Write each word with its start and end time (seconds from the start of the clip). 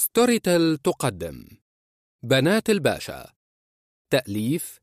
ستوريتل 0.00 0.78
تقدم. 0.84 1.46
بنات 2.22 2.70
الباشا. 2.70 3.34
تأليف 4.10 4.80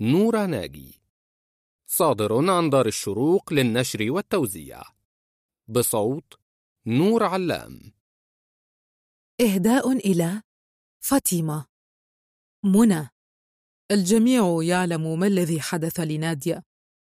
نورا 0.00 0.46
ناجي. 0.46 1.02
صادر 1.86 2.50
عن 2.50 2.70
دار 2.70 2.86
الشروق 2.86 3.52
للنشر 3.52 4.10
والتوزيع. 4.10 4.82
بصوت 5.68 6.34
نور 6.86 7.24
علام. 7.24 7.92
إهداء 9.40 9.92
إلى 9.92 10.42
فاطمة. 11.00 11.66
منى. 12.64 13.08
الجميع 13.90 14.58
يعلم 14.62 15.18
ما 15.18 15.26
الذي 15.26 15.60
حدث 15.60 16.00
لنادية 16.00 16.62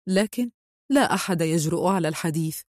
لكن 0.07 0.51
لا 0.91 1.15
أحد 1.15 1.41
يجرؤ 1.41 1.87
على 1.87 2.09
الحديث. 2.09 2.63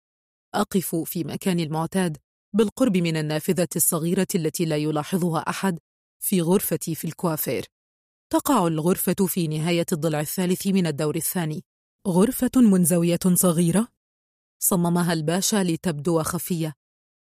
أقف 0.55 0.95
في 0.95 1.25
مكاني 1.25 1.63
المعتاد. 1.63 2.19
بالقرب 2.53 2.97
من 2.97 3.17
النافذة 3.17 3.69
الصغيرة 3.77 4.27
التي 4.35 4.65
لا 4.65 4.77
يلاحظها 4.77 5.39
أحد 5.41 5.79
في 6.23 6.41
غرفتي 6.41 6.95
في 6.95 7.05
الكوافير. 7.05 7.67
تقع 8.33 8.67
الغرفة 8.67 9.27
في 9.27 9.49
نهاية 9.49 9.87
الضلع 9.93 10.21
الثالث 10.21 10.67
من 10.67 10.87
الدور 10.87 11.17
الثاني. 11.17 11.65
غرفة 12.09 12.51
منزوية 12.57 13.19
صغيرة. 13.35 13.89
صممها 14.63 15.13
الباشا 15.13 15.65
لتبدو 15.65 16.23
خفية 16.23 16.75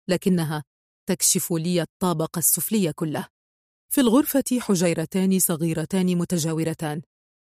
لكنها 0.09 0.65
تكشف 1.09 1.53
لي 1.53 1.83
الطابق 1.83 2.39
السفلي 2.39 2.93
كله. 2.93 3.29
في 3.93 4.01
الغرفة 4.01 4.45
حجيرتان 4.61 5.39
صغيرتان 5.39 6.17
متجاورتان. 6.19 7.03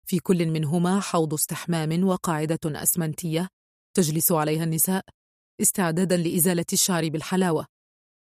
في 0.06 0.18
كل 0.18 0.46
منهما 0.46 1.00
حوض 1.00 1.34
استحمام 1.34 2.04
وقاعدة 2.04 2.58
أسمنتية 2.66 3.48
تجلس 3.96 4.32
عليها 4.32 4.64
النساء. 4.64 5.04
استعدادا 5.60 6.16
لإزالة 6.16 6.64
الشعر 6.72 7.08
بالحلاوة. 7.08 7.66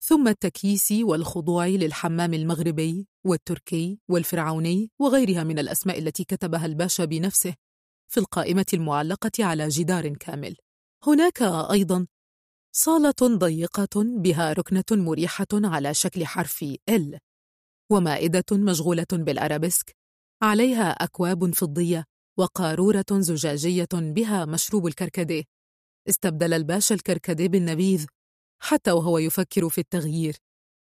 ثم 0.02 0.28
التكييس 0.28 0.92
والخضوع 0.92 1.68
للحمام 1.68 2.34
المغربي 2.34 3.08
والتركي 3.26 4.00
والفرعوني 4.10 4.92
وغيرها 5.00 5.44
من 5.44 5.60
الأسماء 5.60 6.00
التي 6.00 6.24
كتبها 6.24 6.66
الباشا 6.66 7.06
بنفسه 7.06 7.54
في 8.08 8.20
القائمة 8.20 8.66
المعلقة 8.74 9.46
على 9.46 9.68
جدار 9.68 10.10
كامل. 10.10 10.56
هناك 11.08 11.42
أيضا 11.72 12.08
صالة 12.76 13.38
ضيقة 13.38 14.04
بها 14.04 14.54
ركنة 14.54 14.84
مريحة 14.92 15.48
على 15.54 15.94
شكل 15.94 16.26
حرف 16.26 16.66
L 16.92 17.18
ومائدة 17.92 18.46
مشغولة 18.52 19.08
بالأرابيسك. 19.12 19.96
عليها 20.42 20.90
أكواب 20.92 21.54
فضية 21.56 22.06
وقارورة 22.38 23.06
زجاجية 23.12 23.88
بها 23.94 24.46
مشروب 24.46 24.88
الكركديه. 24.88 25.44
استبدل 26.10 26.54
الباشا 26.54 26.96
الكركديه 26.96 27.48
بالنبيذ 27.48 28.06
حتى 28.64 28.92
وهو 28.92 29.18
يفكر 29.18 29.70
في 29.70 29.78
التغيير. 29.78 30.38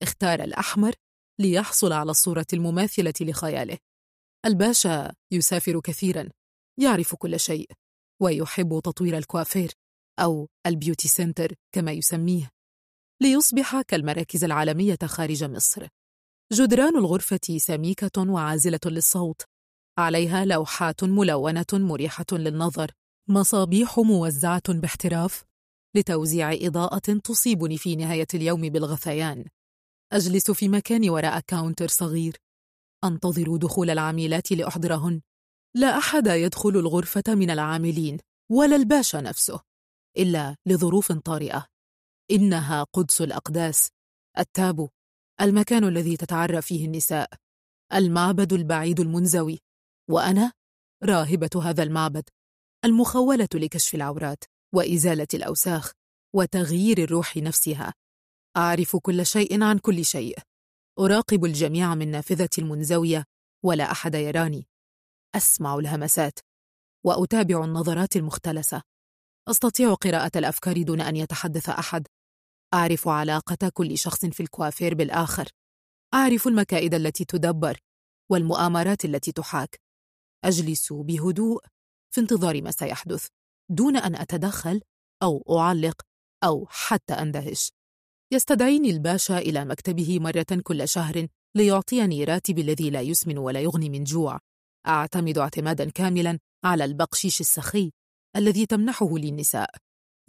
اختار 0.04 0.44
الأحمر 0.44 0.94
ليحصل 1.40 1.92
على 1.92 2.12
الصورة 2.12 2.46
المماثلة 2.54 3.14
لخياله. 3.22 3.78
الباشا 4.46 5.14
يسافر 5.32 5.80
كثيرا 5.80 6.30
يعرف 6.80 7.16
كل 7.16 7.40
شيء 7.40 7.72
ويحب 8.22 8.82
تطوير 8.84 9.18
الكوافير 9.18 9.72
أو 10.20 10.50
ال 10.66 10.72
beauty 10.72 11.08
center 11.08 11.54
كما 11.76 11.92
يسميه 11.92 12.50
ليصبح 13.22 13.82
كالمراكز 13.82 14.44
العالمية 14.44 14.98
خارج 15.04 15.44
مصر. 15.44 15.88
جدران 16.54 16.98
الغرفة 16.98 17.58
سميكة 17.58 18.30
وعازلة 18.32 18.80
للصوت 18.86 19.42
عليها 19.98 20.46
لوحات 20.46 21.04
ملونة 21.04 21.66
مريحة 21.74 22.26
للنظر. 22.32 22.92
مصابيح 23.30 24.00
موزعة 24.00 24.74
باحتراف 24.74 25.44
لتوزيع 25.96 26.52
إضاءة 26.54 27.20
تصيبني 27.24 27.78
في 27.78 27.96
نهاية 27.96 28.28
اليوم 28.34 28.62
بالغثيان. 28.62 29.46
أجلس 30.14 30.52
في 30.52 30.70
مكاني 30.70 31.10
وراء 31.10 31.40
كاونتر 31.40 31.88
صغير. 31.88 32.38
أنتظر 33.04 33.58
دخول 33.58 33.90
العاملات 33.90 34.52
لأحضرهن. 34.52 35.22
لا 35.76 35.98
أحد 35.98 36.28
يدخل 36.28 36.70
الغرفة 36.70 37.24
من 37.28 37.50
العاملين 37.50 38.18
ولا 38.52 38.76
الباشا 38.76 39.18
نفسه 39.18 39.62
إلا 40.18 40.56
لظروف 40.66 41.12
طارئة. 41.12 41.68
إنها 42.32 42.84
قدس 42.84 43.22
الأقداس. 43.22 43.90
التابو 44.38 44.90
المكان 45.42 45.84
الذي 45.84 46.18
تتعرى 46.18 46.62
فيه 46.62 46.86
النساء. 46.86 47.30
المعبد 47.94 48.54
البعيد 48.54 49.00
المنزوي. 49.00 49.60
وأنا 50.10 50.52
راهبة 51.04 51.50
هذا 51.64 51.84
المعبد. 51.84 52.30
المخولة 52.86 53.48
لكشف 53.54 53.96
العورات 53.96 54.44
وإزالة 54.76 55.28
الأوساخ 55.34 55.92
وتغيير 56.36 56.98
الروح 56.98 57.38
نفسها. 57.38 57.94
أعرف 58.58 58.96
كل 58.96 59.26
شيء 59.26 59.64
عن 59.64 59.78
كل 59.78 60.06
شيء. 60.06 60.38
أراقب 61.00 61.46
الجميع 61.46 61.96
من 61.96 62.12
نافذة 62.12 62.50
المنزوية 62.58 63.26
ولا 63.66 63.92
أحد 63.92 64.16
يراني. 64.16 64.68
أسمع 65.36 65.76
الهمسات 65.76 66.40
وأتابع 67.06 67.66
النظرات 67.66 68.16
المختلسة. 68.16 68.82
أستطيع 69.50 69.94
قراءة 69.94 70.32
الأفكار 70.38 70.82
دون 70.82 71.02
أن 71.02 71.16
يتحدث 71.16 71.70
أحد. 71.70 72.08
أعرف 72.74 73.08
علاقة 73.08 73.70
كل 73.74 73.98
شخص 73.98 74.26
في 74.26 74.44
الكوافير 74.44 74.94
بالآخر. 74.94 75.50
أعرف 76.14 76.48
المكائد 76.48 76.94
التي 76.94 77.26
تدبر 77.26 77.80
والمؤامرات 78.32 79.06
التي 79.06 79.32
تحاك. 79.32 79.80
أجلس 80.46 80.94
بهدوء 80.94 81.64
في 82.14 82.22
انتظار 82.22 82.62
ما 82.62 82.72
سيحدث 82.72 83.28
دون 83.72 83.98
أن 83.98 84.16
أتدخل 84.16 84.82
أو 85.24 85.60
أعلق 85.60 86.02
أو 86.44 86.68
حتى 86.70 87.14
أندهش. 87.14 87.72
يستدعيني 88.34 88.90
الباشا 88.90 89.38
إلى 89.38 89.66
مكتبه 89.66 90.20
مرة 90.20 90.62
كل 90.64 90.88
شهر 90.88 91.28
ليعطيني 91.56 92.24
راتبي 92.24 92.62
الذي 92.62 92.90
لا 92.90 93.02
يسمن 93.02 93.38
ولا 93.38 93.60
يغني 93.60 93.90
من 93.90 94.04
جوع. 94.04 94.40
أعتمد 94.88 95.38
اعتمادا 95.38 95.90
كاملا 95.90 96.40
على 96.66 96.86
البقشيش 96.86 97.42
السخي 97.42 97.92
الذي 98.36 98.66
تمنحه 98.66 99.18
لي 99.18 99.30
النساء 99.30 99.70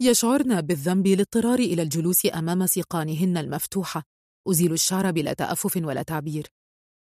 يشعرن 0.01 0.61
بالذنب 0.61 1.07
لاضطراري 1.07 1.65
إلى 1.65 1.81
الجلوس 1.81 2.25
أمام 2.25 2.65
سيقانهن 2.67 3.37
المفتوحة 3.37 4.03
أزيل 4.47 4.73
الشعر 4.73 5.11
بلا 5.11 5.33
تأفف 5.33 5.77
ولا 5.77 6.03
تعبير. 6.03 6.47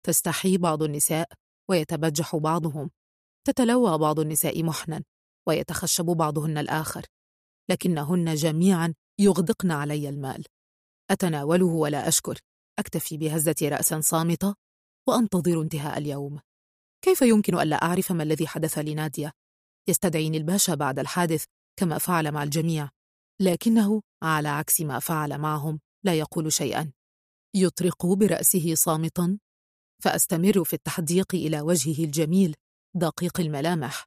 تستحي 0.07 0.59
بعض 0.59 0.83
النساء 0.83 1.29
ويتبجح 1.71 2.37
بعضهم. 2.37 2.91
تتلوى 3.49 3.99
بعض 3.99 4.21
النساء 4.21 4.63
محنا 4.63 5.05
ويتخشب 5.49 6.05
بعضهن 6.05 6.59
الآخر. 6.59 7.07
لكنهن 7.71 8.35
جميعا 8.35 8.95
يغدقن 9.21 9.71
علي 9.71 10.09
المال. 10.09 10.45
أتناوله 11.11 11.67
ولا 11.67 12.09
أشكر. 12.09 12.39
أكتفي 12.79 13.17
بهزة 13.17 13.55
رأس 13.63 13.95
صامتة 13.95 14.55
وأنتظر 15.09 15.63
انتهاء 15.63 15.99
اليوم. 15.99 16.41
كيف 17.05 17.23
يمكن 17.23 17.61
ألا 17.61 17.77
أعرف 17.77 18.13
ما 18.13 18.23
الذي 18.23 18.47
حدث 18.47 18.79
لنادية؟ 18.79 19.33
يستدعيني 19.89 20.37
الباشا 20.37 20.75
بعد 20.75 20.99
الحادث 20.99 21.45
كما 21.79 21.99
فعل 21.99 22.33
مع 22.33 22.43
الجميع. 22.43 22.89
لكنه 23.41 24.03
على 24.23 24.49
عكس 24.49 24.81
ما 24.81 24.99
فعل 24.99 25.39
معهم 25.39 25.81
لا 26.05 26.15
يقول 26.15 26.53
شيئا. 26.53 26.93
يطرق 27.57 28.07
برأسه 28.07 28.75
صامتا 28.75 29.39
فأستمر 30.03 30.65
في 30.65 30.73
التحديق 30.73 31.35
إلى 31.35 31.61
وجهه 31.61 32.05
الجميل. 32.05 32.55
دقيق 32.95 33.41
الملامح. 33.41 34.05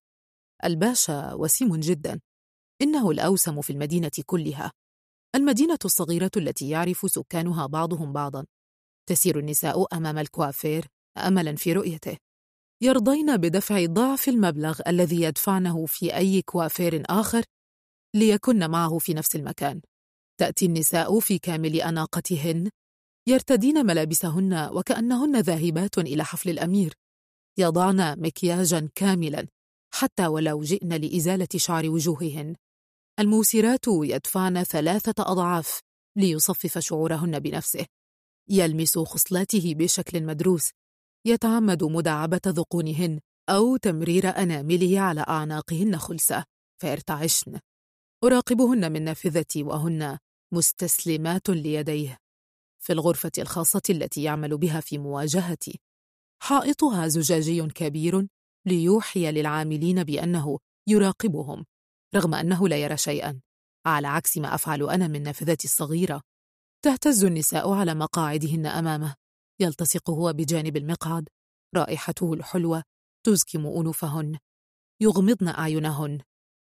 الباشا 0.65 1.33
وسيم 1.33 1.75
جدا. 1.75 2.19
إنه 2.81 3.11
الأوسم 3.11 3.61
في 3.61 3.69
المدينة 3.69 4.11
كلها. 4.25 4.71
المدينة 5.35 5.79
الصغيرة 5.85 6.31
التي 6.37 6.69
يعرف 6.69 7.11
سكانها 7.11 7.65
بعضهم 7.65 8.13
بعضا. 8.13 8.45
تسير 9.09 9.39
النساء 9.39 9.97
أمام 9.97 10.17
الكوافير 10.17 10.87
أملا 11.17 11.55
في 11.55 11.73
رؤيته. 11.73 12.17
يرضين 12.83 13.37
بدفع 13.37 13.85
ضعف 13.85 14.29
المبلغ 14.29 14.79
الذي 14.87 15.21
يدفعنه 15.21 15.85
في 15.85 16.15
أي 16.15 16.41
كوافير 16.41 17.03
آخر 17.09 17.43
ليكن 18.15 18.69
معه 18.69 18.97
في 18.97 19.13
نفس 19.13 19.35
المكان. 19.35 19.81
تأتي 20.39 20.65
النساء 20.65 21.19
في 21.19 21.39
كامل 21.39 21.75
أناقتهن 21.75 22.69
يرتدين 23.27 23.85
ملابسهن 23.85 24.69
وكأنهن 24.73 25.39
ذاهبات 25.39 25.97
إلى 25.97 26.23
حفل 26.23 26.49
الأمير. 26.49 26.93
يضعن 27.57 28.19
مكياجا 28.19 28.89
كاملا 28.95 29.47
حتى 29.93 30.27
ولو 30.27 30.61
جئن 30.61 30.93
لإزالة 30.93 31.47
شعر 31.55 31.89
وجوههن. 31.89 32.55
الموسرات 33.19 33.85
يدفعن 33.87 34.63
ثلاثة 34.63 35.23
أضعاف 35.23 35.81
ليصفف 36.15 36.77
شعورهن 36.77 37.39
بنفسه. 37.39 37.85
يلمس 38.49 38.97
خصلاته 38.97 39.73
بشكل 39.75 40.23
مدروس. 40.23 40.71
يتعمد 41.25 41.83
مداعبة 41.83 42.41
ذقونهن 42.47 43.19
أو 43.49 43.77
تمرير 43.77 44.29
أنامله 44.29 44.99
على 44.99 45.25
أعناقهن 45.27 45.97
خلسة. 45.97 46.43
فيرتعشن 46.81 47.59
أراقبهن 48.23 48.91
من 48.91 49.03
نافذتي 49.03 49.63
وهن 49.63 50.17
مستسلمات 50.53 51.49
ليديه. 51.49 52.17
في 52.83 52.93
الغرفة 52.93 53.31
الخاصة 53.37 53.81
التي 53.89 54.23
يعمل 54.23 54.57
بها 54.57 54.79
في 54.79 54.97
مواجهتي 54.97 55.79
حائطها 56.43 57.07
زجاجي 57.07 57.67
كبير 57.67 58.27
ليوحي 58.65 59.31
للعاملين 59.31 60.03
بأنه 60.03 60.59
يراقبهم 60.89 61.65
رغم 62.15 62.33
أنه 62.35 62.67
لا 62.67 62.77
يرى 62.77 62.97
شيئا. 62.97 63.41
على 63.85 64.07
عكس 64.07 64.37
ما 64.37 64.55
أفعل 64.55 64.89
أنا 64.89 65.07
من 65.07 65.23
نافذتي 65.23 65.67
الصغيرة. 65.67 66.21
تهتز 66.85 67.23
النساء 67.23 67.71
على 67.71 67.93
مقاعدهن 67.93 68.65
أمامه. 68.65 69.15
يلتصق 69.59 70.09
هو 70.09 70.33
بجانب 70.33 70.77
المقعد. 70.77 71.29
رائحته 71.75 72.33
الحلوة 72.33 72.83
تزكم 73.25 73.67
أنوفهن. 73.67 74.37
يغمضن 75.01 75.47
أعينهن. 75.47 76.19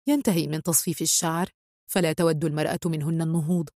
ينتهي 0.08 0.48
من 0.48 0.64
تصفيف 0.64 1.02
الشعر 1.02 1.50
فلا 1.92 2.14
تود 2.14 2.46
المرأة 2.46 2.80
منهن 2.86 3.22
النهوض. 3.22 3.70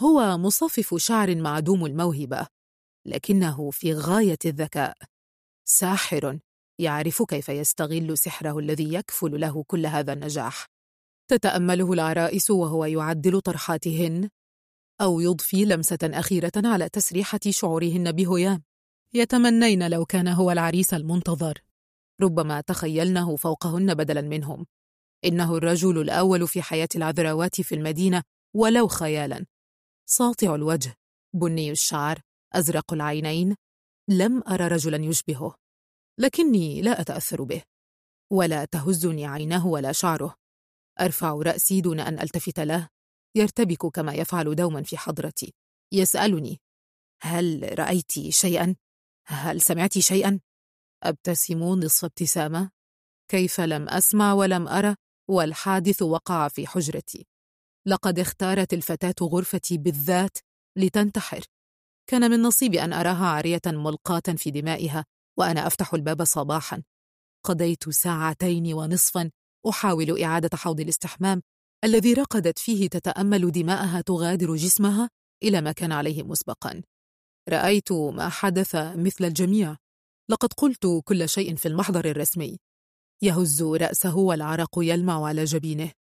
هو 0.00 0.38
مصفف 0.38 0.94
شعر 0.94 1.36
معدوم 1.36 1.86
الموهبة 1.86 2.46
لكنه 3.06 3.70
في 3.70 3.94
غاية 3.94 4.38
الذكاء. 4.44 4.96
ساحر 5.64 6.38
يعرف 6.78 7.22
كيف 7.22 7.48
يستغل 7.48 8.18
سحره 8.18 8.58
الذي 8.58 8.94
يكفل 8.94 9.40
له 9.40 9.64
كل 9.66 9.86
هذا 9.86 10.12
النجاح. 10.12 10.66
تتأمله 11.30 11.92
العرائس 11.92 12.50
وهو 12.50 12.84
يعدل 12.84 13.40
طرحاتهن 13.40 14.30
أو 15.00 15.20
يضفي 15.20 15.64
لمسة 15.64 15.98
أخيرة 16.02 16.52
على 16.56 16.88
تسريحة 16.88 17.40
شعورهن 17.48 18.12
بهيام 18.12 18.62
يتمنين 19.14 19.90
لو 19.90 20.04
كان 20.04 20.28
هو 20.28 20.50
العريس 20.50 20.94
المنتظر. 20.94 21.58
ربما 22.22 22.60
تخيلنه 22.60 23.36
فوقهن 23.36 23.94
بدلا 23.94 24.20
منهم. 24.20 24.66
إنه 25.24 25.56
الرجل 25.56 26.00
الأول 26.00 26.48
في 26.48 26.62
حياة 26.62 26.88
العذراوات 26.96 27.60
في 27.60 27.74
المدينة 27.74 28.22
ولو 28.56 28.88
خيالا. 28.88 29.46
ساطع 30.08 30.54
الوجه. 30.54 30.94
بني 31.34 31.70
الشعر 31.70 32.20
أزرق 32.52 32.92
العينين 32.92 33.56
لم 34.08 34.42
أرى 34.48 34.68
رجلا 34.68 35.04
يشبهه 35.04 35.54
لكني 36.20 36.82
لا 36.82 37.00
أتأثر 37.00 37.42
به 37.42 37.62
ولا 38.32 38.64
تهزني 38.64 39.26
عيناه 39.26 39.66
ولا 39.66 39.92
شعره 39.92 40.34
أرفع 41.00 41.32
رأسي 41.32 41.80
دون 41.80 42.00
أن 42.00 42.18
ألتفت 42.18 42.60
له 42.60 42.88
يرتبك 43.36 43.86
كما 43.86 44.14
يفعل 44.14 44.54
دوما 44.54 44.82
في 44.82 44.96
حضرتي 44.98 45.54
يسألني 45.92 46.60
هل 47.22 47.78
رأيت 47.78 48.12
شيئا؟ 48.28 48.76
هل 49.26 49.60
سمعت 49.60 49.98
شيئا؟ 49.98 50.40
أبتسم 51.02 51.58
نصف 51.58 52.04
ابتسامة 52.04 52.70
كيف 53.30 53.60
لم 53.60 53.88
أسمع 53.88 54.32
ولم 54.32 54.68
أرى 54.68 54.96
والحادث 55.30 56.02
وقع 56.02 56.48
في 56.48 56.66
حجرتي 56.66 57.26
لقد 57.86 58.18
اختارت 58.18 58.72
الفتاة 58.72 59.14
غرفتي 59.22 59.78
بالذات 59.78 60.38
لتنتحر 60.76 61.44
كان 62.10 62.30
من 62.30 62.42
نصيبي 62.42 62.84
أن 62.84 62.92
أراها 62.92 63.26
عارية 63.26 63.60
ملقاة 63.66 64.34
في 64.36 64.50
دمائها 64.50 65.04
وأنا 65.38 65.66
أفتح 65.66 65.94
الباب 65.94 66.24
صباحا. 66.24 66.82
قضيت 67.44 67.90
ساعتين 67.90 68.74
ونصفا 68.74 69.30
أحاول 69.68 70.22
إعادة 70.22 70.56
حوض 70.56 70.80
الاستحمام 70.80 71.42
الذي 71.84 72.12
رقدت 72.12 72.58
فيه 72.58 72.88
تتأمل 72.88 73.52
دماءها 73.52 74.00
تغادر 74.00 74.56
جسمها 74.56 75.10
إلى 75.42 75.60
ما 75.60 75.72
كان 75.72 75.92
عليه 75.92 76.22
مسبقا. 76.22 76.82
رأيت 77.48 77.92
ما 77.92 78.28
حدث 78.28 78.76
مثل 78.76 79.24
الجميع. 79.24 79.76
لقد 80.30 80.52
قلت 80.52 81.02
كل 81.04 81.28
شيء 81.28 81.56
في 81.56 81.68
المحضر 81.68 82.04
الرسمي. 82.04 82.58
يهز 83.22 83.62
رأسه 83.62 84.16
والعرق 84.16 84.70
يلمع 84.78 85.26
على 85.26 85.44
جبينه. 85.44 85.92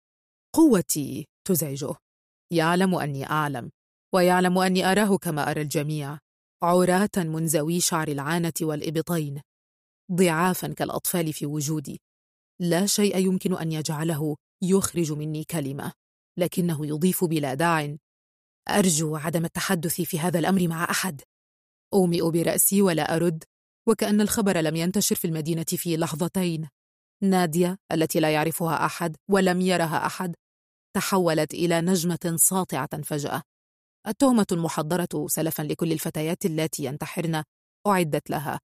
قوتي 0.55 1.27
تزعجه. 1.47 1.95
يعلم 2.53 2.95
أني 2.95 3.29
أعلم. 3.29 3.71
ويعلم 4.13 4.57
أني 4.57 4.92
أراه 4.92 5.18
كما 5.18 5.51
أرى 5.51 5.62
الجميع 5.62 6.18
عراة 6.63 7.10
منزوي 7.18 7.80
شعر 7.80 8.07
العانة 8.07 8.54
والإبطين 8.62 9.42
ضعافا 10.12 10.74
كالأطفال 10.74 11.33
في 11.33 11.45
وجودي. 11.45 12.01
لا 12.62 12.86
شيء 12.86 13.18
يمكن 13.18 13.57
أن 13.57 13.71
يجعله 13.71 14.36
يخرج 14.63 15.12
مني 15.12 15.44
كلمة 15.44 15.92
لكنه 16.39 16.88
يضيف 16.88 17.24
بلا 17.24 17.54
داع. 17.54 17.98
أرجو 18.69 19.15
عدم 19.15 19.45
التحدث 19.45 20.01
في 20.01 20.19
هذا 20.19 20.39
الأمر 20.39 20.68
مع 20.68 20.83
أحد. 20.83 21.21
أومئ 21.94 22.31
برأسي 22.31 22.81
ولا 22.81 23.15
أرد 23.15 23.44
وكأن 23.88 24.21
الخبر 24.21 24.57
لم 24.57 24.75
ينتشر 24.75 25.15
في 25.15 25.25
المدينة 25.25 25.63
في 25.63 25.98
لحظتين. 25.98 26.69
نادية 27.24 27.77
التي 27.92 28.19
لا 28.19 28.33
يعرفها 28.33 28.86
أحد 28.86 29.18
ولم 29.31 29.62
يرها 29.62 30.06
أحد 30.06 30.36
تحولت 30.95 31.54
إلى 31.54 31.81
نجمة 31.81 32.36
ساطعة 32.36 33.01
فجأة. 33.01 33.42
التهمة 34.07 34.47
المحضرة 34.51 35.27
سلفا 35.27 35.63
لكل 35.63 35.91
الفتيات 35.91 36.45
اللاتي 36.45 36.83
ينتحرن 36.85 37.44
أعدت 37.88 38.29
لها 38.29 38.59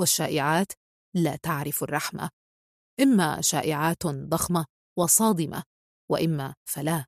والشائعات 0.00 0.72
لا 1.14 1.36
تعرف 1.36 1.82
الرحمة. 1.82 2.30
إما 3.00 3.40
شائعات 3.40 4.06
ضخمة 4.06 4.66
وصادمة 4.98 5.62
وإما 6.10 6.54
فلا. 6.68 7.04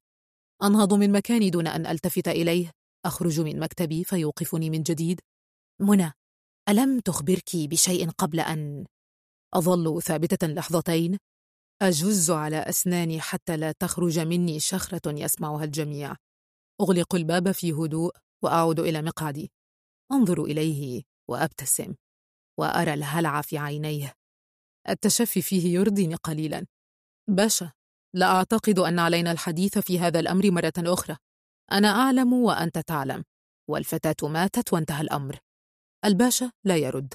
أنهض 0.63 0.95
من 0.95 1.13
مكاني 1.13 1.51
دون 1.51 1.67
أن 1.67 1.87
ألتفت 1.87 2.29
إليه. 2.29 2.71
أخرج 3.07 3.41
من 3.41 3.61
مكتبي 3.61 4.05
فيوقفني 4.05 4.71
من 4.71 4.83
جديد. 4.83 5.21
منى 5.81 6.13
ألم 6.69 7.01
تخبرك 7.01 7.51
بشيء 7.57 8.11
قبل 8.11 8.41
أن 8.41 8.85
أظل 9.55 10.03
ثابتة 10.03 10.47
لحظتين؟ 10.47 11.19
أجز 11.83 12.31
على 12.31 12.57
أسناني 12.57 13.21
حتى 13.21 13.57
لا 13.57 13.73
تخرج 13.73 14.19
مني 14.19 14.61
شخرة 14.61 15.01
يسمعها 15.07 15.65
الجميع. 15.65 16.17
أغلق 16.81 17.15
الباب 17.15 17.53
في 17.53 17.73
هدوء 17.73 18.13
وأعود 18.43 18.81
إلى 18.81 19.03
مقعدي. 19.03 19.53
أنظر 20.13 20.45
إليه 20.45 21.03
وأبتسم 21.31 21.95
وأرى 22.59 22.95
الهلع 22.95 23.41
في 23.43 23.59
عينيه. 23.59 24.15
التشفي 24.89 25.43
فيه 25.43 25.75
يرضيني 25.75 26.15
قليلا. 26.15 26.67
باشا 27.29 27.73
لا 28.15 28.27
أعتقد 28.27 28.79
أن 28.79 28.99
علينا 28.99 29.33
الحديث 29.33 29.79
في 29.79 29.99
هذا 29.99 30.21
الأمر 30.21 30.51
مرة 30.51 30.73
أخرى. 30.79 31.17
أنا 31.73 31.89
أعلم 31.89 32.33
وأنت 32.33 32.79
تعلم. 32.79 33.25
والفتاة 33.71 34.29
ماتت 34.29 34.73
وانتهى 34.73 35.01
الأمر. 35.01 35.39
الباشا 36.05 36.53
لا 36.65 36.77
يرد. 36.77 37.15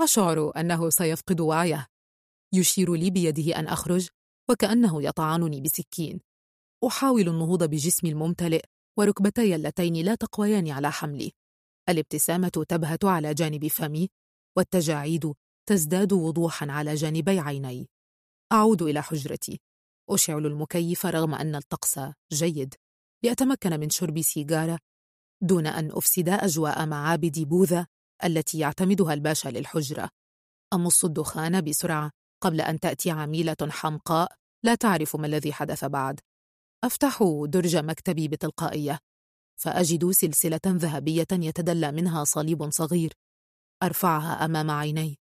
أشعر 0.00 0.52
أنه 0.56 0.90
سيفقد 0.90 1.40
وعيه. 1.40 1.86
يشير 2.54 2.94
لي 2.94 3.10
بيده 3.10 3.58
أن 3.58 3.66
أخرج 3.66 4.08
وكأنه 4.50 5.02
يطعنني 5.02 5.60
بسكين. 5.60 6.20
أحاول 6.86 7.28
النهوض 7.28 7.64
بجسمي 7.64 8.10
الممتلئ 8.10 8.64
وركبتي 8.98 9.54
اللتين 9.54 10.04
لا 10.04 10.14
تقويان 10.14 10.70
على 10.70 10.92
حملي. 10.92 11.32
الابتسامة 11.88 12.64
تبهت 12.68 13.04
على 13.04 13.34
جانب 13.34 13.66
فمي 13.66 14.08
والتجاعيد 14.56 15.34
تزداد 15.68 16.12
وضوحا 16.12 16.66
على 16.70 16.94
جانبي 16.94 17.38
عيني. 17.38 17.88
أعود 18.52 18.82
إلى 18.82 19.02
حجرتي. 19.02 19.60
أشعل 20.10 20.46
المكيف 20.46 21.06
رغم 21.06 21.34
أن 21.34 21.54
الطقس 21.54 22.00
جيد. 22.32 22.74
لأتمكن 23.24 23.80
من 23.80 23.90
شرب 23.90 24.20
سيجارة 24.20 24.78
دون 25.42 25.66
أن 25.66 25.90
أفسد 25.92 26.28
أجواء 26.28 26.86
معابد 26.86 27.38
بوذا 27.38 27.86
التي 28.24 28.58
يعتمدها 28.58 29.14
الباشا 29.14 29.48
للحجرة. 29.48 30.10
أمص 30.72 31.04
الدخان 31.04 31.60
بسرعة 31.60 32.10
قبل 32.42 32.60
أن 32.60 32.80
تأتي 32.80 33.10
عميلة 33.10 33.56
حمقاء 33.70 34.32
لا 34.64 34.74
تعرف 34.74 35.16
ما 35.16 35.26
الذي 35.26 35.52
حدث 35.52 35.84
بعد. 35.84 36.20
أفتح 36.84 37.44
درج 37.46 37.76
مكتبي 37.76 38.28
بتلقائية 38.28 38.98
فأجد 39.60 40.10
سلسلة 40.10 40.60
ذهبية 40.66 41.26
يتدلى 41.32 41.92
منها 41.92 42.24
صليب 42.24 42.70
صغير 42.70 43.12
أرفعها 43.82 44.44
أمام 44.44 44.70
عيني. 44.70 45.18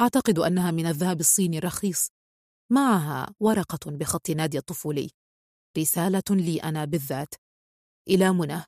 أعتقد 0.00 0.38
أنها 0.38 0.70
من 0.70 0.86
الذهب 0.86 1.20
الصيني 1.20 1.58
الرخيص. 1.58 2.10
معها 2.72 3.34
ورقة 3.40 3.90
بخط 3.90 4.30
نادي 4.30 4.58
الطفولي. 4.58 5.10
رسالة 5.78 6.22
لي 6.30 6.62
أنا 6.62 6.84
بالذات. 6.84 7.34
إلى 8.08 8.32
منى. 8.32 8.64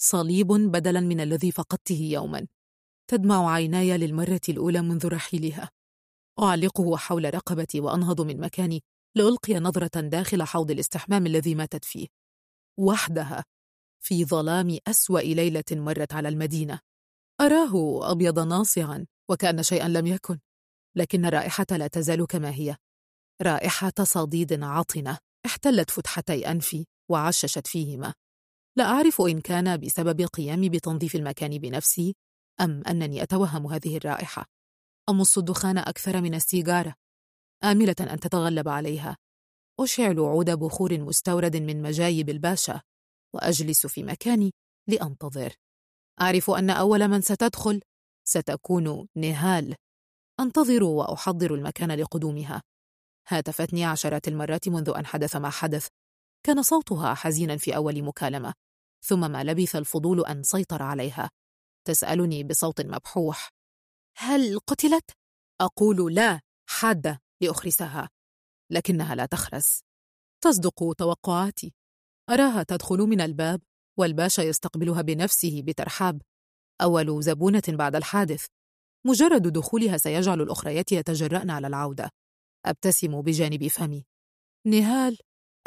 صليب 0.00 0.46
بدلا 0.46 1.00
من 1.00 1.20
الذي 1.20 1.52
فقدته 1.52 2.00
يوما. 2.12 2.46
تدمع 3.10 3.50
عيناي 3.52 3.98
للمرة 3.98 4.40
الأولى 4.48 4.82
منذ 4.82 5.06
رحيلها. 5.06 5.70
أعلقه 6.42 6.96
حول 6.96 7.34
رقبتي 7.34 7.80
وأنهض 7.80 8.20
من 8.20 8.40
مكاني. 8.40 8.82
لألقي 9.18 9.54
نظرة 9.54 10.00
داخل 10.00 10.42
حوض 10.42 10.70
الاستحمام 10.70 11.26
الذي 11.26 11.54
ماتت 11.54 11.84
فيه 11.84 12.06
وحدها 12.78 13.44
في 14.00 14.24
ظلام 14.24 14.78
أسوأ 14.86 15.20
ليلة 15.20 15.64
مرت 15.72 16.12
على 16.12 16.28
المدينة. 16.28 16.80
أراه 17.40 18.00
أبيض 18.12 18.38
ناصعا 18.38 19.06
وكأن 19.30 19.62
شيئا 19.62 19.88
لم 19.88 20.06
يكن 20.06 20.38
لكن 20.96 21.24
الرائحة 21.24 21.66
لا 21.70 21.86
تزال 21.86 22.26
كما 22.26 22.50
هي. 22.50 22.76
رائحة 23.42 23.92
صديد 24.02 24.62
عطنة 24.62 25.18
احتلت 25.46 25.90
فتحتي 25.90 26.50
أنفي 26.50 26.86
وعششت 27.10 27.66
فيهما. 27.66 28.14
لا 28.76 28.84
أعرف 28.84 29.20
إن 29.20 29.40
كان 29.40 29.76
بسبب 29.76 30.20
قيامي 30.20 30.68
بتنظيف 30.68 31.14
المكان 31.14 31.58
بنفسي 31.58 32.14
أم 32.60 32.82
أنني 32.86 33.22
أتوهم 33.22 33.66
هذه 33.66 33.96
الرائحة. 33.96 34.44
أمص 35.08 35.38
الدخان 35.38 35.78
أكثر 35.78 36.20
من 36.20 36.34
السيجارة. 36.34 36.94
آملة 37.64 37.96
أن 38.00 38.20
تتغلب 38.20 38.68
عليها. 38.68 39.16
أشعل 39.80 40.20
عود 40.20 40.50
بخور 40.50 41.00
مستورد 41.00 41.56
من 41.56 41.82
مجايب 41.82 42.28
الباشا 42.28 42.80
وأجلس 43.34 43.86
في 43.86 44.02
مكاني 44.02 44.52
لأنتظر. 44.88 45.54
أعرف 46.20 46.50
أن 46.50 46.70
أول 46.70 47.08
من 47.08 47.20
ستدخل 47.20 47.80
ستكون 48.28 49.08
نهال. 49.16 49.74
أنتظر 50.40 50.84
وأحضر 50.84 51.54
المكان 51.54 51.92
لقدومها. 51.92 52.62
هاتفتني 53.28 53.84
عشرات 53.84 54.28
المرات 54.28 54.68
منذ 54.68 54.92
أن 54.96 55.06
حدث 55.06 55.36
ما 55.36 55.50
حدث. 55.50 55.86
كان 56.46 56.62
صوتها 56.62 57.14
حزينا 57.14 57.56
في 57.56 57.76
أول 57.76 58.02
مكالمة 58.02 58.54
ثم 59.04 59.30
ما 59.30 59.44
لبث 59.44 59.76
الفضول 59.76 60.26
أن 60.26 60.42
سيطر 60.42 60.82
عليها. 60.82 61.30
تسألني 61.84 62.44
بصوت 62.44 62.80
مبحوح. 62.80 63.48
هل 64.16 64.58
قتلت؟ 64.58 65.10
أقول 65.60 66.14
لا 66.14 66.40
حادة. 66.68 67.20
لأخرسها 67.42 68.08
لكنها 68.72 69.14
لا 69.14 69.26
تخرس. 69.26 69.80
تصدق 70.44 70.92
توقعاتي. 70.98 71.74
أراها 72.30 72.62
تدخل 72.62 72.98
من 72.98 73.20
الباب 73.20 73.60
والباشا 73.98 74.42
يستقبلها 74.42 75.02
بنفسه 75.02 75.62
بترحاب. 75.62 76.22
أول 76.82 77.22
زبونة 77.22 77.62
بعد 77.68 77.96
الحادث. 77.96 78.46
مجرد 79.06 79.52
دخولها 79.52 79.96
سيجعل 79.96 80.40
الأخريات 80.40 80.92
يتجرأن 80.92 81.50
على 81.50 81.66
العودة. 81.66 82.10
أبتسم 82.66 83.22
بجانب 83.22 83.66
فمي. 83.66 84.04
نهال 84.66 85.18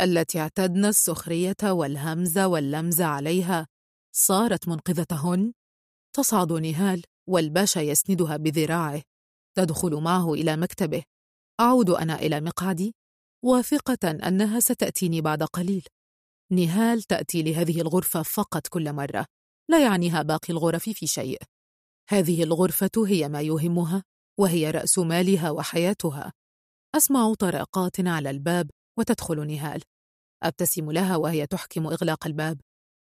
التي 0.01 0.39
اعتدن 0.39 0.85
السخرية 0.85 1.55
والهمز 1.63 2.37
واللمز 2.39 3.01
عليها 3.01 3.67
صارت 4.15 4.67
منقذتهن؟ 4.67 5.53
تصعد 6.15 6.53
نهال 6.53 7.03
والباشا 7.29 7.79
يسندها 7.79 8.37
بذراعه. 8.37 9.01
تدخل 9.57 9.95
معه 9.95 10.33
إلى 10.33 10.57
مكتبه. 10.57 11.03
أعود 11.61 11.89
أنا 11.89 12.15
إلى 12.15 12.41
مقعدي 12.41 12.95
واثقة 13.45 14.11
أنها 14.27 14.59
ستأتيني 14.59 15.21
بعد 15.21 15.43
قليل. 15.43 15.85
نهال 16.51 17.03
تأتي 17.03 17.43
لهذه 17.43 17.81
الغرفة 17.81 18.23
فقط 18.23 18.67
كل 18.67 18.93
مرة 18.93 19.25
لا 19.69 19.83
يعنيها 19.83 20.21
باقي 20.21 20.53
الغرف 20.53 20.89
في 20.89 21.07
شيء. 21.07 21.37
هذه 22.09 22.43
الغرفة 22.43 23.07
هي 23.07 23.29
ما 23.29 23.41
يهمها 23.41 24.03
وهي 24.39 24.71
رأس 24.71 24.99
مالها 24.99 25.51
وحياتها. 25.51 26.33
أسمع 26.95 27.33
طرقات 27.33 27.99
على 27.99 28.29
الباب 28.29 28.69
وتدخل 28.99 29.47
نهال. 29.47 29.81
أبتسم 30.43 30.91
لها 30.91 31.15
وهي 31.15 31.47
تحكم 31.47 31.87
إغلاق 31.87 32.27
الباب. 32.27 32.61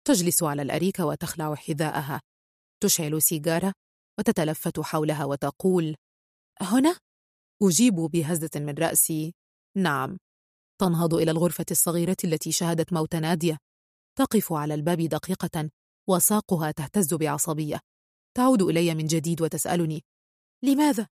تجلس 0.06 0.42
على 0.42 0.62
الأريكة 0.62 1.06
وتخلع 1.06 1.54
حذاءها. 1.54 2.20
تشعل 2.82 3.22
سيجارة 3.22 3.72
وتتلفت 4.18 4.80
حولها 4.80 5.24
وتقول 5.24 5.94
هنا؟ 6.60 6.98
أجيب 7.62 7.94
بهزة 7.94 8.50
من 8.56 8.74
رأسي. 8.74 9.34
نعم. 9.76 10.18
تنهض 10.80 11.14
إلى 11.14 11.30
الغرفة 11.30 11.66
الصغيرة 11.70 12.16
التي 12.24 12.52
شهدت 12.52 12.92
موت 12.92 13.16
نادية. 13.16 13.58
تقف 14.18 14.52
على 14.52 14.74
الباب 14.74 15.00
دقيقة 15.00 15.70
وساقها 16.08 16.70
تهتز 16.70 17.14
بعصبية. 17.14 17.80
تعود 18.36 18.62
إلي 18.62 18.94
من 18.94 19.06
جديد 19.06 19.42
وتسألني 19.42 20.02
لماذا؟ 20.64 21.08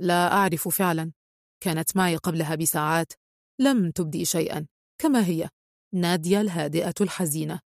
لا 0.00 0.32
أعرف 0.32 0.68
فعلا. 0.68 1.12
كانت 1.60 1.96
معي 1.96 2.16
قبلها 2.16 2.54
بساعات. 2.54 3.12
لم 3.60 3.90
تبدي 3.90 4.24
شيئا. 4.24 4.66
كما 4.98 5.26
هي؟ 5.26 5.48
نادية 5.94 6.40
الهادئة 6.40 6.94
الحزينة. 7.00 7.60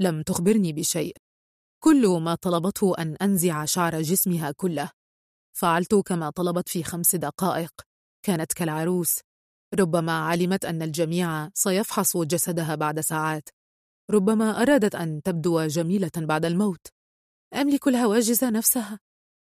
لم 0.00 0.22
تخبرني 0.22 0.72
بشيء. 0.72 1.16
كل 1.84 2.06
ما 2.08 2.34
طلبته 2.34 2.94
أن 2.98 3.16
أنزع 3.16 3.64
شعر 3.64 4.02
جسمها 4.02 4.52
كله. 4.52 4.90
فعلت 5.58 5.94
كما 5.94 6.30
طلبت 6.30 6.68
في 6.68 6.82
خمس 6.82 7.16
دقائق. 7.16 7.72
كانت 8.22 8.52
كالعروس. 8.52 9.20
ربما 9.74 10.18
علمت 10.18 10.64
أن 10.64 10.82
الجميع 10.82 11.50
سيفحص 11.54 12.16
جسدها 12.16 12.74
بعد 12.74 13.00
ساعات. 13.00 13.48
ربما 14.10 14.62
أرادت 14.62 14.94
أن 14.94 15.22
تبدو 15.22 15.66
جميلة 15.66 16.10
بعد 16.16 16.44
الموت. 16.44 16.86
أملك 17.54 17.88
الهواجس 17.88 18.44
نفسها. 18.44 19.00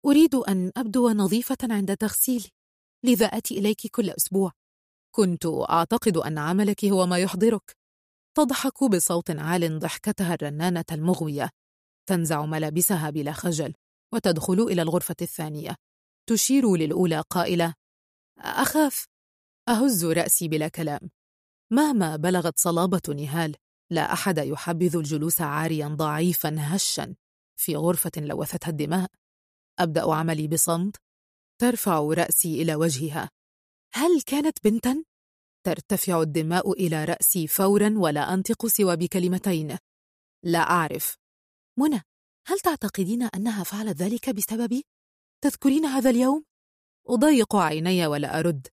أريد 0.05 0.35
أن 0.35 0.71
أبدو 0.77 1.09
نظيفة 1.09 1.57
عند 1.63 1.97
تغسيلي. 1.97 2.49
لذا 3.05 3.25
أتي 3.25 3.59
إليك 3.59 3.87
كل 3.87 4.09
أسبوع. 4.09 4.51
كنت 5.15 5.45
أعتقد 5.69 6.17
أن 6.17 6.37
عملك 6.37 6.85
هو 6.85 7.05
ما 7.05 7.17
يحضرك. 7.17 7.77
تضحك 8.37 8.83
بصوت 8.83 9.31
عال 9.31 9.79
ضحكتها 9.79 10.33
الرنانة 10.33 10.85
المغوية. 10.91 11.49
تنزع 12.09 12.45
ملابسها 12.45 13.09
بلا 13.09 13.31
خجل 13.31 13.73
وتدخل 14.13 14.61
إلى 14.61 14.81
الغرفة 14.81 15.15
الثانية. 15.21 15.75
تشير 16.29 16.75
للأولى 16.75 17.23
قائلة 17.29 17.73
أخاف 18.39 19.05
أهز 19.69 20.05
رأسي 20.05 20.47
بلا 20.47 20.67
كلام. 20.67 21.09
مهما 21.71 22.15
بلغت 22.15 22.59
صلابة 22.59 23.01
نهال 23.15 23.55
لا 23.89 24.13
أحد 24.13 24.37
يحبذ 24.37 24.97
الجلوس 24.97 25.41
عاريا 25.41 25.87
ضعيفا 25.87 26.55
هشا 26.59 27.15
في 27.57 27.75
غرفة 27.75 28.11
لوثتها 28.17 28.69
الدماء. 28.69 29.11
أبدأ 29.79 30.13
عملي 30.13 30.47
بصمت 30.47 30.95
ترفع 31.61 31.99
رأسي 31.99 32.61
إلى 32.61 32.75
وجهها. 32.75 33.29
هل 33.93 34.21
كانت 34.21 34.63
بنتا؟ 34.63 35.03
ترتفع 35.65 36.21
الدماء 36.21 36.71
إلى 36.71 37.05
رأسي 37.05 37.47
فورا 37.47 37.93
ولا 37.97 38.33
أنطق 38.33 38.67
سوى 38.67 38.95
بكلمتين. 38.95 39.77
لا 40.43 40.59
أعرف. 40.59 41.17
منى 41.79 42.01
هل 42.47 42.59
تعتقدين 42.59 43.23
أنها 43.23 43.63
فعلت 43.63 43.97
ذلك 43.97 44.29
بسببي؟ 44.29 44.85
تذكرين 45.43 45.85
هذا 45.85 46.09
اليوم؟ 46.09 46.43
أضيق 47.07 47.55
عيني 47.55 48.07
ولا 48.07 48.39
أرد. 48.39 48.67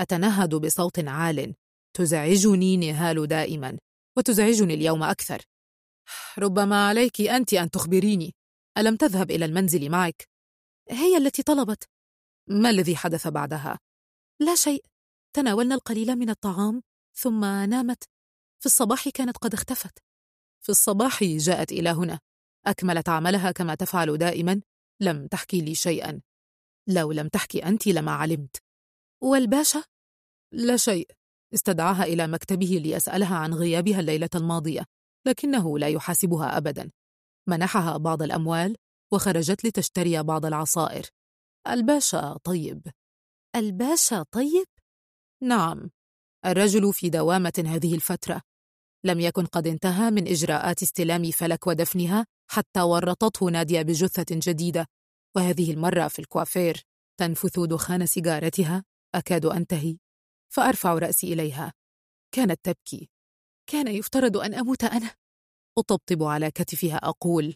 أتنهد 0.00 0.54
بصوت 0.54 0.98
عال 0.98 1.54
تزعجني 1.96 2.76
نهال 2.76 3.26
دائما 3.26 3.78
وتزعجني 4.16 4.74
اليوم 4.74 5.02
أكثر. 5.02 5.42
ربما 6.38 6.88
عليك 6.88 7.20
أنت 7.20 7.54
أن 7.54 7.70
تخبريني. 7.70 8.34
ألم 8.78 8.96
تذهب 8.96 9.30
إلى 9.30 9.44
المنزل 9.44 9.90
معك؟ 9.90 10.28
هي 10.90 11.16
التي 11.16 11.42
طلبت. 11.42 11.88
ما 12.48 12.70
الذي 12.70 12.96
حدث 12.96 13.28
بعدها؟ 13.28 13.78
لا 14.40 14.54
شيء. 14.54 14.84
تناولنا 15.32 15.74
القليل 15.74 16.16
من 16.16 16.30
الطعام 16.30 16.82
ثم 17.14 17.44
نامت. 17.44 18.04
في 18.60 18.66
الصباح 18.66 19.08
كانت 19.08 19.36
قد 19.36 19.54
اختفت. 19.54 19.98
في 20.60 20.68
الصباح 20.68 21.24
جاءت 21.24 21.72
إلى 21.72 21.90
هنا. 21.90 22.20
أكملت 22.66 23.08
عملها 23.08 23.52
كما 23.52 23.74
تفعل 23.74 24.18
دائما. 24.18 24.60
لم 25.02 25.26
تحكي 25.26 25.60
لي 25.60 25.74
شيئا. 25.74 26.20
لو 26.88 27.12
لم 27.12 27.28
تحكي 27.28 27.64
أنت 27.64 27.86
لما 27.86 28.12
علمت. 28.12 28.56
والباشا؟ 29.22 29.84
لا 30.52 30.76
شيء. 30.76 31.10
استدعاها 31.54 32.04
إلى 32.04 32.26
مكتبه 32.26 32.66
ليسألها 32.66 33.36
عن 33.36 33.54
غيابها 33.54 34.00
الليلة 34.00 34.30
الماضية 34.34 34.84
لكنه 35.26 35.78
لا 35.78 35.88
يحاسبها 35.88 36.56
أبدا. 36.56 36.90
منحها 37.48 37.96
بعض 37.96 38.22
الأموال 38.22 38.76
وخرجت 39.12 39.64
لتشتري 39.64 40.22
بعض 40.22 40.46
العصائر. 40.46 41.06
الباشا 41.68 42.38
طيب. 42.44 42.86
الباشا 43.56 44.22
طيب؟ 44.22 44.66
نعم. 45.42 45.90
الرجل 46.46 46.92
في 46.92 47.10
دوامة 47.10 47.64
هذه 47.66 47.94
الفترة. 47.94 48.42
لم 49.04 49.20
يكن 49.20 49.46
قد 49.46 49.66
انتهى 49.66 50.10
من 50.10 50.28
إجراءات 50.28 50.82
استلام 50.82 51.30
فلك 51.30 51.66
ودفنها 51.66 52.26
حتى 52.54 52.80
ورطته 52.80 53.46
نادية 53.50 53.82
بجثة 53.82 54.26
جديدة. 54.30 54.86
وهذه 55.36 55.72
المرة 55.72 56.08
في 56.08 56.18
الكوافير 56.18 56.82
تنفث 57.20 57.60
دخان 57.60 58.06
سيجارتها؟ 58.06 58.84
أكاد 59.14 59.46
أنتهي. 59.46 59.98
فأرفع 60.54 60.94
رأسي 60.94 61.32
إليها. 61.32 61.72
كانت 62.34 62.60
تبكي. 62.62 63.08
كان 63.70 63.88
يفترض 63.88 64.36
أن 64.36 64.54
أموت 64.54 64.84
أنا. 64.84 65.14
أطبطب 65.78 66.22
على 66.22 66.50
كتفها 66.50 66.96
أقول 66.96 67.54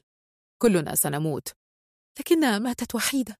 كلنا 0.62 0.94
سنموت. 0.94 1.52
لكنها 2.20 2.58
ماتت 2.58 2.94
وحيدة. 2.94 3.36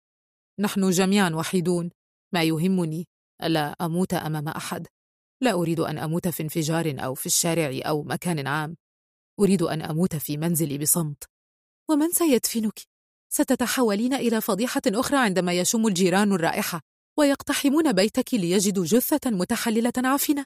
نحن 0.60 0.90
جميعا 0.90 1.30
وحيدون. 1.30 1.90
ما 2.34 2.42
يهمني 2.42 3.08
ألا 3.42 3.76
أموت 3.80 4.14
أمام 4.14 4.48
أحد. 4.48 4.86
لا 5.42 5.52
أريد 5.52 5.80
أن 5.80 5.98
أموت 5.98 6.28
في 6.28 6.42
انفجار 6.42 7.04
أو 7.04 7.14
في 7.14 7.26
الشارع 7.26 7.88
أو 7.88 8.02
مكان 8.02 8.46
عام. 8.46 8.76
أريد 9.40 9.62
أن 9.62 9.82
أموت 9.82 10.16
في 10.16 10.36
منزلي 10.36 10.78
بصمت. 10.78 11.37
ومن 11.90 12.10
سيدفنك؟ 12.10 12.80
ستتحولين 13.32 14.14
إلى 14.14 14.40
فضيحة 14.40 14.82
أخرى 14.86 15.16
عندما 15.16 15.52
يشم 15.52 15.86
الجيران 15.86 16.32
الرائحة 16.32 16.80
ويقتحمون 17.18 17.92
بيتك 17.92 18.34
ليجدوا 18.34 18.84
جثة 18.84 19.30
متحللة 19.30 19.92
عفنة 19.96 20.44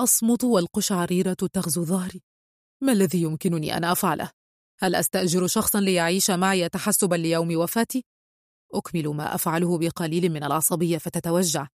أصمت 0.00 0.44
والقشعريرة 0.44 1.36
تغزو 1.52 1.84
ظهري 1.84 2.22
ما 2.82 2.92
الذي 2.92 3.22
يمكنني 3.22 3.76
أن 3.76 3.84
أفعله؟ 3.84 4.30
هل 4.80 4.94
أستأجر 4.94 5.46
شخصا 5.46 5.80
ليعيش 5.80 6.30
معي 6.30 6.68
تحسبا 6.68 7.14
ليوم 7.14 7.56
وفاتي؟ 7.56 8.04
أكمل 8.74 9.08
ما 9.08 9.34
أفعله 9.34 9.78
بقليل 9.78 10.32
من 10.32 10.44
العصبية 10.44 10.98
فتتوجع 10.98 11.68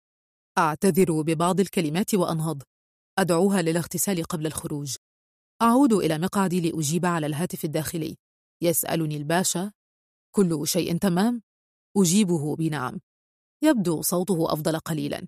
أعتذر 0.59 1.23
ببعض 1.23 1.61
الكلمات 1.61 2.15
وأنهض 2.15 2.63
أدعوها 3.19 3.63
للاغتسال 3.63 4.25
قبل 4.25 4.47
الخروج 4.47 4.97
أعود 5.63 5.93
إلى 5.93 6.19
مقعدي 6.19 6.71
لأجيب 6.71 7.07
على 7.07 7.27
الهاتف 7.27 7.65
الداخلي 7.65 8.17
يسألني 8.63 9.17
الباشا 9.17 9.73
كل 10.35 10.69
شيء 10.69 10.99
تمام؟ 10.99 11.43
أجيبه 11.97 12.57
بنعم. 12.57 13.01
يبدو 13.65 14.03
صوته 14.03 14.53
أفضل 14.53 14.79
قليلا. 14.79 15.27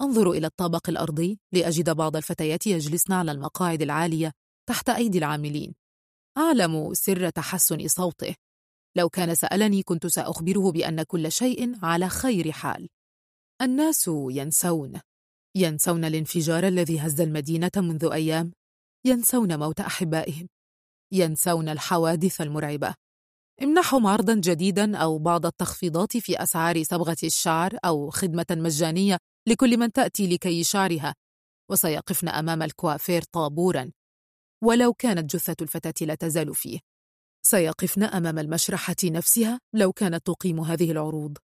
أنظر 0.00 0.30
إلى 0.30 0.46
الطابق 0.46 0.88
الأرضي 0.88 1.38
لأجد 1.52 1.90
بعض 1.90 2.16
الفتيات 2.16 2.66
يجلسن 2.66 3.12
على 3.12 3.32
المقاعد 3.32 3.82
العالية 3.82 4.32
تحت 4.68 4.88
أيدي 4.88 5.18
العاملين. 5.18 5.74
أعلم 6.38 6.94
سر 6.94 7.30
تحسن 7.30 7.88
صوته. 7.88 8.34
لو 8.96 9.08
كان 9.08 9.34
سألني 9.34 9.82
كنت 9.82 10.06
سأخبره 10.06 10.72
بأن 10.72 11.02
كل 11.02 11.32
شيء 11.32 11.84
على 11.84 12.08
خير 12.08 12.52
حال. 12.52 12.88
الناس 13.62 14.10
ينسون. 14.30 15.00
ينسون 15.56 16.04
الانفجار 16.04 16.68
الذي 16.68 17.00
هز 17.00 17.20
المدينة 17.20 17.70
منذ 17.76 18.04
أيام. 18.12 18.52
ينسون 19.06 19.58
موت 19.58 19.80
أحبائهم. 19.80 20.48
ينسون 21.12 21.68
الحوادث 21.68 22.40
المرعبة. 22.40 22.94
امنحهم 23.62 24.06
عرضا 24.06 24.34
جديدا 24.34 24.96
أو 24.96 25.18
بعض 25.18 25.46
التخفيضات 25.46 26.16
في 26.16 26.42
أسعار 26.42 26.82
صبغة 26.82 27.16
الشعر 27.24 27.78
أو 27.84 28.10
خدمة 28.10 28.46
مجانية 28.50 29.18
لكل 29.48 29.76
من 29.76 29.92
تأتي 29.92 30.26
لكي 30.26 30.64
شعرها 30.64 31.14
وسيقفن 31.70 32.28
أمام 32.28 32.62
الكوافير 32.62 33.22
طابورا. 33.22 33.92
ولو 34.64 34.92
كانت 34.92 35.34
جثة 35.34 35.56
الفتاة 35.62 36.06
لا 36.06 36.14
تزال 36.14 36.54
فيه. 36.54 36.80
سيقفن 37.46 38.02
أمام 38.02 38.38
المشرحة 38.38 38.96
نفسها 39.04 39.60
لو 39.74 39.92
كانت 39.92 40.26
تقيم 40.26 40.60
هذه 40.60 40.90
العروض. 40.90 41.38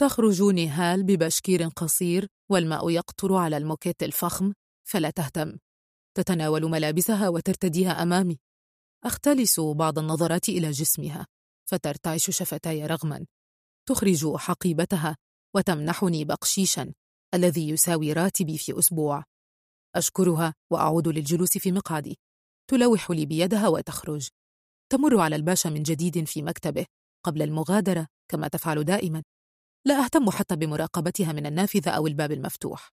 تخرج 0.00 0.42
نهال 0.42 1.02
ببشكير 1.02 1.68
قصير 1.68 2.28
والماء 2.50 2.90
يقطر 2.90 3.34
على 3.34 3.56
الموكيت 3.56 4.02
الفخم 4.02 4.52
فلا 4.88 5.10
تهتم. 5.10 5.56
تتناول 6.16 6.70
ملابسها 6.70 7.28
وترتديها 7.28 8.02
أمامي. 8.02 8.38
أختلس 9.06 9.60
بعض 9.60 9.98
النظرات 9.98 10.48
إلى 10.48 10.70
جسمها 10.70 11.26
فترتعش 11.70 12.30
شفتاي 12.30 12.86
رغما. 12.86 13.26
تخرج 13.88 14.36
حقيبتها 14.36 15.16
وتمنحني 15.56 16.24
بقشيشا 16.24 16.92
الذي 17.34 17.68
يساوي 17.68 18.12
راتبي 18.12 18.58
في 18.58 18.78
أسبوع. 18.78 19.24
أشكرها 19.96 20.54
وأعود 20.72 21.08
للجلوس 21.08 21.58
في 21.58 21.72
مقعدي. 21.72 22.18
تلوح 22.70 23.10
لي 23.10 23.26
بيدها 23.26 23.68
وتخرج. 23.68 24.28
تمر 24.92 25.20
على 25.20 25.36
الباشا 25.36 25.68
من 25.68 25.82
جديد 25.82 26.24
في 26.24 26.42
مكتبه 26.42 26.86
قبل 27.24 27.42
المغادرة 27.42 28.06
كما 28.30 28.48
تفعل 28.48 28.84
دائما. 28.84 29.22
لا 29.86 30.04
أهتم 30.04 30.30
حتى 30.30 30.56
بمراقبتها 30.56 31.32
من 31.32 31.46
النافذة 31.46 31.90
أو 31.90 32.06
الباب 32.06 32.32
المفتوح. 32.32 32.90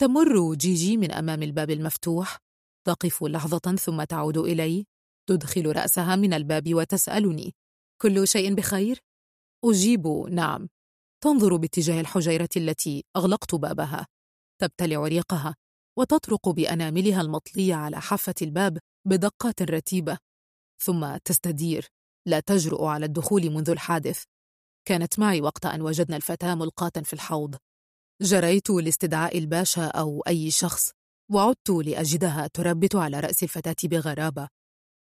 تمر 0.00 0.54
جيجي 0.54 0.96
من 0.96 1.12
أمام 1.12 1.42
الباب 1.42 1.70
المفتوح. 1.70 2.38
تقف 2.86 3.22
لحظة 3.22 3.76
ثم 3.76 4.04
تعود 4.04 4.38
إلي. 4.38 4.86
تدخل 5.28 5.76
رأسها 5.76 6.16
من 6.16 6.32
الباب 6.32 6.74
وتسألني 6.74 7.54
كل 8.02 8.28
شيء 8.28 8.54
بخير؟ 8.54 8.98
أجيب 9.64 10.06
نعم. 10.30 10.68
تنظر 11.24 11.56
باتجاه 11.56 12.00
الحجيرة 12.00 12.48
التي 12.56 13.04
أغلقت 13.16 13.54
بابها. 13.54 14.06
تبتلع 14.60 15.04
ريقها 15.04 15.54
وتطرق 15.98 16.48
بأناملها 16.48 17.20
المطلية 17.20 17.74
على 17.74 18.00
حافة 18.00 18.34
الباب 18.42 18.78
بدقات 19.06 19.62
رتيبة. 19.62 20.18
ثم 20.82 21.16
تستدير 21.16 21.88
لا 22.28 22.40
تجرؤ 22.40 22.84
على 22.84 23.06
الدخول 23.06 23.50
منذ 23.50 23.70
الحادث. 23.70 24.22
كانت 24.88 25.18
معي 25.18 25.40
وقت 25.40 25.66
أن 25.66 25.82
وجدنا 25.82 26.16
الفتاة 26.16 26.54
ملقاة 26.54 27.02
في 27.04 27.12
الحوض. 27.12 27.56
جريت 28.22 28.70
لاستدعاء 28.70 29.38
الباشا 29.38 29.86
أو 29.86 30.22
أي 30.28 30.50
شخص 30.50 30.90
وعدت 31.32 31.70
لأجدها 31.70 32.46
تربت 32.46 32.94
على 32.96 33.20
رأس 33.20 33.42
الفتاة 33.42 33.76
بغرابة. 33.84 34.48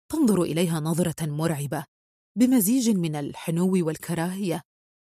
تنظر 0.09 0.43
إليها 0.43 0.81
نظرة 0.81 1.27
مرعبة 1.27 1.85
بمزيج 2.39 2.91
من 2.91 3.17
الحنو 3.17 3.87
والكراهية. 3.87 4.63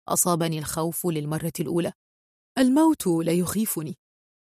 أصابني 0.08 0.60
الخوف 0.60 1.08
للمرة 1.08 1.54
الأولى. 1.60 1.94
الموت 2.58 3.08
لا 3.08 3.32
يخيفني. 3.32 3.98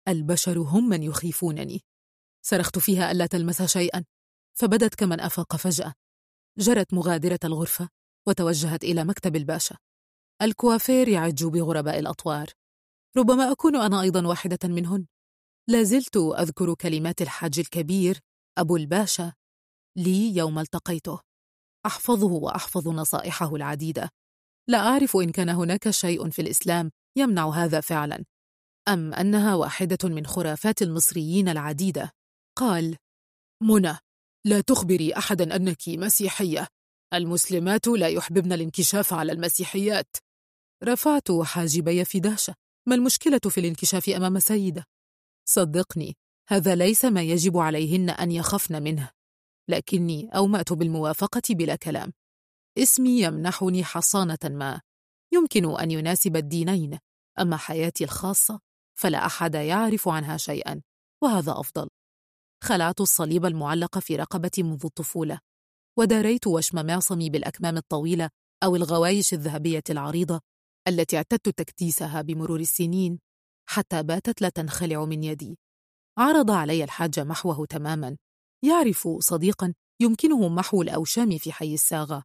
البشر 0.08 0.58
هم 0.58 0.88
من 0.88 1.02
يخيفونني. 1.02 1.80
صرخت 2.42 2.78
فيها 2.78 3.10
ألا 3.10 3.26
تلمس 3.26 3.62
شيئا. 3.62 4.04
فبدت 4.58 4.94
كمن 4.94 5.20
أفاق 5.20 5.56
فجأة. 5.56 5.94
جرت 6.58 6.94
مغادرة 6.94 7.38
الغرفة 7.44 7.88
وتوجهت 8.28 8.84
إلى 8.84 9.04
مكتب 9.04 9.36
الباشا. 9.36 9.76
الكوافير 10.42 11.08
يعج 11.08 11.44
بغرباء 11.44 11.98
الأطوار. 11.98 12.46
ربما 13.16 13.52
أكون 13.52 13.76
أنا 13.76 14.00
أيضا 14.02 14.26
واحدة 14.26 14.58
منهن. 14.64 15.06
لازلت 15.68 16.16
أذكر 16.16 16.74
كلمات 16.74 17.22
الحاج 17.22 17.58
الكبير 17.58 18.20
أبو 18.58 18.76
الباشا 18.76 19.32
لي 20.00 20.36
يوم 20.36 20.58
التقيته. 20.58 21.20
أحفظه 21.86 22.32
وأحفظ 22.32 22.88
نصائحه 22.88 23.56
العديدة. 23.56 24.10
لا 24.68 24.78
أعرف 24.78 25.16
إن 25.16 25.32
كان 25.32 25.48
هناك 25.48 25.90
شيء 25.90 26.30
في 26.30 26.42
الإسلام 26.42 26.90
يمنع 27.18 27.50
هذا 27.50 27.80
فعلا. 27.80 28.24
أم 28.88 29.14
أنها 29.14 29.54
واحدة 29.54 30.08
من 30.08 30.26
خرافات 30.26 30.82
المصريين 30.82 31.48
العديدة. 31.48 32.10
قال 32.58 32.96
منى 33.62 33.98
لا 34.46 34.60
تخبري 34.60 35.14
أحدا 35.14 35.56
أنك 35.56 35.88
مسيحية. 35.88 36.66
المسلمات 37.14 37.86
لا 37.86 38.08
يحببن 38.08 38.52
الانكشاف 38.52 39.12
على 39.12 39.32
المسيحيات. 39.32 40.16
رفعت 40.84 41.32
حاجبي 41.32 42.04
في 42.04 42.20
دهشة. 42.20 42.54
ما 42.88 42.94
المشكلة 42.94 43.40
في 43.50 43.60
الانكشاف 43.60 44.08
أمام 44.08 44.38
سيدة؟ 44.38 44.84
صدقني 45.48 46.16
هذا 46.48 46.74
ليس 46.74 47.04
ما 47.04 47.22
يجب 47.22 47.56
عليهن 47.56 48.10
أن 48.10 48.30
يخفن 48.30 48.82
منه. 48.82 49.10
لكني 49.68 50.30
أومأت 50.36 50.72
بالموافقة 50.72 51.42
بلا 51.50 51.76
كلام. 51.76 52.12
اسمي 52.78 53.22
يمنحني 53.22 53.84
حصانة 53.84 54.38
ما. 54.44 54.80
يمكن 55.32 55.80
أن 55.80 55.90
يناسب 55.90 56.36
الدينين. 56.36 56.98
أما 57.40 57.56
حياتي 57.56 58.04
الخاصة 58.04 58.60
فلا 58.98 59.26
أحد 59.26 59.54
يعرف 59.54 60.08
عنها 60.08 60.36
شيئا 60.36 60.82
وهذا 61.22 61.52
أفضل. 61.60 61.88
خلعت 62.64 63.00
الصليب 63.00 63.46
المعلق 63.46 63.98
في 63.98 64.16
رقبتي 64.16 64.62
منذ 64.62 64.80
الطفولة 64.84 65.38
وداريت 65.98 66.46
وشم 66.46 66.86
معصمي 66.86 67.30
بالأكمام 67.30 67.76
الطويلة 67.76 68.30
أو 68.64 68.76
الغوايش 68.76 69.34
الذهبية 69.34 69.82
العريضة 69.90 70.40
التي 70.88 71.16
اعتدت 71.16 71.48
تكتيسها 71.48 72.22
بمرور 72.22 72.60
السنين 72.60 73.18
حتى 73.68 74.02
باتت 74.02 74.42
لا 74.42 74.48
تنخلع 74.48 75.04
من 75.04 75.24
يدي. 75.24 75.58
عرض 76.18 76.50
علي 76.50 76.84
الحاج 76.84 77.20
محوه 77.20 77.66
تماما. 77.66 78.16
يعرف 78.62 79.08
صديقا 79.18 79.74
يمكنه 80.00 80.48
محو 80.48 80.82
الأوشام 80.82 81.38
في 81.38 81.52
حي 81.52 81.74
الساغة. 81.74 82.24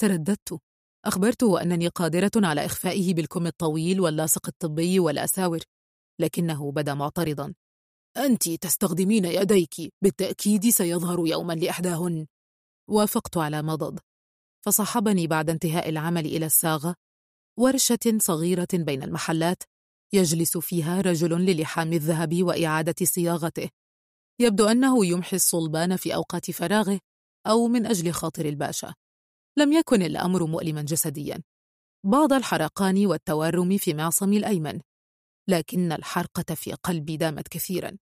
ترددت. 0.00 0.58
أخبرته 1.04 1.62
أنني 1.62 1.88
قادرة 1.88 2.30
على 2.36 2.64
إخفائه 2.64 3.14
بالكم 3.14 3.46
الطويل 3.46 4.00
واللاصق 4.00 4.48
الطبي 4.48 5.00
والأساور 5.00 5.60
لكنه 6.20 6.72
بدا 6.72 6.94
معترضا. 6.94 7.54
أنت 8.16 8.50
تستخدمين 8.50 9.24
يديك 9.24 9.74
بالتأكيد 10.02 10.68
سيظهر 10.68 11.26
يوما 11.26 11.52
لإحداهن. 11.52 12.26
وافقت 12.90 13.36
على 13.36 13.62
مضض. 13.62 13.98
فصحبني 14.64 15.26
بعد 15.26 15.50
انتهاء 15.50 15.88
العمل 15.88 16.26
إلى 16.26 16.46
الساغة 16.46 16.94
ورشة 17.58 18.18
صغيرة 18.18 18.68
بين 18.72 19.02
المحلات 19.02 19.62
يجلس 20.12 20.58
فيها 20.58 21.00
رجل 21.00 21.30
للحام 21.30 21.92
الذهب 21.92 22.42
وإعادة 22.42 23.06
صياغته. 23.06 23.70
يبدو 24.40 24.66
أنه 24.66 25.06
يمحي 25.06 25.36
الصلبان 25.36 25.96
في 25.96 26.14
أوقات 26.14 26.50
فراغه 26.50 27.00
أو 27.46 27.68
من 27.68 27.86
أجل 27.86 28.12
خاطر 28.12 28.46
الباشا. 28.46 28.94
لم 29.58 29.72
يكن 29.72 30.02
الأمر 30.02 30.46
مؤلما 30.46 30.82
جسديا. 30.82 31.42
بعض 32.06 32.32
الحرقان 32.32 33.06
والتورم 33.06 33.78
في 33.78 33.94
معصمي 33.94 34.36
الأيمن. 34.36 34.80
لكن 35.48 35.92
الحرقة 35.92 36.54
في 36.54 36.72
قلبي 36.72 37.16
دامت 37.16 37.48
كثيرا. 37.48 37.96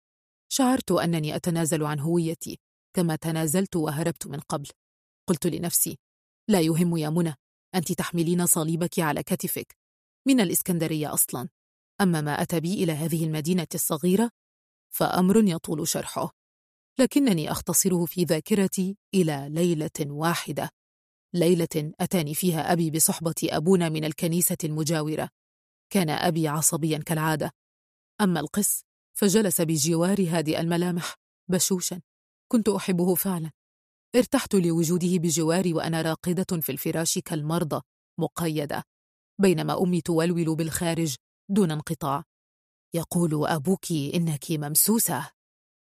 شعرت 0.51 0.91
أنني 0.91 1.35
أتنازل 1.35 1.83
عن 1.83 1.99
هويتي 1.99 2.59
كما 2.95 3.15
تنازلت 3.15 3.75
وهربت 3.75 4.27
من 4.27 4.39
قبل. 4.39 4.69
قلت 5.29 5.47
لنفسي 5.47 5.97
لا 6.49 6.61
يهم 6.61 6.97
يا 6.97 7.09
منى 7.09 7.35
أنت 7.75 7.91
تحملين 7.91 8.45
صليبك 8.45 8.99
على 8.99 9.23
كتفك. 9.23 9.75
من 10.27 10.39
الإسكندرية 10.39 11.13
أصلا. 11.13 11.49
أما 12.01 12.21
ما 12.21 12.41
أتى 12.41 12.59
بي 12.59 12.83
إلى 12.83 12.91
هذه 12.91 13.25
المدينة 13.25 13.67
الصغيرة 13.75 14.29
فأمر 14.89 15.37
يطول 15.47 15.87
شرحه. 15.87 16.31
لكنني 16.99 17.51
أختصره 17.51 18.05
في 18.05 18.23
ذاكرتي 18.23 18.97
إلى 19.13 19.47
ليلة 19.49 19.89
واحدة. 19.99 20.69
ليلة 21.33 21.91
أتاني 21.99 22.35
فيها 22.35 22.73
أبي 22.73 22.91
بصحبة 22.91 23.35
أبونا 23.43 23.89
من 23.89 24.05
الكنيسة 24.05 24.57
المجاورة. 24.63 25.29
كان 25.89 26.09
أبي 26.09 26.47
عصبيا 26.47 26.97
كالعادة. 26.97 27.51
أما 28.21 28.39
القس 28.39 28.83
فجلس 29.17 29.61
بجواري 29.61 30.27
هادئ 30.27 30.59
الملامح 30.59 31.15
بشوشا. 31.49 32.01
كنت 32.51 32.69
أحبه 32.69 33.15
فعلا. 33.15 33.51
ارتحت 34.15 34.55
لوجوده 34.55 35.17
بجواري 35.17 35.73
وأنا 35.73 36.01
راقدة 36.01 36.61
في 36.61 36.71
الفراش 36.71 37.19
كالمرضى 37.19 37.81
مقيدة. 38.19 38.83
بينما 39.41 39.83
أمي 39.83 40.01
تولول 40.01 40.55
بالخارج 40.55 41.15
دون 41.49 41.71
انقطاع. 41.71 42.23
يقول 42.93 43.47
أبوك 43.47 43.91
إنك 43.91 44.51
ممسوسة. 44.51 45.29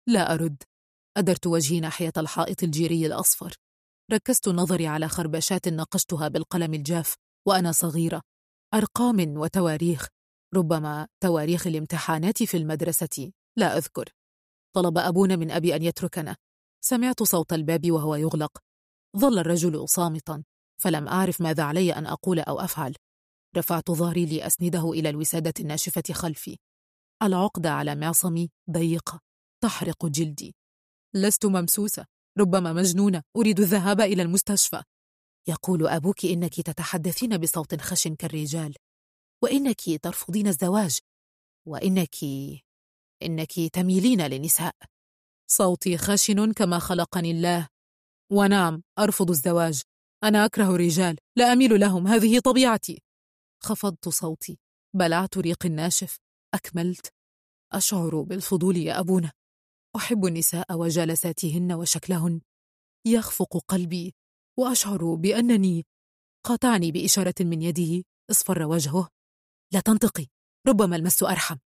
لا 0.08 0.34
أرد. 0.34 0.62
أدرت 1.16 1.46
وجهي 1.46 1.80
ناحية 1.80 2.12
الحائط 2.16 2.62
الجيري 2.62 3.06
الأصفر. 3.06 3.54
ركزت 4.12 4.48
نظري 4.48 4.86
على 4.86 5.08
خربشات 5.08 5.68
نقشتها 5.68 6.28
بالقلم 6.28 6.74
الجاف 6.74 7.16
وأنا 7.46 7.72
صغيرة. 7.72 8.22
أرقام 8.74 9.36
وتواريخ. 9.36 10.08
ربما 10.54 11.08
تواريخ 11.20 11.66
الامتحانات 11.66 12.42
في 12.42 12.56
المدرسة. 12.56 13.32
لا 13.56 13.76
أذكر. 13.76 14.08
طلب 14.76 14.98
أبونا 14.98 15.36
من 15.36 15.50
أبي 15.50 15.76
أن 15.76 15.82
يتركنا. 15.82 16.36
سمعت 16.84 17.22
صوت 17.22 17.52
الباب 17.52 17.90
وهو 17.90 18.14
يغلق. 18.14 18.58
ظل 19.16 19.38
الرجل 19.38 19.88
صامتا. 19.88 20.44
فلم 20.82 21.08
أعرف 21.08 21.40
ماذا 21.40 21.62
علي 21.62 21.92
أن 21.92 22.06
أقول 22.06 22.40
أو 22.40 22.60
أفعل. 22.60 22.94
رفعت 23.56 23.90
ظهري 23.90 24.26
لأسنده 24.26 24.90
إلى 24.90 25.08
الوسادة 25.08 25.54
الناشفة 25.60 26.02
خلفي. 26.12 26.58
العقدة 27.22 27.70
على 27.70 27.94
معصمي 27.94 28.50
ضيقة 28.70 29.20
تحرق 29.62 30.06
جلدي. 30.06 30.54
لست 31.14 31.46
ممسوسة 31.46 32.06
ربما 32.38 32.72
مجنونة 32.72 33.22
أريد 33.36 33.60
الذهاب 33.60 34.00
إلى 34.00 34.22
المستشفى. 34.22 34.82
يقول 35.48 35.86
أبوك 35.86 36.24
إنك 36.24 36.60
تتحدثين 36.60 37.38
بصوت 37.38 37.80
خشن 37.80 38.14
كالرجال. 38.14 38.74
وإنك 39.42 39.80
ترفضين 40.02 40.46
الزواج. 40.46 40.98
وإنك 41.66 42.16
إنك 43.22 43.52
تميلين 43.72 44.26
للنساء. 44.26 44.74
صوتي 45.50 45.98
خشن 45.98 46.52
كما 46.52 46.78
خلقني 46.78 47.30
الله. 47.30 47.68
ونعم 48.32 48.82
أرفض 48.98 49.30
الزواج. 49.30 49.82
أنا 50.24 50.44
أكره 50.44 50.74
الرجال 50.74 51.16
لا 51.36 51.52
أميل 51.52 51.80
لهم 51.80 52.06
هذه 52.06 52.38
طبيعتي. 52.38 53.02
خفضت 53.62 54.08
صوتي. 54.08 54.58
بلعت 54.94 55.38
ريقي 55.38 55.68
الناشف. 55.68 56.18
أكملت 56.54 57.12
أشعر 57.72 58.22
بالفضول 58.22 58.76
يا 58.76 59.00
أبونا. 59.00 59.32
أحب 59.96 60.26
النساء 60.26 60.76
وجلساتهن 60.78 61.72
وشكلهن. 61.72 62.40
يخفق 63.06 63.64
قلبي 63.68 64.14
وأشعر 64.58 65.14
بأنني 65.14 65.86
قاطعني 66.46 66.92
بإشارة 66.92 67.34
من 67.40 67.62
يده 67.62 68.04
اصفر 68.30 68.62
وجهه. 68.62 69.08
لا 69.72 69.80
تنطقي 69.80 70.26
ربما 70.68 70.96
المس 70.96 71.22
أرحم. 71.22 71.56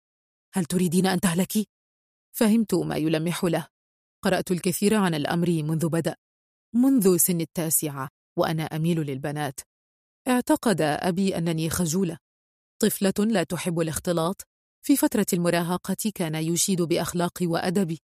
هل 0.55 0.65
تريدين 0.65 1.07
أن 1.07 1.21
تهلكي؟ 1.21 1.67
فهمت 2.37 2.75
ما 2.75 2.97
يلمح 2.97 3.45
له. 3.45 3.69
قرأت 4.25 4.51
الكثير 4.51 4.95
عن 4.95 5.15
الأمر 5.15 5.49
منذ 5.49 5.89
بدأ 5.89 6.17
منذ 6.75 7.17
سن 7.17 7.41
التاسعة 7.41 8.09
وأنا 8.39 8.63
أميل 8.63 9.01
للبنات. 9.01 9.61
اعتقد 10.29 10.81
أبي 10.81 11.39
أنني 11.39 11.71
خجولة. 11.71 12.19
طفلة 12.83 13.15
لا 13.19 13.43
تحب 13.43 13.81
الاختلاط. 13.81 14.43
في 14.87 14.97
فترة 14.97 15.27
المراهقة 15.33 16.13
كان 16.15 16.35
يشيد 16.35 16.83
بأخلاقي 16.83 17.47
وأدبي. 17.47 18.01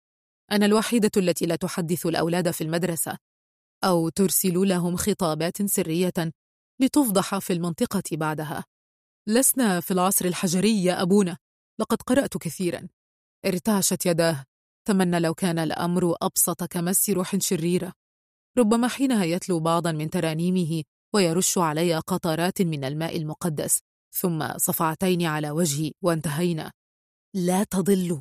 أنا 0.52 0.66
الوحيدة 0.66 1.10
التي 1.16 1.46
لا 1.46 1.56
تحدث 1.56 2.06
الأولاد 2.06 2.50
في 2.50 2.64
المدرسة. 2.64 3.18
أو 3.84 4.08
ترسل 4.08 4.68
لهم 4.68 4.96
خطابات 4.96 5.62
سرية 5.62 6.32
لتفضح 6.80 7.38
في 7.38 7.52
المنطقة 7.52 8.02
بعدها. 8.12 8.64
لسنا 9.28 9.80
في 9.80 9.90
العصر 9.90 10.24
الحجري 10.24 10.84
يا 10.84 11.02
أبونا. 11.02 11.36
لقد 11.80 12.02
قرأت 12.02 12.36
كثيرا. 12.36 12.88
ارتعشت 13.46 14.06
يداه. 14.06 14.44
تمنى 14.88 15.20
لو 15.20 15.34
كان 15.34 15.58
الأمر 15.58 16.16
أبسط 16.22 16.64
كمس 16.64 17.10
روح 17.10 17.36
شريرة. 17.36 17.92
ربما 18.58 18.88
حينها 18.88 19.24
يتلو 19.24 19.60
بعضا 19.60 19.92
من 19.92 20.10
ترانيمه 20.10 20.82
ويرش 21.14 21.58
علي 21.58 21.98
قطرات 21.98 22.62
من 22.62 22.84
الماء 22.84 23.16
المقدس. 23.16 23.80
ثم 24.12 24.58
صفعتين 24.58 25.26
على 25.26 25.50
وجهي 25.50 25.92
وانتهينا. 26.02 26.72
لا 27.34 27.64
تضلوا. 27.64 28.20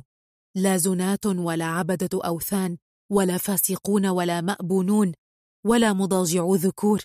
لا 0.56 0.76
زنات 0.76 1.26
ولا 1.26 1.64
عبدة 1.64 2.08
أوثان 2.24 2.78
ولا 3.12 3.38
فاسقون 3.38 4.06
ولا 4.06 4.40
مأبونون 4.40 5.12
ولا 5.66 5.92
مضاجعو 5.92 6.54
ذكور 6.54 7.04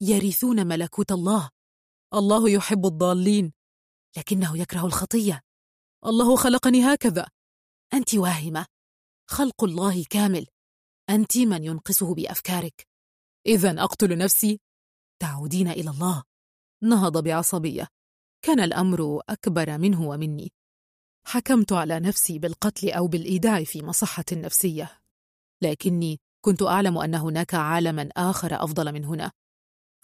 يرثون 0.00 0.66
ملكوت 0.66 1.12
الله. 1.12 1.50
الله 2.14 2.50
يحب 2.50 2.86
الضالين. 2.86 3.52
لكنه 4.16 4.58
يكره 4.58 4.86
الخطية. 4.86 5.40
الله 6.06 6.36
خلقني 6.36 6.94
هكذا. 6.94 7.26
أنت 7.94 8.14
واهمة. 8.14 8.66
خلق 9.30 9.64
الله 9.64 10.04
كامل. 10.10 10.46
أنت 11.10 11.38
من 11.38 11.64
ينقصه 11.64 12.14
بأفكارك. 12.14 12.86
إذا 13.46 13.82
أقتل 13.82 14.18
نفسي. 14.18 14.60
تعودين 15.22 15.68
إلى 15.68 15.90
الله. 15.90 16.22
نهض 16.82 17.24
بعصبية. 17.24 17.88
كان 18.44 18.60
الأمر 18.60 19.20
أكبر 19.28 19.78
منه 19.78 20.08
ومني. 20.08 20.52
حكمت 21.26 21.72
على 21.72 22.00
نفسي 22.00 22.38
بالقتل 22.38 22.90
أو 22.90 23.06
بالإيداع 23.06 23.64
في 23.64 23.82
مصحة 23.82 24.24
نفسية. 24.32 25.00
لكني 25.62 26.20
كنت 26.44 26.62
أعلم 26.62 26.98
أن 26.98 27.14
هناك 27.14 27.54
عالما 27.54 28.08
آخر 28.16 28.64
أفضل 28.64 28.92
من 28.92 29.04
هنا. 29.04 29.32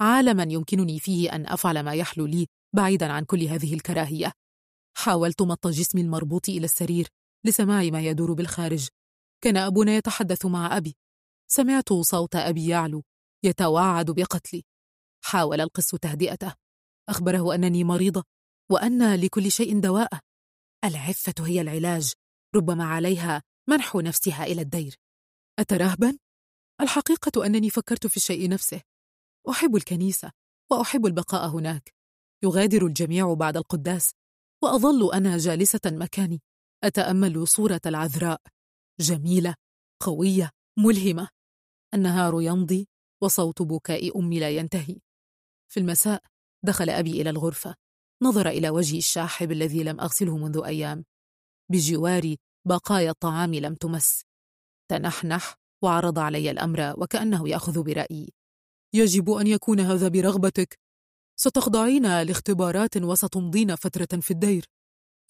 عالما 0.01 0.43
يمكنني 0.43 0.99
فيه 1.01 1.35
أن 1.35 1.47
أفعل 1.47 1.81
ما 1.83 1.95
يحلو 1.95 2.27
لي 2.27 2.47
بعيدا 2.77 3.13
عن 3.13 3.25
كل 3.25 3.43
هذه 3.43 3.75
الكراهية. 3.75 4.33
حاولت 4.97 5.43
مط 5.43 5.67
جسمي 5.67 6.01
المربوط 6.01 6.49
إلى 6.49 6.65
السرير 6.65 7.09
لسماع 7.45 7.83
ما 7.83 8.01
يدور 8.01 8.33
بالخارج. 8.33 8.89
كان 9.45 9.57
أبونا 9.57 9.97
يتحدث 9.97 10.47
مع 10.47 10.77
أبي. 10.77 10.97
سمعت 11.51 11.93
صوت 11.93 12.37
أبي 12.37 12.69
يعلو 12.69 13.03
يتوعد 13.45 14.11
بقتلي. 14.11 14.65
حاول 15.25 15.61
القس 15.61 15.91
تهدئته. 15.91 16.68
أخبره 17.09 17.55
أنني 17.55 17.85
مريضة 17.85 18.25
وأن 18.71 19.15
لكل 19.15 19.51
شيء 19.51 19.81
دواء. 19.81 20.21
العفة 20.85 21.35
هي 21.41 21.61
العلاج 21.61 22.13
ربما 22.55 22.85
عليها 22.85 23.43
منح 23.69 23.97
نفسها 23.97 24.45
إلى 24.45 24.63
الدير. 24.63 24.97
أترهبا؟ 25.59 26.19
الحقيقة 26.81 27.47
أنني 27.47 27.71
فكرت 27.71 28.07
في 28.07 28.17
الشيء 28.17 28.49
نفسه. 28.49 28.81
أحب 29.51 29.77
الكنيسة 29.77 30.33
وأحب 30.71 31.07
البقاء 31.07 31.49
هناك. 31.49 31.95
يغادر 32.45 32.87
الجميع 32.87 33.35
بعد 33.35 33.57
القداس 33.57 34.13
وأظل 34.63 35.13
أنا 35.15 35.39
جالسة 35.39 35.81
مكاني. 35.87 36.41
أتأمل 36.85 37.49
صورة 37.49 37.81
العذراء. 37.87 38.41
جميلة 39.01 39.55
قوية 40.03 40.51
ملهمة. 40.79 41.29
النهار 41.95 42.43
يمضي 42.43 42.89
وصوت 43.23 43.63
بكاء 43.63 44.19
أمي 44.19 44.41
لا 44.41 44.51
ينتهي. 44.51 45.01
في 45.69 45.81
المساء 45.81 46.23
دخل 46.65 46.91
أبي 46.91 47.21
إلى 47.23 47.31
الغرفة. 47.31 47.75
نظر 48.23 48.49
إلى 48.49 48.71
وجهي 48.71 48.99
الشاحب 48.99 49.53
الذي 49.53 49.85
لم 49.85 50.01
أغسله 50.01 50.37
منذ 50.37 50.63
أيام. 50.65 51.05
بجواري 51.71 52.39
بقايا 52.67 53.11
الطعام 53.11 53.55
لم 53.55 53.75
تمس. 53.75 54.23
تنحنح 54.91 55.55
وعرض 55.83 56.19
علي 56.19 56.51
الأمر 56.51 56.95
وكأنه 56.99 57.49
يأخذ 57.49 57.83
برأيي. 57.83 58.33
يجب 58.95 59.31
أن 59.31 59.47
يكون 59.47 59.81
هذا 59.81 60.09
برغبتك. 60.09 60.79
ستخضعين 61.41 62.23
لاختبارات 62.23 62.97
وستمضين 62.97 63.77
فترة 63.77 64.21
في 64.21 64.31
الدير. 64.31 64.65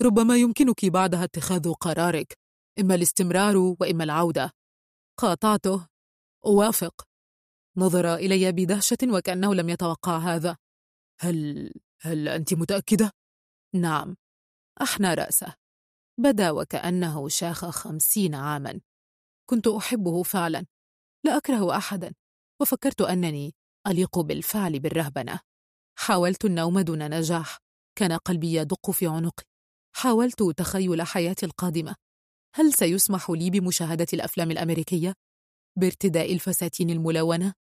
ربما 0.03 0.37
يمكنك 0.37 0.85
بعدها 0.85 1.25
اتخاذ 1.25 1.73
قرارك. 1.73 2.39
إما 2.81 2.95
الاستمرار 2.95 3.57
وإما 3.57 4.05
العودة. 4.05 4.53
قاطعته. 5.19 5.87
أوافق 6.47 7.03
نظر 7.77 8.15
إلي 8.15 8.53
بدهشة 8.53 8.99
وكأنه 9.05 9.55
لم 9.55 9.69
يتوقع 9.69 10.19
هذا. 10.19 10.57
هل 11.21 11.73
هل 12.01 12.29
أنت 12.29 12.55
متأكدة؟ 12.55 13.11
نعم 13.75 14.17
أحنى 14.83 15.15
رأسة 15.15 15.55
بدا 16.21 16.51
وكأنه 16.51 17.29
شاخ 17.29 17.71
خمسين 17.71 18.35
عاما 18.35 18.81
كنت 19.51 19.67
أحبه 19.67 20.23
فعلا 20.23 20.67
لا 21.25 21.37
أكره 21.37 21.77
أحدا 21.77 22.15
وفكرت 22.61 23.01
أنني 23.01 23.55
أليق 23.87 24.19
بالفعل 24.19 24.81
بالرهبنة 24.81 25.41
حاولت 25.99 26.45
النوم 26.45 26.81
دون 26.81 27.11
نجاح 27.11 27.59
كان 27.99 28.13
قلبي 28.13 28.55
يدق 28.55 28.91
في 28.91 29.07
عنقي 29.07 29.45
حاولت 29.97 30.43
تخيل 30.43 31.03
حياتي 31.03 31.47
القادمة 31.47 31.97
هل 32.55 32.73
سيسمح 32.73 33.31
لي 33.31 33.51
بمشاهدة 33.51 34.07
الأفلام 34.13 34.51
الأمريكية؟ 34.51 35.15
بارتداء 35.79 36.33
الفساتين 36.33 36.91
الملونة؟ 36.91 37.55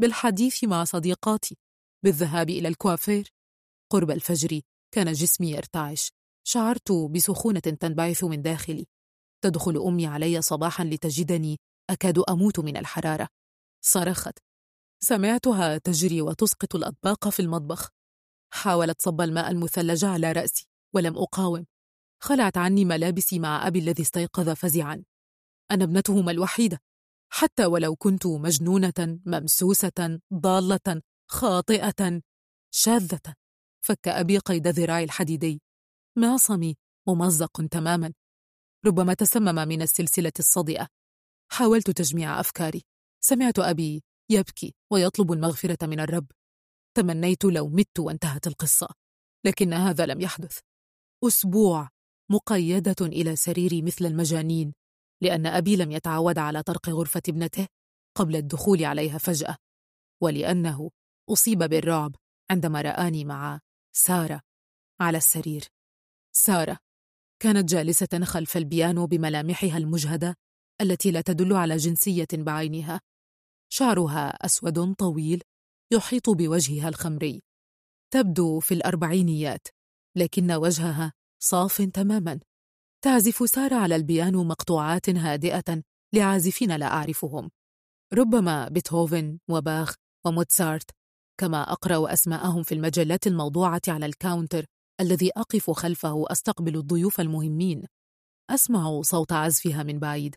بالحديث 0.00 0.64
مع 0.64 0.84
صديقاتي؟ 0.84 1.56
بالذهاب 2.04 2.50
إلى 2.50 2.68
الكوافير؟ 2.68 3.32
قرب 3.92 4.10
الفجر 4.10 4.60
كان 4.94 5.12
جسمي 5.12 5.50
يرتعش. 5.50 6.12
شعرت 6.44 6.92
بسخونة 6.92 7.60
تنبعث 7.60 8.24
من 8.24 8.42
داخلي. 8.42 8.86
تدخل 9.44 9.76
أمي 9.76 10.06
علي 10.06 10.42
صباحا 10.42 10.84
لتجدني 10.84 11.56
أكاد 11.90 12.18
أموت 12.18 12.60
من 12.60 12.76
الحرارة. 12.76 13.28
صرخت. 13.84 14.38
سمعتها 15.02 15.78
تجري 15.78 16.22
وتسقط 16.22 16.74
الأطباق 16.74 17.28
في 17.28 17.40
المطبخ. 17.40 17.90
حاولت 18.52 19.00
صب 19.02 19.20
الماء 19.20 19.50
المثلج 19.50 20.04
على 20.04 20.32
رأسي 20.32 20.68
ولم 20.94 21.18
أقاوم. 21.18 21.66
خلعت 22.22 22.58
عني 22.58 22.84
ملابسي 22.84 23.38
مع 23.38 23.66
أبي 23.66 23.78
الذي 23.78 24.02
استيقظ 24.02 24.48
فزعا. 24.48 25.04
أنا 25.70 25.84
ابنتهما 25.84 26.30
الوحيدة. 26.30 26.80
حتى 27.32 27.66
ولو 27.66 27.96
كنت 27.96 28.26
مجنونة 28.26 29.20
ممسوسة 29.26 30.20
ضالة 30.34 31.02
خاطئة 31.30 32.22
شاذة. 32.74 33.34
فك 33.84 34.08
أبي 34.08 34.38
قيد 34.38 34.68
ذراعي 34.68 35.04
الحديدي. 35.04 35.62
معصمي 36.18 36.76
ممزق 37.08 37.66
تماما. 37.70 38.12
ربما 38.86 39.14
تسمم 39.14 39.68
من 39.68 39.82
السلسلة 39.82 40.32
الصدئة 40.38 40.88
حاولت 41.50 41.90
تجميع 41.90 42.40
أفكاري. 42.40 42.82
سمعت 43.20 43.58
أبي 43.58 44.02
يبكي 44.30 44.74
ويطلب 44.92 45.32
المغفرة 45.32 45.86
من 45.86 46.00
الرب. 46.00 46.26
تمنيت 46.96 47.44
لو 47.44 47.68
مت 47.68 47.98
وانتهت 47.98 48.46
القصة. 48.46 48.88
لكن 49.46 49.72
هذا 49.72 50.06
لم 50.06 50.20
يحدث. 50.20 50.58
أسبوع 51.24 51.88
مقيدة 52.30 52.96
إلى 53.00 53.36
سريري 53.36 53.82
مثل 53.82 54.06
المجانين. 54.06 54.74
لأن 55.22 55.46
أبي 55.46 55.76
لم 55.76 55.92
يتعود 55.92 56.38
على 56.38 56.62
طرق 56.62 56.88
غرفة 56.88 57.22
ابنته 57.28 57.66
قبل 58.16 58.36
الدخول 58.36 58.84
عليها 58.84 59.18
فجأة. 59.18 59.56
ولأنه 60.22 60.90
أصيب 61.30 61.58
بالرعب 61.58 62.16
عندما 62.50 62.80
رآني 62.80 63.24
مع 63.24 63.60
سارة 63.96 64.40
على 65.00 65.18
السرير. 65.18 65.64
سارة 66.32 66.78
كانت 67.42 67.68
جالسة 67.68 68.24
خلف 68.24 68.56
البيانو 68.56 69.06
بملامحها 69.06 69.76
المجهدة 69.76 70.34
التي 70.80 71.10
لا 71.10 71.20
تدل 71.20 71.52
على 71.52 71.76
جنسية 71.76 72.26
بعينها. 72.32 73.00
شعرها 73.72 74.28
أسود 74.28 74.94
طويل 74.94 75.42
يحيط 75.92 76.30
بوجهها 76.30 76.88
الخمري. 76.88 77.42
تبدو 78.12 78.60
في 78.60 78.74
الأربعينيات 78.74 79.68
لكن 80.16 80.52
وجهها 80.52 81.12
صاف 81.42 81.82
تماما. 81.82 82.40
تعزف 83.04 83.50
سارة 83.50 83.74
على 83.74 83.96
البيانو 83.96 84.44
مقطوعات 84.44 85.08
هادئة 85.08 85.82
لعازفين 86.14 86.76
لا 86.76 86.86
أعرفهم. 86.86 87.50
ربما 88.12 88.68
بيتهوفن 88.68 89.38
وباخ 89.50 89.94
وموتسارت 90.26 90.97
كما 91.40 91.72
أقرأ 91.72 92.12
أسماءهم 92.12 92.62
في 92.62 92.74
المجلات 92.74 93.26
الموضوعة 93.26 93.82
على 93.88 94.06
الكاونتر 94.06 94.66
الذي 95.00 95.30
أقف 95.36 95.70
خلفه 95.70 96.24
أستقبل 96.28 96.76
الضيوف 96.76 97.20
المهمين. 97.20 97.84
أسمع 98.50 99.02
صوت 99.02 99.32
عزفها 99.32 99.82
من 99.82 99.98
بعيد. 99.98 100.36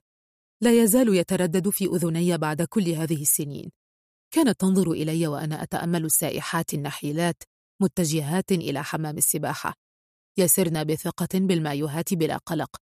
لا 0.64 0.84
يزال 0.84 1.16
يتردد 1.16 1.70
في 1.70 1.86
أذني 1.86 2.38
بعد 2.38 2.62
كل 2.62 2.90
هذه 2.90 3.22
السنين. 3.22 3.72
كانت 4.34 4.60
تنظر 4.60 4.92
إلي 4.92 5.28
وأنا 5.28 5.64
أتأمل 5.64 6.06
السائحات 6.06 6.74
النحيلات 6.74 7.44
متجهات 7.82 8.52
إلى 8.52 8.84
حمام 8.84 9.18
السباحة. 9.18 9.74
يسرن 10.38 10.84
بثقة 10.84 11.30
بالمايوهات 11.34 12.14
بلا 12.14 12.38
قلق. 12.38 12.78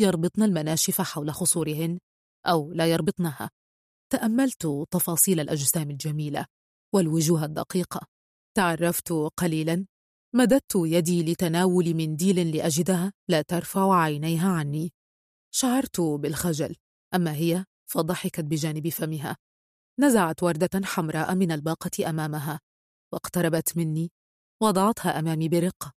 يربطن 0.00 0.42
المناشف 0.42 1.00
حول 1.00 1.34
خصورهن 1.34 1.98
أو 2.46 2.72
لا 2.72 2.86
يربطنها. 2.86 3.50
تأملت 4.12 4.86
تفاصيل 4.90 5.40
الأجسام 5.40 5.90
الجميلة. 5.90 6.46
والوجوه 6.94 7.44
الدقيقة. 7.44 8.06
تعرفت 8.56 9.12
قليلا. 9.12 9.86
مددت 10.34 10.72
يدي 10.76 11.32
لتناول 11.32 11.94
منديل 11.94 12.56
لأجدها. 12.56 13.12
لا 13.28 13.42
ترفع 13.42 13.94
عينيها 13.94 14.48
عني. 14.48 14.92
شعرت 15.54 16.00
بالخجل. 16.00 16.76
أما 17.14 17.34
هي؟ 17.34 17.64
فضحكت 17.90 18.44
بجانب 18.44 18.88
فمها. 18.88 19.36
نزعت 20.00 20.42
وردة 20.42 20.80
حمراء 20.84 21.34
من 21.34 21.52
الباقة 21.52 22.10
أمامها. 22.10 22.60
واقتربت 23.12 23.76
مني. 23.76 24.10
وضعتها 24.62 25.18
أمامي 25.18 25.48
برقة 25.48 25.92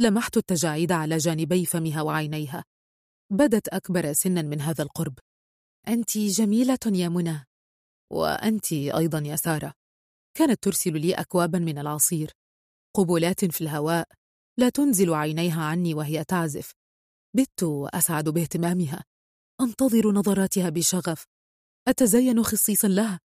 لمحت 0.00 0.36
التجاعيد 0.36 0.92
على 0.92 1.16
جانبي 1.16 1.66
فمها 1.66 2.02
وعينيها. 2.02 2.64
بدت 3.32 3.68
أكبر 3.68 4.12
سنا 4.12 4.42
من 4.42 4.60
هذا 4.60 4.82
القرب. 4.84 5.18
أنت 5.88 6.18
جميلة 6.18 6.78
يا 6.86 7.08
منى. 7.08 7.46
وأنت 8.12 8.72
أيضا 8.72 9.18
يا 9.18 9.36
سارة. 9.36 9.79
كانت 10.34 10.62
ترسل 10.62 11.00
لي 11.00 11.14
أكوابا 11.14 11.58
من 11.58 11.78
العصير. 11.78 12.32
قبلات 12.96 13.44
في 13.44 13.60
الهواء. 13.60 14.08
لا 14.58 14.68
تنزل 14.68 15.14
عينيها 15.14 15.64
عني 15.64 15.94
وهي 15.94 16.24
تعزف. 16.24 16.72
بت 17.36 17.88
أسعد 17.94 18.28
باهتمامها. 18.28 19.04
أنتظر 19.60 20.12
نظراتها 20.12 20.68
بشغف. 20.68 21.24
أتزين 21.88 22.42
خصيصا 22.42 22.88
لها. 22.88 23.20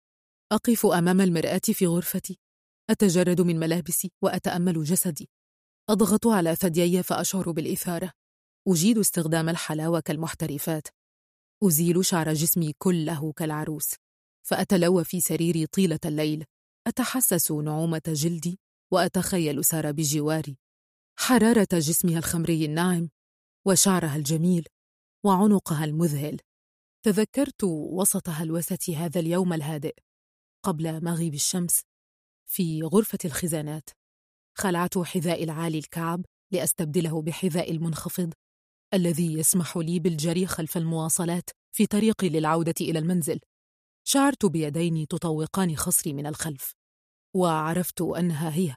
أقف 0.53 0.87
أمام 0.87 1.21
المرآة 1.21 1.61
في 1.65 1.87
غرفتي. 1.87 2.39
أتجرد 2.91 3.41
من 3.41 3.59
ملابسي 3.59 4.13
وأتأمل 4.23 4.85
جسدي. 4.85 5.29
أضغط 5.91 6.27
على 6.27 6.57
ثديي 6.57 7.03
فأشعر 7.03 7.51
بالإثارة. 7.51 8.13
أجيد 8.69 8.99
استخدام 8.99 9.49
الحلاوة 9.49 10.01
كالمحترفات. 10.01 10.89
أزيل 11.65 12.05
شعر 12.05 12.33
جسمي 12.33 12.75
كله 12.79 13.33
كالعروس. 13.33 13.95
فأتلوى 14.43 15.05
في 15.05 15.21
سريري 15.21 15.67
طيلة 15.67 16.01
الليل. 16.05 16.45
أتحسس 16.87 17.53
نعومة 17.53 18.03
جلدي 18.07 18.59
وأتخيل 18.93 19.65
سارة 19.65 19.91
بجواري 19.91 20.59
حرارة 21.19 21.69
جسمها 21.73 22.19
الخمري 22.19 22.65
الناعم 22.65 23.11
وشعرها 23.67 24.17
الجميل 24.17 24.67
وعنقها 25.25 25.85
المذهل. 25.85 26.41
تذكرت 27.03 27.65
وسط 27.65 28.29
هلوسة 28.29 28.97
هذا 28.97 29.21
اليوم 29.21 29.53
الهادئ 29.53 29.95
قبل 30.65 31.05
مغيب 31.05 31.35
الشمس 31.35 31.81
في 32.47 32.83
غرفة 32.83 33.19
الخزانات. 33.25 33.91
خلعت 34.59 34.99
حذاء 34.99 35.45
العالي 35.45 35.79
الكعب 35.79 36.25
لأستبدله 36.53 37.23
بحذاء 37.23 37.71
المنخفض 37.71 38.33
الذي 38.95 39.35
يسمح 39.35 39.77
لي 39.77 39.99
بالجري 39.99 40.47
خلف 40.47 40.77
المواصلات 40.77 41.51
في 41.73 41.87
طريقي 41.87 42.29
للعودة 42.29 42.75
إلى 42.81 42.99
المنزل. 42.99 43.41
شعرت 44.13 44.47
بيدين 44.47 45.09
تطوقان 45.09 45.77
خصري 45.77 46.13
من 46.13 46.27
الخلف 46.27 46.75
وعرفت 47.37 48.01
أنها 48.03 48.55
هي. 48.55 48.77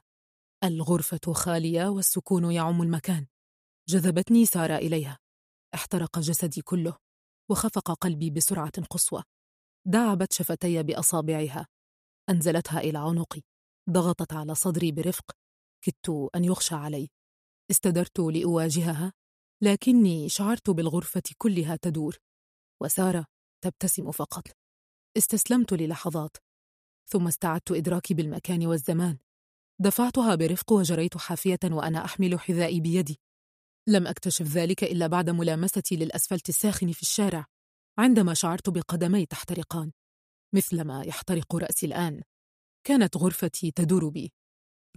الغرفة 0.64 1.32
خالية 1.32 1.88
والسكون 1.88 2.52
يعم 2.52 2.82
المكان. 2.82 3.26
جذبتني 3.88 4.46
سارة 4.46 4.76
إليها. 4.76 5.18
احترق 5.74 6.18
جسدي 6.18 6.62
كله 6.62 6.96
وخفق 7.50 7.92
قلبي 7.92 8.30
بسرعة 8.30 8.82
قصوى. 8.90 9.22
دعبت 9.86 10.32
شفتي 10.32 10.82
بأصابعها. 10.82 11.66
أنزلتها 12.30 12.80
إلى 12.80 12.98
عنقي. 12.98 13.42
ضغطت 13.90 14.32
على 14.32 14.54
صدري 14.54 14.92
برفق. 14.92 15.30
كدت 15.84 16.30
أن 16.34 16.44
يخشى 16.44 16.74
علي. 16.74 17.10
استدرت 17.70 18.18
لأواجهها 18.20 19.12
لكني 19.62 20.28
شعرت 20.28 20.70
بالغرفة 20.70 21.22
كلها 21.38 21.76
تدور. 21.76 22.18
وسارة 22.82 23.26
تبتسم 23.64 24.10
فقط. 24.10 24.63
استسلمت 25.16 25.72
للحظات 25.72 26.36
ثم 27.06 27.26
استعدت 27.26 27.72
إدراكي 27.72 28.14
بالمكان 28.14 28.66
والزمان. 28.66 29.18
دفعتها 29.78 30.34
برفق 30.34 30.72
وجريت 30.72 31.16
حافية 31.16 31.58
وأنا 31.64 32.04
أحمل 32.04 32.40
حذائي 32.40 32.80
بيدي. 32.80 33.20
لم 33.88 34.06
أكتشف 34.06 34.46
ذلك 34.46 34.84
إلا 34.84 35.06
بعد 35.06 35.30
ملامستي 35.30 35.96
للأسفلت 35.96 36.48
الساخن 36.48 36.92
في 36.92 37.02
الشارع 37.02 37.46
عندما 37.98 38.34
شعرت 38.34 38.70
بقدمي 38.70 39.26
تحترقان. 39.26 39.92
مثلما 40.54 41.02
يحترق 41.04 41.56
رأسي 41.56 41.86
الآن. 41.86 42.22
كانت 42.86 43.16
غرفتي 43.16 43.70
تدور 43.70 44.08
بي. 44.08 44.32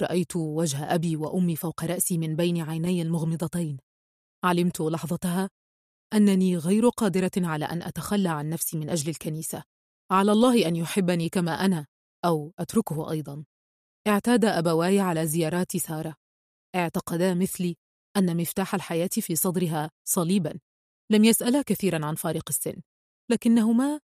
رأيت 0.01 0.35
وجه 0.35 0.95
أبي 0.95 1.15
وأمي 1.15 1.55
فوق 1.55 1.83
رأسي 1.83 2.17
من 2.17 2.35
بين 2.35 2.61
عيني 2.61 3.01
المغمضتين. 3.01 3.77
علمت 4.43 4.81
لحظتها 4.81 5.49
أنني 6.13 6.57
غير 6.57 6.89
قادرة 6.89 7.31
على 7.37 7.65
أن 7.65 7.81
أتخلى 7.81 8.29
عن 8.29 8.49
نفسي 8.49 8.77
من 8.77 8.89
أجل 8.89 9.09
الكنيسة. 9.09 9.76
على 10.11 10.31
الله 10.31 10.67
أن 10.67 10.75
يحبني 10.75 11.29
كما 11.29 11.51
أنا 11.51 11.85
أو 12.25 12.53
أتركه 12.59 13.11
أيضا. 13.11 13.45
اعتاد 14.07 14.45
أبواي 14.45 14.99
على 14.99 15.27
زيارات 15.27 15.77
سارة. 15.77 16.15
اعتقدا 16.75 17.33
مثلي 17.33 17.75
أن 18.17 18.37
مفتاح 18.37 18.75
الحياة 18.75 19.09
في 19.21 19.35
صدرها 19.35 19.91
صليبا. 20.07 20.59
لم 21.11 21.23
يسألا 21.23 21.61
كثيرا 21.61 22.05
عن 22.05 22.15
فارق 22.15 22.43
السن. 22.49 22.81
لكنهما 23.31 23.99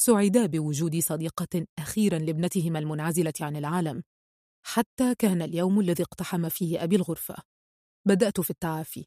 سعدا 0.00 0.46
بوجود 0.46 0.98
صديقة 0.98 1.66
أخيرا 1.78 2.18
لابنتهما 2.18 2.78
المنعزلة 2.78 3.32
عن 3.40 3.56
العالم. 3.56 4.02
حتى 4.66 5.14
كان 5.14 5.42
اليوم 5.42 5.80
الذي 5.80 6.02
اقتحم 6.02 6.48
فيه 6.48 6.84
أبي 6.84 6.96
الغرفة. 6.96 7.34
بدأت 8.08 8.40
في 8.40 8.50
التعافي. 8.50 9.06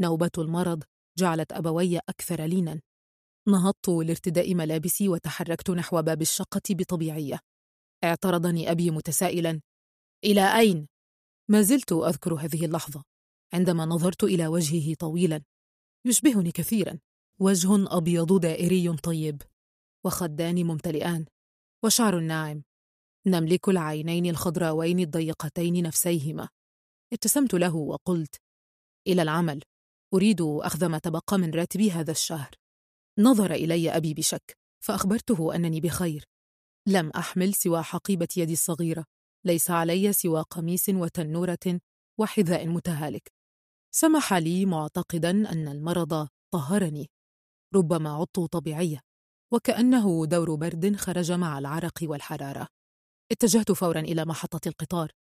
نوبة 0.00 0.30
المرض 0.38 0.84
جعلت 1.18 1.52
أبوي 1.52 1.98
أكثر 1.98 2.44
لينا. 2.44 2.80
نهضت 3.48 3.88
لارتداء 3.88 4.54
ملابسي 4.54 5.08
وتحركت 5.08 5.70
نحو 5.70 6.02
باب 6.02 6.22
الشقة 6.22 6.62
بطبيعية. 6.70 7.40
اعترضني 8.04 8.70
أبي 8.70 8.90
متسائلا. 8.90 9.60
إلى 10.24 10.58
أين؟ 10.58 10.88
ما 11.50 11.62
زلت 11.62 11.92
أذكر 11.92 12.34
هذه 12.34 12.64
اللحظة. 12.64 13.02
عندما 13.54 13.84
نظرت 13.84 14.24
إلى 14.24 14.46
وجهه 14.46 14.94
طويلا. 14.94 15.42
يشبهني 16.06 16.52
كثيرا. 16.52 16.98
وجه 17.40 17.96
أبيض 17.96 18.40
دائري 18.40 18.96
طيب. 18.96 19.42
وخدان 20.04 20.66
ممتلئان. 20.66 21.26
وشعر 21.84 22.20
ناعم. 22.20 22.62
نملك 23.26 23.68
العينين 23.68 24.26
الخضراوين 24.26 25.00
الضيقتين 25.00 25.82
نفسيهما. 25.82 26.48
ابتسمت 27.12 27.54
له 27.54 27.76
وقلت 27.76 28.36
إلى 29.06 29.22
العمل. 29.22 29.62
أريد 30.14 30.40
أخذ 30.40 30.86
ما 30.86 30.98
تبقى 30.98 31.38
من 31.38 31.50
راتبي 31.50 31.90
هذا 31.90 32.10
الشهر. 32.10 32.50
نظر 33.18 33.52
إلي 33.52 33.96
أبي 33.96 34.14
بشك 34.14 34.58
فأخبرته 34.84 35.54
أنني 35.54 35.80
بخير. 35.80 36.24
لم 36.88 37.10
أحمل 37.10 37.54
سوى 37.54 37.82
حقيبة 37.82 38.28
يدي 38.36 38.52
الصغيرة 38.52 39.04
ليس 39.44 39.70
علي 39.70 40.12
سوى 40.12 40.42
قميص 40.50 40.88
وتنورة 40.88 41.80
وحذاء 42.18 42.66
متهالك. 42.66 43.32
سمح 43.94 44.34
لي 44.34 44.66
معتقدا 44.66 45.30
أن 45.30 45.68
المرض 45.68 46.28
طهرني. 46.52 47.10
ربما 47.74 48.10
عدت 48.10 48.40
طبيعية 48.40 49.00
وكأنه 49.52 50.26
دور 50.26 50.54
برد 50.54 50.96
خرج 50.96 51.32
مع 51.32 51.58
العرق 51.58 51.98
والحرارة. 52.02 52.68
اتجهت 53.32 53.72
فورا 53.72 54.00
إلى 54.00 54.24
محطة 54.24 54.68
القطار. 54.68 55.12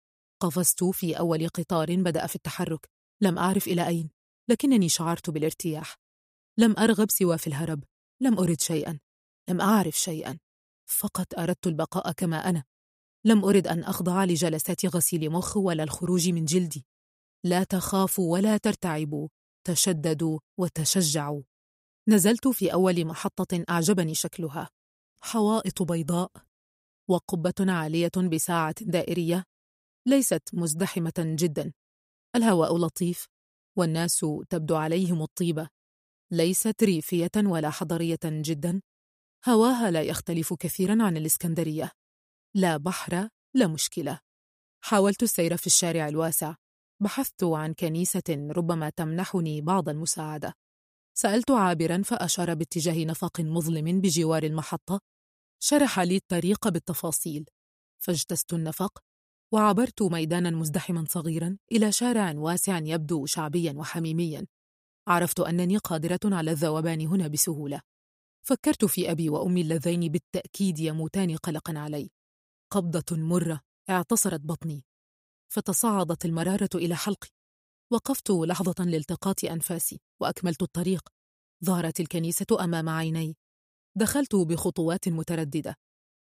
قفزت 0.41 0.83
في 0.83 1.19
أول 1.19 1.47
قطار 1.47 1.95
بدأ 1.95 2.27
في 2.27 2.35
التحرك. 2.35 2.89
لم 3.21 3.37
أعرف 3.37 3.67
إلى 3.67 3.87
أين 3.87 4.09
لكنني 4.49 4.89
شعرت 4.89 5.29
بالارتياح. 5.29 6.06
لم 6.59 6.75
أرغب 6.79 7.11
سوى 7.11 7.37
في 7.37 7.47
الهرب 7.47 7.83
لم 8.21 8.39
أرد 8.39 8.61
شيئا 8.61 8.99
لم 9.49 9.61
أعرف 9.61 9.95
شيئا. 9.95 10.39
فقط 10.89 11.39
أردت 11.39 11.67
البقاء 11.67 12.11
كما 12.11 12.49
أنا. 12.49 12.63
لم 13.25 13.45
أرد 13.45 13.67
أن 13.67 13.83
أخضع 13.83 14.23
لجلسات 14.23 14.85
غسيل 14.85 15.29
مخ 15.29 15.57
ولا 15.57 15.83
الخروج 15.83 16.29
من 16.29 16.45
جلدي. 16.45 16.85
لا 17.43 17.63
تخافوا 17.63 18.33
ولا 18.33 18.57
ترتعبوا 18.57 19.27
تشددوا 19.67 20.39
وتشجعوا. 20.57 21.43
نزلت 22.09 22.47
في 22.47 22.73
أول 22.73 23.05
محطة 23.05 23.63
أعجبني 23.69 24.15
شكلها. 24.15 24.69
حوائط 25.23 25.81
بيضاء. 25.81 26.31
وقبة 27.09 27.53
عالية 27.59 28.11
بساعة 28.31 28.75
دائرية. 28.81 29.43
ليست 30.07 30.49
مزدحمة 30.53 31.13
جدا. 31.17 31.73
الهواء 32.35 32.77
لطيف 32.77 33.27
والناس 33.77 34.25
تبدو 34.49 34.75
عليهم 34.75 35.21
الطيبة. 35.21 35.76
ليست 36.31 36.83
ريفية 36.83 37.31
ولا 37.37 37.69
حضرية 37.69 38.19
جدا. 38.23 38.81
هواها 39.49 39.91
لا 39.91 40.01
يختلف 40.01 40.53
كثيرا 40.53 41.03
عن 41.03 41.17
الإسكندرية. 41.17 41.91
لا 42.55 42.77
بحر 42.77 43.29
لا 43.53 43.67
مشكلة. 43.67 44.19
حاولت 44.83 45.23
السير 45.23 45.57
في 45.57 45.67
الشارع 45.67 46.07
الواسع. 46.07 46.55
بحثت 47.01 47.43
عن 47.43 47.73
كنيسة 47.73 48.47
ربما 48.51 48.89
تمنحني 48.89 49.61
بعض 49.61 49.89
المساعدة. 49.89 50.53
سألت 51.17 51.51
عابرا 51.51 52.01
فأشار 52.01 52.53
باتجاه 52.53 53.05
نفق 53.05 53.41
مظلم 53.41 54.01
بجوار 54.01 54.43
المحطة. 54.43 54.99
شرح 55.59 55.99
لي 55.99 56.15
الطريق 56.15 56.67
بالتفاصيل. 56.67 57.45
فاجتزت 57.99 58.53
النفق 58.53 58.99
وعبرت 59.51 60.01
ميدانا 60.01 60.49
مزدحما 60.49 61.05
صغيرا 61.09 61.57
إلى 61.71 61.91
شارع 61.91 62.33
واسع 62.35 62.77
يبدو 62.77 63.25
شعبيا 63.25 63.73
وحميميا. 63.73 64.47
عرفت 65.07 65.39
أنني 65.39 65.77
قادرة 65.77 66.19
على 66.25 66.51
الذوبان 66.51 67.07
هنا 67.07 67.27
بسهولة. 67.27 67.81
فكرت 68.47 68.85
في 68.85 69.11
أبي 69.11 69.29
وأمي 69.29 69.61
اللذين 69.61 70.11
بالتأكيد 70.11 70.79
يموتان 70.79 71.35
قلقا 71.35 71.73
علي. 71.77 72.09
قبضة 72.71 73.17
مرة 73.17 73.61
اعتصرت 73.89 74.41
بطني. 74.41 74.83
فتصاعدت 75.51 76.25
المرارة 76.25 76.69
إلى 76.75 76.95
حلقي. 76.95 77.29
وقفت 77.91 78.31
لحظة 78.31 78.83
لالتقاط 78.83 79.43
أنفاسي 79.43 80.01
وأكملت 80.21 80.61
الطريق. 80.61 81.09
ظهرت 81.65 81.99
الكنيسة 81.99 82.45
أمام 82.63 82.89
عيني. 82.89 83.37
دخلت 83.95 84.35
بخطوات 84.35 85.09
مترددة. 85.09 85.75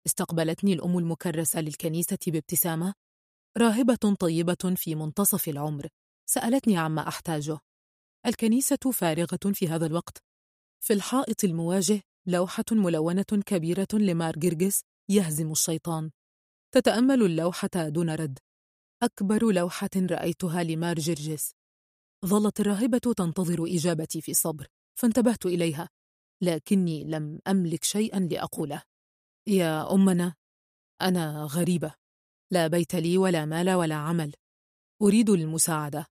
استقبلتني 0.06 0.72
الأم 0.72 0.98
المكرسة 0.98 1.60
للكنيسة 1.60 2.18
بابتسامة. 2.26 2.94
راهبة 3.58 4.16
طيبة 4.20 4.74
في 4.76 4.94
منتصف 4.94 5.48
العمر. 5.48 5.88
سألتني 6.30 6.76
عما 6.76 7.08
أحتاجه. 7.08 7.58
الكنيسة 8.28 8.90
فارغة 8.92 9.52
في 9.52 9.68
هذا 9.68 9.86
الوقت. 9.86 10.22
في 10.84 10.92
الحائط 10.92 11.44
المواجه 11.44 12.02
لوحة 12.26 12.64
ملونة 12.72 13.42
كبيرة 13.46 13.88
لمار 13.92 14.38
جرجس 14.38 14.82
يهزم 15.10 15.52
الشيطان. 15.52 16.10
تتأمل 16.74 17.22
اللوحة 17.22 17.68
دون 17.74 18.10
رد. 18.10 18.38
أكبر 19.02 19.52
لوحة 19.52 19.90
رأيتها 19.96 20.62
لمار 20.62 20.98
جرجس 20.98 21.52
ظلت 22.26 22.60
الراهبة 22.60 22.98
تنتظر 22.98 23.64
إجابتي 23.64 24.20
في 24.20 24.34
صبر 24.34 24.66
فانتبهت 24.98 25.46
إليها. 25.46 25.88
لكني 26.42 27.04
لم 27.04 27.40
أملك 27.46 27.84
شيئا 27.84 28.20
لأقوله. 28.20 28.82
يا 29.46 29.94
أمنا 29.94 30.34
أنا 31.02 31.44
غريبة. 31.44 31.94
لا 32.50 32.66
بيت 32.66 32.94
لي 32.94 33.18
ولا 33.18 33.44
مال 33.44 33.70
ولا 33.70 33.94
عمل. 33.94 34.32
أريد 35.02 35.30
المساعدة. 35.30 36.06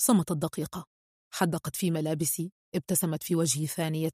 صمتت 0.00 0.32
دقيقة 0.32 0.95
حدقت 1.30 1.76
في 1.76 1.90
ملابسي 1.90 2.52
ابتسمت 2.74 3.22
في 3.22 3.36
وجهي 3.36 3.66
ثانية 3.66 4.12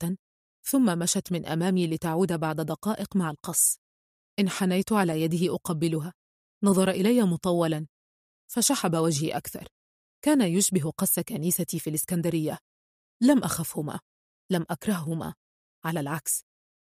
ثم 0.64 0.98
مشت 0.98 1.32
من 1.32 1.46
أمامي 1.46 1.86
لتعود 1.86 2.32
بعد 2.32 2.60
دقائق 2.60 3.16
مع 3.16 3.30
القص. 3.30 3.78
انحنيت 4.38 4.92
على 4.92 5.22
يده 5.22 5.54
أقبلها. 5.54 6.14
نظر 6.62 6.90
إلي 6.90 7.22
مطولا. 7.22 7.86
فشحب 8.52 8.96
وجهي 8.96 9.36
أكثر. 9.36 9.68
كان 10.24 10.40
يشبه 10.40 10.90
قص 10.90 11.20
كنيستي 11.20 11.78
في 11.78 11.90
الإسكندرية. 11.90 12.58
لم 13.20 13.38
أخفهما. 13.38 14.00
لم 14.50 14.66
أكرههما. 14.70 15.34
على 15.84 16.00
العكس. 16.00 16.44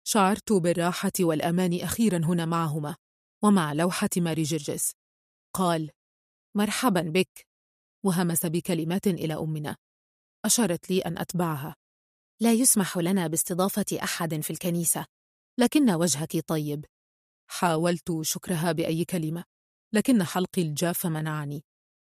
شعرت 0.06 0.52
بالراحة 0.52 1.12
والأمان 1.20 1.80
أخيرا 1.80 2.18
هنا 2.18 2.44
معهما. 2.44 2.96
ومع 3.42 3.72
لوحة 3.72 4.10
ماري 4.16 4.42
جرجس. 4.42 4.92
قال 5.54 5.90
مرحبا 6.56 7.00
بك. 7.00 7.46
وهمس 8.04 8.46
بكلمات 8.46 9.06
إلى 9.06 9.34
أمنا. 9.34 9.76
أشارت 10.44 10.90
لي 10.90 11.00
أن 11.00 11.18
أتبعها. 11.18 11.76
لا 12.40 12.52
يسمح 12.52 12.98
لنا 12.98 13.26
باستضافة 13.26 13.86
أحد 14.02 14.40
في 14.40 14.50
الكنيسة. 14.50 15.06
لكن 15.58 15.90
وجهك 15.90 16.48
طيب. 16.48 16.84
حاولت 17.50 18.18
شكرها 18.22 18.72
بأي 18.72 19.04
كلمة. 19.04 19.44
لكن 19.92 20.24
حلقي 20.24 20.62
الجاف 20.62 21.06
منعني. 21.06 21.64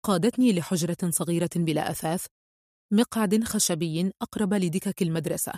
قادتني 0.06 0.54
لحجرة 0.54 1.10
صغيرة 1.10 1.50
بلا 1.56 1.92
أثاث. 1.92 2.26
مقعد 2.94 3.44
خشبي 3.44 4.12
أقرب 4.22 4.54
لدكك 4.54 5.02
المدرسة 5.02 5.54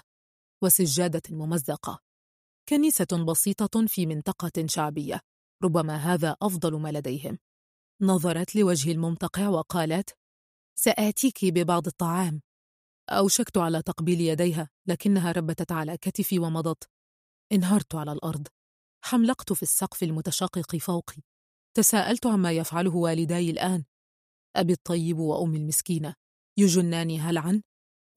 وسجادة 0.63 1.21
ممزقة. 1.29 1.99
كنيسة 2.69 3.25
بسيطة 3.27 3.87
في 3.87 4.05
منطقة 4.05 4.67
شعبية. 4.67 5.21
ربما 5.63 5.95
هذا 5.95 6.35
أفضل 6.41 6.79
ما 6.79 6.91
لديهم. 6.91 7.37
نظرت 8.01 8.55
لوجهي 8.55 8.91
الممتقع 8.91 9.47
وقالت 9.47 10.17
سآتيك 10.75 11.45
ببعض 11.45 11.87
الطعام. 11.87 12.41
أوشكت 13.11 13.57
على 13.57 13.81
تقبيل 13.81 14.21
يديها 14.21 14.69
لكنها 14.87 15.31
ربتت 15.31 15.71
على 15.71 15.97
كتفي 15.97 16.39
ومضت. 16.39 16.89
انهارت 17.51 17.95
على 17.95 18.11
الأرض. 18.11 18.47
حملقت 19.03 19.53
في 19.53 19.63
السقف 19.63 20.03
المتشقق 20.03 20.75
فوقي. 20.75 21.21
تساءلت 21.77 22.25
عما 22.25 22.51
يفعله 22.51 22.95
والداي 22.95 23.49
الآن. 23.49 23.83
أبي 24.55 24.73
الطيب 24.73 25.19
وأمي 25.19 25.57
المسكينة. 25.57 26.15
يجنان 26.57 27.19
هلعا 27.19 27.61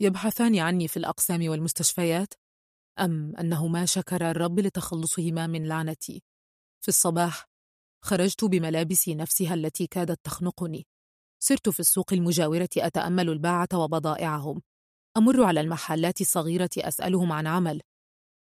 يبحثان 0.00 0.59
عني 0.59 0.88
في 0.88 0.96
الأقسام 0.96 1.48
والمستشفيات؟ 1.48 2.35
أم 2.98 3.37
أنهما 3.37 3.87
شكرا 3.87 4.30
الرب 4.30 4.61
لتخلصهما 4.61 5.46
من 5.46 5.68
لعنتي؟ 5.68 6.22
في 6.80 6.88
الصباح 6.88 7.48
خرجت 8.04 8.44
بملابسي 8.44 9.14
نفسها 9.14 9.54
التي 9.54 9.87
كادت 9.87 10.20
تخنقني. 10.24 10.87
سرت 11.42 11.68
في 11.68 11.80
السوق 11.80 12.12
المجاورة 12.12 12.68
أتأمل 12.76 13.30
الباعة 13.30 13.68
وبضائعهم. 13.74 14.62
أمر 15.16 15.42
على 15.42 15.61
المحلات 15.61 16.20
الصغيرة 16.20 16.70
أسألهم 16.79 17.33
عن 17.33 17.46
عمل. 17.46 17.81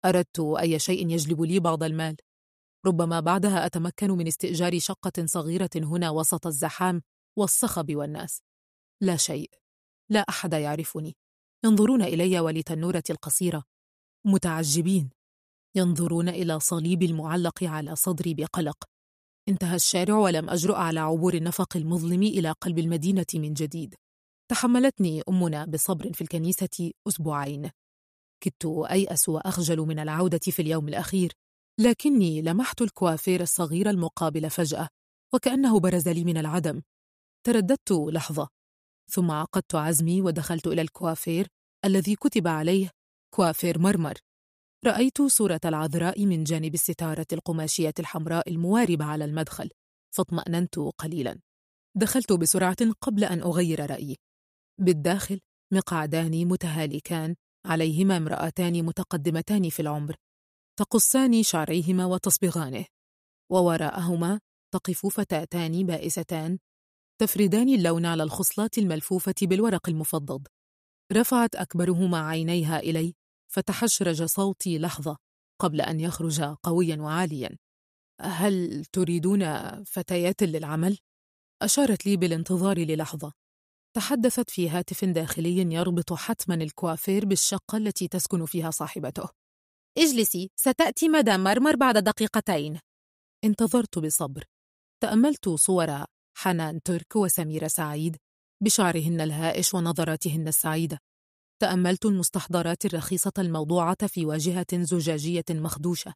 أردت 0.05 0.39
أي 0.39 0.79
شيء 0.79 1.09
يجلب 1.09 1.41
لي 1.41 1.59
بعض 1.59 1.83
المال. 1.83 2.15
ربما 2.85 3.19
بعدها 3.19 3.65
أتمكن 3.65 4.11
من 4.11 4.27
استئجار 4.27 4.79
شقة 4.79 5.25
صغيرة 5.25 5.69
هنا 5.75 6.09
وسط 6.09 6.47
الزحام 6.47 7.01
والصخب 7.37 7.95
والناس. 7.95 8.41
لا 9.01 9.17
شيء. 9.17 9.49
لا 10.09 10.19
أحد 10.19 10.53
يعرفني. 10.53 11.15
ينظرون 11.65 12.01
إلي 12.01 12.39
ولتنورة 12.39 13.03
القصيرة. 13.09 13.63
متعجبين. 14.25 15.09
ينظرون 15.75 16.29
إلى 16.29 16.59
صليب 16.59 17.03
المعلق 17.03 17.63
على 17.63 17.95
صدري 17.95 18.33
بقلق. 18.33 18.83
انتهى 19.49 19.75
الشارع 19.75 20.15
ولم 20.15 20.49
أجرؤ 20.49 20.75
على 20.75 20.99
عبور 20.99 21.33
النفق 21.33 21.77
المظلم 21.77 22.23
إلى 22.23 22.51
قلب 22.51 22.79
المدينة 22.79 23.25
من 23.33 23.53
جديد. 23.53 23.95
تحملتني 24.51 25.21
أمنا 25.29 25.65
بصبر 25.65 26.13
في 26.13 26.21
الكنيسة 26.21 26.91
أسبوعين. 27.07 27.69
كدت 28.43 28.65
أيأس 28.65 29.29
وأخجل 29.29 29.79
من 29.79 29.99
العودة 29.99 30.39
في 30.39 30.61
اليوم 30.61 30.87
الأخير 30.87 31.33
لكني 31.79 32.41
لمحت 32.41 32.81
الكوافير 32.81 33.41
الصغير 33.41 33.89
المقابل 33.89 34.49
فجأة 34.49 34.87
وكأنه 35.33 35.79
برز 35.79 36.09
لي 36.09 36.23
من 36.23 36.37
العدم. 36.37 36.81
ترددت 37.45 37.91
لحظة 37.91 38.47
ثم 39.11 39.31
عقدت 39.31 39.75
عزمي 39.75 40.21
ودخلت 40.21 40.67
إلى 40.67 40.81
الكوافير 40.81 41.47
الذي 41.85 42.15
كتب 42.15 42.47
عليه 42.47 42.89
كوافير 43.35 43.79
مرمر. 43.79 44.13
رأيت 44.85 45.21
صورة 45.21 45.61
العذراء 45.65 46.25
من 46.25 46.43
جانب 46.43 46.73
الستارة 46.73 47.27
القماشية 47.33 47.93
الحمراء 47.99 48.49
المواربة 48.49 49.05
على 49.05 49.25
المدخل 49.25 49.69
فاطمأننت 50.15 50.79
قليلا. 50.79 51.39
دخلت 51.97 52.33
بسرعة 52.33 52.91
قبل 53.01 53.23
أن 53.23 53.41
أغير 53.41 53.91
رأيي. 53.91 54.17
بالداخل 54.79 55.39
مقعدان 55.73 56.45
متهالكان 56.45 57.35
عليهما 57.65 58.17
امرأتان 58.17 58.85
متقدمتان 58.85 59.69
في 59.69 59.81
العمر 59.81 60.15
تقصان 60.79 61.43
شعريهما 61.43 62.05
وتصبغانه 62.05 62.85
ووراءهما 63.51 64.39
تقف 64.73 65.05
فتاتان 65.05 65.85
بائستان 65.85 66.59
تفردان 67.21 67.69
اللون 67.69 68.05
على 68.05 68.23
الخصلات 68.23 68.77
الملفوفة 68.77 69.35
بالورق 69.41 69.89
المفضض 69.89 70.47
رفعت 71.13 71.55
أكبرهما 71.55 72.27
عينيها 72.27 72.79
إلي 72.79 73.13
فتحشرج 73.53 74.23
صوتي 74.23 74.79
لحظة 74.79 75.17
قبل 75.61 75.81
أن 75.81 75.99
يخرج 75.99 76.41
قويا 76.41 76.97
وعاليا. 76.97 77.57
هل 78.21 78.85
تريدون 78.85 79.43
فتيات 79.83 80.43
للعمل؟ 80.43 80.97
أشارت 81.61 82.05
لي 82.05 82.17
بالانتظار 82.17 82.79
للحظة. 82.79 83.33
تحدثت 83.95 84.49
في 84.49 84.69
هاتف 84.69 85.05
داخلي 85.05 85.57
يربط 85.57 86.13
حتما 86.13 86.55
الكوافير 86.55 87.25
بالشقة 87.25 87.77
التي 87.77 88.07
تسكن 88.07 88.45
فيها 88.45 88.71
صاحبته. 88.71 89.29
اجلسي 89.97 90.51
ستأتي 90.55 91.09
مدام 91.09 91.43
مرمر 91.43 91.75
بعد 91.75 91.97
دقيقتين. 91.97 92.79
انتظرت 93.43 93.99
بصبر. 93.99 94.43
تأملت 95.03 95.49
صور 95.49 96.05
حنان 96.37 96.81
ترك 96.81 97.15
وسميرة 97.15 97.67
سعيد 97.67 98.17
بشعرهن 98.63 99.21
الهائش 99.21 99.73
ونظراتهن 99.73 100.47
السعيدة. 100.47 100.99
تأملت 101.61 102.05
المستحضرات 102.05 102.85
الرخيصة 102.85 103.33
الموضوعة 103.39 104.07
في 104.07 104.25
واجهة 104.25 104.67
زجاجية 104.73 105.45
مخدوشة. 105.49 106.13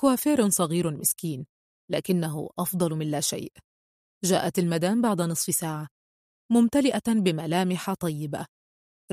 كوافير 0.00 0.48
صغير 0.48 0.90
مسكين 0.90 1.46
لكنه 1.90 2.50
أفضل 2.58 2.94
من 2.94 3.10
لا 3.10 3.20
شيء. 3.20 3.52
جاءت 4.24 4.58
المدام 4.58 5.02
بعد 5.02 5.22
نصف 5.22 5.54
ساعة. 5.54 5.88
ممتلئة 6.52 7.12
بملامح 7.12 7.94
طيبة. 7.94 8.46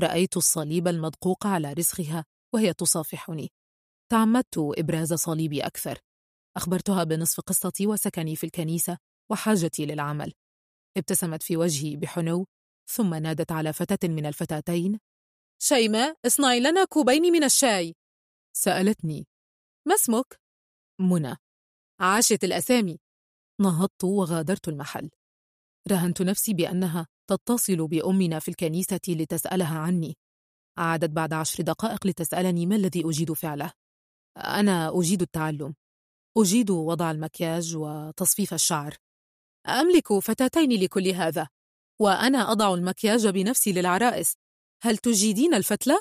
رأيت 0.00 0.36
الصليب 0.36 0.88
المدقوق 0.88 1.46
على 1.46 1.72
رسخها 1.72 2.24
وهي 2.54 2.72
تصافحني. 2.72 3.50
تعمدت 4.10 4.58
إبراز 4.58 5.14
صليبي 5.14 5.60
أكثر. 5.60 5.98
أخبرتها 6.56 7.04
بنصف 7.04 7.40
قصتي 7.40 7.86
وسكني 7.86 8.36
في 8.36 8.44
الكنيسة 8.44 8.98
وحاجتي 9.30 9.86
للعمل. 9.86 10.32
ابتسمت 10.96 11.42
في 11.42 11.56
وجهي 11.56 11.96
بحنو 11.96 12.46
ثم 12.86 13.14
نادت 13.14 13.52
على 13.52 13.72
فتاة 13.72 14.08
من 14.08 14.26
الفتاتين. 14.26 15.00
شيماء 15.62 16.16
اصنعي 16.26 16.60
لنا 16.60 16.84
كوبين 16.84 17.22
من 17.22 17.44
الشاي. 17.44 17.94
سألتني. 18.56 19.26
ما 19.88 19.94
اسمك؟ 19.94 20.40
منى. 21.00 21.36
عاشت 22.00 22.44
الأسامي 22.44 22.98
نهضت 23.60 24.04
وغادرت 24.04 24.68
المحل. 24.68 25.10
رهنت 25.90 26.22
نفسي 26.22 26.54
بأنها 26.54 27.06
تتصل 27.36 27.88
بأمنا 27.88 28.38
في 28.38 28.48
الكنيسة 28.48 29.00
لتسألها 29.08 29.78
عني. 29.78 30.16
عادت 30.78 31.10
بعد 31.10 31.32
عشر 31.32 31.62
دقائق 31.62 32.06
لتسألني 32.06 32.66
ما 32.66 32.76
الذي 32.76 33.08
أجيد 33.08 33.32
فعله. 33.32 33.72
أنا 34.36 34.98
أجيد 34.98 35.22
التعلم. 35.22 35.74
أجيد 36.38 36.70
وضع 36.70 37.10
المكياج 37.10 37.76
وتصفيف 37.76 38.54
الشعر. 38.54 38.96
أملك 39.68 40.12
فتاتين 40.12 40.70
لكل 40.70 41.08
هذا 41.08 41.48
وأنا 42.00 42.52
أضع 42.52 42.74
المكياج 42.74 43.26
بنفسي 43.28 43.72
للعرائس. 43.72 44.36
هل 44.82 44.96
تجيدين 44.96 45.54
الفتلة؟ 45.54 46.00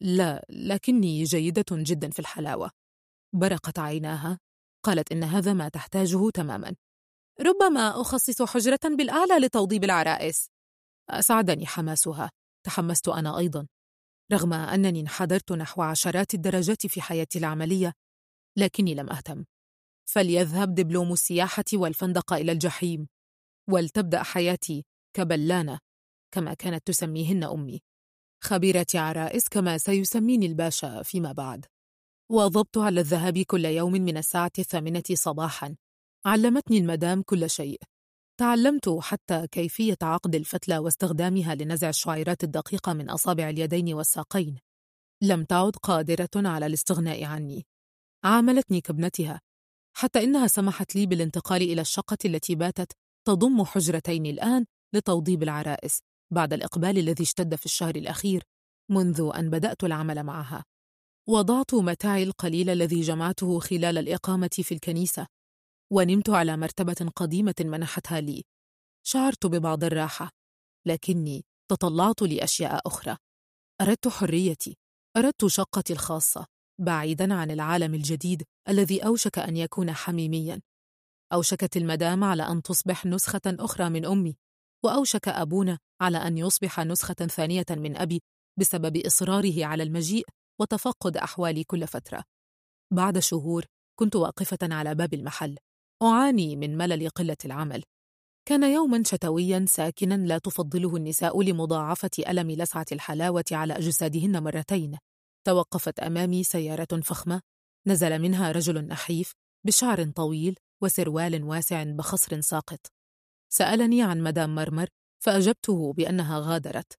لا 0.00 0.46
لكني 0.50 1.24
جيدة 1.24 1.64
جدا 1.72 2.10
في 2.10 2.18
الحلاوة. 2.18 2.70
برقت 3.34 3.78
عيناها 3.78 4.38
قالت 4.84 5.12
إن 5.12 5.24
هذا 5.24 5.52
ما 5.52 5.68
تحتاجه 5.68 6.30
تماما. 6.30 6.76
ربما 7.40 8.00
أخصص 8.00 8.42
حجرة 8.42 8.80
بالأعلى 8.84 9.38
لتوضيب 9.38 9.84
العرائس. 9.84 10.50
أسعدني 11.10 11.66
حماسها. 11.66 12.30
تحمست 12.66 13.08
أنا 13.08 13.38
أيضا. 13.38 13.66
رغم 14.32 14.52
أنني 14.52 15.00
انحدرت 15.00 15.52
نحو 15.52 15.82
عشرات 15.82 16.34
الدرجات 16.34 16.86
في 16.86 17.02
حياتي 17.02 17.38
العملية 17.38 17.92
لكني 18.56 18.94
لم 18.94 19.10
أهتم. 19.10 19.44
فليذهب 20.08 20.74
دبلوم 20.74 21.12
السياحة 21.12 21.64
والفندق 21.74 22.32
إلى 22.32 22.52
الجحيم 22.52 23.08
ولتبدأ 23.70 24.22
حياتي 24.22 24.84
كبلانة 25.16 25.78
كما 26.34 26.54
كانت 26.54 26.86
تسميهن 26.86 27.44
أمي. 27.44 27.80
خبيرة 28.44 28.86
عرائس 28.94 29.48
كما 29.48 29.78
سيسميني 29.78 30.46
الباشا 30.46 31.02
فيما 31.02 31.32
بعد. 31.32 31.66
واظبت 32.30 32.78
على 32.78 33.00
الذهاب 33.00 33.38
كل 33.38 33.64
يوم 33.64 33.92
من 33.92 34.16
الساعة 34.16 34.52
الثامنة 34.58 35.02
صباحا. 35.12 35.76
علمتني 36.26 36.78
المدام 36.78 37.22
كل 37.22 37.50
شيء. 37.50 37.80
تعلمت 38.38 38.88
حتى 38.88 39.46
كيفية 39.46 39.96
عقد 40.02 40.34
الفتلة 40.34 40.80
واستخدامها 40.80 41.54
لنزع 41.54 41.88
الشعيرات 41.88 42.44
الدقيقة 42.44 42.92
من 42.92 43.10
أصابع 43.10 43.48
اليدين 43.48 43.94
والساقين. 43.94 44.58
لم 45.22 45.44
تعد 45.44 45.76
قادرة 45.76 46.28
على 46.36 46.66
الاستغناء 46.66 47.24
عني. 47.24 47.66
عاملتني 48.24 48.80
كابنتها. 48.80 49.40
حتى 49.96 50.24
إنها 50.24 50.46
سمحت 50.46 50.96
لي 50.96 51.06
بالانتقال 51.06 51.62
إلى 51.62 51.80
الشقة 51.80 52.18
التي 52.24 52.54
باتت 52.54 52.92
تضم 53.26 53.64
حجرتين 53.64 54.26
الآن 54.26 54.66
لتوضيب 54.94 55.42
العرائس 55.42 56.00
بعد 56.32 56.52
الإقبال 56.52 56.98
الذي 56.98 57.22
اشتد 57.22 57.54
في 57.54 57.66
الشهر 57.66 57.96
الأخير 57.96 58.42
منذ 58.90 59.30
أن 59.34 59.50
بدأت 59.50 59.84
العمل 59.84 60.22
معها. 60.22 60.64
وضعت 61.28 61.74
متاعي 61.74 62.22
القليل 62.22 62.70
الذي 62.70 63.00
جمعته 63.00 63.58
خلال 63.58 63.98
الإقامة 63.98 64.50
في 64.62 64.74
الكنيسة. 64.74 65.26
ونمت 65.92 66.30
على 66.30 66.56
مرتبة 66.56 67.12
قديمة 67.16 67.54
منحتها 67.60 68.20
لي. 68.20 68.44
شعرت 69.06 69.46
ببعض 69.46 69.84
الراحة 69.84 70.30
لكني 70.86 71.44
تطلعت 71.70 72.22
لأشياء 72.22 72.80
أخرى. 72.86 73.16
أردت 73.80 74.08
حريتي 74.08 74.76
أردت 75.16 75.46
شقتي 75.46 75.92
الخاصة 75.92 76.46
بعيدا 76.80 77.34
عن 77.34 77.50
العالم 77.50 77.94
الجديد 77.94 78.42
الذي 78.68 79.06
أوشك 79.06 79.38
أن 79.38 79.56
يكون 79.56 79.92
حميميا. 79.92 80.62
أوشكت 81.32 81.76
المدام 81.76 82.24
على 82.24 82.42
أن 82.42 82.62
تصبح 82.62 83.06
نسخة 83.06 83.40
أخرى 83.46 83.88
من 83.88 84.04
أمي 84.04 84.36
وأوشك 84.84 85.28
أبونا 85.28 85.78
على 86.00 86.18
أن 86.18 86.38
يصبح 86.38 86.80
نسخة 86.80 87.14
ثانية 87.14 87.66
من 87.70 87.96
أبي 87.96 88.22
بسبب 88.58 88.96
إصراره 88.96 89.64
على 89.64 89.82
المجيء 89.82 90.26
وتفقد 90.60 91.16
أحوالي 91.16 91.64
كل 91.64 91.86
فترة. 91.86 92.24
بعد 92.92 93.18
شهور 93.18 93.64
كنت 93.98 94.16
واقفة 94.16 94.58
على 94.62 94.94
باب 94.94 95.14
المحل. 95.14 95.56
أعاني 96.02 96.56
من 96.56 96.76
ملل 96.76 97.08
قلة 97.08 97.36
العمل. 97.44 97.82
كان 98.48 98.72
يوما 98.72 99.02
شتويا 99.06 99.64
ساكنا 99.68 100.14
لا 100.14 100.38
تفضله 100.38 100.96
النساء 100.96 101.42
لمضاعفة 101.42 102.10
ألم 102.28 102.50
لسعة 102.50 102.86
الحلاوة 102.92 103.44
على 103.52 103.76
أجسادهن 103.76 104.42
مرتين. 104.42 104.98
توقفت 105.46 106.00
أمامي 106.00 106.44
سيارة 106.44 107.00
فخمة. 107.00 107.40
نزل 107.86 108.18
منها 108.18 108.52
رجل 108.52 108.86
نحيف 108.86 109.32
بشعر 109.66 110.10
طويل 110.10 110.56
وسروال 110.82 111.44
واسع 111.44 111.82
بخصر 111.82 112.40
ساقط. 112.40 112.86
سألني 113.52 114.02
عن 114.02 114.22
مدام 114.22 114.54
مرمر 114.54 114.88
فأجبته 115.24 115.92
بأنها 115.92 116.40
غادرت. 116.40 116.92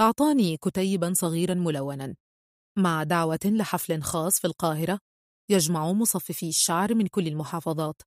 أعطاني 0.00 0.56
كتيبا 0.56 1.12
صغيرا 1.12 1.54
ملونا. 1.54 2.14
مع 2.78 3.02
دعوة 3.02 3.40
لحفل 3.44 4.02
خاص 4.02 4.38
في 4.38 4.46
القاهرة 4.46 4.98
يجمع 5.50 5.92
مصففي 5.92 6.48
الشعر 6.48 6.94
من 6.94 7.06
كل 7.06 7.26
المحافظات. 7.26 8.02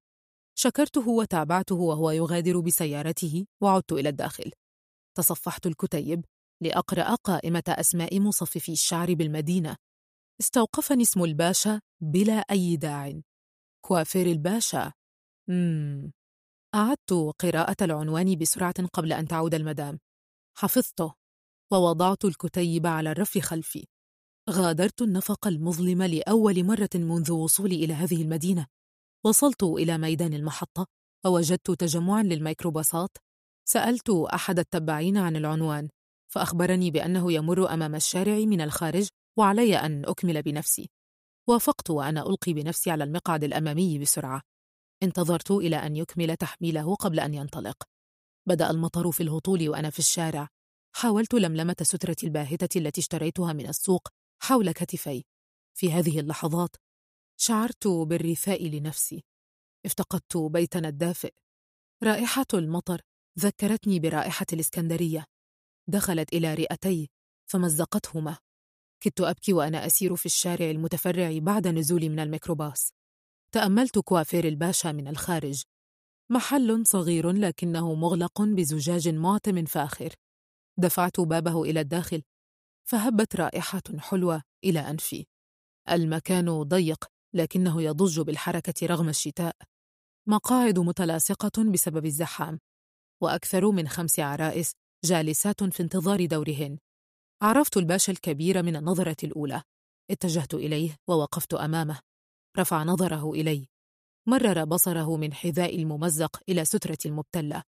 شكرته 0.63 1.09
وتابعته 1.09 1.75
وهو 1.75 2.11
يغادر 2.11 2.59
بسيارته 2.59 3.45
وعدت 3.61 3.91
إلى 3.91 4.09
الداخل. 4.09 4.51
تصفحت 5.17 5.65
الكتيب 5.67 6.25
لأقرأ 6.63 7.15
قائمة 7.15 7.63
أسماء 7.67 8.19
مصففي 8.19 8.71
الشعر 8.71 9.13
بالمدينة. 9.13 9.75
استوقفني 10.41 11.03
اسم 11.03 11.23
الباشا 11.23 11.81
بلا 12.01 12.33
أي 12.33 12.77
داع. 12.77 13.21
كوافير 13.85 14.25
الباشا. 14.25 14.93
مم. 15.49 16.11
أعدت 16.75 17.13
قراءة 17.39 17.75
العنوان 17.81 18.35
بسرعة 18.35 18.87
قبل 18.93 19.13
أن 19.13 19.27
تعود 19.27 19.55
المدام. 19.55 19.99
حفظته 20.57 21.13
ووضعت 21.71 22.25
الكتيب 22.25 22.87
على 22.87 23.11
الرف 23.11 23.37
خلفي. 23.37 23.87
غادرت 24.49 25.01
النفق 25.01 25.47
المظلم 25.47 26.03
لأول 26.03 26.63
مرة 26.63 26.89
منذ 26.95 27.31
وصولي 27.31 27.85
إلى 27.85 27.93
هذه 27.93 28.21
المدينة. 28.21 28.67
وصلت 29.25 29.63
إلى 29.63 29.97
ميدان 29.97 30.33
المحطة 30.33 30.85
ووجدت 31.25 31.71
تجمعا 31.71 32.23
للميكروباصات. 32.23 33.17
سألت 33.67 34.09
أحد 34.09 34.59
التبعين 34.59 35.17
عن 35.17 35.35
العنوان 35.35 35.89
فأخبرني 36.33 36.91
بأنه 36.91 37.31
يمر 37.31 37.73
أمام 37.73 37.95
الشارع 37.95 38.37
من 38.37 38.61
الخارج 38.61 39.07
وعلي 39.37 39.75
أن 39.75 40.05
أكمل 40.05 40.41
بنفسي. 40.41 40.89
وافقت 41.47 41.89
وأنا 41.89 42.21
ألقي 42.21 42.53
بنفسي 42.53 42.91
على 42.91 43.03
المقعد 43.03 43.43
الأمامي 43.43 43.99
بسرعة. 43.99 44.41
انتظرت 45.03 45.51
إلى 45.51 45.75
أن 45.75 45.95
يكمل 45.95 46.35
تحميله 46.35 46.95
قبل 46.95 47.19
أن 47.19 47.33
ينطلق. 47.33 47.83
بدأ 48.47 48.69
المطر 48.69 49.11
في 49.11 49.23
الهطول 49.23 49.69
وأنا 49.69 49.89
في 49.89 49.99
الشارع. 49.99 50.47
حاولت 50.95 51.33
لملمة 51.33 51.75
سترتي 51.81 52.25
الباهتة 52.25 52.77
التي 52.77 53.01
اشتريتها 53.01 53.53
من 53.53 53.69
السوق 53.69 54.07
حول 54.43 54.71
كتفي. 54.71 55.23
في 55.77 55.91
هذه 55.91 56.19
اللحظات 56.19 56.75
شعرت 57.43 57.87
بالرثاء 57.87 58.67
لنفسي. 58.67 59.23
افتقدت 59.85 60.37
بيتنا 60.37 60.87
الدافئ. 60.87 61.33
رائحة 62.03 62.45
المطر 62.53 63.01
ذكرتني 63.39 63.99
برائحة 63.99 64.45
الإسكندرية. 64.53 65.25
دخلت 65.87 66.33
إلى 66.33 66.53
رئتي 66.53 67.09
فمزقتهما. 67.51 68.37
كدت 69.03 69.21
أبكي 69.21 69.53
وأنا 69.53 69.85
أسير 69.85 70.15
في 70.15 70.25
الشارع 70.25 70.69
المتفرع 70.69 71.37
بعد 71.37 71.67
نزولي 71.67 72.09
من 72.09 72.19
الميكروباص. 72.19 72.93
تأملت 73.51 73.99
كوافير 73.99 74.47
الباشا 74.47 74.87
من 74.87 75.07
الخارج. 75.07 75.63
محل 76.29 76.83
صغير 76.85 77.31
لكنه 77.31 77.93
مغلق 77.93 78.41
بزجاج 78.41 79.09
معتم 79.09 79.65
فاخر. 79.65 80.15
دفعت 80.77 81.19
بابه 81.19 81.63
إلى 81.63 81.79
الداخل 81.79 82.23
فهبت 82.83 83.35
رائحة 83.35 83.83
حلوة 83.99 84.43
إلى 84.63 84.79
أنفي. 84.79 85.25
المكان 85.89 86.63
ضيق 86.63 87.10
لكنه 87.33 87.81
يضج 87.81 88.19
بالحركة 88.19 88.87
رغم 88.87 89.09
الشتاء. 89.09 89.55
مقاعد 90.27 90.79
متلاصقة 90.79 91.71
بسبب 91.73 92.05
الزحام 92.05 92.59
وأكثر 93.21 93.71
من 93.71 93.87
خمس 93.87 94.19
عرائس 94.19 94.71
جالسات 95.05 95.63
في 95.63 95.83
انتظار 95.83 96.25
دورهن. 96.25 96.77
عرفت 97.41 97.77
الباشا 97.77 98.11
الكبير 98.11 98.63
من 98.63 98.75
النظرة 98.75 99.17
الأولى. 99.23 99.61
اتجهت 100.11 100.53
إليه 100.53 100.97
ووقفت 101.09 101.53
أمامه. 101.53 101.99
رفع 102.59 102.83
نظره 102.83 103.31
إلي. 103.31 103.67
مرر 104.27 104.65
بصره 104.65 105.17
من 105.17 105.33
حذاء 105.33 105.75
الممزق 105.75 106.41
إلى 106.49 106.65
سترة 106.65 106.97
المبتلة 107.05 107.63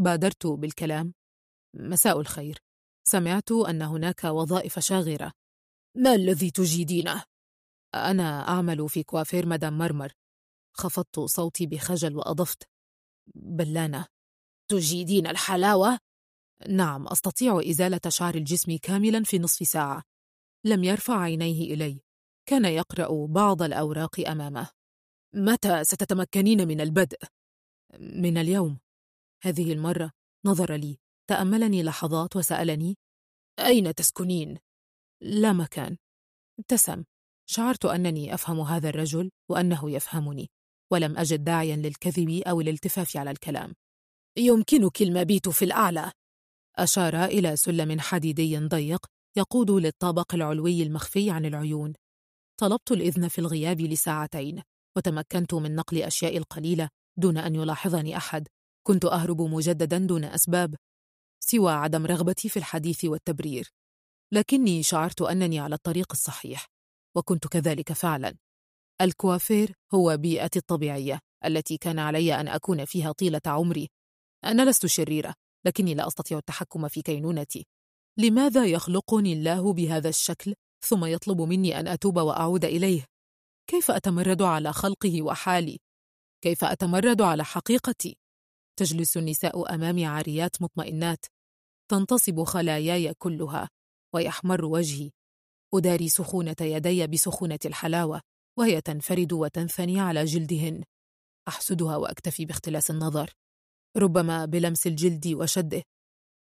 بادرت 0.00 0.46
بالكلام. 0.46 1.14
مساء 1.74 2.20
الخير. 2.20 2.58
سمعت 3.08 3.52
أن 3.52 3.82
هناك 3.82 4.24
وظائف 4.24 4.78
شاغرة. 4.78 5.32
ما 5.96 6.14
الذي 6.14 6.50
تجيدينه؟ 6.50 7.24
أنا 7.94 8.48
أعمل 8.48 8.88
في 8.88 9.02
كوافير 9.02 9.46
مدام 9.46 9.78
مرمر. 9.78 10.12
خفضت 10.72 11.20
صوتي 11.20 11.66
بخجل 11.66 12.16
وأضفت. 12.16 12.68
بلانة. 13.34 14.06
تجيدين 14.70 15.26
الحلاوة؟ 15.26 15.98
نعم 16.68 17.08
أستطيع 17.08 17.60
إزالة 17.70 18.00
شعر 18.08 18.34
الجسم 18.34 18.76
كاملا 18.82 19.22
في 19.22 19.38
نصف 19.38 19.66
ساعة. 19.68 20.02
لم 20.64 20.84
يرفع 20.84 21.20
عينيه 21.20 21.74
إلي. 21.74 22.00
كان 22.46 22.64
يقرأ 22.64 23.26
بعض 23.26 23.62
الأوراق 23.62 24.28
أمامه. 24.28 24.70
متى 25.34 25.84
ستتمكنين 25.84 26.68
من 26.68 26.80
البدء؟ 26.80 27.18
من 28.00 28.38
اليوم. 28.38 28.78
هذه 29.42 29.72
المرة 29.72 30.10
نظر 30.44 30.74
لي. 30.74 30.98
تأملني 31.28 31.82
لحظات 31.82 32.36
وسألني 32.36 32.96
أين 33.58 33.94
تسكنين؟ 33.94 34.58
لا 35.20 35.52
مكان. 35.52 35.96
ابتسم 36.58 37.04
شعرت 37.46 37.84
أنني 37.84 38.34
أفهم 38.34 38.60
هذا 38.60 38.88
الرجل 38.88 39.30
وأنه 39.48 39.90
يفهمني 39.90 40.50
ولم 40.92 41.18
أجد 41.18 41.44
داعيا 41.44 41.76
للكذب 41.76 42.42
أو 42.46 42.60
الالتفاف 42.60 43.16
على 43.16 43.30
الكلام. 43.30 43.74
يمكنك 44.36 45.02
المبيت 45.02 45.48
في 45.48 45.64
الأعلى. 45.64 46.12
أشار 46.76 47.24
إلى 47.24 47.56
سلم 47.56 48.00
حديدي 48.00 48.58
ضيق 48.58 49.06
يقود 49.36 49.70
للطابق 49.70 50.34
العلوي 50.34 50.82
المخفي 50.82 51.30
عن 51.30 51.46
العيون. 51.46 51.92
طلبت 52.60 52.92
الإذن 52.92 53.28
في 53.28 53.38
الغياب 53.38 53.80
لساعتين 53.80 54.62
وتمكنت 54.96 55.54
من 55.54 55.74
نقل 55.74 56.02
أشياء 56.02 56.36
القليلة 56.36 56.88
دون 57.16 57.38
أن 57.38 57.54
يلاحظني 57.54 58.16
أحد. 58.16 58.48
كنت 58.86 59.04
أهرب 59.04 59.40
مجددا 59.40 59.98
دون 59.98 60.24
أسباب 60.24 60.74
سوى 61.40 61.72
عدم 61.72 62.06
رغبتي 62.06 62.48
في 62.48 62.56
الحديث 62.56 63.04
والتبرير. 63.04 63.70
لكني 64.32 64.82
شعرت 64.82 65.22
أنني 65.22 65.58
على 65.58 65.74
الطريق 65.74 66.06
الصحيح. 66.12 66.75
وكنت 67.16 67.46
كذلك 67.46 67.92
فعلا 67.92 68.36
الكوافير 69.00 69.72
هو 69.94 70.16
بيئتي 70.16 70.58
الطبيعية 70.58 71.20
التي 71.44 71.76
كان 71.76 71.98
علي 71.98 72.40
أن 72.40 72.48
أكون 72.48 72.84
فيها 72.84 73.12
طيلة 73.12 73.40
عمري 73.46 73.88
أنا 74.44 74.70
لست 74.70 74.86
شريرة 74.86 75.34
لكني 75.66 75.94
لا 75.94 76.06
أستطيع 76.06 76.38
التحكم 76.38 76.88
في 76.88 77.02
كينونتي 77.02 77.66
لماذا 78.18 78.66
يخلقني 78.66 79.32
الله 79.32 79.72
بهذا 79.72 80.08
الشكل 80.08 80.54
ثم 80.84 81.04
يطلب 81.04 81.40
مني 81.40 81.80
أن 81.80 81.88
أتوب 81.88 82.16
وأعود 82.16 82.64
إليه؟ 82.64 83.04
كيف 83.70 83.90
أتمرد 83.90 84.42
على 84.42 84.72
خلقه 84.72 85.22
وحالي؟ 85.22 85.78
كيف 86.42 86.64
أتمرد 86.64 87.22
على 87.22 87.44
حقيقتي؟ 87.44 88.16
تجلس 88.78 89.16
النساء 89.16 89.74
أمامي 89.74 90.06
عاريات 90.06 90.62
مطمئنات 90.62 91.26
تنتصب 91.90 92.44
خلاياي 92.44 93.14
كلها 93.14 93.68
ويحمر 94.14 94.64
وجهي 94.64 95.10
أداري 95.74 96.08
سخونة 96.08 96.56
يدي 96.60 97.06
بسخونة 97.06 97.58
الحلاوة 97.64 98.20
وهي 98.58 98.80
تنفرد 98.80 99.32
وتنثني 99.32 100.00
على 100.00 100.24
جلدهن. 100.24 100.82
أحسدها 101.48 101.96
وأكتفي 101.96 102.44
باختلاس 102.44 102.90
النظر. 102.90 103.32
ربما 103.96 104.44
بلمس 104.44 104.86
الجلد 104.86 105.26
وشده. 105.26 105.82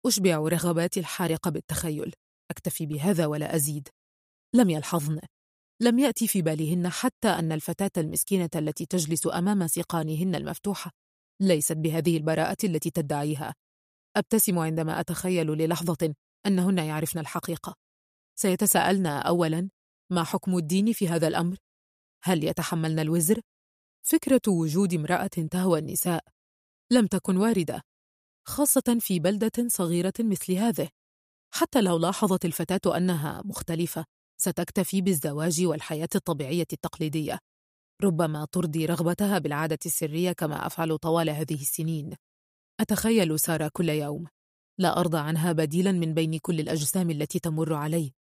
أشبع 0.05 0.37
رغباتي 0.37 0.99
الحارقة 0.99 1.51
بالتخيل. 1.51 2.13
أكتفي 2.51 2.85
بهذا 2.85 3.25
ولا 3.25 3.55
أزيد. 3.55 3.87
لم 4.55 4.69
يلحظن. 4.69 5.19
لم 5.81 5.99
يأتي 5.99 6.27
في 6.27 6.41
بالهن 6.41 6.89
حتى 6.89 7.27
أن 7.27 7.51
الفتاة 7.51 7.91
المسكينة 7.97 8.49
التي 8.55 8.85
تجلس 8.85 9.27
أمام 9.27 9.67
سيقانهن 9.67 10.35
المفتوحة 10.35 10.91
ليست 11.41 11.77
بهذه 11.77 12.17
البراءة 12.17 12.57
التي 12.63 12.89
تدعيها. 12.89 13.53
أبتسم 14.17 14.59
عندما 14.59 14.99
أتخيل 14.99 15.47
للحظة 15.47 16.13
أنهن 16.45 16.77
يعرفن 16.77 17.19
الحقيقة. 17.19 17.86
سيتساءلن 18.39 19.05
أولا 19.05 19.69
ما 20.11 20.23
حكم 20.23 20.57
الدين 20.57 20.93
في 20.93 21.07
هذا 21.07 21.27
الأمر؟ 21.27 21.57
هل 22.23 22.43
يتحملن 22.43 22.99
الوزر؟ 22.99 23.41
فكرة 24.03 24.41
وجود 24.47 24.93
امرأة 24.93 25.27
تهوى 25.27 25.79
النساء 25.79 26.23
لم 26.91 27.07
تكن 27.07 27.37
واردة 27.37 27.81
خاصة 28.47 28.97
في 28.99 29.19
بلدة 29.19 29.67
صغيرة 29.67 30.13
مثل 30.19 30.53
هذه 30.53 30.89
حتى 31.53 31.81
لو 31.81 31.97
لاحظت 31.97 32.45
الفتاة 32.45 32.97
أنها 32.97 33.41
مختلفة 33.45 34.05
ستكتفي 34.41 35.01
بالزواج 35.01 35.65
والحياة 35.65 36.09
الطبيعية 36.15 36.67
التقليدية 36.73 37.39
ربما 38.03 38.45
ترضي 38.51 38.85
رغبتها 38.85 39.37
بالعادة 39.39 39.79
السرية 39.85 40.31
كما 40.31 40.67
أفعل 40.67 40.97
طوال 40.97 41.29
هذه 41.29 41.61
السنين 41.61 42.15
أتخيل 42.79 43.39
سارة 43.39 43.71
كل 43.73 43.89
يوم 43.89 44.27
لا 44.79 44.99
أرضى 44.99 45.17
عنها 45.17 45.51
بديلا 45.51 45.91
من 45.91 46.13
بين 46.13 46.37
كل 46.37 46.59
الأجسام 46.59 47.09
التي 47.09 47.39
تمر 47.39 47.73
علي 47.73 48.13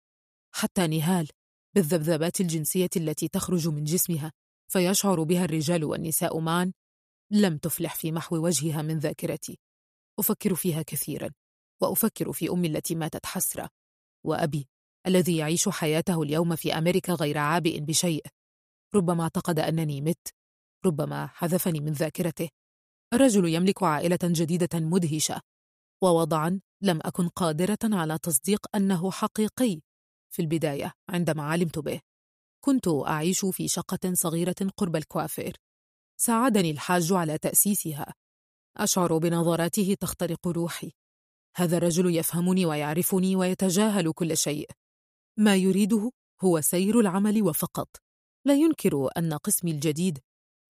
حتى 0.57 0.87
نهال 0.87 1.29
بالذبذبات 1.75 2.41
الجنسية 2.41 2.91
التي 2.97 3.29
تخرج 3.29 3.69
من 3.69 3.85
جسمها 3.85 4.33
فيشعر 4.73 5.23
بها 5.23 5.45
الرجال 5.45 5.85
والنساء 5.85 6.39
معا. 6.39 6.73
لم 7.33 7.59
تفلح 7.59 7.95
في 7.95 8.13
محو 8.13 8.37
وجهها 8.37 8.83
من 8.83 8.99
ذاكرتي. 8.99 9.59
أفكر 10.19 10.55
فيها 10.55 10.83
كثيرا 10.83 11.31
وأفكر 11.83 12.33
في 12.33 12.51
أمي 12.51 12.69
التي 12.69 12.95
ماتت 12.95 13.27
حسرة. 13.27 13.69
وأبي 14.25 14.69
الذي 15.07 15.37
يعيش 15.37 15.69
حياته 15.69 16.23
اليوم 16.23 16.57
في 16.57 16.79
أمريكا 16.79 17.13
غير 17.13 17.39
عابئ 17.39 17.81
بشيء. 17.81 18.27
ربما 18.95 19.23
اعتقد 19.23 19.59
أنني 19.59 20.01
مت. 20.01 20.29
ربما 20.87 21.27
حذفني 21.27 21.81
من 21.81 21.93
ذاكرته. 21.93 22.49
الرجل 23.15 23.49
يملك 23.49 23.83
عائلة 23.83 24.19
جديدة 24.23 24.81
مدهشة. 24.81 25.41
ووضعا 26.03 26.61
لم 26.83 27.01
أكن 27.05 27.29
قادرة 27.29 27.79
على 27.85 28.19
تصديق 28.19 28.67
أنه 28.75 29.11
حقيقي. 29.11 29.86
في 30.37 30.43
البداية 30.43 30.93
عندما 31.09 31.43
علمت 31.43 31.79
به. 31.79 32.01
كنت 32.65 32.89
أعيش 32.89 33.45
في 33.45 33.69
شقة 33.69 34.15
صغيرة 34.15 34.57
قرب 34.77 34.97
الكوافير. 34.97 35.57
ساعدني 36.21 36.71
الحاج 36.71 37.13
على 37.13 37.39
تأسيسها. 37.39 38.15
أشعر 38.77 39.19
بنظراته 39.19 39.97
تخترق 40.01 40.49
روحي. 40.49 40.93
هذا 41.57 41.77
الرجل 41.77 42.17
يفهمني 42.17 42.67
ويعرفني 42.67 43.37
ويتجاهل 43.37 44.13
كل 44.13 44.37
شيء. 44.37 44.71
ما 45.39 45.57
يريده 45.57 46.11
هو 46.41 46.61
سير 46.61 47.01
العمل 47.01 47.43
وفقط. 47.43 47.97
لا 48.45 48.55
ينكر 48.55 49.09
أن 49.19 49.35
قسمي 49.35 49.71
الجديد 49.71 50.19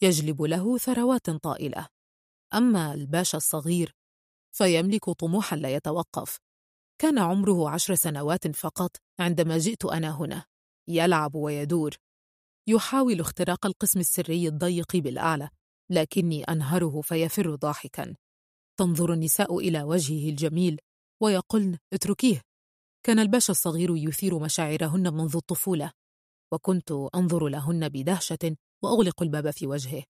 يجلب 0.02 0.42
له 0.42 0.78
ثروات 0.78 1.30
طائلة. 1.30 1.88
أما 2.54 2.94
الباشا 2.94 3.38
الصغير 3.38 3.94
فيملك 4.52 5.10
طموحا 5.10 5.56
لا 5.56 5.74
يتوقف. 5.74 6.45
كان 6.98 7.18
عمره 7.18 7.70
عشر 7.70 7.94
سنوات 7.94 8.56
فقط 8.56 8.96
عندما 9.18 9.58
جئت 9.58 9.84
أنا 9.84 10.16
هنا. 10.20 10.44
يلعب 10.88 11.34
ويدور. 11.34 11.96
يحاول 12.68 13.20
اختراق 13.20 13.66
القسم 13.66 14.00
السري 14.00 14.48
الضيق 14.48 14.96
بالأعلى 14.96 15.48
لكني 15.90 16.44
أنهره 16.44 17.00
فيفر 17.00 17.54
ضاحكا. 17.54 18.14
تنظر 18.78 19.12
النساء 19.12 19.58
إلى 19.58 19.82
وجهه 19.82 20.30
الجميل 20.30 20.80
ويقولن 21.22 21.78
اتركيه. 21.92 22.40
كان 23.06 23.18
الباشا 23.18 23.50
الصغير 23.50 23.96
يثير 23.96 24.38
مشاعرهن 24.38 25.14
منذ 25.14 25.36
الطفولة 25.36 25.92
وكنت 26.52 26.92
أنظر 27.14 27.48
لهن 27.48 27.88
بدهشة 27.88 28.56
وأغلق 28.82 29.22
الباب 29.22 29.50
في 29.50 29.66
وجهه. 29.66 30.04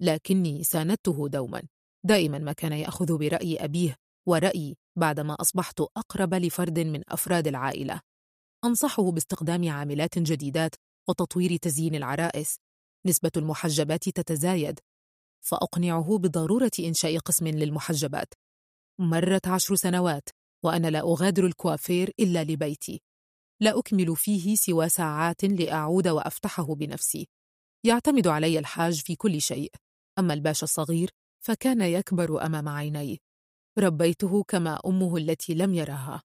لكني 0.00 0.64
ساندته 0.64 1.28
دوما. 1.28 1.62
دائما 2.06 2.38
ما 2.38 2.52
كان 2.52 2.72
يأخذ 2.72 3.18
برأي 3.18 3.56
أبيه. 3.56 3.96
ورأيي 4.26 4.76
بعدما 4.96 5.34
أصبحت 5.40 5.80
أقرب 5.80 6.34
لفرد 6.34 6.78
من 6.78 7.02
أفراد 7.08 7.46
العائلة. 7.46 8.00
أنصحه 8.64 9.10
باستخدام 9.10 9.68
عاملات 9.70 10.18
جديدات 10.18 10.74
وتطوير 11.08 11.56
تزيين 11.56 11.94
العرائس. 11.94 12.56
نسبة 13.06 13.30
المحجبات 13.36 14.08
تتزايد. 14.08 14.80
فأقنعه 15.40 16.18
بضرورة 16.18 16.70
إنشاء 16.80 17.18
قسم 17.18 17.48
للمحجبات. 17.48 18.34
مرت 19.00 19.48
عشر 19.48 19.74
سنوات 19.74 20.28
وأنا 20.64 20.88
لا 20.88 21.00
أغادر 21.00 21.46
الكوافير 21.46 22.12
إلا 22.20 22.44
لبيتي. 22.44 23.02
لا 23.60 23.78
أكمل 23.78 24.16
فيه 24.16 24.54
سوى 24.54 24.88
ساعات 24.88 25.44
لأعود 25.44 26.08
وأفتحه 26.08 26.74
بنفسي. 26.74 27.28
يعتمد 27.84 28.26
علي 28.26 28.58
الحاج 28.58 29.02
في 29.02 29.16
كل 29.16 29.40
شيء. 29.40 29.72
أما 30.18 30.34
الباشا 30.34 30.64
الصغير 30.64 31.10
فكان 31.44 31.80
يكبر 31.80 32.46
أمام 32.46 32.68
عيني 32.68 33.20
ربيته 33.78 34.42
كما 34.42 34.80
أمه 34.86 35.16
التي 35.16 35.54
لم 35.54 35.74
يرها. 35.74 36.22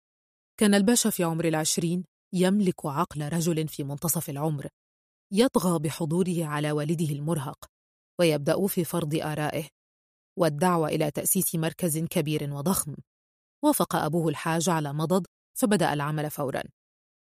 كان 0.60 0.74
الباشا 0.74 1.10
في 1.10 1.24
عمر 1.24 1.46
العشرين 1.46 2.06
يملك 2.34 2.86
عقل 2.86 3.30
رجل 3.30 3.68
في 3.68 3.84
منتصف 3.84 4.30
العمر 4.30 4.68
يطغى 5.34 5.80
بحضوره 5.80 6.46
على 6.46 6.72
والده 6.72 7.14
المرهق 7.14 7.66
ويبدأ 8.20 8.68
في 8.68 8.84
فرض 8.84 9.16
آرائه 9.16 9.68
والدعوة 10.40 10.88
إلى 10.88 11.12
تأسيس 11.12 11.56
مركز 11.56 11.98
كبير 11.98 12.54
وضخم. 12.54 12.96
وافق 13.64 13.96
أبوه 13.96 14.30
الحاج 14.30 14.70
على 14.70 14.94
مضض 14.94 15.26
فبدأ 15.60 15.94
العمل 15.94 16.30
فوراً. 16.30 16.64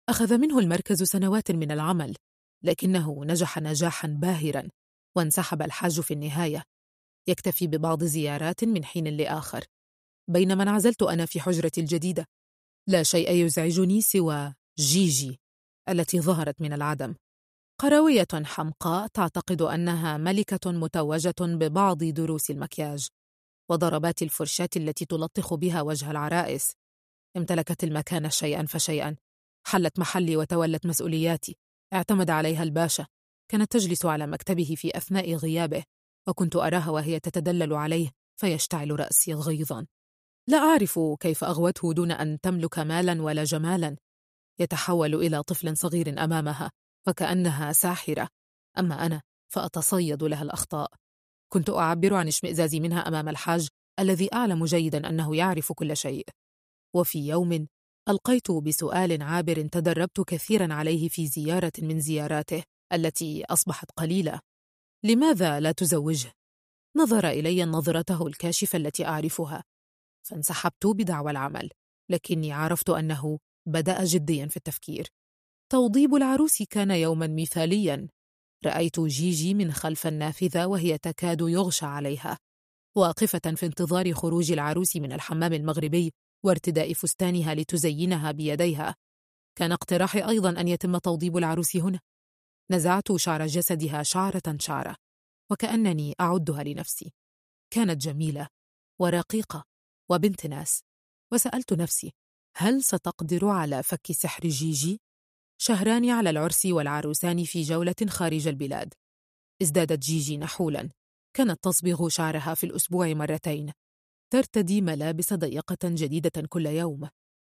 أخذ 0.09 0.37
منه 0.37 0.59
المركز 0.59 1.03
سنوات 1.03 1.51
من 1.51 1.71
العمل 1.71 2.15
لكنه 2.63 3.25
نجح 3.25 3.57
نجاحا 3.57 4.07
باهرا 4.07 4.69
وانسحب 5.17 5.61
الحاج 5.61 6.01
في 6.01 6.13
النهاية. 6.13 6.63
يكتفي 7.27 7.67
ببعض 7.67 8.03
زيارات 8.03 8.63
من 8.63 8.85
حين 8.85 9.07
لآخر. 9.07 9.65
بينما 10.27 10.63
انعزلت 10.63 11.03
أنا 11.03 11.25
في 11.25 11.41
حجرتي 11.41 11.81
الجديدة. 11.81 12.25
لا 12.87 13.03
شيء 13.03 13.31
يزعجني 13.31 14.01
سوى 14.01 14.53
جيجي 14.79 15.39
التي 15.89 16.21
ظهرت 16.21 16.61
من 16.61 16.73
العدم. 16.73 17.15
قروية 17.81 18.27
حمقاء 18.45 19.07
تعتقد 19.07 19.61
أنها 19.61 20.17
ملكة 20.17 20.71
متوجة 20.71 21.35
ببعض 21.41 22.03
دروس 22.03 22.51
المكياج 22.51 23.07
وضربات 23.69 24.21
الفرشاة 24.21 24.69
التي 24.75 25.05
تلطخ 25.05 25.53
بها 25.53 25.81
وجه 25.81 26.11
العرائس. 26.11 26.71
امتلكت 27.37 27.83
المكان 27.83 28.29
شيئا 28.29 28.65
فشيئا. 28.65 29.15
حلت 29.67 29.99
محلي 29.99 30.37
وتولت 30.37 30.85
مسؤولياتي. 30.85 31.57
اعتمد 31.93 32.29
عليها 32.29 32.63
الباشا. 32.63 33.07
كانت 33.51 33.71
تجلس 33.71 34.05
على 34.05 34.27
مكتبه 34.27 34.75
في 34.77 34.97
أثناء 34.97 35.35
غيابه 35.35 35.83
وكنت 36.27 36.55
أراها 36.55 36.89
وهي 36.89 37.19
تتدلل 37.19 37.73
عليه 37.73 38.11
فيشتعل 38.39 38.99
رأسي 38.99 39.33
غيظا. 39.33 39.87
لا 40.47 40.57
أعرف 40.57 40.99
كيف 41.19 41.43
أغوته 41.43 41.93
دون 41.93 42.11
أن 42.11 42.39
تملك 42.41 42.79
مالا 42.79 43.21
ولا 43.21 43.43
جمالا. 43.43 43.95
يتحول 44.59 45.15
إلى 45.15 45.43
طفل 45.43 45.77
صغير 45.77 46.23
أمامها 46.23 46.71
وكأنها 47.07 47.71
ساحرة. 47.73 48.27
أما 48.79 49.05
أنا 49.05 49.21
فأتصيد 49.53 50.23
لها 50.23 50.41
الأخطاء. 50.41 50.91
كنت 51.53 51.69
أعبر 51.69 52.13
عن 52.13 52.27
اشمئزازي 52.27 52.79
منها 52.79 52.99
أمام 52.99 53.29
الحاج 53.29 53.67
الذي 53.99 54.33
أعلم 54.33 54.65
جيدا 54.65 55.09
أنه 55.09 55.35
يعرف 55.35 55.71
كل 55.71 55.97
شيء. 55.97 56.25
وفي 56.95 57.27
يوم 57.27 57.67
ألقيت 58.09 58.51
بسؤال 58.51 59.23
عابر 59.23 59.67
تدربت 59.67 60.21
كثيرا 60.21 60.73
عليه 60.73 61.09
في 61.09 61.27
زيارة 61.27 61.71
من 61.79 61.99
زياراته 61.99 62.63
التي 62.93 63.45
أصبحت 63.45 63.91
قليلة. 63.97 64.39
لماذا 65.03 65.59
لا 65.59 65.71
تزوجه؟ 65.71 66.31
نظر 66.97 67.27
إلي 67.29 67.65
نظرته 67.65 68.27
الكاشفة 68.27 68.77
التي 68.77 69.05
أعرفها. 69.05 69.63
فانسحبت 70.25 70.85
بدعوى 70.85 71.31
العمل 71.31 71.69
لكني 72.11 72.51
عرفت 72.51 72.89
أنه 72.89 73.39
بدأ 73.67 74.03
جديا 74.05 74.47
في 74.47 74.57
التفكير. 74.57 75.07
توضيب 75.71 76.15
العروس 76.15 76.63
كان 76.63 76.91
يوما 76.91 77.27
مثاليا. 77.27 78.07
رأيت 78.65 78.99
جيجي 78.99 79.53
من 79.53 79.71
خلف 79.71 80.07
النافذة 80.07 80.65
وهي 80.65 80.97
تكاد 80.97 81.41
يغشى 81.41 81.85
عليها. 81.85 82.37
واقفة 82.97 83.55
في 83.55 83.65
انتظار 83.65 84.13
خروج 84.13 84.51
العروس 84.51 84.95
من 84.95 85.11
الحمام 85.11 85.53
المغربي 85.53 86.13
وارتداء 86.45 86.93
فستانها 86.93 87.55
لتزينها 87.55 88.31
بيديها. 88.31 88.95
كان 89.57 89.71
اقتراحي 89.71 90.29
أيضا 90.29 90.49
أن 90.49 90.67
يتم 90.67 90.97
توضيب 90.97 91.37
العروس 91.37 91.75
هنا. 91.75 91.99
نزعت 92.71 93.15
شعر 93.15 93.45
جسدها 93.45 94.03
شعرة 94.03 94.57
شعرة 94.59 94.95
وكأنني 95.51 96.15
أعدها 96.19 96.63
لنفسي. 96.63 97.13
كانت 97.73 98.01
جميلة 98.01 98.47
ورقيقة. 99.01 99.74
وبنت 100.09 100.45
ناس. 100.45 100.83
وسألت 101.33 101.73
نفسي 101.73 102.13
هل 102.57 102.83
ستقدر 102.83 103.47
على 103.47 103.83
فك 103.83 104.11
سحر 104.11 104.47
جيجي؟ 104.47 105.01
شهران 105.61 106.09
على 106.09 106.29
العرس 106.29 106.65
والعروسان 106.65 107.43
في 107.43 107.61
جولة 107.61 107.95
خارج 108.09 108.47
البلاد. 108.47 108.93
ازدادت 109.61 109.99
جيجي 109.99 110.37
نحولا. 110.37 110.89
كانت 111.37 111.63
تصبغ 111.63 112.09
شعرها 112.09 112.53
في 112.53 112.65
الأسبوع 112.65 113.13
مرتين. 113.13 113.71
ترتدي 114.33 114.81
ملابس 114.81 115.33
ضيقة 115.33 115.77
جديدة 115.83 116.47
كل 116.49 116.65
يوم. 116.65 117.09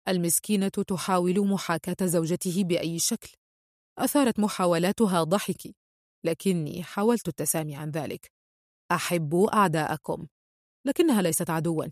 المسكينة 0.07 0.67
تحاول 0.67 1.47
محاكاة 1.47 2.05
زوجته 2.05 2.63
بأي 2.63 2.99
شكل. 2.99 3.33
أثارت 3.97 4.39
محاولاتها 4.39 5.23
ضحكي 5.23 5.75
لكني 6.25 6.83
حاولت 6.83 7.27
التسامي 7.27 7.75
عن 7.75 7.89
ذلك. 7.89 8.31
أحبوا 8.91 9.55
أعداءكم. 9.55 10.27
لكنها 10.85 11.21
ليست 11.21 11.49
عدوا. 11.49 11.85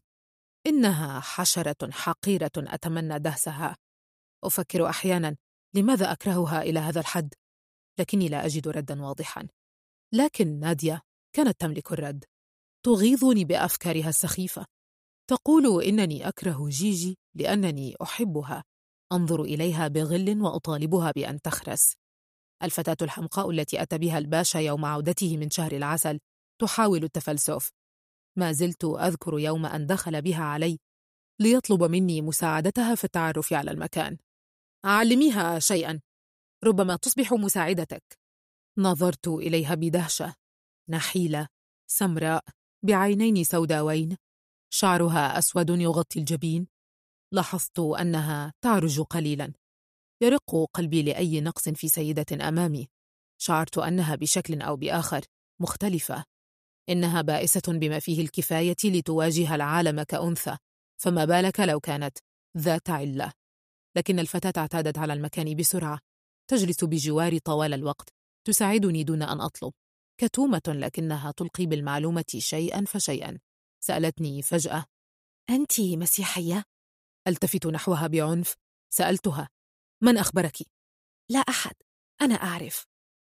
إنها 0.67 1.19
حشرة 1.19 1.91
حقيرة 1.91 2.51
أتمنى 2.57 3.19
دهسها. 3.19 3.77
أفكر 4.43 4.89
أحيانا 4.89 5.37
لماذا 5.75 6.11
أكرهها 6.11 6.61
إلى 6.61 6.79
هذا 6.79 6.99
الحد 6.99 7.33
لكني 7.99 8.29
لا 8.29 8.45
أجد 8.45 8.67
ردا 8.67 9.01
واضحا. 9.01 9.47
لكن 10.13 10.59
نادية 10.59 11.01
كانت 11.35 11.61
تملك 11.61 11.91
الرد. 11.91 12.25
تغيظني 12.85 13.45
بأفكارها 13.45 14.09
السخيفة. 14.09 14.65
تقول 15.29 15.83
إنني 15.83 16.27
أكره 16.27 16.69
جيجي 16.69 17.17
لأنني 17.35 17.95
أحبها. 18.01 18.63
أنظر 19.11 19.41
إليها 19.41 19.87
بغل 19.87 20.41
وأطالبها 20.41 21.11
بأن 21.11 21.41
تخرس. 21.41 21.93
الفتاة 22.63 22.97
الحمقاء 23.01 23.49
التي 23.49 23.81
أتى 23.81 23.97
بها 23.97 24.17
الباشا 24.17 24.57
يوم 24.57 24.85
عودته 24.85 25.37
من 25.37 25.49
شهر 25.49 25.71
العسل 25.71 26.19
تحاول 26.61 27.03
التفلسف 27.03 27.71
ما 28.37 28.51
زلت 28.51 28.85
أذكر 28.85 29.39
يوم 29.39 29.65
أن 29.65 29.87
دخل 29.87 30.21
بها 30.21 30.43
علي 30.43 30.79
ليطلب 31.39 31.83
مني 31.83 32.21
مساعدتها 32.21 32.95
في 32.95 33.03
التعرف 33.03 33.53
على 33.53 33.71
المكان. 33.71 34.17
علميها 34.85 35.59
شيئا. 35.59 36.01
ربما 36.63 36.95
تصبح 36.95 37.33
مساعدتك. 37.33 38.19
نظرت 38.77 39.27
إليها 39.27 39.75
بدهشة. 39.75 40.35
نحيلة. 40.89 41.47
سمراء. 41.87 42.43
بعينين 42.83 43.43
سوداوين. 43.43 44.17
شعرها 44.73 45.37
أسود 45.37 45.69
يغطي 45.69 46.19
الجبين. 46.19 46.67
لاحظت 47.33 47.79
أنها 47.79 48.53
تعرج 48.61 49.01
قليلا. 49.01 49.53
يرق 50.21 50.69
قلبي 50.73 51.03
لأي 51.03 51.41
نقص 51.41 51.69
في 51.69 51.87
سيدة 51.87 52.47
أمامي. 52.47 52.89
شعرت 53.41 53.77
أنها 53.77 54.15
بشكل 54.15 54.61
أو 54.61 54.75
بآخر 54.75 55.21
مختلفة. 55.61 56.23
إنها 56.89 57.21
بائسة 57.21 57.61
بما 57.67 57.99
فيه 57.99 58.21
الكفاية 58.21 58.75
لتواجه 58.83 59.55
العالم 59.55 60.03
كأنثى 60.03 60.57
فما 61.01 61.25
بالك 61.25 61.59
لو 61.59 61.79
كانت 61.79 62.17
ذات 62.57 62.89
علة؟ 62.89 63.33
لكن 63.97 64.19
الفتاة 64.19 64.61
اعتادت 64.61 64.97
على 64.97 65.13
المكان 65.13 65.55
بسرعة. 65.55 65.99
تجلس 66.47 66.83
بجواري 66.83 67.39
طوال 67.39 67.73
الوقت. 67.73 68.09
تساعدني 68.47 69.03
دون 69.03 69.21
أن 69.21 69.41
أطلب. 69.41 69.73
كتومة 70.17 70.61
لكنها 70.67 71.31
تلقي 71.31 71.65
بالمعلومة 71.65 72.25
شيئا 72.37 72.85
فشيئا. 72.85 73.39
سألتني 73.83 74.41
فجأة. 74.41 74.85
أنت 75.49 75.81
مسيحية؟ 75.81 76.63
ألتفت 77.27 77.67
نحوها 77.67 78.07
بعنف. 78.07 78.55
سألتها. 78.93 79.49
من 80.03 80.17
أخبرك؟ 80.17 80.57
لا 81.29 81.39
أحد. 81.39 81.75
أنا 82.21 82.35
أعرف. 82.35 82.85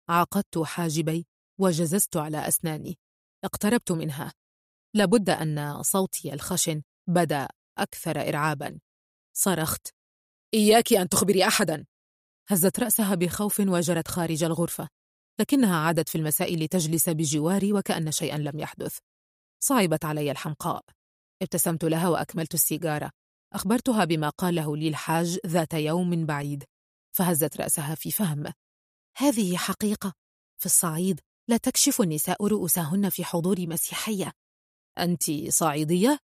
عقدت 0.10 0.58
حاجبي 0.58 1.28
وجززت 1.60 2.18
على 2.18 2.48
أسناني. 2.48 2.98
اقتربت 3.44 3.92
منها. 3.92 4.34
لابد 4.96 5.30
أن 5.30 5.84
صوتي 5.84 6.34
الخشن 6.34 6.82
بدأ 7.10 7.48
أكثر 7.78 8.30
إرعابا. 8.30 8.80
صرخت. 9.38 9.88
إياك 10.54 10.94
أن 10.94 11.10
تخبري 11.10 11.48
أحدا. 11.48 11.86
هزت 12.50 12.80
رأسها 12.80 13.16
بخوف 13.16 13.60
وجرت 13.60 14.08
خارج 14.08 14.44
الغرفة 14.44 14.90
لكنها 15.40 15.78
عادت 15.78 16.10
في 16.10 16.18
المساء 16.18 16.56
لتجلس 16.56 17.10
بجواري 17.10 17.74
وكأن 17.74 18.12
شيئا 18.12 18.38
لم 18.38 18.60
يحدث. 18.60 18.98
صعبت 19.64 20.06
علي 20.06 20.32
الحمقاء. 20.32 20.86
ابتسمت 21.42 21.86
لها 21.86 22.10
وأكملت 22.10 22.54
السيجارة. 22.54 23.12
أخبرتها 23.54 24.06
بما 24.06 24.30
قاله 24.30 24.78
لي 24.78 24.88
الحاج 24.88 25.40
ذات 25.48 25.74
يوم 25.74 26.26
بعيد. 26.26 26.64
فهزت 27.16 27.58
رأسها 27.58 27.96
في 27.96 28.12
فهم. 28.12 28.54
هذه 29.18 29.58
حقيقة 29.58 30.14
في 30.60 30.66
الصعيد؟ 30.66 31.20
لا 31.48 31.58
تكشف 31.58 32.02
النساء 32.02 32.46
رؤوسهن 32.46 33.10
في 33.10 33.24
حضور 33.24 33.68
مسيحية. 33.68 34.32
أنت 35.00 35.24
صعيدية؟ 35.50 36.20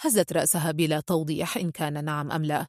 هزت 0.00 0.32
رأسها 0.32 0.70
بلا 0.70 1.00
توضيح 1.00 1.56
إن 1.56 1.70
كان 1.70 2.04
نعم 2.04 2.30
أم 2.32 2.44
لا. 2.44 2.66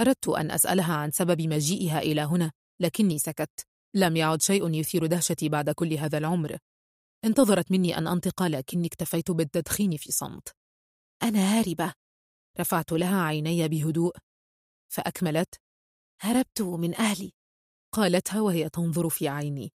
أردت 0.00 0.28
أن 0.28 0.50
أسألها 0.50 0.94
عن 0.94 1.10
سبب 1.10 1.40
مجيئها 1.40 1.98
إلى 1.98 2.20
هنا 2.20 2.52
لكني 2.80 3.18
سكت. 3.18 3.66
لم 3.94 4.16
يعد 4.16 4.42
شيء 4.42 4.74
يثير 4.74 5.06
دهشتي 5.06 5.48
بعد 5.48 5.70
كل 5.70 5.92
هذا 5.92 6.18
العمر. 6.18 6.58
انتظرت 7.24 7.72
مني 7.72 7.98
أن 7.98 8.06
أنطق 8.06 8.42
لكني 8.42 8.86
اكتفيت 8.86 9.30
بالتدخين 9.30 9.96
في 9.96 10.12
صمت. 10.12 10.48
أنا 11.22 11.58
هاربة. 11.58 11.92
رفعت 12.60 12.92
لها 12.92 13.22
عيني 13.22 13.68
بهدوء. 13.68 14.16
فأكملت. 14.92 15.54
هربت 16.20 16.62
من 16.62 16.94
أهلي. 16.94 17.32
قالتها 17.94 18.40
وهي 18.40 18.68
تنظر 18.68 19.08
في 19.08 19.28
عيني. 19.28 19.72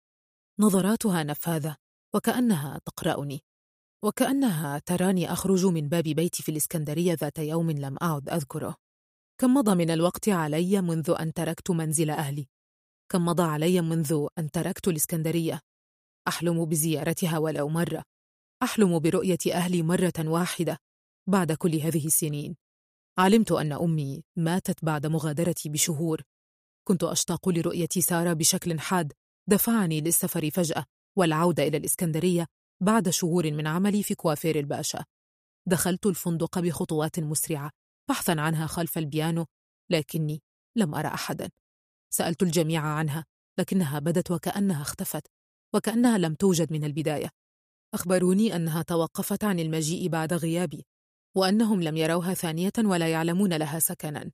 نظراتها 0.62 1.24
نفاذة 1.24 1.76
وكأنها 2.16 2.80
تقرأني 2.86 3.44
وكأنها 4.04 4.80
تراني 4.80 5.32
أخرج 5.34 5.66
من 5.66 5.90
باب 5.90 6.04
بيتي 6.04 6.44
في 6.44 6.50
الإسكندرية 6.50 7.14
ذات 7.14 7.40
يوم 7.40 7.72
لم 7.72 7.98
أعد 8.02 8.30
أذكره. 8.30 8.76
كم 9.38 9.54
مضى 9.54 9.76
من 9.76 9.90
الوقت 9.92 10.30
علي 10.30 10.82
منذ 10.82 11.16
أن 11.20 11.34
تركت 11.34 11.72
منزل 11.72 12.10
أهلي؟ 12.10 12.48
كم 13.10 13.26
مضى 13.26 13.44
علي 13.44 13.82
منذ 13.82 14.28
أن 14.38 14.52
تركت 14.52 14.88
الإسكندرية؟ 14.88 15.62
أحلم 16.28 16.66
بزيارتها 16.66 17.38
ولو 17.38 17.70
مرة. 17.70 18.04
أحلم 18.64 19.00
برؤية 19.00 19.54
أهلي 19.54 19.84
مرة 19.84 20.14
واحدة 20.20 20.78
بعد 21.28 21.52
كل 21.52 21.76
هذه 21.76 22.06
السنين. 22.06 22.56
علمت 23.18 23.52
أن 23.52 23.72
أمي 23.72 24.24
ماتت 24.36 24.86
بعد 24.86 25.06
مغادرتي 25.06 25.70
بشهور. 25.70 26.22
كنت 26.88 27.04
أشتاق 27.04 27.50
لرؤية 27.50 27.90
سارة 28.00 28.34
بشكل 28.34 28.80
حاد 28.80 29.14
دفعني 29.50 30.02
للسفر 30.02 30.50
فجأة 30.50 30.86
والعودة 31.18 31.64
إلى 31.64 31.78
الإسكندرية 31.78 32.48
بعد 32.84 33.10
شهور 33.10 33.52
من 33.52 33.68
عملي 33.68 34.04
في 34.04 34.16
كوافير 34.16 34.60
الباشا. 34.60 35.06
دخلت 35.68 36.06
الفندق 36.06 36.60
بخطوات 36.60 37.20
مسرعة 37.20 37.72
بحثا 38.10 38.36
عنها 38.38 38.68
خلف 38.68 38.98
البيانو 38.98 39.46
لكني 39.90 40.42
لم 40.78 40.96
أرى 40.96 41.08
أحدا. 41.08 41.50
سألت 42.14 42.44
الجميع 42.44 42.82
عنها 42.82 43.26
لكنها 43.60 44.00
بدت 44.00 44.32
وكأنها 44.32 44.82
اختفت 44.82 45.28
وكأنها 45.74 46.18
لم 46.18 46.34
توجد 46.34 46.74
من 46.74 46.84
البداية. 46.84 47.30
أخبروني 47.94 48.56
أنها 48.56 48.82
توقفت 48.82 49.44
عن 49.44 49.60
المجيء 49.60 50.10
بعد 50.10 50.34
غيابي 50.34 50.86
وأنهم 51.38 51.84
لم 51.84 51.98
يروها 51.98 52.34
ثانية 52.34 52.72
ولا 52.80 53.12
يعلمون 53.12 53.54
لها 53.54 53.80
سكنا. 53.80 54.32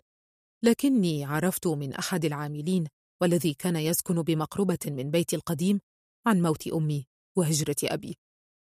لكني 0.64 1.26
عرفت 1.26 1.68
من 1.68 1.94
أحد 1.94 2.26
العاملين 2.26 2.88
والذي 3.22 3.54
كان 3.54 3.76
يسكن 3.76 4.22
بمقربة 4.22 4.80
من 4.86 5.12
بيتي 5.12 5.36
القديم 5.36 5.80
عن 6.26 6.42
موت 6.42 6.68
أمي 6.68 7.08
وهجرة 7.38 7.76
أبي. 7.84 8.18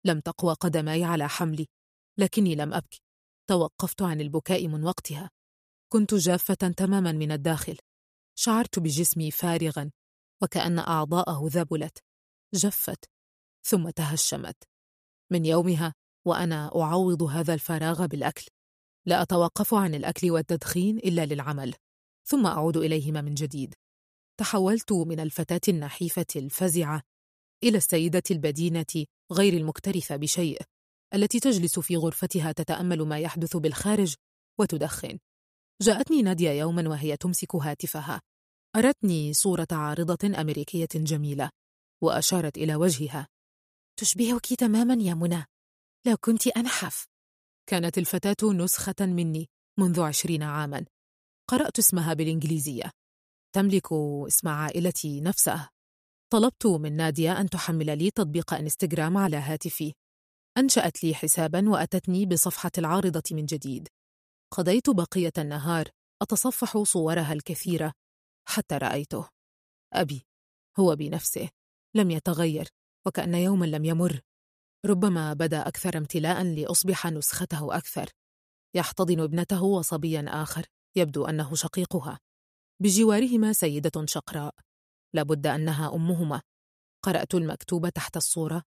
لم 0.05 0.19
تقوى 0.19 0.53
قدماي 0.53 1.03
على 1.03 1.29
حملي 1.29 1.67
لكني 2.17 2.55
لم 2.55 2.73
أبكي 2.73 3.01
توقفت 3.47 4.01
عن 4.01 4.21
البكاء 4.21 4.67
من 4.67 4.83
وقتها. 4.83 5.29
كنت 5.91 6.13
جافة 6.13 6.53
تماما 6.53 7.11
من 7.11 7.31
الداخل. 7.31 7.77
شعرت 8.35 8.79
بجسمي 8.79 9.31
فارغا 9.31 9.91
وكأن 10.41 10.79
أعضاءه 10.79 11.41
ذبلت. 11.47 12.03
جفت 12.53 13.09
ثم 13.65 13.89
تهشمت. 13.89 14.63
من 15.31 15.45
يومها 15.45 15.93
وأنا 16.25 16.81
أعوض 16.81 17.23
هذا 17.23 17.53
الفراغ 17.53 18.05
بالأكل. 18.05 18.45
لا 19.05 19.21
أتوقف 19.21 19.73
عن 19.73 19.95
الأكل 19.95 20.31
والتدخين 20.31 20.97
إلا 20.97 21.25
للعمل 21.25 21.73
ثم 22.27 22.45
أعود 22.45 22.77
إليهما 22.77 23.21
من 23.21 23.33
جديد. 23.33 23.75
تحولت 24.39 24.91
من 24.91 25.19
الفتاة 25.19 25.61
النحيفة 25.67 26.25
الفزعة 26.35 27.01
إلى 27.63 27.77
السيدة 27.77 28.23
البدينة 28.31 29.05
غير 29.31 29.53
المكترثة 29.53 30.15
بشيء 30.15 30.61
التي 31.13 31.39
تجلس 31.39 31.79
في 31.79 31.97
غرفتها 31.97 32.51
تتأمل 32.51 33.01
ما 33.01 33.19
يحدث 33.19 33.57
بالخارج 33.57 34.15
وتدخن. 34.59 35.19
جاءتني 35.81 36.21
نادية 36.21 36.49
يوما 36.49 36.89
وهي 36.89 37.17
تمسك 37.17 37.55
هاتفها. 37.55 38.21
أرتني 38.75 39.33
صورة 39.33 39.67
عارضة 39.71 40.41
أمريكية 40.41 40.87
جميلة 40.95 41.49
وأشارت 42.03 42.57
إلى 42.57 42.75
وجهها. 42.75 43.27
تشبهك 43.99 44.45
تماما 44.45 45.03
يا 45.03 45.13
منى. 45.13 45.45
لو 46.07 46.17
كنت 46.17 46.47
أنحف. 46.47 47.05
كانت 47.69 47.97
الفتاة 47.97 48.53
نسخة 48.53 48.95
مني 49.01 49.47
منذ 49.79 50.01
عشرين 50.01 50.43
عاما. 50.43 50.85
قرأت 51.49 51.79
اسمها 51.79 52.13
بالإنجليزية. 52.13 52.91
تملك 53.55 53.93
اسم 54.27 54.47
عائلتي 54.47 55.21
نفسه. 55.21 55.69
طلبت 56.33 56.65
من 56.65 56.97
نادية 56.97 57.41
أن 57.41 57.49
تحمل 57.49 57.97
لي 57.97 58.11
تطبيق 58.11 58.53
إنستغرام 58.53 59.17
على 59.17 59.37
هاتفي. 59.37 59.93
أنشأت 60.57 61.03
لي 61.03 61.15
حسابا 61.15 61.69
وأتتني 61.69 62.25
بصفحة 62.25 62.71
العارضة 62.77 63.23
من 63.31 63.45
جديد. 63.45 63.87
قضيت 64.51 64.89
بقية 64.89 65.31
النهار 65.37 65.89
أتصفح 66.21 66.77
صورها 66.83 67.33
الكثيرة. 67.33 67.93
حتى 68.47 68.77
رأيته. 68.77 69.29
أبي 69.93 70.25
هو 70.79 70.95
بنفسه. 70.95 71.49
لم 71.95 72.11
يتغير 72.11 72.69
وكأن 73.07 73.35
يوما 73.35 73.65
لم 73.65 73.85
يمر. 73.85 74.21
ربما 74.85 75.33
بدا 75.33 75.67
أكثر 75.67 75.97
امتلاء 75.97 76.43
لأصبح 76.43 77.07
نسخته 77.07 77.77
أكثر. 77.77 78.09
يحتضن 78.75 79.19
ابنته 79.19 79.63
وصبيا 79.63 80.25
آخر. 80.27 80.65
يبدو 80.95 81.25
أنه 81.25 81.55
شقيقها. 81.55 82.19
بجوارهما 82.81 83.53
سيدة 83.53 84.05
شقراء. 84.05 84.55
لابد 85.13 85.47
أنها 85.47 85.95
أمهما. 85.95 86.41
قرأت 87.03 87.35
المكتوب 87.35 87.89
تحت 87.89 88.17
الصورة. 88.17 88.63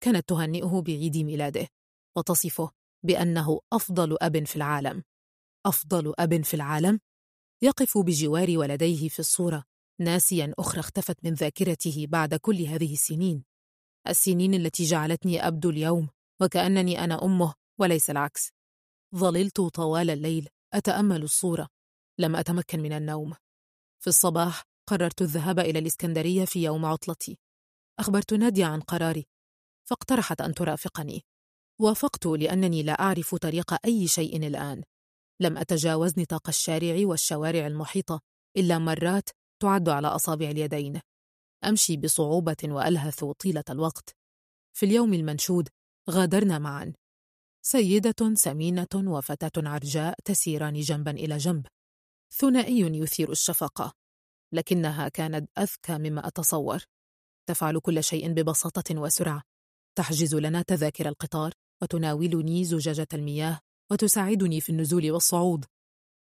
كانت 0.00 0.28
تهنئه 0.28 0.82
بعيد 0.86 1.16
ميلاده. 1.16 1.68
وتصفه 2.16 2.70
بأنه 3.02 3.60
أفضل 3.72 4.16
أب 4.20 4.44
في 4.44 4.56
العالم. 4.56 5.02
أفضل 5.66 6.14
أب 6.18 6.44
في 6.44 6.54
العالم؟ 6.54 7.00
يقف 7.62 7.98
بجوار 7.98 8.58
ولديه 8.58 9.08
في 9.08 9.18
الصورة 9.18 9.64
ناسيا 10.00 10.54
أخرى 10.58 10.80
اختفت 10.80 11.24
من 11.24 11.34
ذاكرته 11.34 12.06
بعد 12.08 12.34
كل 12.34 12.62
هذه 12.62 12.92
السنين. 12.92 13.44
السنين 14.08 14.54
التي 14.54 14.84
جعلتني 14.84 15.46
أبدو 15.46 15.70
اليوم 15.70 16.08
وكأنني 16.42 17.04
أنا 17.04 17.24
أمه 17.24 17.54
وليس 17.80 18.10
العكس. 18.10 18.50
ظللت 19.14 19.60
طوال 19.60 20.10
الليل 20.10 20.48
أتأمل 20.74 21.22
الصورة. 21.22 21.68
لم 22.18 22.36
أتمكن 22.36 22.80
من 22.80 22.92
النوم. 22.92 23.34
في 24.06 24.10
الصباح 24.10 24.62
قررت 24.88 25.22
الذهاب 25.22 25.58
إلى 25.58 25.78
الإسكندرية 25.78 26.44
في 26.44 26.62
يوم 26.62 26.84
عطلتي. 26.84 27.38
أخبرت 27.98 28.34
نادية 28.34 28.64
عن 28.64 28.80
قراري 28.80 29.26
فاقترحت 29.88 30.40
أن 30.40 30.54
ترافقني. 30.54 31.22
وافقت 31.80 32.26
لأنني 32.26 32.82
لا 32.82 32.92
أعرف 32.92 33.34
طريق 33.34 33.86
أي 33.86 34.08
شيء 34.08 34.46
الآن. 34.46 34.82
لم 35.40 35.58
أتجاوز 35.58 36.18
نطاق 36.18 36.48
الشارع 36.48 37.06
والشوارع 37.06 37.66
المحيطة 37.66 38.20
إلا 38.56 38.78
مرات 38.78 39.28
تعد 39.62 39.88
على 39.88 40.06
أصابع 40.06 40.50
اليدين. 40.50 41.00
أمشي 41.64 41.96
بصعوبة 41.96 42.56
وألهث 42.64 43.24
طيلة 43.24 43.64
الوقت. 43.70 44.16
في 44.76 44.86
اليوم 44.86 45.14
المنشود 45.14 45.68
غادرنا 46.10 46.58
معا. 46.58 46.92
سيدة 47.62 48.34
سمينة 48.34 48.88
وفتاة 48.94 49.68
عرجاء 49.68 50.14
تسيران 50.24 50.74
جنبا 50.74 51.10
إلى 51.10 51.36
جنب. 51.36 51.66
ثنائي 52.38 52.80
يثير 52.80 53.30
الشفقة 53.30 53.92
لكنها 54.52 55.08
كانت 55.08 55.50
أذكى 55.58 55.98
مما 55.98 56.26
أتصور. 56.26 56.84
تفعل 57.48 57.78
كل 57.78 58.04
شيء 58.04 58.32
ببساطة 58.32 59.00
وسرعة. 59.00 59.42
تحجز 59.98 60.34
لنا 60.34 60.62
تذاكر 60.62 61.08
القطار 61.08 61.52
وتناولني 61.82 62.64
زجاجة 62.64 63.08
المياه 63.14 63.60
وتساعدني 63.92 64.60
في 64.60 64.70
النزول 64.70 65.10
والصعود 65.10 65.64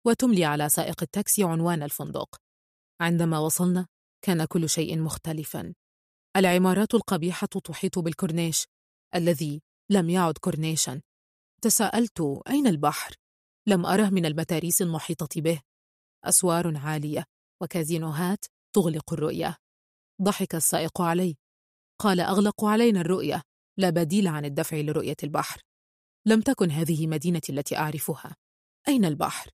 وتملي 0.05 0.45
على 0.45 0.69
سائق 0.69 1.03
التاكسي 1.03 1.43
عنوان 1.43 1.83
الفندق. 1.83 2.35
عندما 3.01 3.39
وصلنا 3.39 3.87
كان 4.25 4.45
كل 4.45 4.69
شيء 4.69 4.99
مختلفا. 4.99 5.73
العمارات 6.37 6.93
القبيحة 6.93 7.47
تحيط 7.47 7.99
بالكورنيش 7.99 8.67
الذي 9.15 9.61
لم 9.91 10.09
يعد 10.09 10.37
كورنيشا. 10.37 11.01
تساءلت 11.61 12.41
أين 12.49 12.67
البحر؟ 12.67 13.15
لم 13.67 13.85
أره 13.85 14.09
من 14.09 14.25
المتاريس 14.25 14.81
المحيطة 14.81 15.41
به. 15.41 15.61
أسوار 16.25 16.77
عالية 16.77 17.25
وكازينوهات 17.61 18.45
تغلق 18.75 19.13
الرؤية. 19.13 19.57
ضحك 20.21 20.55
السائق 20.55 21.01
علي. 21.01 21.37
قال 21.99 22.19
أغلق 22.19 22.65
علينا 22.65 23.01
الرؤية 23.01 23.41
لا 23.77 23.89
بديل 23.89 24.27
عن 24.27 24.45
الدفع 24.45 24.77
لرؤية 24.77 25.15
البحر. 25.23 25.61
لم 26.27 26.41
تكن 26.41 26.71
هذه 26.71 27.07
مدينتي 27.07 27.51
التي 27.51 27.77
أعرفها. 27.77 28.35
أين 28.87 29.05
البحر؟ 29.05 29.49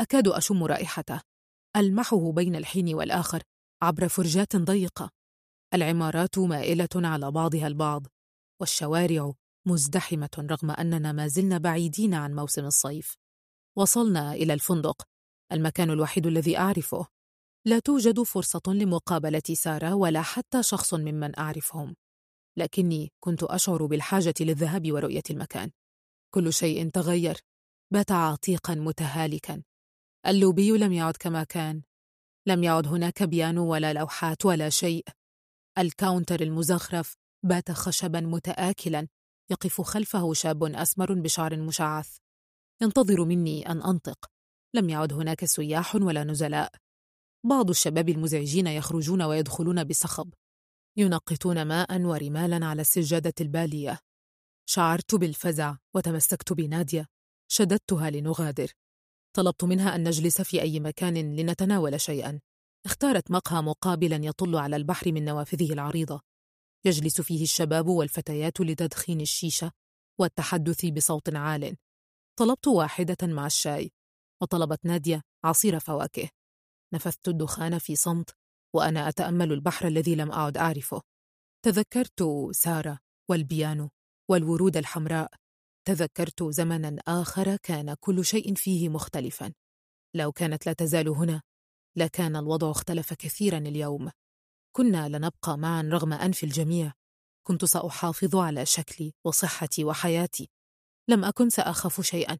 أكاد 0.00 0.28
أشم 0.28 0.64
رائحته. 0.64 1.20
ألمحه 1.76 2.32
بين 2.32 2.56
الحين 2.56 2.94
والآخر 2.94 3.42
عبر 3.82 4.08
فرجات 4.08 4.56
ضيقة. 4.56 5.10
العمارات 5.74 6.38
مائلة 6.38 6.88
على 6.94 7.30
بعضها 7.30 7.66
البعض 7.66 8.06
والشوارع 8.60 9.32
مزدحمة 9.66 10.30
رغم 10.38 10.70
أننا 10.70 11.12
ما 11.12 11.28
زلنا 11.28 11.58
بعيدين 11.58 12.14
عن 12.14 12.34
موسم 12.34 12.64
الصيف. 12.64 13.16
وصلنا 13.76 14.32
إلى 14.32 14.52
الفندق 14.52 15.02
المكان 15.52 15.90
الوحيد 15.90 16.26
الذي 16.26 16.58
أعرفه. 16.58 17.06
لا 17.66 17.78
توجد 17.78 18.22
فرصة 18.22 18.62
لمقابلة 18.66 19.42
سارة 19.52 19.94
ولا 19.94 20.22
حتى 20.22 20.62
شخص 20.62 20.94
ممن 20.94 21.38
أعرفهم. 21.38 21.96
لكني 22.56 23.12
كنت 23.20 23.42
أشعر 23.42 23.86
بالحاجة 23.86 24.34
للذهاب 24.40 24.92
ورؤية 24.92 25.22
المكان. 25.30 25.70
كل 26.34 26.52
شيء 26.52 26.90
تغير. 26.90 27.40
بات 27.92 28.12
عتيقا 28.12 28.74
متهالكا. 28.74 29.62
اللوبي 30.26 30.70
لم 30.70 30.92
يعد 30.92 31.16
كما 31.16 31.44
كان. 31.44 31.82
لم 32.46 32.64
يعد 32.64 32.86
هناك 32.86 33.22
بيانو 33.22 33.72
ولا 33.72 33.92
لوحات 33.92 34.46
ولا 34.46 34.70
شيء. 34.70 35.04
ال 35.78 35.86
counter 35.86 36.40
المزخرف 36.40 37.16
بات 37.42 37.70
خشبا 37.70 38.20
متآكلا. 38.20 39.08
يقف 39.50 39.80
خلفه 39.80 40.32
شاب 40.32 40.64
أسمر 40.64 41.14
بشعر 41.14 41.56
مشعث. 41.56 42.16
ينتظر 42.82 43.24
مني 43.24 43.68
أن 43.68 43.82
أنطق. 43.82 44.30
لم 44.74 44.88
يعد 44.88 45.12
هناك 45.12 45.44
سياح 45.44 45.94
ولا 45.96 46.24
نزلاء. 46.24 46.72
بعض 47.46 47.70
الشباب 47.70 48.08
المزعجين 48.08 48.66
يخرجون 48.66 49.22
ويدخلون 49.22 49.84
بصخب 49.84 50.34
ينقطون 50.96 51.62
ماء 51.62 52.00
ورمالا 52.00 52.66
على 52.66 52.80
السجادة 52.80 53.34
البالية. 53.40 53.98
شعرت 54.68 55.14
بالفزع 55.14 55.76
وتمسكت 55.94 56.52
بنادية 56.52 57.06
شددتها 57.52 58.10
لنغادر. 58.10 58.72
طلبت 59.36 59.64
منها 59.64 59.94
أن 59.94 60.08
نجلس 60.08 60.40
في 60.40 60.62
أي 60.62 60.80
مكان 60.80 61.36
لنتناول 61.36 62.00
شيئا. 62.00 62.40
اختارت 62.86 63.30
مقهى 63.30 63.62
مقابلا 63.62 64.16
يطل 64.16 64.56
على 64.56 64.76
البحر 64.76 65.12
من 65.12 65.24
نوافذه 65.24 65.72
العريضة. 65.72 66.20
يجلس 66.84 67.20
فيه 67.20 67.42
الشباب 67.42 67.86
والفتيات 67.86 68.60
لتدخين 68.60 69.20
الشيشة 69.20 69.72
والتحدث 70.20 70.86
بصوت 70.86 71.36
عال. 71.36 71.76
طلبت 72.38 72.66
واحدة 72.66 73.16
مع 73.22 73.46
الشاي. 73.46 73.90
وطلبت 74.42 74.84
نادية 74.84 75.22
عصير 75.44 75.78
فواكه. 75.78 76.28
نفثت 76.94 77.28
الدخان 77.28 77.78
في 77.78 77.96
صمت 77.96 78.30
وأنا 78.74 79.08
أتأمل 79.08 79.52
البحر 79.52 79.86
الذي 79.86 80.14
لم 80.14 80.32
أعد 80.32 80.56
أعرفه. 80.56 81.02
تذكرت 81.64 82.24
سارة 82.50 82.98
والبيانو 83.30 83.90
والورود 84.30 84.76
الحمراء. 84.76 85.30
تذكرت 85.84 86.42
زمنا 86.42 86.96
آخر 87.08 87.56
كان 87.56 87.94
كل 88.00 88.24
شيء 88.24 88.54
فيه 88.54 88.88
مختلفا. 88.88 89.52
لو 90.16 90.32
كانت 90.32 90.66
لا 90.66 90.72
تزال 90.72 91.08
هنا 91.08 91.42
لكان 91.96 92.36
الوضع 92.36 92.70
اختلف 92.70 93.12
كثيرا 93.14 93.58
اليوم. 93.58 94.10
كنا 94.76 95.08
لنبقى 95.08 95.58
معا 95.58 95.82
رغم 95.82 96.12
أنف 96.12 96.44
الجميع. 96.44 96.92
كنت 97.46 97.64
سأحافظ 97.64 98.36
على 98.36 98.66
شكلي 98.66 99.14
وصحتي 99.24 99.84
وحياتي. 99.84 100.50
لم 101.08 101.24
أكن 101.24 101.50
سأخاف 101.50 102.00
شيئا. 102.00 102.38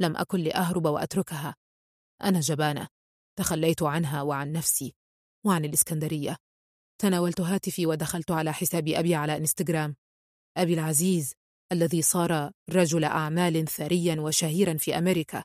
لم 0.00 0.16
أكن 0.16 0.38
لأهرب 0.38 0.86
وأتركها. 0.86 1.54
أنا 2.22 2.40
جبانة. 2.40 2.88
تخليت 3.38 3.82
عنها 3.82 4.22
وعن 4.22 4.52
نفسي. 4.52 4.94
وعن 5.44 5.64
الإسكندرية. 5.64 6.36
تناولت 6.98 7.40
هاتفي 7.40 7.86
ودخلت 7.86 8.30
على 8.30 8.52
حساب 8.52 8.88
أبي 8.88 9.14
على 9.14 9.36
إنستغرام. 9.36 9.96
أبي 10.56 10.74
العزيز 10.74 11.34
الذي 11.72 12.02
صار 12.02 12.50
رجل 12.70 13.04
أعمال 13.04 13.68
ثريا 13.68 14.20
وشهيرا 14.20 14.76
في 14.76 14.98
أمريكا. 14.98 15.44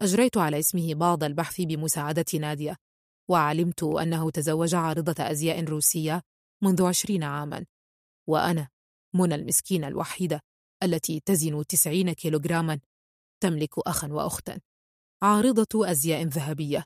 أجريت 0.00 0.36
على 0.36 0.58
اسمه 0.58 0.94
بعض 0.94 1.24
البحث 1.24 1.60
بمساعدة 1.60 2.24
نادية. 2.34 2.76
وعلمت 3.28 3.82
أنه 3.82 4.30
تزوج 4.30 4.74
عارضة 4.74 5.30
أزياء 5.30 5.64
روسية 5.64 6.22
منذ 6.62 6.82
عشرين 6.82 7.22
عاما. 7.22 7.66
وأنا 8.28 8.68
منى 9.14 9.34
المسكينة 9.34 9.88
الوحيدة 9.88 10.40
التي 10.82 11.20
تزن 11.20 11.66
تسعين 11.66 12.12
كيلوغراما 12.12 12.80
تملك 13.42 13.78
أخا 13.78 14.12
وأختا. 14.12 14.60
عارضة 15.22 15.90
أزياء 15.90 16.22
ذهبية 16.22 16.84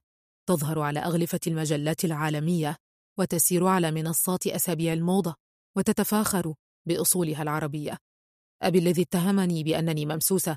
تظهر 0.48 0.80
على 0.80 1.00
أغلفة 1.00 1.40
المجلات 1.46 2.04
العالمية 2.04 2.76
وتسير 3.18 3.66
على 3.66 3.90
منصات 3.90 4.46
أسابيع 4.46 4.92
الموضة 4.92 5.34
وتتفاخر 5.76 6.54
بأصولها 6.88 7.42
العربية. 7.42 7.98
أبي 8.62 8.78
الذي 8.78 9.02
اتهمني 9.02 9.64
بأنني 9.64 10.07
ممسوسة 10.07 10.57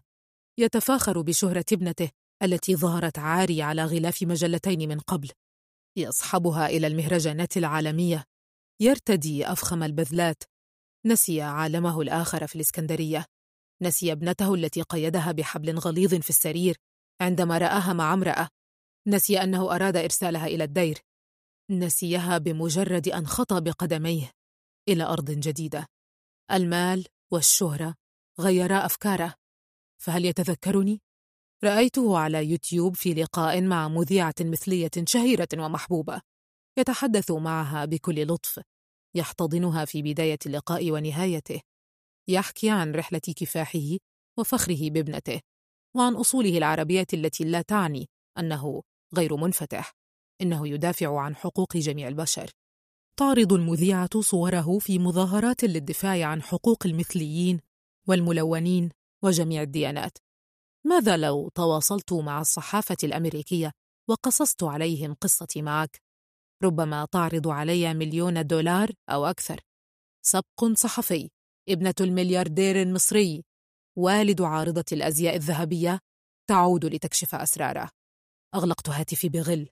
يتفاخر 0.59 1.21
بشهرة 1.21 1.65
ابنته 1.71 2.09
التي 2.43 2.75
ظهرت 2.75 3.19
عاري 3.19 3.61
على 3.61 3.85
غلاف 3.85 4.23
مجلتين 4.23 4.89
من 4.89 4.99
قبل. 4.99 5.29
يصحبها 5.97 6.67
إلى 6.67 6.87
المهرجانات 6.87 7.57
العالمية. 7.57 8.23
يرتدي 8.81 9.51
أفخم 9.51 9.83
البذلات. 9.83 10.43
نسي 11.05 11.41
عالمه 11.41 12.01
الآخر 12.01 12.47
في 12.47 12.55
الإسكندرية. 12.55 13.25
نسي 13.81 14.11
ابنته 14.11 14.53
التي 14.53 14.81
قيدها 14.81 15.31
بحبل 15.31 15.79
غليظ 15.79 16.15
في 16.15 16.29
السرير 16.29 16.77
عندما 17.21 17.57
رآها 17.57 17.93
مع 17.93 18.13
امرأة. 18.13 18.49
نسي 19.07 19.43
أنه 19.43 19.75
أراد 19.75 19.97
إرسالها 19.97 20.47
إلى 20.47 20.63
الدير. 20.63 20.99
نسيها 21.71 22.37
بمجرد 22.37 23.07
أن 23.07 23.27
خطى 23.27 23.61
بقدميه 23.61 24.31
إلى 24.89 25.03
أرض 25.03 25.31
جديدة. 25.31 25.87
المال 26.51 27.07
والشهرة 27.31 27.95
غيرا 28.39 28.85
أفكاره. 28.85 29.35
فهل 30.01 30.25
يتذكرني؟ 30.25 31.01
رأيته 31.63 32.17
على 32.17 32.45
يوتيوب 32.45 32.95
في 32.95 33.13
لقاء 33.13 33.61
مع 33.61 33.87
مذيعة 33.87 34.35
مثلية 34.41 34.91
شهيرة 35.05 35.47
ومحبوبة 35.57 36.21
يتحدث 36.77 37.31
معها 37.31 37.85
بكل 37.85 38.27
لطف 38.27 38.59
يحتضنها 39.15 39.85
في 39.85 40.01
بداية 40.01 40.39
اللقاء 40.45 40.91
ونهايته. 40.91 41.61
يحكي 42.29 42.69
عن 42.69 42.91
رحلة 42.91 43.19
كفاحه 43.19 43.97
وفخره 44.37 44.89
بابنته 44.89 45.39
وعن 45.95 46.15
أصوله 46.15 46.57
العربية 46.57 47.07
التي 47.13 47.43
لا 47.43 47.61
تعني 47.61 48.09
أنه 48.37 48.81
غير 49.15 49.35
منفتح 49.35 49.91
إنه 50.41 50.67
يدافع 50.67 51.19
عن 51.19 51.35
حقوق 51.35 51.77
جميع 51.77 52.07
البشر. 52.07 52.51
تعرض 53.19 53.53
المذيعة 53.53 54.21
صوره 54.21 54.79
في 54.79 54.99
مظاهرات 54.99 55.63
للدفاع 55.63 56.25
عن 56.25 56.41
حقوق 56.41 56.85
المثليين 56.85 57.59
والملونين 58.07 58.89
وجميع 59.23 59.61
الديانات. 59.61 60.17
ماذا 60.87 61.17
لو 61.17 61.49
تواصلت 61.55 62.13
مع 62.13 62.41
الصحافة 62.41 62.97
الأمريكية 63.03 63.71
وقصصت 64.09 64.63
عليهم 64.63 65.13
قصتي 65.13 65.61
معك؟ 65.61 66.01
ربما 66.63 67.05
تعرض 67.11 67.47
علي 67.47 67.93
مليون 67.93 68.47
دولار 68.47 68.91
أو 69.09 69.25
أكثر. 69.25 69.59
سبق 70.25 70.65
صحفي. 70.73 71.29
ابنة 71.69 71.93
الملياردير 72.01 72.81
المصري. 72.81 73.43
والد 73.97 74.41
عارضة 74.41 74.85
الأزياء 74.91 75.35
الذهبية 75.35 75.99
تعود 76.49 76.85
لتكشف 76.85 77.35
أسراره. 77.35 77.89
أغلقت 78.55 78.89
هاتفي 78.89 79.29
بغل. 79.29 79.69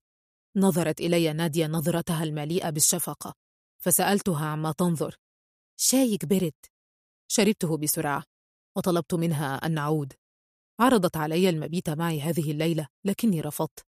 نظرت 0.58 1.02
إلي 1.02 1.34
نادية 1.34 1.68
نظرتها 1.68 2.24
المليئة 2.24 2.70
بالشفقة. 2.70 3.34
فسألتها 3.84 4.46
عما 4.46 4.72
تنظر. 4.72 5.16
شايك 5.80 6.26
برد. 6.26 6.54
شربته 7.32 7.78
بسرعة. 7.78 8.24
وطلبت 8.78 9.14
منها 9.14 9.56
أن 9.56 9.74
نعود 9.74 10.14
عرضت 10.80 11.18
علي 11.18 11.50
المبيت 11.50 11.90
معي 11.90 12.22
هذه 12.22 12.52
الليلة 12.52 12.88
لكني 13.06 13.42
رفضت. 13.42 13.86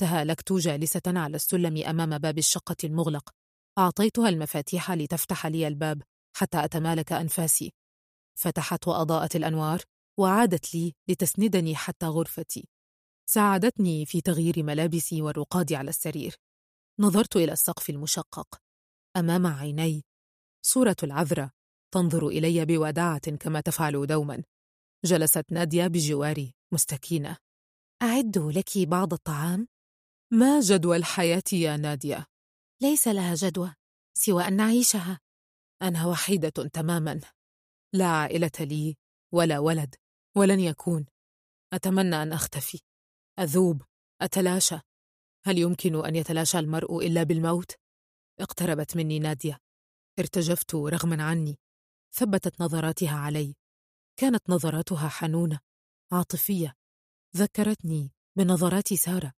تهالكت 0.00 0.52
جالسة 0.52 1.02
على 1.06 1.36
السلم 1.36 1.76
أمام 1.76 2.18
باب 2.18 2.38
الشقة 2.38 2.76
المغلق. 2.84 3.30
أعطيتها 3.78 4.28
المفاتيح 4.28 4.90
لتفتح 4.90 5.46
لي 5.46 5.68
الباب. 5.68 6.02
حتى 6.36 6.64
أتمالك 6.64 7.12
أنفاسي. 7.12 7.72
فتحت 8.38 8.88
وأضاءت 8.88 9.36
الأنوار 9.36 9.82
وعادت 10.18 10.74
لي 10.74 10.94
لتسندني 11.08 11.76
حتى 11.76 12.06
غرفتي. 12.06 12.68
ساعدتني 13.28 14.06
في 14.06 14.20
تغيير 14.20 14.62
ملابسي 14.62 15.22
والرقاد 15.22 15.72
على 15.72 15.90
السرير. 15.90 16.36
نظرت 16.98 17.36
إلى 17.36 17.52
السقف 17.52 17.90
المشقق. 17.90 18.60
أمام 19.16 19.46
عيني 19.46 20.04
صورة 20.64 20.96
العذراء 21.02 21.50
تنظر 21.94 22.28
إلي 22.28 22.64
بوداعة 22.64 23.30
كما 23.30 23.60
تفعل 23.60 24.06
دوما. 24.06 24.42
جلست 25.04 25.52
نادية 25.52 25.86
بجواري 25.86 26.54
مستكينة. 26.72 27.36
أعد 28.02 28.38
لك 28.38 28.78
بعض 28.78 29.12
الطعام؟ 29.12 29.68
ما 30.32 30.60
جدوى 30.60 30.96
الحياة 30.96 31.42
يا 31.52 31.76
نادية؟ 31.76 32.26
ليس 32.82 33.08
لها 33.08 33.34
جدوى 33.34 33.74
سوى 34.18 34.48
أن 34.48 34.56
نعيشها 34.56 35.20
أنا 35.82 36.06
وحيدة 36.06 36.48
تماما. 36.48 37.20
لا 37.94 38.06
عائلة 38.06 38.50
لي 38.60 38.96
ولا 39.32 39.58
ولد 39.58 39.94
ولن 40.36 40.60
يكون. 40.60 41.06
أتمنى 41.72 42.22
أن 42.22 42.32
أختفي. 42.32 42.80
أذوب. 43.38 43.82
أتلاشى. 44.20 44.80
هل 45.44 45.58
يمكن 45.58 46.04
أن 46.04 46.16
يتلاشى 46.16 46.58
المرء 46.58 47.06
إلا 47.06 47.22
بالموت؟ 47.22 47.72
اقتربت 48.40 48.96
مني 48.96 49.18
نادية. 49.18 49.58
ارتجفت 50.18 50.74
رغما 50.74 51.22
عني. 51.22 51.58
ثبتت 52.14 52.60
نظراتها 52.60 53.16
علي. 53.18 53.54
كانت 54.16 54.50
نظراتها 54.50 55.08
حنونة 55.08 55.60
عاطفية. 56.12 56.74
ذكرتني 57.36 58.12
بنظرات 58.38 58.94
سارة. 58.94 59.32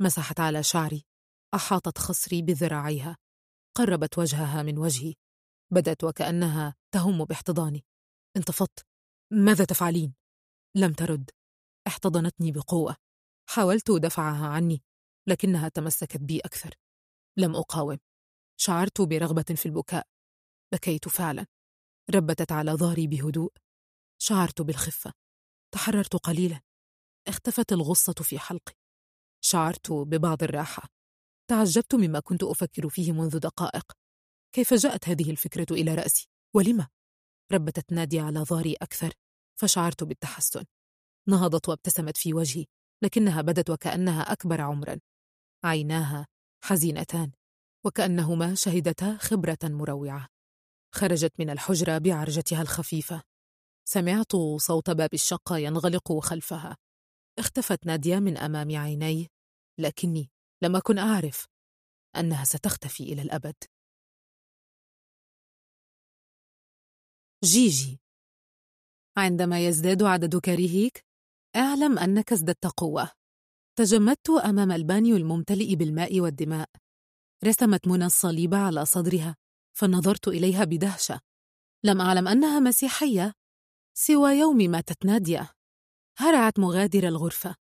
مسحت 0.00 0.40
على 0.40 0.62
شعري. 0.62 1.04
أحاطت 1.54 1.98
خصري 1.98 2.42
بذراعيها. 2.42 3.16
قربت 3.74 4.18
وجهها 4.18 4.62
من 4.62 4.78
وجهي. 4.78 5.14
بدت 5.72 6.04
وكأنها 6.04 6.74
تهم 6.94 7.24
باحتضاني. 7.24 7.84
انتفضت. 8.36 8.86
ماذا 9.32 9.64
تفعلين؟ 9.64 10.14
لم 10.76 10.92
ترد. 10.92 11.30
احتضنتني 11.86 12.52
بقوة. 12.52 12.96
حاولت 13.48 13.90
دفعها 13.90 14.46
عني 14.46 14.82
لكنها 15.28 15.68
تمسكت 15.68 16.16
بي 16.16 16.40
أكثر. 16.40 16.74
لم 17.38 17.56
أقاوم. 17.56 17.98
شعرت 18.60 19.00
برغبة 19.00 19.42
في 19.42 19.66
البكاء. 19.66 20.06
بكيت 20.72 21.08
فعلا. 21.08 21.46
ربتت 22.14 22.52
على 22.52 22.72
ظهري 22.72 23.06
بهدوء. 23.06 23.52
شعرت 24.22 24.62
بالخفة. 24.62 25.12
تحررت 25.74 26.16
قليلا. 26.16 26.60
اختفت 27.28 27.72
الغصة 27.72 28.12
في 28.12 28.38
حلقي. 28.38 28.72
شعرت 29.44 29.92
ببعض 29.92 30.42
الراحة. 30.42 30.88
تعجبت 31.50 31.94
مما 31.94 32.20
كنت 32.20 32.42
أفكر 32.42 32.88
فيه 32.88 33.12
منذ 33.12 33.38
دقائق. 33.38 33.92
كيف 34.54 34.74
جاءت 34.74 35.08
هذه 35.08 35.30
الفكرة 35.30 35.66
إلى 35.70 35.94
رأسي؟ 35.94 36.28
ولما؟ 36.54 36.88
ربتت 37.52 37.92
نادية 37.92 38.22
على 38.22 38.40
ظهري 38.40 38.74
أكثر 38.74 39.12
فشعرت 39.60 40.04
بالتحسن. 40.04 40.64
نهضت 41.28 41.68
وابتسمت 41.68 42.16
في 42.16 42.34
وجهي 42.34 42.64
لكنها 43.02 43.42
بدت 43.42 43.70
وكأنها 43.70 44.32
أكبر 44.32 44.60
عمرا. 44.60 45.00
عيناها 45.64 46.26
حزينتان 46.64 47.32
وكأنهما 47.84 48.54
شهدتا 48.54 49.16
خبرة 49.16 49.58
مروعة. 49.64 50.28
خرجت 50.94 51.32
من 51.38 51.50
الحجرة 51.50 51.98
بعرجتها 51.98 52.62
الخفيفة. 52.62 53.22
سمعت 53.88 54.32
صوت 54.56 54.90
باب 54.90 55.14
الشقة 55.14 55.58
ينغلق 55.58 56.18
خلفها. 56.18 56.76
اختفت 57.38 57.86
نادية 57.86 58.18
من 58.18 58.38
أمام 58.38 58.76
عيني 58.76 59.30
لكني 59.78 60.30
لم 60.62 60.76
أكن 60.76 60.98
أعرف 60.98 61.46
أنها 62.16 62.44
ستختفي 62.44 63.02
إلى 63.02 63.22
الأبد. 63.22 63.54
جيجي. 67.44 68.00
عندما 69.16 69.66
يزداد 69.66 70.02
عدد 70.02 70.36
كارهيك 70.36 71.04
أعلم 71.56 71.98
أنك 71.98 72.32
ازددت 72.32 72.66
قوة. 72.66 73.10
تجمدت 73.78 74.30
أمام 74.30 74.72
ألبانيو 74.72 75.16
الممتلئ 75.16 75.74
بالماء 75.74 76.20
والدماء. 76.20 76.68
رسمت 77.44 77.88
منى 77.88 78.04
الصليب 78.06 78.54
على 78.54 78.84
صدرها 78.84 79.36
فنظرت 79.76 80.28
إليها 80.28 80.64
بدهشة. 80.64 81.20
لم 81.84 82.00
أعلم 82.00 82.28
أنها 82.28 82.60
مسيحية 82.60 83.32
سوى 83.94 84.30
يوم 84.30 84.56
ماتت 84.56 85.04
نادية 85.04 85.50
هرعت 86.18 86.58
مغادر 86.58 87.08
الغرفة. 87.08 87.54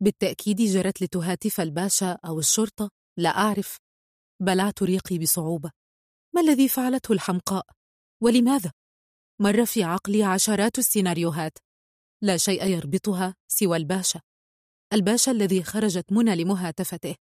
بالتأكيد 0.00 0.56
جرت 0.56 1.02
لتهاتف 1.02 1.60
الباشا 1.60 2.18
أو 2.24 2.38
الشرطة 2.38 2.90
لا 3.18 3.28
أعرف. 3.28 3.76
بلعت 4.40 4.82
ريقي 4.82 5.18
بصعوبة. 5.18 5.70
ما 6.34 6.40
الذي 6.40 6.68
فعلته 6.68 7.12
الحمقاء؟ 7.12 7.66
ولماذا؟ 8.22 8.72
مر 9.42 9.66
في 9.66 9.84
عقلي 9.84 10.22
عشرات 10.22 10.78
السيناريوهات. 10.78 11.58
لا 12.22 12.36
شيء 12.36 12.66
يربطها 12.66 13.34
سوى 13.48 13.76
الباشا. 13.76 14.20
الباشا 14.92 15.32
الذي 15.32 15.62
خرجت 15.62 16.12
منى 16.12 16.36
لمهاتفته. 16.36 17.14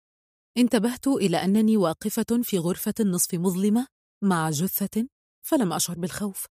انتبهت 0.57 1.07
إلى 1.07 1.37
أنني 1.37 1.77
واقفة 1.77 2.41
في 2.43 2.57
غرفة 2.57 2.93
نصف 2.99 3.33
مظلمة 3.33 3.87
مع 4.23 4.49
جثة 4.49 5.07
فلم 5.45 5.73
أشعر 5.73 5.99
بالخوف. 5.99 6.45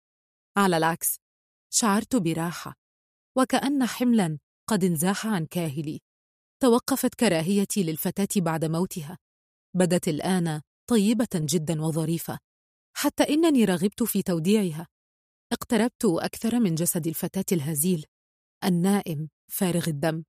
على 0.57 0.77
العكس 0.77 1.15
شعرت 1.73 2.15
براحة 2.15 2.73
وكأن 3.37 3.85
حملا 3.85 4.39
قد 4.69 4.83
انزاح 4.83 5.27
عن 5.27 5.45
كاهلي. 5.45 5.99
توقفت 6.61 7.15
كراهيتي 7.15 7.83
للفتاة 7.83 8.41
بعد 8.41 8.65
موتها. 8.65 9.17
بدت 9.75 10.07
الآن 10.07 10.61
طيبة 10.89 11.29
جدا 11.35 11.81
وظريفة 11.81 12.39
حتى 12.97 13.23
إنني 13.23 13.65
رغبت 13.65 14.03
في 14.03 14.23
توديعها. 14.23 14.87
اقتربت 15.55 16.05
أكثر 16.05 16.59
من 16.59 16.75
جسد 16.75 17.07
الفتاة 17.07 17.45
الهزيل 17.51 18.05
النائم 18.63 19.29
فارغ 19.51 19.89
الدم. 19.89 20.23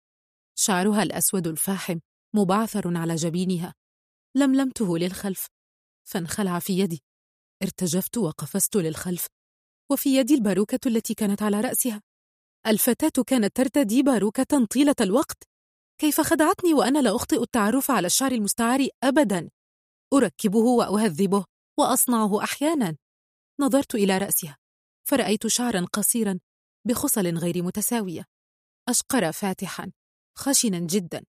شعرها 0.59 1.03
الأسود 1.03 1.47
الفاحم 1.47 1.99
مبعثر 2.35 2.97
على 2.97 3.14
جبينها. 3.14 3.74
لملمته 4.37 4.99
للخلف 4.99 5.47
فانخلع 6.09 6.59
في 6.59 6.79
يدي. 6.79 7.03
ارتجفت 7.62 8.18
وقفزت 8.18 8.77
للخلف 8.77 9.27
وفي 9.93 10.16
يدي 10.16 10.35
الباروكة 10.35 10.79
التي 10.87 11.14
كانت 11.14 11.43
على 11.43 11.61
رأسها. 11.61 12.03
الفتاة 12.66 13.22
كانت 13.27 13.57
ترتدي 13.57 14.03
باروكة 14.03 14.64
طيلة 14.70 14.97
الوقت. 15.01 15.43
كيف 16.01 16.20
خدعتني 16.20 16.74
وأنا 16.74 16.99
لا 16.99 17.16
أخطئ 17.16 17.43
التعرف 17.43 17.91
على 17.91 18.07
الشعر 18.07 18.33
المستعار 18.33 18.89
أبدا؟ 19.03 19.51
أركبه 20.12 20.59
وأهذبه 20.59 21.45
وأصنعه 21.79 22.45
أحيانا. 22.45 22.97
نظرت 23.61 23.95
إلى 23.95 24.18
رأسها. 24.18 24.57
فرأيت 25.09 25.47
شعرا 25.47 25.87
قصيرا 25.93 26.39
بخصل 26.87 27.27
غير 27.27 27.63
متساوية. 27.63 28.25
أشقر 28.89 29.33
فاتحا 29.33 29.93
خشنا 30.39 30.79
جدا. 30.79 31.25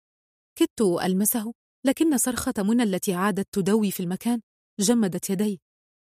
كدت 0.58 0.80
ألمسه 0.80 1.54
لكن 1.84 2.18
صرخة 2.18 2.54
منى 2.58 2.82
التي 2.82 3.14
عادت 3.14 3.48
تدوي 3.52 3.90
في 3.90 4.00
المكان 4.00 4.40
جمدت 4.80 5.30
يدي. 5.30 5.60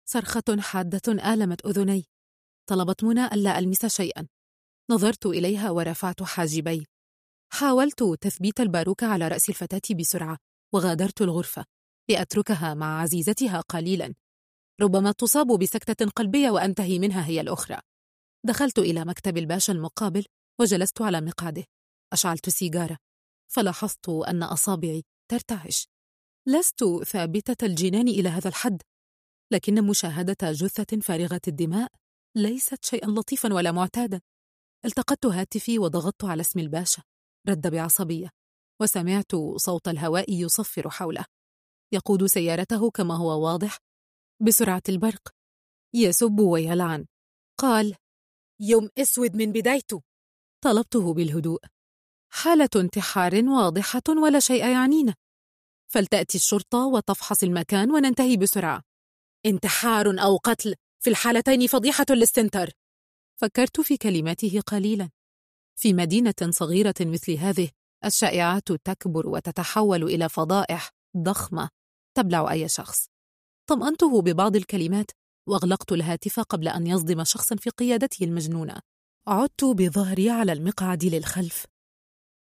صرخة 0.09 0.61
حادة 0.61 1.33
آلمت 1.33 1.67
أذني. 1.67 2.05
طلبت 2.69 3.05
منى 3.05 3.27
ألا 3.27 3.59
ألمس 3.59 3.87
شيئا. 3.87 4.29
نظرت 4.91 5.27
إليها 5.27 5.71
ورفعت 5.71 6.23
حاجبي. 6.23 6.87
حاولت 7.53 8.03
تثبيت 8.21 8.61
الباروكة 8.61 9.07
على 9.07 9.29
رأس 9.29 9.49
الفتاة 9.49 9.95
بسرعة 9.95 10.39
وغادرت 10.75 11.23
الغرفة. 11.23 11.65
لأتركها 12.11 12.75
مع 12.75 13.01
عزيزتها 13.01 13.61
قليلا. 13.61 14.15
ربما 14.81 15.13
تصاب 15.13 15.59
بسكتة 15.59 16.07
قلبية 16.07 16.51
وأنتهي 16.51 16.99
منها 16.99 17.27
هي 17.27 17.41
الأخرى. 17.41 17.81
دخلت 18.47 18.79
إلى 18.79 19.05
مكتب 19.05 19.39
الباشا 19.39 19.73
المقابل 19.73 20.27
وجلست 20.61 21.03
على 21.03 21.21
مقعده. 21.21 21.65
أشعلت 22.13 22.49
سيجارة. 22.49 22.99
فلاحظت 23.53 24.09
أن 24.09 24.43
أصابعي 24.43 25.05
ترتعش. 25.31 25.89
لست 26.49 26.85
ثابتة 26.85 27.67
الجنان 27.67 28.09
إلى 28.09 28.29
هذا 28.29 28.49
الحد. 28.49 28.83
لكن 29.53 29.85
مشاهدة 29.85 30.53
جثة 30.53 31.01
فارغة 31.01 31.41
الدماء 31.49 31.93
ليست 32.37 32.85
شيئا 32.85 33.07
لطيفا 33.07 33.55
ولا 33.55 33.73
معتادا. 33.73 34.21
التقطت 34.85 35.27
هاتفي 35.27 35.79
وضغطت 35.79 36.25
على 36.25 36.41
اسم 36.41 36.59
الباشا. 36.59 37.03
رد 37.49 37.67
بعصبية. 37.67 38.31
وسمعت 38.81 39.33
صوت 39.57 39.89
الهواء 39.89 40.33
يصفر 40.33 40.91
حوله. 40.91 41.25
يقود 41.93 42.27
سيارته 42.27 42.91
كما 42.91 43.17
هو 43.17 43.45
واضح 43.45 43.79
بسرعة 44.43 44.83
البرق. 44.89 45.35
يسب 45.95 46.41
ويلعن. 46.41 47.07
قال 47.59 47.97
يوم 48.61 48.89
أسود 48.99 49.37
من 49.37 49.53
بدايته 49.53 50.03
طلبته 50.65 51.15
بالهدوء. 51.15 51.61
حالة 52.33 52.69
انتحار 52.77 53.45
واضحة 53.45 54.03
ولا 54.09 54.41
شيء 54.41 54.67
يعنينا. 54.67 55.15
فلتأتي 55.93 56.39
الشرطة 56.39 56.87
وتفحص 56.87 57.43
المكان 57.43 57.91
وننتهي 57.91 58.37
بسرعة. 58.37 58.83
انتحار 59.47 60.23
أو 60.23 60.37
قتل 60.37 60.75
في 61.01 61.11
الحالتين 61.11 61.67
فضيحة 61.67 62.07
للسنتر 62.11 62.71
فكرت 63.41 63.81
في 63.81 63.97
كلماته 63.97 64.61
قليلا. 64.61 65.11
في 65.77 65.93
مدينة 65.93 66.35
صغيرة 66.51 66.95
مثل 67.01 67.33
هذه 67.33 67.71
الشائعات 68.05 68.73
تكبر 68.73 69.29
وتتحول 69.29 70.03
إلى 70.03 70.29
فضائح 70.29 70.91
ضخمة 71.17 71.69
تبلع 72.17 72.53
أي 72.53 72.69
شخص. 72.69 73.12
طمأنته 73.73 74.23
ببعض 74.23 74.57
الكلمات 74.57 75.11
وأغلقت 75.49 75.93
الهاتف 75.93 76.41
قبل 76.41 76.69
أن 76.69 76.87
يصدم 76.87 77.25
شخصا 77.25 77.57
في 77.57 77.71
قيادته 77.71 78.25
المجنونة. 78.25 78.81
عدت 79.27 79.65
بظهري 79.65 80.31
على 80.31 80.53
المقعد 80.53 81.05
للخلف. 81.05 81.67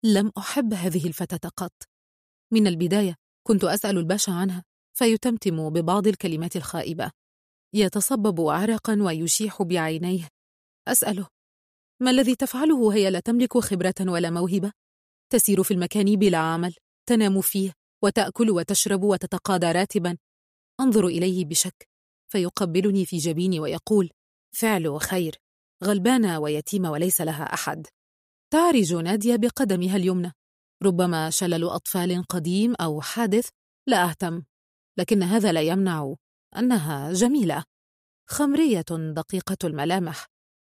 لم 0.05 0.31
أحب 0.37 0.73
هذه 0.73 1.07
الفتاة 1.07 1.49
قط. 1.49 1.73
من 2.53 2.67
البداية 2.67 3.15
كنت 3.47 3.63
أسأل 3.63 3.97
الباشا 3.97 4.31
عنها 4.31 4.63
فيتمتم 4.97 5.69
ببعض 5.69 6.07
الكلمات 6.07 6.55
الخائبة. 6.55 7.11
يتصبب 7.75 8.41
عرقا 8.41 8.97
ويشيح 9.01 9.61
بعينيه. 9.61 10.27
أسأله 10.87 11.27
ما 12.01 12.11
الذي 12.11 12.35
تفعله 12.35 12.93
هي 12.93 13.09
لا 13.09 13.19
تملك 13.19 13.57
خبرة 13.57 13.95
ولا 13.99 14.29
موهبة؟ 14.29 14.71
تسير 15.31 15.63
في 15.63 15.73
المكان 15.73 16.15
بلا 16.15 16.37
عمل 16.37 16.75
تنام 17.09 17.41
فيه 17.41 17.73
وتأكل 18.03 18.49
وتشرب 18.49 19.03
وتتقاضى 19.03 19.71
راتبا 19.71 20.17
أنظر 20.79 21.07
إليه 21.07 21.45
بشك 21.45 21.89
فيقبلني 22.31 23.05
في 23.05 23.17
جبيني 23.17 23.59
ويقول 23.59 24.09
فعل 24.55 25.01
خير 25.01 25.35
غلبانة 25.83 26.39
ويتيمة 26.39 26.91
وليس 26.91 27.21
لها 27.21 27.53
أحد. 27.53 27.87
تعرج 28.53 28.93
نادية 28.93 29.35
بقدمها 29.35 29.95
اليمنى. 29.95 30.31
ربما 30.83 31.29
شلل 31.29 31.63
أطفال 31.63 32.23
قديم 32.23 32.75
أو 32.75 33.01
حادث 33.01 33.49
لا 33.87 34.09
أهتم 34.09 34.43
لكن 34.97 35.23
هذا 35.23 35.51
لا 35.51 35.61
يمنع 35.61 36.15
أنها 36.57 37.13
جميلة. 37.13 37.63
خمرية 38.29 38.85
دقيقة 39.15 39.57
الملامح. 39.63 40.25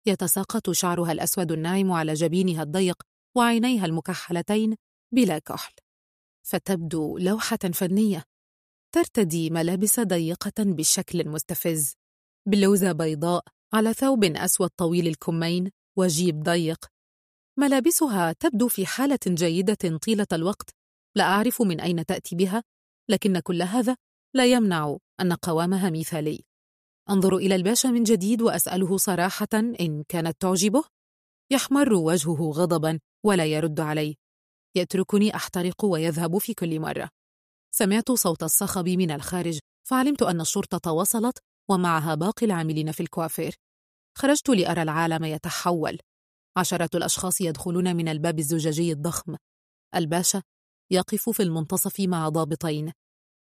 يتساقط 0.07 0.69
شعرها 0.69 1.11
الأسود 1.11 1.51
الناعم 1.51 1.91
على 1.91 2.13
جبينها 2.13 2.63
الضيق 2.63 3.03
وعينيها 3.37 3.85
المكحلتين 3.85 4.75
بلا 5.13 5.39
كحل. 5.39 5.73
فتبدو 6.47 7.17
لوحة 7.17 7.57
فنية. 7.73 8.23
ترتدي 8.91 9.49
ملابس 9.49 9.99
ضيقة 9.99 10.51
بشكل 10.59 11.29
مستفز. 11.29 11.93
بلوزة 12.47 12.91
بيضاء 12.91 13.43
على 13.73 13.93
ثوب 13.93 14.23
أسود 14.23 14.69
طويل 14.69 15.07
الكمين 15.07 15.71
وجيب 15.97 16.43
ضيق. 16.43 16.85
ملابسها 17.59 18.33
تبدو 18.33 18.67
في 18.67 18.85
حالة 18.85 19.19
جيدة 19.27 19.97
طيلة 19.97 20.27
الوقت. 20.33 20.69
لا 21.15 21.23
أعرف 21.23 21.61
من 21.61 21.81
أين 21.81 22.05
تأتي 22.05 22.35
بها 22.35 22.63
لكن 23.09 23.39
كل 23.39 23.61
هذا 23.61 23.95
لا 24.35 24.45
يمنع 24.45 24.97
أن 25.21 25.33
قوامها 25.33 25.89
مثالي. 25.89 26.43
أنظر 27.09 27.37
إلى 27.37 27.55
الباشا 27.55 27.87
من 27.87 28.03
جديد 28.03 28.41
وأسأله 28.41 28.97
صراحة 28.97 29.47
إن 29.53 30.03
كانت 30.07 30.41
تعجبه. 30.41 30.83
يحمر 31.51 31.93
وجهه 31.93 32.51
غضبا 32.51 32.99
ولا 33.25 33.45
يرد 33.45 33.79
علي 33.79 34.15
يتركني 34.75 35.35
أحترق 35.35 35.85
ويذهب 35.85 36.37
في 36.37 36.53
كل 36.53 36.79
مرة. 36.79 37.18
سمعت 37.71 38.11
صوت 38.11 38.43
الصخب 38.43 38.89
من 38.89 39.11
الخارج 39.11 39.59
فعلمت 39.89 40.21
أن 40.21 40.41
الشرطة 40.41 40.91
وصلت 40.91 41.37
ومعها 41.69 42.15
باقي 42.15 42.45
العاملين 42.45 42.91
في 42.91 43.03
الكوافير. 43.03 43.55
خرجت 44.17 44.49
لأرى 44.49 44.81
العالم 44.81 45.23
يتحول. 45.23 45.97
عشرة 46.57 46.89
الأشخاص 46.95 47.41
يدخلون 47.41 47.95
من 47.95 48.07
الباب 48.07 48.39
الزجاجي 48.39 48.91
الضخم. 48.91 49.35
الباشا 49.95 50.41
يقف 50.91 51.29
في 51.29 51.43
المنتصف 51.43 51.99
مع 51.99 52.29
ضابطين. 52.29 52.91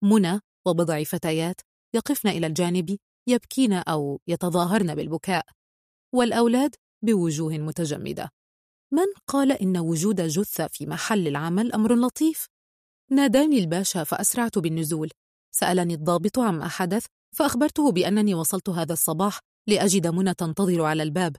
منى 0.03 0.39
وبضع 0.67 1.03
فتيات 1.03 1.61
يقفن 1.95 2.29
إلى 2.29 2.47
الجانب 2.47 2.97
يبكين 3.27 3.73
أو 3.73 4.19
يتظاهرن 4.27 4.95
بالبكاء. 4.95 5.45
والأولاد 6.15 6.75
بوجوه 7.05 7.57
متجمدة. 7.57 8.29
من 8.93 9.05
قال 9.27 9.51
إن 9.51 9.77
وجود 9.77 10.21
جثة 10.21 10.67
في 10.67 10.85
محل 10.85 11.27
العمل 11.27 11.73
أمر 11.73 11.95
لطيف؟ 11.95 12.47
ناداني 13.11 13.59
الباشا 13.59 14.03
فأسرعت 14.03 14.57
بالنزول. 14.57 15.09
سألني 15.51 15.93
الضابط 15.93 16.39
عما 16.39 16.67
حدث 16.67 17.05
فأخبرته 17.35 17.91
بأنني 17.91 18.33
وصلت 18.33 18.69
هذا 18.69 18.93
الصباح 18.93 19.39
لأجد 19.67 20.07
منى 20.07 20.33
تنتظر 20.33 20.81
على 20.81 21.03
الباب. 21.03 21.35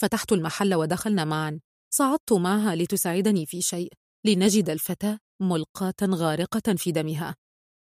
فتحت 0.00 0.32
المحل 0.32 0.74
ودخلنا 0.74 1.24
معا. 1.24 1.60
صعدت 1.90 2.32
معها 2.32 2.74
لتساعدني 2.74 3.46
في 3.46 3.62
شيء 3.62 3.92
لنجد 4.24 4.70
الفتاة 4.70 5.18
ملقاة 5.40 5.94
غارقة 6.02 6.74
في 6.74 6.92
دمها. 6.92 7.34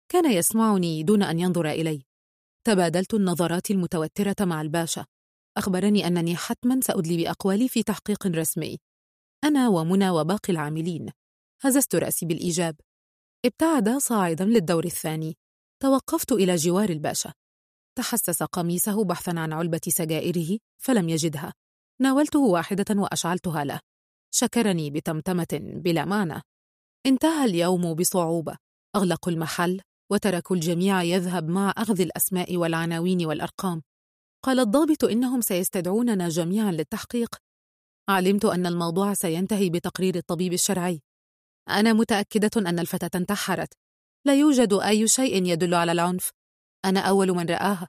كان 0.10 0.32
يسمعني 0.32 1.04
دون 1.04 1.24
أن 1.24 1.40
ينظر 1.40 1.70
إلي. 1.70 2.04
تبادلت 2.64 3.14
النظرات 3.14 3.72
المتوترة 3.72 4.36
مع 4.40 4.62
الباشا. 4.62 5.06
أخبرني 5.58 6.08
أنني 6.08 6.36
حتما 6.36 6.80
سأدلي 6.82 7.18
بأقوالي 7.18 7.68
في 7.68 7.84
تحقيق 7.84 8.28
رسمي. 8.28 8.78
أنا 9.44 9.70
ومنى 9.70 10.10
وباقي 10.10 10.54
العاملين. 10.54 11.12
هززت 11.62 11.96
رأسي 11.96 12.26
بالإيجاب. 12.26 12.76
ابتعد 13.48 13.90
صاعدا 13.90 14.46
للدور 14.46 14.86
الثاني. 14.86 15.38
توقفت 15.84 16.32
إلى 16.32 16.56
جوار 16.56 16.90
الباشا. 16.90 17.34
تحسس 17.98 18.44
قميصه 18.44 19.04
بحثا 19.04 19.32
عن 19.32 19.54
علبة 19.54 19.82
سجائره 19.88 20.58
فلم 20.84 21.10
يجدها. 21.10 21.54
ناولته 22.02 22.40
واحدة 22.40 22.86
وأشعلتها 22.90 23.64
له. 23.64 23.80
شكرني 24.34 24.90
بتمتمة 24.90 25.48
بلا 25.54 26.06
معنى. 26.06 26.42
انتهى 27.06 27.46
اليوم 27.46 27.94
بصعوبة. 27.94 28.58
أغلقوا 28.96 29.34
المحل 29.34 29.82
وتركوا 30.12 30.56
الجميع 30.56 31.04
يذهب 31.04 31.50
مع 31.50 31.74
أخذ 31.78 32.02
الأسماء 32.02 32.58
والعناوين 32.58 33.26
والأرقام. 33.26 33.82
قال 34.46 34.60
الضابط 34.60 35.04
إنهم 35.04 35.42
سيستدعوننا 35.42 36.30
جميعا 36.30 36.72
للتحقيق. 36.72 37.36
علمت 38.10 38.46
أن 38.46 38.66
الموضوع 38.66 39.14
سينتهي 39.14 39.70
بتقرير 39.70 40.16
الطبيب 40.16 40.54
الشرعي. 40.54 41.02
أنا 41.70 41.94
متأكدة 41.94 42.50
أن 42.58 42.80
الفتاة 42.80 43.20
انتحرت. 43.20 43.74
لا 44.26 44.40
يوجد 44.40 44.74
أي 44.74 45.08
شيء 45.08 45.46
يدل 45.46 45.74
على 45.74 45.92
العنف. 45.92 46.32
أنا 46.86 47.00
أول 47.00 47.32
من 47.32 47.46
رآها. 47.46 47.88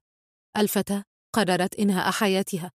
الفتاة 0.57 1.05
قررت 1.35 1.75
إنهاء 1.75 2.11
حياتها. 2.11 2.73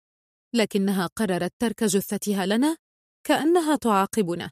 لكنها 0.55 1.07
قررت 1.07 1.53
ترك 1.59 1.83
جثتها 1.83 2.45
لنا 2.45 2.77
كأنها 3.23 3.75
تعاقبنا. 3.75 4.51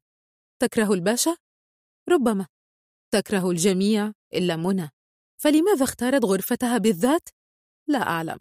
تكره 0.61 0.93
الباشا؟ 0.93 1.37
ربما. 2.09 2.47
تكره 3.13 3.51
الجميع 3.51 4.11
إلا 4.33 4.55
منى. 4.55 4.89
فلماذا 5.41 5.83
اختارت 5.83 6.25
غرفتها 6.25 6.77
بالذات؟ 6.77 7.29
لا 7.87 8.01
أعلم. 8.01 8.39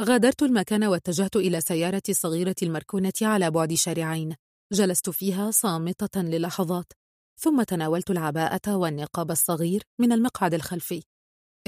غادرت 0.00 0.42
المكان 0.42 0.84
واتجهت 0.84 1.36
إلى 1.36 1.60
سيارتي 1.60 2.12
الصغيرة 2.12 2.56
المركونة 2.62 3.12
على 3.22 3.50
بعد 3.50 3.74
شارعين. 3.74 4.36
جلست 4.72 5.10
فيها 5.10 5.50
صامتة 5.50 6.22
للحظات. 6.22 6.92
ثم 7.40 7.62
تناولت 7.62 8.10
العباءة 8.10 8.76
والنقاب 8.76 9.30
الصغير 9.30 9.82
من 10.00 10.12
المقعد 10.12 10.54
الخلفي. 10.54 11.02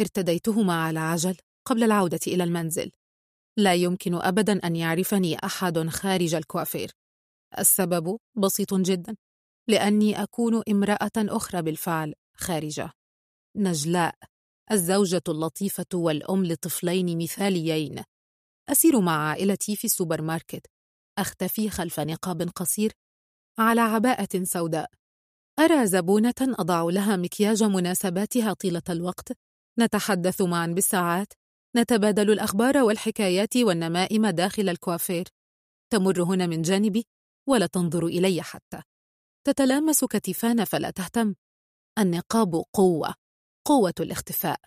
ارتديتهما 0.00 0.82
على 0.84 0.98
عجل 0.98 1.36
قبل 1.64 1.82
العودة 1.82 2.20
إلى 2.26 2.44
المنزل. 2.44 2.90
لا 3.56 3.74
يمكن 3.74 4.14
أبدا 4.14 4.66
أن 4.66 4.76
يعرفني 4.76 5.36
أحد 5.44 5.88
خارج 5.88 6.34
الكوافير. 6.34 6.90
السبب 7.58 8.18
بسيط 8.36 8.74
جدا 8.74 9.16
لأني 9.68 10.22
أكون 10.22 10.62
امرأة 10.68 11.10
أخرى 11.16 11.62
بالفعل 11.62 12.14
خارجة. 12.36 12.90
نجلاء 13.56 14.14
الزوجة 14.70 15.22
اللطيفة 15.28 15.86
والأم 15.94 16.46
لطفلين 16.46 17.18
مثاليين. 17.18 18.02
أسير 18.68 19.00
مع 19.00 19.28
عائلتي 19.28 19.76
في 19.76 19.84
السوبر 19.84 20.22
ماركت 20.22 20.66
أختفي 21.18 21.70
خلف 21.70 22.00
نقاب 22.00 22.42
قصير 22.42 22.92
على 23.58 23.80
عباءة 23.80 24.44
سوداء. 24.44 24.97
أرى 25.58 25.86
زبونة 25.86 26.34
أضع 26.40 26.82
لها 26.82 27.16
مكياج 27.16 27.62
مناسباتها 27.62 28.52
طيلة 28.52 28.82
الوقت؟ 28.90 29.32
نتحدث 29.78 30.42
معا 30.42 30.66
بالساعات. 30.66 31.32
نتبادل 31.76 32.30
الأخبار 32.30 32.76
والحكايات 32.78 33.56
والنمائم 33.56 34.26
داخل 34.26 34.68
الكوافير. 34.68 35.24
تمر 35.92 36.22
هنا 36.22 36.46
من 36.46 36.62
جانبي 36.62 37.06
ولا 37.48 37.66
تنظر 37.66 38.06
إلي 38.06 38.42
حتى. 38.42 38.82
تتلامس 39.46 40.04
كتفانا 40.04 40.64
فلا 40.64 40.90
تهتم. 40.90 41.34
النقاب 41.98 42.64
قوة. 42.72 43.14
قوة 43.66 43.94
الاختفاء. 44.00 44.60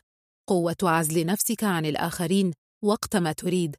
قوة 0.48 0.78
عزل 0.84 1.26
نفسك 1.26 1.64
عن 1.64 1.86
الآخرين 1.86 2.54
وقت 2.84 3.16
ما 3.16 3.32
تريد. 3.32 3.76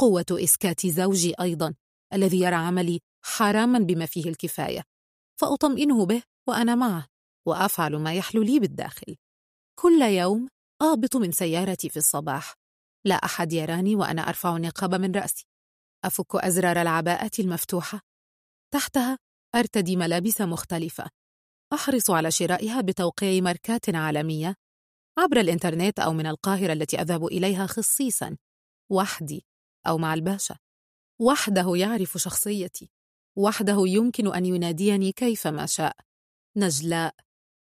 قوة 0.00 0.26
إسكات 0.30 0.86
زوجي 0.86 1.34
أيضا 1.40 1.74
الذي 2.12 2.40
يرى 2.40 2.54
عملي 2.54 3.00
حراما 3.24 3.78
بما 3.78 4.06
فيه 4.06 4.28
الكفاية. 4.28 4.82
فأطمئنه 5.40 6.06
به. 6.06 6.22
وأنا 6.48 6.74
معه 6.74 7.06
وأفعل 7.48 7.96
ما 7.96 8.14
يحلو 8.14 8.42
لي 8.42 8.58
بالداخل. 8.58 9.16
كل 9.80 10.02
يوم 10.02 10.48
أهبط 10.82 11.16
من 11.16 11.32
سيارتي 11.32 11.88
في 11.88 11.96
الصباح. 11.96 12.54
لا 13.06 13.14
أحد 13.14 13.52
يراني 13.52 13.96
وأنا 13.96 14.28
أرفع 14.28 14.56
النقاب 14.56 14.94
من 14.94 15.12
رأسي. 15.12 15.46
أفك 16.04 16.34
أزرار 16.34 16.82
العباءة 16.82 17.30
المفتوحة. 17.38 18.00
تحتها 18.74 19.18
أرتدي 19.54 19.96
ملابس 19.96 20.40
مختلفة. 20.40 21.10
أحرص 21.72 22.10
على 22.10 22.30
شرائها 22.30 22.80
بتوقيع 22.80 23.42
ماركات 23.42 23.94
عالمية. 23.94 24.54
عبر 25.18 25.40
الإنترنت 25.40 25.98
أو 25.98 26.12
من 26.12 26.26
القاهرة 26.26 26.72
التي 26.72 27.00
أذهب 27.00 27.24
إليها 27.26 27.66
خصيصاً. 27.66 28.36
وحدي 28.90 29.46
أو 29.86 29.98
مع 29.98 30.14
الباشا. 30.14 30.56
وحده 31.20 31.76
يعرف 31.76 32.16
شخصيتي. 32.18 32.90
وحده 33.38 33.76
يمكن 33.86 34.34
أن 34.34 34.46
يناديني 34.46 35.12
كيفما 35.12 35.66
شاء. 35.66 36.05
نجلاء 36.56 37.14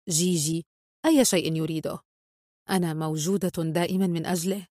جيجي 0.08 0.66
أي 1.06 1.24
شيء 1.24 1.56
يريده. 1.56 1.98
أنا 2.70 2.94
موجودة 2.94 3.62
دائما 3.62 4.06
من 4.06 4.26
أجله. 4.26 4.66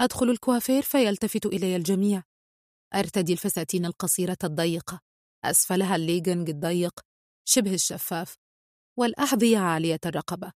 أدخل 0.00 0.30
الكوافير 0.30 0.82
فيلتفت 0.82 1.46
إلي 1.46 1.76
الجميع. 1.76 2.22
أرتدي 2.94 3.32
الفساتين 3.32 3.86
القصيرة 3.86 4.38
الضيقة. 4.44 5.00
أسفلها 5.44 5.96
الليجنج 5.96 6.50
الضيق 6.50 7.00
شبه 7.48 7.74
الشفاف. 7.74 8.34
والأحذية 8.98 9.58
عالية 9.58 10.00
الرقبة. 10.06 10.52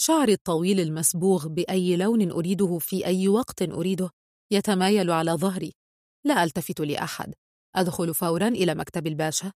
شعري 0.00 0.32
الطويل 0.32 0.80
المصبوغ 0.80 1.48
بأي 1.48 1.96
لون 1.96 2.30
أريده 2.30 2.78
في 2.78 3.06
أي 3.06 3.28
وقت 3.28 3.62
أريده. 3.62 4.10
يتمايل 4.52 5.10
على 5.10 5.32
ظهري. 5.32 5.72
لا 6.26 6.44
ألتفت 6.44 6.80
لأحد. 6.80 7.34
أدخل 7.76 8.14
فورا 8.14 8.48
إلى 8.48 8.74
مكتب 8.74 9.06
الباشا. 9.06 9.52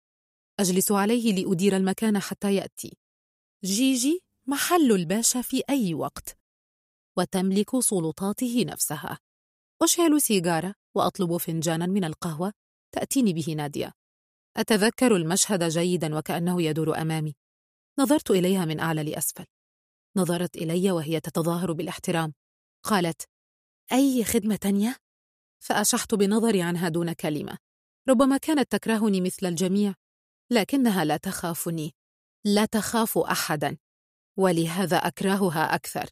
أجلس 0.61 0.92
عليه 0.92 1.32
لأدير 1.32 1.76
المكان 1.76 2.18
حتى 2.18 2.54
يأتي. 2.54 2.96
جيجي 3.64 4.20
محل 4.46 4.92
الباشا 4.92 5.42
في 5.42 5.62
أي 5.70 5.94
وقت. 5.94 6.38
وتملك 7.16 7.80
سلطاته 7.80 8.64
نفسها. 8.68 9.18
أشعل 9.82 10.20
سيجارة 10.20 10.74
وأطلب 10.94 11.36
فنجانا 11.36 11.86
من 11.86 12.04
القهوة. 12.04 12.52
تأتيني 12.92 13.32
به 13.32 13.54
نادية. 13.56 13.92
أتذكر 14.56 15.16
المشهد 15.16 15.64
جيدا 15.64 16.16
وكأنه 16.18 16.62
يدور 16.62 17.00
أمامي. 17.02 17.34
نظرت 17.98 18.30
إليها 18.30 18.64
من 18.64 18.80
أعلى 18.80 19.02
لأسفل. 19.02 19.44
نظرت 20.16 20.56
إلي 20.56 20.90
وهي 20.90 21.20
تتظاهر 21.20 21.72
بالاحترام. 21.72 22.34
قالت 22.82 23.28
أي 23.92 24.24
خدمة 24.24 24.56
تانية؟ 24.56 24.96
فأشحت 25.59 26.14
بنظري 26.14 26.62
عنها 26.62 26.88
دون 26.88 27.12
كلمة. 27.12 27.59
ربما 28.09 28.36
كانت 28.36 28.72
تكرهني 28.72 29.20
مثل 29.20 29.46
الجميع. 29.46 29.94
لكنها 30.51 31.05
لا 31.05 31.16
تخافني. 31.16 31.94
لا 32.46 32.64
تخاف 32.64 33.18
أحدا. 33.18 33.76
ولهذا 34.38 34.96
أكرهها 34.96 35.74
أكثر. 35.74 36.09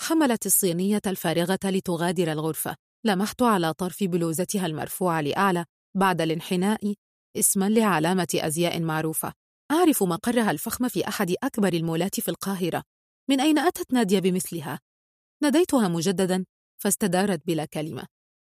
حملت 0.00 0.46
الصينية 0.46 1.02
الفارغة 1.06 1.58
لتغادر 1.64 2.32
الغرفة. 2.32 2.76
لمحت 3.04 3.42
على 3.42 3.72
طرف 3.74 4.04
بلوزتها 4.04 4.66
المرفوعة 4.66 5.20
لأعلى. 5.20 5.64
بعد 5.96 6.20
الانحناء 6.20 6.94
اسما 7.36 7.68
لعلامة 7.68 8.28
أزياء 8.34 8.80
معروفة. 8.80 9.32
أعرف 9.70 10.02
مقرها 10.02 10.50
الفخم 10.50 10.88
في 10.88 11.08
أحد 11.08 11.34
أكبر 11.42 11.72
المولات 11.72 12.20
في 12.20 12.28
القاهرة. 12.28 12.82
من 13.30 13.40
أين 13.40 13.58
أتت 13.58 13.92
نادية 13.92 14.18
بمثلها؟ 14.18 14.80
ناديتها 15.42 15.88
مجددا 15.88 16.44
فاستدارت 16.82 17.46
بلا 17.46 17.64
كلمة. 17.64 18.06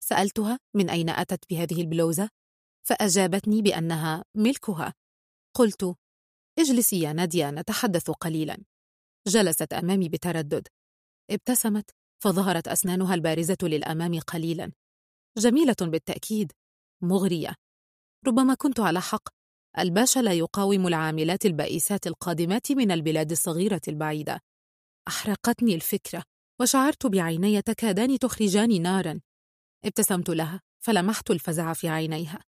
سألتها 0.04 0.60
من 0.76 0.90
أين 0.90 1.10
أتت 1.10 1.44
بهذه 1.50 1.82
البلوزة؟ 1.82 2.30
فأجابتني 2.88 3.62
بأنها 3.62 4.24
ملكها. 4.36 4.94
قلت 5.60 5.96
اجلسي 6.60 7.00
يا 7.00 7.14
نادية 7.14 7.52
نتحدث 7.52 8.10
قليلا. 8.12 8.64
جلست 9.28 9.74
أمامي 9.74 10.10
بتردد. 10.10 10.68
ابتسمت 11.32 11.90
فظهرت 12.24 12.68
أسنانها 12.68 13.16
البارزة 13.16 13.58
للأمام 13.64 14.20
قليلا. 14.20 14.72
جميلة 15.38 15.76
بالتأكيد. 15.82 16.52
مغرية. 17.04 17.56
ربما 18.28 18.54
كنت 18.54 18.80
على 18.80 19.02
حق. 19.02 19.30
الباشا 19.80 20.20
لا 20.20 20.34
يقاوم 20.34 20.88
العاملات 20.88 21.46
البائسات 21.46 22.08
القادمات 22.08 22.72
من 22.72 22.92
البلاد 22.92 23.32
الصغيرة 23.32 23.82
البعيدة. 23.88 24.40
أحرقتني 25.08 25.76
الفكرة 25.76 26.24
وشعرت 26.62 27.06
بعيني 27.06 27.62
تكادان 27.62 28.20
تخرجان 28.20 28.82
نارا. 28.82 29.22
ابتسمت 29.86 30.30
لها 30.30 30.62
فلمحت 30.84 31.32
الفزع 31.32 31.74
في 31.74 31.90
عينيها. 31.90 32.44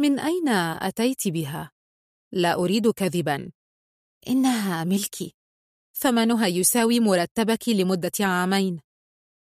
من 0.00 0.18
أين 0.18 0.48
أتيت 0.48 1.28
بها؟ 1.28 1.70
لا 2.32 2.54
أريد 2.54 2.90
كذبا. 2.90 3.52
إنها 4.28 4.84
ملكي. 4.84 5.34
ثمنها 5.94 6.46
يساوي 6.46 7.00
مرتبك 7.00 7.68
لمدة 7.68 8.12
عامين. 8.20 8.80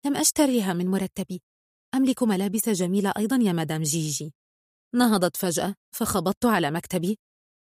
لم 0.05 0.15
أشتريها 0.15 0.73
من 0.73 0.87
مرتبي. 0.87 1.41
أملك 1.95 2.23
ملابس 2.23 2.69
جميلة 2.69 3.13
أيضا 3.17 3.35
يا 3.35 3.53
مدام 3.53 3.81
جيجي. 3.81 4.33
نهضت 4.95 5.37
فجأة 5.37 5.75
فخبطت 5.91 6.45
على 6.45 6.71
مكتبي. 6.71 7.19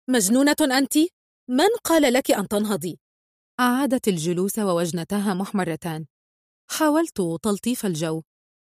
مجنونة 0.08 0.56
أنت؟ 0.60 0.98
من 1.48 1.68
قال 1.84 2.12
لك 2.12 2.30
أن 2.30 2.48
تنهضي؟ 2.48 2.98
أعادت 3.60 4.08
الجلوس 4.08 4.58
ووجنتاها 4.58 5.34
محمرتان. 5.34 6.06
حاولت 6.70 7.22
تلطيف 7.42 7.86
الجو 7.86 8.22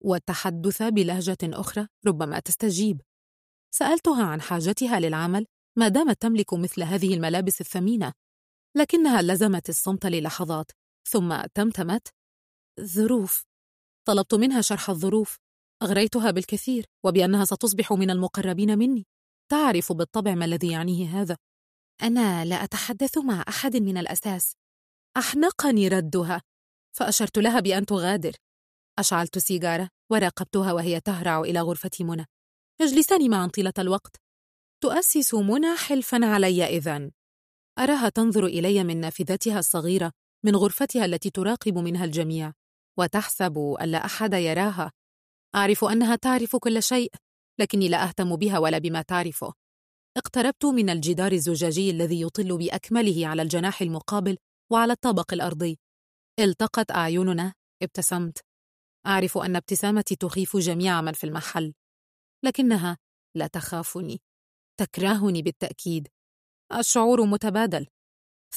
والتحدث 0.02 0.82
بلهجة 0.82 1.38
أخرى 1.44 1.88
ربما 2.08 2.40
تستجيب. 2.40 3.02
سألتها 3.74 4.24
عن 4.24 4.42
حاجتها 4.42 5.00
للعمل 5.00 5.46
ما 5.78 5.88
دامت 5.88 6.22
تملك 6.22 6.54
مثل 6.54 6.84
هذه 6.84 7.14
الملابس 7.14 7.62
الثمينة 7.62 8.14
لكنها 8.78 9.22
لزمت 9.22 9.70
الصمت 9.70 10.06
للحظات. 10.06 10.72
ثم 11.10 11.46
تمتمت. 11.46 12.08
ظروف. 12.82 13.44
طلبت 14.08 14.36
منها 14.36 14.62
شرح 14.62 14.90
الظروف. 14.90 15.38
أغريتها 15.84 16.32
بالكثير 16.32 16.86
وبأنها 17.06 17.46
ستصبح 17.46 17.94
من 17.94 18.10
المقربين 18.10 18.78
مني. 18.78 19.06
تعرف 19.52 19.92
بالطبع 19.92 20.36
ما 20.36 20.46
الذي 20.46 20.72
يعنيه 20.72 21.22
هذا؟ 21.22 21.38
أنا 22.02 22.46
لا 22.46 22.64
أتحدث 22.64 23.18
مع 23.18 23.44
أحد 23.48 23.76
من 23.76 23.98
الأساس. 23.98 24.56
أحنقني 25.18 25.88
ردها. 25.88 26.42
فأشرت 26.98 27.38
لها 27.38 27.60
بأن 27.60 27.86
تغادر. 27.86 28.36
أشعلت 29.00 29.38
سيجارة 29.38 29.90
وراقبتها 30.12 30.74
وهي 30.74 31.00
تهرع 31.00 31.42
إلى 31.42 31.62
غرفة 31.62 31.92
منى. 32.00 32.26
يجلسان 32.82 33.30
معا 33.30 33.48
طيلة 33.48 33.74
الوقت. 33.80 34.23
تؤسس 34.84 35.34
منى 35.34 35.78
حلفا 35.78 36.26
علي 36.26 36.64
إذن. 36.64 37.12
أراها 37.80 38.10
تنظر 38.10 38.46
إلي 38.46 38.84
من 38.84 39.00
نافذتها 39.00 39.60
الصغيرة 39.60 40.12
من 40.46 40.56
غرفتها 40.56 41.06
التي 41.06 41.30
تراقب 41.30 41.78
منها 41.78 42.06
الجميع 42.06 42.54
وتحسب 43.00 43.58
أن 43.82 43.90
لا 43.90 44.06
أحد 44.06 44.34
يراها. 44.34 44.92
أعرف 45.56 45.86
أنها 45.86 46.16
تعرف 46.16 46.56
كل 46.56 46.84
شيء 46.84 47.12
لكني 47.60 47.90
لا 47.90 48.04
أهتم 48.04 48.36
بها 48.36 48.60
ولا 48.60 48.78
بما 48.78 49.02
تعرفه. 49.02 49.54
اقتربت 50.18 50.66
من 50.66 50.90
الجدار 50.90 51.32
الزجاجي 51.32 51.90
الذي 51.90 52.22
يطل 52.22 52.58
بأكمله 52.58 53.28
على 53.28 53.42
الجناح 53.42 53.82
المقابل 53.82 54.38
وعلى 54.72 54.94
الطابق 54.94 55.34
الأرضي. 55.34 55.80
التقت 56.40 56.92
أعيننا 56.92 57.54
ابتسمت. 57.84 58.38
أعرف 59.08 59.38
أن 59.38 59.56
ابتسامتي 59.56 60.16
تخيف 60.16 60.58
جميع 60.58 61.02
من 61.02 61.14
في 61.14 61.24
المحل 61.24 61.74
لكنها 62.46 62.98
لا 63.38 63.48
تخافني. 63.48 64.22
تكرهني 64.80 65.42
بالتأكيد. 65.42 66.08
الشعور 66.76 67.26
متبادل. 67.26 67.88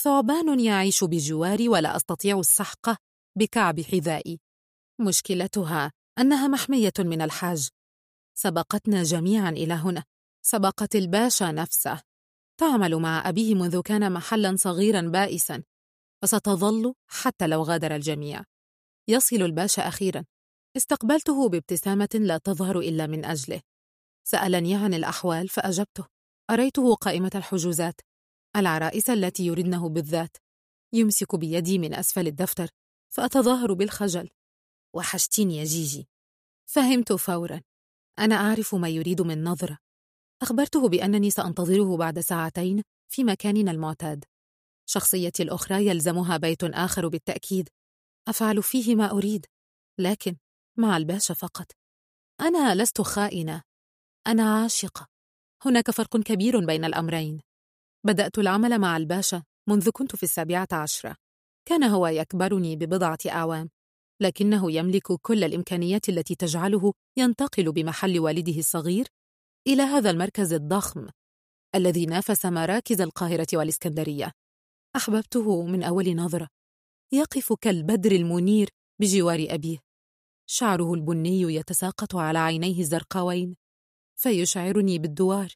ثعبان 0.02 0.60
يعيش 0.60 1.04
بجواري 1.04 1.68
ولا 1.68 1.96
أستطيع 1.96 2.38
السحقه 2.38 2.96
بكعب 3.38 3.80
حذائي. 3.80 4.40
مشكلتها 5.00 5.92
أنها 6.18 6.48
محمية 6.48 6.92
من 6.98 7.22
الحاج. 7.22 7.68
سبقتنا 8.38 9.02
جميعا 9.02 9.50
إلى 9.50 9.74
هنا. 9.74 10.04
سبقت 10.42 10.96
الباشا 10.96 11.44
نفسه. 11.44 12.02
تعمل 12.60 12.96
مع 12.96 13.28
أبيه 13.28 13.54
منذ 13.54 13.80
كان 13.80 14.12
محلا 14.12 14.56
صغيرا 14.56 15.00
بائسا. 15.00 15.62
وستظل 16.22 16.94
حتى 17.06 17.46
لو 17.46 17.62
غادر 17.62 17.94
الجميع. 17.94 18.44
يصل 19.08 19.36
الباشا 19.36 19.88
أخيرا. 19.88 20.24
استقبلته 20.76 21.48
بابتسامة 21.48 22.08
لا 22.14 22.38
تظهر 22.38 22.78
إلا 22.78 23.06
من 23.06 23.24
أجله. 23.24 23.60
سألني 24.28 24.74
عن 24.74 24.94
الأحوال 24.94 25.48
فأجبته. 25.48 26.06
أريته 26.50 26.94
قائمة 26.94 27.30
الحجوزات. 27.34 28.00
العرائس 28.56 29.10
التي 29.10 29.46
يردنه 29.46 29.88
بالذات. 29.88 30.36
يمسك 30.92 31.36
بيدي 31.36 31.78
من 31.78 31.94
أسفل 31.94 32.26
الدفتر 32.26 32.68
فأتظاهر 33.14 33.72
بالخجل. 33.72 34.30
وحشتيني 34.94 35.56
يا 35.56 35.64
جيجي. 35.64 36.08
فهمت 36.70 37.12
فورا. 37.12 37.62
أنا 38.18 38.34
أعرف 38.34 38.74
ما 38.74 38.88
يريد 38.88 39.22
من 39.22 39.44
نظرة. 39.44 39.78
أخبرته 40.42 40.88
بأنني 40.88 41.30
سأنتظره 41.30 41.96
بعد 41.96 42.20
ساعتين 42.20 42.82
في 43.08 43.24
مكاننا 43.24 43.70
المعتاد. 43.70 44.24
شخصيتي 44.88 45.42
الأخرى 45.42 45.86
يلزمها 45.86 46.36
بيت 46.36 46.64
آخر 46.64 47.08
بالتأكيد. 47.08 47.68
أفعل 48.28 48.62
فيه 48.62 48.94
ما 48.94 49.10
أريد. 49.10 49.46
لكن 49.98 50.36
مع 50.78 50.96
الباشا 50.96 51.34
فقط. 51.34 51.72
أنا 52.40 52.74
لست 52.74 53.00
خائنة. 53.00 53.62
أنا 54.26 54.62
عاشقة. 54.62 55.06
هناك 55.64 55.90
فرق 55.90 56.16
كبير 56.16 56.66
بين 56.66 56.84
الأمرين. 56.84 57.40
بدأت 58.06 58.38
العمل 58.38 58.78
مع 58.78 58.96
الباشا 58.96 59.42
منذ 59.68 59.90
كنت 59.90 60.16
في 60.16 60.22
السابعة 60.22 60.68
عشرة. 60.72 61.16
كان 61.68 61.84
هو 61.84 62.06
يكبرني 62.06 62.76
ببضعة 62.76 63.18
أعوام 63.26 63.70
لكنه 64.22 64.72
يملك 64.72 65.12
كل 65.22 65.44
الإمكانيات 65.44 66.08
التي 66.08 66.34
تجعله 66.34 66.92
ينتقل 67.18 67.72
بمحل 67.72 68.18
والده 68.18 68.58
الصغير 68.58 69.06
إلى 69.66 69.82
هذا 69.82 70.10
المركز 70.10 70.52
الضخم 70.52 71.08
الذي 71.74 72.06
نافس 72.06 72.46
مراكز 72.46 73.00
القاهرة 73.00 73.46
والإسكندرية. 73.52 74.32
أحببته 74.96 75.66
من 75.66 75.82
أول 75.82 76.16
نظرة. 76.16 76.48
يقف 77.12 77.52
كالبدر 77.52 78.12
المنير 78.12 78.68
بجوار 79.00 79.46
أبيه. 79.50 79.78
شعره 80.48 80.94
البني 80.94 81.40
يتساقط 81.40 82.16
على 82.16 82.38
عينيه 82.38 82.80
الزرقاوين. 82.80 83.56
فيشعرني 84.16 84.98
بالدوار. 84.98 85.48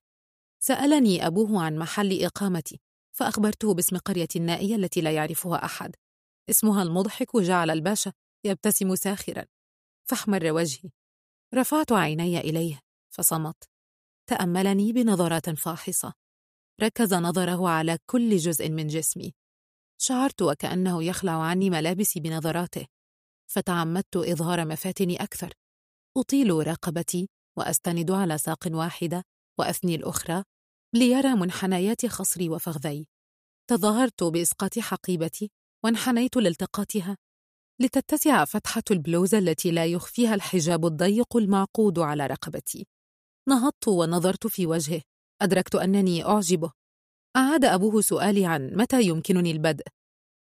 سألني 0.62 1.26
أبوه 1.26 1.62
عن 1.62 1.78
محل 1.78 2.24
إقامتي 2.24 2.80
فأخبرته 3.12 3.74
باسم 3.74 3.96
قرية 3.96 4.28
النائية 4.36 4.76
التي 4.76 5.00
لا 5.00 5.10
يعرفها 5.10 5.64
أحد. 5.64 5.96
اسمها 6.50 6.82
المضحك 6.82 7.36
جعل 7.36 7.70
الباشا 7.70 8.12
يبتسم 8.44 8.94
ساخرا. 8.94 9.44
فاحمر 10.04 10.52
وجهي. 10.52 10.90
رفعت 11.54 11.92
عيني 11.92 12.38
إليه 12.38 12.80
فصمت. 13.10 13.68
تأملني 14.26 14.92
بنظرات 14.92 15.50
فاحصة. 15.50 16.12
ركز 16.82 17.14
نظره 17.14 17.68
على 17.68 17.98
كل 18.06 18.36
جزء 18.36 18.68
من 18.70 18.86
جسمي. 18.86 19.34
شعرت 19.98 20.42
وكأنه 20.42 21.04
يخلع 21.04 21.42
عني 21.42 21.70
ملابسي 21.70 22.20
بنظراته. 22.20 22.86
فتعمدت 23.50 24.16
إظهار 24.16 24.64
مفاتني 24.64 25.22
أكثر. 25.22 25.54
أطيل 26.16 26.50
رقبتي 26.66 27.28
وأستند 27.60 28.10
على 28.10 28.38
ساق 28.38 28.66
واحدة 28.66 29.24
وأثني 29.58 29.94
الأخرى 29.94 30.44
ليرى 30.94 31.34
منحنيات 31.34 32.06
خصري 32.06 32.48
وفخذي. 32.48 33.08
تظاهرت 33.70 34.22
بإسقاط 34.22 34.78
حقيبتي 34.78 35.50
وانحنيت 35.84 36.36
لالتقاطها. 36.36 37.16
لتتسع 37.80 38.44
فتحة 38.44 38.82
البلوزة 38.90 39.38
التي 39.38 39.70
لا 39.70 39.86
يخفيها 39.86 40.34
الحجاب 40.34 40.86
الضيق 40.86 41.36
المعقود 41.36 41.98
على 41.98 42.26
رقبتي. 42.26 42.86
نهضت 43.48 43.88
ونظرت 43.88 44.46
في 44.46 44.66
وجهه. 44.66 45.02
أدركت 45.42 45.74
أنني 45.74 46.24
أعجبه. 46.24 46.72
أعاد 47.36 47.64
أبوه 47.64 48.00
سؤالي 48.00 48.46
عن 48.46 48.70
متى 48.74 49.02
يمكنني 49.02 49.50
البدء. 49.50 49.84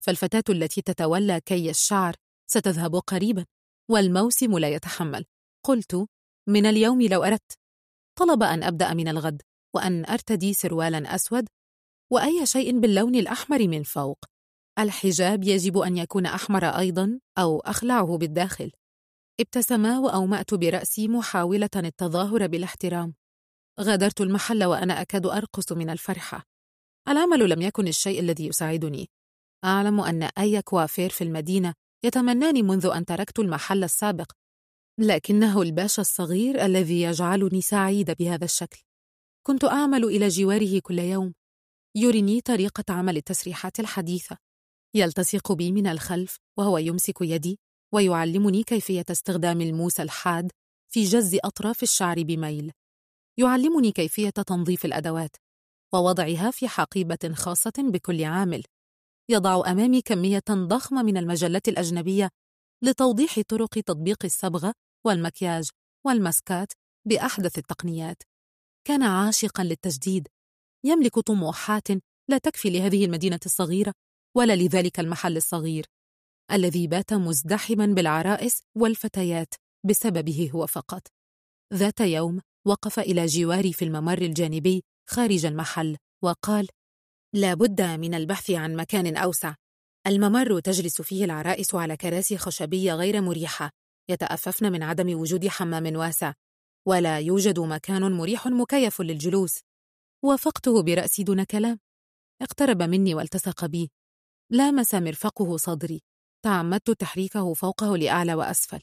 فالفتاة 0.05 0.43
التي 0.49 0.81
تتولى 0.81 1.41
كي 1.41 1.69
الشعر 1.69 2.15
ستذهب 2.51 2.95
قريبا 2.95 3.45
والموسم 3.91 4.57
لا 4.57 4.69
يتحمل. 4.69 5.25
قلت 5.65 6.07
من 6.49 6.65
اليوم 6.65 7.01
لو 7.01 7.23
أردت. 7.23 7.59
طلب 8.19 8.43
أن 8.43 8.63
أبدأ 8.63 8.93
من 8.93 9.07
الغد 9.07 9.41
وأن 9.75 10.05
أرتدي 10.05 10.53
سروالا 10.53 11.15
أسود 11.15 11.47
وأي 12.11 12.45
شيء 12.45 12.79
باللون 12.79 13.15
الأحمر 13.15 13.67
من 13.67 13.83
فوق. 13.83 14.25
الحجاب 14.79 15.43
يجب 15.43 15.77
أن 15.77 15.97
يكون 15.97 16.25
أحمر 16.25 16.65
أيضا 16.65 17.19
أو 17.37 17.59
أخلعه 17.59 18.17
بالداخل. 18.17 18.71
ابتسما 19.39 19.99
وأومأت 19.99 20.53
برأسي 20.53 21.07
محاولة 21.07 21.69
التظاهر 21.75 22.47
بالاحترام. 22.47 23.15
غادرت 23.79 24.21
المحل 24.21 24.63
وأنا 24.63 25.01
أكاد 25.01 25.25
أرقص 25.25 25.71
من 25.71 25.89
الفرحة. 25.89 26.43
العمل 27.07 27.49
لم 27.49 27.61
يكن 27.61 27.87
الشيء 27.87 28.19
الذي 28.19 28.47
يساعدني. 28.47 29.09
أعلم 29.65 30.01
أن 30.01 30.23
أي 30.23 30.61
كوافير 30.61 31.09
في 31.09 31.23
المدينة 31.23 31.73
يتمناني 32.03 32.61
منذ 32.63 32.85
أن 32.85 33.05
تركت 33.05 33.39
المحل 33.39 33.83
السابق 33.83 34.31
لكنه 35.01 35.61
الباشا 35.61 36.01
الصغير 36.01 36.65
الذي 36.65 37.01
يجعلني 37.01 37.61
سعيدة 37.61 38.13
بهذا 38.13 38.45
الشكل. 38.45 38.81
كنت 39.47 39.63
أعمل 39.63 40.03
إلى 40.03 40.27
جواره 40.27 40.79
كل 40.79 40.99
يوم. 40.99 41.33
يريني 41.95 42.41
طريقة 42.41 42.83
عمل 42.89 43.17
التسريحات 43.17 43.79
الحديثة. 43.79 44.37
يلتصق 44.95 45.51
بي 45.51 45.71
من 45.71 45.87
الخلف 45.87 46.37
وهو 46.57 46.77
يمسك 46.77 47.21
يدي 47.21 47.59
ويعلمني 47.93 48.63
كيفية 48.63 49.05
استخدام 49.11 49.61
الموس 49.61 49.99
الحاد 49.99 50.51
في 50.91 51.03
جز 51.03 51.37
أطراف 51.43 51.83
الشعر 51.83 52.23
بميل. 52.23 52.71
يعلمني 53.37 53.91
كيفية 53.91 54.29
تنظيف 54.29 54.85
الأدوات 54.85 55.35
ووضعها 55.93 56.51
في 56.51 56.67
حقيبة 56.67 57.33
خاصة 57.33 57.73
بكل 57.77 58.23
عامل. 58.23 58.63
يضع 59.29 59.71
أمامي 59.71 60.01
كمية 60.01 60.43
ضخمة 60.49 61.03
من 61.03 61.17
المجلات 61.17 61.67
الأجنبية 61.67 62.29
لتوضيح 62.83 63.39
طرق 63.47 63.79
تطبيق 63.79 64.25
الصبغة 64.25 64.73
والمكياج 65.05 65.69
والماسكات 66.05 66.73
بأحدث 67.05 67.57
التقنيات. 67.57 68.23
كان 68.87 69.03
عاشقا 69.03 69.63
للتجديد. 69.63 70.27
يملك 70.85 71.19
طموحات 71.19 71.87
لا 72.29 72.37
تكفي 72.37 72.69
لهذه 72.69 73.05
المدينة 73.05 73.39
الصغيرة 73.45 73.93
ولا 74.37 74.55
لذلك 74.55 74.99
المحل 74.99 75.37
الصغير 75.37 75.85
الذي 76.51 76.87
بات 76.87 77.13
مزدحما 77.13 77.85
بالعرائس 77.85 78.63
والفتيات 78.75 79.53
بسببه 79.85 80.51
هو 80.53 80.67
فقط. 80.67 81.07
ذات 81.73 81.99
يوم 82.01 82.41
وقف 82.67 82.99
إلى 82.99 83.25
جواري 83.25 83.73
في 83.73 83.85
الممر 83.85 84.21
الجانبي 84.21 84.83
خارج 85.09 85.45
المحل 85.45 85.97
وقال 86.23 86.67
لا 87.35 87.53
بد 87.53 87.81
من 87.81 88.13
البحث 88.13 88.51
عن 88.51 88.75
مكان 88.75 89.17
أوسع. 89.17 89.55
الممر 90.07 90.59
تجلس 90.59 91.01
فيه 91.01 91.25
العرائس 91.25 91.75
على 91.75 91.97
كراسي 91.97 92.37
خشبية 92.37 92.93
غير 92.93 93.21
مريحة. 93.21 93.71
يتأففن 94.09 94.71
من 94.71 94.83
عدم 94.83 95.19
وجود 95.19 95.47
حمام 95.47 95.95
واسع 95.95 96.33
ولا 96.87 97.19
يوجد 97.19 97.59
مكان 97.59 98.11
مريح 98.11 98.47
مكيف 98.47 99.01
للجلوس. 99.01 99.59
وافقته 100.23 100.83
برأسي 100.83 101.23
دون 101.23 101.43
كلام. 101.43 101.79
اقترب 102.41 102.81
مني 102.81 103.15
والتصق 103.15 103.65
بي. 103.65 103.91
لامس 104.51 104.95
مرفقه 104.95 105.57
صدري. 105.57 106.01
تعمدت 106.45 106.91
تحريكه 106.91 107.53
فوقه 107.53 107.97
لأعلى 107.97 108.33
وأسفل. 108.33 108.81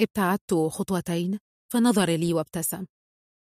ابتعدت 0.00 0.54
خطوتين 0.54 1.38
فنظر 1.72 2.10
لي 2.10 2.34
وابتسم. 2.34 2.86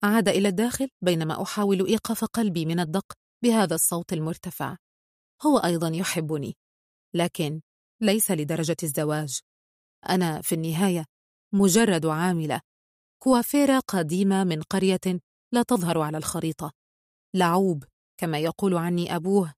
عاد 0.03 0.27
إلى 0.27 0.47
الداخل 0.47 0.89
بينما 1.01 1.43
أحاول 1.43 1.87
إيقاف 1.87 2.25
قلبي 2.25 2.65
من 2.65 2.79
الدق 2.79 3.13
بهذا 3.43 3.75
الصوت 3.75 4.13
المرتفع. 4.13 4.77
هو 5.45 5.57
أيضا 5.57 5.89
يحبني. 5.89 6.55
لكن 7.15 7.61
ليس 8.01 8.31
لدرجة 8.31 8.77
الزواج. 8.83 9.39
أنا 10.09 10.41
في 10.41 10.55
النهاية 10.55 11.05
مجرد 11.53 12.05
عاملة. 12.05 12.61
كوافيرة 13.23 13.79
قديمة 13.79 14.43
من 14.43 14.61
قرية 14.61 15.19
لا 15.53 15.63
تظهر 15.63 16.01
على 16.01 16.17
الخريطة. 16.17 16.71
لعوب 17.35 17.83
كما 18.17 18.39
يقول 18.39 18.77
عني 18.77 19.15
أبوه. 19.15 19.53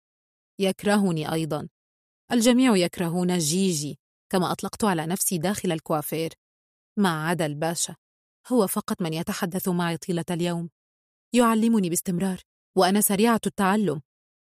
يكرهني 0.60 1.34
أيضا. 1.34 1.70
الجميع 2.32 2.76
يكرهون 2.76 3.38
جيجي 3.38 4.00
كما 4.32 4.52
أطلقت 4.52 4.84
على 4.84 5.06
نفسي 5.06 5.38
داخل 5.38 5.72
الكوافير. 5.72 6.34
ما 7.00 7.28
عدا 7.28 7.46
الباشا 7.46 7.96
هو 8.48 8.68
فقط 8.68 9.02
من 9.02 9.14
يتحدث 9.14 9.68
معي 9.68 9.98
طيلة 9.98 10.26
اليوم. 10.32 10.70
يعلمني 11.34 11.90
باستمرار 11.90 12.42
وأنا 12.78 13.02
سريعة 13.02 13.42
التعلم. 13.46 14.02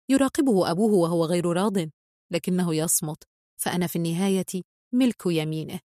يراقبه 0.10 0.72
أبوه 0.72 0.94
وهو 0.94 1.26
غير 1.26 1.46
راض 1.46 1.78
لكنه 2.32 2.76
يصمت. 2.76 3.24
فأنا 3.62 3.88
في 3.88 3.96
النهاية 3.96 4.64
ملك 4.94 5.26
يمينه. 5.26 5.80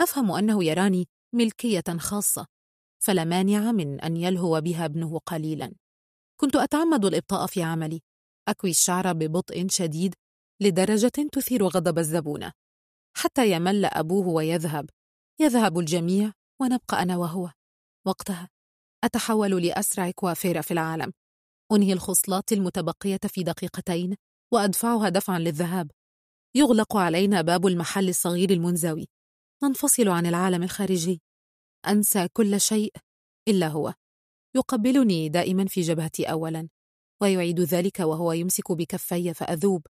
أفهم 0.00 0.32
أنه 0.32 0.64
يراني 0.64 1.08
ملكية 1.34 1.84
خاصة 1.98 2.46
فلا 3.02 3.24
مانع 3.24 3.72
من 3.72 4.00
أن 4.00 4.16
يلهو 4.16 4.60
بها 4.60 4.84
ابنه 4.84 5.18
قليلا. 5.18 5.74
كنت 6.40 6.56
أتعمد 6.56 7.04
الإبطاء 7.04 7.46
في 7.46 7.62
عملي. 7.62 8.00
أكوي 8.48 8.70
الشعر 8.70 9.12
ببطء 9.12 9.66
شديد 9.68 10.14
لدرجة 10.60 11.28
تثير 11.32 11.66
غضب 11.66 11.98
الزبونة 11.98 12.52
حتى 13.16 13.52
يمل 13.52 13.84
أبوه 13.84 14.28
ويذهب. 14.28 14.90
يذهب 15.40 15.78
الجميع 15.78 16.32
ونبقى 16.60 17.02
أنا 17.02 17.16
وهو. 17.16 17.50
وقتها 18.06 18.48
أتحول 19.04 19.62
لأسرع 19.62 20.10
كوافير 20.10 20.62
في 20.62 20.70
العالم. 20.70 21.12
أنهي 21.72 21.92
الخصلات 21.92 22.52
المتبقية 22.52 23.20
في 23.28 23.42
دقيقتين 23.42 24.16
وأدفعها 24.52 25.08
دفعا 25.08 25.38
للذهاب. 25.38 25.90
يغلق 26.56 26.96
علينا 26.96 27.42
باب 27.42 27.66
المحل 27.66 28.08
الصغير 28.08 28.50
المنزوي. 28.50 29.08
ننفصل 29.62 30.08
عن 30.08 30.26
العالم 30.26 30.62
الخارجي. 30.62 31.22
أنسى 31.86 32.28
كل 32.28 32.60
شيء 32.60 32.92
إلا 33.48 33.68
هو. 33.68 33.94
يقبلني 34.56 35.28
دائما 35.28 35.66
في 35.66 35.80
جبهتي 35.80 36.30
أولا 36.30 36.68
ويعيد 37.22 37.60
ذلك 37.60 38.00
وهو 38.00 38.32
يمسك 38.32 38.72
بكفي 38.72 39.34
فأذوب. 39.34 39.86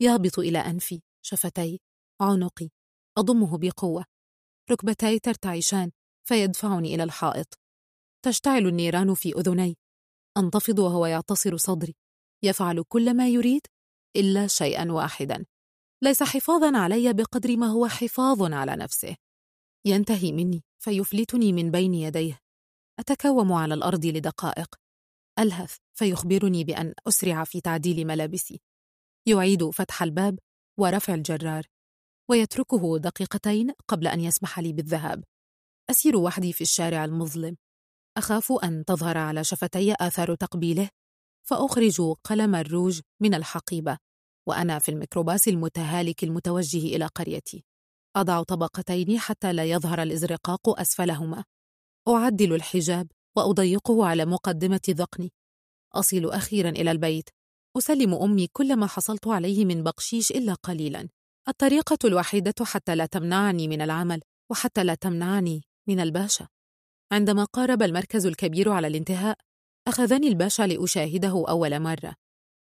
يهبط 0.00 0.38
إلى 0.38 0.58
أنفي 0.58 1.02
شفتي 1.22 1.80
عنقي. 2.20 2.70
أضمه 3.18 3.58
بقوة. 3.58 4.04
ركبتي 4.70 5.18
ترتعشان 5.18 5.90
فيدفعني 6.28 6.94
إلى 6.94 7.02
الحائط. 7.02 7.58
تشتعل 8.24 8.66
النيران 8.66 9.14
في 9.14 9.32
أذني. 9.32 9.76
أنتفض 10.36 10.78
وهو 10.78 11.06
يعتصر 11.06 11.56
صدري. 11.56 11.96
يفعل 12.44 12.84
كل 12.88 13.16
ما 13.16 13.28
يريد 13.28 13.66
إلا 14.16 14.46
شيئا 14.46 14.92
واحدا. 14.92 15.44
ليس 16.04 16.22
حفاظا 16.22 16.78
علي 16.78 17.12
بقدر 17.12 17.56
ما 17.56 17.66
هو 17.66 17.86
حفاظ 17.86 18.52
على 18.52 18.76
نفسه. 18.76 19.16
ينتهي 19.86 20.32
مني 20.32 20.64
فيفلتني 20.78 21.52
من 21.52 21.70
بين 21.70 21.94
يديه. 21.94 22.38
أتكوم 22.98 23.52
على 23.52 23.74
الأرض 23.74 24.06
لدقائق. 24.06 24.74
ألهث 25.38 25.76
فيخبرني 25.92 26.64
بأن 26.64 26.94
أسرع 27.08 27.44
في 27.44 27.60
تعديل 27.60 28.06
ملابسي. 28.06 28.60
يعيد 29.26 29.70
فتح 29.70 30.02
الباب 30.02 30.38
ورفع 30.78 31.14
الجرار. 31.14 31.66
ويتركه 32.30 32.98
دقيقتين 32.98 33.70
قبل 33.88 34.06
أن 34.06 34.20
يسمح 34.20 34.58
لي 34.58 34.72
بالذهاب. 34.72 35.24
أسير 35.90 36.16
وحدي 36.16 36.52
في 36.52 36.60
الشارع 36.60 37.04
المظلم. 37.04 37.56
أخاف 38.16 38.52
أن 38.52 38.84
تظهر 38.84 39.18
على 39.18 39.44
شفتي 39.44 39.94
آثار 40.00 40.34
تقبيله. 40.34 40.88
فأخرج 41.48 42.00
قلم 42.24 42.54
الروج 42.54 43.00
من 43.20 43.34
الحقيبة. 43.34 43.98
وأنا 44.46 44.78
في 44.78 44.88
الميكروباص 44.88 45.48
المتهالك 45.48 46.24
المتوجه 46.24 46.78
إلى 46.78 47.06
قريتي. 47.06 47.64
أضع 48.16 48.42
طبقتين 48.42 49.18
حتى 49.18 49.52
لا 49.52 49.64
يظهر 49.64 50.02
الإزرقاق 50.02 50.80
أسفلهما. 50.80 51.44
أعدل 52.08 52.54
الحجاب 52.54 53.10
وأضيقه 53.36 54.06
على 54.06 54.24
مقدمة 54.24 54.80
ذقني. 54.90 55.32
أصل 55.94 56.30
أخيرا 56.30 56.68
إلى 56.68 56.90
البيت. 56.90 57.30
أسلم 57.78 58.14
أمي 58.14 58.46
كل 58.46 58.76
ما 58.76 58.86
حصلت 58.86 59.26
عليه 59.26 59.64
من 59.64 59.82
بقشيش 59.82 60.30
إلا 60.30 60.54
قليلا. 60.54 61.08
الطريقة 61.48 61.98
الوحيدة 62.04 62.64
حتى 62.64 62.94
لا 62.94 63.06
تمنعني 63.06 63.68
من 63.68 63.82
العمل 63.82 64.20
وحتى 64.50 64.84
لا 64.84 64.94
تمنعني 64.94 65.62
من 65.88 66.00
الباشا. 66.00 66.48
عندما 67.12 67.44
قارب 67.44 67.82
المركز 67.82 68.26
الكبير 68.26 68.70
على 68.70 68.86
الانتهاء 68.86 69.38
أخذني 69.88 70.28
الباشا 70.28 70.62
لأشاهده 70.62 71.44
أول 71.48 71.80
مرة. 71.80 72.14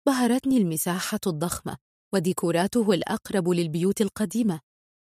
بهرتني 0.05 0.57
المساحة 0.57 1.19
الضخمة 1.27 1.77
وديكوراته 2.13 2.91
الأقرب 2.91 3.49
للبيوت 3.49 4.01
القديمة. 4.01 4.59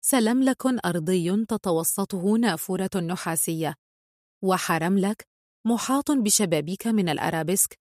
سلملك 0.06 0.66
أرضي 0.86 1.46
تتوسطه 1.46 2.38
نافورة 2.38 2.90
نحاسية. 2.96 3.76
وحرملك 4.44 5.28
محاط 5.68 6.12
بشبابيك 6.12 6.88
من 6.88 7.10
الأرابيسك 7.10 7.80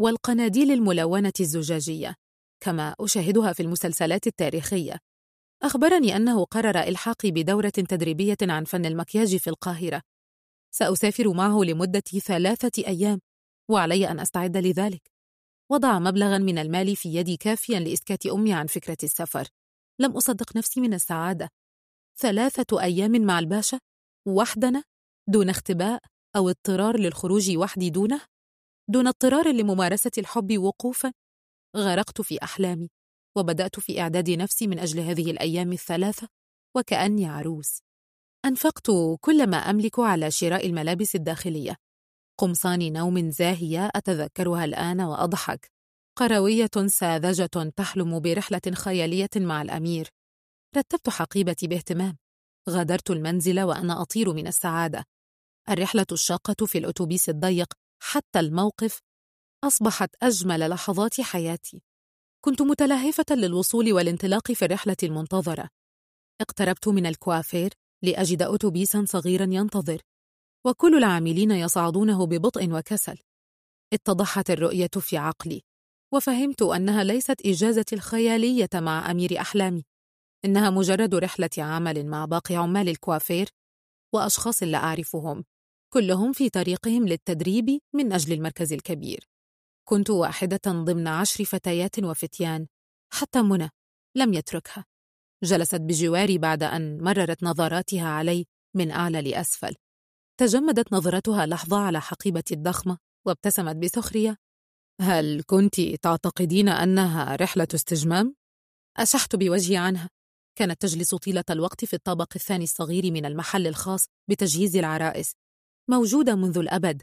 والقناديل 0.00 0.70
الملونة 0.72 1.32
الزجاجية 1.40 2.14
كما 2.60 2.94
أشاهدها 3.00 3.52
في 3.52 3.62
المسلسلات 3.62 4.26
التاريخية. 4.26 4.98
أخبرني 5.62 6.16
أنه 6.16 6.44
قرر 6.44 6.80
إلحاقي 6.80 7.30
بدورة 7.30 7.68
تدريبية 7.68 8.36
عن 8.42 8.64
فن 8.64 8.86
المكياج 8.86 9.36
في 9.36 9.50
القاهرة. 9.50 10.02
سأسافر 10.74 11.32
معه 11.32 11.60
لمدة 11.64 12.00
ثلاثة 12.00 12.82
أيام 12.86 13.20
وعلي 13.70 14.10
أن 14.10 14.20
أستعد 14.20 14.56
لذلك. 14.56 15.13
وضع 15.72 15.98
مبلغا 15.98 16.38
من 16.38 16.58
المال 16.58 16.96
في 16.96 17.14
يدي 17.14 17.36
كافيا 17.36 17.80
لإسكات 17.80 18.26
أمي 18.26 18.52
عن 18.52 18.66
فكرة 18.66 18.96
السفر. 19.02 19.48
لم 20.00 20.16
أصدق 20.16 20.56
نفسي 20.56 20.80
من 20.80 20.94
السعادة. 20.94 21.48
ثلاثة 22.18 22.82
أيام 22.82 23.12
مع 23.26 23.38
الباشا. 23.38 23.78
وحدنا. 24.28 24.84
دون 25.28 25.48
اختباء 25.48 26.02
أو 26.36 26.48
اضطرار 26.48 26.98
للخروج 27.00 27.56
وحدي 27.56 27.90
دونه. 27.90 28.20
دون 28.90 29.06
اضطرار 29.06 29.52
لممارسة 29.52 30.10
الحب 30.18 30.58
وقوفا. 30.58 31.12
غرقت 31.76 32.20
في 32.20 32.42
أحلامي. 32.42 32.90
وبدأت 33.36 33.80
في 33.80 34.00
إعداد 34.00 34.30
نفسي 34.30 34.66
من 34.66 34.78
أجل 34.78 35.00
هذه 35.00 35.30
الأيام 35.30 35.72
الثلاثة. 35.72 36.28
وكأني 36.76 37.26
عروس. 37.26 37.78
أنفقت 38.44 38.86
كل 39.20 39.46
ما 39.50 39.56
أملك 39.56 39.98
على 39.98 40.30
شراء 40.30 40.66
الملابس 40.66 41.14
الداخلية. 41.14 41.76
قمصان 42.38 42.92
نوم 42.92 43.30
زاهية 43.30 43.90
أتذكرها 43.94 44.64
الآن 44.64 45.00
وأضحك. 45.00 45.70
قروية 46.18 46.70
ساذجة 46.86 47.70
تحلم 47.76 48.20
برحلة 48.20 48.60
خيالية 48.74 49.30
مع 49.36 49.62
الأمير. 49.62 50.08
رتبت 50.76 51.08
حقيبتي 51.08 51.66
باهتمام. 51.66 52.16
غادرت 52.70 53.10
المنزل 53.10 53.60
وأنا 53.60 54.02
أطير 54.02 54.32
من 54.32 54.46
السعادة. 54.46 55.04
الرحلة 55.70 56.06
الشاقة 56.12 56.66
في 56.66 56.78
الأتوبيس 56.78 57.28
الضيق 57.28 57.72
حتى 58.02 58.40
الموقف 58.40 59.00
أصبحت 59.64 60.10
أجمل 60.22 60.70
لحظات 60.70 61.20
حياتي. 61.20 61.82
كنت 62.44 62.62
متلهفة 62.62 63.24
للوصول 63.30 63.92
والانطلاق 63.92 64.52
في 64.52 64.64
الرحلة 64.64 64.96
المنتظرة. 65.02 65.68
اقتربت 66.40 66.88
من 66.88 67.06
الكوافير 67.06 67.72
لأجد 68.02 68.42
أتوبيسا 68.42 69.04
صغيرا 69.08 69.46
ينتظر. 69.50 70.00
وكل 70.66 70.98
العاملين 70.98 71.50
يصعدونه 71.50 72.26
ببطء 72.26 72.72
وكسل. 72.72 73.18
اتضحت 73.92 74.50
الرؤية 74.50 74.90
في 74.98 75.16
عقلي 75.16 75.62
وفهمت 76.14 76.62
أنها 76.62 77.04
ليست 77.04 77.46
إجازتي 77.46 77.94
الخيالية 77.94 78.68
مع 78.74 79.10
أمير 79.10 79.40
أحلامي 79.40 79.84
إنها 80.44 80.70
مجرد 80.70 81.14
رحلة 81.14 81.50
عمل 81.58 82.06
مع 82.06 82.24
باقي 82.24 82.56
عمال 82.56 82.88
الكوافير 82.88 83.48
وأشخاص 84.14 84.62
لا 84.62 84.78
أعرفهم 84.78 85.44
كلهم 85.92 86.32
في 86.32 86.50
طريقهم 86.50 87.08
للتدريب 87.08 87.80
من 87.94 88.12
أجل 88.12 88.32
المركز 88.32 88.72
الكبير. 88.72 89.28
كنت 89.88 90.10
واحدة 90.10 90.60
ضمن 90.66 91.08
عشر 91.08 91.44
فتيات 91.44 91.98
وفتيان 91.98 92.66
حتى 93.12 93.42
منى 93.42 93.70
لم 94.16 94.34
يتركها. 94.34 94.84
جلست 95.42 95.74
بجواري 95.74 96.38
بعد 96.38 96.62
أن 96.62 97.02
مررت 97.02 97.42
نظراتها 97.42 98.08
علي 98.08 98.46
من 98.76 98.90
أعلى 98.90 99.22
لأسفل. 99.22 99.74
تجمدت 100.40 100.92
نظرتها 100.92 101.46
لحظة 101.46 101.78
على 101.78 102.00
حقيبتي 102.00 102.54
الضخمة 102.54 102.98
وابتسمت 103.26 103.76
بسخرية. 103.76 104.36
هل 105.00 105.42
كنت 105.46 105.80
تعتقدين 105.80 106.68
أنها 106.68 107.36
رحلة 107.36 107.68
استجمام؟ 107.74 108.34
أشحت 108.96 109.36
بوجهي 109.36 109.76
عنها. 109.76 110.10
كانت 110.58 110.82
تجلس 110.82 111.14
طيلة 111.14 111.44
الوقت 111.50 111.84
في 111.84 111.94
الطابق 111.94 112.32
الثاني 112.36 112.64
الصغير 112.64 113.10
من 113.12 113.24
المحل 113.24 113.66
الخاص 113.66 114.06
بتجهيز 114.30 114.76
العرائس. 114.76 115.34
موجودة 115.90 116.34
منذ 116.34 116.58
الأبد. 116.58 117.02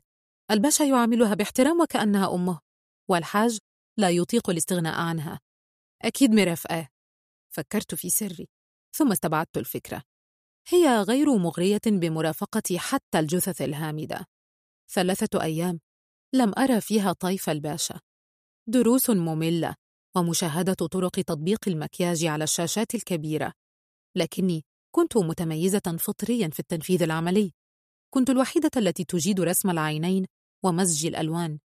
الباشا 0.52 0.84
يعاملها 0.84 1.34
باحترام 1.34 1.82
وكأنها 1.82 2.36
أمه. 2.36 2.60
والحاج 3.10 3.58
لا 4.00 4.10
يطيق 4.10 4.50
الاستغناء 4.50 4.96
عنها. 5.00 5.40
أكيد 6.02 6.32
مرافقة 6.32 6.90
فكرت 7.56 7.96
في 7.96 8.10
سري. 8.10 8.48
ثم 8.96 9.12
استبعدت 9.12 9.58
الفكرة. 9.58 10.04
هي 10.68 11.02
غير 11.02 11.38
مغرية 11.38 11.82
بمرافقة 11.86 12.78
حتى 12.78 13.20
الجثث 13.20 13.62
الهامدة. 13.62 14.26
ثلاثة 14.90 15.42
أيام 15.42 15.80
لم 16.34 16.54
أرى 16.58 16.82
فيها 16.82 17.14
طيف 17.14 17.50
الباشا. 17.50 18.00
دروس 18.68 19.10
مملة 19.10 19.76
ومشاهدة 20.18 20.74
طرق 20.74 21.12
تطبيق 21.12 21.60
المكياج 21.68 22.26
على 22.26 22.44
الشاشات 22.44 22.96
الكبيرة. 22.96 23.54
لكني 24.16 24.66
كنت 24.96 25.18
متميزة 25.18 25.98
فطريا 26.00 26.50
في 26.50 26.60
التنفيذ 26.60 27.04
العملي. 27.04 27.52
كنت 28.14 28.30
الوحيدة 28.30 28.72
التي 28.78 29.04
تجيد 29.04 29.42
رسم 29.42 29.70
العينين 29.70 30.26
ومزج 30.64 31.06
الألوان. 31.06 31.60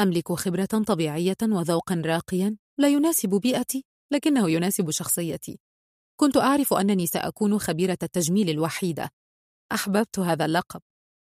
أملك 0.00 0.32
خبرة 0.32 0.84
طبيعية 0.86 1.36
وذوقا 1.42 2.02
راقيا. 2.06 2.56
لا 2.78 2.88
يناسب 2.88 3.28
بيئتي 3.28 3.84
لكنه 4.12 4.50
يناسب 4.50 4.90
شخصيتي. 4.90 5.58
كنت 6.20 6.36
أعرف 6.36 6.74
أنني 6.74 7.06
سأكون 7.06 7.58
خبيرة 7.58 7.98
التجميل 8.02 8.50
الوحيدة. 8.50 9.10
أحببت 9.72 10.18
هذا 10.18 10.44
اللقب. 10.44 10.80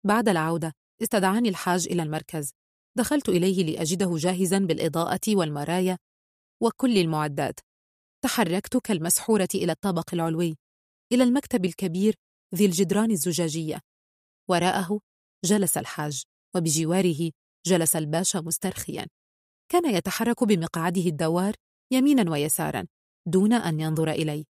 بعد 0.06 0.28
العودة 0.28 0.72
استدعاني 1.02 1.48
الحاج 1.48 1.86
إلى 1.90 2.02
المركز. 2.02 2.52
دخلت 2.98 3.28
إليه 3.28 3.64
لأجده 3.64 4.16
جاهزا 4.16 4.58
بالإضاءة 4.58 5.20
والمرايا 5.28 5.98
وكل 6.62 6.98
المعدات. 6.98 7.60
تحركت 8.24 8.76
كالمسحورة 8.76 9.48
إلى 9.54 9.72
الطابق 9.72 10.14
العلوي 10.14 10.56
إلى 11.12 11.24
المكتب 11.24 11.64
الكبير 11.64 12.14
ذي 12.54 12.66
الجدران 12.66 13.10
الزجاجية. 13.10 13.80
وراءه 14.50 15.00
جلس 15.44 15.76
الحاج 15.76 16.22
وبجواره 16.56 17.30
جلس 17.66 17.96
الباشا 17.96 18.38
مسترخيا. 18.38 19.06
كان 19.72 19.94
يتحرك 19.94 20.44
بمقعده 20.44 21.06
الدوار 21.06 21.54
يمينا 21.92 22.30
ويسارا 22.30 22.86
دون 23.26 23.52
أن 23.52 23.80
ينظر 23.80 24.10
إلي. 24.10 24.49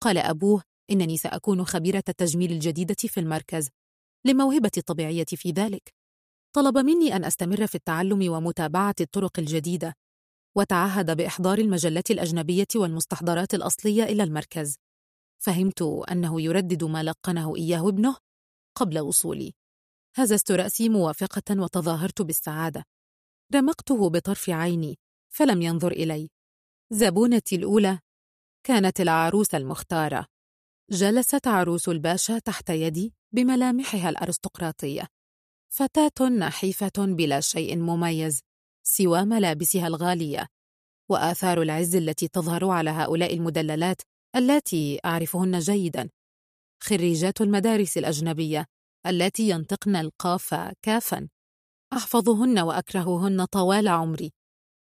قال 0.00 0.18
أبوه 0.18 0.62
إنني 0.90 1.16
سأكون 1.16 1.64
خبيرة 1.64 2.04
التجميل 2.08 2.52
الجديدة 2.52 2.94
في 2.94 3.20
المركز 3.20 3.68
لموهبتي 4.24 4.80
الطبيعية 4.80 5.24
في 5.24 5.50
ذلك. 5.50 5.94
طلب 6.52 6.78
مني 6.78 7.16
أن 7.16 7.24
أستمر 7.24 7.66
في 7.66 7.74
التعلم 7.74 8.32
ومتابعة 8.32 8.94
الطرق 9.00 9.38
الجديدة 9.38 9.94
وتعهد 10.56 11.16
بإحضار 11.16 11.58
المجلات 11.58 12.10
الأجنبية 12.10 12.66
والمستحضرات 12.74 13.54
الأصلية 13.54 14.02
إلى 14.02 14.22
المركز. 14.22 14.76
فهمت 15.42 15.82
أنه 16.10 16.40
يردد 16.40 16.84
ما 16.84 17.02
لقنه 17.02 17.56
إياه 17.56 17.88
ابنه 17.88 18.16
قبل 18.74 18.98
وصولي. 18.98 19.54
هززت 20.16 20.52
رأسي 20.52 20.88
موافقة 20.88 21.62
وتظاهرت 21.62 22.22
بالسعادة. 22.22 22.84
رمقته 23.54 24.10
بطرف 24.10 24.50
عيني 24.50 24.98
فلم 25.34 25.62
ينظر 25.62 25.92
إلي. 25.92 26.28
زبونتي 26.92 27.56
الأولى 27.56 27.98
كانت 28.68 29.00
العروس 29.00 29.54
المختارة. 29.54 30.26
جلست 30.90 31.46
عروس 31.46 31.88
الباشا 31.88 32.38
تحت 32.38 32.70
يدي 32.70 33.14
بملامحها 33.32 34.08
الأرستقراطية. 34.08 35.06
فتاة 35.72 36.28
نحيفة 36.28 36.92
بلا 36.98 37.40
شيء 37.40 37.76
مميز 37.76 38.40
سوى 38.86 39.24
ملابسها 39.24 39.86
الغالية. 39.86 40.46
وآثار 41.10 41.62
العز 41.62 41.96
التي 41.96 42.28
تظهر 42.28 42.70
على 42.70 42.90
هؤلاء 42.90 43.34
المدللات 43.34 44.02
اللاتي 44.36 45.00
أعرفهن 45.04 45.58
جيدا. 45.58 46.10
خريجات 46.82 47.40
المدارس 47.40 47.98
الأجنبية 47.98 48.66
التي 49.06 49.48
ينطقن 49.48 49.96
القاف 49.96 50.54
كافا. 50.82 51.28
أحفظهن 51.92 52.58
وأكرههن 52.58 53.44
طوال 53.44 53.88
عمري. 53.88 54.32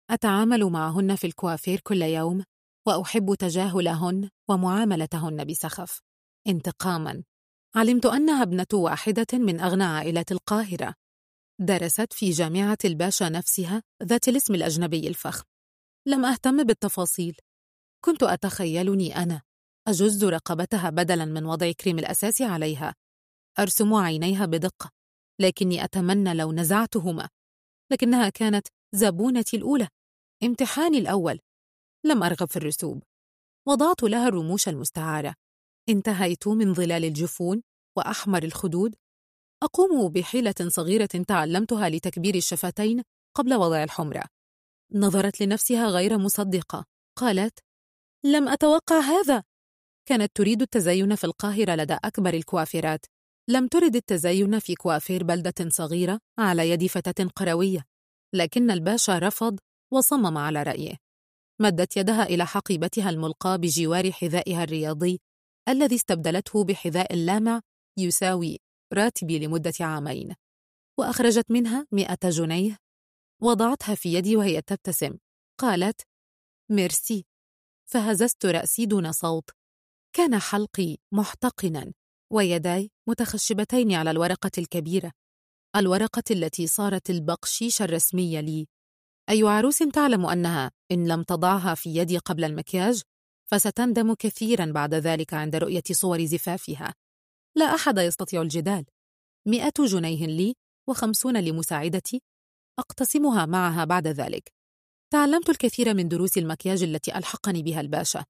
أتعامل 0.09 0.65
معهن 0.65 1.15
في 1.15 1.27
الكوافير 1.27 1.79
كل 1.79 2.01
يوم 2.01 2.43
وأحب 2.87 3.35
تجاهلهن 3.35 4.29
ومعاملتهن 4.49 5.45
بسخف. 5.45 6.01
انتقاما. 6.47 7.23
علمت 7.75 8.05
أنها 8.05 8.43
ابنة 8.43 8.67
واحدة 8.73 9.27
من 9.33 9.59
أغنى 9.59 9.83
عائلات 9.83 10.31
القاهرة. 10.31 10.95
درست 11.59 12.13
في 12.13 12.29
جامعة 12.29 12.77
الباشا 12.85 13.23
نفسها 13.23 13.83
ذات 14.03 14.27
الاسم 14.27 14.55
الأجنبي 14.55 15.07
الفخم. 15.07 15.43
لم 16.07 16.25
أهتم 16.25 16.63
بالتفاصيل. 16.63 17.37
كنت 18.05 18.23
أتخيلني 18.23 19.15
أنا. 19.15 19.41
أجز 19.87 20.25
رقبتها 20.25 20.89
بدلا 20.89 21.25
من 21.25 21.45
وضع 21.45 21.71
كريم 21.71 21.99
الأساس 21.99 22.41
عليها. 22.41 22.95
أرسم 23.59 23.93
عينيها 23.93 24.45
بدقة. 24.45 24.89
لكني 25.39 25.83
أتمنى 25.83 26.33
لو 26.33 26.51
نزعتهما. 26.51 27.29
لكنها 27.91 28.29
كانت 28.29 28.67
زبونتي 28.95 29.57
الأولى. 29.57 29.87
امتحاني 30.43 30.97
الأول. 30.97 31.39
لم 32.05 32.23
أرغب 32.23 32.49
في 32.49 32.57
الرسوب. 32.57 33.03
وضعت 33.67 34.03
لها 34.03 34.27
الرموش 34.27 34.67
المستعارة. 34.67 35.35
انتهيت 35.89 36.47
من 36.47 36.73
ظلال 36.73 37.05
الجفون 37.05 37.61
وأحمر 37.97 38.43
الخدود. 38.43 38.95
أقوم 39.63 40.09
بحيلة 40.09 40.55
صغيرة 40.67 41.09
تعلمتها 41.27 41.89
لتكبير 41.89 42.35
الشفتين 42.35 43.03
قبل 43.35 43.53
وضع 43.53 43.83
الحمرة. 43.83 44.23
نظرت 44.93 45.41
لنفسها 45.41 45.87
غير 45.87 46.17
مصدقة. 46.17 46.85
قالت 47.19 47.59
لم 48.25 48.47
أتوقع 48.47 48.99
هذا. 48.99 49.43
كانت 50.05 50.31
تريد 50.35 50.61
التزين 50.61 51.15
في 51.15 51.23
القاهرة 51.23 51.75
لدى 51.75 51.93
أكبر 51.93 52.33
الكوافيرات. 52.33 53.05
لم 53.49 53.67
ترد 53.67 53.95
التزين 53.95 54.59
في 54.59 54.75
كوافير 54.75 55.23
بلدة 55.23 55.69
صغيرة 55.69 56.19
على 56.39 56.69
يد 56.69 56.85
فتاة 56.85 57.25
قروية. 57.35 57.85
لكن 58.33 58.71
الباشا 58.71 59.19
رفض 59.19 59.59
وصمم 59.93 60.37
على 60.37 60.63
رأيه. 60.63 60.97
مدت 61.61 61.97
يدها 61.97 62.23
إلى 62.23 62.45
حقيبتها 62.45 63.09
الملقاة 63.09 63.55
بجوار 63.55 64.11
حذائها 64.11 64.63
الرياضي 64.63 65.21
الذي 65.69 65.95
استبدلته 65.95 66.63
بحذاء 66.63 67.15
لامع 67.15 67.61
يساوي 67.97 68.59
راتبي 68.93 69.39
لمدة 69.39 69.73
عامين. 69.79 70.35
وأخرجت 70.99 71.51
منها 71.51 71.87
مئة 71.91 72.29
جنيه. 72.29 72.77
وضعتها 73.41 73.95
في 73.95 74.13
يدي 74.13 74.35
وهي 74.35 74.61
تبتسم. 74.61 75.17
قالت 75.59 76.01
ميرسي. 76.71 77.25
فهززت 77.85 78.45
رأسي 78.45 78.85
دون 78.85 79.11
صوت. 79.11 79.49
كان 80.15 80.39
حلقي 80.39 80.97
محتقنا. 81.11 81.93
ويداي 82.33 82.91
متخشبتين 83.09 83.93
على 83.93 84.11
الورقة 84.11 84.51
الكبيرة. 84.57 85.11
الورقة 85.75 86.23
التي 86.31 86.67
صارت 86.67 87.09
البقشيش 87.09 87.81
الرسمي 87.81 88.41
لي. 88.41 88.67
أي 89.29 89.43
عروس 89.43 89.77
تعلم 89.77 90.25
أنها 90.25 90.71
إن 90.91 91.07
لم 91.07 91.23
تضعها 91.23 91.75
في 91.75 91.95
يدي 91.95 92.17
قبل 92.17 92.43
المكياج 92.43 93.01
فستندم 93.51 94.13
كثيرا 94.13 94.65
بعد 94.65 94.93
ذلك 94.93 95.33
عند 95.33 95.55
رؤية 95.55 95.83
صور 95.91 96.25
زفافها. 96.25 96.93
لا 97.55 97.65
أحد 97.65 97.97
يستطيع 97.97 98.41
الجدال. 98.41 98.85
مئة 99.47 99.73
جنيه 99.79 100.25
لي 100.25 100.53
وخمسون 100.89 101.37
لمساعدتي. 101.37 102.21
أقتسمها 102.79 103.45
معها 103.45 103.85
بعد 103.85 104.07
ذلك. 104.07 104.53
تعلمت 105.13 105.49
الكثير 105.49 105.93
من 105.93 106.07
دروس 106.07 106.37
المكياج 106.37 106.83
التي 106.83 107.17
ألحقني 107.17 107.63
بها 107.63 107.81
الباشا. 107.81 108.25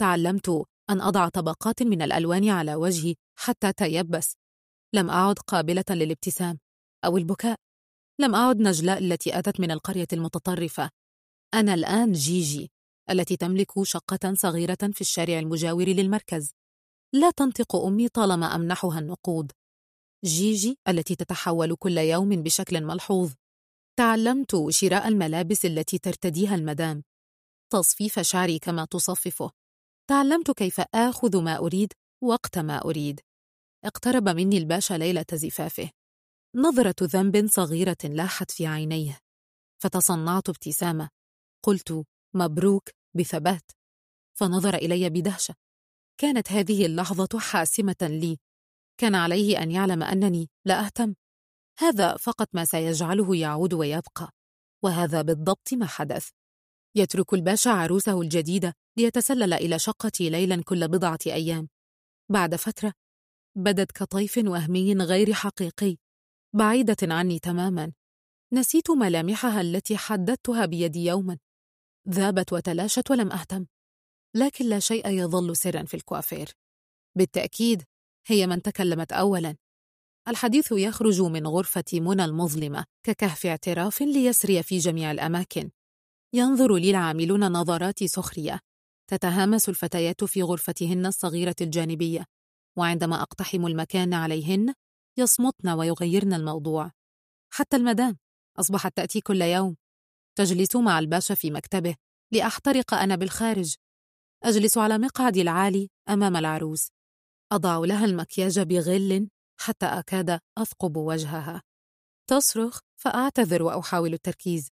تعلمت 0.00 0.48
أن 0.90 1.00
أضع 1.00 1.28
طبقات 1.28 1.82
من 1.82 2.02
الألوان 2.02 2.48
على 2.48 2.74
وجهي 2.74 3.14
حتى 3.38 3.72
تيبس. 3.72 4.36
لم 4.94 5.10
أعد 5.10 5.38
قابلة 5.38 5.84
للابتسام 5.90 6.58
أو 7.04 7.16
البكاء. 7.16 7.63
لم 8.20 8.34
أعد 8.34 8.60
نجلاء 8.60 8.98
التي 8.98 9.38
أتت 9.38 9.60
من 9.60 9.70
القرية 9.70 10.06
المتطرفة. 10.12 10.90
أنا 11.54 11.74
الآن 11.74 12.12
جيجي 12.12 12.70
التي 13.10 13.36
تملك 13.36 13.82
شقة 13.82 14.34
صغيرة 14.34 14.78
في 14.92 15.00
الشارع 15.00 15.38
المجاور 15.38 15.88
للمركز. 15.88 16.52
لا 17.14 17.30
تنطق 17.30 17.76
أمي 17.76 18.08
طالما 18.08 18.54
أمنحها 18.54 18.98
النقود. 18.98 19.52
جيجي 20.24 20.78
التي 20.88 21.16
تتحول 21.16 21.76
كل 21.76 21.98
يوم 21.98 22.28
بشكل 22.28 22.84
ملحوظ. 22.84 23.32
تعلمت 23.98 24.66
شراء 24.68 25.08
الملابس 25.08 25.64
التي 25.64 25.98
ترتديها 25.98 26.54
المدام. 26.54 27.02
تصفيف 27.72 28.20
شعري 28.20 28.58
كما 28.58 28.84
تصففه. 28.84 29.50
تعلمت 30.10 30.50
كيف 30.50 30.80
آخذ 30.94 31.42
ما 31.42 31.58
أريد 31.58 31.92
وقت 32.22 32.58
ما 32.58 32.84
أريد. 32.84 33.20
اقترب 33.84 34.28
مني 34.28 34.58
الباشا 34.58 34.94
ليلة 34.94 35.26
زفافه. 35.32 35.90
نظرة 36.56 36.94
ذنب 37.02 37.46
صغيرة 37.46 37.96
لاحت 38.04 38.50
في 38.50 38.66
عينيه. 38.66 39.18
فتصنعت 39.82 40.48
ابتسامة. 40.48 41.08
قلت 41.62 42.04
مبروك 42.34 42.88
بثبات. 43.16 43.70
فنظر 44.38 44.74
إلي 44.74 45.10
بدهشة. 45.10 45.54
كانت 46.20 46.52
هذه 46.52 46.86
اللحظة 46.86 47.38
حاسمة 47.38 47.96
لي. 48.02 48.38
كان 49.00 49.14
عليه 49.14 49.62
أن 49.62 49.70
يعلم 49.70 50.02
أنني 50.02 50.50
لا 50.64 50.86
أهتم. 50.86 51.14
هذا 51.78 52.16
فقط 52.16 52.48
ما 52.52 52.64
سيجعله 52.64 53.36
يعود 53.36 53.74
ويبقى. 53.74 54.30
وهذا 54.82 55.22
بالضبط 55.22 55.72
ما 55.72 55.86
حدث. 55.86 56.28
يترك 56.96 57.34
الباشا 57.34 57.70
عروسه 57.70 58.20
الجديدة 58.20 58.74
ليتسلل 58.96 59.52
إلى 59.52 59.78
شقتي 59.78 60.30
ليلا 60.30 60.62
كل 60.62 60.88
بضعة 60.88 61.18
أيام. 61.26 61.68
بعد 62.28 62.54
فترة 62.56 62.92
بدت 63.56 63.92
كطيف 63.92 64.38
وهمي 64.38 64.94
غير 64.94 65.32
حقيقي. 65.32 66.03
بعيدة 66.54 66.96
عني 67.02 67.38
تماما. 67.38 67.92
نسيت 68.52 68.90
ملامحها 68.90 69.60
التي 69.60 69.96
حددتها 69.96 70.66
بيدي 70.66 71.04
يوما. 71.04 71.38
ذابت 72.08 72.52
وتلاشت 72.52 73.10
ولم 73.10 73.32
أهتم. 73.32 73.66
لكن 74.34 74.64
لا 74.64 74.78
شيء 74.78 75.08
يظل 75.08 75.56
سرا 75.56 75.84
في 75.84 75.94
الكوافير. 75.94 76.48
بالتأكيد 77.16 77.82
هي 78.26 78.46
من 78.46 78.62
تكلمت 78.62 79.12
أولا. 79.12 79.56
الحديث 80.28 80.72
يخرج 80.72 81.22
من 81.22 81.46
غرفة 81.46 81.84
منى 81.92 82.24
المظلمة 82.24 82.84
ككهف 83.06 83.46
اعتراف 83.46 84.02
ليسري 84.02 84.62
في 84.62 84.78
جميع 84.78 85.10
الأماكن. 85.10 85.70
ينظر 86.34 86.76
لي 86.76 86.90
العاملون 86.90 87.52
نظرات 87.52 88.04
سخرية. 88.04 88.60
تتهامس 89.10 89.68
الفتيات 89.68 90.24
في 90.24 90.42
غرفتهن 90.42 91.06
الصغيرة 91.06 91.56
الجانبية. 91.60 92.24
وعندما 92.78 93.22
أقتحم 93.22 93.66
المكان 93.66 94.14
عليهن 94.14 94.74
يصمتن 95.16 95.68
ويغيرن 95.68 96.34
الموضوع. 96.34 96.90
حتى 97.52 97.76
المدام 97.76 98.18
أصبحت 98.60 98.96
تأتي 98.96 99.20
كل 99.20 99.42
يوم 99.42 99.76
تجلس 100.38 100.76
مع 100.76 100.98
الباشا 100.98 101.34
في 101.34 101.50
مكتبه 101.50 101.96
لأحترق 102.32 102.94
أنا 102.94 103.16
بالخارج. 103.16 103.74
أجلس 104.44 104.78
على 104.78 104.98
مقعدي 104.98 105.42
العالي 105.42 105.90
أمام 106.08 106.36
العروس. 106.36 106.88
أضع 107.52 107.78
لها 107.78 108.04
المكياج 108.04 108.60
بغل 108.60 109.28
حتى 109.60 109.86
أكاد 109.86 110.40
أثقب 110.58 110.96
وجهها. 110.96 111.62
تصرخ 112.30 112.80
فأعتذر 112.96 113.62
وأحاول 113.62 114.12
التركيز. 114.12 114.68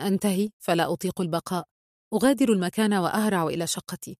أنتهي 0.00 0.50
فلا 0.58 0.92
أطيق 0.92 1.20
البقاء. 1.20 1.68
أغادر 2.14 2.52
المكان 2.52 2.94
وأهرع 2.94 3.46
إلى 3.46 3.66
شقتي. 3.66 4.18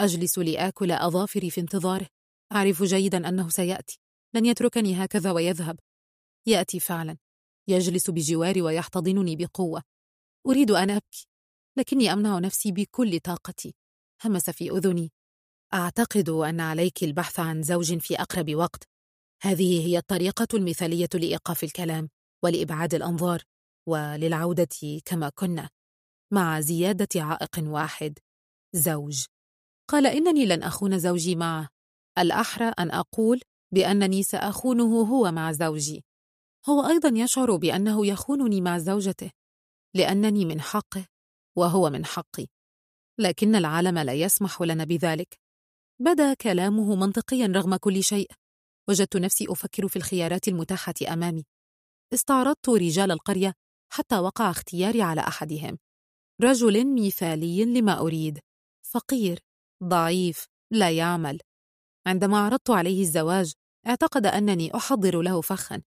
أجلس 0.00 0.38
لآكل 0.38 0.92
أظافري 0.92 1.50
في 1.50 1.60
انتظاره. 1.60 2.08
أعرف 2.52 2.82
جيدا 2.82 3.28
أنه 3.28 3.48
سيأتي. 3.48 4.00
لن 4.34 4.46
يتركني 4.46 5.04
هكذا 5.04 5.30
ويذهب. 5.30 5.78
يأتي 6.46 6.80
فعلا. 6.80 7.18
يجلس 7.68 8.10
بجواري 8.10 8.62
ويحتضنني 8.62 9.36
بقوة. 9.36 9.82
أريد 10.46 10.70
أن 10.70 10.90
أبكي 10.90 11.26
لكني 11.76 12.12
أمنع 12.12 12.38
نفسي 12.38 12.72
بكل 12.72 13.20
طاقتي. 13.20 13.74
همس 14.24 14.50
في 14.50 14.70
أذني. 14.70 15.12
أعتقد 15.74 16.28
أن 16.28 16.60
عليك 16.60 17.04
البحث 17.04 17.40
عن 17.40 17.62
زوج 17.62 17.98
في 17.98 18.14
أقرب 18.14 18.54
وقت. 18.54 18.88
هذه 19.42 19.86
هي 19.86 19.98
الطريقة 19.98 20.48
المثالية 20.54 21.08
لإيقاف 21.14 21.64
الكلام 21.64 22.08
ولإبعاد 22.44 22.94
الأنظار 22.94 23.42
وللعودة 23.88 25.00
كما 25.04 25.28
كنا. 25.28 25.70
مع 26.32 26.60
زيادة 26.60 27.22
عائق 27.22 27.58
واحد. 27.58 28.18
زوج. 28.72 29.24
قال 29.88 30.06
إنني 30.06 30.46
لن 30.46 30.62
أخون 30.62 30.98
زوجي 30.98 31.36
معه 31.36 31.68
الأحرى 32.18 32.64
أن 32.78 32.90
أقول 32.90 33.40
بأنني 33.76 34.22
سأخونه 34.22 35.02
هو 35.02 35.32
مع 35.32 35.52
زوجي. 35.52 36.04
هو 36.68 36.86
أيضا 36.88 37.08
يشعر 37.14 37.56
بأنه 37.56 38.06
يخونني 38.06 38.60
مع 38.60 38.78
زوجته 38.78 39.30
لأنني 39.94 40.44
من 40.44 40.60
حقه 40.60 41.06
وهو 41.56 41.90
من 41.90 42.04
حقي. 42.04 42.46
لكن 43.18 43.54
العالم 43.54 43.98
لا 43.98 44.12
يسمح 44.12 44.62
لنا 44.62 44.84
بذلك. 44.84 45.38
بدا 46.00 46.34
كلامه 46.34 46.96
منطقيا 46.96 47.46
رغم 47.46 47.76
كل 47.76 48.02
شيء. 48.02 48.30
وجدت 48.88 49.16
نفسي 49.16 49.46
أفكر 49.48 49.88
في 49.88 49.96
الخيارات 49.96 50.48
المتاحة 50.48 50.94
أمامي. 51.12 51.44
استعرضت 52.14 52.68
رجال 52.68 53.10
القرية 53.10 53.54
حتى 53.92 54.18
وقع 54.18 54.50
اختياري 54.50 55.02
على 55.02 55.20
أحدهم. 55.20 55.78
رجل 56.42 57.06
مثالي 57.06 57.64
لما 57.64 58.00
أريد. 58.00 58.40
فقير 58.82 59.38
ضعيف 59.84 60.46
لا 60.72 60.90
يعمل. 60.90 61.38
عندما 62.06 62.38
عرضت 62.38 62.70
عليه 62.70 63.00
الزواج 63.02 63.52
اعتقد 63.86 64.26
أنني 64.26 64.74
أحضر 64.74 65.20
له 65.22 65.40
فخا. 65.40 65.82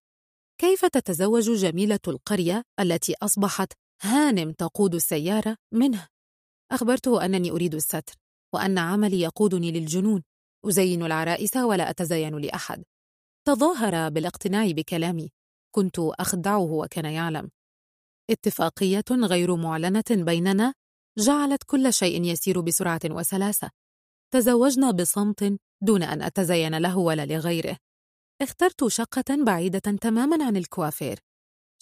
كيف 0.60 0.84
تتزوج 0.84 1.50
جميلة 1.50 2.00
القرية 2.08 2.62
التي 2.80 3.14
أصبحت 3.22 3.72
هانم 4.02 4.52
تقود 4.52 4.94
السيارة 4.94 5.56
منه؟ 5.72 6.08
أخبرته 6.72 7.24
أنني 7.24 7.50
أريد 7.50 7.74
الستر 7.74 8.14
وأن 8.54 8.78
عملي 8.78 9.20
يقودني 9.20 9.72
للجنون. 9.72 10.22
أزين 10.66 11.02
العرائس 11.02 11.56
ولا 11.56 11.90
أتزين 11.90 12.38
لأحد. 12.38 12.84
تظاهر 13.46 14.08
بالاقتناع 14.08 14.70
بكلامي. 14.70 15.30
كنت 15.74 15.98
أخدعه 15.98 16.72
وكان 16.72 17.04
يعلم. 17.04 17.50
اتفاقية 18.30 19.04
غير 19.10 19.56
معلنة 19.56 20.04
بيننا 20.10 20.74
جعلت 21.18 21.62
كل 21.66 21.92
شيء 21.92 22.22
يسير 22.24 22.60
بسرعة 22.60 23.00
وسلاسة. 23.04 23.70
تزوجنا 24.32 24.90
بصمت 24.90 25.58
دون 25.82 26.02
أن 26.02 26.22
أتزين 26.22 26.78
له 26.78 26.98
ولا 26.98 27.26
لغيره. 27.26 27.76
اخترت 28.42 28.86
شقة 28.86 29.44
بعيدة 29.44 29.78
تماما 29.78 30.44
عن 30.44 30.56
الكوافير. 30.56 31.18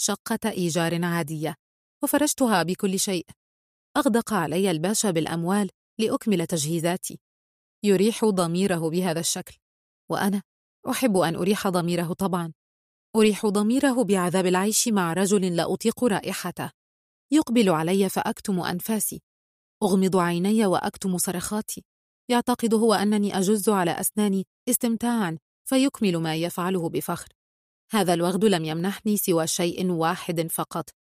شقة 0.01 0.51
إيجار 0.51 1.05
عادية 1.05 1.55
وفرشتها 2.03 2.63
بكل 2.63 2.99
شيء. 2.99 3.27
أغدق 3.97 4.33
علي 4.33 4.71
الباشا 4.71 5.11
بالأموال 5.11 5.71
لأكمل 5.99 6.47
تجهيزاتي. 6.47 7.21
يريح 7.85 8.25
ضميره 8.25 8.91
بهذا 8.91 9.21
الشكل. 9.21 9.57
وأنا 10.11 10.43
أحب 10.91 11.17
أن 11.17 11.37
أريح 11.37 11.69
ضميره 11.69 12.13
طبعا. 12.13 12.53
أريح 13.17 13.47
ضميره 13.47 14.05
بعذاب 14.05 14.47
العيش 14.47 14.89
مع 14.89 15.13
رجل 15.13 15.57
لا 15.57 15.73
أطيق 15.73 16.05
رائحته. 16.05 16.71
يقبل 17.33 17.69
علي 17.69 18.09
فأكتم 18.09 18.61
أنفاسي. 18.61 19.23
أغمض 19.83 20.17
عيني 20.17 20.67
وأكتم 20.67 21.19
صرخاتي. 21.19 21.85
يعتقد 22.31 22.75
هو 22.75 22.95
أنني 22.95 23.39
أجز 23.39 23.69
على 23.69 23.91
أسناني 23.91 24.47
استمتاعا. 24.69 25.39
فيكمل 25.69 26.17
ما 26.17 26.37
يفعله 26.37 26.89
بفخر. 26.89 27.29
هذا 27.91 28.15
الوغد 28.15 28.45
لم 28.45 28.65
يمنحني 28.65 29.17
سوى 29.17 29.47
شيء 29.47 29.91
واحد 29.91 30.47
فقط. 30.51 30.91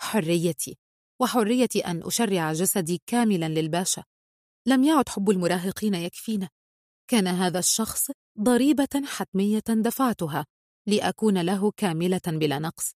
حريتي. 0.00 0.78
وحرية 1.20 1.68
أن 1.86 2.02
أشرع 2.04 2.52
جسدي 2.52 3.02
كاملا 3.06 3.48
للباشا. 3.48 4.04
لم 4.66 4.84
يعد 4.84 5.08
حب 5.08 5.30
المراهقين 5.30 5.94
يكفينا. 5.94 6.48
كان 7.08 7.26
هذا 7.26 7.58
الشخص 7.58 8.10
ضريبة 8.40 9.02
حتمية 9.06 9.62
دفعتها 9.68 10.46
لأكون 10.86 11.42
له 11.42 11.70
كاملة 11.70 12.22
بلا 12.26 12.58
نقص. 12.58 12.92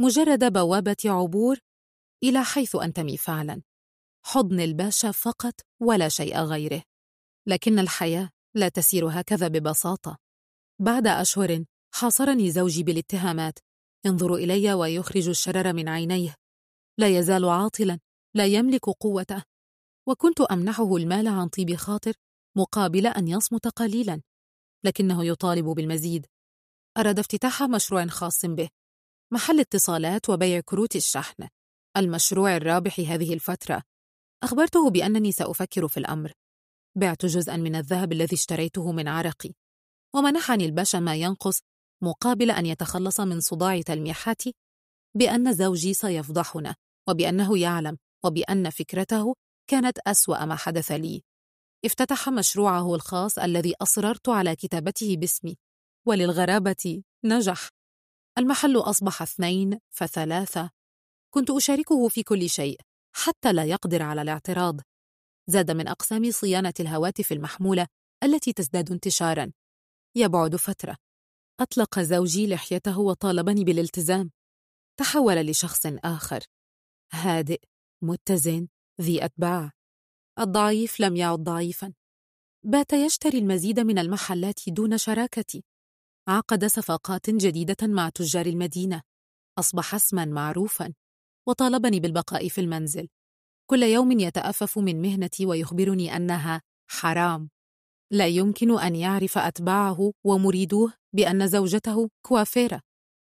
مجرد 0.00 0.52
بوابة 0.52 0.96
عبور 1.04 1.58
إلى 2.24 2.44
حيث 2.44 2.76
أنتمي 2.76 3.16
فعلا 3.16 3.62
حضن 4.26 4.60
الباشا 4.60 5.10
فقط 5.10 5.54
ولا 5.80 6.08
شيء 6.08 6.38
غيره. 6.38 6.82
لكن 7.46 7.78
الحياة 7.78 8.30
لا 8.54 8.68
تسير 8.68 9.08
هكذا 9.08 9.48
ببساطة. 9.48 10.27
بعد 10.80 11.06
أشهر 11.06 11.64
حاصرني 11.94 12.50
زوجي 12.50 12.82
بالاتهامات. 12.82 13.58
ينظر 14.06 14.34
إلي 14.34 14.74
ويخرج 14.74 15.28
الشرر 15.28 15.72
من 15.72 15.88
عينيه. 15.88 16.34
لا 16.98 17.18
يزال 17.18 17.44
عاطلا 17.44 18.00
لا 18.34 18.46
يملك 18.46 18.84
قوته. 18.84 19.42
وكنت 20.08 20.40
أمنحه 20.40 20.96
المال 20.96 21.28
عن 21.28 21.48
طيب 21.48 21.74
خاطر 21.74 22.12
مقابل 22.56 23.06
أن 23.06 23.28
يصمت 23.28 23.68
قليلا. 23.68 24.22
لكنه 24.84 25.24
يطالب 25.24 25.64
بالمزيد. 25.64 26.26
أراد 26.98 27.18
افتتاح 27.18 27.62
مشروع 27.62 28.06
خاص 28.06 28.46
به. 28.46 28.68
محل 29.32 29.60
اتصالات 29.60 30.28
وبيع 30.30 30.60
كروت 30.60 30.96
الشحن. 30.96 31.48
المشروع 31.96 32.56
الرابح 32.56 33.00
هذه 33.00 33.34
الفترة. 33.34 33.82
أخبرته 34.42 34.90
بأنني 34.90 35.32
سأفكر 35.32 35.88
في 35.88 35.96
الأمر. 35.96 36.32
بعت 36.96 37.26
جزءا 37.26 37.56
من 37.56 37.76
الذهب 37.76 38.12
الذي 38.12 38.36
اشتريته 38.36 38.92
من 38.92 39.08
عرقي. 39.08 39.54
ومنحني 40.14 40.64
الباشا 40.64 40.96
ما 40.96 41.14
ينقص 41.14 41.60
مقابل 42.02 42.50
أن 42.50 42.66
يتخلص 42.66 43.20
من 43.20 43.40
صداع 43.40 43.80
تلميحاتي 43.80 44.54
بأن 45.16 45.52
زوجي 45.52 45.94
سيفضحنا 45.94 46.74
وبأنه 47.08 47.58
يعلم 47.58 47.98
وبأن 48.24 48.70
فكرته 48.70 49.34
كانت 49.70 49.98
أسوأ 49.98 50.44
ما 50.44 50.56
حدث 50.56 50.92
لي. 50.92 51.22
افتتح 51.84 52.28
مشروعه 52.28 52.94
الخاص 52.94 53.38
الذي 53.38 53.74
أصررت 53.82 54.28
على 54.28 54.56
كتابته 54.56 55.16
باسمي 55.16 55.56
وللغرابة 56.06 57.02
نجح. 57.24 57.68
المحل 58.38 58.76
أصبح 58.76 59.22
اثنين 59.22 59.78
فثلاثة. 59.90 60.70
كنت 61.34 61.50
أشاركه 61.50 62.08
في 62.08 62.22
كل 62.22 62.48
شيء 62.48 62.80
حتى 63.16 63.52
لا 63.52 63.64
يقدر 63.64 64.02
على 64.02 64.22
الاعتراض. 64.22 64.80
زاد 65.46 65.70
من 65.70 65.88
أقسام 65.88 66.30
صيانة 66.30 66.74
الهواتف 66.80 67.32
المحمولة 67.32 67.86
التي 68.24 68.52
تزداد 68.52 68.92
انتشارا. 68.92 69.52
يبعد 70.18 70.56
فترة. 70.56 70.96
أطلق 71.60 72.00
زوجي 72.00 72.46
لحيته 72.46 72.98
وطالبني 72.98 73.64
بالالتزام. 73.64 74.30
تحول 74.98 75.36
لشخص 75.36 75.86
آخر. 75.86 76.40
هادئ 77.12 77.60
متزن 78.02 78.68
ذي 79.00 79.24
أتباع. 79.24 79.72
الضعيف 80.38 81.00
لم 81.00 81.16
يعد 81.16 81.38
ضعيفا. 81.38 81.94
بات 82.64 82.92
يشتري 82.92 83.38
المزيد 83.38 83.80
من 83.80 83.98
المحلات 83.98 84.60
دون 84.68 84.98
شراكتي. 84.98 85.64
عقد 86.28 86.64
صفقات 86.64 87.30
جديدة 87.30 87.76
مع 87.82 88.08
تجار 88.08 88.46
المدينة. 88.46 89.02
أصبح 89.58 89.94
اسما 89.94 90.24
معروفا. 90.24 90.94
وطالبني 91.48 92.00
بالبقاء 92.00 92.48
في 92.48 92.60
المنزل. 92.60 93.08
كل 93.70 93.82
يوم 93.82 94.12
يتأفف 94.12 94.78
من 94.78 95.02
مهنتي 95.02 95.46
ويخبرني 95.46 96.16
أنها 96.16 96.62
حرام. 96.90 97.50
لا 98.12 98.26
يمكن 98.26 98.78
أن 98.78 98.96
يعرف 98.96 99.38
أتباعه 99.38 100.12
ومريدوه 100.24 100.92
بأن 101.12 101.48
زوجته 101.48 102.10
كوافيرة 102.26 102.80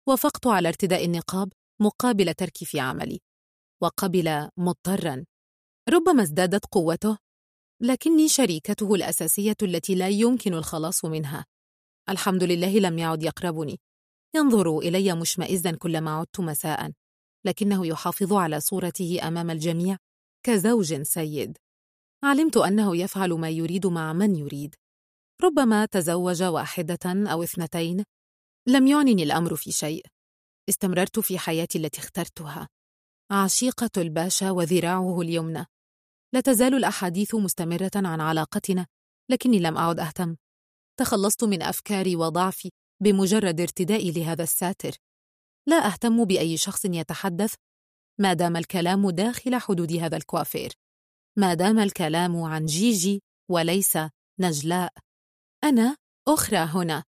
وافقت 0.07 0.48
على 0.48 0.68
ارتداء 0.68 1.06
النقاب 1.06 1.53
مقابل 1.81 2.34
تركي 2.34 2.65
في 2.65 2.80
عملي 2.80 3.19
وقبل 3.81 4.49
مضطرا. 4.57 5.26
ربما 5.89 6.23
ازدادت 6.23 6.65
قوته 6.65 7.18
لكني 7.81 8.27
شريكته 8.27 8.95
الأساسية 8.95 9.56
التي 9.61 9.95
لا 9.95 10.10
يمكن 10.10 10.53
الخلاص 10.53 11.06
منها. 11.06 11.45
الحمد 12.10 12.43
لله 12.43 12.80
لم 12.80 12.99
يعد 12.99 13.23
يقربني. 13.23 13.80
ينظر 14.35 14.77
إلي 14.77 15.15
مشمئزا 15.15 15.72
كلما 15.72 16.11
عدت 16.11 16.39
مساء 16.39 16.91
لكنه 17.45 17.88
يحافظ 17.88 18.34
على 18.34 18.60
صورته 18.60 19.27
أمام 19.27 19.49
الجميع 19.49 19.98
كزوج 20.45 21.02
سيد. 21.02 21.57
علمت 22.23 22.57
أنه 22.57 22.98
يفعل 22.98 23.34
ما 23.34 23.49
يريد 23.49 23.88
مع 23.88 24.14
من 24.14 24.35
يريد. 24.35 24.76
ربما 25.43 25.85
تزوج 25.85 26.43
واحدة 26.43 26.99
أو 27.06 27.43
اثنتين. 27.43 28.03
لم 28.68 28.88
يعنني 28.88 29.23
الأمر 29.23 29.56
في 29.56 29.72
شيء. 29.72 30.06
استمررت 30.69 31.19
في 31.19 31.39
حياتي 31.39 31.77
التي 31.77 31.99
اخترتها. 31.99 32.69
عشيقة 33.31 33.89
الباشا 33.98 34.52
وذراعه 34.52 35.22
اليمنى. 35.22 35.65
لا 36.34 36.41
تزال 36.41 36.73
الأحاديث 36.73 37.35
مستمرة 37.35 37.91
عن 37.95 38.22
علاقتنا 38.22 38.88
لكني 39.31 39.60
لم 39.60 39.77
أعد 39.77 39.99
أهتم. 39.99 40.35
تخلصت 40.99 41.43
من 41.43 41.61
أفكاري 41.61 42.15
وضعفي 42.15 42.69
بمجرد 43.03 43.61
ارتدائي 43.61 44.11
لهذا 44.11 44.43
الساتر. 44.43 44.91
لا 45.68 45.76
أهتم 45.76 46.26
بأي 46.26 46.57
شخص 46.57 46.85
يتحدث 46.85 47.53
ما 48.19 48.34
دام 48.34 48.57
الكلام 48.57 49.10
داخل 49.10 49.56
حدود 49.56 49.93
هذا 49.93 50.18
الكوافير. 50.18 50.72
ما 51.38 51.53
دام 51.53 51.80
الكلام 51.80 52.41
عن 52.41 52.66
جيجي 52.66 53.24
وليس 53.49 53.98
نجلاء. 54.40 54.94
أنا 55.64 55.98
أخرى 56.28 56.58
هنا. 56.58 57.03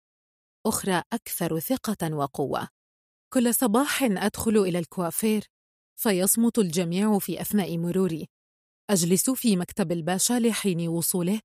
أخرى 0.67 1.03
أكثر 1.13 1.59
ثقة 1.59 2.15
وقوة. 2.15 2.69
كل 3.33 3.55
صباح 3.55 4.03
أدخل 4.03 4.59
إلى 4.59 4.79
الكوافير. 4.79 5.45
فيصمت 6.01 6.59
الجميع 6.59 7.19
في 7.19 7.41
أثناء 7.41 7.79
مروري. 7.79 8.29
أجلس 8.91 9.31
في 9.31 9.57
مكتب 9.57 9.93
الباشا 9.93 10.35
لحين 10.35 10.89
وصوله. 10.89 11.41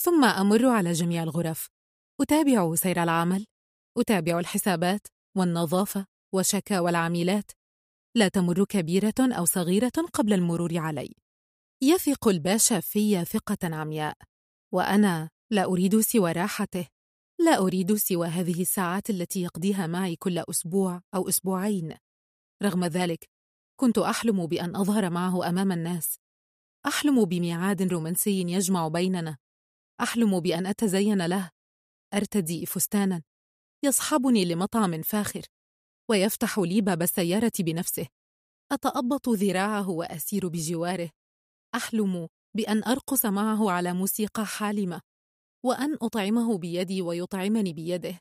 ثم 0.00 0.24
أمر 0.24 0.66
على 0.66 0.92
جميع 0.92 1.22
الغرف. 1.22 1.68
أتابع 2.20 2.74
سير 2.74 3.02
العمل. 3.02 3.46
أتابع 3.98 4.38
الحسابات 4.38 5.06
والنظافة 5.36 6.06
وشكاوى 6.34 6.90
العميلات 6.90 7.50
لا 8.16 8.28
تمر 8.28 8.64
كبيرة 8.64 9.14
أو 9.20 9.44
صغيرة 9.44 9.92
قبل 10.12 10.32
المرور 10.32 10.78
علي. 10.78 11.25
يثق 11.82 12.28
الباشا 12.28 12.80
في 12.80 13.24
ثقة 13.24 13.58
عمياء 13.76 14.16
وأنا 14.72 15.30
لا 15.50 15.64
أريد 15.64 16.00
سوى 16.00 16.32
راحته 16.32 16.88
لا 17.40 17.58
أريد 17.58 17.94
سوى 17.94 18.26
هذه 18.26 18.62
الساعات 18.62 19.10
التي 19.10 19.42
يقضيها 19.42 19.86
معي 19.86 20.16
كل 20.16 20.38
أسبوع 20.38 21.02
أو 21.14 21.28
أسبوعين. 21.28 21.94
رغم 22.62 22.84
ذلك 22.84 23.28
كنت 23.80 23.98
أحلم 23.98 24.46
بأن 24.46 24.76
أظهر 24.76 25.10
معه 25.10 25.48
أمام 25.48 25.72
الناس. 25.72 26.18
أحلم 26.86 27.24
بميعاد 27.24 27.82
رومانسي 27.82 28.40
يجمع 28.40 28.88
بيننا. 28.88 29.36
أحلم 30.00 30.40
بأن 30.40 30.66
أتزين 30.66 31.26
له. 31.26 31.50
أرتدي 32.14 32.66
فستانا. 32.66 33.22
يصحبني 33.84 34.44
لمطعم 34.44 35.02
فاخر 35.02 35.42
ويفتح 36.10 36.58
لي 36.58 36.80
باب 36.80 37.02
السيارة 37.02 37.52
بنفسه. 37.58 38.06
أتأبط 38.72 39.28
ذراعه 39.28 39.90
وأسير 39.90 40.48
بجواره. 40.48 41.10
أحلم 41.76 42.28
بأن 42.56 42.84
أرقص 42.84 43.26
معه 43.26 43.70
على 43.70 43.92
موسيقى 43.92 44.46
حالمة 44.46 45.00
وأن 45.66 45.96
أطعمه 46.02 46.58
بيدي 46.58 47.02
ويطعمني 47.02 47.72
بيده. 47.72 48.20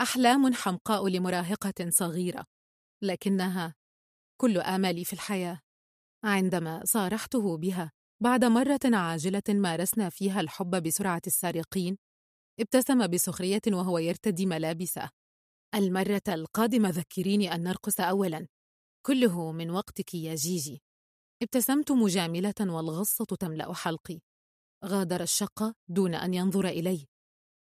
أحلام 0.00 0.54
حمقاء 0.54 1.08
لمراهقة 1.08 1.90
صغيرة 1.90 2.44
لكنها 3.04 3.74
كل 4.40 4.58
آمالي 4.58 5.04
في 5.04 5.12
الحياة. 5.12 5.60
عندما 6.24 6.82
صارحته 6.84 7.56
بها 7.56 7.92
بعد 8.22 8.44
مرة 8.44 8.80
عاجلة 8.84 9.42
مارسنا 9.48 10.08
فيها 10.08 10.40
الحب 10.40 10.82
بسرعة 10.82 11.22
السارقين 11.26 11.98
ابتسم 12.60 13.06
بسخرية 13.06 13.62
وهو 13.68 13.98
يرتدي 13.98 14.46
ملابسه. 14.46 15.10
المرة 15.74 16.22
القادمة 16.28 16.88
ذكريني 16.88 17.54
أن 17.54 17.62
نرقص 17.62 18.00
أولاً. 18.00 18.46
كله 19.06 19.52
من 19.52 19.70
وقتك 19.70 20.14
يا 20.14 20.34
جيجي. 20.34 20.82
ابتسمت 21.42 21.92
مجاملة 21.92 22.54
والغصة 22.60 23.24
تملأ 23.24 23.74
حلقي. 23.74 24.20
غادر 24.84 25.22
الشقة 25.22 25.74
دون 25.88 26.14
أن 26.14 26.34
ينظر 26.34 26.68
إلي. 26.68 27.06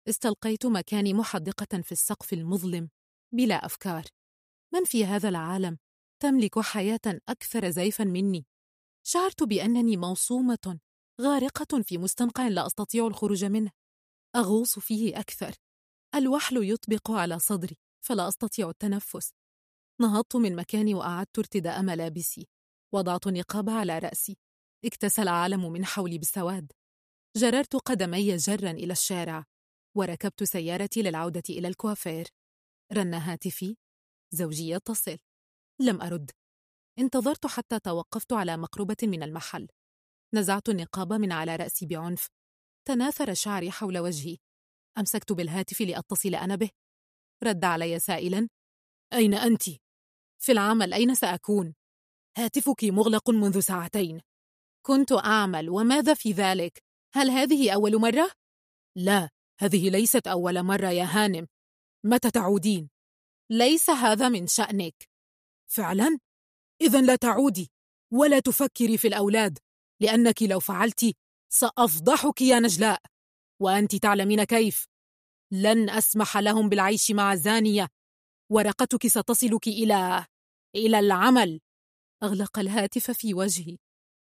استلقيت 0.09 0.65
مكاني 0.65 1.13
محدقة 1.13 1.81
في 1.81 1.91
السقف 1.91 2.33
المظلم 2.33 2.89
بلا 3.33 3.65
أفكار. 3.65 4.05
من 4.73 4.83
في 4.85 5.05
هذا 5.05 5.29
العالم؟ 5.29 5.77
تملك 6.19 6.59
حياة 6.59 7.19
أكثر 7.29 7.69
زيفا 7.69 8.03
مني. 8.03 8.45
شعرت 9.03 9.43
بأنني 9.43 9.97
موصومة 9.97 10.79
غارقة 11.21 11.81
في 11.81 11.97
مستنقع 11.97 12.47
لا 12.47 12.65
أستطيع 12.65 13.07
الخروج 13.07 13.45
منه. 13.45 13.71
أغوص 14.35 14.79
فيه 14.79 15.19
أكثر. 15.19 15.55
الوحل 16.15 16.69
يطبق 16.69 17.11
على 17.11 17.39
صدري 17.39 17.77
فلا 18.05 18.27
أستطيع 18.27 18.69
التنفس. 18.69 19.33
نهضت 20.01 20.35
من 20.35 20.55
مكاني 20.55 20.93
وأعدت 20.93 21.39
ارتداء 21.39 21.81
ملابسي. 21.81 22.47
وضعت 22.93 23.27
النقاب 23.27 23.69
على 23.69 23.99
رأسي. 23.99 24.37
اكتسى 24.85 25.21
العالم 25.21 25.71
من 25.71 25.85
حولي 25.85 26.17
بالسواد 26.17 26.71
جررت 27.37 27.75
قدمي 27.75 28.35
جرا 28.35 28.71
إلى 28.71 28.93
الشارع 28.93 29.45
وركبت 29.97 30.43
سيارتي 30.43 31.01
للعودة 31.01 31.43
إلى 31.49 31.67
الكوافير. 31.67 32.27
رن 32.93 33.13
هاتفي. 33.13 33.77
زوجي 34.33 34.69
يتصل. 34.69 35.17
لم 35.81 36.01
أرد. 36.01 36.31
انتظرت 36.99 37.47
حتى 37.47 37.79
توقفت 37.79 38.33
على 38.33 38.57
مقربة 38.57 38.97
من 39.03 39.23
المحل. 39.23 39.67
نزعت 40.33 40.69
النقاب 40.69 41.13
من 41.13 41.31
على 41.31 41.55
رأسي 41.55 41.85
بعنف. 41.85 42.27
تناثر 42.87 43.33
شعري 43.33 43.71
حول 43.71 43.97
وجهي. 43.97 44.37
أمسكت 44.97 45.31
بالهاتف 45.31 45.81
لأتصل 45.81 46.35
أنا 46.35 46.55
به. 46.55 46.69
رد 47.43 47.65
علي 47.65 47.99
سائلا. 47.99 48.49
أين 49.13 49.33
أنت؟ 49.33 49.63
في 50.39 50.51
العمل 50.51 50.93
أين 50.93 51.15
سأكون؟ 51.15 51.75
هاتفك 52.37 52.83
مغلق 52.83 53.29
منذ 53.29 53.59
ساعتين 53.59 54.21
كنت 54.85 55.11
أعمل 55.11 55.69
وماذا 55.69 56.13
في 56.13 56.31
ذلك؟ 56.31 56.83
هل 57.13 57.29
هذه 57.29 57.73
أول 57.73 57.99
مرة؟ 58.01 58.31
لا 58.97 59.29
هذه 59.59 59.89
ليست 59.89 60.27
أول 60.27 60.63
مرة 60.63 60.87
يا 60.87 61.03
هانم 61.03 61.47
متى 62.05 62.31
تعودين؟ 62.31 62.89
ليس 63.51 63.89
هذا 63.89 64.29
من 64.29 64.47
شأنك 64.47 65.09
فعلا؟ 65.71 66.19
إذا 66.81 67.01
لا 67.01 67.15
تعودي 67.15 67.71
ولا 68.13 68.39
تفكري 68.39 68.97
في 68.97 69.07
الأولاد 69.07 69.59
لأنك 70.01 70.43
لو 70.43 70.59
فعلت 70.59 71.15
سأفضحك 71.49 72.41
يا 72.41 72.59
نجلاء 72.59 73.01
وأنت 73.61 73.95
تعلمين 73.95 74.43
كيف 74.43 74.87
لن 75.51 75.89
أسمح 75.89 76.37
لهم 76.37 76.69
بالعيش 76.69 77.11
مع 77.11 77.35
زانية 77.35 77.87
ورقتك 78.51 79.07
ستصلك 79.07 79.67
إلى 79.67 80.25
إلى 80.75 80.99
العمل 80.99 81.59
أغلق 82.23 82.59
الهاتف 82.59 83.11
في 83.11 83.33
وجهي. 83.33 83.77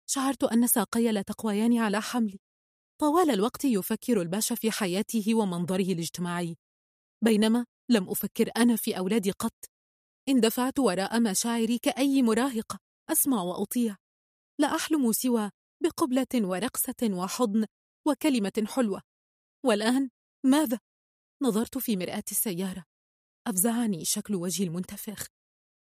شعرت 0.09 0.43
أن 0.43 0.67
ساقي 0.67 1.11
لا 1.11 1.21
تقويان 1.21 1.77
على 1.77 2.01
حملي. 2.01 2.39
طوال 3.01 3.29
الوقت 3.31 3.65
يفكر 3.65 4.21
الباشا 4.21 4.55
في 4.55 4.71
حياته 4.71 5.35
ومنظره 5.35 5.93
الاجتماعي. 5.93 6.57
بينما 7.23 7.65
لم 7.89 8.09
أفكر 8.09 8.51
أنا 8.57 8.75
في 8.75 8.97
أولادي 8.97 9.31
قط. 9.31 9.65
اندفعت 10.29 10.79
وراء 10.79 11.21
مشاعري 11.21 11.77
كأي 11.77 12.21
مراهقة 12.21 12.79
أسمع 13.09 13.41
وأطيع. 13.41 13.97
لا 14.59 14.75
أحلم 14.75 15.11
سوى 15.11 15.49
بقبلة 15.83 16.47
ورقصة 16.47 17.09
وحضن 17.13 17.65
وكلمة 18.07 18.63
حلوة. 18.67 19.01
والآن 19.65 20.09
ماذا؟ 20.45 20.79
نظرت 21.43 21.77
في 21.77 21.97
مرآة 21.97 22.23
السيارة. 22.31 22.85
أفزعني 23.47 24.05
شكل 24.05 24.35
وجهي 24.35 24.67
المنتفخ. 24.67 25.27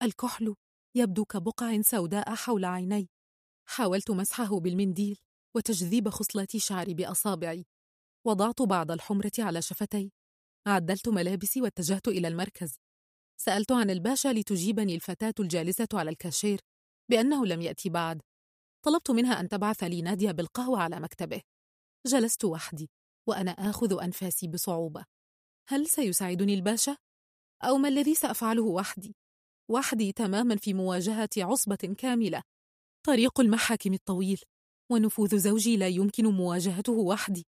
الكحل 0.03 0.55
يبدو 0.95 1.25
كبقع 1.25 1.81
سوداء 1.81 2.35
حول 2.35 2.65
عيني. 2.65 3.09
حاولت 3.65 4.11
مسحه 4.11 4.59
بالمنديل 4.59 5.19
وتجذيب 5.55 6.09
خصلات 6.09 6.57
شعري 6.57 6.93
بأصابعي. 6.93 7.65
وضعت 8.25 8.61
بعض 8.61 8.91
الحمرة 8.91 9.31
على 9.39 9.61
شفتي. 9.61 10.11
عدلت 10.67 11.09
ملابسي 11.09 11.61
واتجهت 11.61 12.07
إلى 12.07 12.27
المركز. 12.27 12.79
سألت 13.37 13.71
عن 13.71 13.89
الباشا 13.89 14.27
لتجيبني 14.27 14.95
الفتاة 14.95 15.33
الجالسة 15.39 15.87
على 15.93 16.09
الكاشير 16.09 16.59
بأنه 17.09 17.45
لم 17.45 17.61
يأتي 17.61 17.89
بعد. 17.89 18.21
طلبت 18.85 19.11
منها 19.11 19.39
أن 19.39 19.49
تبعث 19.49 19.83
لي 19.83 20.01
نادية 20.01 20.31
بالقهوة 20.31 20.79
على 20.79 20.99
مكتبه. 20.99 21.41
جلست 22.05 22.45
وحدي 22.45 22.89
وأنا 23.27 23.51
آخذ 23.51 24.03
أنفاسي 24.03 24.47
بصعوبة. 24.47 25.05
هل 25.67 25.87
سيساعدني 25.87 26.53
الباشا؟ 26.53 26.97
أو 27.63 27.77
ما 27.77 27.87
الذي 27.87 28.15
سأفعله 28.15 28.63
وحدي؟ 28.63 29.15
وحدي 29.71 30.11
تماما 30.11 30.55
في 30.55 30.73
مواجهة 30.73 31.29
عصبة 31.37 31.95
كاملة. 31.97 32.43
طريق 33.05 33.39
المحاكم 33.39 33.93
الطويل 33.93 34.41
ونفوذ 34.91 35.37
زوجي 35.37 35.77
لا 35.77 35.87
يمكن 35.87 36.25
مواجهته 36.25 36.93
وحدي. 36.93 37.45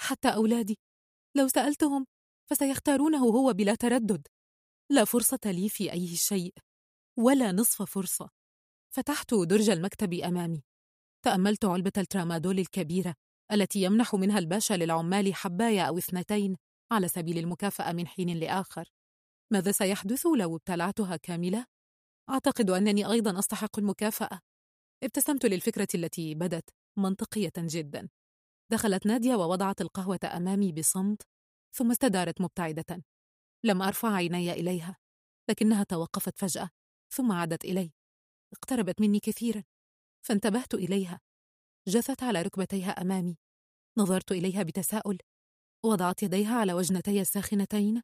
حتى 0.00 0.28
أولادي 0.28 0.78
لو 1.36 1.48
سألتهم 1.48 2.06
فسيختارونه 2.50 3.18
هو 3.18 3.52
بلا 3.52 3.74
تردد. 3.74 4.26
لا 4.90 5.04
فرصة 5.04 5.40
لي 5.46 5.68
في 5.68 5.92
أي 5.92 6.16
شيء 6.16 6.54
ولا 7.18 7.52
نصف 7.52 7.82
فرصة. 7.82 8.30
فتحت 8.94 9.34
درج 9.34 9.70
المكتب 9.70 10.12
أمامي. 10.14 10.62
تأملت 11.24 11.64
علبة 11.64 11.92
الترامادول 11.98 12.58
الكبيرة 12.58 13.14
التي 13.52 13.82
يمنح 13.82 14.14
منها 14.14 14.38
الباشا 14.38 14.74
للعمال 14.74 15.34
حباية 15.34 15.82
أو 15.82 15.98
اثنتين 15.98 16.56
على 16.92 17.08
سبيل 17.08 17.38
المكافأة 17.38 17.92
من 17.92 18.06
حين 18.06 18.38
لآخر. 18.38 18.88
ماذا 19.52 19.72
سيحدث 19.72 20.26
لو 20.26 20.56
ابتلعتها 20.56 21.16
كاملة؟ 21.16 21.66
أعتقد 22.30 22.70
أنني 22.70 23.06
أيضا 23.10 23.38
أستحق 23.38 23.78
المكافأة. 23.78 24.40
ابتسمت 25.02 25.46
للفكرة 25.46 25.88
التي 25.94 26.34
بدت 26.34 26.70
منطقية 26.98 27.52
جدا. 27.58 28.08
دخلت 28.72 29.06
نادية 29.06 29.34
ووضعت 29.34 29.80
القهوة 29.80 30.20
أمامي 30.24 30.72
بصمت 30.72 31.22
ثم 31.76 31.90
استدارت 31.90 32.40
مبتعدة. 32.40 33.04
لم 33.64 33.82
أرفع 33.82 34.14
عيني 34.14 34.52
إليها 34.52 34.96
لكنها 35.50 35.84
توقفت 35.84 36.38
فجأة 36.38 36.70
ثم 37.14 37.32
عادت 37.32 37.64
إلي. 37.64 37.92
اقتربت 38.52 39.00
مني 39.00 39.20
كثيرا 39.20 39.64
فانتبهت 40.26 40.74
إليها. 40.74 41.20
جثت 41.88 42.22
على 42.22 42.42
ركبتيها 42.42 42.90
أمامي. 42.90 43.38
نظرت 43.98 44.32
إليها 44.32 44.62
بتساؤل. 44.62 45.18
وضعت 45.84 46.22
يديها 46.22 46.54
على 46.54 46.72
وجنتي 46.72 47.20
الساخنتين؟ 47.20 48.02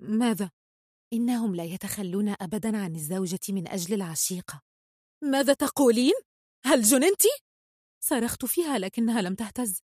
ماذا؟ 0.00 0.50
إنهم 1.12 1.54
لا 1.54 1.64
يتخلون 1.64 2.34
أبدا 2.40 2.76
عن 2.76 2.94
الزوجة 2.94 3.40
من 3.48 3.68
أجل 3.68 3.94
العشيقة. 3.94 4.60
ماذا 5.22 5.54
تقولين؟ 5.54 6.14
هل 6.64 6.82
جننت؟ 6.82 7.22
صرخت 8.00 8.44
فيها 8.44 8.78
لكنها 8.78 9.22
لم 9.22 9.34
تهتز. 9.34 9.82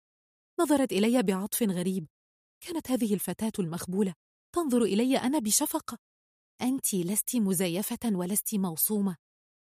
نظرت 0.60 0.92
إلي 0.92 1.24
بعطف 1.24 1.64
غريب. 1.64 2.08
كانت 2.64 2.92
هذه 2.92 3.14
الفتاة 3.14 3.52
المخبولة 3.60 4.14
تنظر 4.56 4.84
إلي 4.84 5.18
أنا 5.18 5.40
بشفقة 5.40 5.98
أنت 6.62 6.94
لست 6.96 7.36
مزيفة 7.36 8.00
ولست 8.06 8.56
موصومة. 8.56 9.16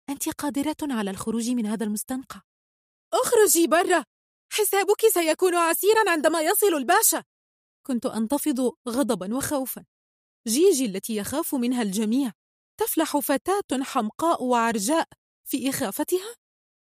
أنت 0.09 0.29
قادرة 0.29 0.77
على 0.83 1.11
الخروج 1.11 1.51
من 1.51 1.67
هذا 1.67 1.85
المستنقع. 1.85 2.41
أخرجي 3.13 3.67
برا! 3.67 4.05
حسابك 4.53 5.07
سيكون 5.15 5.55
عسيرا 5.55 6.11
عندما 6.11 6.41
يصل 6.41 6.75
الباشا. 6.75 7.25
كنت 7.87 8.07
أنتفض 8.07 8.73
غضبا 8.89 9.37
وخوفا. 9.37 9.85
جيجي 10.49 10.85
التي 10.85 11.17
يخاف 11.17 11.55
منها 11.55 11.83
الجميع 11.83 12.33
تفلح 12.81 13.17
فتاة 13.17 13.83
حمقاء 13.83 14.45
وعرجاء 14.45 15.09
في 15.49 15.71
إخافتها 15.71 16.35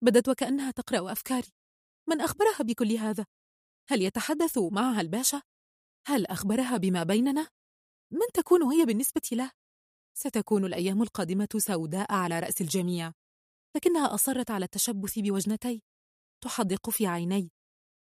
بدت 0.05 0.29
وكأنها 0.29 0.70
تقرأ 0.70 1.12
أفكاري 1.12 1.49
من 2.09 2.20
أخبرها 2.20 2.59
بكل 2.62 2.93
هذا؟ 2.93 3.27
هل 3.89 4.03
يتحدث 4.03 4.59
معها 4.59 5.01
الباشا؟ 5.01 5.43
هل 6.07 6.27
أخبرها 6.27 6.77
بما 6.77 7.03
بيننا؟ 7.03 7.49
من 8.12 8.27
تكون 8.35 8.62
هي 8.62 8.85
بالنسبة 8.87 9.29
له؟ 9.33 9.51
ستكون 10.15 10.65
الأيام 10.65 11.03
القادمة 11.03 11.49
سوداء 11.57 12.12
على 12.12 12.41
رأس 12.41 12.61
الجميع 12.61 13.12
لكنها 13.77 14.15
أصرت 14.15 14.51
على 14.51 14.65
التشبث 14.65 15.19
بوجنتي 15.19 15.83
تحدق 16.45 16.91
في 16.91 17.07
عيني 17.07 17.51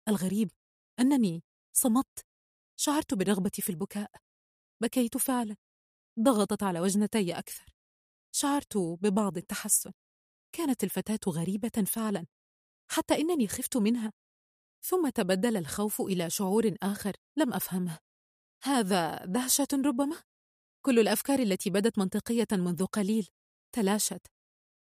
الغريب 0.07 0.51
أنني 0.99 1.43
صمت 1.75 2.25
شعرت 2.79 3.13
بالرغبة 3.13 3.51
في 3.53 3.69
البكاء 3.69 4.11
بكيت 4.83 5.17
فعلا. 5.17 5.55
ضغطت 6.19 6.63
على 6.63 6.79
وجنتي 6.79 7.39
أكثر. 7.39 7.65
شعرت 8.35 8.77
ببعض 8.77 9.37
التحسن. 9.37 9.91
كانت 10.55 10.83
الفتاة 10.83 11.31
غريبة 11.31 11.83
فعلا. 11.87 12.25
حتى 12.91 13.15
إنني 13.15 13.47
خفت 13.47 13.77
منها. 13.77 14.13
ثم 14.85 15.09
تبدل 15.09 15.57
الخوف 15.57 16.01
إلى 16.01 16.29
شعور 16.29 16.75
آخر 16.83 17.15
لم 17.37 17.53
أفهمه. 17.53 17.99
هذا 18.63 19.25
دهشة 19.25 19.67
ربما؟ 19.73 20.23
كل 20.85 20.99
الأفكار 20.99 21.39
التي 21.39 21.69
بدت 21.69 21.99
منطقية 21.99 22.47
منذ 22.51 22.85
قليل 22.85 23.27
تلاشت. 23.75 24.27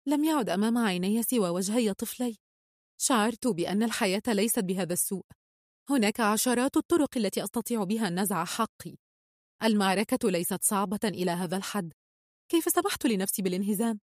لم 0.08 0.24
يعد 0.24 0.50
أمام 0.50 0.78
عيني 0.78 1.24
سوى 1.24 1.50
وجهي 1.50 1.94
طفلي. 1.94 2.38
شعرت 3.02 3.48
بأن 3.48 3.84
الحياة 3.84 4.24
ليست 4.28 4.60
بهذا 4.60 4.94
السوء. 4.94 5.26
هناك 5.90 6.20
عشرات 6.20 6.78
الطرق 6.78 7.18
التي 7.18 7.44
أستطيع 7.44 7.84
بها 7.84 8.10
نزع 8.10 8.46
حقي. 8.46 8.96
المعركة 9.64 10.30
ليست 10.30 10.64
صعبة 10.64 11.00
إلى 11.04 11.32
هذا 11.32 11.58
الحد. 11.58 11.94
كيف 12.52 12.66
سمحت 12.66 13.06
لنفسي 13.06 13.42
بالانهزام؟ 13.42 14.00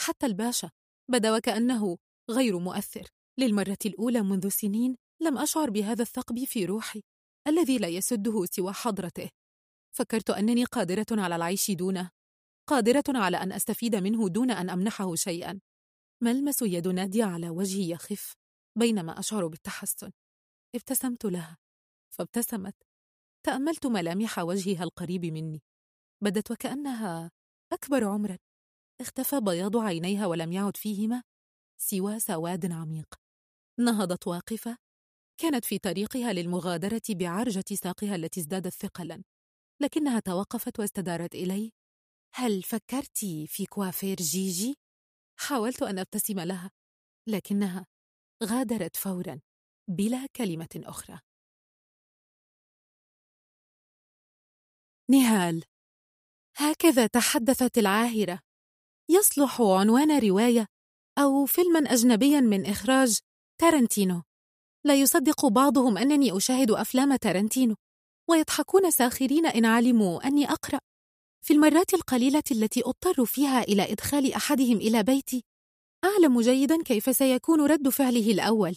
حتى 0.00 0.26
الباشا 0.26 0.70
بدا 1.10 1.36
وكأنه 1.36 1.98
غير 2.30 2.58
مؤثر. 2.58 3.08
للمرة 3.38 3.78
الأولى 3.86 4.22
منذ 4.22 4.48
سنين 4.48 4.96
لم 5.22 5.38
أشعر 5.38 5.70
بهذا 5.70 6.02
الثقب 6.02 6.44
في 6.44 6.64
روحي 6.64 7.02
الذي 7.48 7.78
لا 7.78 7.88
يسده 7.88 8.44
سوى 8.44 8.72
حضرته. 8.72 9.30
فكرت 9.96 10.30
أنني 10.30 10.64
قادرة 10.64 11.06
على 11.10 11.36
العيش 11.36 11.70
دونه 11.70 12.10
قادرة 12.68 13.04
على 13.08 13.36
أن 13.36 13.52
أستفيد 13.52 13.96
منه 13.96 14.28
دون 14.28 14.50
أن 14.50 14.70
أمنحه 14.70 15.14
شيئا. 15.14 15.60
ملمس 16.22 16.62
يد 16.62 16.88
نادية 16.88 17.24
على 17.24 17.50
وجهي 17.50 17.90
يخف 17.90 18.34
بينما 18.78 19.18
أشعر 19.18 19.46
بالتحسن. 19.46 20.10
ابتسمت 20.74 21.24
لها 21.24 21.58
فابتسمت. 22.10 22.85
تأملت 23.46 23.86
ملامح 23.86 24.38
وجهها 24.38 24.84
القريب 24.84 25.24
مني. 25.24 25.62
بدت 26.24 26.50
وكأنها 26.50 27.30
أكبر 27.72 28.04
عمرا 28.04 28.38
اختفى 29.00 29.40
بياض 29.40 29.76
عينيها 29.76 30.26
ولم 30.26 30.52
يعد 30.52 30.76
فيهما 30.76 31.22
سوى 31.80 32.20
سواد 32.20 32.72
عميق. 32.72 33.14
نهضت 33.80 34.26
واقفة. 34.26 34.76
كانت 35.40 35.64
في 35.64 35.78
طريقها 35.78 36.32
للمغادرة 36.32 37.02
بعرجة 37.10 37.64
ساقها 37.74 38.14
التي 38.14 38.40
ازدادت 38.40 38.72
ثقلا. 38.72 39.22
لكنها 39.82 40.20
توقفت 40.20 40.80
واستدارت 40.80 41.34
إلي. 41.34 41.72
هل 42.34 42.62
فكرت 42.62 43.18
في 43.46 43.66
كوافير 43.70 44.16
جيجي؟ 44.16 44.74
حاولت 45.40 45.82
أن 45.82 45.98
أبتسم 45.98 46.40
لها 46.40 46.70
لكنها 47.28 47.86
غادرت 48.44 48.96
فورا 48.96 49.40
بلا 49.90 50.26
كلمة 50.36 50.68
أخرى. 50.76 51.20
نهال. 55.10 55.64
هكذا 56.56 57.06
تحدثت 57.06 57.78
العاهرة. 57.78 58.40
يصلح 59.10 59.60
عنوان 59.60 60.18
رواية 60.18 60.66
أو 61.18 61.46
فيلما 61.46 61.78
أجنبيا 61.78 62.40
من 62.40 62.66
إخراج 62.66 63.18
تارنتينو. 63.60 64.22
لا 64.84 64.94
يصدق 64.94 65.46
بعضهم 65.46 65.98
أنني 65.98 66.36
أشاهد 66.36 66.70
أفلام 66.70 67.16
تارنتينو 67.16 67.76
ويضحكون 68.30 68.90
ساخرين 68.90 69.46
إن 69.46 69.64
علموا 69.64 70.26
أني 70.26 70.50
أقرأ. 70.50 70.80
في 71.44 71.52
المرات 71.52 71.94
القليلة 71.94 72.42
التي 72.50 72.82
أضطر 72.84 73.24
فيها 73.24 73.62
إلى 73.62 73.92
إدخال 73.92 74.32
أحدهم 74.34 74.76
إلى 74.76 75.02
بيتي 75.02 75.44
أعلم 76.04 76.40
جيدا 76.40 76.82
كيف 76.82 77.16
سيكون 77.16 77.60
رد 77.60 77.88
فعله 77.88 78.30
الأول. 78.30 78.76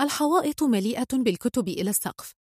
الحوائط 0.00 0.62
مليئة 0.62 1.06
بالكتب 1.12 1.68
إلى 1.68 1.90
السقف. 1.90 2.34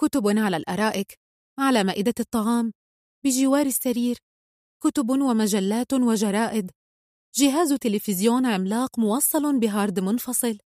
كتب 0.00 0.38
على 0.38 0.56
الأرائك 0.56 1.25
على 1.58 1.84
مائدة 1.84 2.14
الطعام 2.20 2.72
بجوار 3.24 3.66
السرير 3.66 4.16
كتب 4.82 5.10
ومجلات 5.10 5.92
وجرائد 5.92 6.70
جهاز 7.34 7.72
تلفزيون 7.72 8.46
عملاق 8.46 8.98
موصل 8.98 9.58
بهارد 9.58 10.00
منفصل. 10.00 10.58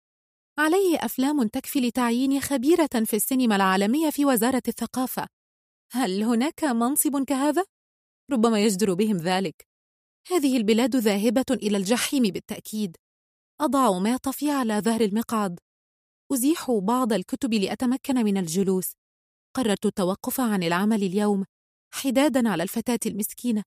عليه 0.59 0.99
أفلام 0.99 1.49
تكفي 1.49 1.81
لتعيين 1.81 2.41
خبيرة 2.41 3.05
في 3.05 3.17
السينما 3.17 3.57
العالمية 3.57 4.11
في 4.11 4.25
وزارة 4.25 4.63
الثقافة. 4.69 5.27
هل 5.93 6.23
هناك 6.23 6.65
منصب 6.65 7.25
كهذا؟ 7.25 7.65
ربما 8.31 8.65
يجدر 8.65 8.95
بهم 8.95 9.17
ذلك. 9.17 9.67
هذه 10.31 10.57
البلاد 10.57 10.97
ذاهبة 10.97 11.45
إلى 11.51 11.77
الجحيم 11.77 12.23
بالتأكيد. 12.23 12.97
أضع 13.61 13.99
معطفي 13.99 14.51
على 14.51 14.81
ظهر 14.81 15.01
المقعد. 15.01 15.59
أزيح 16.33 16.71
بعض 16.71 17.13
الكتب 17.13 17.55
لأتمكن 17.55 18.15
من 18.15 18.37
الجلوس. 18.37 19.00
قررت 19.57 19.87
التوقف 19.87 20.41
عن 20.41 20.63
العمل 20.63 21.03
اليوم 21.03 21.45
حدادا 21.95 22.49
على 22.49 22.63
الفتاة 22.63 22.99
المسكينة 23.07 23.63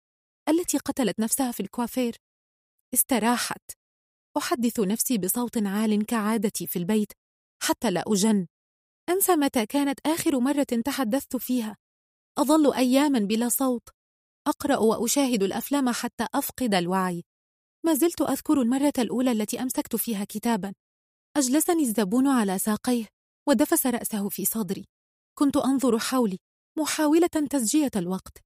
التي 0.50 0.78
قتلت 0.78 1.20
نفسها 1.20 1.52
في 1.52 1.60
الكوافير. 1.60 2.16
استراحت. 2.94 3.72
أحدث 4.38 4.80
نفسي 4.80 5.18
بصوت 5.18 5.58
عال 5.58 6.06
كعادتي 6.06 6.68
في 6.68 6.80
البيت 6.80 7.12
حتى 7.64 7.92
لا 7.92 8.04
أجن. 8.08 8.48
أنسى 9.10 9.36
متى 9.36 9.66
كانت 9.66 10.00
آخر 10.06 10.40
مرة 10.40 10.64
تحدثت 10.86 11.36
فيها. 11.36 11.78
أظل 12.38 12.74
أياما 12.74 13.20
بلا 13.20 13.50
صوت. 13.50 13.90
أقرأ 14.48 14.78
وأشاهد 14.78 15.44
الأفلام 15.44 15.90
حتى 15.90 16.28
أفقد 16.34 16.74
الوعي. 16.74 17.24
ما 17.86 17.94
زلت 17.94 18.22
أذكر 18.22 18.62
المرة 18.62 18.94
الأولى 19.00 19.32
التي 19.32 19.62
أمسكت 19.62 19.96
فيها 19.96 20.24
كتابا. 20.24 20.74
أجلسني 21.38 21.84
الزبون 21.84 22.28
على 22.28 22.60
ساقيه 22.60 23.06
ودفس 23.50 23.88
رأسه 23.88 24.30
في 24.30 24.46
صدري. 24.46 24.86
كنت 25.40 25.58
أنظر 25.58 26.00
حولي 26.00 26.40
محاولة 26.80 27.28
تسجية 27.28 27.92
الوقت. 27.96 28.38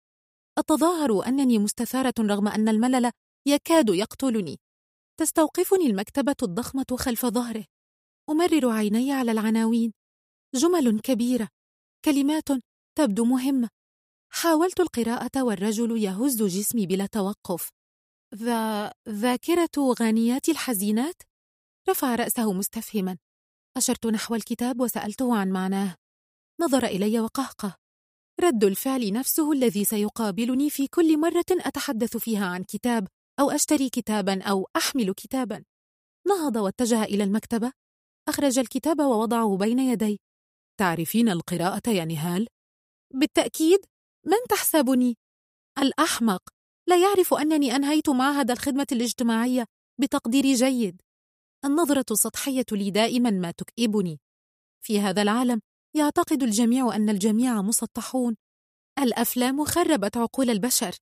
أتظاهر 0.57 1.27
أنني 1.27 1.59
مستثارة 1.59 2.13
رغم 2.19 2.47
أن 2.47 2.69
الملل 2.69 3.11
يكاد 3.47 3.89
يقتلني. 3.89 4.59
تستوقفني 5.19 5.85
المكتبة 5.85 6.35
الضخمة 6.43 6.85
خلف 6.99 7.25
ظهره. 7.25 7.65
أمرر 8.29 8.69
عيني 8.69 9.11
على 9.11 9.31
العناوين. 9.31 9.93
جمل 10.55 10.99
كبيرة. 10.99 11.49
كلمات 12.05 12.49
تبدو 12.97 13.25
مهمة. 13.25 13.69
حاولت 14.33 14.79
القراءة 14.79 15.43
والرجل 15.43 16.03
يهز 16.03 16.43
جسمي 16.43 16.85
بلا 16.85 17.05
توقف. 17.05 17.69
ذا 18.35 18.93
ذاكرة 19.09 19.95
غانيات 19.99 20.49
الحزينات؟ 20.49 21.21
رفع 21.89 22.15
رأسه 22.15 22.53
مستفهما. 22.53 23.17
أشرت 23.77 24.07
نحو 24.07 24.35
الكتاب 24.35 24.81
وسألته 24.81 25.37
عن 25.37 25.51
معناه. 25.51 25.95
نظر 26.61 26.85
إلي 26.85 27.19
وقهقه. 27.19 27.75
رد 28.39 28.63
الفعل 28.63 29.11
نفسه 29.13 29.51
الذي 29.51 29.85
سيقابلني 29.85 30.69
في 30.69 30.87
كل 30.87 31.19
مرة 31.19 31.45
أتحدث 31.51 32.17
فيها 32.17 32.45
عن 32.45 32.63
كتاب 32.63 33.07
أو 33.39 33.51
أشتري 33.51 33.89
كتابا 33.89 34.43
أو 34.43 34.67
أحمل 34.75 35.13
كتابا. 35.13 35.63
نهض 36.27 36.55
واتجه 36.55 37.03
إلى 37.03 37.23
المكتبة. 37.23 37.71
أخرج 38.29 38.59
الكتاب 38.59 38.99
ووضعه 38.99 39.57
بين 39.57 39.79
يدي. 39.79 40.19
تعرفين 40.79 41.29
القراءة 41.29 41.89
يا 41.89 42.05
نهال؟ 42.05 42.47
بالتأكيد. 43.13 43.79
من 44.25 44.37
تحسبني؟ 44.49 45.17
الأحمق. 45.79 46.41
لا 46.87 47.01
يعرف 47.01 47.33
أنني 47.33 47.75
أنهيت 47.75 48.09
معهد 48.09 48.51
الخدمة 48.51 48.87
الاجتماعية 48.91 49.65
بتقدير 50.01 50.43
جيد. 50.55 51.01
النظرة 51.65 52.05
السطحية 52.11 52.65
لي 52.71 52.91
دائما 52.91 53.29
ما 53.29 53.51
تكئبني. 53.51 54.19
في 54.85 54.99
هذا 54.99 55.21
العالم 55.21 55.61
يعتقد 55.93 56.43
الجميع 56.43 56.95
أن 56.95 57.09
الجميع 57.09 57.61
مسطحون. 57.61 58.35
الأفلام 58.99 59.65
خربت 59.65 60.17
عقول 60.17 60.49
البشر. 60.49 60.95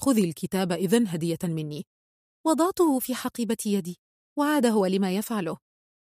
خذي 0.00 0.24
الكتاب 0.24 0.72
إذن 0.72 1.08
هدية 1.08 1.38
مني. 1.44 1.86
وضعته 2.46 2.98
في 2.98 3.14
حقيبة 3.14 3.56
يدي 3.66 3.98
وعاد 4.38 4.66
هو 4.66 4.86
لما 4.86 5.16
يفعله. 5.16 5.58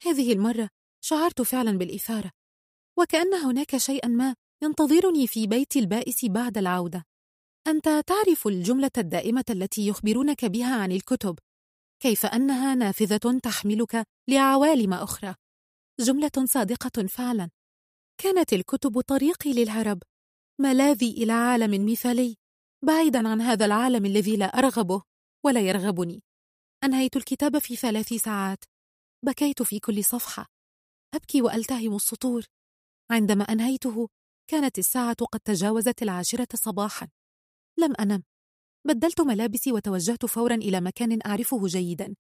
هذه 0.02 0.32
المرة 0.32 0.68
شعرت 1.04 1.42
فعلا 1.42 1.78
بالإثارة. 1.78 2.30
وكأن 2.98 3.34
هناك 3.34 3.76
شيئا 3.76 4.08
ما 4.08 4.34
ينتظرني 4.62 5.26
في 5.26 5.46
بيت 5.46 5.76
البائس 5.76 6.24
بعد 6.24 6.58
العودة. 6.58 7.04
أنت 7.66 7.84
تعرف 8.06 8.46
الجملة 8.46 8.90
الدائمة 8.98 9.44
التي 9.50 9.86
يخبرونك 9.86 10.44
بها 10.44 10.76
عن 10.82 10.92
الكتب. 10.92 11.38
كيف 12.02 12.26
أنها 12.26 12.74
نافذة 12.74 13.38
تحملك 13.42 14.04
لعوالم 14.28 14.92
أخرى. 14.94 15.34
جملة 16.00 16.30
صادقة 16.44 17.06
فعلا. 17.06 17.50
كانت 18.18 18.52
الكتب 18.52 19.00
طريقي 19.00 19.52
للهرب. 19.52 20.02
ملاذي 20.60 21.10
إلى 21.10 21.32
عالم 21.32 21.92
مثالي 21.92 22.36
بعيدا 22.84 23.28
عن 23.28 23.40
هذا 23.40 23.64
العالم 23.64 24.06
الذي 24.06 24.36
لا 24.36 24.46
أرغبه 24.46 25.02
ولا 25.44 25.60
يرغبني. 25.60 26.22
أنهيت 26.84 27.16
الكتاب 27.16 27.58
في 27.58 27.76
ثلاث 27.76 28.12
ساعات. 28.12 28.64
بكيت 29.24 29.62
في 29.62 29.80
كل 29.80 30.04
صفحة. 30.04 30.46
أبكي 31.14 31.42
وألتهم 31.42 31.96
السطور. 31.96 32.44
عندما 33.10 33.44
أنهيته 33.44 34.08
كانت 34.50 34.78
الساعة 34.78 35.14
قد 35.14 35.40
تجاوزت 35.40 36.02
العاشرة 36.02 36.48
صباحا. 36.54 37.08
لم 37.78 37.94
أنم. 38.00 38.22
بدلت 38.86 39.20
ملابسي 39.20 39.72
وتوجهت 39.72 40.26
فورا 40.26 40.54
إلى 40.54 40.80
مكان 40.80 41.18
أعرفه 41.26 41.66
جيدا. 41.66 42.14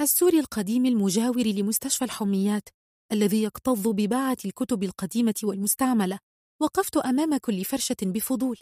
السور 0.00 0.32
القديم 0.32 0.86
المجاور 0.86 1.46
لمستشفى 1.46 2.04
الحميات. 2.04 2.68
الذي 3.12 3.42
يكتظ 3.42 3.88
بباعة 3.88 4.36
الكتب 4.44 4.82
القديمة 4.82 5.34
والمستعملة. 5.42 6.18
وقفت 6.60 6.96
أمام 6.96 7.36
كل 7.36 7.64
فرشة 7.64 7.96
بفضول. 8.02 8.56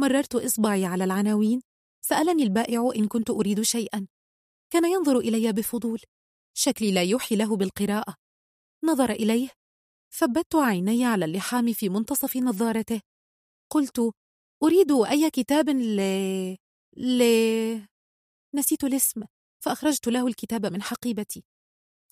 مررت 0.00 0.34
إصبعي 0.34 0.84
على 0.84 1.04
العناوين. 1.04 1.60
سألني 2.04 2.42
البائع 2.42 2.90
إن 2.96 3.08
كنت 3.08 3.30
أريد 3.30 3.62
شيئا. 3.62 4.06
كان 4.70 4.92
ينظر 4.92 5.18
إلي 5.18 5.52
بفضول. 5.52 6.00
شكلي 6.56 6.92
لا 6.92 7.02
يوحي 7.02 7.36
له 7.36 7.56
بالقراءة. 7.56 8.14
نظر 8.84 9.10
إليه. 9.10 9.48
ثبت 10.12 10.54
عيني 10.54 11.04
على 11.04 11.24
اللحام 11.24 11.72
في 11.72 11.88
منتصف 11.88 12.36
نظارته. 12.36 13.00
قلت 13.70 14.12
أريد 14.62 14.92
أي 14.92 15.30
كتاب 15.30 15.68
ل... 15.70 16.00
ل... 16.96 17.22
نسيت 18.54 18.84
الاسم. 18.84 19.22
فأخرجت 19.64 20.08
له 20.08 20.26
الكتاب 20.26 20.66
من 20.66 20.82
حقيبتي. 20.82 21.44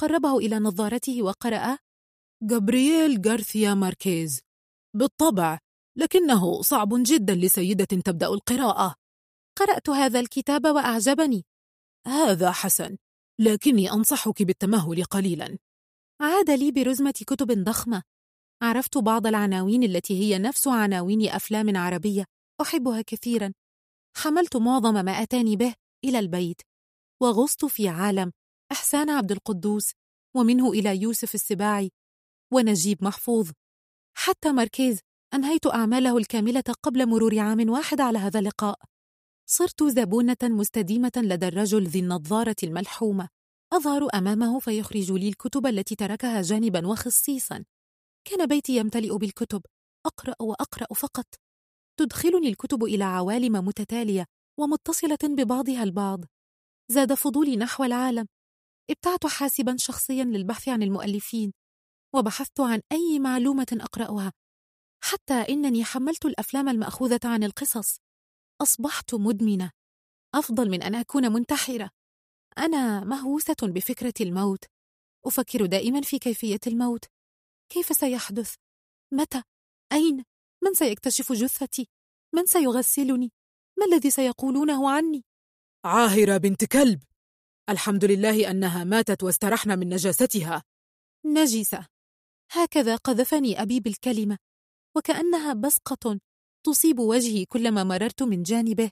قربه 0.02 0.38
إلى 0.38 0.58
نظارته 0.58 1.22
وقرأ 1.22 1.78
جابرييل 2.42 3.22
غارثيا 3.26 3.74
ماركيز 3.74 4.40
بالطبع 4.96 5.58
لكنه 5.98 6.62
صعب 6.62 6.88
جدا 6.92 7.34
لسيدة 7.34 7.84
تبدأ 7.84 8.26
القراءة. 8.26 8.94
قرأت 9.58 9.88
هذا 9.90 10.20
الكتاب 10.20 10.64
وأعجبني. 10.66 11.44
هذا 12.06 12.50
حسن 12.50 12.96
لكني 13.40 13.92
أنصحك 13.92 14.42
بالتمهل 14.42 15.04
قليلا. 15.04 15.58
عاد 16.20 16.50
لي 16.50 16.70
برزمة 16.70 17.14
كتب 17.26 17.64
ضخمة. 17.64 18.02
عرفت 18.62 18.98
بعض 18.98 19.26
العناوين 19.26 19.82
التي 19.82 20.20
هي 20.20 20.38
نفس 20.38 20.68
عناوين 20.68 21.28
أفلام 21.28 21.76
عربية 21.76 22.24
أحبها 22.60 23.02
كثيرا. 23.02 23.52
حملت 24.16 24.56
معظم 24.56 25.04
ما 25.04 25.12
أتاني 25.12 25.56
به 25.56 25.74
إلى 26.04 26.18
البيت 26.18 26.62
وغصت 27.22 27.64
في 27.64 27.88
عالم 27.88 28.32
إحسان 28.72 29.10
عبد 29.10 29.32
القدوس 29.32 29.92
ومنه 30.36 30.70
إلى 30.70 31.02
يوسف 31.02 31.34
السباعي 31.34 31.90
ونجيب 32.52 33.04
محفوظ. 33.04 33.50
حتى 34.14 34.52
ماركيز 34.52 35.00
أنهيت 35.34 35.66
أعماله 35.66 36.18
الكاملة 36.18 36.64
قبل 36.82 37.06
مرور 37.06 37.38
عام 37.38 37.70
واحد 37.70 38.00
على 38.00 38.18
هذا 38.18 38.38
اللقاء. 38.40 38.78
صرت 39.46 39.82
زبونة 39.82 40.36
مستديمة 40.42 41.12
لدى 41.16 41.48
الرجل 41.48 41.86
ذي 41.86 42.00
النظارة 42.00 42.56
الملحومة. 42.62 43.28
أظهر 43.72 44.08
أمامه 44.14 44.58
فيخرج 44.58 45.12
لي 45.12 45.28
الكتب 45.28 45.66
التي 45.66 45.94
تركها 45.94 46.42
جانبا 46.42 46.86
وخصيصا. 46.86 47.64
كان 48.24 48.46
بيتي 48.46 48.76
يمتلئ 48.76 49.16
بالكتب. 49.16 49.62
أقرأ 50.06 50.34
وأقرأ 50.40 50.94
فقط. 50.94 51.26
تدخلني 52.00 52.48
الكتب 52.48 52.84
إلى 52.84 53.04
عوالم 53.04 53.52
متتالية 53.52 54.26
ومتصلة 54.60 55.18
ببعضها 55.24 55.82
البعض. 55.82 56.24
زاد 56.88 57.14
فضولي 57.14 57.56
نحو 57.56 57.84
العالم. 57.84 58.26
ابتعت 58.90 59.26
حاسبا 59.26 59.76
شخصيا 59.76 60.24
للبحث 60.24 60.68
عن 60.68 60.82
المؤلفين 60.82 61.52
وبحثت 62.14 62.60
عن 62.60 62.82
أي 62.92 63.18
معلومة 63.18 63.66
أقرأها 63.80 64.32
حتى 65.04 65.34
إنني 65.34 65.84
حملت 65.84 66.24
الأفلام 66.24 66.68
المأخوذة 66.68 67.20
عن 67.24 67.44
القصص 67.44 67.98
أصبحت 68.62 69.14
مدمنة 69.14 69.70
أفضل 70.34 70.70
من 70.70 70.82
أن 70.82 70.94
أكون 70.94 71.32
منتحرة 71.32 71.90
أنا 72.58 73.04
مهووسة 73.04 73.56
بفكرة 73.62 74.14
الموت 74.20 74.64
أفكر 75.26 75.66
دائما 75.66 76.00
في 76.00 76.18
كيفية 76.18 76.60
الموت 76.66 77.04
كيف 77.68 77.96
سيحدث؟ 77.96 78.54
متى؟ 79.12 79.42
أين؟ 79.92 80.24
من 80.64 80.74
سيكتشف 80.74 81.32
جثتي؟ 81.32 81.88
من 82.34 82.46
سيغسلني؟ 82.46 83.32
ما 83.78 83.86
الذي 83.86 84.10
سيقولونه 84.10 84.90
عني؟ 84.90 85.24
عاهرة 85.84 86.36
بنت 86.36 86.64
كلب 86.64 87.02
الحمد 87.70 88.04
لله 88.04 88.50
أنها 88.50 88.84
ماتت 88.84 89.22
واسترحنا 89.22 89.76
من 89.76 89.88
نجاستها. 89.88 90.62
نجسة. 91.26 91.86
هكذا 92.52 92.96
قذفني 92.96 93.62
أبي 93.62 93.80
بالكلمة 93.80 94.38
وكأنها 94.96 95.54
بصقة 95.54 96.20
تصيب 96.66 96.98
وجهي 96.98 97.44
كلما 97.44 97.84
مررت 97.84 98.22
من 98.22 98.42
جانبه. 98.42 98.90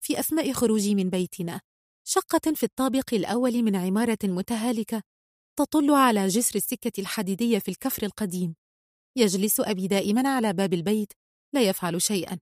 في 0.00 0.20
أثناء 0.20 0.52
خروجي 0.52 0.94
من 0.94 1.10
بيتنا 1.10 1.60
شقة 2.06 2.52
في 2.54 2.62
الطابق 2.62 3.14
الأول 3.14 3.62
من 3.62 3.76
عمارة 3.76 4.18
متهالكة 4.24 5.02
تطل 5.58 5.90
على 5.90 6.26
جسر 6.26 6.56
السكة 6.56 7.00
الحديدية 7.00 7.58
في 7.58 7.68
الكفر 7.68 8.02
القديم. 8.02 8.54
يجلس 9.16 9.60
أبي 9.60 9.86
دائما 9.88 10.28
على 10.28 10.52
باب 10.52 10.72
البيت 10.72 11.12
لا 11.54 11.62
يفعل 11.68 12.02
شيئا. 12.02 12.38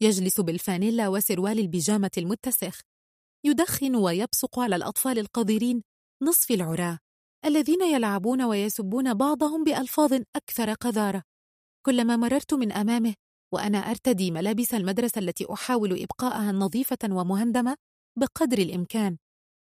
يجلس 0.00 0.40
بالفانيلا 0.40 1.08
وسروال 1.08 1.58
البيجامة 1.58 2.10
المتسخ. 2.18 2.80
يدخن 3.48 3.96
ويبصق 3.96 4.58
على 4.58 4.76
الأطفال 4.76 5.18
القذرين 5.18 5.82
نصف 6.22 6.50
العراة 6.50 6.98
الذين 7.44 7.82
يلعبون 7.82 8.42
ويسبون 8.42 9.14
بعضهم 9.14 9.64
بألفاظ 9.64 10.20
أكثر 10.36 10.72
قذارة. 10.72 11.22
كلما 11.86 12.16
مررت 12.16 12.54
من 12.54 12.72
أمامه 12.72 13.14
وأنا 13.54 13.78
أرتدي 13.78 14.30
ملابس 14.30 14.74
المدرسة 14.74 15.18
التي 15.18 15.46
أحاول 15.52 16.02
إبقاءها 16.02 16.52
نظيفة 16.52 16.98
ومهندمة 17.04 17.76
بقدر 18.18 18.58
الإمكان. 18.58 19.18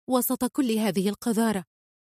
وسط 0.09 0.45
كل 0.45 0.71
هذه 0.71 1.09
القذارة 1.09 1.63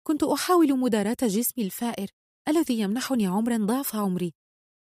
كنت 0.07 0.23
أحاول 0.23 0.79
مداراة 0.79 1.17
جسمي 1.21 1.65
الفائر 1.65 2.07
الذي 2.47 2.79
يمنحني 2.79 3.27
عمرا 3.27 3.57
ضعف 3.57 3.95
عمري. 3.95 4.33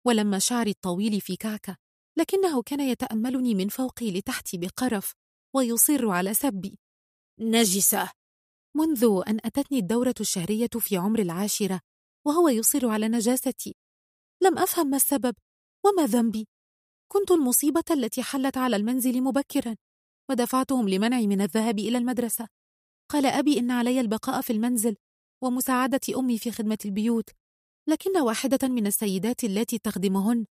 ولما 0.08 0.40
شعري 0.40 0.72
الطويل 0.72 1.22
في 1.22 1.36
كعكة 1.36 1.78
لكنه 2.18 2.62
كان 2.62 2.80
يتأملني 2.80 3.56
من 3.56 3.68
فوقي 3.68 4.12
لتحتي 4.12 4.58
بقرف 4.58 5.14
ويصر 5.56 6.10
على 6.10 6.34
سبي. 6.34 6.80
نجسة. 7.40 8.12
منذ 8.78 9.22
أن 9.28 9.40
أتتني 9.46 9.80
الدورة 9.80 10.14
الشهرية 10.20 10.70
في 10.80 10.98
عمر 10.98 11.20
العاشرة 11.20 11.80
وهو 12.28 12.50
يصر 12.50 12.88
على 12.90 13.08
نجاستي. 13.08 13.76
لم 14.44 14.58
أفهم 14.58 14.88
ما 14.88 14.98
السبب 14.98 15.36
وما 15.86 16.06
ذنبي. 16.06 16.48
كنت 17.12 17.32
المصيبة 17.32 17.84
التي 17.92 18.24
حلت 18.24 18.58
على 18.58 18.76
المنزل 18.76 19.22
مبكرا 19.22 19.76
ودفعتهم 20.30 20.90
لمنعي 20.90 21.28
من 21.28 21.42
الذهاب 21.42 21.80
إلى 21.80 21.98
المدرسة. 21.98 22.48
قال 23.10 23.26
أبي 23.26 23.60
إن 23.60 23.72
علي 23.72 24.00
البقاء 24.00 24.42
في 24.42 24.54
المنزل 24.54 24.96
ومساعدة 25.44 26.02
أمي 26.18 26.38
في 26.38 26.52
خدمة 26.52 26.78
البيوت. 26.86 27.30
لكن 27.90 28.22
واحدة 28.22 28.68
من 28.68 28.88
السيدات 28.88 29.44
التي 29.44 29.78
تخدمهن 29.78 30.46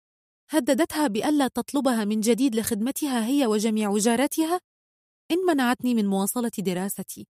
هددتها 0.51 1.07
بألا 1.07 1.49
تطلبها 1.49 2.05
من 2.05 2.20
جديد 2.20 2.57
لخدمتها 2.57 3.27
هي 3.27 3.47
وجميع 3.47 3.97
جاراتها 3.97 4.61
إن 5.31 5.39
منعتني 5.39 5.95
من 5.95 6.07
مواصلة 6.07 6.51
دراستي. 6.59 7.27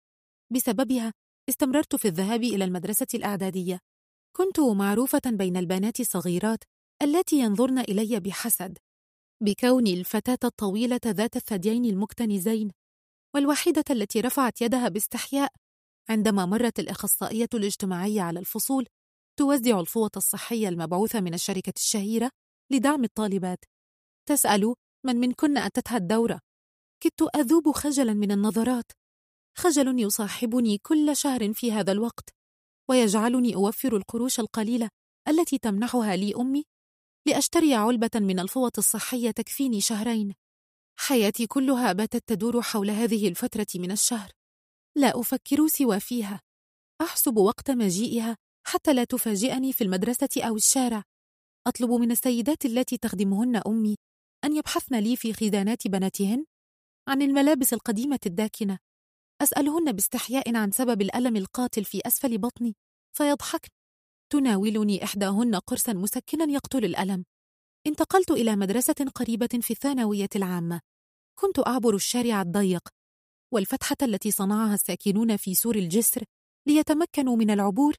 بسببها 0.53 1.13
استمررت 1.49 1.97
في 1.97 2.09
الذهاب 2.09 2.43
إلى 2.43 2.65
المدرسة 2.65 3.07
الإعدادية. 3.15 3.79
كنت 4.37 4.61
معروفة 4.61 5.23
بين 5.27 5.57
البنات 5.57 6.01
الصغيرات 6.01 6.65
التي 7.03 7.37
ينظرن 7.37 7.79
إلي 7.79 8.21
بحسد. 8.21 8.79
بكوني 9.43 9.95
الفتاة 9.95 10.39
الطويلة 10.45 11.01
ذات 11.07 11.37
الثديين 11.37 11.85
المكتنزين 11.85 12.71
والوحيدة 13.35 13.85
التي 13.91 14.21
رفعت 14.21 14.63
يدها 14.63 14.89
باستحياء 14.89 15.53
عندما 16.09 16.47
مرت 16.47 16.79
الأخصائية 16.79 17.49
الاجتماعية 17.55 18.23
على 18.23 18.41
الفصول 18.41 18.87
توزع 19.39 19.81
الفوط 19.81 20.17
الصحية 20.17 20.69
المبعوثة 20.69 21.21
من 21.21 21.35
الشركة 21.35 21.73
الشهيرة 21.77 22.31
لدعم 22.71 23.05
الطالبات. 23.05 23.65
تسأل 24.29 24.75
من 25.07 25.17
منكن 25.17 25.59
أتتها 25.59 25.97
الدورة؟ 25.97 26.41
كدت 27.03 27.37
أذوب 27.37 27.73
خجلا 27.73 28.15
من 28.15 28.33
النظرات. 28.33 28.93
خجل 29.59 30.01
يصاحبني 30.01 30.79
كل 30.79 31.17
شهر 31.17 31.53
في 31.53 31.73
هذا 31.73 31.93
الوقت 31.93 32.29
ويجعلني 32.91 33.55
أوفر 33.55 33.97
القروش 33.97 34.41
القليلة 34.41 34.89
التي 35.29 35.59
تمنحها 35.59 36.17
لي 36.17 36.35
أمي 36.37 36.65
لأشتري 37.27 37.75
علبة 37.75 38.11
من 38.15 38.39
الفوط 38.39 38.79
الصحية 38.79 39.31
تكفيني 39.31 39.81
شهرين. 39.81 40.35
حياتي 40.99 41.47
كلها 41.47 41.93
باتت 41.93 42.23
تدور 42.27 42.63
حول 42.63 42.91
هذه 42.91 43.29
الفترة 43.29 43.67
من 43.75 43.91
الشهر. 43.91 44.31
لا 44.97 45.21
أفكر 45.21 45.67
سوى 45.67 46.01
فيها. 46.01 46.41
أحسب 47.01 47.37
وقت 47.37 47.71
مجيئها 47.71 48.37
حتى 48.67 48.93
لا 48.93 49.05
تفاجئني 49.05 49.73
في 49.73 49.85
المدرسة 49.85 50.29
أو 50.39 50.57
الشارع. 50.57 51.03
أطلب 51.67 51.91
من 51.91 52.11
السيدات 52.11 52.65
التي 52.65 52.97
تخدمهن 52.97 53.57
أمي 53.67 53.97
أن 54.45 54.57
يبحثن 54.57 54.97
لي 54.97 55.17
في 55.17 55.33
خزانات 55.33 55.89
بناتهن 55.89 56.45
عن 57.09 57.23
الملابس 57.23 57.73
القديمة 57.73 58.19
الداكنة. 58.27 58.79
أسألهن 59.43 59.93
باستحياء 59.93 60.57
عن 60.57 60.71
سبب 60.71 61.03
الألم 61.03 61.37
القاتل 61.37 61.85
في 61.85 62.01
أسفل 62.07 62.39
بطني 62.39 62.77
فيضحكن. 63.17 63.69
تناولني 64.33 65.05
إحداهن 65.05 65.55
قرصا 65.55 65.93
مسكنا 65.93 66.45
يقتل 66.45 66.85
الألم. 66.85 67.25
انتقلت 67.87 68.31
إلى 68.31 68.57
مدرسة 68.57 68.95
قريبة 69.15 69.49
في 69.61 69.71
الثانوية 69.71 70.29
العامة. 70.37 70.81
كنت 71.39 71.67
أعبر 71.67 71.95
الشارع 71.95 72.43
الضيق 72.43 72.89
والفتحة 73.53 73.97
التي 74.03 74.31
صنعها 74.31 74.75
الساكنون 74.75 75.37
في 75.37 75.55
سور 75.55 75.77
الجسر 75.77 76.25
ليتمكنوا 76.67 77.37
من 77.37 77.51
العبور 77.51 77.95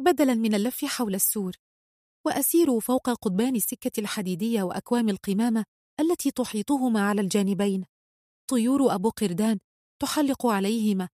بدلا 0.00 0.34
من 0.34 0.54
اللف 0.54 0.84
حول 0.84 1.14
السور. 1.14 1.56
وأسير 2.26 2.80
فوق 2.80 3.10
قضبان 3.10 3.56
السكة 3.56 4.00
الحديدية 4.00 4.62
وأكوام 4.62 5.08
القمامة 5.08 5.64
التي 6.00 6.30
تحيطهما 6.30 7.08
على 7.08 7.20
الجانبين. 7.20 7.84
طيور 8.50 8.94
أبو 8.94 9.10
قردان 9.10 9.58
تحلق 10.02 10.46
عليهما 10.46 11.08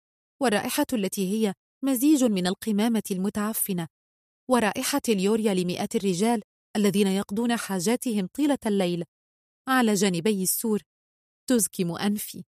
والرائحة 0.43 0.87
التي 0.93 1.33
هي 1.33 1.55
مزيج 1.85 2.25
من 2.25 2.47
القمامة 2.47 3.03
المتعفنة 3.11 3.89
ورائحة 4.51 5.03
اليوريا 5.09 5.55
لمئات 5.55 5.97
الرجال 5.97 6.43
الذين 6.77 7.07
يقضون 7.07 7.57
حاجاتهم 7.57 8.27
طيلة 8.27 8.59
الليل. 8.67 9.05
على 9.69 9.95
جانبي 9.95 10.43
السور 10.43 10.83
تزكم 11.49 11.97
أنفي. 11.97 12.45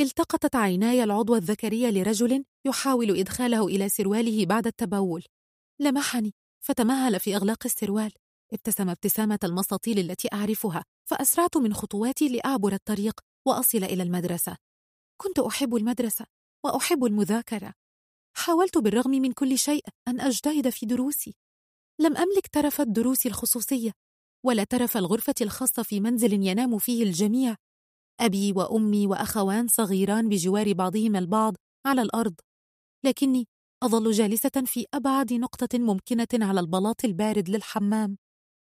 التقطت 0.00 0.56
عيناي 0.56 1.04
العضو 1.04 1.36
الذكري 1.36 1.90
لرجل 1.90 2.44
يحاول 2.66 3.18
إدخاله 3.18 3.66
إلى 3.66 3.88
سرواله 3.88 4.46
بعد 4.46 4.66
التبول. 4.66 5.24
لمحني 5.80 6.34
فتمهل 6.64 7.20
في 7.20 7.36
إغلاق 7.36 7.58
السروال. 7.64 8.12
ابتسم 8.52 8.90
ابتسامة 8.90 9.38
المساطيل 9.44 9.98
التي 9.98 10.28
أعرفها 10.32 10.84
فأسرعت 11.10 11.56
من 11.56 11.74
خطواتي 11.74 12.28
لأعبر 12.28 12.72
الطريق. 12.72 13.20
وأصل 13.46 13.84
إلى 13.84 14.02
المدرسة. 14.02 14.56
كنت 15.20 15.38
أحب 15.38 15.76
المدرسة 15.76 16.26
وأحب 16.64 17.04
المذاكرة. 17.04 17.74
حاولت 18.36 18.78
بالرغم 18.78 19.10
من 19.10 19.32
كل 19.32 19.58
شيء 19.58 19.84
أن 20.08 20.20
أجتهد 20.20 20.68
في 20.68 20.86
دروسي. 20.86 21.34
لم 22.00 22.16
أملك 22.16 22.46
ترف 22.46 22.80
الدروس 22.80 23.26
الخصوصية 23.26 23.92
ولا 24.46 24.64
ترف 24.64 24.96
الغرفة 24.96 25.34
الخاصة 25.40 25.82
في 25.82 26.00
منزل 26.00 26.32
ينام 26.32 26.78
فيه 26.78 27.02
الجميع. 27.02 27.56
أبي 28.20 28.52
وأمي 28.52 29.06
وأخوان 29.06 29.68
صغيران 29.68 30.28
بجوار 30.28 30.72
بعضهما 30.72 31.18
البعض 31.18 31.56
على 31.86 32.02
الأرض. 32.02 32.34
لكني 33.04 33.48
أظل 33.82 34.10
جالسة 34.10 34.62
في 34.66 34.86
أبعد 34.94 35.32
نقطة 35.32 35.78
ممكنة 35.78 36.28
على 36.46 36.60
البلاط 36.60 37.04
البارد 37.04 37.48
للحمام. 37.48 38.18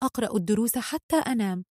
أقرأ 0.03 0.37
الدروس 0.37 0.79
حتى 0.79 1.17
أنام. 1.17 1.65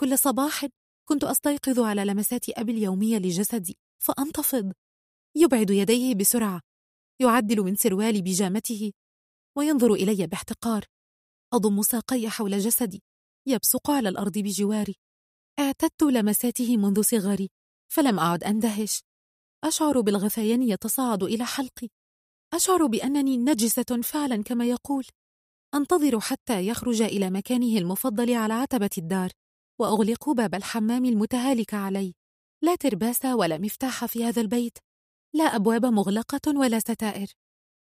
كل 0.00 0.18
صباح 0.18 0.66
كنت 1.10 1.24
أستيقظ 1.24 1.80
على 1.80 2.04
لمسات 2.04 2.48
أبي 2.50 2.72
اليومية 2.72 3.18
لجسدي 3.18 3.78
فأنتفض. 3.98 4.72
يبعد 5.36 5.70
يديه 5.70 6.14
بسرعة. 6.14 6.60
يعدل 7.20 7.60
من 7.60 7.76
سروال 7.76 8.22
بيجامته. 8.22 8.92
وينظر 9.58 9.92
إلي 9.92 10.26
باحتقار. 10.26 10.84
أضم 11.52 11.82
ساقي 11.82 12.30
حول 12.30 12.58
جسدي. 12.58 13.02
يبصق 13.46 13.90
على 13.90 14.08
الأرض 14.08 14.38
بجواري. 14.38 14.94
اعتدت 15.58 16.02
لمساته 16.02 16.76
منذ 16.76 17.02
صغري. 17.02 17.50
فلم 17.92 18.18
أعد 18.18 18.44
أندهش. 18.44 19.02
أشعر 19.64 20.00
بالغثيان 20.00 20.62
يتصاعد 20.62 21.22
إلى 21.22 21.44
حلقي. 21.44 21.88
أشعر 22.54 22.86
بأنني 22.86 23.36
نجسة 23.36 24.00
فعلا 24.02 24.42
كما 24.42 24.64
يقول. 24.64 25.04
أنتظر 25.74 26.20
حتى 26.20 26.66
يخرج 26.66 27.02
إلى 27.02 27.30
مكانه 27.30 27.78
المفضل 27.78 28.34
على 28.34 28.54
عتبة 28.54 28.90
الدار. 28.98 29.39
وأغلق 29.80 30.30
باب 30.30 30.54
الحمام 30.54 31.04
المتهالك 31.04 31.74
علي. 31.74 32.14
لا 32.62 32.74
ترباس 32.74 33.24
ولا 33.24 33.58
مفتاح 33.58 34.04
في 34.04 34.24
هذا 34.24 34.42
البيت. 34.42 34.78
لا 35.34 35.44
أبواب 35.44 35.86
مغلقة 35.86 36.58
ولا 36.58 36.78
ستائر. 36.78 37.26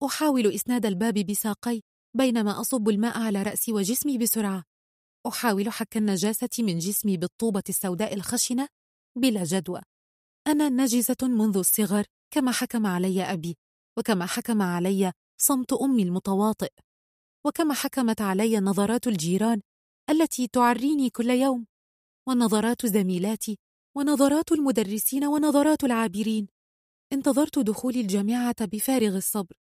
أحاول 0.04 0.46
إسناد 0.46 0.86
الباب 0.86 1.14
بساقي 1.14 1.80
بينما 2.16 2.60
أصب 2.60 2.88
الماء 2.88 3.18
على 3.18 3.42
رأسي 3.42 3.72
وجسمي 3.72 4.18
بسرعة. 4.18 4.64
أحاول 5.26 5.70
حك 5.72 5.96
النجاسة 5.96 6.48
من 6.58 6.78
جسمي 6.78 7.16
بالطوبة 7.16 7.62
السوداء 7.68 8.14
الخشنة 8.14 8.68
بلا 9.18 9.44
جدوى. 9.44 9.80
أنا 10.46 10.68
نجسة 10.68 11.16
منذ 11.22 11.56
الصغر 11.56 12.04
كما 12.30 12.52
حكم 12.52 12.86
علي 12.86 13.22
أبي 13.22 13.56
وكما 13.98 14.26
حكم 14.26 14.62
علي 14.62 15.12
صمت 15.40 15.72
أمي 15.72 16.02
المتواطئ. 16.02 16.72
وكما 17.46 17.74
حكمت 17.74 18.20
علي 18.20 18.60
نظرات 18.60 19.06
الجيران 19.06 19.60
التي 20.10 20.46
تعريني 20.46 21.10
كل 21.10 21.30
يوم. 21.30 21.66
ونظرات 22.28 22.86
زميلاتي 22.86 23.58
ونظرات 23.96 24.52
المدرسين 24.52 25.24
ونظرات 25.24 25.84
العابرين 25.84 26.48
انتظرت 27.12 27.58
دخول 27.58 27.94
الجامعة 27.94 28.64
بفارغ 28.66 29.16
الصبر 29.16 29.54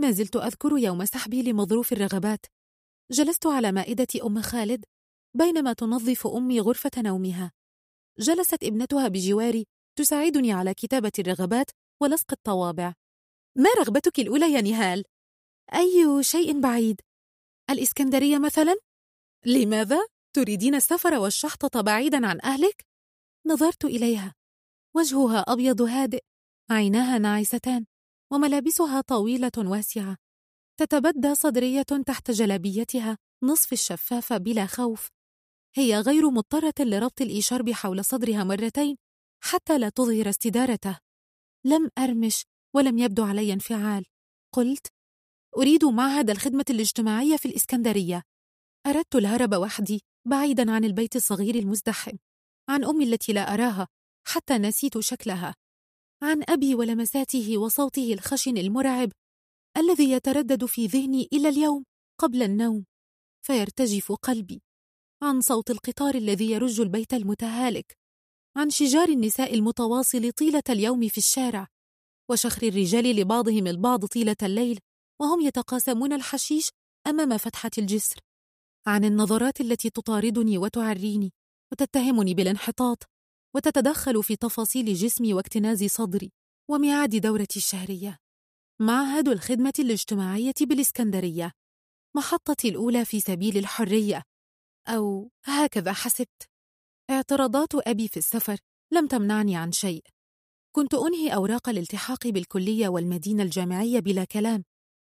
ما 0.00 0.10
زلت 0.10 0.36
أذكر 0.36 0.78
يوم 0.78 1.04
سحبي 1.04 1.42
لمظروف 1.42 1.92
الرغبات 1.92 2.46
جلست 3.10 3.46
على 3.46 3.72
مائدة 3.72 4.06
أم 4.26 4.42
خالد 4.42 4.84
بينما 5.34 5.72
تنظف 5.72 6.26
أمي 6.26 6.60
غرفة 6.60 6.90
نومها 6.98 7.52
جلست 8.18 8.64
ابنتها 8.64 9.08
بجواري 9.08 9.66
تساعدني 9.98 10.52
على 10.52 10.74
كتابة 10.74 11.12
الرغبات 11.18 11.70
ولصق 12.02 12.32
الطوابع 12.32 12.94
ما 13.56 13.70
رغبتك 13.78 14.20
الأولى 14.20 14.52
يا 14.52 14.60
نهال؟ 14.60 15.04
أي 15.74 16.22
شيء 16.22 16.60
بعيد 16.60 17.00
الإسكندرية 17.70 18.38
مثلا؟ 18.38 18.76
لماذا؟ 19.46 20.17
تريدين 20.38 20.74
السفر 20.74 21.14
والشحطة 21.14 21.80
بعيدا 21.80 22.26
عن 22.26 22.40
أهلك؟ 22.44 22.86
نظرت 23.46 23.84
إليها. 23.84 24.34
وجهها 24.96 25.38
أبيض 25.48 25.82
هادئ 25.82 26.20
عيناها 26.70 27.18
ناعستان 27.18 27.86
وملابسها 28.32 29.00
طويلة 29.00 29.52
واسعة. 29.56 30.16
تتبدى 30.80 31.34
صدرية 31.34 31.82
تحت 31.82 32.30
جلابيتها 32.30 33.18
نصف 33.42 33.72
الشفافة 33.72 34.36
بلا 34.36 34.66
خوف. 34.66 35.08
هي 35.74 36.00
غير 36.00 36.30
مضطرة 36.30 36.74
لربط 36.80 37.20
الإشارب 37.20 37.70
حول 37.70 38.04
صدرها 38.04 38.44
مرتين 38.44 38.96
حتى 39.44 39.78
لا 39.78 39.88
تظهر 39.88 40.28
استدارته. 40.28 40.98
لم 41.64 41.90
أرمش 41.98 42.44
ولم 42.76 42.98
يبدو 42.98 43.24
علي 43.24 43.52
انفعال. 43.52 44.04
قلت 44.54 44.86
أريد 45.56 45.84
معهد 45.84 46.30
الخدمة 46.30 46.64
الاجتماعية 46.70 47.36
في 47.36 47.48
الإسكندرية. 47.48 48.22
أردت 48.86 49.14
الهرب 49.14 49.54
وحدي. 49.54 50.07
بعيدا 50.26 50.70
عن 50.70 50.84
البيت 50.84 51.16
الصغير 51.16 51.54
المزدحم 51.54 52.16
عن 52.68 52.84
أمي 52.84 53.04
التي 53.04 53.32
لا 53.32 53.54
أراها 53.54 53.88
حتى 54.26 54.58
نسيت 54.58 54.98
شكلها 54.98 55.54
عن 56.22 56.44
أبي 56.48 56.74
ولمساته 56.74 57.58
وصوته 57.58 58.12
الخشن 58.12 58.58
المرعب 58.58 59.12
الذي 59.76 60.10
يتردد 60.10 60.64
في 60.64 60.86
ذهني 60.86 61.28
إلى 61.32 61.48
اليوم 61.48 61.84
قبل 62.20 62.42
النوم 62.42 62.84
فيرتجف 63.46 64.12
قلبي 64.12 64.62
عن 65.22 65.40
صوت 65.40 65.70
القطار 65.70 66.14
الذي 66.14 66.50
يرج 66.50 66.80
البيت 66.80 67.14
المتهالك 67.14 67.98
عن 68.56 68.70
شجار 68.70 69.08
النساء 69.08 69.54
المتواصل 69.54 70.32
طيلة 70.32 70.62
اليوم 70.70 71.08
في 71.08 71.18
الشارع 71.18 71.66
وشخر 72.30 72.62
الرجال 72.62 73.16
لبعضهم 73.16 73.66
البعض 73.66 74.06
طيلة 74.06 74.36
الليل 74.42 74.78
وهم 75.20 75.40
يتقاسمون 75.40 76.12
الحشيش 76.12 76.70
أمام 77.06 77.38
فتحة 77.38 77.70
الجسر. 77.78 78.27
عن 78.88 79.04
النظرات 79.04 79.60
التي 79.60 79.90
تطاردني 79.90 80.58
وتعريني 80.58 81.32
وتتهمني 81.72 82.34
بالانحطاط 82.34 83.02
وتتدخل 83.54 84.22
في 84.22 84.36
تفاصيل 84.36 84.94
جسمي 84.94 85.34
واكتناز 85.34 85.84
صدري 85.84 86.32
وميعاد 86.70 87.16
دورتي 87.16 87.58
الشهرية. 87.58 88.18
معهد 88.80 89.28
الخدمة 89.28 89.72
الاجتماعية 89.78 90.54
بالإسكندرية. 90.60 91.52
محطتي 92.16 92.68
الأولى 92.68 93.04
في 93.04 93.20
سبيل 93.20 93.58
الحرية. 93.58 94.22
أو 94.88 95.30
هكذا 95.44 95.92
حسبت. 95.92 96.48
اعتراضات 97.10 97.74
أبي 97.74 98.08
في 98.08 98.16
السفر 98.16 98.58
لم 98.92 99.06
تمنعني 99.06 99.56
عن 99.56 99.72
شيء. 99.72 100.04
كنت 100.76 100.94
أنهي 100.94 101.34
أوراق 101.34 101.68
الالتحاق 101.68 102.26
بالكلية 102.26 102.88
والمدينة 102.88 103.42
الجامعية 103.42 104.00
بلا 104.00 104.24
كلام. 104.24 104.64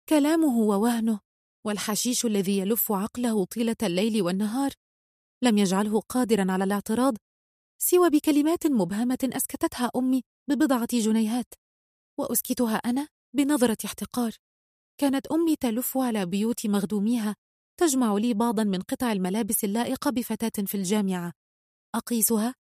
كلامه 0.09 0.57
ووهنه 0.57 1.19
والحشيش 1.65 2.25
الذي 2.25 2.57
يلف 2.57 2.91
عقله 2.91 3.45
طيلة 3.45 3.75
الليل 3.83 4.21
والنهار 4.21 4.71
لم 5.43 5.57
يجعله 5.57 5.99
قادرا 5.99 6.51
على 6.51 6.63
الاعتراض 6.63 7.17
سوى 7.81 8.09
بكلمات 8.09 8.67
مبهمة 8.67 9.29
أسكتتها 9.33 9.91
أمي 9.95 10.21
ببضعة 10.49 10.87
جنيهات 10.93 11.53
وأسكتها 12.19 12.75
أنا 12.75 13.07
بنظرة 13.35 13.77
احتقار. 13.85 14.31
كانت 14.97 15.27
أمي 15.27 15.55
تلف 15.55 15.97
على 15.97 16.25
بيوت 16.25 16.67
مخدوميها 16.67 17.35
تجمع 17.79 18.17
لي 18.17 18.33
بعضا 18.33 18.63
من 18.63 18.81
قطع 18.81 19.11
الملابس 19.11 19.63
اللائقة 19.63 20.11
بفتاة 20.11 20.63
في 20.65 20.75
الجامعة. 20.75 21.33
أقيسها 21.95 22.55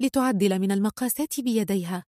لتعدل 0.00 0.58
من 0.58 0.72
المقاسات 0.72 1.40
بيديها. 1.40 2.04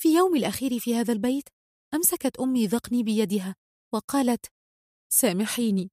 في 0.00 0.16
يوم 0.16 0.36
الأخير 0.36 0.78
في 0.78 0.94
هذا 0.94 1.12
البيت 1.12 1.48
أمسكت 1.94 2.36
أمي 2.36 2.66
ذقني 2.66 3.02
بيدها 3.02 3.54
وقالت 3.94 4.46
سامحيني. 5.08 5.90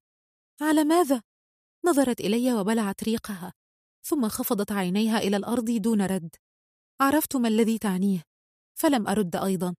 على 0.60 0.84
ماذا؟ 0.84 1.22
نظرت 1.84 2.20
إلي 2.20 2.54
وبلعت 2.54 3.04
ريقها 3.04 3.52
ثم 4.02 4.28
خفضت 4.28 4.72
عينيها 4.72 5.18
إلى 5.18 5.36
الأرض 5.36 5.70
دون 5.70 6.02
رد. 6.02 6.36
عرفت 7.00 7.36
ما 7.36 7.48
الذي 7.48 7.78
تعنيه 7.78 8.22
فلم 8.74 9.08
أرد 9.08 9.36
أيضا. 9.36 9.74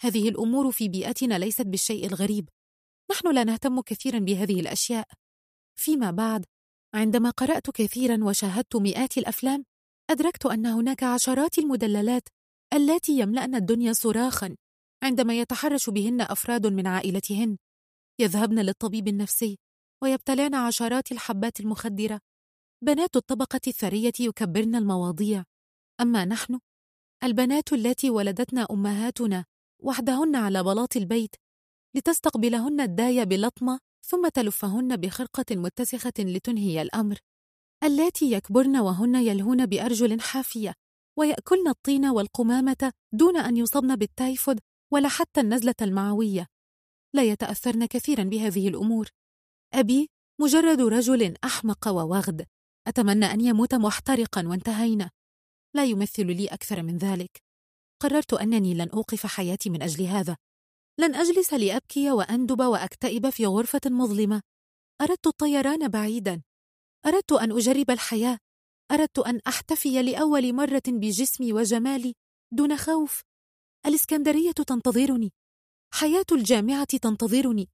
هذه 0.00 0.28
الأمور 0.28 0.72
في 0.72 0.88
بيئتنا 0.88 1.38
ليست 1.38 1.66
بالشيء 1.66 2.06
الغريب. 2.06 2.48
نحن 3.10 3.34
لا 3.34 3.44
نهتم 3.44 3.80
كثيرا 3.80 4.18
بهذه 4.18 4.60
الأشياء. 4.60 5.08
فيما 5.78 6.10
بعد 6.10 6.44
عندما 6.94 7.30
قرأت 7.30 7.70
كثيرا 7.70 8.24
وشاهدت 8.24 8.76
مئات 8.76 9.18
الأفلام 9.18 9.64
أدركت 10.10 10.46
أن 10.46 10.66
هناك 10.66 11.02
عشرات 11.02 11.58
المدللات 11.58 12.28
اللاتي 12.72 13.18
يملأن 13.18 13.54
الدنيا 13.54 13.92
صراخا 13.92 14.56
عندما 15.02 15.40
يتحرش 15.40 15.90
بهن 15.90 16.20
أفراد 16.20 16.66
من 16.66 16.86
عائلتهن. 16.86 17.56
يذهبن 18.18 18.58
للطبيب 18.58 19.08
النفسي 19.08 19.58
ويبتلعن 20.02 20.54
عشرات 20.54 21.12
الحبات 21.12 21.60
المخدرة. 21.60 22.20
بنات 22.84 23.16
الطبقة 23.16 23.60
الثرية 23.66 24.12
يكبرن 24.20 24.74
المواضيع. 24.74 25.44
أما 26.00 26.24
نحن 26.24 26.60
البنات 27.24 27.72
اللاتي 27.72 28.10
ولدتنا 28.10 28.66
أمهاتنا 28.70 29.44
وحدهن 29.82 30.36
على 30.36 30.62
بلاط 30.62 30.96
البيت 30.96 31.34
لتستقبلهن 31.94 32.80
الداية 32.80 33.24
بلطمة 33.24 33.78
ثم 34.06 34.28
تلفهن 34.28 34.96
بخرقة 34.96 35.44
متسخة 35.50 36.12
لتنهي 36.18 36.82
الأمر. 36.82 37.18
اللاتي 37.84 38.32
يكبرن 38.32 38.76
وهن 38.76 39.14
يلهون 39.14 39.66
بأرجل 39.66 40.20
حافية 40.20 40.74
ويأكلن 41.18 41.68
الطين 41.68 42.06
والقمامة 42.06 42.92
دون 43.12 43.36
أن 43.36 43.56
يصبن 43.56 43.96
بالتايفود 43.96 44.60
ولا 44.92 45.08
حتى 45.08 45.40
النزلة 45.40 45.74
المعوية. 45.82 46.46
لا 47.16 47.22
يتأثرن 47.22 47.86
كثيرا 47.86 48.24
بهذه 48.24 48.68
الأمور. 48.68 49.08
أبي 49.74 50.10
مجرد 50.40 50.80
رجل 50.80 51.34
أحمق 51.44 51.88
ووغد. 51.88 52.46
أتمنى 52.86 53.24
أن 53.24 53.40
يموت 53.40 53.74
محترقا 53.74 54.48
وانتهينا. 54.48 55.10
لا 55.74 55.84
يمثل 55.84 56.26
لي 56.26 56.46
أكثر 56.46 56.82
من 56.82 56.96
ذلك. 56.96 57.42
قررت 58.02 58.32
أنني 58.34 58.74
لن 58.74 58.88
أوقف 58.90 59.26
حياتي 59.26 59.70
من 59.70 59.82
أجل 59.82 60.04
هذا. 60.04 60.36
لن 61.00 61.14
أجلس 61.14 61.54
لأبكي 61.54 62.10
وأندب 62.10 62.60
وأكتئب 62.60 63.30
في 63.30 63.46
غرفة 63.46 63.80
مظلمة. 63.86 64.42
أردت 65.00 65.26
الطيران 65.26 65.88
بعيدا. 65.88 66.42
أردت 67.06 67.32
أن 67.32 67.52
أجرب 67.52 67.90
الحياة. 67.90 68.38
أردت 68.92 69.18
أن 69.18 69.40
أحتفي 69.48 70.02
لأول 70.02 70.52
مرة 70.52 70.82
بجسمي 70.88 71.52
وجمالي 71.52 72.14
دون 72.52 72.76
خوف. 72.76 73.22
الإسكندرية 73.86 74.52
تنتظرني. 74.52 75.32
حياة 75.94 76.26
الجامعة 76.32 76.84
تنتظرني. 76.84 77.68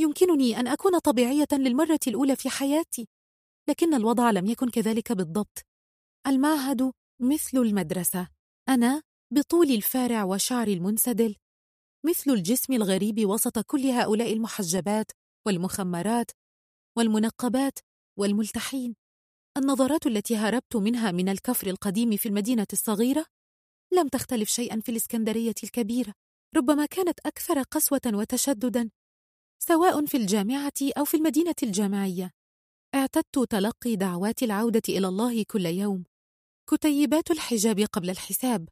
يمكنني 0.00 0.60
أن 0.60 0.66
أكون 0.66 0.98
طبيعية 0.98 1.48
للمرة 1.52 2.00
الأولى 2.06 2.36
في 2.36 2.50
حياتي 2.50 3.08
لكن 3.68 3.94
الوضع 3.94 4.30
لم 4.30 4.46
يكن 4.46 4.68
كذلك 4.68 5.12
بالضبط. 5.12 5.66
المعهد 6.26 6.92
مثل 7.22 7.58
المدرسة. 7.58 8.28
أنا 8.68 9.02
بطول 9.34 9.70
الفارع 9.70 10.24
وشعري 10.24 10.72
المنسدل. 10.72 11.36
مثل 12.06 12.30
الجسم 12.30 12.72
الغريب 12.72 13.26
وسط 13.26 13.58
كل 13.58 13.86
هؤلاء 13.86 14.32
المحجبات 14.32 15.10
والمخمرات 15.46 16.30
والمنقبات 16.98 17.78
والملتحين. 18.18 18.96
النظرات 19.56 20.06
التي 20.06 20.36
هربت 20.36 20.76
منها 20.76 21.10
من 21.10 21.28
الكفر 21.28 21.66
القديم 21.66 22.16
في 22.16 22.28
المدينة 22.28 22.66
الصغيرة 22.72 23.26
لم 23.92 24.08
تختلف 24.08 24.48
شيئا 24.48 24.80
في 24.80 24.88
الإسكندرية 24.88 25.54
الكبيرة. 25.64 26.14
ربما 26.56 26.86
كانت 26.86 27.20
أكثر 27.26 27.62
قسوة 27.62 28.00
وتشددا 28.06 28.90
سواء 29.62 30.06
في 30.06 30.16
الجامعة 30.16 30.72
أو 30.98 31.04
في 31.04 31.16
المدينة 31.16 31.54
الجامعية. 31.62 32.30
اعتدت 32.94 33.38
تلقي 33.38 33.96
دعوات 33.96 34.42
العودة 34.42 34.82
إلى 34.88 35.08
الله 35.08 35.42
كل 35.42 35.66
يوم. 35.66 36.04
كتيبات 36.70 37.30
الحجاب 37.30 37.80
قبل 37.80 38.10
الحساب. 38.10 38.68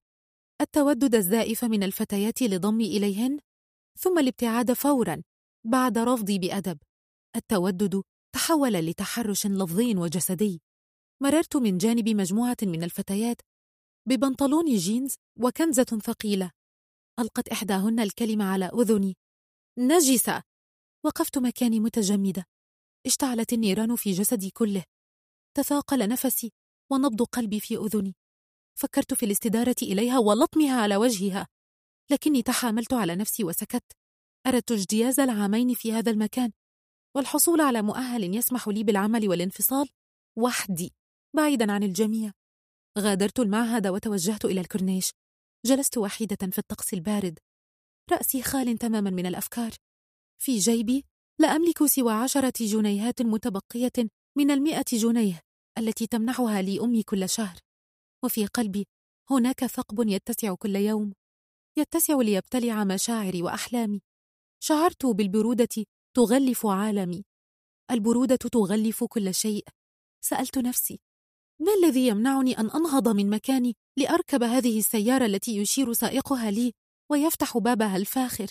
التودد 0.61 1.15
الزائف 1.15 1.65
من 1.65 1.83
الفتيات 1.83 2.43
لضمي 2.43 2.97
إليهن 2.97 3.39
ثم 3.99 4.19
الابتعاد 4.19 4.73
فورا 4.73 5.23
بعد 5.65 5.99
رفضي 5.99 6.39
بأدب. 6.39 6.79
التودد 7.37 8.03
تحول 8.35 8.73
لتحرش 8.73 9.47
لفظي 9.47 9.97
وجسدي. 9.97 10.63
مررت 11.23 11.57
من 11.57 11.79
جانب 11.79 12.09
مجموعة 12.09 12.57
من 12.63 12.85
الفتيات 12.85 13.41
ببنطلون 14.09 14.77
جينز 14.77 15.15
وكنزة 15.41 15.99
ثقيلة. 16.05 16.58
ألقت 17.19 17.49
إحداهن 17.49 18.01
الكلمة 18.01 18.45
على 18.45 18.65
أذني. 18.65 19.17
نجسة! 19.79 20.43
وقفت 21.05 21.39
مكاني 21.39 21.81
متجمدة. 21.81 22.45
اشتعلت 23.07 23.53
النيران 23.53 23.97
في 23.97 24.13
جسدي 24.13 24.51
كله. 24.51 24.85
تثاقل 25.57 26.09
نفسي 26.09 26.53
ونبض 26.93 27.23
قلبي 27.23 27.61
في 27.61 27.77
أذني. 27.77 28.15
فكرت 28.79 29.15
في 29.15 29.27
الاستدارة 29.27 29.77
إليها 29.83 30.19
ولطمها 30.19 30.81
على 30.83 30.97
وجهها. 30.97 31.47
لكني 32.11 32.43
تحاملت 32.43 32.93
على 32.93 33.17
نفسي 33.17 33.45
وسكت. 33.45 33.85
أردت 34.47 34.73
اجتياز 34.73 35.21
العامين 35.21 35.75
في 35.75 35.93
هذا 35.93 36.11
المكان. 36.11 36.53
والحصول 37.17 37.61
على 37.61 37.83
مؤهل 37.83 38.37
يسمح 38.37 38.69
لي 38.69 38.85
بالعمل 38.85 39.29
والانفصال 39.29 39.89
وحدي 40.37 40.95
بعيدا 41.37 41.73
عن 41.73 41.83
الجميع. 41.83 42.33
غادرت 42.99 43.41
المعهد 43.41 43.87
وتوجهت 43.87 44.45
إلى 44.45 44.61
الكورنيش. 44.61 45.13
جلست 45.67 45.99
وحيدة 45.99 46.51
في 46.51 46.59
الطقس 46.59 46.95
البارد. 46.95 47.39
رأسي 48.13 48.43
خال 48.43 48.79
تماما 48.79 49.11
من 49.11 49.27
الأفكار. 49.27 49.73
في 50.43 50.59
جيبي 50.59 51.05
لا 51.41 51.49
أملك 51.49 51.85
سوى 51.85 52.13
عشرة 52.13 52.53
جنيهات 52.61 53.23
متبقية 53.23 54.09
من 54.37 54.51
المئة 54.51 54.85
جنيه 54.93 55.41
التي 55.79 56.07
تمنحها 56.07 56.63
لي 56.63 56.81
أمي 56.81 57.03
كل 57.03 57.29
شهر. 57.29 57.59
وفي 58.25 58.47
قلبي 58.47 58.87
هناك 59.31 59.67
ثقب 59.67 60.09
يتسع 60.09 60.55
كل 60.55 60.77
يوم 60.77 61.13
يتسع 61.77 62.15
ليبتلع 62.15 62.85
مشاعري 62.85 63.43
وأحلامي. 63.43 64.01
شعرت 64.63 65.07
بالبرودة 65.07 65.85
تغلف 66.17 66.67
عالمي. 66.67 67.25
البرودة 67.91 68.37
تغلف 68.37 69.05
كل 69.05 69.35
شيء. 69.35 69.65
سألت 70.25 70.59
نفسي 70.59 71.01
ما 71.61 71.75
الذي 71.75 72.07
يمنعني 72.07 72.59
أن 72.59 72.71
أنهض 72.71 73.09
من 73.09 73.31
مكاني؟ 73.31 73.77
لأركب 73.99 74.43
هذه 74.43 74.79
السيارة 74.79 75.27
التي 75.27 75.57
يشير 75.57 75.93
سائقها 75.93 76.51
لي 76.51 76.73
ويفتح 77.11 77.59
بابها 77.59 77.97
الفاخر. 77.97 78.47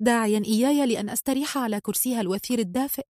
داعيا 0.00 0.42
إياي 0.46 0.86
لأن 0.86 1.10
أستريح 1.10 1.58
على 1.58 1.80
كرسيها 1.80 2.20
الوثير 2.20 2.58
الدافئ. 2.58 3.04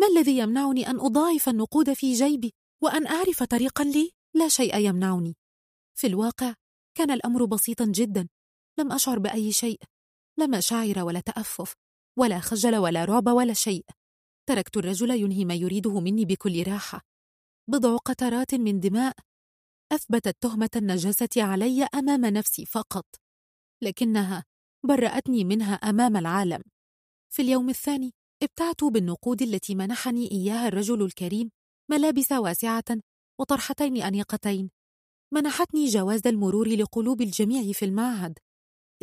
ما 0.00 0.06
الذي 0.06 0.38
يمنعني 0.38 0.90
أن 0.90 1.00
أضاعف 1.00 1.48
النقود 1.48 1.92
في 1.92 2.12
جيبي 2.12 2.54
وأن 2.82 3.06
أعرف 3.06 3.42
طريقا 3.42 3.84
لي؟ 3.84 4.10
لا 4.34 4.48
شيء 4.48 4.76
يمنعني. 4.76 5.36
في 5.98 6.06
الواقع 6.06 6.54
كان 6.94 7.10
الأمر 7.10 7.44
بسيطا 7.44 7.84
جدا. 7.84 8.28
لم 8.78 8.92
أشعر 8.92 9.18
بأي 9.18 9.52
شيء. 9.52 9.80
لا 10.38 10.46
مشاعر 10.46 10.98
ولا 10.98 11.20
تأفف 11.20 11.74
ولا 12.18 12.40
خجل 12.40 12.76
ولا 12.76 13.04
رعب 13.04 13.26
ولا 13.26 13.52
شيء. 13.52 13.84
تركت 14.46 14.76
الرجل 14.76 15.10
ينهي 15.10 15.44
ما 15.44 15.54
يريده 15.54 16.00
مني 16.00 16.24
بكل 16.24 16.62
راحة. 16.62 17.00
بضع 17.68 17.96
قطرات 17.96 18.54
من 18.54 18.80
دماء 18.80 19.16
أثبتت 19.92 20.36
تهمة 20.40 20.70
النجاسة 20.76 21.28
علي 21.36 21.84
أمام 21.84 22.26
نفسي 22.26 22.66
فقط 22.66 23.06
لكنها 23.82 24.44
برأتني 24.86 25.44
منها 25.44 25.74
أمام 25.74 26.16
العالم. 26.16 26.62
في 27.32 27.42
اليوم 27.42 27.68
الثاني 27.68 28.14
ابتعت 28.42 28.84
بالنقود 28.84 29.42
التي 29.42 29.74
منحني 29.74 30.30
إياها 30.30 30.68
الرجل 30.68 31.02
الكريم 31.02 31.50
ملابس 31.90 32.32
واسعة 32.32 32.84
وطرحتين 33.40 34.02
أنيقتين. 34.02 34.70
منحتني 35.34 35.86
جواز 35.86 36.26
المرور 36.26 36.68
لقلوب 36.68 37.20
الجميع 37.20 37.72
في 37.72 37.84
المعهد. 37.84 38.38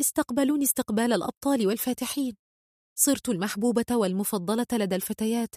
استقبلوني 0.00 0.64
استقبال 0.64 1.12
الأبطال 1.12 1.66
والفاتحين. 1.66 2.36
صرت 2.98 3.28
المحبوبة 3.28 3.86
والمفضلة 3.90 4.66
لدى 4.72 4.96
الفتيات 4.96 5.54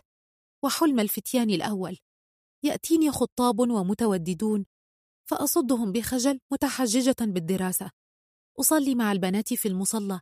وحلم 0.64 1.00
الفتيان 1.00 1.50
الأول. 1.50 1.98
يأتيني 2.64 3.12
خطاب 3.12 3.60
ومتوددون 3.60 4.66
فأصدهم 5.32 5.92
بخجل 5.92 6.40
متحججة 6.54 7.16
بالدراسة. 7.20 7.92
أصلي 8.60 8.96
مع 8.96 9.12
البنات 9.12 9.54
في 9.54 9.68
المصلى 9.68 10.20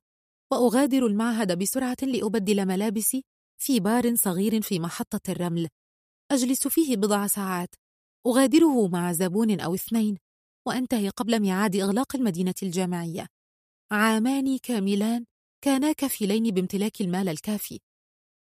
وأغادر 0.51 1.05
المعهد 1.05 1.59
بسرعة 1.59 1.97
لأبدل 2.01 2.65
ملابسي 2.65 3.23
في 3.61 3.79
بار 3.79 4.15
صغير 4.15 4.61
في 4.61 4.79
محطة 4.79 5.31
الرمل. 5.31 5.67
أجلس 6.31 6.67
فيه 6.67 6.95
بضع 6.95 7.27
ساعات. 7.27 7.75
أغادره 8.27 8.87
مع 8.87 9.11
زبون 9.11 9.59
أو 9.59 9.75
اثنين 9.75 10.17
وأنتهي 10.67 11.09
قبل 11.09 11.39
ميعاد 11.39 11.75
إغلاق 11.75 12.15
المدينة 12.15 12.55
الجامعية. 12.63 13.27
عامان 13.91 14.57
كاملان 14.57 15.25
كانا 15.63 15.91
كفيلين 15.91 16.43
بامتلاك 16.43 17.01
المال 17.01 17.29
الكافي. 17.29 17.79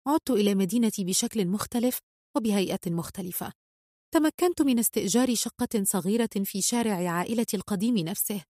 عدت 0.06 0.30
إلى 0.30 0.54
مدينتي 0.54 1.04
بشكل 1.04 1.46
مختلف 1.46 1.98
وبهيئة 2.36 2.80
مختلفة. 2.86 3.52
تمكنت 4.14 4.62
من 4.62 4.78
استئجار 4.78 5.34
شقة 5.34 5.84
صغيرة 5.84 6.30
في 6.44 6.62
شارع 6.62 7.10
عائلتي 7.10 7.56
القديم 7.56 7.98
نفسه 7.98 8.44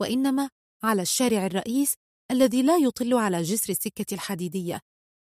وإنما 0.00 0.48
على 0.82 1.02
الشارع 1.02 1.46
الرئيس 1.46 1.94
الذي 2.30 2.62
لا 2.62 2.76
يطل 2.76 3.14
على 3.14 3.42
جسر 3.42 3.72
السكة 3.72 4.14
الحديدية. 4.14 4.80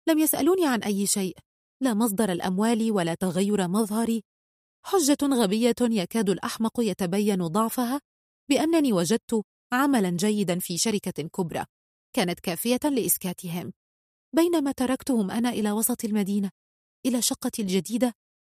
لم 0.09 0.19
يسألوني 0.19 0.67
عن 0.67 0.83
أي 0.83 1.07
شيء 1.07 1.37
لا 1.83 1.95
مصدر 1.95 2.33
الأموال 2.33 2.93
ولا 2.93 3.15
تغير 3.15 3.69
مظهري. 3.69 4.23
حجة 4.85 5.19
غبية 5.23 5.75
يكاد 5.81 6.31
الأحمق 6.31 6.81
يتبين 6.81 7.47
ضعفها 7.47 8.01
بأنني 8.51 8.93
وجدت 8.93 9.43
عملا 9.73 10.11
جيدا 10.11 10.59
في 10.59 10.79
شركة 10.79 11.23
كبرى 11.23 11.65
كانت 12.17 12.41
كافية 12.41 12.81
لإسكاتهم. 12.85 13.73
بينما 14.37 14.73
تركتهم 14.73 15.31
أنا 15.31 15.49
إلى 15.49 15.73
وسط 15.73 16.05
المدينة 16.05 16.51
إلى 17.07 17.23
شقتي 17.23 17.63
الجديدة 17.63 18.13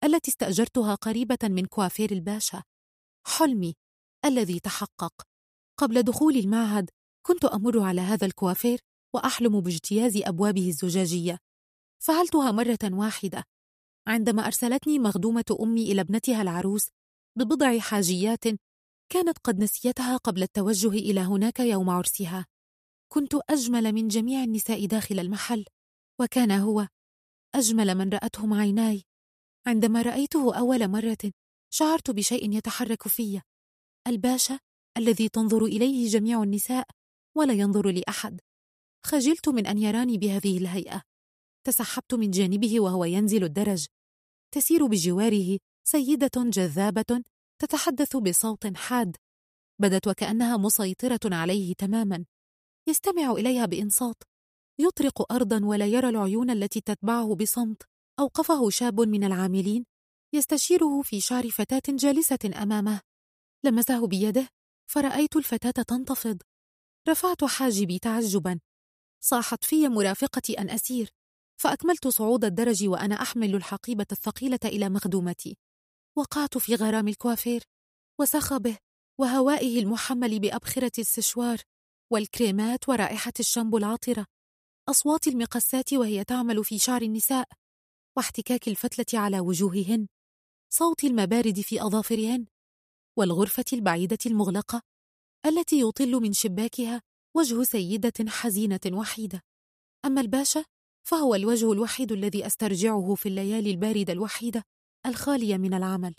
التي 0.03 0.32
استأجرتها 0.32 0.95
قريبة 0.95 1.38
من 1.44 1.65
كوافير 1.65 2.11
الباشا. 2.11 2.64
حلمي 3.28 3.76
الذي 4.26 4.60
تحقق. 4.60 5.14
قبل 5.80 6.03
دخول 6.03 6.36
المعهد 6.36 6.90
كنت 7.26 7.45
أمر 7.45 7.80
على 7.80 8.02
هذا 8.02 8.26
الكوافير 8.26 8.80
وأحلم 9.14 9.61
باجتياز 9.61 10.18
أبوابه 10.18 10.68
الزجاجية. 10.68 11.38
فعلتها 12.03 12.52
مرة 12.52 12.80
واحدة. 12.84 13.44
عندما 14.07 14.45
أرسلتني 14.45 14.99
مخدومة 14.99 15.57
أمي 15.60 15.91
إلى 15.91 16.02
ابنتها 16.02 16.41
العروس 16.41 16.90
ببضع 17.38 17.80
حاجيات 17.80 18.44
كانت 19.10 19.38
قد 19.44 19.60
نسيتها 19.60 20.18
قبل 20.18 20.44
التوجه 20.44 20.90
إلى 20.90 21.19
هناك 21.19 21.60
يوم 21.60 21.90
عرسها. 21.90 22.45
كنت 23.11 23.36
أجمل 23.49 23.94
من 23.94 24.07
جميع 24.07 24.44
النساء 24.44 24.86
داخل 24.86 25.19
المحل 25.19 25.65
وكان 26.22 26.52
هو 26.52 26.88
أجمل 27.56 27.95
من 27.95 28.10
رأتهم 28.10 28.53
عيناي. 28.53 29.03
عندما 29.68 30.02
رأيته 30.02 30.57
أول 30.57 30.88
مرة 30.88 31.31
شعرت 31.69 32.11
بشيء 32.11 32.57
يتحرك 32.57 33.07
في 33.07 33.41
الباشا 34.07 34.60
الذي 34.98 35.30
تنظر 35.30 35.65
إليه 35.65 36.07
جميع 36.07 36.44
النساء 36.44 36.88
ولا 37.35 37.53
ينظر 37.53 37.89
لي 37.89 38.03
أحد 38.10 38.41
خجلت 39.06 39.49
من 39.49 39.68
أن 39.68 39.77
يراني 39.77 40.18
بهذه 40.18 40.57
الهيئة. 40.57 41.02
تسحبت 41.64 42.14
من 42.14 42.31
جانبه 42.31 42.80
وهو 42.80 43.06
ينزل 43.06 43.44
الدرج. 43.44 43.85
تسير 44.52 44.88
بجواره 44.88 45.57
سيدة 45.84 46.31
جذابة 46.38 47.23
تتحدث 47.61 48.15
بصوت 48.15 48.77
حاد. 48.77 49.15
بدت 49.80 50.07
وكأنها 50.07 50.57
مسيطرة 50.57 51.19
عليه 51.26 51.73
تماما. 51.73 52.26
يستمع 52.89 53.31
إليها 53.31 53.65
بإنصات. 53.65 54.23
يطرق 54.80 55.31
أرضا 55.31 55.65
ولا 55.65 55.85
يرى 55.85 56.10
العيون 56.10 56.49
التي 56.49 56.81
تتبعه 56.81 57.35
بصمت. 57.35 57.97
أوقفه 58.19 58.69
شاب 58.69 59.02
من 59.02 59.23
العاملين 59.23 59.85
يستشيره 60.34 61.02
في 61.02 61.22
شعر 61.22 61.49
فتاة 61.49 61.81
جالسة 61.89 62.39
أمامه. 62.64 63.02
لمسه 63.64 64.07
بيده 64.07 64.49
فرأيت 64.89 65.35
الفتاة 65.35 65.84
تنتفض. 65.84 66.41
رفعت 67.10 67.44
حاجبي 67.44 67.99
تعجبا. 67.99 68.60
صاحت 69.19 69.65
في 69.65 69.88
مرافقتي 69.88 70.60
أن 70.60 70.69
أسير. 70.69 71.10
فأكملت 71.61 72.07
صعود 72.07 72.45
الدرج 72.45 72.88
وأنا 72.88 73.22
أحمل 73.22 73.56
الحقيبة 73.56 74.06
الثقيلة 74.11 74.60
إلى 74.65 74.89
مخدومتي. 74.89 75.57
وقعت 76.18 76.57
في 76.57 76.76
غرام 76.76 77.07
الكوافير. 77.07 77.64
وصخبه 78.19 78.77
وهوائه 79.19 79.80
المحمل 79.80 80.39
بأبخرة 80.39 80.91
السشوار 80.99 81.61
والكريمات 82.11 82.89
ورائحة 82.89 83.34
الشامبو 83.39 83.77
العطرة. 83.77 84.26
أصوات 84.89 85.27
المقسات 85.27 85.94
وهي 85.94 86.23
تعمل 86.23 86.64
في 86.64 86.80
شعر 86.80 87.02
النساء. 87.02 87.48
واحتكاك 88.18 88.68
الفتلة 88.68 89.19
على 89.19 89.39
وجوههن 89.39 90.07
صوت 90.69 91.03
المبارد 91.03 91.61
في 91.61 91.81
أظافرهن 91.81 92.45
والغرفة 93.18 93.65
البعيدة 93.73 94.18
المغلقة 94.26 94.81
التي 95.45 95.81
يطل 95.81 96.11
من 96.11 96.34
شباكها 96.34 97.02
وجه 97.35 97.64
سيدة 97.64 98.14
حزينة 98.27 98.80
وحيدة. 98.91 99.41
أما 100.06 100.22
الباشا 100.22 100.65
فهو 101.07 101.35
الوجه 101.35 101.72
الوحيد 101.72 102.11
الذي 102.11 102.45
أسترجعه 102.45 103.15
في 103.15 103.30
الليالي 103.30 103.72
الباردة 103.72 104.14
الوحيدة 104.14 104.64
الخالية 105.06 105.57
من 105.57 105.73
العمل. 105.73 106.15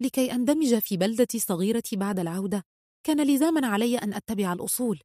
لكي 0.00 0.32
أندمج 0.32 0.78
في 0.78 0.96
بلدتي 0.96 1.36
الصغيرة 1.36 1.82
بعد 1.92 2.18
العودة 2.18 2.62
كان 3.06 3.26
لزاما 3.26 3.66
علي 3.66 3.98
أن 3.98 4.14
أتبع 4.14 4.52
الأصول 4.52 5.00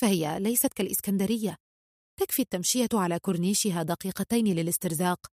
فهي 0.00 0.40
ليست 0.40 0.72
كالإسكندرية. 0.72 1.56
تكفي 2.20 2.42
التمشية 2.42 2.88
على 2.94 3.18
كورنيشها 3.18 3.82
دقيقتين 3.82 4.54
للاسترزاق 4.54 5.33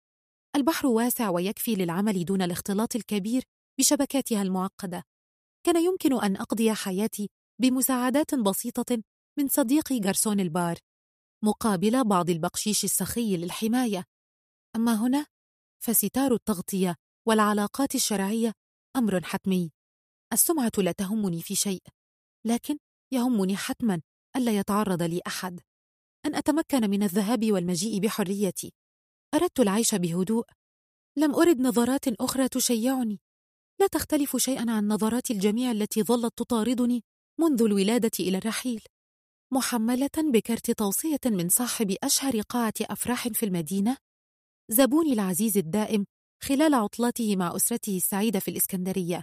البحر 0.58 0.86
واسع 0.86 1.30
ويكفي 1.30 1.74
للعمل 1.74 2.24
دون 2.24 2.42
الاختلاط 2.42 2.96
الكبير 2.96 3.42
بشبكاتها 3.78 4.42
المعقدة. 4.42 5.02
كان 5.66 5.84
يمكن 5.84 6.22
أن 6.22 6.36
أقضي 6.36 6.74
حياتي 6.74 7.30
بمساعدات 7.60 8.34
بسيطة 8.34 9.02
من 9.38 9.48
صديقي 9.48 10.00
جرسون 10.00 10.40
البار 10.40 10.78
مقابل 11.44 12.04
بعض 12.04 12.30
البقشيش 12.30 12.84
السخي 12.84 13.36
للحماية. 13.36 14.04
أما 14.76 14.94
هنا 14.94 15.26
فستار 15.82 16.34
التغطية 16.34 16.94
والعلاقات 17.28 17.94
الشرعية 17.94 18.52
أمر 18.96 19.22
حتمي. 19.22 19.70
السمعة 20.32 20.72
لا 20.78 20.92
تهمني 20.92 21.42
في 21.42 21.54
شيء 21.54 21.82
لكن 22.46 22.78
يهمني 23.12 23.56
حتما 23.56 24.00
ألا 24.36 24.58
يتعرض 24.58 25.02
لي 25.02 25.20
أحد. 25.26 25.60
أن 26.26 26.34
أتمكن 26.34 26.90
من 26.90 27.02
الذهاب 27.02 27.52
والمجيء 27.52 28.00
بحريتي. 28.00 28.72
أردت 29.34 29.60
العيش 29.60 29.94
بهدوء. 29.94 30.44
لم 31.18 31.34
أرد 31.34 31.60
نظرات 31.60 32.08
أخرى 32.08 32.48
تشيعني. 32.48 33.20
لا 33.80 33.86
تختلف 33.86 34.36
شيئا 34.36 34.70
عن 34.70 34.88
نظرات 34.88 35.30
الجميع 35.30 35.70
التي 35.70 36.02
ظلت 36.02 36.38
تطاردني 36.38 37.04
منذ 37.40 37.62
الولادة 37.62 38.10
إلى 38.20 38.38
الرحيل. 38.38 38.82
محملة 39.52 40.10
بكرت 40.18 40.70
توصية 40.70 41.20
من 41.26 41.48
صاحب 41.48 41.96
أشهر 42.02 42.40
قاعة 42.40 42.74
أفراح 42.82 43.28
في 43.28 43.46
المدينة. 43.46 43.96
زبوني 44.70 45.12
العزيز 45.12 45.56
الدائم 45.56 46.04
خلال 46.42 46.74
عطلاته 46.74 47.36
مع 47.36 47.56
أسرته 47.56 47.96
السعيدة 47.96 48.40
في 48.40 48.50
الإسكندرية. 48.50 49.22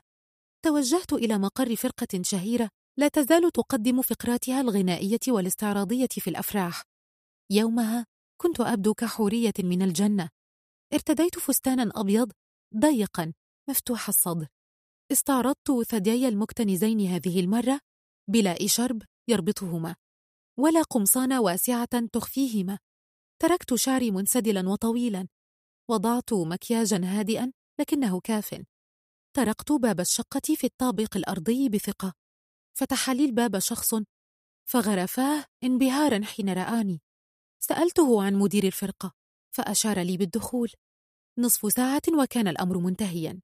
توجهت 0.65 1.13
إلى 1.13 1.37
مقر 1.37 1.75
فرقة 1.75 2.21
شهيرة 2.21 2.69
لا 2.99 3.07
تزال 3.07 3.51
تقدم 3.51 4.01
فقراتها 4.01 4.61
الغنائية 4.61 5.19
والاستعراضية 5.27 6.07
في 6.11 6.29
الأفراح. 6.29 6.83
يومها 7.51 8.05
كنت 8.41 8.59
أبدو 8.59 8.93
كحورية 8.93 9.53
من 9.59 9.81
الجنة. 9.81 10.29
ارتديت 10.93 11.39
فستانا 11.39 11.91
أبيض 11.95 12.31
ضيقا 12.77 13.33
مفتوح 13.69 14.07
الصدر. 14.07 14.47
استعرضت 15.11 15.71
ثديي 15.87 16.27
المكتنزين 16.27 17.01
هذه 17.01 17.39
المرة 17.39 17.79
بلا 18.29 18.65
إشرب 18.65 19.01
يربطهما 19.27 19.95
ولا 20.59 20.81
قمصان 20.81 21.33
واسعة 21.33 22.07
تخفيهما. 22.13 22.79
تركت 23.41 23.73
شعري 23.73 24.11
منسدلا 24.11 24.69
وطويلا. 24.69 25.27
وضعت 25.89 26.33
مكياجا 26.33 27.01
هادئا 27.03 27.51
لكنه 27.79 28.19
كاف. 28.19 28.63
طرقت 29.35 29.71
باب 29.71 29.99
الشقة 29.99 30.55
في 30.55 30.63
الطابق 30.63 31.17
الأرضي 31.17 31.69
بثقة. 31.69 32.13
فتح 32.77 33.09
لي 33.09 33.25
الباب 33.25 33.59
شخص 33.59 33.95
فغرفاه 34.69 35.45
انبهارا 35.63 36.25
حين 36.25 36.49
رآني. 36.49 37.01
سألته 37.67 38.23
عن 38.23 38.35
مدير 38.35 38.63
الفرقة 38.63 39.11
فأشار 39.55 39.99
لي 39.99 40.17
بالدخول. 40.17 40.71
نصف 41.39 41.73
ساعة 41.73 42.01
وكان 42.21 42.47
الأمر 42.47 42.77
منتهيا. 42.77 43.41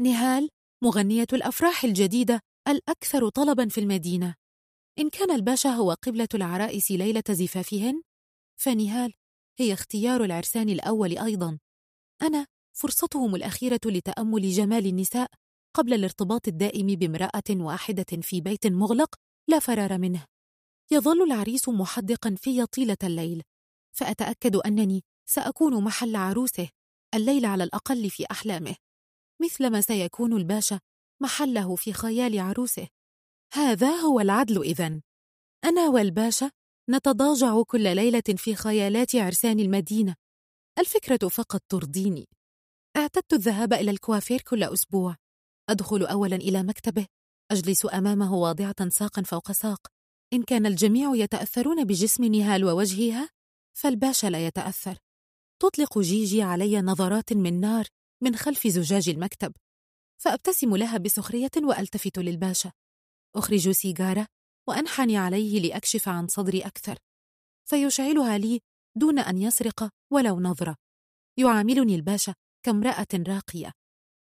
نهال 0.00 0.48
مغنية 0.84 1.26
الأفراح 1.32 1.84
الجديدة 1.84 2.40
الأكثر 2.68 3.28
طلبا 3.28 3.68
في 3.68 3.80
المدينة. 3.80 4.34
إن 4.98 5.10
كان 5.10 5.30
الباشا 5.30 5.68
هو 5.68 5.92
قبلة 5.92 6.28
العرائس 6.34 6.90
ليلة 6.90 7.22
زفافهن؟ 7.30 8.02
فنهال 8.60 9.12
هي 9.58 9.72
اختيار 9.72 10.24
العرسان 10.24 10.68
الأول 10.68 11.18
أيضا. 11.18 11.58
أنا 12.22 12.46
فرصتهم 12.76 13.34
الأخيرة 13.34 13.80
لتأمل 13.86 14.50
جمال 14.50 14.86
النساء 14.86 15.30
قبل 15.76 15.94
الارتباط 15.94 16.48
الدائم 16.48 16.86
بامرأة 16.86 17.50
واحدة 17.50 18.20
في 18.22 18.40
بيت 18.40 18.66
مغلق 18.66 19.14
لا 19.48 19.58
فرار 19.58 19.98
منه. 19.98 20.26
يظل 20.90 21.22
العريس 21.22 21.68
محدقا 21.68 22.34
في 22.38 22.66
طيلة 22.66 22.96
الليل. 23.04 23.42
فأتأكد 23.92 24.56
أنني 24.56 25.04
سأكون 25.28 25.84
محل 25.84 26.16
عروسه 26.16 26.68
الليل 27.14 27.44
على 27.44 27.64
الأقل 27.64 28.10
في 28.10 28.26
أحلامه 28.30 28.76
مثلما 29.42 29.80
سيكون 29.80 30.32
الباشا 30.32 30.80
محله 31.22 31.76
في 31.76 31.92
خيال 31.92 32.38
عروسه. 32.38 32.88
هذا 33.54 33.90
هو 33.90 34.20
العدل 34.20 34.62
إذن. 34.62 35.02
أنا 35.64 35.88
والباشا 35.88 36.50
نتضاجع 36.90 37.62
كل 37.62 37.96
ليلة 37.96 38.22
في 38.36 38.54
خيالات 38.54 39.16
عرسان 39.16 39.60
المدينة. 39.60 40.16
الفكرة 40.78 41.28
فقط 41.28 41.62
ترضيني. 41.68 42.28
اعتدت 42.96 43.32
الذهاب 43.32 43.72
إلى 43.72 43.90
الكوافير 43.90 44.40
كل 44.40 44.64
أسبوع. 44.64 45.16
أدخل 45.68 46.06
أولا 46.06 46.36
إلى 46.36 46.62
مكتبه. 46.62 47.06
أجلس 47.50 47.86
أمامه 47.94 48.34
واضعة 48.34 48.88
ساقا 48.88 49.22
فوق 49.22 49.52
ساق. 49.52 49.86
إن 50.32 50.42
كان 50.42 50.66
الجميع 50.66 51.14
يتأثرون 51.14 51.84
بجسم 51.84 52.24
نهال 52.24 52.64
ووجهها 52.64 53.28
فالباشا 53.72 54.26
لا 54.26 54.46
يتأثر. 54.46 54.98
تطلق 55.62 55.98
جيجي 55.98 56.42
علي 56.42 56.80
نظرات 56.80 57.32
من 57.32 57.60
نار 57.60 57.86
من 58.22 58.36
خلف 58.36 58.66
زجاج 58.66 59.08
المكتب 59.08 59.52
فأبتسم 60.22 60.76
لها 60.76 60.98
بسخرية 60.98 61.50
وألتفت 61.56 62.18
للباشا. 62.18 62.72
أخرج 63.36 63.70
سيجارة 63.70 64.26
وأنحني 64.68 65.16
عليه 65.16 65.60
لأكشف 65.60 66.08
عن 66.08 66.26
صدري 66.26 66.60
أكثر 66.60 66.98
فيشعلها 67.68 68.38
لي 68.38 68.60
دون 68.96 69.18
أن 69.18 69.38
يسرق 69.38 69.88
ولو 70.12 70.40
نظرة. 70.40 70.76
يعاملني 71.38 71.94
الباشا 71.94 72.34
كامرأة 72.62 73.06
راقية. 73.14 73.72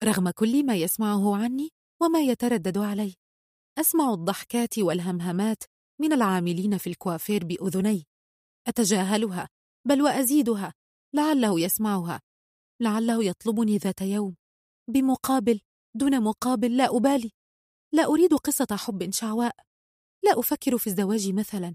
رغم 0.04 0.30
كل 0.30 0.66
ما 0.66 0.74
يسمعه 0.76 1.36
عني 1.36 1.68
وما 2.02 2.20
يتردد 2.20 2.78
علي 2.78 3.14
أسمع 3.78 4.14
الضحكات 4.14 4.78
والهمهمات 4.78 5.62
من 6.00 6.12
العاملين 6.12 6.78
في 6.78 6.86
الكوافير 6.86 7.44
بأذني. 7.44 8.06
أتجاهلها 8.68 9.48
بل 9.88 10.02
وأزيدها 10.02 10.74
لعله 11.14 11.60
يسمعها 11.60 12.20
لعله 12.80 13.24
يطلبني 13.24 13.76
ذات 13.76 14.00
يوم. 14.00 14.36
بمقابل 14.90 15.60
دون 15.96 16.22
مقابل 16.22 16.76
لا 16.76 16.96
أبالي. 16.96 17.30
لا 17.92 18.04
أريد 18.04 18.34
قصة 18.34 18.66
حب 18.76 19.10
شعواء. 19.10 19.56
لا 20.24 20.40
أفكر 20.40 20.78
في 20.78 20.86
الزواج 20.86 21.32
مثلا. 21.32 21.74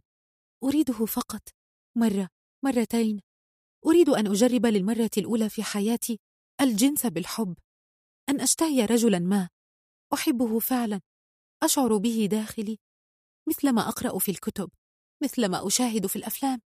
أريده 0.63 1.05
فقط. 1.05 1.41
مرة 1.97 2.29
مرتين. 2.65 3.21
أريد 3.85 4.09
أن 4.09 4.27
أجرب 4.27 4.65
للمرة 4.65 5.09
الأولى 5.17 5.49
في 5.49 5.63
حياتي 5.63 6.19
الجنس 6.61 7.05
بالحب. 7.05 7.57
أن 8.29 8.41
أشتهي 8.41 8.85
رجلا 8.85 9.19
ما. 9.19 9.49
أحبه 10.13 10.59
فعلا. 10.59 11.01
أشعر 11.63 11.97
به 11.97 12.27
داخلي. 12.31 12.79
مثلما 13.49 13.87
أقرأ 13.87 14.19
في 14.19 14.31
الكتب. 14.31 14.69
مثلما 15.23 15.67
أشاهد 15.67 16.07
في 16.07 16.15
الأفلام. 16.15 16.61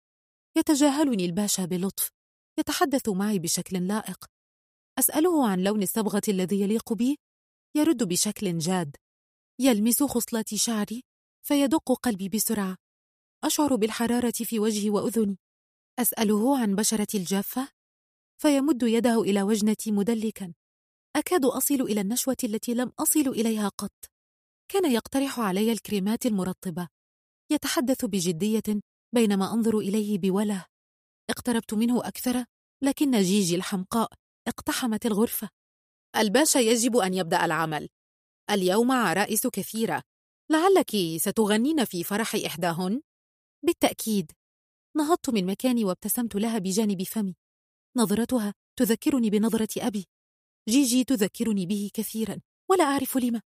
يتجاهلني 0.57 1.25
الباشا 1.25 1.65
بلطف 1.65 2.11
يتحدث 2.59 3.09
معي 3.09 3.39
بشكل 3.39 3.87
لائق. 3.89 4.25
أسأله 4.99 5.49
عن 5.49 5.63
لون 5.63 5.83
الصبغة 5.83 6.23
الذي 6.29 6.61
يليق 6.61 6.93
بي؟ 6.93 7.19
يرد 7.77 8.09
بشكل 8.09 8.59
جاد. 8.59 8.97
يلمس 9.61 10.03
خصلات 10.03 10.55
شعري 10.55 11.03
فيدق 11.47 11.93
قلبي 11.93 12.29
بسرعة. 12.29 12.77
أشعر 13.45 13.77
بالحرارة 13.77 14.33
في 14.33 14.59
وجهي 14.59 14.91
وأذني. 14.91 15.39
أسأله 15.99 16.59
عن 16.59 16.75
بشرتي 16.75 17.19
الجافة؟ 17.19 17.69
فيمد 18.43 18.83
يده 18.83 19.21
إلى 19.21 19.43
وجنتي 19.43 19.93
مدلكا. 19.93 20.55
أكاد 21.17 21.45
أصل 21.45 21.75
إلى 21.75 22.01
النشوة 22.01 22.37
التي 22.45 22.75
لم 22.75 22.93
أصل 22.99 23.29
إليها 23.29 23.69
قط. 23.69 24.11
كان 24.69 24.93
يقترح 24.93 25.41
علي 25.41 25.73
الكريمات 25.73 26.27
المرطبة. 26.27 26.89
يتحدث 27.53 28.05
بجدية 28.05 28.81
بينما 29.15 29.55
أنظر 29.55 29.79
إليه 29.79 30.19
بوله. 30.19 30.67
اقتربت 31.31 31.75
منه 31.75 32.09
أكثر 32.09 32.45
لكن 32.83 33.11
جيجي 33.11 33.57
الحمقاء 33.57 34.13
اقتحمت 34.49 35.07
الغرفة. 35.07 35.49
الباشا 36.17 36.59
يجب 36.59 36.97
أن 36.97 37.15
يبدأ 37.15 37.45
العمل. 37.45 37.89
اليوم 38.51 38.93
عرائس 38.93 39.47
كثيرة. 39.47 40.03
لعلك 40.51 40.91
ستغنين 41.17 41.85
في 41.85 42.05
فرح 42.05 42.35
إحداهن؟ 42.47 43.03
بالتأكيد. 43.65 44.33
نهضت 44.97 45.31
من 45.31 45.47
مكاني 45.47 45.85
وابتسمت 45.85 46.35
لها 46.35 46.59
بجانب 46.59 47.03
فمي. 47.03 47.37
نظرتها 47.97 48.55
تذكرني 48.77 49.31
بنظرة 49.31 49.69
أبي. 49.79 50.09
جيجي 50.69 51.05
تذكرني 51.05 51.67
به 51.67 51.91
كثيرا 51.95 52.41
ولا 52.71 52.85
أعرف 52.85 53.17
لما. 53.17 53.43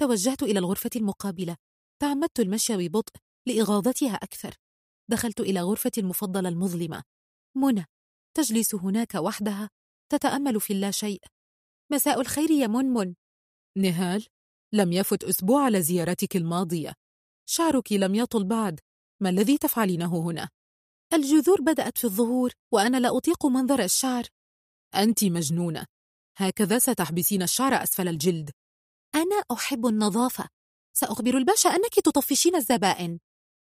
توجهت 0.00 0.42
إلى 0.42 0.58
الغرفة 0.58 0.90
المقابلة. 0.96 1.56
تعمدت 2.02 2.40
المشي 2.40 2.76
ببطء 2.76 3.12
لإغاظتها 3.48 4.14
أكثر. 4.14 4.54
دخلت 5.10 5.40
إلى 5.40 5.60
غرفتي 5.60 6.00
المفضلة 6.00 6.48
المظلمة. 6.48 7.02
منى 7.56 7.84
تجلس 8.36 8.74
هناك 8.74 9.14
وحدها 9.14 9.70
تتأمل 10.12 10.60
في 10.60 10.72
اللاشيء 10.72 11.20
مساء 11.92 12.20
الخير 12.20 12.50
يا 12.50 12.66
منمن 12.66 13.14
نهال 13.78 14.26
لم 14.74 14.92
يفت 14.92 15.24
أسبوع 15.24 15.64
على 15.64 15.82
زيارتك 15.82 16.36
الماضية. 16.36 16.92
شعرك 17.48 17.92
لم 17.92 18.14
يطل 18.14 18.44
بعد. 18.44 18.80
ما 19.22 19.28
الذي 19.28 19.58
تفعلينه 19.58 20.16
هنا؟ 20.16 20.48
الجذور 21.12 21.60
بدأت 21.60 21.98
في 21.98 22.04
الظهور 22.04 22.52
وأنا 22.72 22.96
لا 22.96 23.16
أطيق 23.16 23.46
منظر 23.46 23.82
الشعر. 23.84 24.24
أنت 24.94 25.24
مجنونة. 25.24 25.86
هكذا 26.36 26.78
ستحبسين 26.78 27.42
الشعر 27.42 27.82
أسفل 27.82 28.08
الجلد. 28.08 28.50
أنا 29.14 29.42
أحب 29.52 29.86
النظافة. 29.86 30.48
سأخبر 30.96 31.36
الباشا 31.36 31.70
أنك 31.70 31.94
تطفشين 31.94 32.56
الزبائن. 32.56 33.18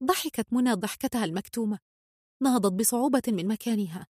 ضحكت 0.04 0.54
منى 0.54 0.74
ضحكتها 0.74 1.26
المكتومة. 1.26 1.80
نهضت 2.44 2.74
بصعوبة 2.74 3.22
من 3.28 3.48
مكانها. 3.48 4.08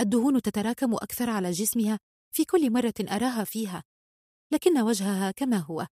الدهون 0.00 0.42
تتراكم 0.42 0.94
أكثر 0.94 1.30
على 1.30 1.50
جسمها 1.50 1.98
في 2.34 2.44
كل 2.44 2.72
مرة 2.72 2.94
أراها 3.00 3.44
فيها. 3.44 3.84
لكن 4.52 4.80
وجهها 4.80 5.30
كما 5.30 5.56
هو 5.56 5.86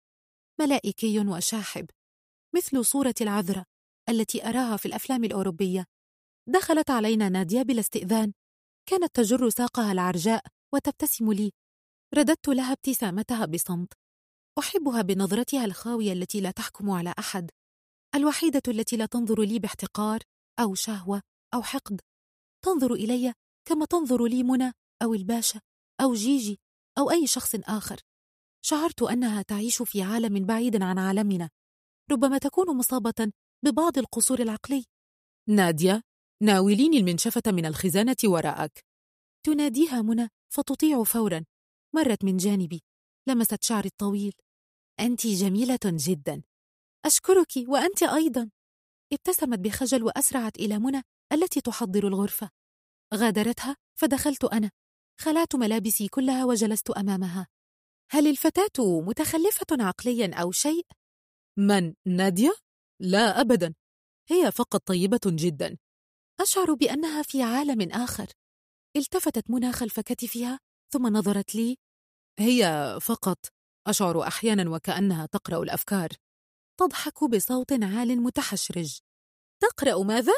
ملائكي 0.60 1.18
وشاحب 1.18 1.86
مثل 2.56 2.84
صورة 2.84 3.14
العذراء 3.20 3.64
التي 4.08 4.48
أراها 4.48 4.76
في 4.76 4.86
الأفلام 4.86 5.24
الأوروبية. 5.24 5.84
دخلت 6.48 6.90
علينا 6.90 7.28
نادية 7.28 7.62
بلا 7.62 7.80
استئذان. 7.80 8.32
كانت 8.88 9.14
تجر 9.14 9.48
ساقها 9.48 9.92
العرجاء 9.92 10.44
وتبتسم 10.74 11.32
لي. 11.32 11.52
رددت 12.14 12.48
لها 12.48 12.72
ابتسامتها 12.72 13.46
بصمت. 13.46 13.92
أحبها 14.58 15.02
بنظرتها 15.02 15.64
الخاوية 15.64 16.12
التي 16.12 16.40
لا 16.40 16.50
تحكم 16.50 16.90
على 16.90 17.14
أحد. 17.18 17.50
الوحيدة 18.14 18.62
التي 18.68 18.96
لا 18.96 19.06
تنظر 19.06 19.42
لي 19.42 19.58
باحتقار 19.58 20.20
أو 20.60 20.74
شهوة 20.74 21.22
أو 21.54 21.62
حقد. 21.62 22.00
تنظر 22.64 22.94
إلي 22.94 23.34
كما 23.68 23.84
تنظر 23.84 24.24
لي 24.26 24.42
منى 24.42 24.72
أو 25.02 25.14
الباشا 25.14 25.60
أو 26.00 26.14
جيجي 26.14 26.60
أو 26.98 27.10
أي 27.10 27.26
شخص 27.26 27.54
آخر. 27.54 28.00
شعرت 28.64 29.02
أنها 29.02 29.42
تعيش 29.42 29.82
في 29.82 30.02
عالم 30.02 30.46
بعيد 30.46 30.82
عن 30.82 30.98
عالمنا. 30.98 31.50
ربما 32.10 32.38
تكون 32.38 32.76
مصابة 32.76 33.32
ببعض 33.64 33.98
القصور 33.98 34.40
العقلي. 34.40 34.84
نادية 35.48 36.02
ناوليني 36.42 36.98
المنشفة 36.98 37.42
من 37.46 37.66
الخزانة 37.66 38.16
وراءك. 38.24 38.84
تناديها 39.46 40.02
منى 40.02 40.28
فتطيع 40.52 41.04
فورا. 41.04 41.44
مرت 41.94 42.24
من 42.24 42.36
جانبي 42.36 42.82
لمست 43.28 43.62
شعري 43.62 43.88
الطويل. 43.88 44.32
أنت 45.00 45.26
جميلة 45.26 45.78
جدا. 45.84 46.42
أشكرك 47.06 47.52
وأنت 47.68 48.02
أيضا. 48.02 48.50
ابتسمت 49.12 49.58
بخجل 49.58 50.02
وأسرعت 50.02 50.56
إلى 50.56 50.78
منى 50.78 51.02
التي 51.32 51.60
تحضر 51.60 52.06
الغرفة. 52.08 52.50
غادرتها 53.14 53.76
فدخلت 53.98 54.44
أنا. 54.44 54.70
خلعت 55.20 55.54
ملابسي 55.54 56.08
كلها 56.08 56.44
وجلست 56.44 56.90
أمامها. 56.90 57.46
هل 58.10 58.26
الفتاة 58.26 59.00
متخلفة 59.00 59.66
عقليا 59.72 60.34
أو 60.34 60.52
شيء؟ 60.52 60.86
من؟ 61.58 61.94
نادية؟ 62.06 62.52
لا 63.00 63.40
أبدا. 63.40 63.74
هي 64.30 64.52
فقط 64.52 64.86
طيبة 64.86 65.20
جدا. 65.26 65.78
أشعر 66.40 66.74
بأنها 66.74 67.22
في 67.22 67.42
عالم 67.42 67.92
آخر. 67.92 68.26
التفتت 68.96 69.50
منى 69.50 69.72
خلف 69.72 70.00
كتفها 70.00 70.58
ثم 70.92 71.06
نظرت 71.06 71.54
لي. 71.54 71.76
هي 72.38 72.98
فقط. 73.00 73.38
أشعر 73.86 74.22
أحيانا 74.22 74.70
وكأنها 74.70 75.26
تقرأ 75.26 75.62
الأفكار. 75.62 76.08
تضحك 76.80 77.24
بصوت 77.24 77.72
عال 77.72 78.22
متحشرج. 78.22 78.98
تقرأ 79.62 80.02
ماذا؟ 80.04 80.32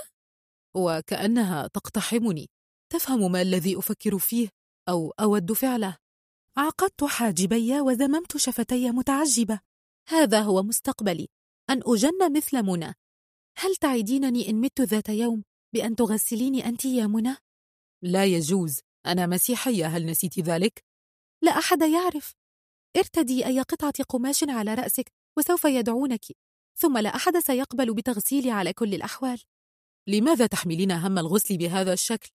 وكأنها 0.77 1.66
تقتحمني. 1.66 2.48
تفهم 2.93 3.32
ما 3.32 3.43
الذي 3.43 3.78
أفكر 3.78 4.19
فيه 4.19 4.48
أو 4.89 5.11
أود 5.11 5.52
فعله. 5.52 5.97
عقدت 6.56 7.05
حاجبي 7.05 7.81
وزممت 7.81 8.36
شفتي 8.36 8.90
متعجبة. 8.90 9.61
هذا 10.09 10.40
هو 10.40 10.62
مستقبلي. 10.62 11.28
أن 11.70 11.81
أجن 11.86 12.36
مثل 12.36 12.62
منى. 12.62 12.94
هل 13.59 13.77
تعدينني 13.77 14.48
إن 14.48 14.61
مت 14.61 14.81
ذات 14.81 15.09
يوم 15.09 15.44
بأن 15.74 15.97
تغسليني 15.97 16.66
أنت 16.66 16.85
يا 16.85 17.06
منى؟ 17.06 17.36
لا 18.02 18.24
يجوز. 18.24 18.81
أنا 19.06 19.27
مسيحية. 19.27 19.86
هل 19.86 20.06
نسيت 20.06 20.39
ذلك؟ 20.39 20.85
لا 21.43 21.59
أحد 21.59 21.82
يعرف. 21.82 22.35
ارتدي 22.97 23.47
أي 23.47 23.61
قطعة 23.61 24.05
قماش 24.09 24.44
على 24.44 24.74
رأسك 24.74 25.12
وسوف 25.39 25.65
يدعونك. 25.65 26.24
ثم 26.77 26.98
لا 26.98 27.16
أحد 27.16 27.39
سيقبل 27.39 27.94
بتغسيلي 27.94 28.51
على 28.51 28.73
كل 28.73 28.94
الأحوال. 28.94 29.40
لماذا 30.06 30.47
تحملين 30.47 30.93
هم 30.93 31.19
الغسل 31.19 31.59
بهذا 31.59 31.93
الشكل؟ 31.93 32.31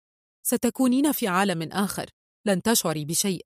ستكونين 0.44 1.12
في 1.12 1.28
عالم 1.28 1.72
آخر. 1.72 2.10
لن 2.46 2.62
تشعري 2.62 3.06
بشيء. 3.06 3.46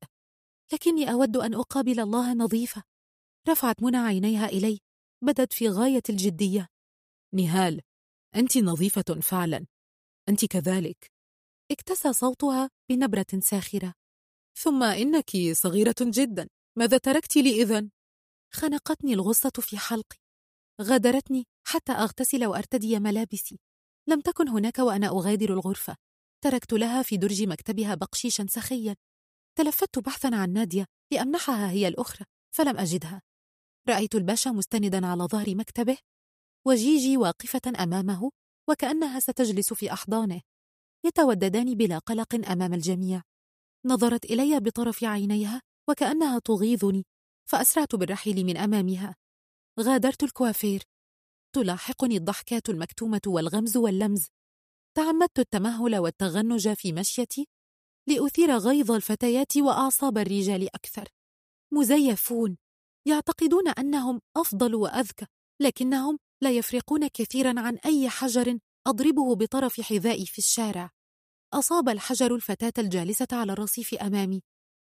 لكني 0.72 1.12
أود 1.12 1.36
أن 1.36 1.54
أقابل 1.54 2.00
الله 2.00 2.34
نظيفة. 2.34 2.82
رفعت 3.48 3.82
منى 3.82 3.96
عينيها 3.96 4.46
إلي. 4.46 4.80
بدت 5.22 5.52
في 5.52 5.68
غاية 5.68 6.02
الجدية. 6.08 6.68
نهال 7.34 7.80
أنت 8.36 8.58
نظيفة 8.58 9.20
فعلا. 9.22 9.66
أنت 10.28 10.44
كذلك. 10.44 11.10
اكتسى 11.70 12.12
صوتها 12.12 12.70
بنبرة 12.88 13.26
ساخرة. 13.38 13.94
ثم 14.54 14.82
إنك 14.82 15.30
صغيرة 15.52 15.94
جدا. 16.00 16.48
ماذا 16.78 16.98
تركت 16.98 17.36
لي 17.36 17.62
إذن؟ 17.62 17.90
خنقتني 18.52 19.14
الغصة 19.14 19.52
في 19.60 19.78
حلقي 19.78 20.16
غادرتني 20.82 21.46
حتى 21.66 21.92
أغتسل 21.92 22.46
وأرتدي 22.46 22.98
ملابسي. 22.98 23.58
لم 24.08 24.20
تكن 24.20 24.48
هناك 24.48 24.78
وأنا 24.78 25.06
أغادر 25.06 25.52
الغرفة. 25.52 25.96
تركت 26.44 26.72
لها 26.72 27.02
في 27.02 27.16
درج 27.16 27.42
مكتبها 27.42 27.94
بقشيشا 27.94 28.46
سخيا. 28.48 28.96
تلفت 29.58 29.98
بحثا 29.98 30.30
عن 30.32 30.52
نادية 30.52 30.86
لأمنحها 31.12 31.70
هي 31.70 31.88
الأخرى 31.88 32.26
فلم 32.54 32.76
أجدها. 32.78 33.22
رأيت 33.88 34.14
الباشا 34.14 34.50
مستندا 34.50 35.06
على 35.06 35.24
ظهر 35.24 35.54
مكتبه 35.54 35.98
وجيجي 36.66 37.16
واقفة 37.16 37.82
أمامه 37.82 38.30
وكأنها 38.68 39.20
ستجلس 39.20 39.72
في 39.72 39.92
أحضانه. 39.92 40.40
يتوددان 41.06 41.74
بلا 41.74 41.98
قلق 41.98 42.50
أمام 42.50 42.74
الجميع. 42.74 43.22
نظرت 43.86 44.24
إلي 44.24 44.60
بطرف 44.60 45.04
عينيها 45.04 45.62
وكأنها 45.88 46.38
تغيظني. 46.38 47.04
فأسرعت 47.50 47.94
بالرحيل 47.94 48.44
من 48.46 48.56
أمامها. 48.56 49.16
غادرت 49.80 50.22
الكوافير. 50.22 50.82
تلاحقني 51.56 52.16
الضحكات 52.16 52.68
المكتومة 52.68 53.20
والغمز 53.26 53.76
واللمز. 53.76 54.26
تعمدت 54.96 55.38
التمهل 55.38 55.96
والتغنج 55.96 56.72
في 56.72 56.92
مشيتي 56.92 57.48
لأثير 58.08 58.56
غيظ 58.56 58.90
الفتيات 58.90 59.56
وأعصاب 59.56 60.18
الرجال 60.18 60.74
أكثر. 60.74 61.08
مزيفون. 61.74 62.56
يعتقدون 63.08 63.68
أنهم 63.68 64.20
أفضل 64.36 64.74
وأذكى 64.74 65.26
لكنهم 65.62 66.18
لا 66.42 66.50
يفرقون 66.50 67.08
كثيرا 67.08 67.60
عن 67.60 67.76
أي 67.76 68.08
حجر 68.08 68.58
أضربه 68.86 69.34
بطرف 69.34 69.80
حذائي 69.80 70.26
في 70.26 70.38
الشارع. 70.38 70.90
أصاب 71.54 71.88
الحجر 71.88 72.34
الفتاة 72.34 72.72
الجالسة 72.78 73.28
على 73.32 73.52
الرصيف 73.52 73.94
أمامي. 73.94 74.42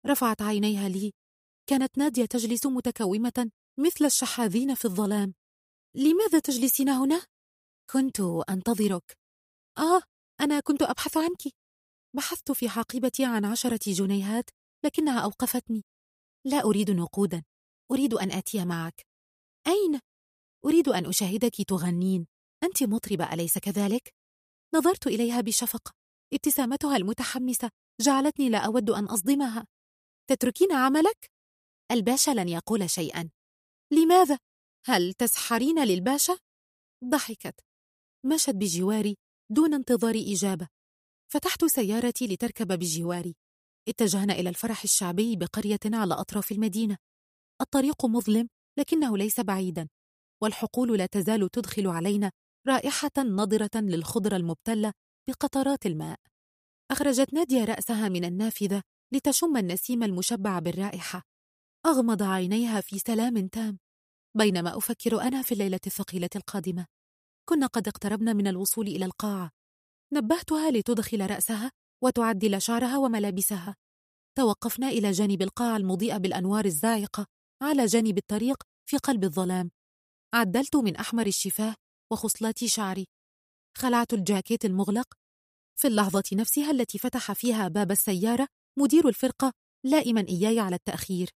رفعت 0.07 0.43
عينيها 0.43 0.89
لي. 0.89 1.13
كانت 1.67 1.99
نادية 1.99 2.25
تجلس 2.25 2.67
متكومة 2.67 3.51
مثل 3.79 4.05
الشحاذين 4.05 4.75
في 4.75 4.85
الظلام. 4.85 5.35
لماذا 5.97 6.39
تجلسين 6.39 6.89
هنا؟ 6.89 7.27
كنت 7.91 8.21
أنتظرك. 8.51 9.19
آه 9.79 10.03
أنا 10.41 10.61
كنت 10.61 10.83
أبحث 10.83 11.17
عنك. 11.17 11.55
بحثت 12.17 12.53
في 12.53 12.69
حقيبتي 12.69 13.25
عن 13.25 13.45
عشرة 13.45 13.81
جنيهات 13.87 14.51
لكنها 14.85 15.21
أوقفتني. 15.21 15.85
لا 16.47 16.65
أريد 16.65 16.91
نقودا. 16.91 17.43
أريد 17.91 18.15
أن 18.15 18.31
آتي 18.33 18.65
معك. 18.65 19.07
أين؟ 19.67 20.01
أريد 20.65 20.89
أن 20.89 21.07
أشاهدك 21.07 21.63
تغنين. 21.69 22.27
أنت 22.65 22.83
مطربة 22.83 23.33
أليس 23.33 23.59
كذلك؟ 23.59 24.15
نظرت 24.75 25.07
إليها 25.07 25.41
بشفقة 25.41 25.93
ابتسامتها 26.33 26.97
المتحمسة 26.97 27.71
جعلتني 28.01 28.49
لا 28.49 28.59
أود 28.59 28.91
أن 28.91 29.05
أصدمها. 29.05 29.67
تتركين 30.31 30.73
عملك؟ 30.73 31.32
الباشا 31.93 32.31
لن 32.31 32.49
يقول 32.49 32.91
شيئا. 32.91 33.31
لماذا؟ 33.93 34.39
هل 34.87 35.13
تسحرين 35.13 35.85
للباشا؟ 35.85 36.39
ضحكت. 37.05 37.61
مشت 38.27 38.51
بجواري 38.51 39.17
دون 39.51 39.75
انتظار 39.75 40.15
إجابة. 40.17 40.69
فتحت 41.33 41.65
سيارتي 41.65 42.27
لتركب 42.27 42.79
بجواري. 42.79 43.35
اتجهنا 43.89 44.33
إلى 44.33 44.49
الفرح 44.49 44.83
الشعبي 44.83 45.37
بقرية 45.37 45.81
على 45.85 46.15
أطراف 46.15 46.53
المدينة. 46.53 46.97
الطريق 47.61 48.07
مظلم 48.07 48.49
لكنه 48.79 49.19
ليس 49.19 49.41
بعيدا. 49.41 49.89
والحقول 50.43 50.99
لا 50.99 51.07
تزال 51.07 51.51
تدخل 51.51 51.87
علينا 51.87 52.31
رائحة 52.69 53.11
نضرة 53.19 53.71
للخضرة 53.75 54.37
المبتلة 54.37 54.93
بقطرات 55.29 55.87
الماء. 55.87 56.19
أخرجت 56.91 57.35
نادية 57.35 57.65
رأسها 57.65 58.09
من 58.09 58.25
النافذة 58.25 58.83
لتشم 59.15 59.57
النسيم 59.57 60.03
المشبع 60.03 60.59
بالرائحة. 60.59 61.32
أغمض 61.87 62.23
عينيها 62.23 62.81
في 62.81 62.99
سلام 62.99 63.47
تام 63.49 63.79
بينما 64.37 64.77
أفكر 64.77 65.21
أنا 65.21 65.43
في 65.43 65.53
الليلة 65.53 65.81
الثقيلة 65.87 66.29
القادمة. 66.37 66.87
كنا 67.49 67.67
قد 67.67 67.89
اقتربنا 67.89 68.33
من 68.33 68.47
الوصول 68.47 68.87
إلى 68.87 69.05
القاعة. 69.05 69.51
نبهتها 70.13 70.71
لتدخل 70.71 71.31
رأسها 71.31 71.73
وتعدل 72.05 72.63
شعرها 72.63 72.99
وملابسها. 72.99 73.77
توقفنا 74.39 74.89
إلى 74.89 75.11
جانب 75.11 75.43
القاعة 75.43 75.77
المضيئة 75.77 76.17
بالأنوار 76.17 76.65
الزاعقة 76.65 77.27
على 77.63 77.87
جانب 77.87 78.19
الطريق 78.19 78.63
في 78.89 78.97
قلب 78.97 79.25
الظلام. 79.25 79.71
عدلت 80.35 80.77
من 80.77 80.97
أحمر 80.97 81.27
الشفاه 81.27 81.75
وخصلات 82.13 82.65
شعري. 82.65 83.07
خلعت 83.79 84.13
الجاكيت 84.13 84.65
المغلق. 84.65 85.15
في 85.81 85.89
اللحظة 85.89 86.25
نفسها 86.33 86.71
التي 86.71 86.99
فتح 86.99 87.33
فيها 87.33 87.69
باب 87.69 87.91
السيارة 87.91 88.49
مدير 88.79 89.09
الفرقة 89.09 89.53
لائما 89.87 90.27
إياي 90.29 90.61
على 90.61 90.77
التأخير. 90.77 91.31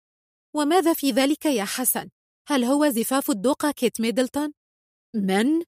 وماذا 0.55 0.93
في 0.93 1.11
ذلك 1.11 1.45
يا 1.45 1.63
حسن؟ 1.63 2.09
هل 2.47 2.63
هو 2.63 2.89
زفاف 2.89 3.29
الدوقة 3.29 3.71
كيت 3.71 4.01
ميدلتون؟ 4.01 4.53
من؟ 5.15 5.63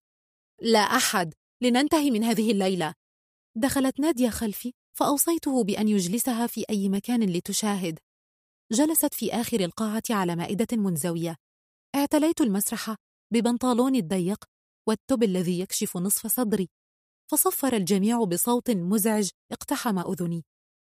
لا 0.61 0.79
أحد 0.79 1.33
لننتهي 1.61 2.11
من 2.11 2.23
هذه 2.23 2.51
الليلة 2.51 2.93
دخلت 3.57 3.99
نادية 3.99 4.29
خلفي 4.29 4.73
فأوصيته 4.97 5.63
بأن 5.63 5.87
يجلسها 5.87 6.47
في 6.47 6.65
أي 6.69 6.89
مكان 6.89 7.23
لتشاهد 7.23 7.99
جلست 8.71 9.13
في 9.13 9.33
آخر 9.33 9.59
القاعة 9.59 10.03
على 10.09 10.35
مائدة 10.35 10.67
منزوية 10.77 11.35
اعتليت 11.95 12.41
المسرح 12.41 12.95
ببنطالوني 13.33 13.99
الضيق 13.99 14.45
والتب 14.87 15.23
الذي 15.23 15.59
يكشف 15.59 15.97
نصف 15.97 16.27
صدري 16.27 16.69
فصفر 17.31 17.73
الجميع 17.73 18.23
بصوت 18.23 18.71
مزعج 18.71 19.29
اقتحم 19.51 19.99
أذني 19.99 20.43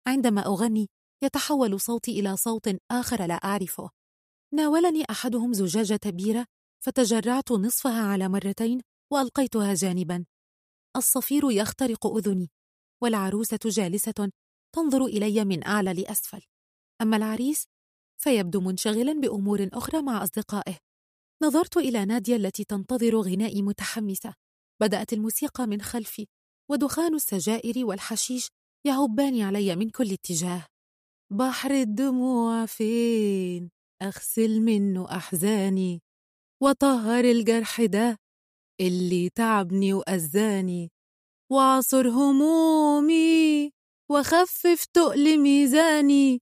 عندما 0.07 0.47
أغني 0.47 0.89
يتحول 1.23 1.81
صوتي 1.81 2.21
إلى 2.21 2.37
صوت 2.37 2.69
آخر 2.91 3.27
لا 3.27 3.35
أعرفه. 3.35 3.91
ناولني 4.55 5.05
أحدهم 5.11 5.53
زجاجة 5.53 6.01
بيرة 6.07 6.47
فتجرعت 6.85 7.53
نصفها 7.53 8.03
على 8.07 8.29
مرتين 8.29 8.81
وألقيتها 9.13 9.75
جانبا. 9.75 10.25
الصفير 10.97 11.51
يخترق 11.51 12.07
أذني 12.07 12.51
والعروسة 13.03 13.59
جالسة 13.65 14.31
تنظر 14.75 15.05
إلي 15.05 15.45
من 15.45 15.67
أعلى 15.67 15.93
لأسفل. 15.93 16.43
أما 17.03 17.17
العريس 17.17 17.65
فيبدو 18.23 18.61
منشغلا 18.61 19.21
بأمور 19.21 19.69
أخرى 19.73 20.03
مع 20.03 20.23
أصدقائه. 20.23 20.79
نظرت 21.43 21.77
إلى 21.77 22.05
نادية 22.05 22.37
التي 22.37 22.65
تنتظر 22.65 23.21
غنائي 23.21 23.63
متحمسة. 23.63 24.35
بدأت 24.81 25.13
الموسيقى 25.13 25.67
من 25.67 25.83
خلفي 25.83 26.27
ودخان 26.71 27.15
السجائر 27.15 27.87
والحشيش 27.87 28.49
يهبان 28.87 29.41
علي 29.41 29.77
من 29.77 29.91
كل 29.91 30.13
اتجاه. 30.13 30.67
بحر 31.33 31.71
الدموع 31.71 32.67
فين؟ 32.67 33.71
أغسل 34.03 34.61
منه 34.61 35.17
أحزاني 35.17 36.03
وطهر 36.63 37.25
الجرح 37.25 37.85
ده 37.85 38.19
اللي 38.81 39.29
تعبني 39.29 39.93
وأذاني 39.93 40.91
وعصر 41.53 42.09
همومي 42.09 43.73
وخفف 44.11 44.85
تقل 44.93 45.39
ميزاني. 45.39 46.41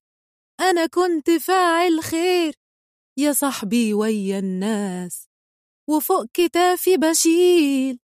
أنا 0.60 0.86
كنت 0.86 1.30
فاعل 1.30 2.00
خير 2.02 2.54
يا 3.18 3.32
صاحبي 3.32 3.94
ويا 3.94 4.38
الناس 4.38 5.28
وفوق 5.90 6.24
كتافي 6.34 6.96
بشيل 6.96 7.98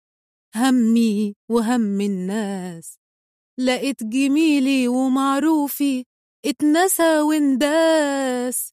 همي 0.56 1.34
وهم 1.50 2.00
الناس. 2.00 2.98
لقيت 3.58 4.04
جميلي 4.04 4.88
ومعروفي 4.88 6.04
اتنسى 6.46 7.20
وانداس 7.20 8.72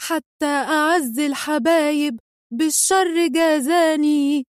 حتى 0.00 0.46
أعز 0.46 1.18
الحبايب 1.18 2.20
بالشر 2.50 3.26
جازاني. 3.26 4.46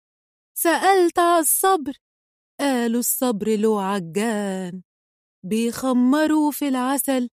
سألت 0.58 1.18
عالصبر 1.18 1.92
قالوا 2.60 3.00
الصبر 3.00 3.56
له 3.56 3.82
عجان. 3.82 4.82
بيخمروا 5.46 6.50
في 6.50 6.68
العسل 6.68 7.28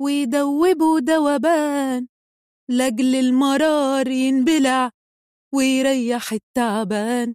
ويدوبوا 0.00 1.00
دوبان 1.00 2.08
لجل 2.70 3.14
المرار 3.14 4.08
ينبلع 4.08 4.90
ويريح 5.54 6.32
التعبان. 6.32 7.34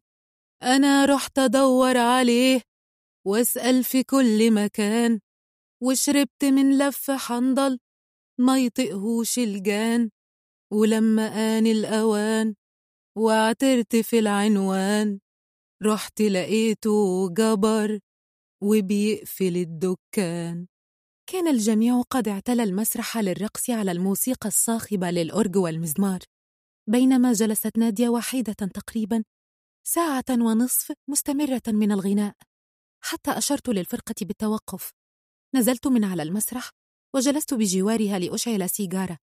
أنا 0.64 1.06
رحت 1.06 1.40
أدور 1.40 1.98
عليه 1.98 2.62
وأسأل 3.28 3.84
في 3.84 4.04
كل 4.04 4.52
مكان. 4.52 5.20
وشربت 5.84 6.46
من 6.46 6.78
لف 6.78 7.12
حنظل 7.12 7.80
ما 8.40 8.60
يطقهوش 8.60 9.40
الجان. 9.40 10.10
ولما 10.74 11.28
آن 11.28 11.68
الأوان 11.68 12.56
وعترت 13.18 13.96
في 13.96 14.20
العنوان 14.20 15.20
رحت 15.84 16.22
لقيته 16.22 17.30
جبر 17.34 18.00
وبيقفل 18.64 19.58
الدكان. 19.58 20.68
كان 21.30 21.48
الجميع 21.48 22.02
قد 22.02 22.28
اعتلى 22.28 22.64
المسرح 22.64 23.18
للرقص 23.18 23.70
على 23.70 23.92
الموسيقى 23.92 24.48
الصاخبة 24.48 25.12
للأورج 25.12 25.58
والمزمار. 25.58 26.20
بينما 26.90 27.34
جلست 27.34 27.78
نادية 27.78 28.10
وحيدة 28.10 28.54
تقريبا 28.54 29.24
ساعة 29.88 30.26
ونصف 30.32 30.92
مستمرة 31.10 31.62
من 31.68 31.92
الغناء 31.92 32.36
حتى 33.04 33.32
أشرت 33.32 33.70
للفرقة 33.70 34.16
بالتوقف. 34.22 35.03
نزلت 35.56 35.88
من 35.88 36.04
على 36.04 36.24
المسرح 36.24 36.70
وجلست 37.16 37.54
بجوارها 37.54 38.20
لأشعل 38.20 38.70
سيجارة. 38.70 39.18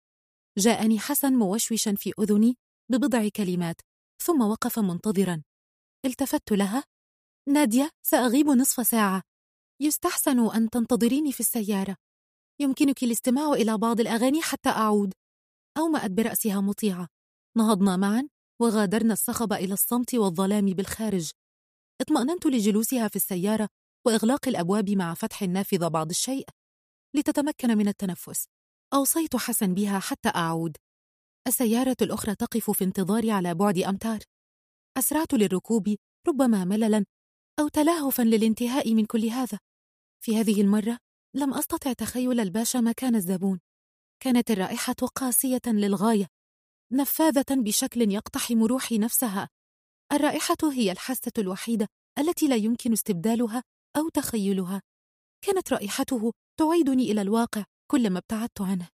جاءني 0.59 0.99
حسن 0.99 1.33
موشوشا 1.33 1.95
في 1.95 2.13
أذني 2.19 2.57
ببضع 2.91 3.29
كلمات 3.29 3.81
ثم 4.23 4.41
وقف 4.43 4.79
منتظرا. 4.79 5.43
التفت 6.07 6.53
لها. 6.53 6.85
نادية 7.49 7.91
سأغيب 8.03 8.47
نصف 8.47 8.87
ساعة. 8.87 9.23
يستحسن 9.81 10.51
أن 10.51 10.71
تنتظريني 10.71 11.33
في 11.33 11.41
السيارة. 11.41 11.97
يمكنك 12.61 13.03
الاستماع 13.03 13.53
إلى 13.53 13.79
بعض 13.79 14.01
الأغاني 14.01 14.43
حتى 14.43 14.69
أعود. 14.69 15.13
أومأت 15.79 16.11
برأسها 16.11 16.61
مطيعة. 16.61 17.09
نهضنا 17.57 17.97
معا 17.97 18.29
وغادرنا 18.63 19.13
الصخب 19.13 19.53
إلى 19.53 19.75
الصمت 19.75 20.15
والظلام 20.15 20.67
بالخارج. 20.67 21.31
اطمأننت 22.01 22.47
لجلوسها 22.47 23.09
في 23.09 23.17
السيارة 23.17 23.69
وإغلاق 24.07 24.49
الأبواب 24.49 24.91
مع 24.91 25.15
فتح 25.15 25.43
النافذة 25.43 25.89
بعض 25.89 26.11
الشيء 26.11 26.47
لتتمكن 27.17 27.79
من 27.79 27.89
التنفس. 27.89 28.45
أوصيت 28.95 29.37
حسن 29.37 29.75
بها 29.75 29.99
حتى 29.99 30.29
أعود. 30.29 30.77
السيارة 31.47 31.97
الأخرى 32.03 32.35
تقف 32.35 32.71
في 32.71 32.85
انتظاري 32.85 33.31
على 33.31 33.55
بعد 33.55 33.79
أمتار. 33.79 34.19
أسرعت 34.99 35.35
للركوب 35.35 35.97
ربما 36.29 36.65
مللا 36.65 37.05
أو 37.61 37.69
تلهفا 37.69 38.23
للانتهاء 38.23 38.95
من 38.95 39.07
كل 39.07 39.27
هذا. 39.27 39.59
في 40.25 40.37
هذه 40.37 40.61
المرة 40.61 40.99
لم 41.37 41.55
أستطع 41.55 41.93
تخيل 41.93 42.41
الباشا 42.41 42.79
مكان 42.79 43.15
الزبون. 43.15 43.61
كانت 44.23 44.51
الرائحة 44.51 44.93
قاسية 44.93 45.61
للغاية 45.67 46.27
نفاذة 46.93 47.45
بشكل 47.51 48.13
يقتحم 48.13 48.65
روحي 48.65 48.99
نفسها. 48.99 49.49
الرائحة 50.13 50.57
هي 50.73 50.93
الحاسة 50.93 51.33
الوحيدة 51.39 51.89
التي 52.19 52.49
لا 52.49 52.57
يمكن 52.57 52.93
استبدالها 52.93 53.63
أو 53.97 54.09
تخيلها. 54.09 54.83
كانت 55.45 55.73
رائحته 55.73 56.33
تعيدني 56.61 57.13
إلى 57.13 57.23
الواقع 57.23 57.65
كلما 57.91 58.19
ابتعدت 58.19 58.61
عنه. 58.61 58.89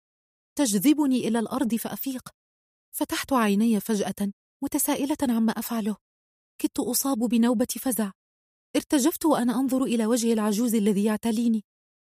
تجذبني 0.59 1.29
إلى 1.29 1.39
الأرض 1.39 1.75
فأفيق. 1.75 2.29
فتحت 2.97 3.33
عيني 3.33 3.81
فجأة 3.81 4.33
متسائلة 4.65 5.17
عما 5.23 5.53
أفعله. 5.53 5.97
كدت 6.59 6.81
أصاب 6.81 7.19
بنوبة 7.19 7.67
فزع. 7.81 8.11
ارتجفت 8.77 9.25
وأنا 9.25 9.53
أنظر 9.53 9.83
إلى 9.83 10.07
وجه 10.07 10.33
العجوز 10.33 10.75
الذي 10.75 11.05
يعتليني. 11.05 11.65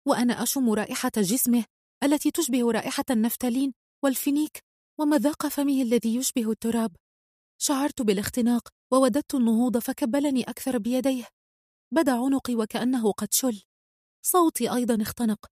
وأنا 0.07 0.43
أشم 0.43 0.69
رائحة 0.69 1.11
جسمه 1.17 1.65
التي 2.03 2.31
تشبه 2.31 2.71
رائحة 2.71 3.05
النفتالين 3.09 3.73
والفينيك 4.03 4.59
ومذاق 4.99 5.47
فمه 5.47 5.81
الذي 5.81 6.15
يشبه 6.15 6.51
التراب. 6.51 6.95
شعرت 7.61 8.01
بالاختناق 8.01 8.69
ووددت 8.93 9.35
النهوض 9.35 9.77
فكبلني 9.77 10.43
أكثر 10.43 10.77
بيديه. 10.77 11.27
بدا 11.93 12.11
عنقي 12.11 12.55
وكأنه 12.55 13.11
قد 13.11 13.33
شل. 13.33 13.63
صوتي 14.25 14.73
أيضا 14.73 15.01
اختنق. 15.01 15.45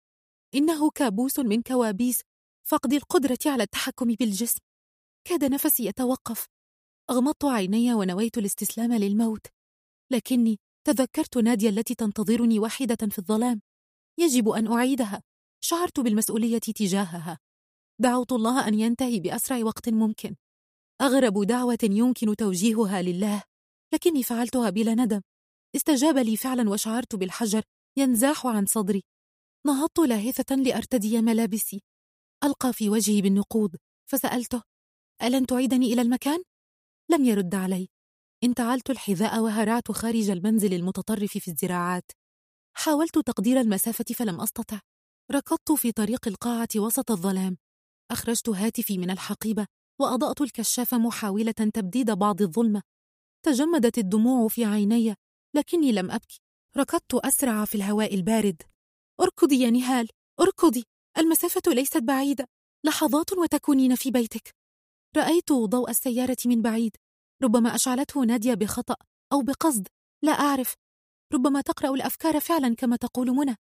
إنه 0.55 0.91
كابوس 0.91 1.39
من 1.39 1.63
كوابيس. 1.63 2.23
فقد 2.69 2.93
القدرة 2.93 3.39
على 3.47 3.63
التحكم 3.63 4.15
بالجسم. 4.15 4.61
كاد 5.25 5.45
نفسي 5.45 5.85
يتوقف 5.85 6.47
أغمضت 7.11 7.45
عيني 7.45 7.95
ونويت 7.95 8.39
الاستسلام 8.39 8.93
للموت. 8.93 9.47
لكني 10.11 10.59
تذكرت 10.87 11.39
نادية 11.39 11.69
التي 11.69 11.95
تنتظرني 11.95 12.59
وحيدة 12.59 13.09
في 13.11 13.19
الظلام. 13.19 13.61
يجب 14.19 14.49
أن 14.49 14.73
أعيدها. 14.73 15.23
شعرت 15.61 16.01
بالمسؤولية 16.01 16.59
تجاهها. 16.59 17.39
دعوت 18.01 18.33
الله 18.33 18.69
أن 18.69 18.75
ينتهي 18.75 19.21
بأسرع 19.21 19.65
وقت 19.65 19.89
ممكن. 19.89 20.37
أغرب 21.01 21.43
دعوة 21.45 21.79
يمكن 21.83 22.37
توجيهها 22.37 23.03
لله. 23.03 23.43
لكني 23.95 24.23
فعلتها 24.23 24.71
بلا 24.71 24.95
ندم. 24.95 25.21
استجاب 25.77 26.19
لي 26.19 26.37
فعلا 26.37 26.71
وشعرت 26.71 27.15
بالحجر 27.15 27.63
ينزاح 27.97 28.47
عن 28.47 28.67
صدري. 28.67 29.05
نهضت 29.67 29.99
لاهثة 29.99 30.57
لأرتدي 30.57 31.23
ملابسي. 31.23 31.83
ألقى 32.45 32.73
في 32.73 32.91
وجهي 32.91 33.23
بالنقود 33.23 33.77
فسألته 34.11 34.63
ألن 35.23 35.47
تعيدني 35.47 35.93
إلى 35.93 36.03
المكان؟ 36.03 36.43
لم 37.11 37.25
يرد 37.25 37.55
علي. 37.55 37.89
انتعلت 38.45 38.91
الحذاء 38.91 39.41
وهرعت 39.41 39.93
خارج 39.93 40.31
المنزل 40.31 40.75
المتطرف 40.75 41.39
في 41.39 41.51
الزراعات. 41.51 42.11
حاولت 42.77 43.19
تقدير 43.19 43.61
المسافة 43.61 44.05
فلم 44.15 44.41
أستطع. 44.41 44.81
ركضت 45.33 45.73
في 45.73 45.93
طريق 45.93 46.29
القاعة 46.29 46.69
وسط 46.77 47.11
الظلام. 47.11 47.57
أخرجت 48.11 48.49
هاتفي 48.49 48.99
من 48.99 49.11
الحقيبة 49.11 49.67
وأضأت 50.01 50.41
الكشاف 50.41 50.95
محاولة 50.95 51.53
تبديد 51.53 52.11
بعض 52.11 52.43
الظلمة. 52.43 52.83
تجمدت 53.45 53.99
الدموع 53.99 54.49
في 54.49 54.65
عيني. 54.65 55.15
لكني 55.59 55.93
لم 55.93 56.11
أبكي. 56.11 56.41
ركضت 56.77 57.15
أسرع 57.15 57.65
في 57.65 57.75
الهواء 57.75 58.15
البارد. 58.15 58.63
أركضي 59.21 59.61
يا 59.61 59.71
نهال 59.71 60.09
أركضي. 60.41 60.85
المسافة 61.19 61.63
ليست 61.67 61.97
بعيدة. 61.97 62.49
لحظات 62.85 63.33
وتكونين 63.33 63.95
في 63.95 64.11
بيتك. 64.11 64.55
رأيت 65.17 65.53
ضوء 65.53 65.91
السيارة 65.91 66.37
من 66.47 66.63
بعيد. 66.63 66.97
ربما 67.43 67.75
أشعلته 67.75 68.25
نادية 68.25 68.55
بخطأ 68.55 68.97
أو 69.33 69.43
بقصد. 69.43 69.89
لا 70.23 70.33
أعرف. 70.33 70.75
ربما 71.33 71.61
تقرأ 71.61 71.95
الأفكار 71.95 72.41
فعلا 72.41 72.75
كما 72.75 72.97
تقول 72.97 73.31
منى. 73.31 73.57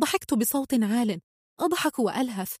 ضحكت 0.00 0.34
بصوت 0.34 0.74
عال. 0.74 1.20
أضحك 1.60 1.98
وألهث. 1.98 2.56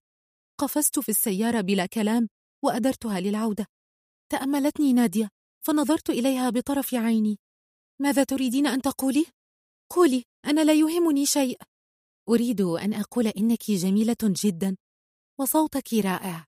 قفزت 0.60 0.98
في 0.98 1.08
السيارة 1.08 1.60
بلا 1.60 1.86
كلام 1.86 2.28
وأدرتها 2.64 3.20
للعودة. 3.20 3.66
تأملتني 4.32 4.92
نادية 4.92 5.28
فنظرت 5.66 6.10
إليها 6.10 6.50
بطرف 6.50 6.94
عيني. 6.94 7.38
ماذا 8.00 8.24
تريدين 8.24 8.66
أن 8.66 8.82
تقولي؟ 8.82 9.26
قولي 9.90 10.24
أنا 10.44 10.64
لا 10.64 10.72
يهمني 10.72 11.26
شيء 11.26 11.58
أريد 12.28 12.60
أن 12.60 12.94
أقول 12.94 13.26
إنك 13.26 13.70
جميلة 13.70 14.16
جدا 14.22 14.76
وصوتك 15.40 15.94
رائع 15.94 16.46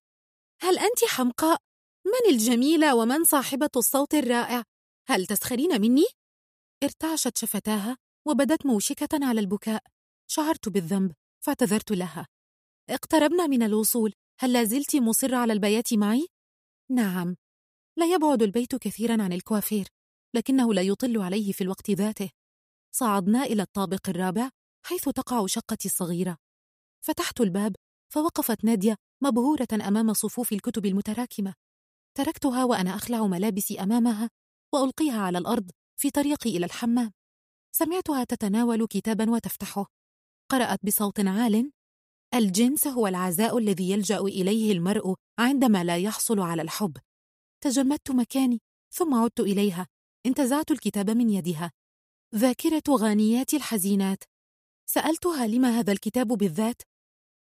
هل 0.62 0.78
أنت 0.78 1.05
حمقاء؟ 1.05 1.59
من 2.06 2.35
الجميلة 2.35 2.94
ومن 2.94 3.24
صاحبة 3.24 3.70
الصوت 3.77 4.14
الرائع؟ 4.14 4.64
هل 5.09 5.27
تسخرين 5.27 5.81
مني؟ 5.81 6.06
ارتعشت 6.85 7.36
شفتاها 7.36 7.97
وبدت 8.28 8.66
موشكة 8.66 9.09
على 9.12 9.40
البكاء 9.40 9.82
شعرت 10.31 10.68
بالذنب 10.68 11.12
فاعتذرت 11.44 11.93
لها 11.93 12.27
اقتربنا 12.90 13.47
من 13.47 13.62
الوصول 13.62 14.12
هل 14.40 14.52
لازلت 14.52 14.97
مصرة 14.97 15.36
على 15.36 15.52
البيات 15.52 15.94
معي؟ 15.94 16.27
نعم 16.90 17.36
لا 17.98 18.14
يبعد 18.14 18.43
البيت 18.43 18.77
كثيرا 18.77 19.22
عن 19.22 19.32
الكوافير 19.32 19.86
لكنه 20.35 20.74
لا 20.74 20.82
يطل 20.82 21.23
عليه 21.23 21.52
في 21.52 21.61
الوقت 21.61 21.90
ذاته. 21.90 22.31
صعدنا 22.94 23.43
إلى 23.43 23.62
الطابق 23.62 24.09
الرابع 24.09 24.51
حيث 24.86 25.09
تقع 25.09 25.47
شقتي 25.47 25.89
الصغيرة. 25.89 26.36
فتحت 27.05 27.40
الباب 27.40 27.77
فوقفت 28.12 28.65
نادية 28.65 28.97
مبهورة 29.23 29.69
أمام 29.73 30.12
صفوف 30.12 30.52
الكتب 30.52 30.86
المتراكمة. 30.86 31.55
تركتها 32.15 32.65
وأنا 32.65 32.94
أخلع 32.94 33.27
ملابسي 33.27 33.81
أمامها 33.81 34.31
وألقيها 34.74 35.20
على 35.20 35.39
الأرض 35.39 35.70
في 35.97 36.11
طريقي 36.11 36.57
إلى 36.57 36.66
الحمام. 36.66 37.12
سمعتها 37.73 38.24
تتناول 38.24 38.86
كتابا 38.86 39.31
وتفتحه. 39.31 39.86
قرأت 40.51 40.86
بصوت 40.86 41.20
عال 41.20 41.73
الجنس 42.35 42.86
هو 42.86 43.07
العزاء 43.07 43.59
الذي 43.59 43.90
يلجأ 43.90 44.19
إليه 44.19 44.73
المرء 44.73 45.15
عندما 45.39 45.85
لا 45.85 45.97
يحصل 45.97 46.40
على 46.40 46.62
الحب. 46.62 46.97
تجمدت 47.61 48.11
مكاني 48.11 48.61
ثم 48.93 49.15
عدت 49.15 49.40
إليها. 49.40 49.86
انتزعت 50.27 50.71
الكتاب 50.71 51.11
من 51.11 51.31
يدها. 51.31 51.73
ذاكرة 52.35 52.83
غانيات 52.91 53.55
الحزينات. 53.55 54.25
سألتها 54.87 55.47
لما 55.47 55.79
هذا 55.79 55.93
الكتاب 55.93 56.27
بالذات؟ 56.27 56.83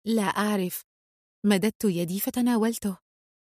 لا 0.05 0.23
أعرف. 0.23 0.83
مددت 1.45 1.85
يدي 1.85 2.19
فتناولته. 2.19 2.97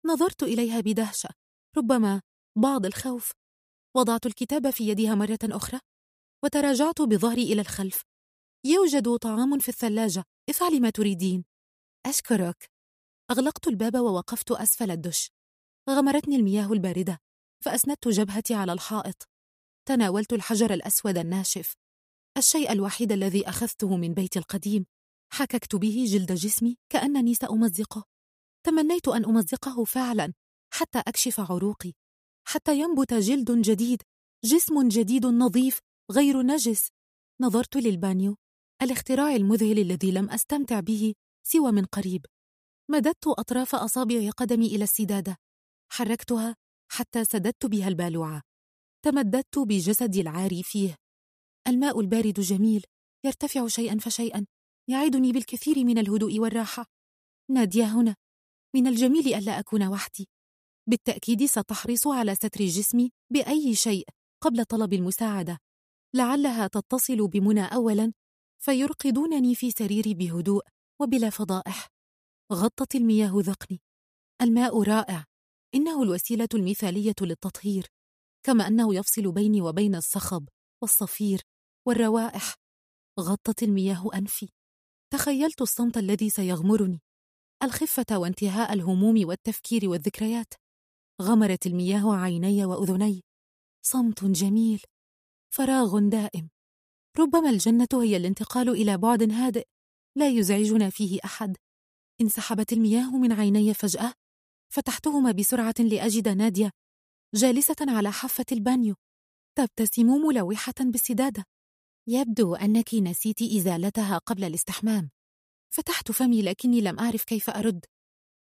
نظرت 0.07 0.43
إليها 0.43 0.81
بدهشة. 0.81 1.29
ربما 1.77 2.23
بعض 2.59 2.87
الخوف. 2.87 3.33
وضعت 3.97 4.27
الكتاب 4.27 4.71
في 4.71 4.89
يدها 4.89 5.15
مرة 5.15 5.39
أخرى. 5.43 5.81
وتراجعت 6.45 7.03
بظهري 7.03 7.53
إلى 7.53 7.61
الخلف. 7.61 8.03
يوجد 8.67 9.17
طعام 9.17 9.59
في 9.59 9.69
الثلاجة. 9.69 10.25
افعلي 10.49 10.81
ما 10.81 10.91
تريدين. 10.91 11.45
أشكرك. 12.07 12.71
أغلقت 13.31 13.69
الباب 13.69 13.95
ووقفت 13.95 14.51
أسفل 14.51 14.91
الدش. 14.91 15.31
غمرتني 15.91 16.37
المياه 16.37 16.73
الباردة. 16.73 17.19
فأسندت 17.63 18.09
جبهتي 18.09 18.55
على 18.55 18.73
الحائط. 18.73 19.29
تناولت 19.89 20.33
الحجر 20.33 20.75
الأسود 20.75 21.19
الناشف. 21.19 21.75
الشيء 22.37 22.73
الوحيد 22.73 23.13
الذي 23.13 23.49
أخذته 23.49 23.97
من 23.97 24.15
بيتي 24.15 24.39
القديم. 24.39 24.87
حككت 25.33 25.77
به 25.77 26.05
جلد 26.09 26.33
جسمي 26.33 26.77
كأنني 26.91 27.35
سأمزقه. 27.35 28.05
تمنيت 28.67 29.09
أن 29.09 29.25
أمزقه 29.25 29.85
فعلا 29.85 30.33
حتى 30.75 30.99
أكشف 30.99 31.41
عروقي. 31.41 31.93
حتى 32.49 32.79
ينبت 32.79 33.15
جلد 33.15 33.51
جديد 33.51 34.03
جسم 34.45 34.89
جديد 34.89 35.27
نظيف 35.27 35.81
غير 36.11 36.43
نجس. 36.43 36.89
نظرت 37.41 37.77
للبانيو 37.77 38.37
الاختراع 38.83 39.37
المذهل 39.37 39.79
الذي 39.79 40.11
لم 40.11 40.31
أستمتع 40.31 40.81
به 40.81 41.15
سوى 41.47 41.73
من 41.73 41.85
قريب. 41.85 42.27
مددت 42.91 43.27
أطراف 43.27 43.75
أصابع 43.75 44.31
قدمي 44.31 44.67
إلى 44.67 44.85
السدادة. 44.85 45.37
حركتها 45.93 46.57
حتى 46.93 47.25
سددت 47.25 47.67
بها 47.67 47.89
البالوعة. 47.89 48.43
تمددت 49.05 49.59
بجسدي 49.59 50.21
العاري 50.21 50.63
فيه. 50.63 50.97
الماء 51.69 52.01
البارد 52.01 52.41
جميل 52.41 52.85
يرتفع 53.25 53.67
شيئا 53.67 53.99
فشيئا 53.99 54.47
يعدني 54.89 55.33
بالكثير 55.33 55.85
من 55.85 55.99
الهدوء 55.99 56.39
والراحة. 56.39 56.87
نادية 57.51 57.85
هنا 57.85 58.17
من 58.77 58.87
الجميل 58.87 59.35
ألا 59.35 59.59
أكون 59.59 59.83
وحدي. 59.83 60.29
بالتأكيد 60.89 61.45
ستحرص 61.45 62.07
على 62.07 62.35
ستر 62.35 62.65
جسمي 62.65 63.11
بأي 63.31 63.75
شيء 63.75 64.07
قبل 64.43 64.65
طلب 64.65 64.93
المساعدة. 64.93 65.59
لعلها 66.15 66.67
تتصل 66.67 67.29
بمنى 67.29 67.65
أولا 67.65 68.13
فيرقدونني 68.65 69.55
في 69.55 69.71
سريري 69.71 70.15
بهدوء 70.15 70.63
وبلا 71.01 71.31
فضائح. 71.31 71.89
غطت 72.53 72.95
المياه 72.95 73.33
ذقني. 73.35 73.81
الماء 74.43 74.83
رائع. 74.83 75.32
إنه 75.75 76.03
الوسيلة 76.03 76.49
المثالية 76.55 77.15
للتطهير 77.21 77.87
كما 78.43 78.67
أنه 78.67 78.95
يفصل 78.95 79.33
بيني 79.33 79.61
وبين 79.61 79.95
الصخب 79.95 80.49
والصفير 80.83 81.41
والروائح. 81.87 82.55
غطت 83.21 83.63
المياه 83.63 84.11
أنفي. 84.15 84.49
تخيلت 85.13 85.63
الصمت 85.63 85.97
الذي 85.97 86.31
سيغمرني. 86.31 87.01
الخفة 87.63 88.19
وانتهاء 88.19 88.73
الهموم 88.73 89.29
والتفكير 89.29 89.89
والذكريات. 89.89 90.55
غمرت 91.23 91.67
المياه 91.67 92.15
عيني 92.17 92.65
وأذني. 92.65 93.23
صمت 93.85 94.25
جميل. 94.25 94.83
فراغ 95.55 95.99
دائم. 95.99 96.51
ربما 97.19 97.51
الجنة 97.51 97.89
هي 97.93 98.17
الانتقال 98.17 98.69
إلى 98.69 98.99
بعد 98.99 99.33
هادئ 99.33 99.67
لا 100.17 100.29
يزعجنا 100.29 100.91
فيه 100.91 101.19
أحد. 101.25 101.57
انسحبت 102.21 102.73
المياه 102.73 103.17
من 103.17 103.33
عيني 103.33 103.75
فجأة 103.75 104.15
فتحتهما 104.73 105.33
بسرعة 105.33 105.75
لأجد 105.79 106.29
نادية 106.29 106.71
جالسة 107.35 107.77
على 107.81 108.13
حافة 108.13 108.45
البانيو 108.53 108.95
تبتسم 109.59 110.07
ملوحة 110.07 110.75
بالسدادة. 110.81 111.45
يبدو 112.09 112.55
أنك 112.55 112.95
نسيت 112.95 113.43
إزالتها 113.43 114.19
قبل 114.19 114.45
الاستحمام. 114.45 115.11
فتحت 115.75 116.13
فمي 116.13 116.43
لكني 116.43 116.81
لم 116.81 116.99
أعرف 116.99 117.25
كيف 117.25 117.51
أرد. 117.51 117.85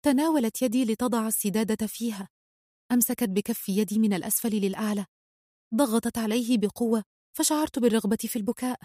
تناولت 0.04 0.62
يدي 0.62 0.84
لتضع 0.84 1.26
السدادة 1.28 1.86
فيها. 1.86 2.28
أمسكت 2.92 3.28
بكف 3.28 3.68
يدي 3.68 3.98
من 3.98 4.12
الأسفل 4.12 4.50
للأعلى. 4.50 5.06
ضغطت 5.74 6.18
عليه 6.18 6.58
بقوة 6.58 7.04
فشعرت 7.36 7.78
بالرغبة 7.78 8.18
في 8.20 8.36
البكاء. 8.36 8.80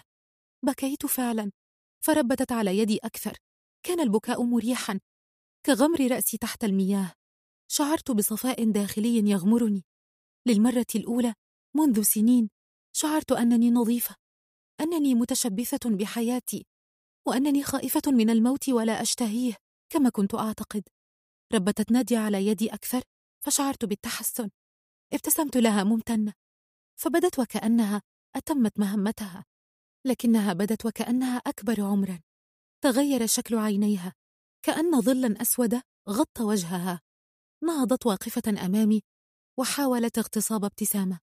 بكيت 0.62 1.06
فعلا. 1.06 1.52
فربتت 2.04 2.52
على 2.52 2.78
يدي 2.78 2.98
أكثر. 3.04 3.36
كان 3.82 4.00
البكاء 4.00 4.42
مريحا. 4.42 5.00
كغمر 5.66 6.10
رأسي 6.10 6.38
تحت 6.38 6.64
المياه. 6.64 7.12
شعرت 7.76 8.10
بصفاء 8.10 8.70
داخلي 8.70 9.30
يغمرني. 9.30 9.84
للمرة 10.46 10.86
الأولى 10.94 11.34
منذ 11.76 12.02
سنين 12.02 12.50
شعرت 12.92 13.32
أنني 13.32 13.70
نظيفة 13.70 14.16
أنني 14.80 15.14
متشبثة 15.14 15.90
بحياتي 15.90 16.66
وأنني 17.26 17.62
خائفة 17.62 18.02
من 18.06 18.30
الموت 18.30 18.68
ولا 18.68 19.02
أشتهيه 19.02 19.56
كما 19.92 20.10
كنت 20.10 20.34
أعتقد. 20.34 20.82
ربتت 21.54 21.92
نادية 21.92 22.18
على 22.18 22.46
يدي 22.46 22.74
أكثر 22.74 23.02
فشعرت 23.44 23.84
بالتحسن. 23.84 24.50
ابتسمت 25.12 25.56
لها 25.56 25.84
ممتنة. 25.84 26.32
فبدت 27.00 27.38
وكأنها 27.38 28.02
أتمت 28.36 28.78
مهمتها. 28.78 29.44
لكنها 30.06 30.52
بدت 30.52 30.86
وكأنها 30.86 31.36
أكبر 31.36 31.80
عمرا. 31.80 32.20
تغير 32.80 33.26
شكل 33.26 33.58
عينيها 33.58 34.14
كأن 34.62 35.00
ظلا 35.00 35.42
أسود 35.42 35.80
غطى 36.08 36.42
وجهها. 36.42 37.00
نهضت 37.64 38.06
واقفة 38.06 38.66
أمامي 38.66 39.02
وحاولت 39.58 40.18
اغتصاب 40.18 40.64
ابتسامة. 40.64 41.20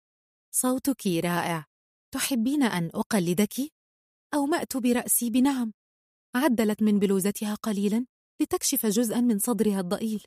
صوتك 0.54 1.06
رائع. 1.06 1.64
تحبين 2.14 2.62
أن 2.62 2.90
أقلدك؟ 2.94 3.54
أومأت 4.34 4.76
برأسي؟ 4.76 5.30
بنعم. 5.30 5.72
عدلت 6.34 6.82
من 6.82 6.98
بلوزتها 6.98 7.54
قليلا 7.54 8.06
لتكشف 8.40 8.86
جزءا 8.86 9.20
من 9.20 9.38
صدرها 9.38 9.80
الضئيل. 9.80 10.24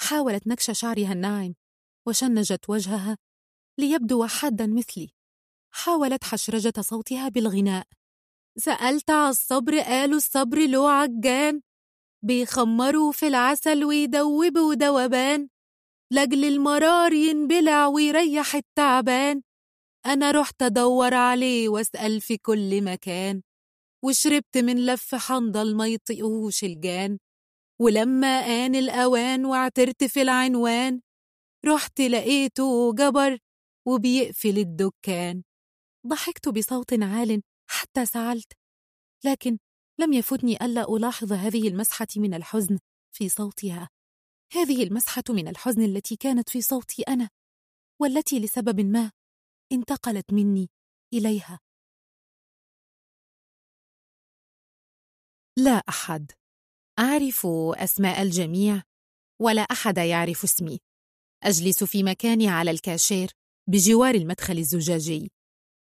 حاولت 0.00 0.46
نكش 0.46 0.70
شعرها 0.70 1.12
الناعم 1.12 1.54
وشنجت 2.06 2.70
وجهها 2.70 3.18
ليبدو 3.78 4.26
حادا 4.26 4.66
مثلي. 4.66 5.10
حاولت 5.70 6.24
حشرجة 6.24 6.80
صوتها 6.80 7.28
بالغناء. 7.28 7.86
سألت 8.58 9.10
على 9.10 9.30
الصبر 9.30 9.80
قالوا 9.80 10.16
الصبر 10.16 10.66
له 10.66 10.90
عجان. 10.90 11.62
بيخمروا 12.26 13.12
في 13.12 13.26
العسل 13.28 13.84
ويدوبوا 13.84 14.74
دوبان 14.74 15.48
لجل 16.12 16.44
المرار 16.44 17.12
ينبلع 17.12 17.86
ويريح 17.86 18.54
التعبان. 18.54 19.42
أنا 20.06 20.30
رحت 20.30 20.62
أدور 20.62 21.14
عليه 21.14 21.68
وأسأل 21.68 22.20
في 22.20 22.36
كل 22.38 22.84
مكان. 22.84 23.42
وشربت 24.04 24.58
من 24.58 24.86
لف 24.86 25.14
حنضل 25.14 25.76
ما 25.76 25.86
يطيقوش 25.86 26.64
الجان. 26.64 27.18
ولما 27.80 28.26
آن 28.66 28.74
الأوان 28.74 29.44
واعترت 29.44 30.04
في 30.04 30.22
العنوان 30.22 31.00
رحت 31.66 32.00
لقيته 32.00 32.94
جبر 32.94 33.38
وبيقفل 33.88 34.58
الدكان. 34.58 35.42
ضحكت 36.06 36.48
بصوت 36.48 36.92
عال 36.92 37.42
حتى 37.70 38.06
سعلت 38.06 38.52
لكن 39.24 39.58
لم 39.98 40.12
يفوتني 40.12 40.56
ألا 40.56 40.96
ألاحظ 40.96 41.32
هذه 41.32 41.68
المسحة 41.68 42.06
من 42.16 42.34
الحزن 42.34 42.78
في 43.12 43.28
صوتها. 43.28 43.88
هذه 44.52 44.82
المسحة 44.82 45.22
من 45.30 45.48
الحزن 45.48 45.84
التي 45.84 46.16
كانت 46.16 46.48
في 46.48 46.62
صوتي 46.62 47.02
أنا 47.02 47.30
والتي 48.00 48.40
لسبب 48.40 48.80
ما 48.80 49.10
انتقلت 49.72 50.32
مني 50.32 50.68
إليها. 51.14 51.60
لا 55.58 55.82
أحد 55.88 56.32
أعرف 56.98 57.46
أسماء 57.74 58.22
الجميع 58.22 58.82
ولا 59.42 59.62
أحد 59.62 59.98
يعرف 59.98 60.44
اسمي. 60.44 60.78
أجلس 61.44 61.84
في 61.84 62.02
مكاني 62.02 62.48
على 62.48 62.70
الكاشير 62.70 63.30
بجوار 63.68 64.14
المدخل 64.14 64.58
الزجاجي. 64.58 65.30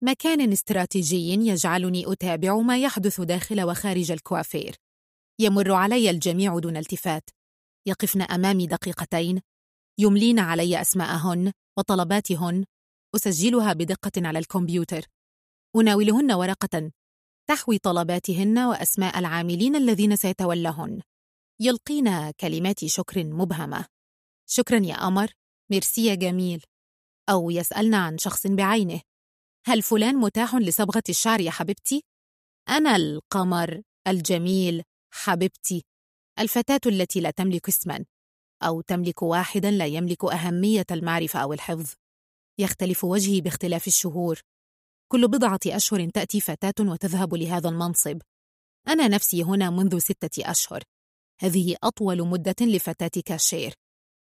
مكان 0.03 0.51
استراتيجي 0.51 1.33
يجعلني 1.33 2.11
أتابع 2.11 2.57
ما 2.57 2.77
يحدث 2.77 3.21
داخل 3.21 3.61
وخارج 3.61 4.11
الكوافير. 4.11 4.75
يمر 5.39 5.71
علي 5.71 6.09
الجميع 6.09 6.59
دون 6.59 6.77
التفات. 6.77 7.29
يقفن 7.87 8.21
أمامي 8.21 8.67
دقيقتين. 8.67 9.41
يملين 9.99 10.39
علي 10.39 10.81
أسماءهن 10.81 11.53
وطلباتهن. 11.77 12.65
أسجلها 13.15 13.73
بدقة 13.73 14.11
على 14.17 14.39
الكمبيوتر. 14.39 15.05
أناولهن 15.75 16.31
ورقة. 16.31 16.91
تحوي 17.49 17.77
طلباتهن 17.77 18.57
وأسماء 18.57 19.19
العاملين 19.19 19.75
الذين 19.75 20.15
سيتولهن. 20.15 21.01
يلقين 21.61 22.31
كلمات 22.31 22.85
شكر 22.85 23.23
مبهمة. 23.23 23.85
شكرا 24.49 24.85
يا 24.85 25.05
قمر 25.05 25.33
ميرسي 25.71 26.05
يا 26.05 26.15
جميل. 26.15 26.63
أو 27.29 27.51
يسألن 27.51 27.93
عن 27.93 28.17
شخص 28.17 28.47
بعينه. 28.47 29.01
هل 29.67 29.81
فلان 29.81 30.15
متاح 30.15 30.55
لصبغة 30.55 31.03
الشعر 31.09 31.41
يا 31.41 31.51
حبيبتي؟ 31.51 32.03
أنا 32.69 32.95
القمر 32.95 33.81
الجميل 34.07 34.83
حبيبتي 35.13 35.85
الفتاة 36.39 36.79
التي 36.85 37.19
لا 37.19 37.31
تملك 37.31 37.67
اسما 37.67 38.05
أو 38.63 38.81
تملك 38.81 39.21
واحدا 39.21 39.71
لا 39.71 39.85
يملك 39.85 40.23
أهمية 40.25 40.85
المعرفة 40.91 41.39
أو 41.39 41.53
الحفظ. 41.53 41.93
يختلف 42.59 43.03
وجهي 43.03 43.41
باختلاف 43.41 43.87
الشهور. 43.87 44.41
كل 45.11 45.27
بضعة 45.27 45.59
أشهر 45.67 46.09
تأتي 46.09 46.41
فتاة 46.41 46.73
وتذهب 46.79 47.33
لهذا 47.33 47.69
المنصب. 47.69 48.21
أنا 48.87 49.07
نفسي 49.07 49.43
هنا 49.43 49.69
منذ 49.69 49.97
ستة 49.97 50.51
أشهر. 50.51 50.83
هذه 51.41 51.75
أطول 51.83 52.27
مدة 52.27 52.55
لفتاة 52.61 53.21
كاشير 53.25 53.73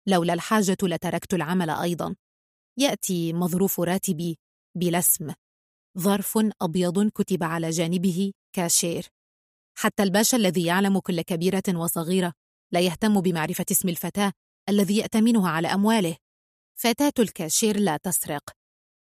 لولا 0.07 0.33
الحاجة 0.33 0.77
لتركت 0.83 1.33
العمل 1.33 1.69
أيضا. 1.69 2.15
يأتي 2.79 3.33
مظروف 3.33 3.79
راتبي. 3.79 4.39
بلا 4.79 4.99
اسم. 4.99 5.33
ظرف 5.97 6.39
أبيض 6.61 7.09
كتب 7.09 7.43
على 7.43 7.69
جانبه 7.69 8.31
كاشير. 8.55 9.07
حتى 9.77 10.03
الباشا 10.03 10.37
الذي 10.37 10.65
يعلم 10.65 10.99
كل 10.99 11.21
كبيرة 11.21 11.63
وصغيرة 11.75 12.33
لا 12.71 12.79
يهتم 12.79 13.21
بمعرفة 13.21 13.65
اسم 13.71 13.89
الفتاة 13.89 14.33
الذي 14.69 14.97
يأتمنها 14.97 15.49
على 15.49 15.67
أمواله. 15.67 16.17
فتاة 16.79 17.13
الكاشير 17.19 17.79
لا 17.79 17.97
تسرق. 17.97 18.49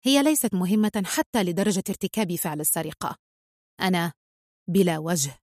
هي 0.03 0.23
ليست 0.23 0.53
مهمة 0.53 1.03
حتى 1.05 1.43
لدرجة 1.43 1.83
ارتكاب 1.89 2.35
فعل 2.35 2.59
السرقة. 2.61 3.15
أنا 3.81 4.13
بلا 4.69 4.97
وجه 4.97 5.37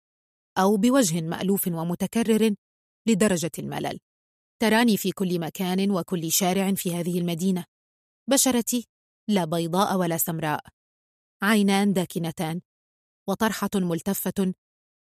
أو 0.59 0.77
بوجه 0.77 1.21
مألوف 1.21 1.69
ومتكرر 1.69 2.55
لدرجة 3.09 3.51
الملل. 3.59 3.99
تراني 4.63 4.97
في 4.97 5.13
كل 5.13 5.41
مكان 5.41 5.91
وكل 5.91 6.33
شارع 6.33 6.75
في 6.75 6.95
هذه 6.95 7.19
المدينة. 7.19 7.65
بشرتي 8.31 8.87
لا 9.29 9.45
بيضاء 9.45 9.97
ولا 9.97 10.17
سمراء 10.17 10.65
عينان 11.43 11.93
داكنتان 11.93 12.61
وطرحة 13.29 13.71
ملتفة 13.75 14.55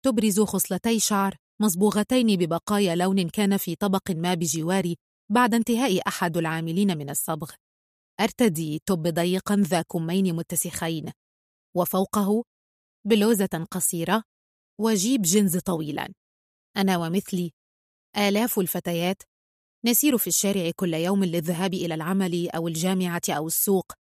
تبرز 0.05 0.41
خصلتي 0.41 1.01
شعر 1.01 1.37
مصبوغتين 1.63 2.37
ببقايا 2.37 2.95
لون 2.95 3.29
كان 3.29 3.57
في 3.57 3.75
طبق 3.77 4.11
ما 4.11 4.35
بجواري 4.35 4.97
بعد 5.33 5.55
انتهاء 5.55 6.09
أحد 6.09 6.37
العاملين 6.37 6.99
من 6.99 7.11
الصبغ. 7.11 7.53
أرتدي 8.21 8.83
top 8.87 9.09
ضيقا 9.09 9.57
ذا 9.57 9.83
كمين 9.83 10.37
متسخين 10.37 11.13
وفوقه 11.77 12.45
بلوزة 13.07 13.67
قصيرة 13.71 14.23
وجيب 14.81 15.23
جينز 15.23 15.57
طويلا 15.59 16.13
أنا 16.77 16.99
ومثلي 16.99 17.53
آلاف 18.17 18.59
الفتيات 18.59 19.23
نسير 19.85 20.19
في 20.19 20.27
الشارع 20.27 20.71
كل 20.77 20.95
يوم 20.95 21.25
للذهاب 21.25 21.75
إلى 21.75 21.95
العمل 21.95 22.51
أو 22.51 22.69
الجامعة 22.69 23.23
أو 23.29 23.47
السوق. 23.47 23.93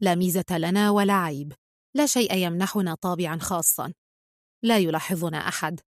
لا 0.00 0.14
ميزة 0.14 0.44
لنا 0.58 0.90
ولا 0.90 1.12
عيب. 1.12 1.52
لا 1.94 2.06
شيء 2.06 2.34
يمنحنا 2.34 2.94
طابعا 2.94 3.38
خاصا. 3.38 3.92
لا 4.62 4.78
يلاحظنا 4.78 5.48
أحد. 5.48 5.80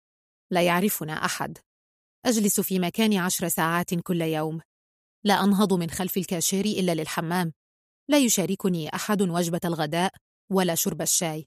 لا 0.51 0.63
يعرفنا 0.63 1.13
أحد. 1.13 1.59
أجلس 2.27 2.61
في 2.61 2.79
مكاني 2.79 3.19
عشر 3.19 3.49
ساعات 3.49 3.95
كل 3.95 4.21
يوم. 4.23 4.61
لا 5.25 5.45
أنهض 5.45 5.73
من 5.73 5.91
خلف 5.91 6.17
الكاشير 6.17 6.65
إلا 6.65 6.95
للحمام. 6.95 7.53
لا 8.09 8.19
يشاركني 8.19 8.95
أحد 8.95 9.23
وجبة 9.23 9.61
الغداء 9.65 10.15
ولا 10.51 10.75
شرب 10.75 11.03
الشاي. 11.03 11.47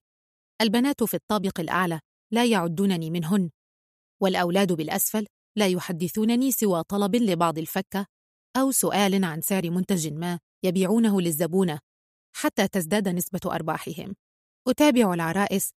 البنات 0.62 1.04
في 1.04 1.14
الطابق 1.14 1.60
الأعلى 1.60 2.00
لا 2.32 2.46
يعدونني 2.46 3.10
منهن. 3.10 3.50
والأولاد 4.22 4.74
بالأسفل 4.74 5.28
لا 5.58 5.68
يحدثونني 5.68 6.52
سوى 6.52 6.84
طلب 6.84 7.16
لبعض 7.16 7.58
الفكة 7.58 8.06
أو 8.58 8.72
سؤال 8.72 9.24
عن 9.26 9.42
سعر 9.42 9.70
منتج 9.70 10.14
ما 10.14 10.40
يبيعونه 10.64 11.22
للزبونة 11.22 11.80
حتى 12.36 12.68
تزداد 12.68 13.08
نسبة 13.08 13.40
أرباحهم. 13.46 14.16
أتابع 14.68 15.14
العرائس. 15.14 15.70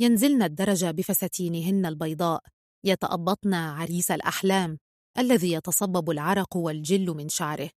ينزلن 0.00 0.42
الدرج 0.42 0.84
بفساتينهن 0.84 1.86
البيضاء. 1.86 2.42
يتأبطن 2.84 3.54
عريس 3.54 4.10
الأحلام 4.10 4.78
الذي 5.18 5.52
يتصبب 5.52 6.10
العرق 6.10 6.56
والجل 6.56 7.06
من 7.06 7.28
شعره. 7.28 7.70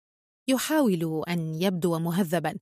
يحاول 0.49 1.25
أن 1.29 1.63
يبدو 1.63 1.99
مهذبا. 1.99 2.59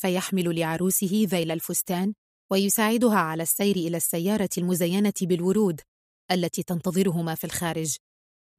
فيحمل 0.00 0.58
لعروسه 0.58 1.26
ذيل 1.28 1.50
الفستان 1.50 2.14
ويساعدها 2.52 3.18
على 3.18 3.42
السير 3.42 3.76
إلى 3.76 3.96
السيارة 3.96 4.50
المزينة 4.58 5.12
بالورود 5.22 5.80
التي 6.30 6.62
تنتظرهما 6.62 7.34
في 7.34 7.44
الخارج. 7.44 7.96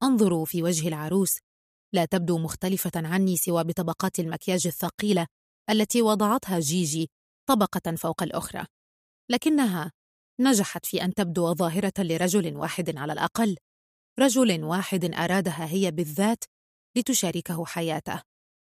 أنظر 0.04 0.44
في 0.44 0.62
وجه 0.62 0.88
العروس. 0.88 1.38
لا 1.94 2.04
تبدو 2.04 2.38
مختلفة 2.38 2.90
عني 2.96 3.36
سوى 3.36 3.64
بطبقات 3.64 4.18
المكياج 4.18 4.66
الثقيلة 4.66 5.26
التي 5.70 6.02
وضعتها 6.02 6.60
جيجي 6.60 7.10
طبقة 7.48 7.96
فوق 7.96 8.22
الأخرى. 8.22 8.66
لكنها 9.30 9.92
نجحت 10.40 10.86
في 10.86 11.04
أن 11.04 11.14
تبدو 11.14 11.54
ظاهرة 11.54 11.92
لرجل 11.98 12.56
واحد 12.56 12.96
على 12.96 13.12
الأقل. 13.12 13.56
رجل 14.18 14.64
واحد 14.64 15.14
أرادها 15.14 15.66
هي 15.66 15.90
بالذات 15.90 16.44
لتشاركه 16.96 17.64
حياته. 17.66 18.22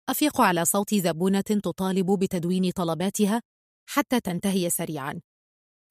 أفيق 0.10 0.42
على 0.42 0.66
صوت 0.66 0.96
زبونة 0.96 1.42
تطالب 1.42 2.20
بتدوين 2.20 2.72
طلباتها 2.72 3.42
حتى 3.90 4.20
تنتهي 4.20 4.70
سريعا. 4.70 5.22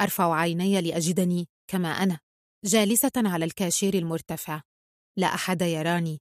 أرفع 0.00 0.34
عيني 0.34 0.80
لأجدني 0.80 1.48
كما 1.70 1.88
أنا 1.88 2.18
جالسة 2.64 3.12
على 3.16 3.44
الكاشير 3.44 3.94
المرتفع. 3.94 4.62
لا 5.16 5.26
أحد 5.26 5.62
يراني 5.62 6.20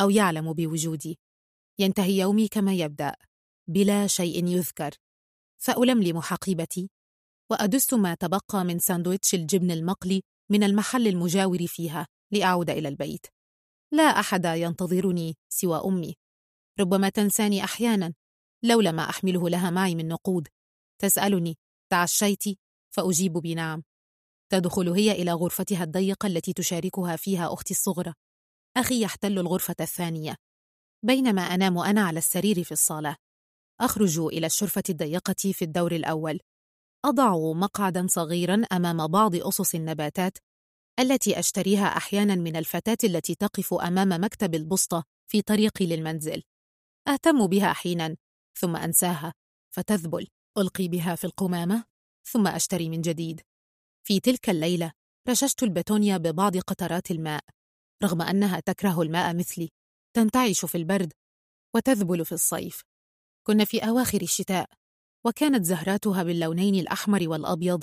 أو 0.00 0.10
يعلم 0.10 0.52
بوجودي. 0.52 1.18
ينتهي 1.78 2.18
يومي 2.18 2.48
كما 2.48 2.74
يبدأ 2.74 3.16
بلا 3.68 4.06
شيء 4.06 4.46
يذكر. 4.46 4.90
فألملم 5.58 6.20
حقيبتي 6.20 6.90
وأدس 7.50 7.94
ما 7.94 8.14
تبقى 8.14 8.64
من 8.64 8.78
ساندويتش 8.78 9.34
الجبن 9.34 9.70
المقلي 9.70 10.22
من 10.50 10.62
المحل 10.62 11.08
المجاور 11.08 11.66
فيها 11.66 12.06
لأعود 12.32 12.70
إلى 12.70 12.88
البيت. 12.88 13.26
لا 13.92 14.02
أحد 14.02 14.44
ينتظرني 14.44 15.36
سوى 15.48 15.80
أمي. 15.84 16.14
ربما 16.80 17.08
تنساني 17.08 17.64
أحيانا 17.64 18.14
لولا 18.62 18.92
ما 18.92 19.10
أحمله 19.10 19.48
لها 19.48 19.70
معي 19.70 19.94
من 19.94 20.08
نقود. 20.08 20.48
تسألني 21.02 21.56
تعشيت 21.90 22.44
فأجيب 22.94 23.32
بنعم. 23.32 23.82
تدخل 24.52 24.88
هي 24.88 25.12
إلى 25.12 25.32
غرفتها 25.32 25.84
الضيقة 25.84 26.26
التي 26.26 26.52
تشاركها 26.52 27.16
فيها 27.16 27.52
أختي 27.52 27.74
الصغرى. 27.74 28.14
أخي 28.76 29.02
يحتل 29.02 29.38
الغرفة 29.38 29.76
الثانية 29.80 30.36
بينما 31.02 31.42
أنام 31.42 31.78
أنا 31.78 32.06
على 32.06 32.18
السرير 32.18 32.64
في 32.64 32.72
الصالة. 32.72 33.16
أخرج 33.80 34.18
إلى 34.18 34.46
الشرفة 34.46 34.82
الضيقة 34.88 35.52
في 35.52 35.62
الدور 35.62 35.92
الأول. 35.92 36.40
أضع 37.04 37.52
مقعدا 37.52 38.06
صغيرا 38.08 38.62
أمام 38.72 39.06
بعض 39.06 39.36
أصص 39.36 39.74
النباتات 39.74 40.38
التي 41.00 41.38
أشتريها 41.38 41.86
أحيانا 41.86 42.34
من 42.34 42.56
الفتاة 42.56 42.96
التي 43.04 43.34
تقف 43.34 43.74
أمام 43.74 44.24
مكتب 44.24 44.54
البسطة 44.54 45.04
في 45.30 45.42
طريقي 45.42 45.86
للمنزل. 45.86 46.42
أهتم 47.08 47.46
بها 47.46 47.72
حينا 47.72 48.16
ثم 48.58 48.76
أنساها 48.76 49.32
فتذبل. 49.74 50.28
ألقي 50.58 50.88
بها 50.88 51.14
في 51.14 51.24
القمامة 51.24 51.84
ثم 52.24 52.46
أشتري 52.46 52.88
من 52.88 53.00
جديد. 53.00 53.40
في 54.06 54.20
تلك 54.20 54.50
الليلة 54.50 54.92
رششت 55.28 55.62
البتونيا 55.62 56.16
ببعض 56.16 56.56
قطرات 56.56 57.10
الماء. 57.10 57.44
رغم 58.02 58.22
أنها 58.22 58.60
تكره 58.60 59.02
الماء 59.02 59.36
مثلي 59.36 59.68
تنتعش 60.16 60.64
في 60.64 60.74
البرد 60.74 61.12
وتذبل 61.76 62.24
في 62.24 62.32
الصيف. 62.32 62.82
كنا 63.46 63.64
في 63.64 63.88
أواخر 63.88 64.22
الشتاء 64.22 64.70
وكانت 65.26 65.64
زهراتها 65.64 66.22
باللونين 66.22 66.74
الأحمر 66.74 67.28
والأبيض 67.28 67.82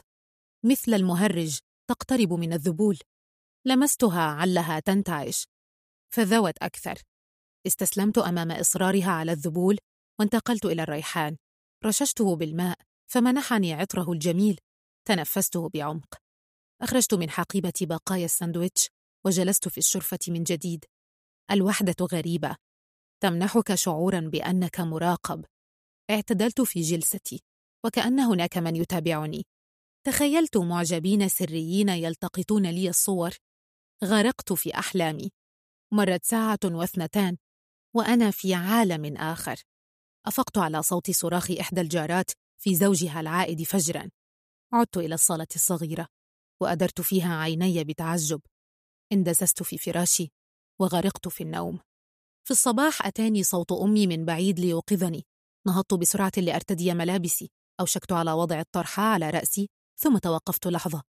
مثل 0.65 0.93
المهرج 0.93 1.59
تقترب 1.89 2.33
من 2.33 2.53
الذبول. 2.53 2.99
لمستها 3.65 4.21
علها 4.21 4.79
تنتعش 4.79 5.47
فذوت 6.13 6.57
أكثر. 6.61 7.01
استسلمت 7.67 8.17
أمام 8.17 8.51
إصرارها 8.51 9.11
على 9.11 9.31
الذبول 9.31 9.77
وانتقلت 10.19 10.65
إلى 10.65 10.83
الريحان. 10.83 11.37
رششته 11.85 12.35
بالماء 12.35 12.77
فمنحني 13.11 13.73
عطره 13.73 14.11
الجميل. 14.11 14.59
تنفسته 15.07 15.69
بعمق. 15.69 16.15
أخرجت 16.81 17.13
من 17.13 17.29
حقيبتي 17.29 17.85
بقايا 17.85 18.25
الساندويتش 18.25 18.89
وجلست 19.25 19.67
في 19.67 19.77
الشرفة 19.77 20.19
من 20.27 20.43
جديد. 20.43 20.85
الوحدة 21.51 21.95
غريبة. 22.01 22.55
تمنحك 23.23 23.75
شعورا 23.75 24.19
بأنك 24.19 24.79
مراقب. 24.79 25.45
اعتدلت 26.09 26.61
في 26.61 26.81
جلستي 26.81 27.43
وكأن 27.85 28.19
هناك 28.19 28.57
من 28.57 28.75
يتابعني. 28.75 29.45
تخيلت 30.05 30.57
معجبين 30.57 31.27
سريين 31.27 31.89
يلتقطون 31.89 32.65
لي 32.65 32.89
الصور. 32.89 33.31
غرقت 34.03 34.53
في 34.53 34.75
أحلامي. 34.75 35.31
مرت 35.93 36.25
ساعة 36.25 36.59
واثنتان 36.63 37.37
وأنا 37.95 38.31
في 38.31 38.53
عالم 38.53 39.17
آخر. 39.17 39.63
أفقت 40.27 40.57
على 40.57 40.83
صوت 40.83 41.11
صراخ 41.11 41.51
إحدى 41.51 41.81
الجارات 41.81 42.31
في 42.61 42.75
زوجها 42.75 43.19
العائد 43.19 43.63
فجرا. 43.63 44.09
عدت 44.73 44.97
إلى 44.97 45.15
الصالة 45.15 45.47
الصغيرة 45.55 46.07
وأدرت 46.61 47.01
فيها 47.01 47.35
عيني 47.35 47.83
بتعجب. 47.83 48.41
اندسست 49.11 49.63
في 49.63 49.77
فراشي 49.77 50.31
وغرقت 50.79 51.27
في 51.27 51.43
النوم 51.43 51.79
في 52.43 52.51
الصباح 52.51 53.05
أتاني 53.05 53.43
صوت 53.43 53.71
أمي 53.71 54.07
من 54.07 54.25
بعيد 54.25 54.59
ليوقظني 54.59 55.25
نهضت 55.67 55.93
بسرعة 55.93 56.31
لأرتدي 56.37 56.93
ملابسي 56.93 57.51
أوشكت 57.79 58.11
على 58.11 58.31
وضع 58.31 58.59
الطرحة 58.59 59.03
على 59.03 59.29
رأسي 59.29 59.69
ثم 59.97 60.17
توقفت 60.17 60.67
لحظة 60.67 61.03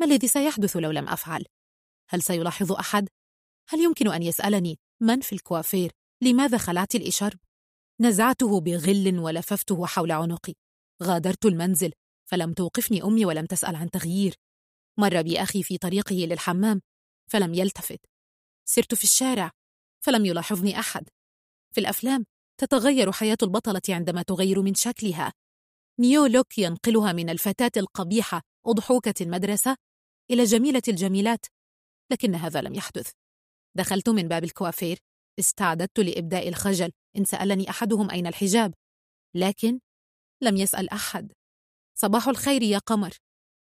ما 0.00 0.06
الذي 0.06 0.28
سيحدث 0.28 0.76
لو 0.76 0.90
لم 0.90 1.08
أفعل؟ 1.08 1.44
هل 2.08 2.22
سيلاحظ 2.22 2.72
أحد؟ 2.72 3.08
هل 3.68 3.80
يمكن 3.80 4.12
أن 4.12 4.22
يسألني 4.22 4.78
من 5.00 5.20
في 5.20 5.32
الكوافير؟ 5.32 5.92
لماذا 6.22 6.58
خلعت 6.58 6.94
الإشارب؟ 6.94 7.38
نزعته 8.00 8.60
بغل 8.60 9.18
ولففته 9.18 9.86
حول 9.86 10.12
عنقي 10.12 10.54
غادرت 11.02 11.46
المنزل 11.46 11.92
فلم 12.30 12.52
توقفني 12.52 13.02
أمي 13.02 13.24
ولم 13.24 13.46
تسأل 13.46 13.76
عن 13.76 13.90
تغيير 13.90 14.34
مر 14.98 15.22
بي 15.22 15.42
أخي 15.42 15.62
في 15.62 15.78
طريقه 15.78 16.14
للحمام 16.14 16.80
فلم 17.30 17.54
يلتفت. 17.54 18.00
سرت 18.68 18.94
في 18.94 19.04
الشارع 19.04 19.50
فلم 20.04 20.26
يلاحظني 20.26 20.80
أحد. 20.80 21.08
في 21.74 21.80
الأفلام 21.80 22.26
تتغير 22.60 23.12
حياة 23.12 23.36
البطلة 23.42 23.82
عندما 23.88 24.22
تغير 24.22 24.62
من 24.62 24.74
شكلها. 24.74 25.32
new 26.00 26.26
look 26.26 26.58
ينقلها 26.58 27.12
من 27.12 27.30
الفتاة 27.30 27.70
القبيحة 27.76 28.42
أضحوكة 28.66 29.14
المدرسة 29.20 29.76
إلى 30.30 30.44
جميلة 30.44 30.82
الجميلات 30.88 31.46
لكن 32.12 32.34
هذا 32.34 32.60
لم 32.60 32.74
يحدث. 32.74 33.10
دخلت 33.76 34.08
من 34.08 34.28
باب 34.28 34.44
الكوافير. 34.44 34.98
استعددت 35.38 36.00
لإبداء 36.00 36.48
الخجل. 36.48 36.92
إن 37.16 37.24
سألني 37.24 37.70
أحدهم 37.70 38.10
أين 38.10 38.26
الحجاب 38.26 38.74
لكن 39.34 39.80
لم 40.42 40.56
يسأل 40.56 40.90
أحد. 40.90 41.32
صباح 41.98 42.28
الخير 42.28 42.62
يا 42.62 42.78
قمر. 42.78 43.16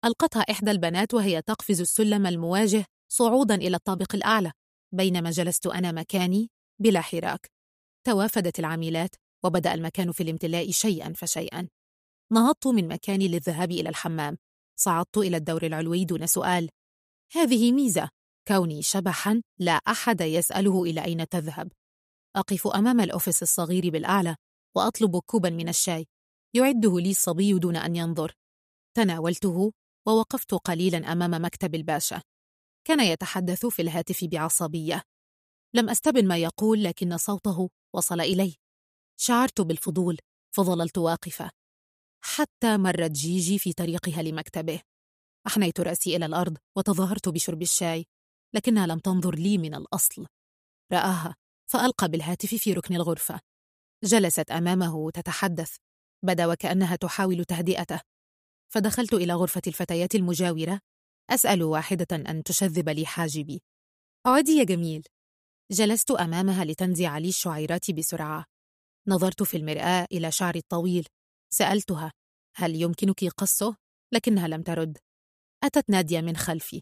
ألقتها 0.06 0.42
إحدى 0.42 0.72
البنات 0.72 1.14
وهي 1.14 1.42
تقفز 1.42 1.82
السلم 1.82 2.28
المواجه 2.28 2.86
صعودا 3.16 3.56
إلى 3.56 3.76
الطابق 3.76 4.16
الأعلى 4.16 4.52
بينما 4.94 5.32
جلست 5.32 5.68
أنا 5.68 5.92
مكاني 5.92 6.50
بلا 6.82 7.02
حراك. 7.02 7.52
توافدت 8.08 8.60
العاملات 8.60 9.16
وبدأ 9.44 9.74
المكان 9.74 10.12
في 10.12 10.24
الامتلاء 10.24 10.72
شيئا 10.72 11.14
فشيئا. 11.14 11.68
نهضت 12.32 12.68
من 12.68 12.88
مكاني 12.88 13.28
للذهاب 13.28 13.72
إلى 13.72 13.90
الحمام. 13.90 14.38
صعدت 14.80 15.18
إلى 15.18 15.38
الدور 15.38 15.66
العلوي 15.66 16.06
دون 16.06 16.28
سؤال. 16.28 16.70
هذه 17.32 17.72
ميزة. 17.72 18.10
كوني 18.48 18.82
شبحا 18.82 19.42
لا 19.60 19.72
أحد 19.72 20.22
يسأله 20.22 20.84
إلى 20.84 21.06
أين 21.06 21.28
تذهب. 21.30 21.72
أقف 22.36 22.68
أمام 22.68 23.02
الأوفيس 23.02 23.44
الصغير 23.44 23.90
بالأعلى 23.90 24.36
وأطلب 24.76 25.20
كوبا 25.20 25.50
من 25.50 25.70
الشاي. 25.70 26.08
يعده 26.56 27.00
لي 27.00 27.10
الصبي 27.10 27.60
دون 27.60 27.76
أن 27.76 27.96
ينظر. 27.96 28.34
تناولته 28.96 29.72
ووقفت 30.08 30.54
قليلا 30.54 30.98
أمام 30.98 31.46
مكتب 31.46 31.76
الباشا. 31.76 32.22
كان 32.88 33.00
يتحدث 33.00 33.66
في 33.66 33.82
الهاتف 33.82 34.24
بعصبية. 34.24 35.04
لم 35.76 35.90
أستبن 35.90 36.28
ما 36.28 36.38
يقول 36.38 36.84
لكن 36.84 37.18
صوته 37.18 37.70
وصل 37.96 38.22
إلي. 38.22 38.56
شعرت 39.20 39.62
بالفضول 39.62 40.18
فظللت 40.56 40.98
واقفة. 40.98 41.52
حتى 42.26 42.78
مرت 42.78 43.12
جيجي 43.12 43.60
في 43.60 43.74
طريقها 43.74 44.22
لمكتبه. 44.22 44.82
أحنيت 45.48 45.80
رأسي 45.80 46.16
إلى 46.16 46.26
الأرض 46.26 46.58
وتظاهرت 46.78 47.30
بشرب 47.30 47.62
الشاي 47.62 48.06
لكنها 48.56 48.88
لم 48.88 49.00
تنظر 49.00 49.36
لي 49.36 49.58
من 49.58 49.76
الأصل. 49.76 50.28
رآها 50.94 51.36
فألقى 51.72 52.08
بالهاتف 52.08 52.56
في 52.56 52.74
ركن 52.74 52.96
الغرفة. 52.96 53.40
جلست 54.04 54.52
أمامه 54.52 55.12
تتحدث 55.12 55.76
بدا 56.26 56.48
وكأنها 56.48 56.96
تحاول 56.96 57.46
تهدئته. 57.46 58.00
فدخلت 58.74 59.14
إلى 59.14 59.34
غرفة 59.34 59.62
الفتيات 59.68 60.16
المجاورة 60.16 60.80
أسأل 61.30 61.64
واحدة 61.64 62.16
أن 62.16 62.44
تشذب 62.44 62.90
لي 62.90 63.06
حاجبي. 63.06 63.62
عودي 64.26 64.52
يا 64.52 64.64
جميل. 64.64 65.04
جلست 65.72 66.12
أمامها 66.12 66.66
لتنزع 66.66 67.18
لي 67.18 67.30
الشعيرات 67.30 67.92
بسرعة. 67.92 68.46
نظرت 69.08 69.44
في 69.44 69.58
المرآة 69.58 70.08
إلى 70.12 70.32
شعري 70.32 70.60
الطويل. 70.60 71.08
سألتها 71.54 72.12
هل 72.56 72.76
يمكنك 72.76 73.26
قصه؟ 73.26 73.76
لكنها 74.14 74.48
لم 74.48 74.62
ترد. 74.62 74.98
أتت 75.64 75.90
نادية 75.90 76.22
من 76.22 76.38
خلفي. 76.38 76.82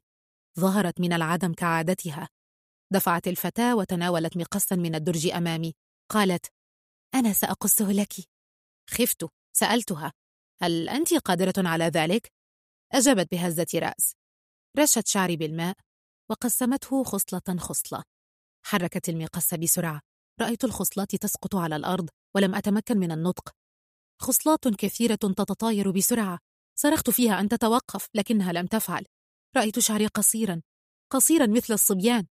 ظهرت 0.60 1.00
من 1.00 1.14
العدم 1.14 1.54
كعادتها. 1.54 2.30
دفعت 2.94 3.28
الفتاة 3.28 3.76
وتناولت 3.76 4.38
مقصا 4.38 4.76
من 4.76 4.96
الدرج 4.96 5.28
أمامي. 5.28 5.74
قالت 6.10 6.46
أنا 7.16 7.34
سأقصه 7.34 7.92
لك. 7.92 8.14
خفت. 8.90 9.26
سألتها 9.56 10.14
هل 10.62 10.90
أنت 10.90 11.14
قادرة 11.14 11.54
على 11.58 11.86
ذلك؟ 11.86 12.32
أجابت 12.94 13.32
بهزة 13.32 13.68
رأس. 13.76 14.21
رشت 14.78 15.08
شعري 15.08 15.38
بالماء 15.38 15.78
وقسمته 16.30 17.04
خصلة 17.04 17.58
خصلة. 17.58 18.04
حركت 18.66 19.10
المقص 19.10 19.54
بسرعة. 19.54 20.02
رأيت 20.42 20.64
الخصلات 20.64 21.16
تسقط 21.16 21.56
على 21.56 21.76
الأرض 21.76 22.10
ولم 22.36 22.56
أتمكن 22.56 22.98
من 22.98 23.12
النطق. 23.12 23.56
خصلات 24.22 24.68
كثيرة 24.68 25.16
تتطاير 25.16 25.92
بسرعة. 25.92 26.40
صرخت 26.80 27.10
فيها 27.10 27.40
أن 27.40 27.50
تتوقف 27.50 28.08
لكنها 28.16 28.54
لم 28.54 28.68
تفعل. 28.68 29.06
رأيت 29.58 29.80
شعري 29.80 30.08
قصيرا 30.08 30.62
قصيرا 31.12 31.48
مثل 31.48 31.74
الصبيان. 31.74 32.28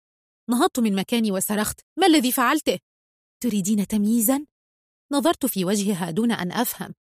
نهضت 0.50 0.80
من 0.80 0.94
مكاني 0.94 1.30
وصرخت 1.30 1.80
ما 1.98 2.06
الذي 2.06 2.32
فعلته؟ 2.32 2.78
تريدين 3.40 3.86
تمييزا؟ 3.86 4.46
نظرت 5.12 5.46
في 5.46 5.64
وجهها 5.64 6.10
دون 6.10 6.32
أن 6.32 6.52
أفهم. 6.52 6.94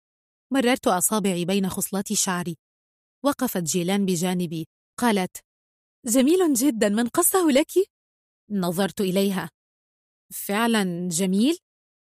مررت 0.52 0.86
أصابعي 0.86 1.44
بين 1.44 1.68
خصلات 1.68 2.12
شعري. 2.12 2.56
وقفت 3.24 3.62
جيلان 3.62 4.06
بجانبي. 4.06 4.66
قالت 5.00 5.36
جميل 6.06 6.52
جدا 6.54 6.88
من 6.88 7.08
قصة 7.08 7.46
لك؟ 7.50 7.72
نظرت 8.50 9.00
إليها 9.00 9.50
فعلا 10.32 11.08
جميل؟ 11.08 11.58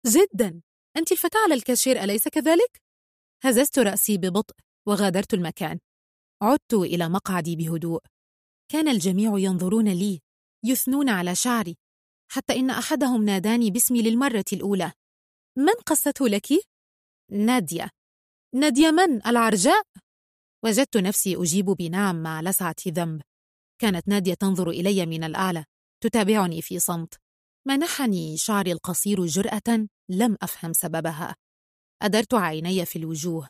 جدا 0.05 0.61
أنت 0.97 1.11
الفتاة 1.11 1.39
على 1.39 1.53
الكاشير 1.53 2.03
أليس 2.03 2.27
كذلك؟ 2.27 2.81
هززت 3.43 3.79
رأسي 3.79 4.17
ببطء 4.17 4.55
وغادرت 4.87 5.33
المكان 5.33 5.79
عدت 6.41 6.73
إلى 6.73 7.09
مقعدي 7.09 7.55
بهدوء 7.55 8.01
كان 8.71 8.87
الجميع 8.87 9.31
ينظرون 9.37 9.87
لي 9.87 10.21
يثنون 10.65 11.09
على 11.09 11.35
شعري 11.35 11.77
حتى 12.31 12.59
إن 12.59 12.69
أحدهم 12.69 13.25
ناداني 13.25 13.71
باسمي 13.71 14.01
للمرة 14.01 14.45
الأولى 14.53 14.91
من 15.57 15.73
قصته 15.85 16.27
لك؟ 16.27 16.47
نادية 17.31 17.89
نادية 18.55 18.91
من؟ 18.91 19.27
العرجاء؟ 19.27 19.83
وجدت 20.65 20.97
نفسي 20.97 21.35
أجيب 21.35 21.65
بنعم 21.65 22.23
مع 22.23 22.41
لسعة 22.41 22.75
ذنب. 22.87 23.21
كانت 23.81 24.07
نادية 24.07 24.33
تنظر 24.33 24.69
إلي 24.69 25.05
من 25.05 25.23
الأعلى 25.23 25.65
تتابعني 26.03 26.61
في 26.61 26.79
صمت. 26.79 27.13
منحني 27.67 28.37
شعري 28.37 28.71
القصير 28.71 29.25
جرأة 29.25 29.87
لم 30.09 30.37
أفهم 30.41 30.73
سببها. 30.73 31.35
أدرت 32.01 32.33
عيني 32.33 32.85
في 32.85 32.95
الوجوه. 32.95 33.49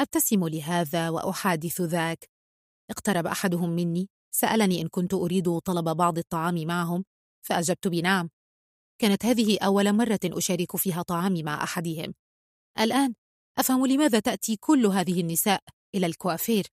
أبتسم 0.00 0.48
لهذا 0.48 1.08
وأحادث 1.08 1.80
ذاك. 1.80 2.30
اقترب 2.90 3.26
أحدهم 3.26 3.70
مني. 3.70 4.08
سألني 4.34 4.82
إن 4.82 4.88
كنت 4.88 5.14
أريد 5.14 5.58
طلب 5.58 5.96
بعض 5.96 6.18
الطعام 6.18 6.66
معهم 6.66 7.04
فأجبت 7.46 7.88
بنعم 7.88 8.30
كانت 9.00 9.24
هذه 9.24 9.58
أول 9.62 9.92
مرة 9.92 10.20
أشارك 10.24 10.76
فيها 10.76 11.02
طعامي 11.02 11.42
مع 11.42 11.62
أحدهم. 11.62 12.14
الآن 12.78 13.14
أفهم 13.58 13.86
لماذا 13.86 14.20
تأتي 14.20 14.56
كل 14.56 14.86
هذه 14.86 15.20
النساء. 15.20 15.62
إلى 15.94 16.06
الكوافير. 16.06 16.66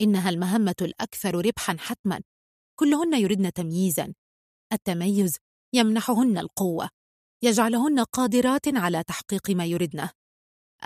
إنها 0.00 0.30
المهمة 0.30 0.74
الأكثر 0.80 1.46
ربحا 1.46 1.76
حتما. 1.78 2.22
كلهن 2.78 3.14
يردن 3.14 3.52
تمييزا. 3.52 4.14
التميز 4.72 5.36
يمنحهن 5.74 6.38
القوة. 6.38 6.88
يجعلهن 7.42 8.00
قادرات 8.00 8.68
على 8.68 9.02
تحقيق 9.02 9.50
ما 9.50 9.64
يردنه 9.64 10.10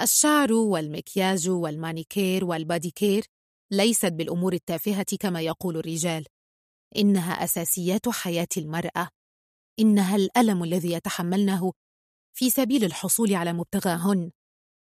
الشعر 0.00 0.52
والمكياج 0.52 1.48
والمانيكير 1.48 2.44
والباديكير 2.44 3.24
ليست 3.70 4.12
بالأمور 4.12 4.52
التافهة 4.52 5.06
كما 5.20 5.40
يقول 5.40 5.76
الرجال. 5.76 6.26
إنها 6.96 7.44
أساسيات 7.44 8.08
حياة 8.08 8.48
المرأة. 8.56 9.08
إنها 9.78 10.16
الألم 10.16 10.64
الذي 10.64 10.92
يتحملنه 10.92 11.72
في 12.36 12.50
سبيل 12.50 12.84
الحصول 12.84 13.34
على 13.34 13.52
مبتغاهن. 13.52 14.30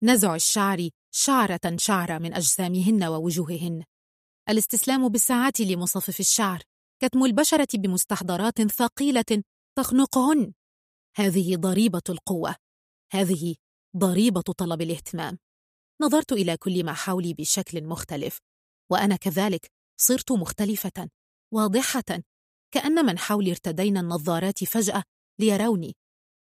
نزع 0.05 0.35
الشعر 0.35 0.89
شعرة 1.15 1.77
شعرة 1.77 2.19
من 2.19 2.35
أجسامهن 2.35 3.05
ووجوههن. 3.05 3.85
الاستسلام 4.49 5.09
بالساعات 5.09 5.61
لمصفف 5.61 6.21
الشعر. 6.21 6.63
كتم 7.03 7.25
البشرة 7.25 7.69
بمستحضرات 7.75 8.63
ثقيلة 8.63 9.43
تخنقهن. 9.79 10.53
هذه 11.17 11.57
ضريبة 11.57 12.03
القوة. 12.09 12.57
هذه 13.13 13.55
ضريبة 13.97 14.41
طلب 14.41 14.83
الاهتمام. 14.83 15.39
نظرت 16.03 16.33
إلى 16.33 16.57
كل 16.57 16.85
ما 16.85 16.93
حولي 16.93 17.35
بشكل 17.35 17.85
مختلف 17.85 18.39
وأنا 18.91 19.17
كذلك 19.17 19.71
صرت 20.01 20.33
مختلفة 20.33 21.09
واضحة 21.53 22.23
كأن 22.75 23.07
من 23.07 23.19
حولي 23.19 23.51
ارتدينا 23.51 24.01
النظارات 24.01 24.65
فجأة 24.65 25.03
ليروني. 25.39 25.97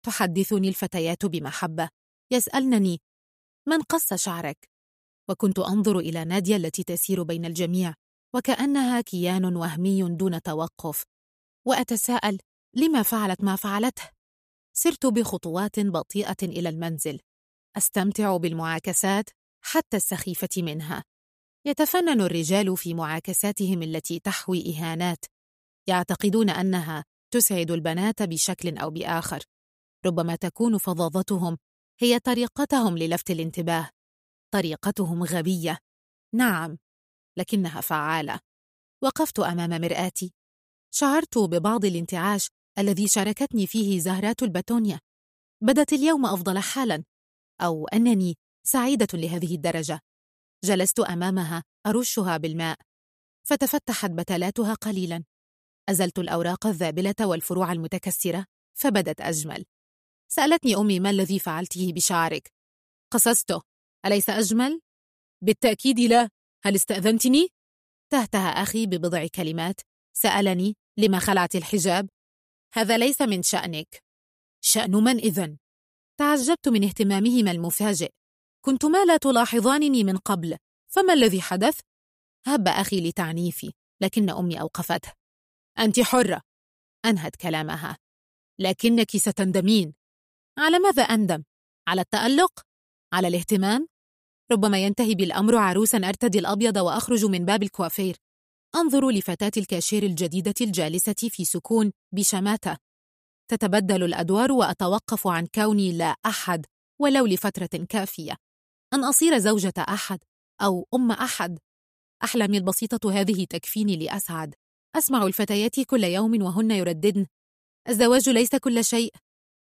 تحدثني 0.05 0.69
الفتيات 0.69 1.25
بمحبة 1.25 1.89
يسألنني 2.31 3.01
من 3.67 3.81
قص 3.81 4.13
شعرك؟ 4.13 4.69
وكنت 5.29 5.59
أنظر 5.59 5.99
إلى 5.99 6.25
نادية 6.25 6.55
التي 6.55 6.83
تسير 6.83 7.23
بين 7.23 7.45
الجميع 7.45 7.93
وكأنها 8.35 9.01
كيان 9.01 9.55
وهمي 9.55 10.03
دون 10.03 10.41
توقف. 10.41 11.03
وأتساءل 11.67 12.39
لما 12.75 13.03
فعلت 13.03 13.43
ما 13.43 13.55
فعلته؟ 13.55 14.09
سرت 14.73 15.05
بخطوات 15.05 15.79
بطيئة 15.79 16.37
إلى 16.43 16.69
المنزل. 16.69 17.19
أستمتع 17.77 18.37
بالمعاكسات 18.37 19.29
حتى 19.65 19.97
السخيفة 19.97 20.49
منها. 20.57 21.03
يتفنن 21.65 22.21
الرجال 22.21 22.77
في 22.77 22.93
معاكساتهم 22.93 23.83
التي 23.83 24.19
تحوي 24.19 24.73
إهانات. 24.73 25.25
يعتقدون 25.87 26.49
أنها 26.49 27.05
تسعد 27.33 27.71
البنات 27.71 28.23
بشكل 28.23 28.77
أو 28.77 28.89
بآخر. 28.89 29.43
ربما 30.05 30.35
تكون 30.35 30.77
فظاظتهم 30.77 31.57
هي 31.99 32.19
طريقتهم 32.19 32.97
للفت 32.97 33.31
الانتباه. 33.31 33.89
طريقتهم 34.53 35.23
غبية. 35.23 35.77
نعم 36.35 36.77
لكنها 37.37 37.81
فعالة. 37.81 38.39
وقفت 39.03 39.39
أمام 39.39 39.81
مرآتي. 39.81 40.33
شعرت 40.93 41.37
ببعض 41.37 41.85
الانتعاش 41.85 42.49
الذي 42.79 43.07
شاركتني 43.07 43.67
فيه 43.67 43.99
زهرات 43.99 44.43
البتونيا 44.43 44.99
بدت 45.63 45.93
اليوم 45.93 46.25
أفضل 46.25 46.59
حالا 46.59 47.03
أو 47.61 47.87
أنني 47.87 48.35
سعيدة 48.65 49.07
لهذه 49.13 49.55
الدرجة. 49.55 49.99
جلست 50.63 50.99
أمامها 50.99 51.63
أرشها 51.87 52.37
بالماء. 52.37 52.77
فتفتحت 53.47 54.11
بتلاتها 54.11 54.73
قليلا. 54.73 55.23
أزلت 55.89 56.19
الأوراق 56.19 56.67
الذابلة 56.67 57.15
والفروع 57.21 57.71
المتكسرة 57.71 58.45
فبدت 58.79 59.21
أجمل. 59.21 59.65
سألتني 60.35 60.75
أمي 60.75 60.99
ما 60.99 61.09
الذي 61.09 61.39
فعلته 61.39 61.93
بشعرك. 61.93 62.53
قصصته. 63.13 63.61
أليس 64.05 64.29
أجمل؟ 64.29 64.81
بالتأكيد 65.41 65.99
لا. 65.99 66.29
هل 66.65 66.75
استأذنتني؟ 66.75 67.47
تهته 68.11 68.39
أخي 68.39 68.85
ببضع 68.85 69.27
كلمات. 69.27 69.81
سألني 70.13 70.75
لما 70.97 71.19
خلعت 71.19 71.55
الحجاب؟ 71.55 72.09
هذا 72.73 72.97
ليس 72.97 73.21
من 73.21 73.43
شأنك. 73.43 74.03
شأن 74.63 74.91
من 74.91 75.17
إذن؟ 75.17 75.57
تعجبت 76.19 76.69
من 76.69 76.83
اهتمامهما 76.83 77.51
المفاجئ. 77.51 78.09
كنتما 78.65 79.05
لا 79.05 79.17
تلاحظانني 79.17 80.03
من 80.03 80.17
قبل. 80.17 80.57
فما 80.93 81.13
الذي 81.13 81.41
حدث؟ 81.41 81.79
هب 82.47 82.67
أخي 82.67 83.09
لتعنيفي 83.09 83.73
لكن 84.01 84.29
أمي 84.29 84.61
أوقفته. 84.61 85.11
أنت 85.79 85.99
حرة. 85.99 86.41
أنهت 87.05 87.35
كلامها. 87.35 87.97
لكنك 88.59 89.17
ستندمين. 89.17 89.93
على 90.59 90.79
ماذا 90.79 91.03
أندم؟ 91.03 91.43
على 91.87 92.01
التألق؟ 92.01 92.61
على 93.13 93.27
الاهتمام؟ 93.27 93.87
ربما 94.51 94.83
ينتهي 94.83 95.15
بي 95.15 95.29
الأمر 95.29 95.55
عروسا 95.55 95.97
أرتدي 95.97 96.39
الأبيض 96.39 96.77
وأخرج 96.77 97.25
من 97.25 97.45
باب 97.45 97.63
الكوافير. 97.63 98.15
أنظر 98.75 99.09
لفتاة 99.09 99.51
الكاشير 99.57 100.03
الجديدة 100.03 100.53
الجالسة 100.61 101.29
في 101.29 101.45
سكون 101.45 101.91
بشماتة. 102.11 102.77
تتبدل 103.51 104.03
الأدوار 104.03 104.51
وأتوقف 104.51 105.27
عن 105.27 105.47
كوني 105.55 105.97
لا 105.97 106.15
أحد 106.25 106.65
ولو 107.01 107.25
لفترة 107.25 107.85
كافية. 107.89 108.35
أن 108.93 109.03
أصير 109.03 109.37
زوجة 109.37 109.73
أحد 109.79 110.19
أو 110.61 110.87
أم 110.93 111.11
أحد؟ 111.11 111.59
أحلامي 112.23 112.57
البسيطة 112.57 113.11
هذه 113.11 113.45
تكفيني 113.45 113.97
لأسعد. 113.97 114.55
أسمع 114.95 115.25
الفتيات 115.25 115.79
كل 115.79 116.03
يوم 116.03 116.41
وهن 116.41 116.71
يرددن. 116.71 117.25
الزواج 117.89 118.29
ليس 118.29 118.55
كل 118.55 118.85
شيء. 118.85 119.13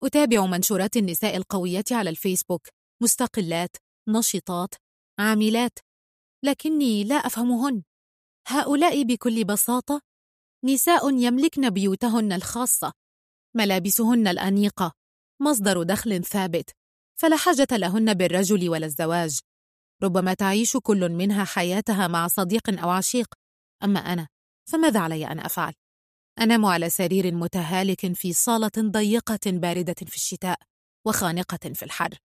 أتابع 0.05 0.45
منشورات 0.45 0.97
النساء 0.97 1.37
القويات 1.37 1.91
على 1.91 2.09
الفيسبوك. 2.09 2.67
مستقلات 3.03 3.75
نشطات 4.09 4.75
عاملات. 5.19 5.79
لكني 6.45 7.03
لا 7.03 7.15
أفهمهن. 7.15 7.83
هؤلاء 8.47 9.03
بكل 9.03 9.43
بساطة 9.43 10.01
نساء 10.65 11.13
يملكن 11.13 11.69
بيوتهن 11.69 12.31
الخاصة. 12.31 12.93
ملابسهن 13.55 14.27
الأنيقة. 14.27 14.91
مصدر 15.41 15.83
دخل 15.83 16.23
ثابت. 16.23 16.69
فلا 17.19 17.37
حاجة 17.37 17.67
لهن 17.71 18.13
بالرجل 18.13 18.69
ولا 18.69 18.85
الزواج. 18.85 19.39
ربما 20.03 20.33
تعيش 20.33 20.77
كل 20.77 21.09
منها 21.09 21.43
حياتها 21.43 22.07
مع 22.07 22.27
صديق 22.27 22.81
أو 22.83 22.89
عشيق. 22.89 23.33
أما 23.83 23.99
أنا 23.99 24.27
فماذا 24.69 24.99
علي 24.99 25.27
أن 25.27 25.39
أفعل؟ 25.39 25.73
أنام 26.39 26.65
على 26.65 26.89
سرير 26.89 27.35
متهالك 27.35 28.13
في 28.13 28.33
صالة 28.33 28.71
ضيقة 28.79 29.39
باردة 29.45 29.95
في 30.07 30.15
الشتاء 30.15 30.59
وخانقة 31.07 31.73
في 31.73 31.83
الحر. 31.83 32.17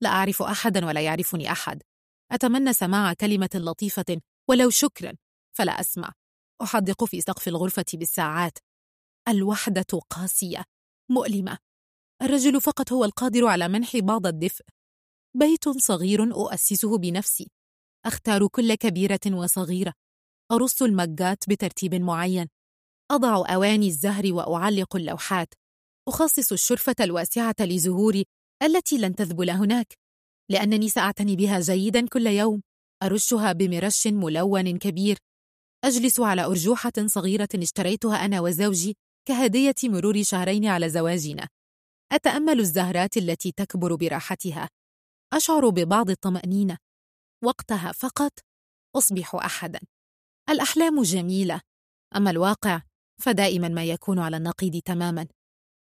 لا 0.00 0.08
أعرف 0.08 0.42
أحدا 0.42 0.86
ولا 0.86 1.00
يعرفني 1.00 1.52
أحد. 1.52 1.82
أتمنى 2.32 2.72
سماع 2.72 3.12
كلمة 3.12 3.50
لطيفة 3.54 4.20
ولو 4.48 4.70
شكرا 4.70 5.12
فلا 5.56 5.80
أسمع. 5.80 6.12
أحدق 6.62 7.04
في 7.04 7.20
سقف 7.20 7.48
الغرفة 7.48 7.84
بالساعات. 7.94 8.58
الوحدة 9.28 9.98
قاسية 10.10 10.64
مؤلمة. 11.10 11.58
الرجل 12.22 12.60
فقط 12.60 12.92
هو 12.92 13.04
القادر 13.04 13.46
على 13.46 13.68
منح 13.68 13.96
بعض 13.96 14.26
الدفء. 14.26 14.64
بيت 15.36 15.68
صغير 15.68 16.22
أؤسسه 16.22 16.98
بنفسي. 16.98 17.50
أختار 18.06 18.48
كل 18.48 18.74
كبيرة 18.74 19.20
وصغيرة. 19.26 19.94
أرص 20.52 20.82
المجات 20.82 21.48
بترتيب 21.48 21.94
معين. 21.94 22.48
أضع 23.12 23.54
أواني 23.54 23.86
الزهر 23.86 24.32
وأعلق 24.32 24.96
اللوحات. 24.96 25.54
أخصص 26.08 26.52
الشرفة 26.52 26.94
الواسعة 27.00 27.54
لزهوري 27.60 28.24
التي 28.62 28.98
لن 28.98 29.14
تذبل 29.14 29.50
هناك 29.50 29.94
لأنني 30.50 30.88
سأعتني 30.88 31.36
بها 31.36 31.60
جيدا 31.60 32.06
كل 32.06 32.26
يوم. 32.26 32.62
أرشها 33.02 33.52
بمرش 33.52 34.06
ملون 34.06 34.78
كبير. 34.78 35.18
أجلس 35.84 36.20
على 36.20 36.44
أرجوحة 36.44 36.92
صغيرة 37.06 37.48
اشتريتها 37.54 38.24
أنا 38.24 38.40
وزوجي 38.40 38.96
كهدية 39.28 39.74
مرور 39.84 40.22
شهرين 40.22 40.66
على 40.66 40.88
زواجنا. 40.88 41.48
أتأمل 42.12 42.60
الزهرات 42.60 43.16
التي 43.16 43.52
تكبر 43.52 43.94
براحتها. 43.94 44.68
أشعر 45.32 45.68
ببعض 45.68 46.10
الطمأنينة. 46.10 46.78
وقتها 47.44 47.92
فقط 47.92 48.32
أصبح 48.96 49.34
أحدا. 49.34 49.80
الأحلام 50.50 51.02
جميلة. 51.02 51.60
أما 52.16 52.30
الواقع 52.30 52.82
فدائما 53.22 53.68
ما 53.68 53.84
يكون 53.84 54.18
على 54.18 54.36
النقيض 54.36 54.80
تماما. 54.84 55.26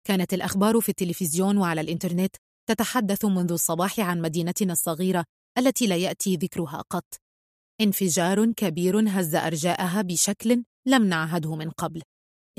كانت 0.08 0.34
الأخبار 0.34 0.80
في 0.80 0.90
التلفزيون 0.90 1.58
وعلى 1.58 1.82
الإنترنت 1.82 2.36
تتحدث 2.70 3.26
منذ 3.26 3.52
الصباح 3.52 4.00
عن 4.00 4.22
مدينتنا 4.22 4.74
الصغيرة 4.74 5.26
التي 5.58 5.88
لا 5.88 5.96
يأتي 5.96 6.36
ذكرها 6.36 6.84
قط. 6.90 7.14
انفجار 7.82 8.52
كبير 8.52 9.00
هز 9.10 9.36
أرجاءها 9.36 10.02
بشكل 10.02 10.64
لم 10.88 11.06
نعهده 11.06 11.56
من 11.56 11.70
قبل. 11.70 12.02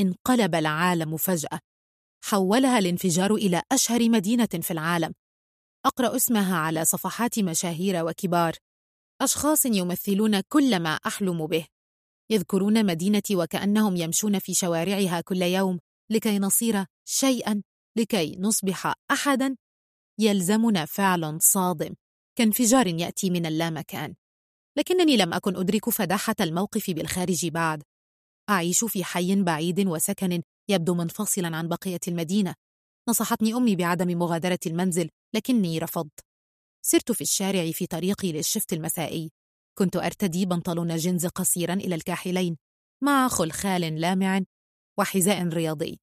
انقلب 0.00 0.54
العالم 0.54 1.16
فجأة. 1.16 1.60
حولها 2.24 2.78
الانفجار 2.78 3.34
إلى 3.34 3.62
أشهر 3.72 4.08
مدينة 4.08 4.48
في 4.62 4.70
العالم. 4.70 5.12
أقرأ 5.86 6.16
اسمها 6.16 6.56
على 6.56 6.84
صفحات 6.84 7.38
مشاهير 7.38 8.04
وكبار. 8.06 8.54
أشخاص 9.22 9.66
يمثلون 9.66 10.40
كل 10.40 10.80
ما 10.80 10.94
أحلم 10.94 11.46
به. 11.46 11.66
يذكرون 12.34 12.86
مدينتي 12.86 13.36
وكأنهم 13.36 13.96
يمشون 13.96 14.38
في 14.38 14.54
شوارعها 14.54 15.20
كل 15.20 15.42
يوم 15.42 15.78
لكي 16.10 16.38
نصير 16.38 16.84
شيئا 17.04 17.62
لكي 17.98 18.36
نصبح 18.38 18.94
أحدا. 19.10 19.56
يلزمنا 20.20 20.84
فعل 20.84 21.38
صادم 21.42 21.94
كانفجار 22.38 22.86
يأتي 22.86 23.30
من 23.30 23.46
اللامكان. 23.46 24.14
لكنني 24.78 25.16
لم 25.16 25.34
أكن 25.34 25.56
أدرك 25.56 25.90
فداحة 25.90 26.34
الموقف 26.40 26.90
بالخارج 26.90 27.46
بعد. 27.48 27.82
أعيش 28.50 28.84
في 28.84 29.04
حي 29.04 29.42
بعيد 29.42 29.86
وساكن 29.86 30.42
يبدو 30.70 30.94
منفصلا 30.94 31.56
عن 31.56 31.68
بقية 31.68 32.00
المدينة. 32.08 32.54
نصحتني 33.08 33.54
أمي 33.54 33.76
بعدم 33.76 34.18
مغادرة 34.18 34.58
المنزل 34.66 35.10
لكني 35.34 35.78
رفضت. 35.78 36.20
سرت 36.82 37.12
في 37.12 37.20
الشارع 37.20 37.70
في 37.70 37.86
طريقي 37.86 38.32
لل 38.32 38.44
shift 38.44 38.72
المسائي. 38.72 39.30
كنت 39.78 39.96
أرتدي 39.96 40.46
بنطلون 40.46 40.96
جينز 40.96 41.26
قصيرا 41.26 41.74
إلى 41.74 41.94
الكاحلين 41.94 42.56
مع 43.04 43.28
خلخال 43.28 44.00
لامع 44.00 44.40
وحذاء 44.98 45.48
رياضي. 45.48 46.00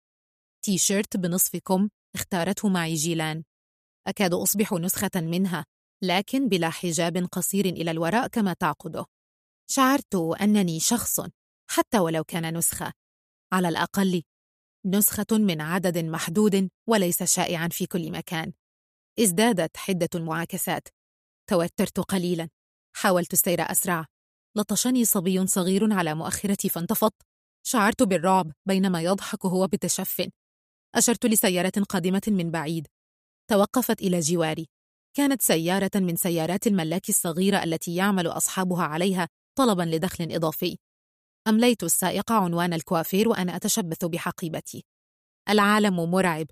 تي 0.65 0.79
شيرت 0.79 1.17
بنصف 1.17 1.57
كم 1.57 1.89
اختارته 2.15 2.69
معي 2.69 2.95
جيلان. 2.95 3.45
أكاد 4.07 4.35
أصبح 4.35 4.73
نسخة 4.73 5.11
منها 5.17 5.65
لكن 6.03 6.49
بلا 6.49 6.71
حجاب 6.71 7.17
قصير 7.33 7.65
إلى 7.67 7.91
الوراء 7.91 8.29
كما 8.29 8.53
تعقده. 8.53 9.07
شعرت 9.71 10.15
أنني 10.15 10.81
شخص 10.81 11.21
حتى 11.71 11.99
ولو 11.99 12.25
كان 12.25 12.57
نسخة. 12.59 12.93
على 13.53 13.69
الأقل 13.69 14.23
نسخة 14.87 15.27
من 15.39 15.61
عدد 15.61 15.99
محدود 15.99 16.71
وليس 16.89 17.23
شائعا 17.23 17.69
في 17.69 17.87
كل 17.87 18.13
مكان. 18.13 18.53
ازدادت 19.21 19.77
حدة 19.77 20.09
المعاكسات. 20.15 20.89
توترت 21.51 22.01
قليلا. 22.01 22.49
حاولت 22.97 23.33
السير 23.33 23.60
أسرع. 23.60 24.07
لطشني 24.57 25.05
صبي 25.05 25.47
صغير 25.47 25.93
على 25.93 26.15
مؤخرتي 26.15 26.69
فانتفضت 26.69 27.23
شعرت 27.67 28.02
بالرعب 28.02 28.52
بينما 28.67 29.02
يضحك 29.02 29.47
هو 29.47 29.67
بتشف. 29.67 30.28
أشرت 30.94 31.27
لسيارة 31.27 31.73
قادمة 31.89 32.23
من 32.27 32.51
بعيد. 32.51 32.86
توقفت 33.51 34.02
إلى 34.02 34.20
جواري. 34.20 34.69
كانت 35.17 35.43
سيارة 35.43 35.91
من 35.94 36.17
سيارات 36.17 36.67
الملاك 36.67 37.09
الصغيرة 37.09 37.65
التي 37.65 37.94
يعمل 37.94 38.27
أصحابها 38.27 38.83
عليها 38.83 39.28
طلبا 39.59 39.83
لدخل 39.83 40.28
إضافي. 40.31 40.78
أمليت 41.49 41.83
السائق 41.83 42.33
عنوان 42.33 42.73
الكوافير 42.73 43.28
وأنا 43.28 43.57
أتشبث 43.57 44.05
بحقيبتي. 44.05 44.85
العالم 45.49 46.10
مرعب. 46.10 46.47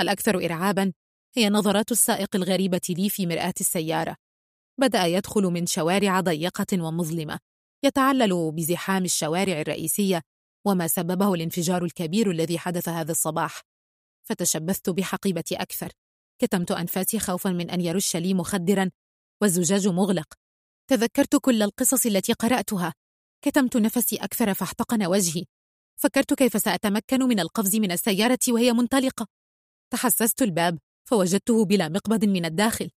الأكثر 0.00 0.44
إرعابا 0.44 0.92
هي 1.36 1.48
نظرات 1.48 1.92
السائق 1.92 2.36
الغريبة 2.36 2.80
لي 2.88 3.08
في 3.10 3.26
مرآة 3.26 3.54
السيارة. 3.60 4.16
بدأ 4.80 5.06
يدخل 5.06 5.42
من 5.42 5.66
شوارع 5.66 6.20
ضيقة 6.20 6.82
ومظلمة 6.82 7.38
يتعلل 7.84 8.52
بزحام 8.52 9.04
الشوارع 9.04 9.60
الرئيسية 9.60 10.22
وما 10.66 10.86
سببه 10.86 11.34
الانفجار 11.34 11.84
الكبير 11.84 12.30
الذي 12.30 12.58
حدث 12.58 12.88
هذا 12.88 13.12
الصباح. 13.12 13.60
فتشبثت 14.28 14.90
بحقيبتي 14.90 15.56
أكثر 15.56 15.92
كتمت 16.38 16.70
أنفاسي 16.70 17.18
خوفا 17.18 17.50
من 17.50 17.70
أن 17.70 17.80
يرش 17.80 18.16
لي 18.16 18.34
مخدرا 18.34 18.90
والزجاج 19.42 19.88
مغلق. 19.88 20.34
تذكرت 20.90 21.36
كل 21.36 21.62
القصص 21.62 22.06
التي 22.06 22.32
قرأتها. 22.32 22.94
كتمت 23.44 23.76
نفسي 23.76 24.16
أكثر 24.16 24.54
فاحتقن 24.54 25.06
وجهي. 25.06 25.44
فكرت 26.00 26.34
كيف 26.34 26.62
سأتمكن 26.62 27.22
من 27.22 27.40
القفز 27.40 27.76
من 27.76 27.92
السيارة 27.92 28.38
وهي 28.48 28.72
منطلقة. 28.72 29.26
تحسست 29.92 30.42
الباب 30.42 30.78
فوجدته 31.08 31.64
بلا 31.64 31.88
مقبض 31.88 32.24
من 32.24 32.44
الداخل. 32.44 32.90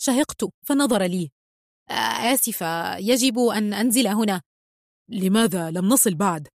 شهقت 0.00 0.44
فنظر 0.66 1.02
لي. 1.02 1.30
آسفة 1.90 2.96
يجب 2.96 3.38
أن 3.38 3.74
أنزل 3.74 4.06
هنا. 4.06 4.42
لماذا 5.08 5.70
لم 5.70 5.88
نصل 5.88 6.14
بعد؟ 6.14 6.48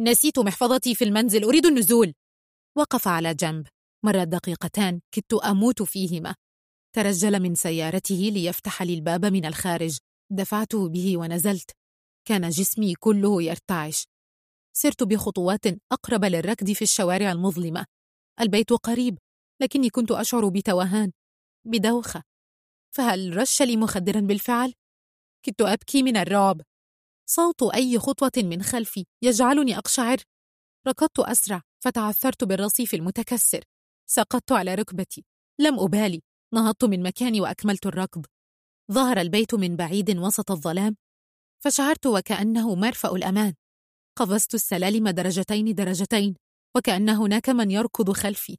نسيت 0.00 0.38
محفظتي 0.38 0.94
في 0.94 1.04
المنزل 1.04 1.44
أريد 1.44 1.66
النزول. 1.66 2.14
وقف 2.78 3.08
على 3.08 3.34
جنب. 3.34 3.66
مرت 4.04 4.28
دقيقتان 4.28 5.00
كدت 5.14 5.34
أموت 5.34 5.82
فيهما. 5.82 6.34
ترجل 6.92 7.40
من 7.40 7.54
سيارته 7.54 8.14
ليفتح 8.14 8.82
لي 8.82 8.94
الباب 8.94 9.24
من 9.24 9.44
الخارج. 9.44 9.98
دفعته 10.32 10.88
به 10.88 11.16
ونزلت. 11.16 11.70
كان 12.28 12.48
جسمي 12.48 12.94
كله 12.94 13.42
يرتعش. 13.42 14.06
سرت 14.76 15.02
بخطوات 15.02 15.66
أقرب 15.92 16.24
للركض 16.24 16.72
في 16.72 16.82
الشوارع 16.82 17.32
المظلمة. 17.32 17.86
البيت 18.40 18.72
قريب 18.72 19.18
لكني 19.62 19.90
كنت 19.90 20.10
أشعر 20.10 20.48
بتوهان 20.48 21.12
بدوخة. 21.66 22.22
فهل 22.96 23.36
رش 23.36 23.62
لي 23.62 23.76
مخدرا 23.76 24.20
بالفعل؟ 24.20 24.72
كدت 25.42 25.62
أبكي 25.62 26.02
من 26.02 26.16
الرعب. 26.16 26.60
صوت 27.28 27.62
أي 27.74 27.98
خطوة 27.98 28.32
من 28.36 28.62
خلفي 28.62 29.04
يجعلني 29.22 29.78
أقشعر. 29.78 30.16
ركضت 30.88 31.18
أسرع 31.20 31.62
فتعثرت 31.84 32.44
بالرصيف 32.44 32.94
المتكسر. 32.94 33.64
سقطت 34.06 34.52
على 34.52 34.74
ركبتي. 34.74 35.24
لم 35.60 35.80
أبالي. 35.80 36.22
نهضت 36.54 36.84
من 36.84 37.02
مكاني 37.02 37.40
وأكملت 37.40 37.86
الركض. 37.86 38.26
ظهر 38.92 39.20
البيت 39.20 39.54
من 39.54 39.76
بعيد 39.76 40.18
وسط 40.18 40.50
الظلام. 40.50 40.96
فشعرت 41.64 42.06
وكأنه 42.06 42.74
مرفأ 42.74 43.16
الأمان. 43.16 43.54
قفزت 44.18 44.54
السلالم 44.54 45.08
درجتين 45.08 45.74
درجتين 45.74 46.34
وكأن 46.76 47.08
هناك 47.08 47.48
من 47.48 47.70
يركض 47.70 48.10
خلفي. 48.10 48.58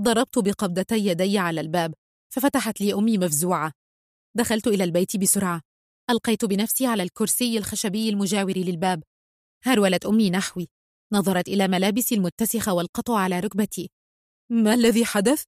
ضربت 0.00 0.38
بقبضتي 0.38 1.06
يدي 1.06 1.38
على 1.38 1.60
الباب. 1.60 1.94
ففتحت 2.32 2.80
لي 2.80 2.94
أمي 2.94 3.18
مفزوعة. 3.18 3.72
دخلت 4.36 4.66
إلى 4.66 4.84
البيت 4.84 5.16
بسرعة. 5.16 5.62
ألقيت 6.10 6.44
بنفسي 6.44 6.86
على 6.86 7.02
الكرسي 7.02 7.58
الخشبي 7.58 8.08
المجاور 8.08 8.58
للباب. 8.58 9.02
هرولت 9.62 10.06
أمي 10.06 10.30
نحوي. 10.30 10.68
نظرت 11.12 11.48
إلى 11.48 11.68
ملابسي 11.68 12.14
المتسخة 12.14 12.72
والقطع 12.72 13.18
على 13.18 13.40
ركبتي. 13.40 13.90
ما 14.50 14.74
الذي 14.74 15.04
حدث؟ 15.04 15.44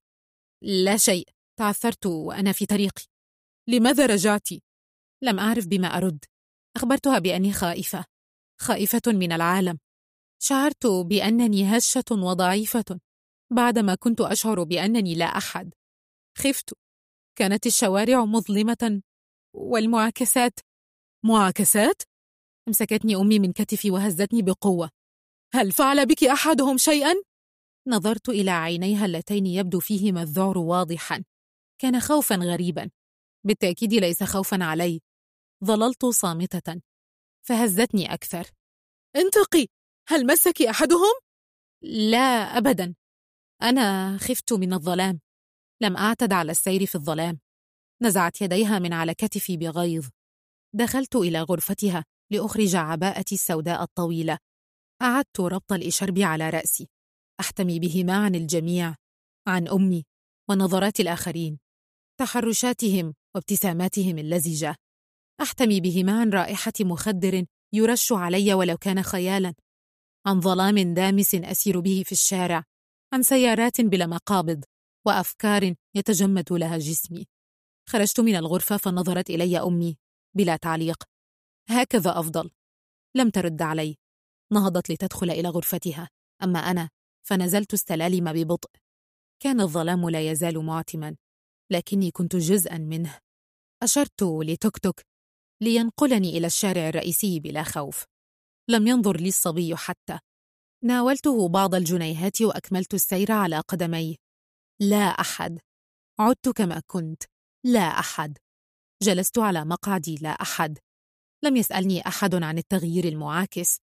لا 0.63 0.97
شيء. 0.97 1.29
تعثرت 1.59 2.07
وأنا 2.07 2.53
في 2.53 2.67
طريقي. 2.67 3.05
لماذا 3.69 4.07
رجعت؟ 4.07 4.49
لم 5.23 5.39
أعرف 5.39 5.67
بما 5.67 5.89
أرد. 5.89 6.25
أخبرتها 6.77 7.19
بأني 7.19 7.53
خائفة. 7.53 8.05
خائفة 8.61 9.03
من 9.07 9.33
العالم. 9.33 9.79
شعرت 10.43 10.87
بأنني 10.87 11.77
هشة 11.77 12.05
وضعيفة. 12.11 13.01
بعدما 13.53 13.95
كنت 13.95 14.21
أشعر 14.21 14.63
بأنني 14.63 15.15
لا 15.15 15.25
أحد. 15.25 15.75
خفت. 16.39 16.75
كانت 17.39 17.67
الشوارع 17.67 18.25
مظلمة. 18.25 19.02
والمعاكسات؟ 19.55 20.60
معاكسات؟ 21.25 22.02
امسكتني 22.68 23.17
أمي 23.17 23.39
من 23.39 23.52
كتفي 23.52 23.91
وهزتني 23.91 24.42
بقوة. 24.42 24.91
هل 25.55 25.73
فعل 25.73 26.07
بك 26.07 26.25
أحدهم 26.25 26.76
شيئا؟ 26.76 27.15
نظرت 27.89 28.28
إلى 28.28 28.50
عينيها 28.50 29.07
اللتين 29.07 29.47
يبدو 29.47 29.81
فيهما 29.81 30.23
الذعر 30.23 30.58
واضحا. 30.58 31.25
كان 31.78 32.00
خوفا 32.00 32.36
غريبا. 32.36 32.91
بالتأكيد 33.47 33.94
ليس 33.94 34.23
خوفا 34.23 34.65
علي. 34.65 35.00
ظللت 35.65 36.07
صامتة. 36.07 36.81
فهزتني 37.49 38.15
أكثر. 38.15 38.50
انطقي 39.17 39.67
هل 40.08 40.26
مسك 40.26 40.62
أحدهم؟ 40.62 41.15
لا 41.83 42.58
أبدا. 42.58 42.94
أنا 43.62 44.17
خفت 44.18 44.52
من 44.52 44.73
الظلام. 44.73 45.20
لم 45.83 45.97
أعتد 45.97 46.33
على 46.33 46.53
السير 46.53 46.87
في 46.87 46.95
الظلام. 46.95 47.39
نزعت 48.03 48.43
يديها 48.43 48.79
من 48.79 48.93
على 48.93 49.15
كتفي 49.15 49.57
بغيظ. 49.57 50.09
دخلت 50.75 51.17
إلى 51.17 51.43
غرفتها 51.43 52.05
لأخرج 52.31 52.77
عباءتي 52.77 53.35
السوداء 53.35 53.83
الطويلة. 53.83 54.39
أعدت 55.03 55.41
ربط 55.41 55.73
الإشرب 55.73 56.19
على 56.19 56.51
رأسي. 56.51 56.89
أحتمي 57.41 57.79
بهما 57.79 58.25
عن 58.25 58.35
الجميع 58.35 58.95
عن 59.49 59.69
أمي 59.69 60.05
ونظرات 60.51 61.01
الآخرين 61.01 61.59
تحرشاتهم 62.21 63.15
وابتساماتهم 63.35 64.19
اللزجة. 64.19 64.77
أحتمي 65.43 65.81
بهما 65.81 66.21
عن 66.21 66.31
رائحة 66.31 66.73
مخدر 66.81 67.45
يرش 67.73 68.13
علي 68.13 68.55
ولو 68.55 68.77
كان 68.77 69.03
خيالا 69.03 69.55
عن 70.27 70.41
ظلام 70.41 70.95
دامس 70.95 71.35
أسير 71.35 71.81
به 71.81 72.03
في 72.07 72.13
الشارع 72.13 72.65
عن 73.15 73.23
سيارات 73.23 73.81
بلا 73.81 74.07
مقابض. 74.07 74.65
وأفكار 75.09 75.75
يتجمد 75.95 76.53
لها 76.53 76.78
جسمي. 76.78 77.27
خرجت 77.89 78.20
من 78.20 78.37
الغرفة 78.37 78.77
فنظرت 78.77 79.31
إلي 79.31 79.59
أمي 79.59 79.99
بلا 80.37 80.57
تعليق. 80.57 81.05
هكذا 81.69 82.19
أفضل. 82.19 82.51
لم 83.17 83.31
ترد 83.31 83.62
علي. 83.62 83.97
نهضت 84.53 84.91
لتدخل 84.91 85.31
إلى 85.31 85.49
غرفتها. 85.49 86.09
أما 86.43 86.59
أنا 86.59 86.91
فنزلت 87.28 87.75
السلالم 87.75 88.33
ببطء. 88.33 88.70
كان 89.43 89.61
الظلام 89.61 90.11
لا 90.11 90.31
يزال 90.31 90.65
معتما. 90.65 91.17
لكني 91.73 92.11
كنت 92.11 92.37
جزءا 92.37 92.78
منه. 92.78 93.19
أشرت 93.83 94.23
لتوك 94.23 94.78
توك 94.78 95.01
لينقلني 95.62 96.39
إلى 96.39 96.47
الشارع 96.47 96.89
الرئيسي 96.89 97.41
بلا 97.41 97.62
خوف. 97.62 98.05
لم 98.70 98.87
ينظر 98.87 99.17
لي 99.17 99.28
الصبي 99.28 99.77
حتى. 99.77 100.19
ناولته 100.85 101.49
بعض 101.49 101.75
الجنيهات 101.75 102.43
وأكملت 102.43 102.95
السير 102.95 103.33
على 103.33 103.61
قدمي. 103.61 104.17
لا 104.81 105.05
أحد. 105.05 105.59
عدت 106.19 106.49
كما 106.49 106.83
كنت. 106.87 107.23
لا 107.65 107.81
أحد. 107.81 108.39
جلست 109.03 109.39
على 109.39 109.65
مقعدي. 109.65 110.15
لا 110.15 110.31
أحد. 110.31 110.79
لم 111.45 111.57
يسألني 111.57 112.07
أحد 112.07 112.35
عن 112.35 112.59
التغيير 112.59 113.09
المعاكس. 113.09 113.81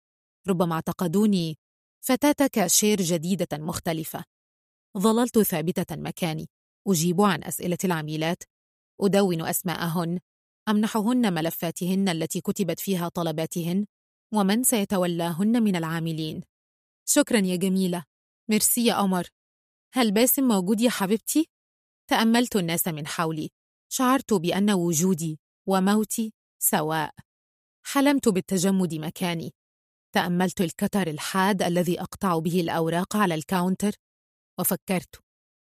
ربما 0.49 0.75
اعتقدوني 0.75 1.59
فتاة 2.05 2.47
كاشير 2.53 3.03
جديدة 3.03 3.47
مختلفة. 3.53 4.25
ظللت 4.99 5.39
ثابتة 5.39 5.97
مكاني. 5.97 6.49
أجيب 6.89 7.21
عن 7.21 7.45
أسئلة 7.45 7.79
العميلات. 7.85 8.43
أدون 9.01 9.47
أسماءهن. 9.47 10.21
أمنحهن 10.69 11.35
ملفاتهن 11.35 12.09
التي 12.09 12.41
كتبت 12.41 12.81
فيها 12.81 13.09
طلباتهن. 13.09 13.87
ومن 14.35 14.63
سيتولاهن 14.63 15.63
من 15.63 15.77
العاملين. 15.77 16.43
شكرا 17.09 17.39
يا 17.39 17.57
جميلة. 17.57 18.05
ميرسي 18.51 18.87
يا 18.87 19.01
قمر 19.01 19.29
هل 19.95 20.13
باسم 20.13 20.49
موجود 20.49 20.81
يا 20.81 20.91
حبيبتي؟ 20.91 21.51
تأملت 22.11 22.57
الناس 22.57 22.89
من 22.89 23.07
حولي. 23.07 23.51
شعرت 23.93 24.33
بأن 24.33 24.71
وجودي 24.71 25.41
وموتي 25.67 26.33
سواء. 26.59 27.15
حلمت 27.87 28.29
بالتجمد 28.29 28.95
مكاني. 28.95 29.55
تأملت 30.15 30.61
ال 30.61 30.67
cutter 30.67 31.07
الحاد 31.07 31.63
الذي 31.63 32.01
أقطع 32.01 32.39
به 32.39 32.61
الأوراق 32.61 33.17
على 33.17 33.35
ال 33.35 33.41
counter. 33.41 33.93
وفكرت. 34.59 35.23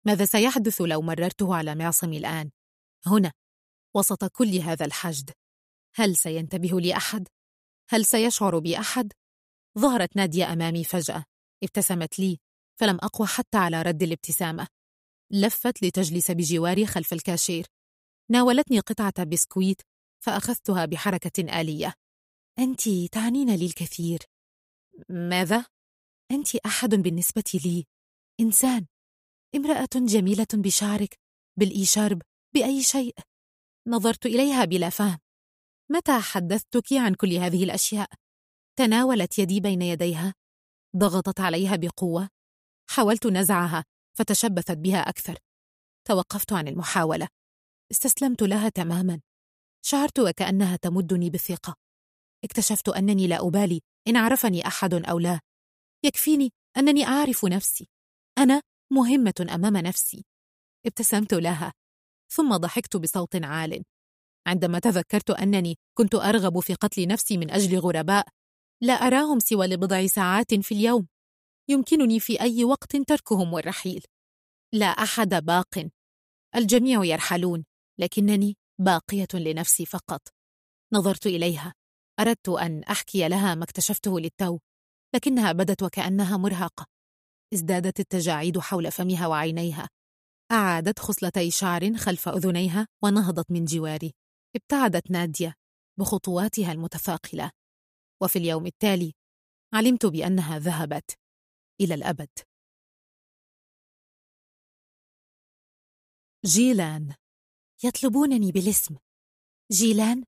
ماذا 0.07 0.25
سيحدث 0.25 0.81
لو 0.81 1.03
مررته 1.03 1.55
على 1.55 1.75
معصمي 1.75 2.19
الآن؟ 2.19 2.51
هنا. 3.07 3.33
وسط 3.97 4.25
كل 4.25 4.57
هذا 4.57 4.85
الحشد. 4.87 5.31
هل 5.95 6.17
سينتبه 6.17 6.81
لي 6.81 6.97
أحد؟ 6.97 7.29
هل 7.89 8.05
سيشعر 8.05 8.59
بي 8.59 8.79
أحد؟ 8.79 9.13
ظهرت 9.79 10.17
نادية 10.17 10.53
أمامي 10.53 10.85
فجأة. 10.85 11.25
ابتسمت 11.63 12.19
لي. 12.19 12.39
فلم 12.81 12.99
أقوى 13.03 13.29
حتى 13.29 13.59
على 13.59 13.83
رد 13.83 14.03
الابتسامة. 14.03 14.67
لفت 15.33 15.83
لتجلس 15.83 16.31
بجواري 16.31 16.87
خلف 16.87 17.13
الكاشير. 17.13 17.67
ناولتني 18.31 18.81
قطعة 18.81 19.25
بسكويت 19.25 19.83
فأخذتها 20.25 20.85
بحركة 20.85 21.61
آلية. 21.61 21.95
أنت 22.59 22.89
تعنين 23.13 23.55
لي 23.55 23.67
الكثير. 23.67 24.19
ماذا؟ 25.09 25.67
أنت 26.31 26.57
أحد 26.57 26.89
بالنسبة 26.95 27.61
لي. 27.65 27.87
إنسان. 28.41 28.87
امرأة 29.57 29.89
جميلة 29.95 30.47
بشعرك 30.55 31.19
بالإيشارب 31.59 32.23
بأي 32.55 32.83
شيء. 32.83 33.15
نظرت 33.89 34.27
إليها 34.27 34.65
بلا 34.65 34.91
فهم. 34.91 35.19
متى 35.91 36.21
حدثتك 36.21 36.93
عن 36.93 37.15
كل 37.15 37.33
هذه 37.33 37.65
الأشياء؟ 37.65 38.11
تناولت 38.79 39.39
يدي 39.39 39.61
بين 39.61 39.83
يديها. 39.83 40.35
ضغطت 40.97 41.41
عليها 41.41 41.77
بقوة. 41.77 42.40
حاولت 42.91 43.27
نزعها 43.27 43.85
فتشبثت 44.19 44.79
بها 44.79 44.99
أكثر. 44.99 45.39
توقفت 46.09 46.53
عن 46.53 46.69
المحاولة. 46.69 47.29
استسلمت 47.93 48.43
لها 48.43 48.69
تماما. 48.69 49.21
شعرت 49.85 50.19
وكأنها 50.19 50.77
تمدني 50.77 51.31
بالثقة. 51.31 51.75
اكتشفت 52.45 52.89
أنني 52.89 53.27
لا 53.27 53.47
أبالي 53.47 53.81
إن 54.09 54.17
عرفني 54.17 54.67
أحد 54.67 54.95
أو 54.95 55.19
لا. 55.19 55.41
يكفيني 56.05 56.51
أنني 56.77 57.05
أعرف 57.05 57.45
نفسي. 57.45 57.89
أنا 58.39 58.63
مهمة 58.93 59.47
أمام 59.55 59.77
نفسي. 59.77 60.25
ابتسمت 60.87 61.35
لها. 61.35 61.73
ثم 62.33 62.57
ضحكت 62.57 62.97
بصوت 62.97 63.45
عال. 63.45 63.85
عندما 64.47 64.79
تذكرت 64.79 65.31
أنني 65.31 65.77
كنت 65.99 66.15
أرغب 66.15 66.61
في 66.61 66.75
قتل 66.75 67.07
نفسي 67.07 67.37
من 67.37 67.51
أجل 67.51 67.79
غرباء 67.79 68.29
لا 68.83 68.93
أراهم 68.93 69.39
سوى 69.39 69.67
لبضع 69.67 70.07
ساعات 70.07 70.55
في 70.55 70.75
اليوم. 70.75 71.09
يمكنني 71.71 72.21
في 72.21 72.41
أي 72.41 72.65
وقت 72.65 72.97
تركهم 72.97 73.53
والرحيل. 73.53 74.05
لا 74.75 74.87
أحد 74.87 75.29
باق. 75.29 75.91
الجميع 76.57 77.05
يرحلون 77.05 77.65
لكنني 78.01 78.57
باقية 78.81 79.29
لنفسي 79.35 79.87
فقط. 79.87 80.29
نظرت 80.93 81.27
إليها. 81.27 81.75
أردت 82.21 82.49
أن 82.49 82.83
أحكي 82.83 83.29
لها 83.29 83.55
ما 83.55 83.65
اكتشفته 83.65 84.21
للتو 84.21 84.59
لكنها 85.15 85.53
بدت 85.53 85.83
وكأنها 85.83 86.37
مرهقة. 86.37 86.87
ازدادت 87.55 88.01
التجاعيد 88.01 88.59
حول 88.59 88.93
فمها 88.93 89.27
وعينيها. 89.27 89.89
أعادت 90.53 90.99
خصلتي 90.99 91.51
شعر 91.51 91.97
خلف 91.97 92.29
أذنيها 92.29 92.87
ونهضت 93.05 93.51
من 93.51 93.65
جواري. 93.65 94.13
ابتعدت 94.57 95.11
نادية 95.11 95.55
بخطواتها 95.99 96.73
المتثاقلة. 96.73 97.51
وفي 98.23 98.37
اليوم 98.39 98.67
التالي 98.67 99.13
علمت 99.75 100.07
بأنها 100.07 100.59
ذهبت. 100.59 101.20
إلى 101.81 101.95
الأبد. 101.95 102.29
جيلان. 106.45 107.15
يطلبونني 107.85 108.53
بالاسم. 108.53 108.97
جيلان. 109.73 110.25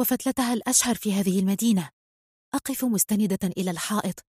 وفتلتها 0.00 0.52
الأشهر 0.54 0.94
في 0.94 1.12
هذه 1.12 1.40
المدينة. 1.40 1.90
أقف 2.54 2.84
مستندة 2.84 3.48
إلى 3.56 3.70
الحائط. 3.70 4.20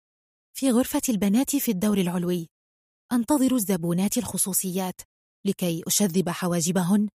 في 0.57 0.71
غرفة 0.71 1.03
البنات 1.09 1.57
في 1.57 1.71
الدور 1.71 1.99
العلوي. 1.99 2.49
أنتظر 3.13 3.55
الزبونات 3.55 4.19
الخصوصيات. 4.19 5.01
لكي 5.47 5.83
أشذب 5.87 6.29
حواجبهن. 6.29 7.09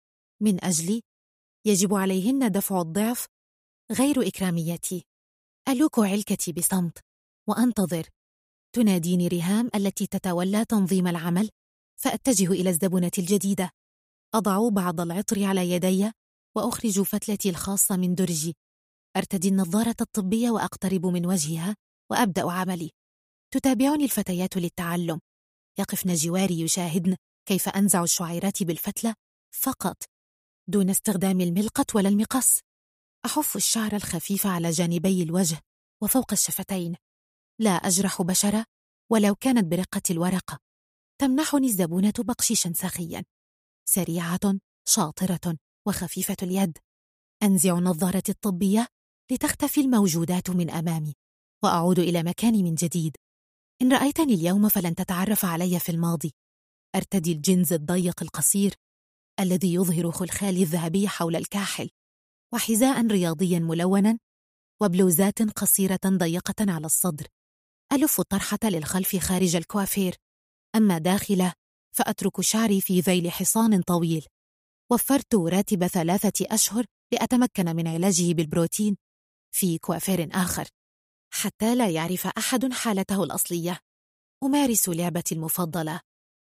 من 0.43 0.65
أجلي 0.65 1.02
يجب 1.67 1.94
عليهن 1.94 2.51
دفع 2.52 2.81
الضعف. 2.81 3.27
غير 3.93 4.28
إكراميتي. 4.28 5.05
ألوك 5.69 5.99
علكتي 5.99 6.52
بصمت. 6.52 6.99
وأنتظر. 7.49 8.20
تناديني 8.73 9.29
ريهام 9.29 9.71
التي 9.75 10.07
تتولى 10.07 10.65
تنظيم 10.65 11.07
العمل 11.07 11.51
فأتجه 12.01 12.53
إلى 12.53 12.71
الزبونة 12.71 13.11
الجديدة. 13.19 13.71
أضع 14.35 14.69
بعض 14.69 15.01
العطر 15.01 15.45
على 15.45 15.71
يدي 15.71 16.11
وأخرج 16.57 17.01
فتلتي 17.01 17.51
الخاصة 17.51 17.97
من 17.97 18.15
درجي 18.15 18.57
أرتدي 19.17 19.49
النظارة 19.49 19.97
الطبية 20.01 20.51
وأقترب 20.51 21.07
من 21.07 21.27
وجهها 21.27 21.77
وأبدأ 22.11 22.51
عملي. 22.51 22.91
تتابعني 23.55 24.05
الفتيات 24.05 24.57
للتعلم. 24.57 25.21
يقفن 25.79 26.15
جواري 26.15 26.61
يشاهدن 26.61 27.17
كيف 27.49 27.69
أنزع 27.69 28.03
الشعيرات 28.03 28.63
بالفتلة 28.63 29.15
فقط 29.55 29.97
دون 30.69 30.91
استخدام 30.91 31.41
الملقة 31.41 31.87
ولا 31.95 32.09
المقص. 32.09 32.59
أحف 33.25 33.57
الشعر 33.57 33.97
الخفيف 33.97 34.47
على 34.47 34.71
جانبي 34.71 35.23
الوجه 35.23 35.61
وفوق 36.03 36.33
الشفتين. 36.33 36.97
لا 37.61 37.71
أجرح 37.71 38.23
بشرة 38.23 38.65
ولو 39.13 39.35
كانت 39.35 39.65
برقة 39.65 40.03
الورقة 40.11 40.59
تمنحني 41.21 41.67
الزبونة 41.67 42.13
بقشيشا 42.19 42.73
سخيا 42.73 43.25
سريعة 43.89 44.41
شاطرة 44.89 45.57
وخفيفة 45.87 46.37
اليد. 46.43 46.79
أنزع 47.43 47.73
نظارتي 47.75 48.33
الطبية 48.33 48.87
لتختفي 49.33 49.81
الموجودات 49.81 50.51
من 50.51 50.71
أمامي 50.71 51.15
وأعود 51.65 51.99
إلى 51.99 52.23
مكاني 52.23 52.63
من 52.63 52.75
جديد. 52.75 53.17
إن 53.83 53.93
رأيتني 53.93 54.35
اليوم 54.35 54.69
فلن 54.69 54.95
تتعرف 54.95 55.45
علي 55.45 55.81
في 55.81 55.93
الماضي. 55.93 56.35
أرتدي 56.97 57.33
الجنز 57.33 57.73
الضيق 57.73 58.23
القصير 58.23 58.75
الذي 59.41 59.75
يظهر 59.75 60.11
خلخالي 60.11 60.63
الذهبي 60.63 61.09
حول 61.09 61.37
الكاحل 61.37 61.91
وحذاء 62.55 63.07
رياضيا 63.07 63.59
ملونا 63.59 64.19
وبلوزات 64.83 65.43
قصيرة 65.43 66.01
ضيقة 66.07 66.73
على 66.73 66.87
الصدر. 66.87 67.27
ألف 67.93 68.20
الطرحة 68.20 68.59
للخلف 68.65 69.17
خارج 69.17 69.57
الكوافير. 69.57 70.17
أما 70.77 70.99
داخله 70.99 71.52
فأترك 71.97 72.41
شعري 72.41 72.81
في 72.81 73.01
ذيل 73.01 73.31
حصان 73.31 73.83
طويل. 73.83 74.27
وفرت 74.93 75.35
راتب 75.35 75.86
ثلاثة 75.86 76.47
أشهر 76.55 76.85
لأتمكن 77.12 77.77
من 77.77 77.89
علاجه 77.89 78.33
بالبروتين 78.33 78.97
في 79.55 79.78
كوافير 79.78 80.28
آخر 80.33 80.69
حتى 81.33 81.75
لا 81.75 81.91
يعرف 81.91 82.27
أحد 82.27 82.73
حالته 82.73 83.25
الأصلية. 83.25 83.78
أمارس 84.44 84.89
لعبتي 84.89 85.35
المفضلة. 85.35 86.01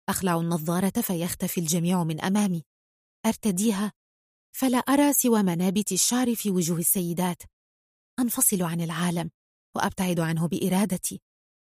أخلع 0.10 0.40
النظارة 0.40 1.02
فيختفي 1.02 1.60
الجميع 1.62 2.04
من 2.04 2.22
أمامي. 2.22 2.64
أرتديها 3.26 3.92
فلا 4.56 4.78
أرى 4.78 5.14
سوى 5.14 5.44
منابت 5.44 5.92
الشعر 5.92 6.36
في 6.36 6.52
وجوه 6.52 6.78
السيدات. 6.78 7.44
أنفصل 8.20 8.62
عن 8.62 8.82
العالم. 8.82 9.32
وأبتعد 9.76 10.20
عنه 10.20 10.48
بإرادتي. 10.48 11.22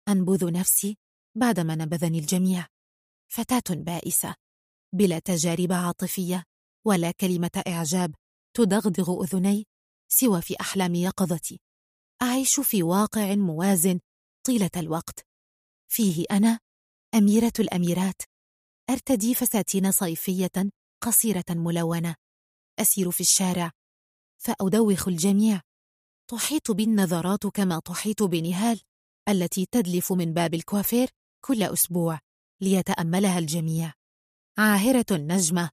أنبذ 0.08 0.52
نفسي 0.52 0.98
بعدما 1.36 1.74
نبذني 1.74 2.18
الجميع. 2.18 2.66
فتاة 3.32 3.74
بائسة. 3.74 4.34
بلا 4.94 5.18
تجارب 5.18 5.72
عاطفية 5.72 6.44
ولا 6.86 7.10
كلمة 7.10 7.62
إعجاب 7.66 8.14
تدغدغ 8.56 9.24
أذني 9.24 9.66
سوى 10.08 10.42
في 10.42 10.60
أحلام 10.60 10.94
يقظتي. 10.94 11.60
أعيش 12.22 12.60
في 12.60 12.82
واقع 12.82 13.34
موازن 13.34 14.00
طيلة 14.46 14.70
الوقت. 14.76 15.26
فيه 15.88 16.24
أنا 16.30 16.58
أميرة 17.14 17.52
الأميرات. 17.58 18.22
أرتدي 18.90 19.34
فساتين 19.34 19.92
صيفية 19.92 20.70
قصيرة 21.02 21.44
ملونة. 21.50 22.16
أسير 22.78 23.10
في 23.10 23.20
الشارع. 23.20 23.70
فأدوخ 24.38 25.08
الجميع. 25.08 25.60
تحيط 26.30 26.70
بي 26.70 26.84
النظرات 26.84 27.46
كما 27.46 27.78
تحيط 27.78 28.22
بنهال 28.22 28.80
التي 29.28 29.66
تدلف 29.66 30.12
من 30.12 30.32
باب 30.34 30.54
الكوافير 30.54 31.08
كل 31.44 31.62
أسبوع 31.62 32.18
ليتأملها 32.60 33.38
الجميع. 33.38 33.92
عاهرة 34.58 35.06
نجمة 35.12 35.70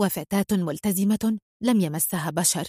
وفتاة 0.00 0.46
ملتزمة 0.52 1.38
لم 1.62 1.80
يمسها 1.80 2.30
بشر. 2.30 2.68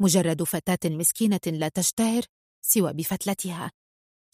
مجرد 0.00 0.42
فتاة 0.42 0.90
مسكينة 0.90 1.40
لا 1.46 1.68
تشتهر 1.68 2.22
سوى 2.64 2.92
بفتلتها. 2.92 3.72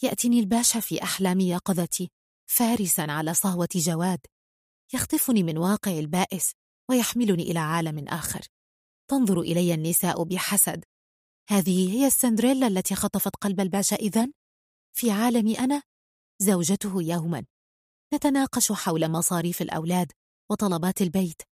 يأتيني 0.02 0.40
الباشا 0.40 0.80
في 0.80 1.02
أحلام 1.02 1.40
يقظتي 1.40 2.10
فارسا 2.50 3.02
على 3.02 3.34
صهوة 3.34 3.68
جواد. 3.74 4.20
يخطفني 4.94 5.42
من 5.42 5.58
واقع 5.58 5.98
البائس 5.98 6.52
ويحملني 6.90 7.42
إلى 7.42 7.58
عالم 7.58 8.08
آخر. 8.08 8.40
تنظر 9.10 9.40
إلي 9.40 9.74
النساء 9.74 10.22
بحسد. 10.24 10.84
هذه 11.48 11.92
هي 11.92 12.06
السندريلا 12.06 12.66
التي 12.66 12.94
خطفت 12.94 13.36
قلب 13.36 13.60
الباشا 13.60 13.96
إذن؟ 13.96 14.32
في 14.96 15.10
عالمي 15.10 15.58
أنا؟ 15.58 15.82
زوجته 16.38 17.02
يوما. 17.02 17.44
نتناقش 18.14 18.72
حول 18.72 19.10
مصاريف 19.10 19.62
الأولاد 19.62 20.12
وطلبات 20.50 21.02
البيت. 21.02 21.42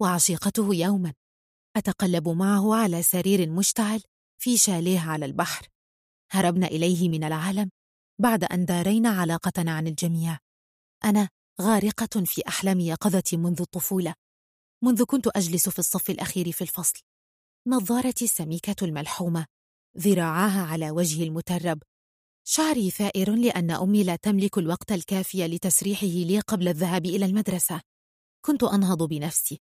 وعشيقته 0.00 0.74
يوما. 0.74 1.14
أتقلب 1.76 2.28
معه 2.28 2.74
على 2.74 3.02
سرير 3.02 3.50
مشتعل 3.50 4.02
في 4.40 4.56
شاليه 4.56 5.00
على 5.00 5.24
البحر. 5.24 5.68
هربنا 6.30 6.66
إليه 6.66 7.08
من 7.08 7.24
العالم 7.24 7.70
بعد 8.20 8.44
أن 8.44 8.64
دارينا 8.64 9.08
علاقتنا 9.08 9.72
عن 9.72 9.86
الجميع. 9.86 10.38
أنا 11.04 11.28
غارقة 11.60 12.24
في 12.24 12.42
أحلام 12.48 12.80
يقظتي 12.80 13.36
منذ 13.36 13.60
الطفولة. 13.60 14.14
منذ 14.84 15.04
كنت 15.04 15.26
أجلس 15.26 15.68
في 15.68 15.78
الصف 15.78 16.10
الأخير 16.10 16.52
في 16.52 16.62
الفصل. 16.62 17.00
نظارتي 17.66 18.24
السميكة 18.24 18.84
الملحومة 18.84 19.46
ذراعاها 19.98 20.62
على 20.62 20.90
وجهي 20.90 21.24
المترب. 21.24 21.82
شعري 22.44 22.90
ثائر 22.90 23.34
لأن 23.34 23.70
أمي 23.70 24.04
لا 24.04 24.16
تملك 24.16 24.58
الوقت 24.58 24.92
الكافي 24.92 25.48
لتسريحه 25.48 26.06
لي 26.06 26.40
قبل 26.40 26.68
الذهاب 26.68 27.06
إلى 27.06 27.24
المدرسة. 27.24 27.80
كنت 28.44 28.64
أنهض 28.64 29.02
بنفسي. 29.02 29.60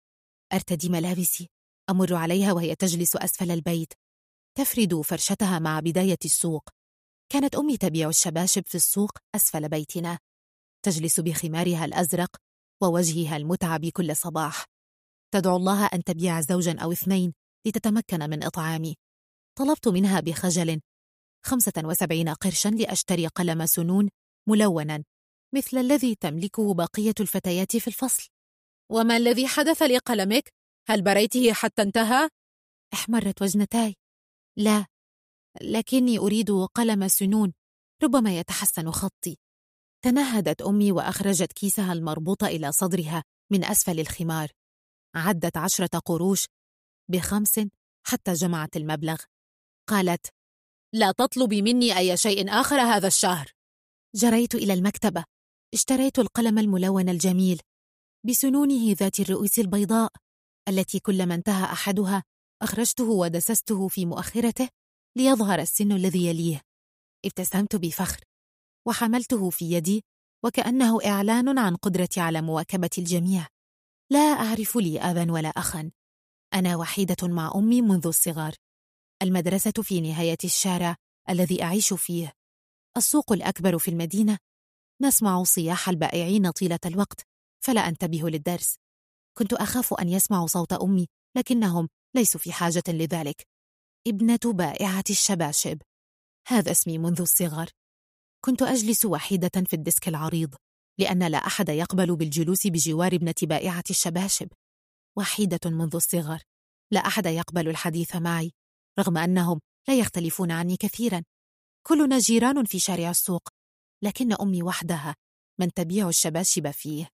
أرتدي 0.52 0.88
ملابسي. 0.88 1.48
أمر 1.90 2.14
عليها 2.14 2.52
وهي 2.52 2.74
تجلس 2.74 3.16
أسفل 3.16 3.50
البيت. 3.50 3.92
تفرد 4.58 5.00
فرشتها 5.00 5.58
مع 5.58 5.80
بداية 5.80 6.18
السوق. 6.24 6.68
كانت 7.32 7.54
أمي 7.54 7.76
تبيع 7.76 8.08
الشباشب 8.08 8.66
في 8.66 8.74
السوق 8.74 9.10
أسفل 9.34 9.68
بيتنا. 9.68 10.18
تجلس 10.82 11.20
بخمارها 11.20 11.84
الأزرق 11.84 12.36
ووجهها 12.82 13.36
المتعب 13.36 13.86
كل 13.86 14.16
صباح. 14.16 14.64
تدعو 15.34 15.56
الله 15.56 15.86
أن 15.86 16.04
تبيع 16.04 16.40
زوجا 16.40 16.78
أو 16.78 16.92
اثنين. 16.92 17.34
لتتمكن 17.66 18.30
من 18.30 18.44
إطعامي 18.44 18.96
طلبت 19.58 19.88
منها 19.88 20.20
بخجل 20.20 20.80
خمسة 21.46 21.72
وسبعين 21.84 22.28
قرشا 22.28 22.68
لأشتري 22.68 23.26
قلم 23.26 23.66
سنون 23.66 24.08
ملونا 24.48 25.04
مثل 25.54 25.78
الذي 25.78 26.14
تملكه 26.14 26.74
بقية 26.74 27.14
الفتيات 27.20 27.76
في 27.76 27.88
الفصل. 27.88 28.28
وما 28.92 29.16
الذي 29.16 29.46
حدث 29.46 29.82
لقلمك؟ 29.82 30.52
هل 30.88 31.02
بريته 31.02 31.52
حتى 31.52 31.82
انتهى؟ 31.82 32.28
احمرت 32.94 33.42
وجنتاي. 33.42 33.94
لا 34.58 34.86
لكني 35.60 36.18
أريد 36.18 36.50
قلم 36.50 37.08
سنون 37.08 37.52
ربما 38.02 38.38
يتحسن 38.38 38.90
خطي. 38.90 39.36
تنهدت 40.04 40.62
أمي 40.62 40.92
وأخرجت 40.92 41.52
كيسها 41.52 41.92
المربوط 41.92 42.44
إلى 42.44 42.72
صدرها 42.72 43.24
من 43.52 43.64
أسفل 43.64 44.00
الخمار. 44.00 44.50
عدت 45.14 45.56
عشرة 45.56 45.98
قروش 45.98 46.46
بخمس 47.10 47.60
حتى 48.06 48.32
جمعت 48.32 48.76
المبلغ. 48.76 49.16
قالت 49.88 50.26
لا 50.94 51.12
تطلبي 51.12 51.62
مني 51.62 51.98
أي 51.98 52.16
شيء 52.16 52.50
آخر 52.50 52.80
هذا 52.80 53.06
الشهر. 53.06 53.52
جريت 54.14 54.54
إلى 54.54 54.72
المكتبة. 54.72 55.24
اشتريت 55.74 56.18
القلم 56.18 56.58
الملون 56.58 57.08
الجميل 57.08 57.60
بسنونه 58.26 58.92
ذات 58.92 59.20
الرؤوس 59.20 59.58
البيضاء 59.58 60.12
التي 60.68 60.98
كلما 61.00 61.34
انتهى 61.34 61.64
أحدها 61.64 62.24
أخرجته 62.62 63.04
ودسسته 63.04 63.88
في 63.88 64.06
مؤخرته 64.06 64.68
ليظهر 65.16 65.58
السن 65.60 65.92
الذي 65.92 66.26
يليه. 66.26 66.62
ابتسمت 67.24 67.76
بفخر 67.76 68.20
وحملته 68.86 69.50
في 69.50 69.72
يدي 69.72 70.04
وكأنه 70.44 70.98
إعلان 71.06 71.58
عن 71.58 71.76
قدرتي 71.76 72.20
على 72.20 72.42
مواكبة 72.42 72.90
الجميع. 72.98 73.46
لا 74.10 74.18
أعرف 74.18 74.76
لي 74.76 75.00
أبا 75.00 75.32
ولا 75.32 75.48
أخا 75.48 75.90
أنا 76.56 76.76
وحيدة 76.76 77.16
مع 77.22 77.52
أمي 77.54 77.82
منذ 77.82 78.06
الصغر. 78.06 78.54
المدرسة 79.22 79.72
في 79.82 80.00
نهاية 80.00 80.38
الشارع 80.44 80.96
الذي 81.28 81.62
أعيش 81.62 81.92
فيه. 81.92 82.32
السوق 82.96 83.32
الأكبر 83.32 83.78
في 83.78 83.88
المدينة. 83.88 84.38
نسمع 85.02 85.42
صياح 85.42 85.88
البائعين 85.88 86.50
طيلة 86.50 86.78
الوقت 86.86 87.26
فلا 87.64 87.80
أنتبه 87.80 88.30
للدرس. 88.30 88.76
كنت 89.38 89.52
أخاف 89.52 89.94
أن 89.94 90.08
يسمعوا 90.08 90.46
صوت 90.46 90.72
أمي 90.72 91.06
لكنهم 91.36 91.88
ليسوا 92.14 92.40
في 92.40 92.52
حاجة 92.52 92.82
لذلك. 92.88 93.46
ابنة 94.06 94.40
بائعة 94.44 95.04
الشباشب. 95.10 95.82
هذا 96.48 96.70
اسمي 96.70 96.98
منذ 96.98 97.20
الصغر. 97.20 97.70
كنت 98.44 98.62
أجلس 98.62 99.04
وحيدة 99.04 99.64
في 99.66 99.76
الديسك 99.76 100.08
العريض 100.08 100.54
لأن 100.98 101.22
لا 101.22 101.38
أحد 101.38 101.68
يقبل 101.68 102.16
بالجلوس 102.16 102.66
بجوار 102.66 103.14
ابنة 103.14 103.34
بائعة 103.42 103.84
الشباشب. 103.90 104.48
وحيدة 105.16 105.70
منذ 105.70 105.94
الصغر. 105.94 106.42
لا 106.90 107.00
أحد 107.00 107.26
يقبل 107.26 107.68
الحديث 107.68 108.16
معي 108.16 108.52
رغم 108.98 109.18
أنهم 109.18 109.60
لا 109.88 109.98
يختلفون 109.98 110.50
عني 110.50 110.76
كثيرا. 110.76 111.22
كلنا 111.86 112.18
جيران 112.18 112.64
في 112.64 112.78
شارع 112.78 113.10
السوق 113.10 113.48
لكن 114.02 114.32
أمي 114.32 114.62
وحدها 114.62 115.14
من 115.60 115.72
تبيع 115.72 116.08
الشباشب 116.08 116.70
فيه. 116.70 117.08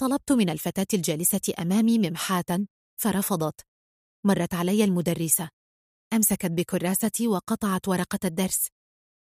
طلبت 0.00 0.32
من 0.32 0.50
الفتاة 0.50 0.86
الجالسة 0.94 1.54
أمامي 1.58 1.98
ممحاة 1.98 2.66
فرفضت. 3.00 3.60
مرت 4.26 4.54
علي 4.54 4.84
المدرسة. 4.84 5.48
أمسكت 6.12 6.50
بكراستي 6.50 7.28
وقطعت 7.28 7.88
ورقة 7.88 8.18
الدرس. 8.24 8.68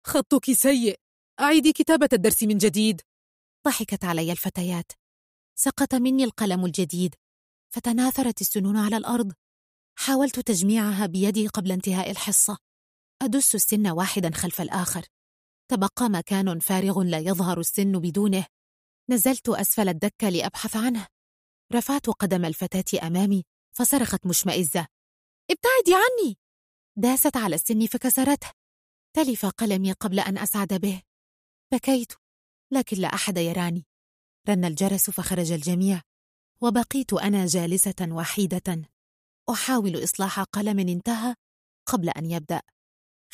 خطك 0.07 0.53
سيء. 0.53 0.97
أعيدي 1.41 1.73
كتابة 1.73 2.09
الدرس 2.13 2.43
من 2.43 2.59
جديد. 2.59 3.01
ضحكت 3.67 4.05
علي 4.05 4.33
الفتيات. 4.33 4.93
سقط 5.59 5.95
مني 5.95 6.25
القلم 6.25 6.65
الجديد. 6.65 7.15
فتناثرت 7.71 8.41
السنون 8.41 8.77
على 8.77 8.97
الأرض. 8.97 9.33
حاولت 9.99 10.41
تجميعها 10.41 11.07
بيدي 11.07 11.47
قبل 11.47 11.73
انتهاء 11.73 12.11
الحصة. 12.11 12.59
أدس 13.23 13.55
السن 13.55 13.91
واحدا 13.91 14.31
خلف 14.35 14.61
الآخر. 14.61 15.07
تبقى 15.71 16.09
مكان 16.09 16.59
فارغ 16.59 17.03
لا 17.03 17.19
يظهر 17.19 17.61
السن 17.61 17.93
بدونه. 17.93 18.47
نزلت 19.11 19.49
أسفل 19.49 19.89
الدكة 19.89 20.29
لأبحث 20.29 20.77
عنه. 20.77 21.07
رفعت 21.75 22.07
قدم 22.07 22.45
الفتاة 22.45 23.07
أمامي 23.07 23.45
فصرخت 23.77 24.27
مشمئزة. 24.27 24.87
ابتعدي 25.51 25.95
عني! 25.95 26.39
داست 26.97 27.37
على 27.37 27.55
السن 27.55 27.87
فكسرته. 27.87 28.51
تلف 29.17 29.47
قلمي 29.47 29.93
قبل 29.93 30.21
أن 30.21 30.39
أسعد 30.39 30.75
به. 30.75 31.03
بكيت. 31.73 32.13
لكن 32.73 32.97
لا 32.97 33.09
أحد 33.15 33.39
يراني. 33.39 33.87
رن 34.49 34.65
الجرس 34.65 35.11
فخرج 35.11 35.53
الجميع. 35.53 36.03
وبقيت 36.63 37.13
أنا 37.13 37.47
جالسة 37.47 38.09
وحيدة. 38.11 38.83
أحاول 39.51 40.05
إصلاح 40.05 40.41
قلم 40.41 40.79
انتهى 40.79 41.35
قبل 41.87 42.09
أن 42.09 42.31
يبدأ. 42.31 42.63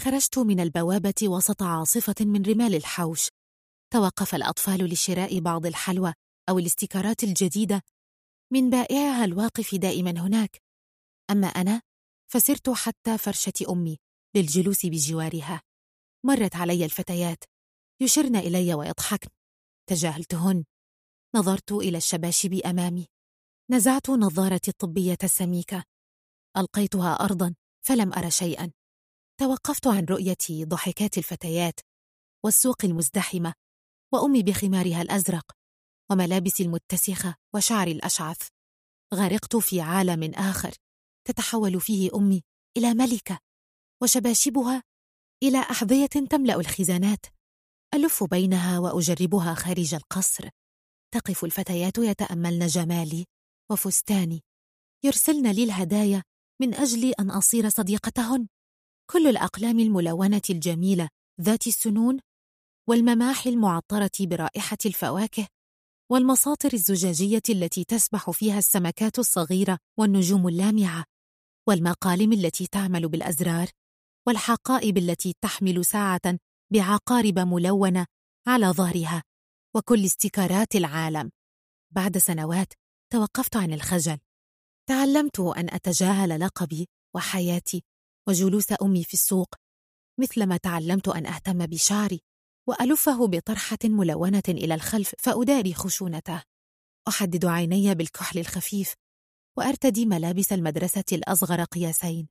خرجت 0.00 0.38
من 0.38 0.60
البوابة 0.60 1.14
وسط 1.22 1.62
عاصفة 1.62 2.14
من 2.20 2.42
رمال 2.42 2.74
الحوش. 2.74 3.28
توقف 3.92 4.34
الأطفال 4.34 4.84
لشراء 4.84 5.40
بعض 5.40 5.66
الحلوى 5.66 6.12
أو 6.48 6.58
الاستيكارات 6.58 7.24
الجديدة. 7.24 7.82
من 8.52 8.70
بائعها 8.70 9.24
الواقف 9.24 9.74
دائما 9.74 10.10
هناك. 10.10 10.62
أما 11.30 11.46
أنا 11.46 11.82
فسرت 12.32 12.70
حتى 12.70 13.18
فرشة 13.18 13.52
أمي 13.70 13.98
للجلوس 14.36 14.86
بجوارها. 14.86 15.62
مرت 16.26 16.56
علي 16.56 16.84
الفتيات. 16.84 17.44
يشرن 18.00 18.36
إلي 18.36 18.74
ويضحكن. 18.74 19.28
تجاهلتهن. 19.86 20.64
نظرت 21.36 21.72
إلى 21.72 21.98
الشباشب 21.98 22.52
أمامي. 22.54 23.13
نزعت 23.70 24.10
نظارتي 24.10 24.70
الطبية 24.70 25.18
السميكة. 25.24 25.84
ألقيتها 26.56 27.12
أرضا 27.12 27.54
فلم 27.86 28.12
أر 28.12 28.30
شيئا. 28.30 28.72
توقفت 29.40 29.86
عن 29.86 30.04
رؤية 30.04 30.64
ضحكات 30.64 31.18
الفتيات 31.18 31.80
والسوق 32.44 32.84
المزدحمة 32.84 33.54
وأمي 34.12 34.42
بخمارها 34.42 35.02
الأزرق 35.02 35.52
وملابسي 36.10 36.62
المتسخة 36.62 37.36
وشعري 37.54 37.92
الأشعث. 37.92 38.48
غرقت 39.14 39.56
في 39.56 39.80
عالم 39.80 40.34
آخر 40.34 40.74
تتحول 41.28 41.80
فيه 41.80 42.10
أمي 42.14 42.42
إلى 42.76 42.94
ملكة 42.94 43.38
وشباشبها 44.02 44.82
إلى 45.42 45.58
أحذية 45.58 46.06
تملأ 46.06 46.54
الخزانات. 46.54 47.26
ألف 47.94 48.24
بينها 48.24 48.78
وأجربها 48.78 49.54
خارج 49.54 49.94
القصر. 49.94 50.48
تقف 51.14 51.44
الفتيات 51.44 51.98
يتأملن 51.98 52.66
جمالي. 52.66 53.24
وفستاني 53.70 54.42
يرسلن 55.04 55.50
لي 55.50 55.64
الهدايا 55.64 56.22
من 56.60 56.74
أجل 56.74 57.12
أن 57.20 57.30
أصير 57.30 57.68
صديقتهن. 57.68 58.48
كل 59.10 59.26
الأقلام 59.26 59.78
الملونة 59.78 60.42
الجميلة 60.50 61.08
ذات 61.40 61.66
السنون 61.66 62.20
والمماحي 62.88 63.50
المعطرة 63.50 64.10
برائحة 64.20 64.78
الفواكه 64.86 65.46
والمساطر 66.10 66.72
الزجاجية 66.72 67.42
التي 67.48 67.84
تسبح 67.84 68.30
فيها 68.30 68.58
السمكات 68.58 69.18
الصغيرة 69.18 69.78
والنجوم 69.98 70.48
اللامعة 70.48 71.04
والمقالم 71.68 72.32
التي 72.32 72.66
تعمل 72.66 73.08
بالأزرار 73.08 73.68
والحقائب 74.26 74.98
التي 74.98 75.34
تحمل 75.40 75.84
ساعة 75.84 76.38
بعقارب 76.72 77.38
ملونة 77.38 78.06
على 78.46 78.66
ظهرها 78.66 79.22
وكل 79.76 80.04
استيكارات 80.04 80.76
العالم. 80.76 81.30
بعد 81.90 82.18
سنوات 82.18 82.72
توقفت 83.14 83.56
عن 83.56 83.72
الخجل. 83.72 84.18
تعلمت 84.88 85.40
أن 85.40 85.74
أتجاهل 85.74 86.40
لقبي 86.40 86.88
وحياتي 87.14 87.82
وجلوس 88.28 88.66
أمي 88.82 89.04
في 89.04 89.14
السوق 89.14 89.54
مثلما 90.20 90.56
تعلمت 90.56 91.08
أن 91.08 91.26
أهتم 91.26 91.66
بشعري 91.66 92.20
وألفه 92.68 93.26
بطرحة 93.26 93.78
ملونة 93.84 94.42
إلى 94.48 94.74
الخلف 94.74 95.14
فأداري 95.18 95.74
خشونته. 95.74 96.42
أحدد 97.08 97.44
عيني 97.44 97.94
بالكحل 97.94 98.38
الخفيف 98.38 98.94
وأرتدي 99.58 100.06
ملابس 100.06 100.52
المدرسة 100.52 101.04
الأصغر 101.12 101.64
قياسين. 101.64 102.28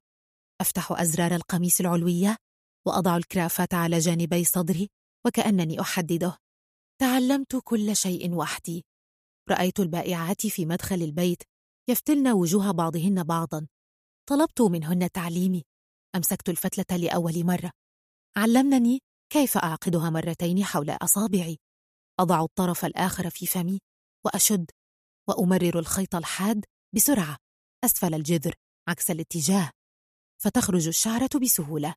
أفتح 0.61 0.91
أزرار 0.91 1.35
القميص 1.35 1.79
العلوية 1.79 2.37
وأضع 2.87 3.17
الكرافات 3.17 3.73
على 3.73 3.99
جانبي 3.99 4.43
صدري 4.43 4.89
وكأنني 5.25 5.81
أحدده. 5.81 6.37
تعلمت 7.01 7.61
كل 7.63 7.95
شيء 7.95 8.33
وحدي. 8.33 8.85
رأيت 9.49 9.79
البائعات 9.79 10.47
في 10.47 10.65
مدخل 10.65 11.01
البيت 11.01 11.43
يفتلن 11.89 12.27
وجوه 12.27 12.71
بعضهن 12.71 13.23
بعضا. 13.23 13.67
طلبت 14.29 14.61
منهن 14.61 15.11
تعليمي. 15.11 15.63
أمسكت 16.15 16.49
الفتلة 16.49 16.97
لأول 16.97 17.45
مرة. 17.45 17.71
علمنني 18.37 18.99
كيف 19.33 19.57
أعقدها 19.57 20.09
مرتين 20.09 20.63
حول 20.63 20.89
أصابعي. 20.89 21.57
أضع 22.19 22.43
الطرف 22.43 22.85
الآخر 22.85 23.29
في 23.29 23.45
فمي 23.45 23.79
وأشد 24.25 24.71
وأمرر 25.29 25.79
الخيط 25.79 26.15
الحاد 26.15 26.65
بسرعة. 26.95 27.37
أسفل 27.85 28.13
الجذر 28.13 28.53
عكس 28.89 29.11
الاتجاه. 29.11 29.71
فتخرج 30.41 30.87
الشعرة 30.87 31.29
بسهولة. 31.41 31.95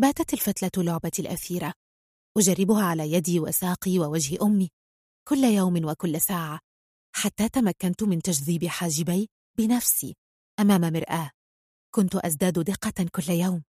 باتت 0.00 0.34
الفتلة 0.34 0.84
لعبتي 0.84 1.22
الأثيرة. 1.22 1.72
أجربها 2.38 2.84
على 2.84 3.12
يدي 3.12 3.40
وساقي 3.40 3.98
ووجه 3.98 4.38
أمي. 4.42 4.70
كل 5.28 5.44
يوم 5.44 5.84
وكل 5.84 6.20
ساعة. 6.20 6.60
حتى 7.16 7.48
تمكنت 7.48 8.02
من 8.02 8.22
تجذيب 8.22 8.66
حاجبي 8.66 9.28
بنفسي 9.58 10.16
أمام 10.60 10.80
مرآة. 10.80 11.30
كنت 11.94 12.14
أزداد 12.14 12.58
دقة 12.58 13.06
كل 13.12 13.32
يوم. 13.32 13.62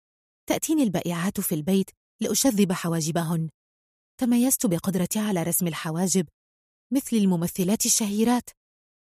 تأتيني 0.49 0.83
البائعات 0.83 1.41
في 1.41 1.55
البيت 1.55 1.91
لأشذب 2.21 2.73
حواجبهن. 2.73 3.49
تميزت 4.21 4.67
بقدرتي 4.67 5.19
على 5.19 5.43
رسم 5.43 5.67
الحواجب 5.67 6.29
مثل 6.93 7.17
الممثلات 7.17 7.87
الشهيرات. 7.87 8.51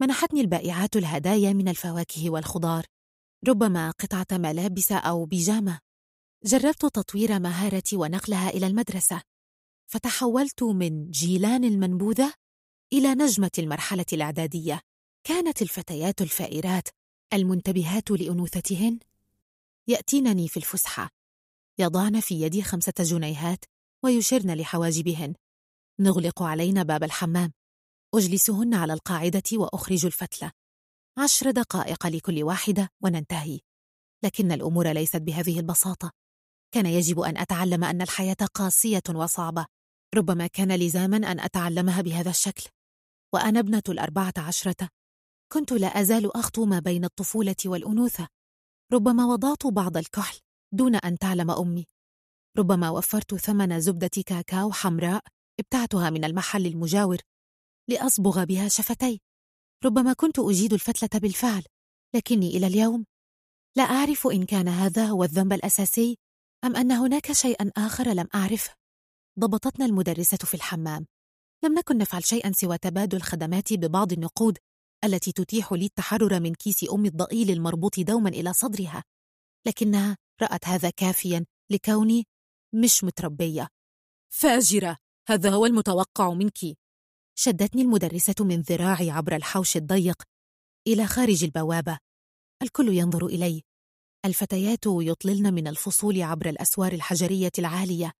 منحتني 0.02 0.42
البائعات 0.42 0.96
الهدايا 0.96 1.54
من 1.54 1.68
الفواكه 1.68 2.30
والخضار. 2.30 2.86
ربما 3.48 3.92
قطعة 3.92 4.38
ملابس 4.38 4.92
أو 4.92 5.26
بيجامة. 5.26 5.80
جربت 6.46 6.82
تطوير 6.82 7.40
مهارتي 7.40 7.98
ونقلها 7.98 8.50
إلى 8.50 8.68
المدرسة. 8.68 9.22
فتحولت 9.92 10.64
من 10.64 11.12
جيلان 11.12 11.64
المنبوذة 11.64 12.34
إلى 12.94 13.16
نجمة 13.16 13.52
المرحلة 13.58 14.06
الإعدادية. 14.14 14.82
كانت 15.24 15.62
الفتيات 15.62 16.22
الفائرات 16.22 16.88
المنتبهات 17.34 18.12
لأنوثتهن. 18.12 19.00
يأتينني 19.88 20.48
في 20.48 20.58
الفسحة. 20.58 21.10
يضعن 21.80 22.20
في 22.20 22.42
يدي 22.42 22.64
خمسة 22.64 22.94
جنيهات 23.00 23.66
ويشرن 24.04 24.54
لحواجبهن. 24.54 25.36
نغلق 26.00 26.44
علينا 26.44 26.84
باب 26.84 27.04
الحمام. 27.04 27.54
أجلسهن 28.16 28.74
على 28.74 28.94
القاعدة 28.94 29.44
وأخرج 29.54 30.06
الفتلة. 30.06 30.52
عشر 31.18 31.52
دقائق 31.52 32.08
لكل 32.08 32.44
واحدة 32.44 32.90
وننتهي. 33.02 33.60
لكن 34.24 34.52
الأمور 34.52 34.92
ليست 34.92 35.18
بهذه 35.18 35.60
البساطة. 35.60 36.12
كان 36.72 36.86
يجب 36.86 37.20
أن 37.20 37.38
أتعلم 37.38 37.84
أن 37.84 38.02
الحياة 38.02 38.46
قاسية 38.54 39.04
وصعبة. 39.10 39.66
ربما 40.16 40.48
كان 40.48 40.76
لزاما 40.76 41.18
أن 41.18 41.40
أتعلمها 41.40 42.02
بهذا 42.02 42.30
الشكل. 42.30 42.77
وأنا 43.34 43.60
ابنة 43.60 43.84
الأربعة 43.90 44.34
عشرة. 44.38 44.90
كنت 45.54 45.72
لا 45.72 45.88
أزال 45.88 46.36
أخطو 46.38 46.66
ما 46.66 46.80
بين 46.80 47.06
الطفولة 47.06 47.56
والأنوثة. 47.66 48.28
ربما 48.94 49.26
وضعت 49.26 49.68
بعض 49.68 49.98
الكحل 49.98 50.40
دون 50.74 50.96
أن 50.96 51.18
تعلم 51.18 51.52
أمي. 51.52 51.86
ربما 52.58 52.90
وفرت 52.90 53.36
ثمن 53.36 53.82
زبدة 53.82 54.24
كاكاو 54.26 54.72
حمراء 54.72 55.24
ابتعتها 55.60 56.10
من 56.10 56.24
المحل 56.24 56.66
المجاور 56.66 57.18
لأصبغ 57.90 58.44
بها 58.44 58.68
شفتي. 58.68 59.22
ربما 59.86 60.14
كنت 60.14 60.40
أجيد 60.40 60.74
الفتلة 60.74 61.20
بالفعل 61.20 61.64
لكني 62.16 62.58
إلى 62.58 62.68
اليوم 62.68 63.06
لا 63.78 63.84
أعرف 63.84 64.28
إن 64.28 64.46
كان 64.46 64.68
هذا 64.68 65.06
هو 65.06 65.24
الذنب 65.24 65.54
الأساسي 65.54 66.18
أم 66.64 66.76
أن 66.76 66.92
هناك 66.92 67.32
شيئا 67.32 67.72
آخر 67.78 68.08
لم 68.14 68.28
أعرفه. 68.36 68.74
ضبطتنا 69.40 69.86
المدرسة 69.86 70.38
في 70.38 70.54
الحمام. 70.54 71.08
لم 71.64 71.74
نكن 71.74 71.98
نفعل 71.98 72.24
شيئا 72.26 72.52
سوى 72.52 72.78
تبادل 72.78 73.22
خدماتي 73.22 73.78
ببعض 73.78 74.12
النقود 74.12 74.58
التي 75.04 75.32
تتيح 75.32 75.74
لي 75.74 75.86
التحرر 75.86 76.40
من 76.40 76.56
كيس 76.56 76.86
أمي 76.94 77.08
الضئيل 77.08 77.52
المربوط 77.52 78.00
دوما 78.00 78.30
إلى 78.30 78.54
صدرها 78.54 79.04
لكنها 79.68 80.18
رأت 80.42 80.68
هذا 80.68 80.90
كافيا 80.90 81.46
لكوني 81.72 82.26
مش 82.76 83.04
متربية. 83.04 83.68
فاجرة! 84.34 84.98
هذا 85.30 85.50
هو 85.50 85.66
المتوقع 85.66 86.34
منك. 86.34 86.60
شدتني 87.36 87.82
المدرسة 87.82 88.36
من 88.40 88.62
ذراعي 88.62 89.10
عبر 89.10 89.36
الحوش 89.36 89.78
الضيق 89.78 90.24
إلى 90.88 91.08
خارج 91.08 91.44
البوابة. 91.44 92.00
الكل 92.62 92.94
ينظر 92.94 93.26
إلي. 93.26 93.64
الفتيات 94.26 94.86
يطللن 94.86 95.54
من 95.54 95.68
الفصول 95.68 96.22
عبر 96.22 96.50
الأسوار 96.50 96.92
الحجرية 96.92 97.52
العالية. 97.60 98.12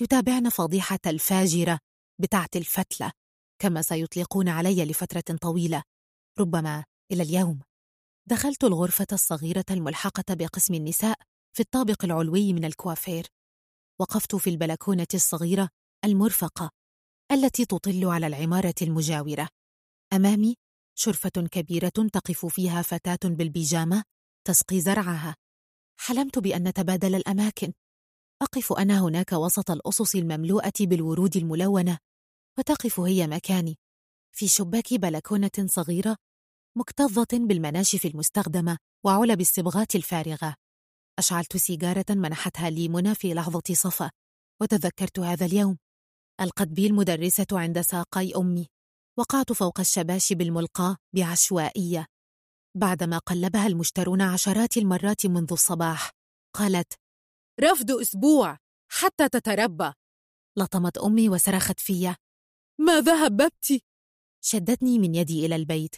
يتابعن 0.00 0.48
فضيحة 0.48 0.98
الفاجرة. 1.06 1.78
بتاعت 2.18 2.56
الفتلة 2.56 3.12
كما 3.58 3.82
سيطلقون 3.82 4.48
علي 4.48 4.84
لفترة 4.84 5.36
طويلة. 5.40 5.82
ربما 6.38 6.84
إلى 7.12 7.22
اليوم. 7.22 7.60
دخلت 8.28 8.64
الغرفة 8.64 9.06
الصغيرة 9.12 9.64
الملحقة 9.70 10.34
بقسم 10.34 10.74
النساء 10.74 11.18
في 11.56 11.60
الطابق 11.60 12.04
العلوي 12.04 12.52
من 12.52 12.64
الكوافير. 12.64 13.26
وقفت 14.00 14.34
في 14.36 14.50
البلكونة 14.50 15.06
الصغيرة 15.14 15.68
المرفقة 16.04 16.70
التي 17.32 17.64
تطل 17.64 18.04
على 18.04 18.26
العمارة 18.26 18.74
المجاورة. 18.82 19.48
أمامي 20.12 20.56
شرفة 20.94 21.30
كبيرة 21.30 21.88
تقف 21.88 22.46
فيها 22.46 22.82
فتاة 22.82 23.18
بالبيجامة 23.24 24.04
تسقي 24.46 24.80
زرعها. 24.80 25.36
حلمت 26.00 26.38
بأن 26.38 26.68
نتبادل 26.68 27.14
الأماكن. 27.14 27.72
أقف 28.42 28.72
أنا 28.72 29.00
هناك 29.00 29.32
وسط 29.32 29.70
الأصص 29.70 30.14
المملوءة 30.14 30.72
بالورود 30.80 31.36
الملونة 31.36 31.98
وتقف 32.58 33.00
هي 33.00 33.26
مكاني 33.26 33.78
في 34.36 34.48
شباك 34.48 34.94
بلكونة 34.94 35.50
صغيرة 35.66 36.16
مكتظة 36.78 37.26
بالمناشف 37.32 38.06
المستخدمة 38.06 38.78
وعلب 39.04 39.40
الصبغات 39.40 39.94
الفارغة. 39.94 40.54
أشعلت 41.18 41.56
سيجارة 41.56 42.04
منحتها 42.10 42.70
لي 42.70 42.88
منى 42.88 43.14
في 43.14 43.34
لحظة 43.34 43.62
صفا 43.72 44.10
وتذكرت 44.60 45.18
هذا 45.18 45.46
اليوم. 45.46 45.78
ألقت 46.40 46.68
بي 46.68 46.86
المدرسة 46.86 47.46
عند 47.52 47.80
ساقي 47.80 48.32
أمي 48.36 48.66
وقعت 49.18 49.52
فوق 49.52 49.80
الشباشب 49.80 50.40
الملقاة 50.40 50.96
بعشوائية. 51.14 52.06
بعدما 52.76 53.18
قلبها 53.18 53.66
المشترون 53.66 54.22
عشرات 54.22 54.76
المرات 54.76 55.26
منذ 55.26 55.52
الصباح 55.52 56.10
قالت 56.56 57.01
رفض 57.60 57.90
أسبوع 57.90 58.58
حتى 58.88 59.28
تتربى. 59.28 59.92
لطمت 60.58 60.98
أمي 60.98 61.28
وصرخت 61.28 61.80
في 61.80 62.14
ماذا 62.80 63.26
هببت؟ 63.26 63.82
شدتني 64.44 64.98
من 64.98 65.14
يدي 65.14 65.46
إلى 65.46 65.56
البيت. 65.56 65.96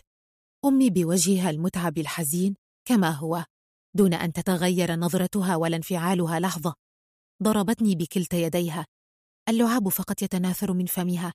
أمي 0.64 0.90
بوجهها 0.90 1.50
المتعب 1.50 1.98
الحزين 1.98 2.56
كما 2.84 3.10
هو 3.10 3.44
دون 3.96 4.14
أن 4.14 4.32
تتغير 4.32 4.94
نظرتها 4.96 5.56
ولا 5.56 5.76
انفعالها 5.76 6.40
لحظة. 6.40 6.74
ضربتني 7.42 7.94
بكلتا 7.94 8.36
يديها. 8.36 8.86
اللعاب 9.48 9.88
فقط 9.88 10.22
يتناثر 10.22 10.72
من 10.72 10.86
فمها 10.86 11.32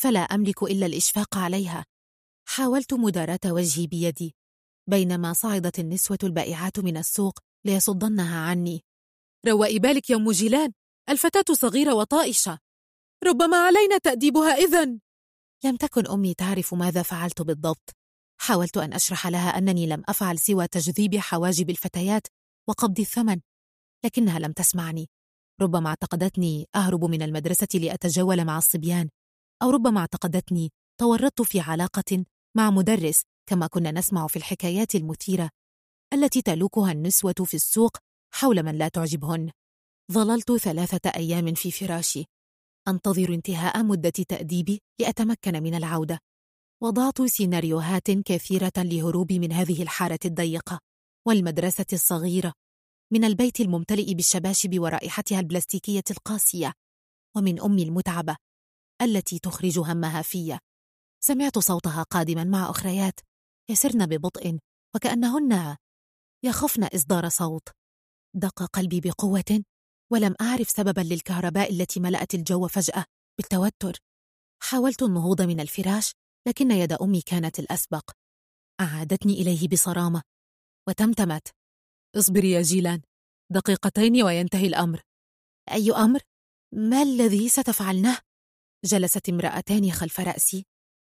فلا 0.00 0.20
أملك 0.20 0.62
إلا 0.62 0.86
الإشفاق 0.86 1.36
عليها. 1.38 1.84
حاولت 2.48 2.94
مداراة 2.94 3.40
وجهي 3.46 3.86
بيدي 3.86 4.34
بينما 4.86 5.32
صعدت 5.32 5.78
النسوة 5.78 6.18
البائعات 6.22 6.78
من 6.78 6.96
السوق 6.96 7.38
ليصدنها 7.64 8.38
عني. 8.50 8.82
روائي 9.46 9.78
بالك 9.78 10.10
يا 10.10 10.16
أم 10.16 10.30
جيلان 10.30 10.72
الفتاة 11.08 11.54
صغيرة 11.54 11.94
وطائشة. 11.94 12.58
ربما 13.24 13.56
علينا 13.56 13.98
تأديبها 13.98 14.54
إذن. 14.54 15.00
لم 15.64 15.76
تكن 15.76 16.06
أمي 16.06 16.34
تعرف 16.34 16.74
ماذا 16.74 17.02
فعلت 17.02 17.42
بالضبط. 17.42 17.96
حاولت 18.40 18.76
أن 18.76 18.92
أشرح 18.92 19.26
لها 19.26 19.58
أنني 19.58 19.86
لم 19.86 20.02
أفعل 20.08 20.38
سوى 20.38 20.66
تجذيب 20.66 21.16
حواجب 21.16 21.70
الفتيات 21.70 22.26
وقبض 22.68 23.00
الثمن 23.00 23.40
لكنها 24.04 24.38
لم 24.38 24.52
تسمعني. 24.52 25.08
ربما 25.60 25.88
اعتقدتني 25.88 26.68
أهرب 26.74 27.04
من 27.04 27.22
المدرسة 27.22 27.68
لأتجول 27.74 28.44
مع 28.44 28.58
الصبيان 28.58 29.08
أو 29.62 29.70
ربما 29.70 30.00
اعتقدتني 30.00 30.72
تورطت 31.00 31.42
في 31.42 31.60
علاقة 31.60 32.24
مع 32.56 32.70
مدرس 32.70 33.22
كما 33.46 33.66
كنا 33.66 33.90
نسمع 33.90 34.26
في 34.26 34.36
الحكايات 34.36 34.94
المثيرة 34.94 35.50
التي 36.12 36.42
تلوكها 36.42 36.92
النسوة 36.92 37.34
في 37.44 37.54
السوق 37.54 37.96
حول 38.32 38.62
من 38.62 38.78
لا 38.78 38.88
تعجبهن. 38.88 39.50
ظللت 40.12 40.52
ثلاثة 40.52 41.10
أيام 41.10 41.54
في 41.54 41.70
فراشي. 41.70 42.24
أنتظر 42.88 43.34
انتهاء 43.34 43.82
مدة 43.82 44.10
تأديبي 44.10 44.80
لأتمكن 45.00 45.62
من 45.62 45.74
العودة. 45.74 46.18
وضعت 46.82 47.22
سيناريوهات 47.22 48.10
كثيرة 48.10 48.72
لهروبي 48.76 49.38
من 49.38 49.52
هذه 49.52 49.82
الحارة 49.82 50.18
الضيقة 50.24 50.78
والمدرسة 51.26 51.86
الصغيرة. 51.92 52.52
من 53.12 53.24
البيت 53.24 53.60
الممتلئ 53.60 54.14
بالشباشب 54.14 54.78
ورائحتها 54.78 55.40
البلاستيكية 55.40 56.04
القاسية. 56.10 56.72
ومن 57.36 57.60
أمي 57.60 57.82
المتعبة 57.82 58.36
التي 59.02 59.38
تخرج 59.38 59.78
همها 59.78 60.22
في 60.22 60.58
سمعت 61.24 61.58
صوتها 61.58 62.02
قادما 62.02 62.44
مع 62.44 62.70
أخريات. 62.70 63.20
يسرن 63.70 64.06
ببطء 64.06 64.58
وكأنهن 64.94 65.76
يخفن 66.44 66.84
إصدار 66.84 67.28
صوت. 67.28 67.68
دق 68.34 68.62
قلبي 68.62 69.00
بقوة 69.00 69.64
ولم 70.12 70.34
أعرف 70.40 70.70
سببا 70.70 71.00
للكهرباء 71.00 71.72
التي 71.72 72.00
ملأت 72.00 72.34
الجو 72.34 72.68
فجأة 72.68 73.04
بالتوتر. 73.38 73.98
حاولت 74.62 75.02
النهوض 75.02 75.42
من 75.42 75.60
الفراش 75.60 76.12
لكن 76.48 76.70
يد 76.70 76.92
أمي 76.92 77.20
كانت 77.20 77.58
الأسبق. 77.58 78.10
أعادتني 78.80 79.32
إليه 79.32 79.68
بصرامة. 79.68 80.22
وتمتمت. 80.88 81.48
اصبري 82.16 82.50
يا 82.50 82.62
جيلان 82.62 83.00
دقيقتين 83.52 84.22
وينتهي 84.22 84.66
الأمر. 84.66 85.02
أي 85.70 85.92
أمر؟ 85.92 86.20
ما 86.72 87.02
الذي 87.02 87.48
ستفعلنه؟ 87.48 88.18
جلست 88.84 89.28
امرأتان 89.28 89.92
خلف 89.92 90.20
رأسي. 90.20 90.66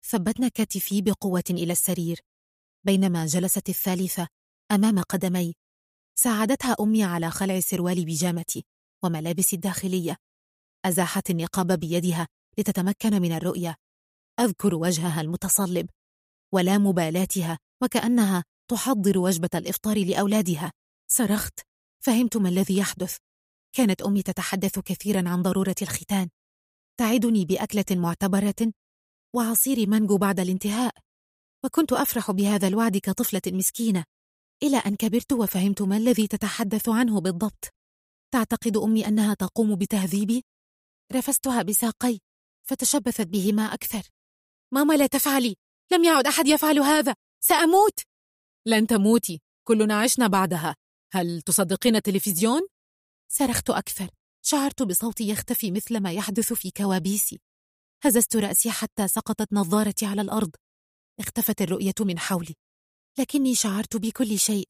ثبتن 0.05 0.47
كتفي 0.47 1.01
بقوة 1.01 1.43
إلى 1.49 1.71
السرير. 1.71 2.19
بينما 2.85 3.25
جلست 3.25 3.69
الثالثة 3.69 4.27
أمام 4.71 5.01
قدمي. 5.01 5.58
ساعدتها 6.21 6.75
أمي 6.79 7.03
على 7.03 7.31
خلع 7.31 7.59
سروال 7.59 8.05
بيجامتي 8.05 8.65
وملابسي 9.03 9.55
الداخلية. 9.55 10.17
أزاحت 10.85 11.29
النقاب 11.29 11.71
بيدها 11.71 12.27
لتتمكن 12.57 13.21
من 13.21 13.31
الرؤية. 13.31 13.75
أذكر 14.39 14.75
وجهها 14.75 15.21
المتصلب 15.21 15.89
ولا 16.53 16.77
مبالاتها 16.77 17.59
وكأنها 17.83 18.43
تحضر 18.71 19.17
وجبة 19.17 19.49
الإفطار 19.55 20.05
لأولادها. 20.05 20.71
صرخت. 21.11 21.59
فهمت 22.03 22.37
ما 22.37 22.49
الذي 22.49 22.77
يحدث. 22.77 23.17
كانت 23.75 24.01
أمي 24.01 24.23
تتحدث 24.23 24.79
كثيرا 24.79 25.29
عن 25.29 25.41
ضرورة 25.41 25.75
الختان. 25.81 26.29
تعدني 26.99 27.45
بأكلة 27.45 27.85
معتبرة 27.91 28.73
وعصير 29.35 29.89
مانجو 29.89 30.17
بعد 30.17 30.39
الانتهاء. 30.39 30.95
وكنت 31.65 31.93
أفرح 31.93 32.31
بهذا 32.31 32.67
الوعد 32.67 32.97
كطفلة 32.97 33.41
مسكينة. 33.47 34.03
إلى 34.63 34.77
أن 34.77 34.95
كبرت 34.95 35.33
وفهمت 35.33 35.81
ما 35.81 35.97
الذي 35.97 36.27
تتحدث 36.27 36.89
عنه 36.89 37.21
بالضبط. 37.21 37.73
تعتقد 38.33 38.77
أمي 38.77 39.07
أنها 39.07 39.33
تقوم 39.33 39.75
بتهذيبي؟ 39.75 40.43
رفستها 41.13 41.61
بساقي 41.61 42.19
فتشبثت 42.69 43.27
بهما 43.27 43.63
أكثر. 43.73 44.01
ماما 44.73 44.93
لا 44.93 45.07
تفعلي! 45.07 45.55
لم 45.91 46.03
يعد 46.03 46.27
أحد 46.27 46.47
يفعل 46.47 46.79
هذا! 46.79 47.15
سأموت! 47.43 47.99
لن 48.65 48.87
تموتي! 48.87 49.41
كلنا 49.67 49.99
عشنا 50.01 50.27
بعدها. 50.27 50.75
هل 51.11 51.41
تصدقين 51.41 51.95
التلفزيون؟ 51.95 52.61
صرخت 53.31 53.69
أكثر. 53.69 54.09
شعرت 54.45 54.83
بصوتي 54.83 55.29
يختفي 55.29 55.71
مثل 55.71 55.99
ما 55.99 56.11
يحدث 56.11 56.53
في 56.53 56.71
كوابيسي. 56.71 57.39
هززت 58.03 58.35
رأسي 58.35 58.71
حتى 58.71 59.07
سقطت 59.07 59.53
نظارتي 59.53 60.05
على 60.05 60.21
الأرض. 60.21 60.51
اختفت 61.19 61.61
الرؤية 61.61 61.93
من 61.99 62.19
حولي. 62.19 62.55
لكني 63.17 63.55
شعرت 63.55 63.97
بكل 63.97 64.39
شيء. 64.39 64.67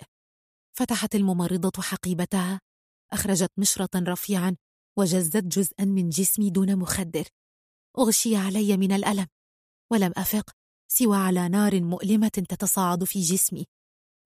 فتحت 0.78 1.16
الممرضة 1.16 1.82
حقيبتها 1.82 2.62
أخرجت 3.14 3.52
مشرطا 3.58 4.04
رفيعا 4.08 4.56
وجزت 4.98 5.44
جزءا 5.44 5.86
من 5.86 6.10
جسمي 6.10 6.50
دون 6.50 6.76
مخدر. 6.76 7.28
أغشي 8.00 8.36
علي 8.36 8.78
من 8.78 8.92
الألم 8.92 9.28
ولم 9.92 10.14
أفق 10.18 10.52
سوى 10.92 11.18
على 11.18 11.50
نار 11.50 11.82
مؤلمة 11.82 12.28
تتصاعد 12.28 13.04
في 13.04 13.22
جسمي 13.22 13.66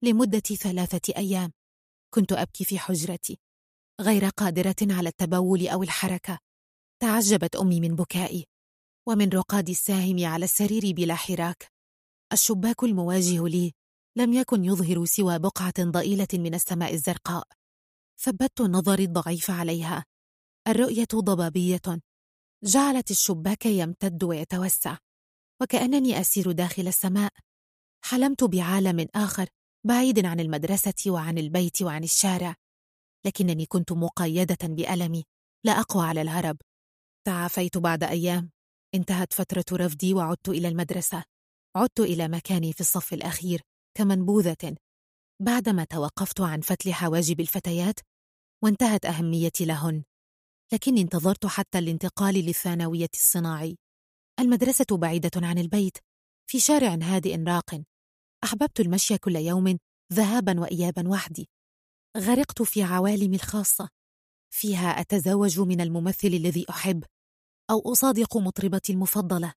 لمدة 0.02 0.38
ثلاثة 0.38 1.14
أيام. 1.16 1.52
كنت 2.14 2.32
أبكي 2.32 2.64
في 2.64 2.78
حجرتي 2.78 3.38
غير 4.00 4.28
قادرة 4.28 4.76
على 4.82 5.08
التبول 5.08 5.68
أو 5.68 5.82
الحركة. 5.82 6.38
تعجبت 7.02 7.56
أمي 7.56 7.80
من 7.80 7.96
بكائي 7.96 8.46
ومن 9.08 9.28
رقاد 9.28 9.68
الساهم 9.68 10.24
على 10.24 10.44
السرير 10.44 10.92
بلا 10.92 11.14
حراك. 11.14 11.72
الشباك 12.32 12.84
المواجه 12.84 13.48
لي 13.48 13.72
لم 14.16 14.32
يكن 14.32 14.64
يظهر 14.64 15.04
سوى 15.04 15.38
بقعة 15.38 15.74
ضئيلة 15.80 16.28
من 16.34 16.54
السماء 16.54 16.94
الزرقاء. 16.94 17.48
ثبت 18.18 18.60
نظري 18.60 19.04
الضعيف 19.04 19.50
عليها. 19.50 20.04
الرؤية 20.68 21.08
ضبابية. 21.14 22.00
جعلت 22.64 23.10
الشباك 23.10 23.66
يمتد 23.66 24.24
ويتوسع. 24.24 24.96
وكأنني 25.62 26.20
أسير 26.20 26.52
داخل 26.52 26.88
السماء. 26.88 27.32
حلمت 28.04 28.44
بعالم 28.44 29.06
آخر 29.14 29.48
بعيد 29.86 30.26
عن 30.26 30.40
المدرسة 30.40 31.10
وعن 31.10 31.38
البيت 31.38 31.82
وعن 31.82 32.04
الشارع. 32.04 32.54
لكنني 33.26 33.66
كنت 33.66 33.92
مقيدة 33.92 34.58
بألمي. 34.62 35.24
لا 35.64 35.72
أقوى 35.72 36.06
على 36.06 36.22
الهرب. 36.22 36.56
تعافيت 37.26 37.78
بعد 37.78 38.04
أيام. 38.04 38.50
انتهت 38.94 39.32
فترة 39.32 39.64
رفدي 39.72 40.14
وعدت 40.14 40.48
إلى 40.48 40.68
المدرسة. 40.68 41.24
عدت 41.76 42.00
إلى 42.00 42.28
مكاني 42.28 42.72
في 42.72 42.80
الصف 42.80 43.12
الأخير. 43.12 43.62
كمنبوذة. 43.94 44.76
بعدما 45.42 45.84
توقفت 45.84 46.40
عن 46.40 46.60
فتل 46.60 46.92
حواجب 46.92 47.40
الفتيات 47.40 48.00
وانتهت 48.64 49.06
أهميتي 49.06 49.64
لهن 49.64 50.04
لكني 50.72 51.00
انتظرت 51.00 51.46
حتى 51.46 51.78
الانتقال 51.78 52.34
للثانوية 52.34 53.10
الصناعي. 53.14 53.78
المدرسة 54.40 54.86
بعيدة 54.90 55.30
عن 55.36 55.58
البيت 55.58 55.98
في 56.50 56.60
شارع 56.60 56.94
هادئ 56.94 57.44
راق. 57.44 57.82
أحببت 58.44 58.80
المشي 58.80 59.18
كل 59.18 59.36
يوم 59.36 59.78
ذهابا 60.12 60.60
وإيابا 60.60 61.08
وحدي. 61.08 61.48
غرقت 62.16 62.62
في 62.62 62.82
عوالمي 62.82 63.36
الخاصة. 63.36 63.88
فيها 64.50 64.88
أتزوج 65.00 65.60
من 65.60 65.80
الممثل 65.80 66.28
الذي 66.28 66.66
أحب 66.70 67.04
أو 67.70 67.92
أصادق 67.92 68.36
مطربتي 68.36 68.92
المفضلة. 68.92 69.54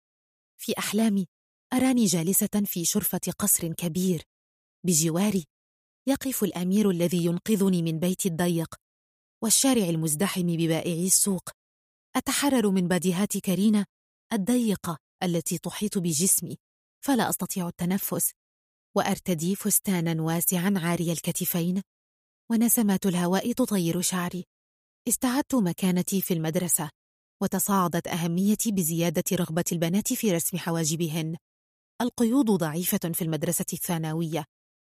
في 0.57 0.77
أحلامي 0.77 1.27
أراني 1.74 2.06
جالسة 2.06 2.64
في 2.66 2.86
شرفة 2.86 3.20
قصر 3.40 3.74
كبير. 3.74 4.24
بجواري 4.86 5.46
يقف 6.08 6.44
الأمير 6.44 6.90
الذي 6.90 7.26
ينقذني 7.26 7.82
من 7.82 8.00
بيتي 8.00 8.30
الضيق 8.30 8.76
والشارع 9.44 9.90
المزدحم 9.90 10.58
ببائعي 10.58 11.06
السوق. 11.06 11.50
أتحرر 12.16 12.70
من 12.70 12.88
بديهات 12.88 13.38
كارينا 13.38 13.86
الضيقة 14.34 14.98
التي 15.24 15.58
تحيط 15.58 15.98
بجسمي 15.98 16.58
فلا 17.06 17.30
أستطيع 17.30 17.68
التنفس 17.68 18.32
وأرتدي 18.96 19.56
فستانا 19.56 20.22
واسعا 20.22 20.74
عاري 20.78 21.12
الكتفين. 21.12 21.82
ونسمات 22.52 23.06
الهواء 23.06 23.52
تطير 23.52 24.02
شعري. 24.02 24.46
استعدت 25.08 25.56
مكانتي 25.56 26.22
في 26.22 26.34
المدرسة 26.34 26.90
وتصاعدت 27.42 28.08
أهميتي 28.08 28.72
بزيادة 28.72 29.24
رغبة 29.34 29.66
البنات 29.72 30.14
في 30.14 30.32
رسم 30.32 30.58
حواجبهن. 30.58 31.38
القيود 32.01 32.45
ضعيفة 32.45 33.00
في 33.14 33.22
المدرسة 33.22 33.66
الثانوية 33.74 34.45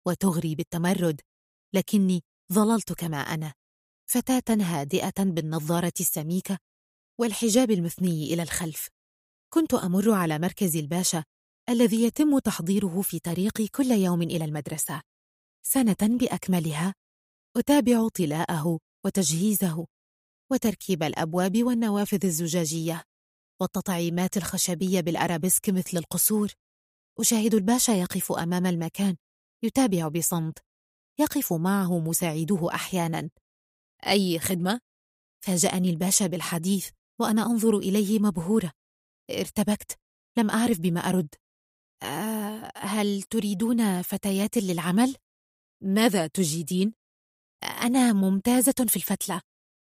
وتغري 0.08 0.56
بالتمرد 0.56 1.22
لكني 1.74 2.22
ظللت 2.53 2.93
كما 2.93 3.17
أنا 3.17 3.53
فتاة 4.09 4.56
هادئة 4.61 5.24
بالنظارة 5.24 5.93
السميكة 6.00 6.58
والحجاب 7.19 7.72
المثني 7.72 8.34
إلى 8.34 8.43
الخلف. 8.43 8.90
كنت 9.53 9.74
أمر 9.74 10.11
على 10.11 10.40
مركز 10.40 10.75
الباشا 10.75 11.24
الذي 11.69 12.03
يتم 12.03 12.40
تحضيره 12.40 13.01
في 13.01 13.19
طريقي 13.19 13.67
كل 13.67 13.92
يوم 13.92 14.22
إلى 14.22 14.45
المدرسة. 14.45 15.01
سنة 15.66 15.95
بأكملها 16.01 16.93
أتابع 17.58 18.08
طلاءه 18.08 18.80
وتجهيزه 19.06 19.85
وتركيب 20.51 21.03
الأبواب 21.03 21.64
والنوافذ 21.64 22.25
الزجاجية 22.25 23.03
والتطعيمات 23.61 24.38
الخشبية 24.38 25.01
بالأرابيسك 25.01 25.69
مثل 25.69 25.98
القصور. 25.98 26.51
أشاهد 27.19 27.53
الباشا 27.53 27.92
يقف 27.92 28.32
أمام 28.32 28.66
المكان 28.66 29.16
يتابع 29.64 30.08
بصمت 30.08 30.60
يقف 31.19 31.53
معه 31.53 32.00
مساعده 32.00 32.74
أحيانا 32.74 33.30
أي 34.08 34.40
خدمة؟ 34.40 34.80
فاجأني 35.45 35.90
الباشا 35.90 36.27
بالحديث 36.27 36.90
وأنا 37.22 37.42
أنظر 37.42 37.77
إليه 37.77 38.19
مبهورة 38.19 38.72
ارتبكت 39.32 40.00
لم 40.38 40.50
أعرف 40.50 40.80
بما 40.80 41.00
أرد 41.00 41.35
أه 42.03 42.72
هل 42.77 43.22
تريدون 43.22 44.02
فتيات 44.02 44.58
للعمل؟ 44.58 45.16
ماذا 45.84 46.27
تجيدين؟ 46.27 46.94
أنا 47.64 48.14
ممتازة 48.14 48.85
في 48.88 48.95
الفتلة 48.95 49.42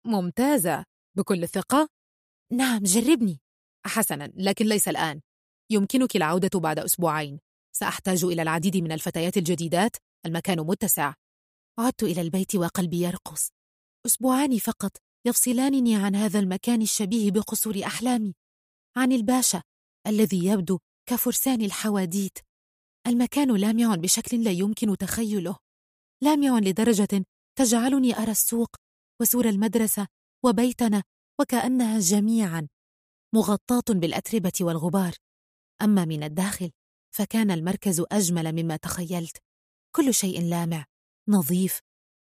ممتازة 0.06 0.84
بكل 1.16 1.48
ثقة؟ 1.48 1.88
نعم 2.52 2.82
جربني 2.82 3.40
حسنا 3.86 4.32
لكن 4.34 4.66
ليس 4.66 4.88
الآن 4.88 5.20
يمكنك 5.70 6.16
العودة 6.16 6.60
بعد 6.60 6.78
أسبوعين. 6.78 7.40
سأحتاج 7.72 8.24
إلى 8.24 8.42
العديد 8.42 8.76
من 8.76 8.92
الفتيات 8.92 9.36
الجديدات. 9.36 9.96
المكان 10.26 10.60
متسع. 10.60 11.14
عدت 11.78 12.02
إلى 12.02 12.20
البيت 12.20 12.56
وقلبي 12.56 13.00
يرقص. 13.00 13.50
أسبوعان 14.06 14.58
فقط 14.58 14.96
يفصلانني 15.26 15.96
عن 15.96 16.16
هذا 16.16 16.38
المكان 16.38 16.82
الشبيه 16.82 17.30
بقصور 17.30 17.82
أحلامي. 17.86 18.34
عن 18.96 19.12
الباشا 19.12 19.62
الذي 20.06 20.46
يبدو 20.46 20.78
كفرسان 21.08 21.62
الحواديت. 21.62 22.38
المكان 23.06 23.56
لامع 23.56 23.94
بشكل 23.94 24.44
لا 24.44 24.50
يمكن 24.50 24.96
تخيله. 24.96 25.56
لامع 26.22 26.58
لدرجة 26.58 27.24
تجعلني 27.58 28.18
أرى 28.18 28.30
السوق 28.30 28.76
وسور 29.20 29.48
المدرسة 29.48 30.06
وبيتنا 30.44 31.02
وكأنها 31.40 31.98
جميعا 31.98 32.68
مغطاة 33.34 33.94
بالأتربة 33.94 34.52
والغبار. 34.60 35.14
أما 35.82 36.04
من 36.04 36.22
الداخل 36.22 36.70
فكان 37.14 37.50
المركز 37.50 38.02
أجمل 38.12 38.52
مما 38.62 38.76
تخيلت. 38.76 39.36
كل 39.96 40.14
شيء 40.14 40.42
لامع 40.42 40.84
نظيف 41.28 41.80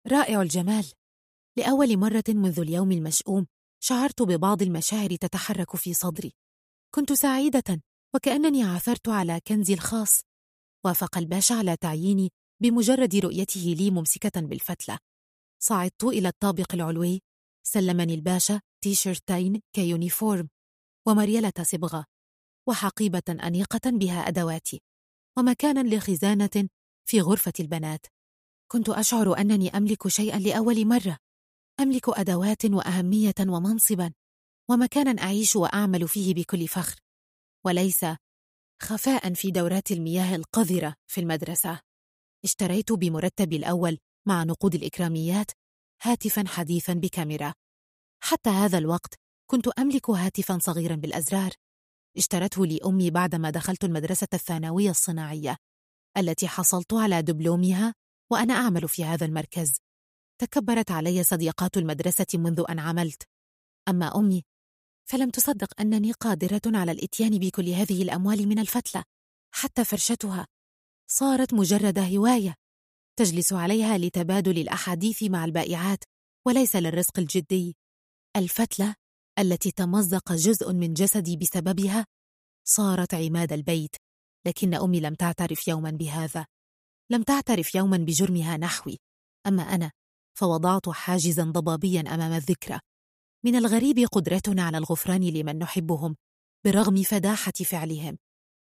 رائع 0.07 0.43
الجمال. 0.43 0.93
لأول 1.59 1.97
مرة 1.97 2.25
منذ 2.29 2.61
اليوم 2.61 2.93
المشؤوم 2.93 3.47
شعرت 3.81 4.23
ببعض 4.23 4.63
المشاعر 4.63 5.17
تتحرك 5.17 5.77
في 5.77 5.95
صدري. 5.95 6.33
كنت 6.95 7.13
سعيدة 7.13 7.83
وكأنني 8.15 8.63
عثرت 8.63 9.09
على 9.09 9.41
كنزي 9.47 9.75
الخاص. 9.75 10.21
وافق 10.85 11.19
الباشا 11.19 11.55
على 11.55 11.77
تعييني 11.77 12.31
بمجرد 12.63 13.17
رؤيته 13.17 13.75
لي 13.79 13.91
ممسكة 13.91 14.41
بالفتلة. 14.41 14.99
صعدت 15.63 16.05
إلى 16.05 16.29
الطابق 16.29 16.75
العلوي. 16.75 17.23
سلمني 17.67 18.15
الباشا 18.15 18.61
تيشيرتين 18.85 19.63
كيونيفورم. 19.73 20.49
ومريلة 21.07 21.53
صبغة. 21.63 22.05
وحقيبة 22.69 23.23
أنيقة 23.29 23.91
بها 23.91 24.29
أدواتي 24.29 24.83
ومكانا 25.39 25.95
لخزانة 25.95 26.69
في 27.09 27.21
غرفة 27.21 27.53
البنات. 27.61 28.07
كنت 28.73 28.89
أشعر 28.89 29.39
أنني 29.39 29.77
أملك 29.77 30.09
شيئا 30.09 30.39
لأول 30.39 30.87
مرة. 30.87 31.19
أملك 31.81 32.09
أدوات 32.09 32.65
وأهمية 32.65 33.35
ومنصبا 33.41 34.13
ومكانا 34.71 35.23
أعيش 35.23 35.57
وأعمل 35.57 36.09
فيه 36.09 36.35
بكل 36.35 36.69
فخر 36.69 37.01
وليس 37.65 38.07
خفاء 38.83 39.35
في 39.35 39.51
دورات 39.51 39.91
المياه 39.91 40.37
القذرة 40.37 40.95
في 41.07 41.21
المدرسة. 41.21 41.81
اشتريت 42.45 42.93
بمرتبي 42.93 43.57
الأول 43.57 43.99
مع 44.29 44.45
نقود 44.45 44.75
الإكراميات 44.75 45.51
هاتفا 46.03 46.45
حديثا 46.47 46.93
بكاميرا. 46.93 47.55
حتى 48.23 48.51
هذا 48.51 48.79
الوقت 48.79 49.15
كنت 49.51 49.69
أملك 49.69 50.11
هاتفا 50.11 50.59
صغيرا 50.63 50.95
بالأزرار. 50.95 51.53
اشترته 52.17 52.67
لي 52.67 52.81
أمي 52.87 53.11
بعدما 53.11 53.51
دخلت 53.51 53.85
المدرسة 53.85 54.29
الثانوية 54.35 54.91
الصناعية 54.91 55.57
التي 56.17 56.49
حصلت 56.49 56.93
على 56.95 57.23
دبلومها 57.23 57.95
وأنا 58.33 58.55
أعمل 58.55 58.89
في 58.89 59.05
هذا 59.05 59.27
المركز. 59.27 59.81
تكبرت 60.41 60.91
علي 60.91 61.23
صديقات 61.23 61.77
المدرسة 61.77 62.27
منذ 62.35 62.65
أن 62.71 62.79
عملت. 62.79 63.23
أما 63.89 64.17
أمي 64.17 64.45
فلم 65.09 65.31
تصدق 65.31 65.81
أنني 65.81 66.13
قادرة 66.13 66.61
على 66.67 66.93
الإتيان 66.93 67.39
بكل 67.39 67.69
هذه 67.69 68.03
الأموال 68.03 68.49
من 68.49 68.59
الفتلة 68.59 69.05
حتى 69.55 69.85
فرشتها. 69.85 70.47
صارت 71.11 71.55
مجرد 71.55 71.99
هواية 71.99 72.55
تجلس 73.17 73.53
عليها 73.53 73.99
لتبادل 73.99 74.59
الأحاديث 74.59 75.23
مع 75.23 75.45
البائعات 75.45 76.05
وليس 76.47 76.77
للرزق 76.77 77.19
الجدي. 77.19 77.77
الفتلة 78.37 78.95
التي 79.39 79.71
تمزق 79.71 80.33
جزء 80.33 80.73
من 80.73 80.95
جسدي 80.95 81.37
بسببها 81.37 82.07
صارت 82.69 83.15
عماد 83.15 83.53
البيت 83.53 83.97
لكن 84.47 84.75
أمي 84.75 85.01
لم 85.01 85.15
تعترف 85.15 85.69
يوما 85.69 85.91
بهذا. 85.91 86.47
لم 87.11 87.23
تعترف 87.23 87.75
يوما 87.75 87.97
بجرمها 87.97 88.57
نحوي. 88.57 88.99
أما 89.47 89.63
أنا 89.63 89.91
فوضعت 90.39 90.89
حاجزا 90.89 91.45
ضبابيا 91.45 92.01
أمام 92.01 92.33
الذكرى. 92.33 92.81
من 93.45 93.57
الغريب 93.57 93.99
قدرتنا 94.13 94.63
على 94.63 94.79
الغفران 94.79 95.25
لمن 95.29 95.59
نحبهم 95.59 96.17
برغم 96.65 97.03
فداحة 97.03 97.53
فعلهم. 97.53 98.19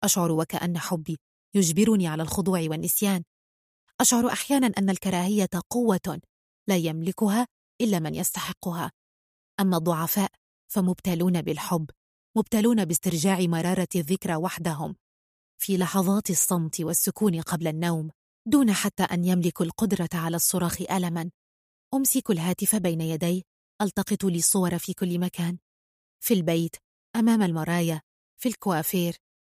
أشعر 0.03 0.31
وكأن 0.31 0.77
حبي 0.77 1.17
يجبرني 1.55 2.07
على 2.07 2.23
الخضوع 2.23 2.59
والنسيان. 2.59 3.23
أشعر 4.01 4.27
أحيانا 4.27 4.71
أن 4.77 4.89
الكراهية 4.89 5.49
قوة 5.69 6.21
لا 6.67 6.77
يملكها 6.77 7.47
إلا 7.81 7.99
من 7.99 8.15
يستحقها. 8.15 8.91
أما 9.59 9.77
الضعفاء 9.77 10.31
فمبتلون 10.71 11.41
بالحب 11.41 11.89
مبتلون 12.37 12.85
باسترجاع 12.85 13.39
مرارة 13.39 13.87
الذكرى 13.95 14.35
وحدهم. 14.35 14.95
في 15.61 15.77
لحظات 15.77 16.29
الصمت 16.29 16.81
والسكون 16.81 17.41
قبل 17.41 17.67
النوم 17.67 18.11
دون 18.45 18.73
حتى 18.73 19.03
أن 19.03 19.25
يملكوا 19.25 19.65
القدرة 19.65 20.09
على 20.13 20.35
الصراخ 20.35 20.81
ألما. 20.81 21.31
أمسك 21.93 22.31
الهاتف 22.31 22.75
بين 22.75 23.01
يدي 23.01 23.45
ألتقط 23.81 24.23
لي 24.23 24.37
الصور 24.37 24.77
في 24.77 24.93
كل 24.93 25.19
مكان. 25.19 25.57
في 26.23 26.33
البيت 26.33 26.75
أمام 27.15 27.41
المرايا 27.41 28.01
في 28.41 28.49
الكوافير 28.49 29.15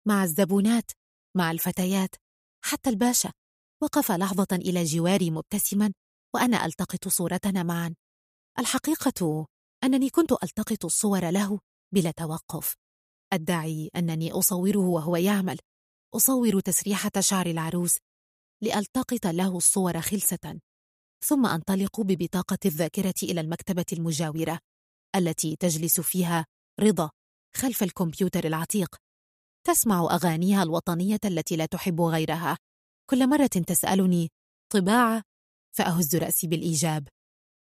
مع 0.09 0.25
الزبونات 0.25 0.91
مع 1.37 1.51
الفتيات 1.51 2.15
حتى 2.65 2.91
الباشا. 2.91 3.33
وقف 3.83 4.13
لحظة 4.13 4.49
إلى 4.53 4.85
جواري 4.85 5.31
مبتسما 5.31 5.93
وأنا 6.35 6.67
ألتقط 6.67 7.09
صورتنا 7.09 7.63
معا. 7.63 7.95
الحقيقة 8.59 9.47
أنني 9.85 10.11
كنت 10.11 10.33
ألتقط 10.33 10.85
الصور 10.85 11.31
له 11.31 11.61
بلا 11.95 12.11
توقف. 12.11 12.77
أدعي 13.33 13.91
أنني 13.97 14.33
أصوره 14.33 14.89
وهو 14.89 15.17
يعمل. 15.17 15.59
أصور 16.15 16.61
تسريحة 16.61 17.11
شعر 17.21 17.47
العروس 17.47 17.99
لألتقط 18.63 19.27
له 19.27 19.57
الصور 19.57 20.01
خلسة 20.01 20.61
ثم 21.25 21.47
أنطلق 21.47 22.01
ببطاقة 22.01 22.59
الذاكرة 22.67 23.15
إلى 23.23 23.41
المكتبة 23.41 23.85
المجاورة 23.93 24.59
التي 25.17 25.57
تجلس 25.57 26.01
فيها 26.01 26.47
رضا 26.81 27.11
خلف 27.57 27.83
الكمبيوتر 27.83 28.47
العتيق. 28.47 28.97
تسمع 29.67 30.01
أغانيها 30.15 30.63
الوطنية 30.63 31.21
التي 31.25 31.57
لا 31.57 31.67
تحب 31.67 32.01
غيرها. 32.01 32.57
كل 33.11 33.29
مرة 33.29 33.47
تسألني 33.47 34.29
طباعة 34.73 35.23
فأهز 35.77 36.17
رأسي 36.17 36.47
بالإيجاب. 36.47 37.09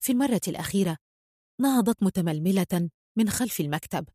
في 0.05 0.13
المرة 0.13 0.41
الأخيرة 0.49 0.97
نهضت 1.61 2.03
متململة 2.03 2.91
من 3.19 3.31
خلف 3.31 3.61
المكتب. 3.61 4.09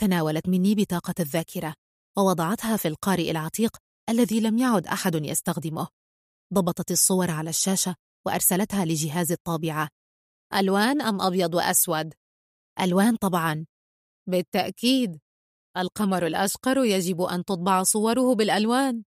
تناولت 0.00 0.48
مني 0.48 0.74
بطاقة 0.74 1.14
الذاكرة 1.20 1.74
ووضعتها 2.18 2.76
في 2.76 2.88
القارئ 2.88 3.30
العتيق 3.30 3.76
الذي 4.08 4.40
لم 4.40 4.58
يعد 4.58 4.86
أحد 4.86 5.14
يستخدمه. 5.14 5.88
ضبطت 6.54 6.90
الصور 6.90 7.30
على 7.30 7.50
الشاشة 7.50 7.94
وأرسلتها 8.26 8.84
لجهاز 8.84 9.32
الطابعة. 9.32 9.88
ألوان 10.54 11.00
أم 11.02 11.20
أبيض 11.20 11.54
وأسود؟ 11.54 12.14
ألوان 12.80 13.16
طبعا. 13.16 13.66
بالتأكيد. 14.28 15.18
القمر 15.76 16.26
الأشقر 16.26 16.84
يجب 16.84 17.22
أن 17.22 17.44
تطبع 17.44 17.82
صوره 17.82 18.34
بالألوان. 18.34 19.02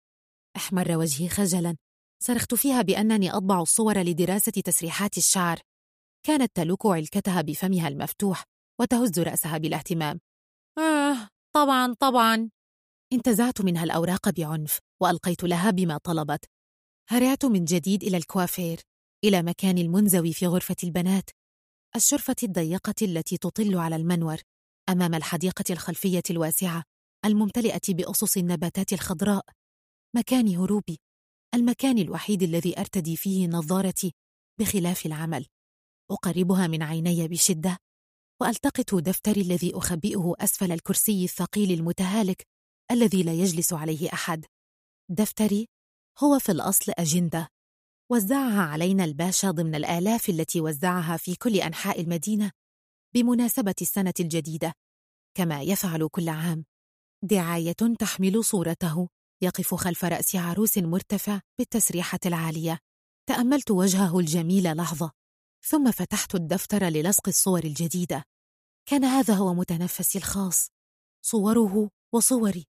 أحمر 0.57 0.97
وجهي 0.97 1.29
خجلا. 1.29 1.77
صرخت 2.23 2.55
فيها 2.55 2.83
بأنني 2.83 3.31
أطبع 3.31 3.61
الصور 3.61 3.99
لدراسة 3.99 4.53
تسريحات 4.53 5.19
الشعر. 5.19 5.61
كانت 6.27 6.57
تلوك 6.57 6.87
علكتها 6.87 7.43
بفمها 7.43 7.89
المفتوح 7.89 8.45
وتهز 8.81 9.19
رأسها 9.19 9.59
بالاهتمام. 9.59 10.21
آه 10.79 11.29
طبعا 11.55 11.95
طبعا. 12.01 12.51
انتزعت 13.13 13.61
منها 13.61 13.85
الأوراق 13.85 14.31
بعنف 14.31 14.81
وألقيت 15.03 15.45
لها 15.45 15.71
بما 15.71 15.99
طلبت. 15.99 16.45
هرعت 17.09 17.45
من 17.45 17.65
جديد 17.65 18.05
إلى 18.05 18.17
الكوافير 18.17 18.81
إلى 19.25 19.43
مكان 19.43 19.79
المنزوي 19.79 20.33
في 20.33 20.47
غرفة 20.47 20.77
البنات 20.85 21.31
الشرفة 21.97 22.37
الضيقة 22.43 22.95
التي 23.03 23.37
تطل 23.37 23.79
على 23.79 23.97
المنور 23.97 24.37
أمام 24.89 25.15
الحديقة 25.15 25.65
الخلفية 25.71 26.23
الواسعة 26.31 26.85
الممتلئة 27.25 27.95
بأصص 27.95 28.37
النباتات 28.37 28.93
الخضراء. 28.93 29.45
مكان 30.17 30.57
هروبي 30.57 30.99
المكان 31.55 31.99
الوحيد 31.99 32.43
الذي 32.43 32.81
أرتدي 32.81 33.17
فيه 33.17 33.47
نظارتي 33.47 34.15
بخلاف 34.61 35.07
العمل. 35.07 35.47
أقربها 36.11 36.67
من 36.67 36.83
عيني 36.83 37.29
بشدة 37.29 37.79
وألتقط 38.41 38.95
دفتري 38.95 39.41
الذي 39.41 39.73
أخبئه 39.75 40.35
أسفل 40.41 40.73
الكرسي 40.73 41.25
الثقيل 41.25 41.73
المتهالك 41.73 42.47
الذي 42.91 43.23
لا 43.23 43.33
يجلس 43.33 43.73
عليه 43.73 44.13
أحد. 44.13 44.45
دفتري 45.11 45.69
هو 46.19 46.39
في 46.39 46.53
الأصل 46.53 46.93
أجندة 46.99 47.49
وزعها 48.11 48.63
علينا 48.63 49.05
الباشا 49.05 49.51
ضمن 49.51 49.75
الآلاف 49.75 50.29
التي 50.29 50.61
وزعها 50.61 51.17
في 51.17 51.37
كل 51.37 51.57
أنحاء 51.61 52.01
المدينة 52.01 52.53
بمناسبة 53.15 53.75
السنة 53.83 54.15
الجديدة. 54.21 54.73
كما 55.37 55.63
يفعل 55.63 56.09
كل 56.09 56.29
عام. 56.29 56.65
دعاية 57.23 57.73
تحمل 57.99 58.45
صورته 58.45 59.09
يقف 59.43 59.75
خلف 59.75 60.05
رأس 60.05 60.37
عروس 60.37 60.79
مرتفع 60.79 61.41
بالتسريحة 61.59 62.19
العالية. 62.27 62.79
تأملت 63.29 63.71
وجهه 63.71 64.19
الجميل 64.19 64.77
لحظة. 64.77 65.13
ثم 65.69 65.91
فتحت 65.91 66.35
الدفتر 66.35 66.85
للصق 66.85 67.29
الصور 67.29 67.65
الجديدة. 67.65 68.25
كان 68.89 69.05
هذا 69.05 69.35
هو 69.35 69.55
متنفسي 69.55 70.19
الخاص. 70.19 70.71
صوره 71.23 71.91
وصوري. 72.15 72.67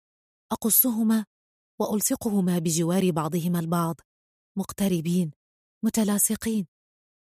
أقصهما 0.52 1.24
وألصقهما 1.80 2.58
بجوار 2.58 3.10
بعضهما 3.10 3.60
البعض. 3.60 3.96
مقتربين. 4.58 5.30
متلاصقين. 5.84 6.66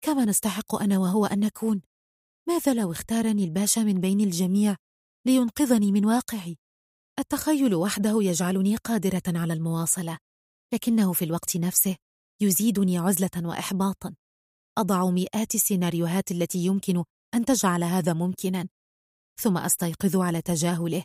كما 0.04 0.24
نستحق 0.24 0.74
أنا 0.74 0.98
وهو 0.98 1.26
أن 1.26 1.40
نكون. 1.40 1.82
ماذا 2.48 2.74
لو 2.74 2.92
اختارني 2.92 3.44
الباشا 3.44 3.80
من 3.80 4.00
بين 4.00 4.20
الجميع 4.20 4.76
لينقذني 5.26 5.92
من 5.92 6.04
واقعي؟ 6.06 6.58
التخيل 7.18 7.74
وحده 7.74 8.22
يجعلني 8.22 8.76
قادرة 8.76 9.22
على 9.26 9.52
المواصلة. 9.52 10.18
لكنه 10.74 11.12
في 11.12 11.24
الوقت 11.24 11.56
نفسه 11.56 11.96
يزيدني 12.40 12.98
عزلة 12.98 13.48
وإحباطا. 13.48 14.14
أضع 14.78 15.10
مئات 15.10 15.54
السيناريوهات 15.54 16.30
التي 16.30 16.58
يمكن 16.58 17.04
أن 17.34 17.44
تجعل 17.44 17.84
هذا 17.84 18.12
ممكنا 18.12 18.68
ثم 19.40 19.58
أستيقظ 19.58 20.16
على 20.16 20.42
تجاهله 20.42 21.04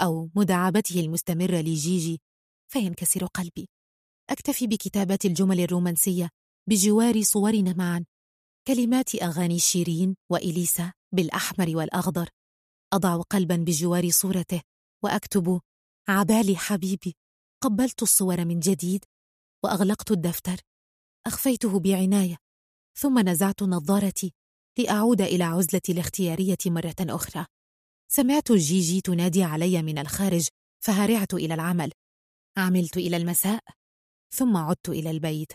أو 0.00 0.30
مداعبته 0.36 1.00
المستمرة 1.00 1.56
لجيجي 1.56 2.20
فينكسر 2.72 3.26
قلبي. 3.26 3.68
أكتفي 4.30 4.66
بكتابة 4.66 5.18
الجمل 5.24 5.60
الرومانسية 5.60 6.30
بجوار 6.68 7.22
صورنا 7.22 7.72
معا. 7.72 8.04
كلمات 8.66 9.14
أغاني 9.22 9.58
شيرين 9.58 10.16
وإليسا 10.32 10.92
بالأحمر 11.12 11.76
والأخضر. 11.76 12.28
أضع 12.92 13.22
قلبا 13.22 13.56
بجوار 13.56 14.10
صورته 14.10 14.62
وأكتب 15.04 15.60
عبالي 16.08 16.56
حبيبي 16.56 17.16
قبلت 17.62 18.02
الصور 18.02 18.44
من 18.44 18.60
جديد 18.60 19.04
وأغلقت 19.64 20.10
الدفتر. 20.10 20.56
أخفيته 21.26 21.80
بعناية 21.80 22.43
ثم 22.96 23.28
نزعت 23.28 23.62
نظارتي 23.62 24.32
لأعود 24.78 25.20
إلى 25.20 25.44
عزلتي 25.44 25.92
الاختيارية 25.92 26.56
مرة 26.66 26.94
أخرى. 27.00 27.46
سمعت 28.08 28.52
جيجي 28.52 29.00
تنادي 29.00 29.42
علي 29.42 29.82
من 29.82 29.98
الخارج 29.98 30.48
فهرعت 30.84 31.34
إلى 31.34 31.54
العمل. 31.54 31.92
عملت 32.56 32.96
إلى 32.96 33.16
المساء 33.16 33.60
ثم 34.34 34.56
عدت 34.56 34.88
إلى 34.88 35.10
البيت. 35.10 35.52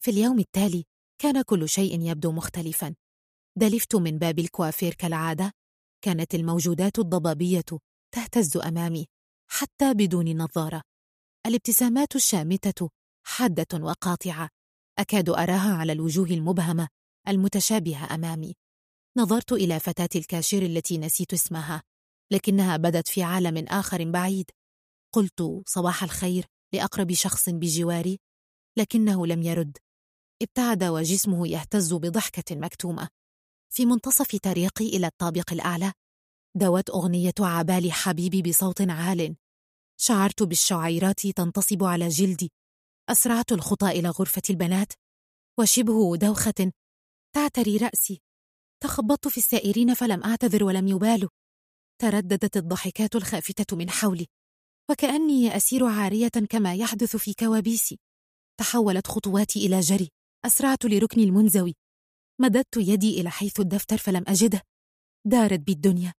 في 0.00 0.10
اليوم 0.10 0.38
التالي 0.38 0.84
كان 1.18 1.42
كل 1.42 1.68
شيء 1.68 2.00
يبدو 2.00 2.32
مختلفا. 2.32 2.94
دلفت 3.56 3.96
من 3.96 4.18
باب 4.18 4.38
الكوافير 4.38 4.94
كالعادة. 4.94 5.52
كانت 6.04 6.34
الموجودات 6.34 6.98
الضبابية 6.98 7.64
تهتز 8.14 8.56
أمامي 8.56 9.06
حتى 9.50 9.94
بدون 9.94 10.36
نظارة. 10.36 10.82
الابتسامات 11.46 12.16
الشامتة 12.16 12.90
حادة 13.26 13.84
وقاطعة. 13.84 14.55
أكاد 14.98 15.28
أراها 15.28 15.74
على 15.74 15.92
الوجوه 15.92 16.26
المبهمة 16.26 16.88
المتشابهة 17.28 18.14
أمامي. 18.14 18.54
نظرت 19.16 19.52
إلى 19.52 19.80
فتاة 19.80 20.08
الكاشير 20.16 20.62
التي 20.62 20.98
نسيت 20.98 21.32
اسمها 21.32 21.82
لكنها 22.32 22.76
بدت 22.76 23.08
في 23.08 23.22
عالم 23.22 23.66
آخر 23.68 24.10
بعيد. 24.10 24.50
قلت 25.14 25.62
صباح 25.66 26.02
الخير 26.02 26.46
لأقرب 26.74 27.12
شخص 27.12 27.48
بجواري. 27.48 28.18
لكنه 28.78 29.26
لم 29.26 29.42
يرد. 29.42 29.78
ابتعد 30.42 30.84
وجسمه 30.84 31.48
يهتز 31.48 31.94
بضحكة 31.94 32.56
مكتومة. 32.56 33.08
في 33.74 33.86
منتصف 33.86 34.36
طريقي 34.36 34.86
إلى 34.86 35.06
الطابق 35.06 35.52
الأعلى 35.52 35.92
دوت 36.56 36.90
أغنية 36.90 37.34
عبالي 37.40 37.92
حبيبي 37.92 38.42
بصوت 38.42 38.80
عال. 38.80 39.36
شعرت 40.00 40.42
بالشعيرات 40.42 41.26
تنتصب 41.26 41.84
على 41.84 42.08
جلدي. 42.08 42.52
أسرعت 43.10 43.52
الخطى 43.52 43.90
إلى 43.90 44.08
غرفة 44.08 44.42
البنات 44.50 44.92
وشبه 45.58 46.16
دوخة 46.16 46.72
تعتري 47.34 47.76
رأسي. 47.76 48.22
تخبطت 48.82 49.28
في 49.28 49.38
السائرين 49.38 49.94
فلم 49.94 50.24
أعتذر 50.24 50.64
ولم 50.64 50.88
يبالوا 50.88 51.30
ترددت 52.02 52.56
الضحكات 52.56 53.16
الخافتة 53.16 53.76
من 53.76 53.90
حولي 53.90 54.26
وكأني 54.90 55.56
أسير 55.56 55.86
عارية 55.86 56.28
كما 56.50 56.74
يحدث 56.74 57.16
في 57.16 57.34
كوابيسي. 57.34 57.98
تحولت 58.60 59.06
خطواتي 59.06 59.66
إلى 59.66 59.80
جري 59.80 60.08
أسرعت 60.46 60.84
للركن 60.84 61.20
المنزوي. 61.20 61.74
مددت 62.40 62.76
يدي 62.76 63.20
إلى 63.20 63.30
حيث 63.30 63.60
الدفتر 63.60 63.96
فلم 63.98 64.24
أجده. 64.28 64.62
دارت 65.26 65.60
بي 65.60 65.72
الدنيا 65.72 66.12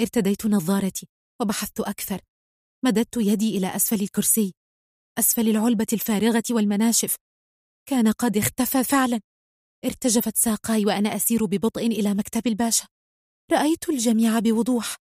ارتديت 0.00 0.46
نظارتي 0.46 1.08
وبحثت 1.40 1.80
أكثر. 1.80 2.20
مددت 2.84 3.16
يدي 3.16 3.58
إلى 3.58 3.76
أسفل 3.76 4.02
الكرسي. 4.02 4.54
أسفل 5.18 5.48
العلبة 5.48 5.86
الفارغة 5.92 6.42
والمناشف. 6.50 7.16
كان 7.88 8.08
قد 8.08 8.36
اختفى 8.36 8.84
فعلا. 8.84 9.20
ارتجفت 9.84 10.36
ساقاي 10.36 10.86
وأنا 10.86 11.16
أسير 11.16 11.44
ببطء 11.44 11.86
إلى 11.86 12.14
مكتب 12.14 12.46
الباشا. 12.46 12.86
رأيت 13.52 13.88
الجميع 13.88 14.38
بوضوح. 14.38 14.96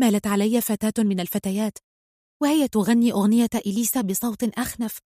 مالت 0.00 0.26
علي 0.26 0.60
فتاة 0.60 1.02
من 1.04 1.20
الفتيات 1.20 1.78
وهي 2.42 2.68
تغني 2.68 3.12
أغنية 3.12 3.50
إليسا 3.54 4.00
بصوت 4.00 4.58
أخنف. 4.58 4.98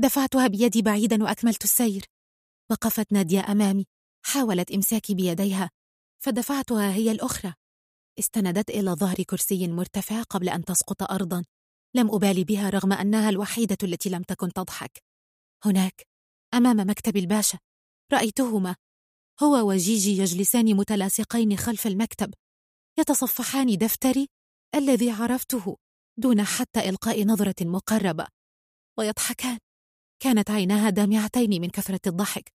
دفعتها 0.00 0.46
بيدي 0.46 0.82
بعيدا 0.82 1.22
وأكملت 1.22 1.64
السير. 1.64 2.04
وقفت 2.70 3.12
نادية 3.12 3.40
أمامي. 3.52 3.86
حاولت 4.24 4.70
إمساكي 4.70 5.14
بيديها 5.14 5.70
فدفعتها 6.24 6.94
هي 6.94 7.10
الأخرى. 7.10 7.54
استندت 8.18 8.70
إلى 8.70 8.90
ظهر 8.90 9.22
كرسي 9.22 9.68
مرتفع 9.68 10.22
قبل 10.22 10.48
أن 10.48 10.64
تسقط 10.64 11.02
أرضا. 11.02 11.44
لم 11.94 12.14
أبالي 12.14 12.44
بها 12.44 12.70
رغم 12.70 12.92
أنها 12.92 13.28
الوحيدة 13.28 13.76
التي 13.82 14.10
لم 14.10 14.22
تكن 14.22 14.52
تضحك. 14.52 15.02
هناك 15.64 16.06
أمام 16.54 16.90
مكتب 16.90 17.16
الباشا. 17.16 17.58
رأيتهما. 18.12 18.76
هو 19.42 19.68
وجيجي 19.68 20.10
يجلسان 20.10 20.76
متلاصقين 20.76 21.56
خلف 21.56 21.86
المكتب. 21.86 22.34
يتصفحان 22.98 23.78
دفتري 23.78 24.28
الذي 24.74 25.10
عرفته 25.10 25.76
دون 26.18 26.44
حتى 26.44 26.88
إلقاء 26.88 27.24
نظرة 27.24 27.54
مقربة. 27.60 28.26
ويضحكان. 28.98 29.58
كانت 30.22 30.50
عيناها 30.50 30.90
دامعتين 30.90 31.60
من 31.60 31.70
كثرة 31.70 32.00
الضحك. 32.06 32.52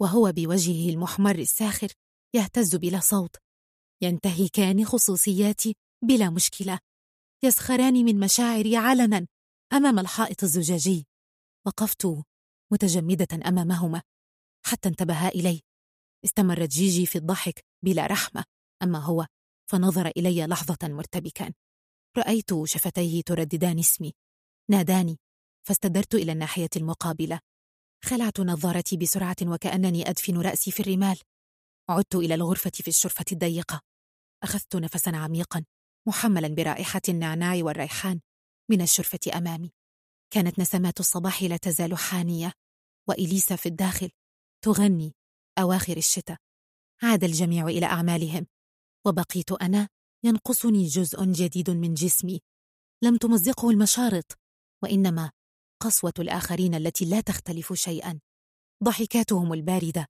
وهو 0.00 0.32
بوجهه 0.32 0.90
المحمر 0.90 1.38
الساخر 1.38 1.88
يهتز 2.34 2.76
بلا 2.76 3.00
صوت. 3.00 3.36
ينتهكان 4.02 4.84
خصوصياتي 4.84 5.76
بلا 6.04 6.30
مشكلة. 6.30 6.78
يسخران 7.42 8.04
من 8.04 8.20
مشاعري 8.20 8.76
علنا 8.76 9.26
أمام 9.72 9.98
الحائط 9.98 10.42
الزجاجي. 10.42 11.06
وقفت 11.66 12.06
متجمدة 12.72 13.48
أمامهما 13.48 14.02
حتى 14.66 14.88
انتبها 14.88 15.28
إلي. 15.28 15.60
استمرت 16.24 16.68
جيجي 16.68 17.06
في 17.06 17.18
الضحك 17.18 17.64
بلا 17.84 18.06
رحمة 18.06 18.44
أما 18.82 18.98
هو 18.98 19.26
فنظر 19.70 20.06
إلي 20.16 20.46
لحظة 20.46 20.78
مرتبكا. 20.82 21.52
رأيت 22.18 22.64
شفتيه 22.64 23.22
ترددان 23.22 23.78
اسمي. 23.78 24.12
ناداني 24.70 25.18
فاستدرت 25.66 26.14
إلى 26.14 26.32
الناحية 26.32 26.70
المقابلة. 26.76 27.40
خلعت 28.04 28.40
نظارتي 28.40 28.96
بسرعة 28.96 29.36
وكأنني 29.42 30.10
أدفن 30.10 30.40
رأسي 30.40 30.70
في 30.70 30.80
الرمال. 30.80 31.18
عدت 31.88 32.14
إلى 32.14 32.34
الغرفة 32.34 32.70
في 32.74 32.88
الشرفة 32.88 33.24
الضيقة. 33.32 33.80
أخذت 34.42 34.76
نفسا 34.76 35.10
عميقا. 35.10 35.64
محملا 36.10 36.48
برائحة 36.48 37.00
النعناع 37.08 37.58
والريحان 37.62 38.20
من 38.70 38.82
الشرفة 38.82 39.18
أمامي. 39.34 39.72
كانت 40.30 40.58
نسمات 40.58 41.00
الصباح 41.00 41.42
لا 41.42 41.56
تزال 41.56 41.98
حانية 41.98 42.52
وإليسا 43.08 43.56
في 43.56 43.66
الداخل 43.66 44.10
تغني 44.64 45.14
أواخر 45.58 45.96
الشتاء. 45.96 46.36
عاد 47.02 47.24
الجميع 47.24 47.66
إلى 47.66 47.86
أعمالهم 47.86 48.46
وبقيت 49.06 49.52
أنا 49.52 49.88
ينقصني 50.24 50.86
جزء 50.86 51.24
جديد 51.24 51.70
من 51.70 51.94
جسمي. 51.94 52.40
لم 53.04 53.16
تمزقه 53.16 53.70
المشارط 53.70 54.38
وإنما 54.82 55.30
قسوة 55.82 56.14
الآخرين 56.18 56.74
التي 56.74 57.04
لا 57.04 57.20
تختلف 57.20 57.72
شيئا. 57.72 58.20
ضحكاتهم 58.84 59.52
الباردة 59.52 60.06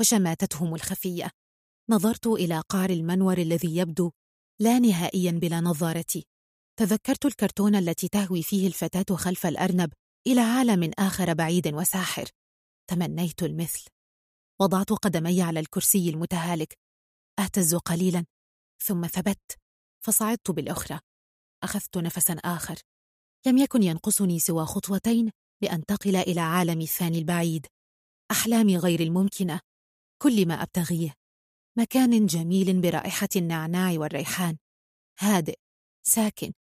وشماتتهم 0.00 0.74
الخفية. 0.74 1.30
نظرت 1.90 2.26
إلى 2.26 2.60
قعر 2.60 2.90
المنور 2.90 3.38
الذي 3.38 3.76
يبدو 3.76 4.12
لا 4.60 4.78
نهائيا 4.78 5.30
بلا 5.30 5.60
نظارتي 5.60 6.26
تذكرت 6.78 7.26
الكرتون 7.26 7.74
التي 7.74 8.08
تهوي 8.08 8.42
فيه 8.42 8.66
الفتاة 8.66 9.16
خلف 9.16 9.46
الأرنب 9.46 9.92
إلى 10.26 10.40
عالم 10.40 10.90
آخر 10.98 11.34
بعيد 11.34 11.74
وساحر. 11.74 12.28
تمنيت 12.90 13.42
المثل. 13.42 13.86
وضعت 14.60 14.92
قدمي 14.92 15.42
على 15.42 15.60
الكرسي 15.60 16.10
المتهالك. 16.10 16.78
أهتز 17.38 17.74
قليلا 17.74 18.24
ثم 18.82 19.06
ثبت. 19.06 19.58
فصعدت 20.04 20.50
بالأخرى. 20.50 21.00
أخذت 21.62 21.98
نفسا 21.98 22.34
آخر. 22.34 22.76
لم 23.46 23.58
يكن 23.58 23.82
ينقصني 23.82 24.38
سوى 24.38 24.66
خطوتين 24.66 25.30
لأنتقل 25.62 26.16
إلى 26.16 26.40
عالمي 26.40 26.84
الثاني 26.84 27.18
البعيد. 27.18 27.66
أحلامي 28.30 28.78
غير 28.78 29.00
الممكنة. 29.00 29.60
كل 30.22 30.48
ما 30.48 30.62
أبتغيه. 30.62 31.14
مكان 31.78 32.26
جميل 32.26 32.80
برائحة 32.80 33.28
النعناع 33.36 33.92
والريحان. 33.98 34.56
هادئ 35.18 35.58
ساكن. 36.06 36.52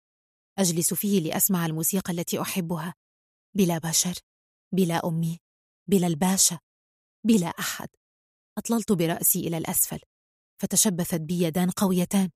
أجلس 0.60 0.94
فيه 0.94 1.20
لأسمع 1.20 1.66
الموسيقى 1.66 2.14
التي 2.14 2.42
أحبها. 2.42 2.94
بلا 3.56 3.78
بشر 3.78 4.14
بلا 4.74 5.08
أمي 5.08 5.40
بلا 5.90 6.08
الباشا 6.08 6.60
بلا 7.26 7.48
أحد. 7.48 7.88
أطللت 8.58 8.92
برأسي 8.92 9.40
إلى 9.40 9.58
الأسفل. 9.58 10.00
فتشبثت 10.62 11.22
بي 11.22 11.42
يدان 11.42 11.70
قويتان 11.70 12.30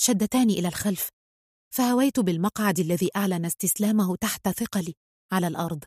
شدتاني 0.00 0.58
إلى 0.58 0.68
الخلف. 0.68 1.08
فهويت 1.74 2.20
بالمقعد 2.20 2.78
الذي 2.78 3.10
أعلن 3.16 3.44
استسلامه 3.44 4.16
تحت 4.16 4.48
ثقلي 4.48 4.94
على 5.32 5.46
الأرض. 5.46 5.84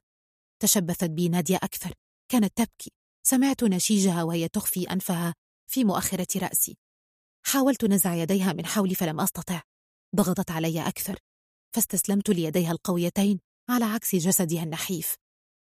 تشبثت 0.62 1.10
بي 1.10 1.30
نادية 1.30 1.56
أكثر. 1.56 1.94
كانت 2.32 2.58
تبكي. 2.58 2.92
سمعت 3.24 3.64
نشيجها 3.64 4.24
وهي 4.24 4.48
تخفي 4.48 4.92
أنفها. 4.92 5.34
في 5.72 5.84
مؤخرة 5.84 6.28
رأسي. 6.36 6.78
حاولت 7.46 7.86
نزع 7.86 8.16
يديها 8.16 8.54
من 8.54 8.66
حولي 8.66 8.96
فلم 8.96 9.20
أستطع. 9.20 9.62
ضغطت 10.16 10.52
علي 10.52 10.88
أكثر. 10.88 11.20
فاستسلمت 11.76 12.30
ليديها 12.30 12.72
القويتين 12.72 13.40
على 13.70 13.86
عكس 13.86 14.16
جسدها 14.16 14.64
النحيف. 14.64 15.16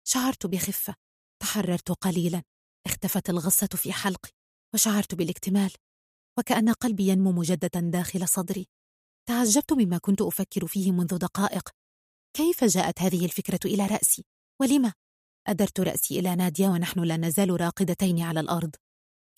شعرت 0.08 0.46
بخفة. 0.46 0.96
تحررت 1.42 1.92
قليلا. 1.92 2.44
اختفت 2.86 3.30
الغصة 3.30 3.68
في 3.68 3.94
حلقي. 3.94 4.30
وشعرت 4.74 5.16
بالاكتمال. 5.16 5.74
وكأن 6.40 6.70
قلبي 6.74 7.08
ينمو 7.08 7.32
مجددا 7.32 7.80
داخل 7.80 8.28
صدري. 8.28 8.68
تعجبت 9.28 9.74
مما 9.74 9.98
كنت 9.98 10.22
أفكر 10.22 10.68
فيه 10.68 10.92
منذ 10.92 11.18
دقائق. 11.18 11.70
كيف 12.34 12.64
جاءت 12.64 13.02
هذه 13.02 13.26
الفكرة 13.26 13.60
إلى 13.66 13.88
رأسي؟ 13.88 14.26
ولم؟ 14.62 14.94
أدرت 15.48 15.80
رأسي 15.80 16.20
إلى 16.20 16.36
نادية 16.36 16.68
ونحن 16.68 17.00
لا 17.00 17.18
نزال 17.18 17.62
راقدتين 17.62 18.22
على 18.22 18.40
الأرض. 18.40 18.76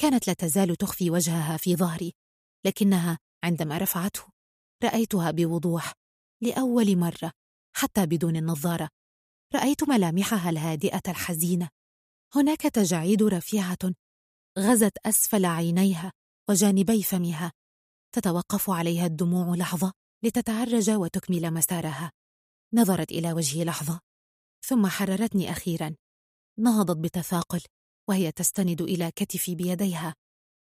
كانت 0.02 0.28
لا 0.28 0.34
تزال 0.34 0.76
تخفي 0.76 1.10
وجهها 1.10 1.58
في 1.58 1.76
ظهري 1.76 2.14
لكنها 2.66 3.20
عندما 3.44 3.78
رفعته 3.78 4.24
رأيتها 4.84 5.32
بوضوح 5.32 5.94
لأول 6.44 6.98
مرة 6.98 7.32
حتى 7.76 8.06
بدون 8.06 8.36
النظارة. 8.36 8.90
رأيت 9.56 9.90
ملامحها 9.90 10.50
الهادئة 10.50 11.02
الحزينة. 11.08 11.70
هناك 12.36 12.62
تجاعيد 12.62 13.24
رفيعة 13.24 13.78
غزت 14.60 14.98
أسفل 15.06 15.46
عينيها 15.46 16.12
وجانبي 16.50 17.04
فمها. 17.04 17.52
تتوقف 18.16 18.70
عليها 18.70 19.06
الدموع 19.06 19.56
لحظة 19.56 19.94
لتتعرج 20.24 20.90
وتكمل 20.90 21.52
مسارها. 21.52 22.12
نظرت 22.74 23.12
إلى 23.12 23.34
وجهي 23.34 23.64
لحظة 23.64 24.00
ثم 24.66 24.88
حررتني 24.88 25.52
أخيرا. 25.52 25.96
نهضت 26.60 26.98
بتثاقل 26.98 27.62
وهي 28.11 28.31
تستند 28.31 28.81
إلى 28.81 29.11
كتفي 29.11 29.56
بيديها 29.56 30.15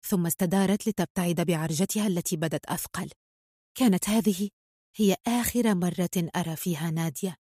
ثم 0.07 0.27
استدارت 0.27 0.89
لتبتعد 0.89 1.41
بعرجتها 1.41 2.07
التي 2.07 2.37
بدت 2.37 2.67
أثقل. 2.67 3.11
كانت 3.79 4.09
هذه 4.09 4.51
هي 4.97 5.17
آخر 5.27 5.75
مرة 5.75 6.31
أرى 6.37 6.57
فيها 6.57 6.91
نادية 6.91 7.37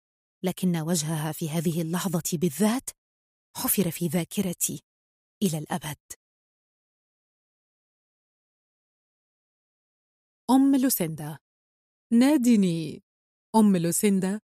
لكن 0.44 0.76
وجهها 0.76 1.32
في 1.32 1.50
هذه 1.50 1.82
اللحظة 1.82 2.22
بالذات 2.32 2.90
حفر 3.56 3.90
في 3.90 4.06
ذاكرتي 4.06 4.82
إلى 5.42 5.58
الأبد. 5.58 5.96
أم 10.50 10.76
لوسيندا. 10.76 11.38
نادني. 12.12 13.02
أم 13.56 13.76
لوسيندا. 13.76 14.40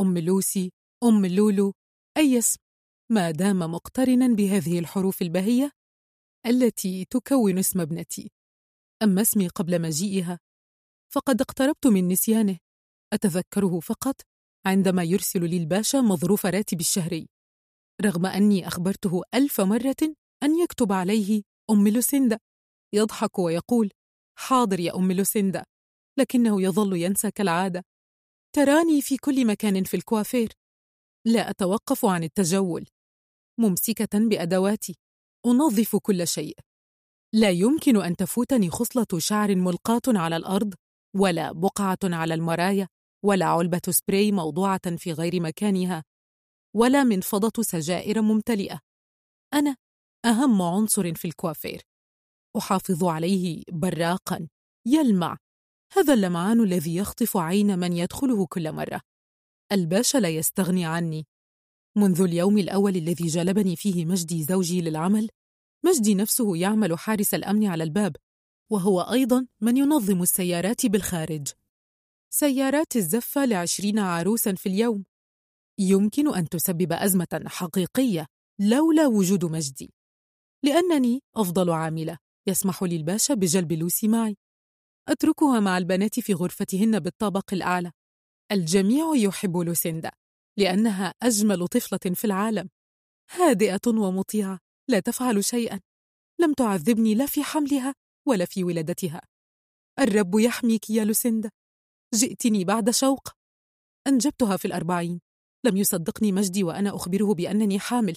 أم 0.00 0.18
لوسي. 0.18 0.72
أم 1.04 1.26
لولو. 1.26 1.72
أي 2.16 2.38
اسم؟ 2.38 2.65
ما 3.10 3.30
دام 3.30 3.58
مقترنا 3.58 4.28
بهذه 4.28 4.78
الحروف 4.78 5.22
البهية 5.22 5.72
التي 6.46 7.04
تكون 7.04 7.58
اسم 7.58 7.80
ابنتي. 7.80 8.30
أما 9.02 9.22
اسمي 9.22 9.48
قبل 9.48 9.82
مجيئها 9.82 10.38
فقد 11.12 11.40
اقتربت 11.40 11.86
من 11.86 12.08
نسيانه. 12.08 12.58
أتذكره 13.12 13.80
فقط 13.80 14.20
عندما 14.66 15.02
يرسل 15.02 15.50
لي 15.50 15.56
الباشا 15.56 15.98
مظروف 15.98 16.46
راتب 16.46 16.80
الشهري 16.80 17.28
رغم 18.02 18.26
أني 18.26 18.68
أخبرته 18.68 19.22
ألف 19.34 19.60
مرة 19.60 20.14
أن 20.42 20.58
يكتب 20.58 20.92
عليه 20.92 21.42
أم 21.70 21.88
لوسيندا. 21.88 22.38
يضحك 22.94 23.38
ويقول 23.38 23.90
حاضر 24.38 24.80
يا 24.80 24.96
أم 24.96 25.12
لوسيندا. 25.12 25.64
لكنه 26.18 26.62
يظل 26.62 26.96
ينسى 26.96 27.30
كالعادة. 27.30 27.84
تراني 28.52 29.02
في 29.02 29.16
كل 29.16 29.46
مكان 29.46 29.84
في 29.84 29.94
الكوافير. 29.96 30.52
لا 31.26 31.50
أتوقف 31.50 32.04
عن 32.04 32.24
التجول. 32.24 32.86
ممسكة 33.58 34.18
بأدواتي. 34.28 34.96
أنظف 35.46 35.96
كل 35.96 36.26
شيء. 36.26 36.56
لا 37.34 37.50
يمكن 37.50 38.02
أن 38.02 38.16
تفوتني 38.16 38.70
خصلة 38.70 39.18
شعر 39.18 39.56
ملقاة 39.56 40.02
على 40.06 40.36
الأرض 40.36 40.74
ولا 41.16 41.52
بقعة 41.52 41.98
على 42.04 42.34
المرايا 42.34 42.88
ولا 43.24 43.46
علبة 43.46 43.80
سبراي 43.90 44.32
موضوعة 44.32 44.96
في 44.96 45.12
غير 45.12 45.40
مكانها 45.40 46.04
ولا 46.76 47.04
منفضة 47.04 47.62
سجائر 47.62 48.22
ممتلئة. 48.22 48.80
أنا 49.54 49.76
أهم 50.24 50.62
عنصر 50.62 51.14
في 51.14 51.24
الكوافير. 51.24 51.82
أحافظ 52.58 53.04
عليه 53.04 53.62
براقا. 53.72 54.48
يلمع. 54.86 55.36
هذا 55.92 56.14
اللمعان 56.14 56.60
الذي 56.60 56.96
يخطف 56.96 57.36
عين 57.36 57.78
من 57.78 57.92
يدخله 57.92 58.46
كل 58.46 58.72
مرة. 58.72 59.00
الباشا 59.72 60.18
لا 60.18 60.28
يستغني 60.28 60.86
عني. 60.86 61.26
منذ 61.96 62.22
اليوم 62.22 62.58
الأول 62.58 62.96
الذي 62.96 63.26
جلبني 63.26 63.76
فيه 63.76 64.04
مجدي 64.04 64.42
زوجي 64.42 64.80
للعمل 64.80 65.28
مجدي 65.84 66.14
نفسه 66.14 66.56
يعمل 66.56 66.98
حارس 66.98 67.34
الأمن 67.34 67.66
على 67.66 67.84
الباب 67.84 68.16
وهو 68.70 69.00
أيضا 69.00 69.46
من 69.60 69.76
ينظم 69.76 70.22
السيارات 70.22 70.86
بالخارج. 70.86 71.48
سيارات 72.30 72.96
الزفة 72.96 73.44
لعشرين 73.44 73.98
عروسا 73.98 74.54
في 74.54 74.68
اليوم. 74.68 75.04
يمكن 75.78 76.34
أن 76.34 76.48
تسبب 76.48 76.92
أزمة 76.92 77.42
حقيقية 77.46 78.26
لولا 78.60 79.06
وجود 79.06 79.44
مجدي. 79.44 79.94
لأنني 80.62 81.22
أفضل 81.36 81.70
عاملة 81.70 82.18
يسمح 82.46 82.82
لي 82.82 82.96
الباشا 82.96 83.34
بجلب 83.34 83.72
لوسي 83.72 84.08
معي. 84.08 84.36
أتركها 85.08 85.60
مع 85.60 85.78
البنات 85.78 86.20
في 86.20 86.34
غرفتهن 86.34 87.00
بالطابق 87.00 87.52
الأعلى. 87.52 87.92
الجميع 88.52 89.14
يحب 89.16 89.56
لوسيندا. 89.56 90.10
لأنها 90.58 91.14
أجمل 91.22 91.68
طفلة 91.68 92.14
في 92.14 92.24
العالم. 92.24 92.68
هادئة 93.30 93.80
ومطيعة 93.86 94.58
لا 94.90 95.00
تفعل 95.00 95.44
شيئا. 95.44 95.80
لم 96.40 96.52
تعذبني 96.52 97.14
لا 97.14 97.26
في 97.26 97.42
حملها 97.42 97.94
ولا 98.28 98.44
في 98.44 98.64
ولادتها. 98.64 99.20
الرب 99.98 100.38
يحميك 100.38 100.90
يا 100.90 101.04
لوسيندا. 101.04 101.50
جئتني 102.14 102.64
بعد 102.64 102.90
شوق. 102.90 103.28
أنجبتها 104.06 104.56
في 104.56 104.64
الأربعين. 104.64 105.20
لم 105.66 105.76
يصدقني 105.76 106.32
مجدي 106.32 106.64
وأنا 106.64 106.96
أخبره 106.96 107.34
بأنني 107.34 107.78
حامل. 107.78 108.16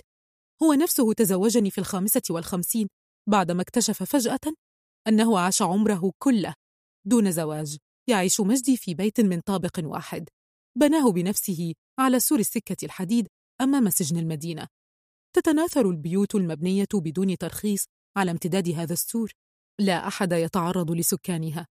هو 0.63 0.73
نفسه 0.73 1.13
تزوجني 1.13 1.71
في 1.71 1.77
الخامسة 1.77 2.21
والخمسين 2.29 2.87
بعدما 3.29 3.61
اكتشف 3.61 4.03
فجأة 4.03 4.39
أنه 5.07 5.39
عاش 5.39 5.61
عمره 5.61 6.11
كله 6.19 6.53
دون 7.07 7.31
زواج. 7.31 7.77
يعيش 8.09 8.39
مجدي 8.39 8.77
في 8.77 8.93
بيت 8.93 9.21
من 9.21 9.41
طابق 9.41 9.79
واحد. 9.83 10.29
بناه 10.77 11.11
بنفسه 11.11 11.73
على 11.99 12.19
سور 12.19 12.39
السكة 12.39 12.85
الحديد 12.85 13.27
أمام 13.61 13.89
سجن 13.89 14.17
المدينة. 14.17 14.67
تتناثر 15.35 15.89
البيوت 15.89 16.35
المبنية 16.35 16.87
بدون 16.93 17.37
ترخيص 17.37 17.85
على 18.17 18.31
امتداد 18.31 18.69
هذا 18.69 18.93
السور. 18.93 19.31
لا 19.79 20.07
أحد 20.07 20.31
يتعرض 20.31 20.91
لسكانها 20.91 21.67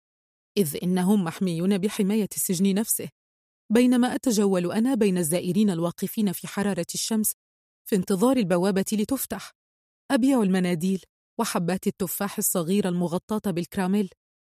إذ 0.58 0.78
إنهم 0.84 1.24
محميون 1.24 1.78
بحماية 1.78 2.28
السجن 2.36 2.74
نفسه. 2.74 3.10
بينما 3.74 4.16
أتجول 4.16 4.72
أنا 4.72 4.96
بين 4.96 5.18
الزائرين 5.18 5.70
الواقفين 5.70 6.32
في 6.32 6.48
حرارة 6.48 6.88
الشمس 6.94 7.34
في 7.90 7.96
انتظار 7.96 8.38
البوابة 8.38 8.86
لتفتح. 8.94 9.52
أبيع 10.12 10.42
المناديل 10.42 11.04
وحبات 11.40 11.88
التفاح 11.88 12.38
الصغيرة 12.38 12.90
المغطاة 12.90 13.52
بالكراميل 13.52 14.10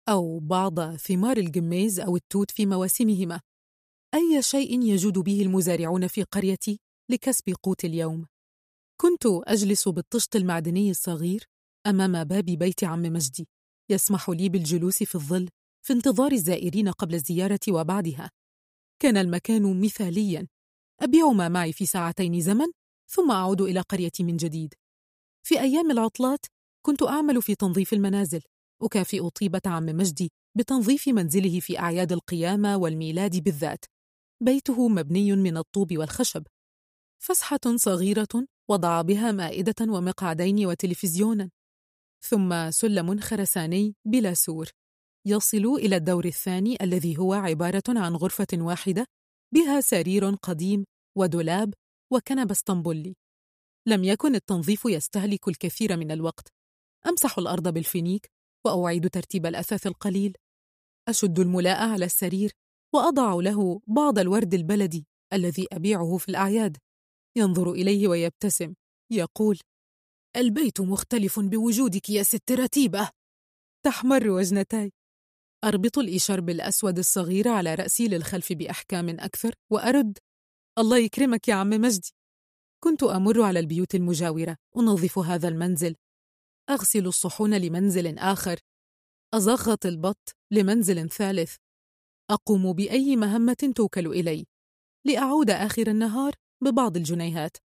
أو 0.08 0.38
بعض 0.38 0.96
ثمار 0.96 1.36
الجميز 1.36 2.00
أو 2.00 2.16
التوت 2.16 2.50
في 2.50 2.66
مواسمهما. 2.66 3.40
أي 4.14 4.42
شيء 4.42 4.82
يجود 4.82 5.18
به 5.18 5.42
المزارعون 5.42 6.06
في 6.06 6.22
قريتي 6.22 6.80
لكسب 7.10 7.54
قوت 7.62 7.84
اليوم؟ 7.84 8.26
كنت 9.00 9.22
أجلس 9.26 9.88
بالطشت 9.88 10.36
المعدني 10.36 10.90
الصغير 10.90 11.44
أمام 11.86 12.24
باب 12.24 12.44
بيت 12.44 12.84
عم 12.84 13.02
مجدي 13.02 13.48
يسمح 13.90 14.30
لي 14.30 14.48
بالجلوس 14.48 15.02
في 15.02 15.14
الظل 15.14 15.48
في 15.86 15.92
انتظار 15.92 16.32
الزائرين 16.32 16.88
قبل 16.88 17.14
الزيارة 17.14 17.60
وبعدها. 17.68 18.30
كان 19.02 19.16
المكان 19.16 19.80
مثاليا. 19.80 20.48
أبيع 21.00 21.28
ما 21.28 21.48
معي 21.48 21.72
في 21.72 21.86
ساعتين 21.86 22.40
زمن 22.40 22.66
ثم 23.10 23.30
أعود 23.30 23.60
إلى 23.60 23.80
قريتي 23.80 24.24
من 24.24 24.36
جديد. 24.36 24.74
في 25.46 25.60
أيام 25.60 25.90
العطلات 25.90 26.46
كنت 26.86 27.02
أعمل 27.02 27.42
في 27.42 27.54
تنظيف 27.54 27.92
المنازل 27.92 28.42
أكافئ 28.82 29.28
طيبة 29.28 29.60
عم 29.66 29.86
مجدي 29.86 30.30
بتنظيف 30.58 31.08
منزله 31.08 31.60
في 31.60 31.78
أعياد 31.78 32.12
القيامة 32.12 32.76
والميلاد 32.76 33.36
بالذات. 33.44 33.84
بيته 34.42 34.88
مبني 34.88 35.32
من 35.32 35.56
الطوب 35.56 35.98
والخشب. 35.98 36.46
فسحة 37.22 37.76
صغيرة 37.76 38.46
وضع 38.70 39.02
بها 39.02 39.32
مائدة 39.32 39.74
ومقعدين 39.80 40.66
وتلفزيونا. 40.66 41.50
ثم 42.24 42.70
سلم 42.70 43.20
خرساني 43.20 43.94
بلا 44.04 44.34
سور. 44.34 44.68
يصل 45.26 45.66
إلى 45.66 45.96
الدور 45.96 46.24
الثاني 46.24 46.76
الذي 46.82 47.18
هو 47.18 47.32
عبارة 47.34 47.82
عن 47.88 48.14
غرفة 48.14 48.46
واحدة 48.54 49.06
بها 49.54 49.80
سرير 49.80 50.34
قديم 50.34 50.84
ودولاب 51.18 51.74
وكنبة 52.12 52.52
اسطنبولي. 52.52 53.14
لم 53.88 54.04
يكن 54.04 54.34
التنظيف 54.34 54.84
يستهلك 54.84 55.48
الكثير 55.48 55.96
من 55.96 56.10
الوقت. 56.10 56.48
أمسح 57.06 57.38
الأرض 57.38 57.68
بالفينيك 57.68 58.30
وأعيد 58.66 59.10
ترتيب 59.10 59.46
الأثاث 59.46 59.86
القليل. 59.86 60.36
أشد 61.08 61.38
الملاءة 61.38 61.92
على 61.92 62.04
السرير. 62.04 62.52
وأضع 62.94 63.34
له 63.34 63.80
بعض 63.86 64.18
الورد 64.18 64.54
البلدي 64.54 65.06
الذي 65.32 65.66
أبيعه 65.72 66.16
في 66.16 66.28
الأعياد. 66.28 66.76
ينظر 67.36 67.72
إليه 67.72 68.08
ويبتسم. 68.08 68.74
يقول 69.12 69.58
البيت 70.36 70.80
مختلف 70.80 71.40
بوجودك 71.40 72.10
يا 72.10 72.22
ست 72.22 72.52
رتيبة. 72.52 73.10
تحمر 73.84 74.30
وجنتاي. 74.30 74.92
أربط 75.64 75.98
الإشارب 75.98 76.50
الأسود 76.50 76.98
الصغير 76.98 77.48
على 77.48 77.74
رأسي 77.74 78.08
للخلف 78.08 78.52
بإحكام 78.52 79.08
أكثر 79.08 79.54
وأرد 79.70 80.18
الله 80.78 80.98
يكرمك 80.98 81.48
يا 81.48 81.54
عم 81.54 81.68
مجدي. 81.68 82.10
كنت 82.84 83.02
أمر 83.02 83.42
على 83.42 83.60
البيوت 83.60 83.94
المجاورة. 83.94 84.56
أنظف 84.76 85.18
هذا 85.18 85.48
المنزل. 85.48 85.96
أغسل 86.70 87.06
الصحون 87.06 87.54
لمنزل 87.54 88.18
آخر. 88.18 88.58
أزغط 89.34 89.86
البط 89.86 90.36
لمنزل 90.50 91.08
ثالث. 91.08 91.56
أقوم 92.30 92.72
بأي 92.72 93.16
مهمة 93.16 93.72
توكل 93.76 94.06
إلي. 94.06 94.46
لأعود 95.06 95.50
آخر 95.50 95.86
النهار 95.86 96.34
ببعض 96.64 96.96
الجنيهات. 96.96 97.56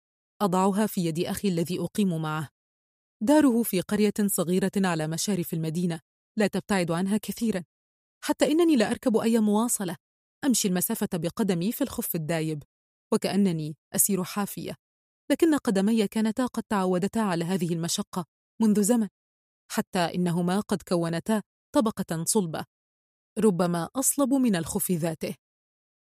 أضعها 0.42 0.88
في 0.88 1.06
يد 1.06 1.20
أخي 1.20 1.48
الذي 1.48 1.80
أقيم 1.80 2.22
معه. 2.22 2.50
داره 3.24 3.64
في 3.64 3.82
قرية 3.82 4.14
صغيرة 4.26 4.72
على 4.78 5.08
مشارف 5.08 5.54
المدينة. 5.54 6.00
لا 6.38 6.48
تبتعد 6.48 6.92
عنها 6.92 7.18
كثيرا. 7.18 7.64
حتى 8.24 8.52
إنني 8.52 8.76
لا 8.76 8.92
أركب 8.92 9.18
أي 9.18 9.40
مواصلة. 9.40 9.96
أمشي 10.46 10.68
المسافة 10.68 11.10
بقدمي 11.14 11.72
في 11.72 11.84
الخف 11.84 12.16
الدايب. 12.16 12.64
وكأنني 13.14 13.76
أسير 13.96 14.24
حافية. 14.24 14.76
لكن 15.32 15.56
قدمي 15.56 16.08
كانتا 16.08 16.46
قد 16.46 16.64
تعودتا 16.64 17.20
على 17.20 17.46
هذه 17.46 17.74
المشقة 17.74 18.26
منذ 18.62 18.82
زمن. 18.82 19.08
حتى 19.72 20.00
إنهما 20.00 20.60
قد 20.60 20.82
كونتا 20.82 21.42
طبقة 21.76 22.24
صلبة. 22.24 22.66
ربما 23.38 23.90
أصلب 23.96 24.34
من 24.34 24.56
الخف 24.56 24.92
ذاته. 24.92 25.36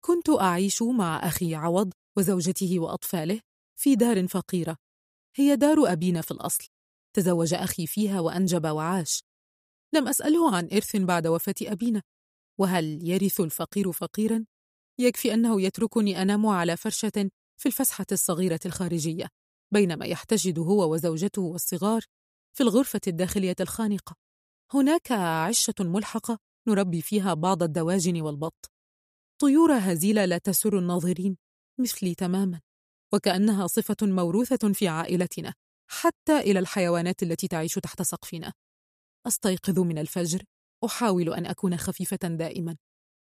كنت 0.04 0.30
أعيش 0.30 0.82
مع 0.82 1.16
أخي 1.28 1.54
عوض 1.54 1.92
وزوجته 2.18 2.78
وأطفاله 2.78 3.40
في 3.80 3.96
دار 3.96 4.28
فقيرة. 4.28 4.76
هي 5.36 5.56
دار 5.56 5.92
أبينا 5.92 6.20
في 6.20 6.30
الأصل. 6.30 6.68
تزوج 7.16 7.54
أخي 7.54 7.86
فيها 7.86 8.20
وأنجب 8.20 8.66
وعاش. 8.66 9.22
لم 9.94 10.08
أسأله 10.08 10.56
عن 10.56 10.68
إرث 10.72 10.96
بعد 10.96 11.26
وفاة 11.26 11.54
أبينا. 11.62 12.02
وهل 12.58 13.08
يرث 13.08 13.40
الفقير 13.40 13.92
فقيرا؟ 13.92 14.44
يكفي 14.98 15.34
أنه 15.34 15.60
يتركني 15.60 16.22
أنام 16.22 16.46
على 16.46 16.76
فرشة 16.76 17.30
في 17.60 17.66
الفسحة 17.66 18.06
الصغيرة 18.12 18.60
الخارجية 18.66 19.28
بينما 19.72 20.06
يحتجد 20.06 20.58
هو 20.58 20.92
وزوجته 20.92 21.42
والصغار 21.42 22.04
في 22.56 22.62
الغرفة 22.62 23.00
الداخلية 23.06 23.56
الخانقة. 23.60 24.16
هناك 24.74 25.12
عشة 25.12 25.74
ملحقة 25.80 26.38
نربي 26.68 27.02
فيها 27.02 27.34
بعض 27.34 27.62
الدواجن 27.62 28.20
والبط. 28.20 28.70
طيور 29.40 29.72
هزيلة 29.72 30.24
لا 30.24 30.38
تسر 30.38 30.78
الناظرين 30.78 31.36
مثلي 31.80 32.14
تماما. 32.14 32.60
وكأنها 33.14 33.66
صفة 33.66 33.96
موروثة 34.02 34.72
في 34.72 34.88
عائلتنا 34.88 35.54
حتى 35.90 36.38
إلى 36.38 36.58
الحيوانات 36.58 37.22
التي 37.22 37.48
تعيش 37.48 37.74
تحت 37.74 38.02
سقفنا. 38.02 38.52
أستيقظ 39.26 39.78
من 39.78 39.98
الفجر 39.98 40.42
أحاول 40.84 41.34
أن 41.34 41.46
أكون 41.46 41.76
خفيفة 41.76 42.16
دائما. 42.16 42.76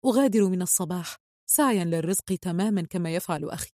أغادر 0.05 0.49
من 0.49 0.61
الصباح 0.61 1.17
سعيا 1.49 1.85
للرزق 1.85 2.35
تماما 2.41 2.81
كما 2.81 3.15
يفعل 3.15 3.49
أخي. 3.49 3.69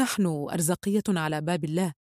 نحن 0.00 0.26
أرزقية 0.26 1.02
على 1.08 1.40
باب 1.40 1.64
الله. 1.64 1.92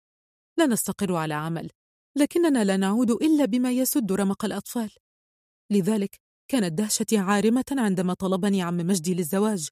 لا 0.58 0.66
نستقر 0.66 1.14
على 1.14 1.34
عمل 1.34 1.70
لكننا 2.16 2.64
لا 2.64 2.76
نعود 2.76 3.10
إلا 3.10 3.44
بما 3.44 3.72
يسد 3.72 4.12
رمق 4.12 4.44
الأطفال. 4.44 4.90
لذلك 5.72 6.20
كانت 6.48 6.72
دهشتي 6.72 7.18
عارمة 7.18 7.64
عندما 7.70 8.14
طلبني 8.14 8.62
عم 8.62 8.76
مجدي 8.76 9.14
للزواج. 9.14 9.68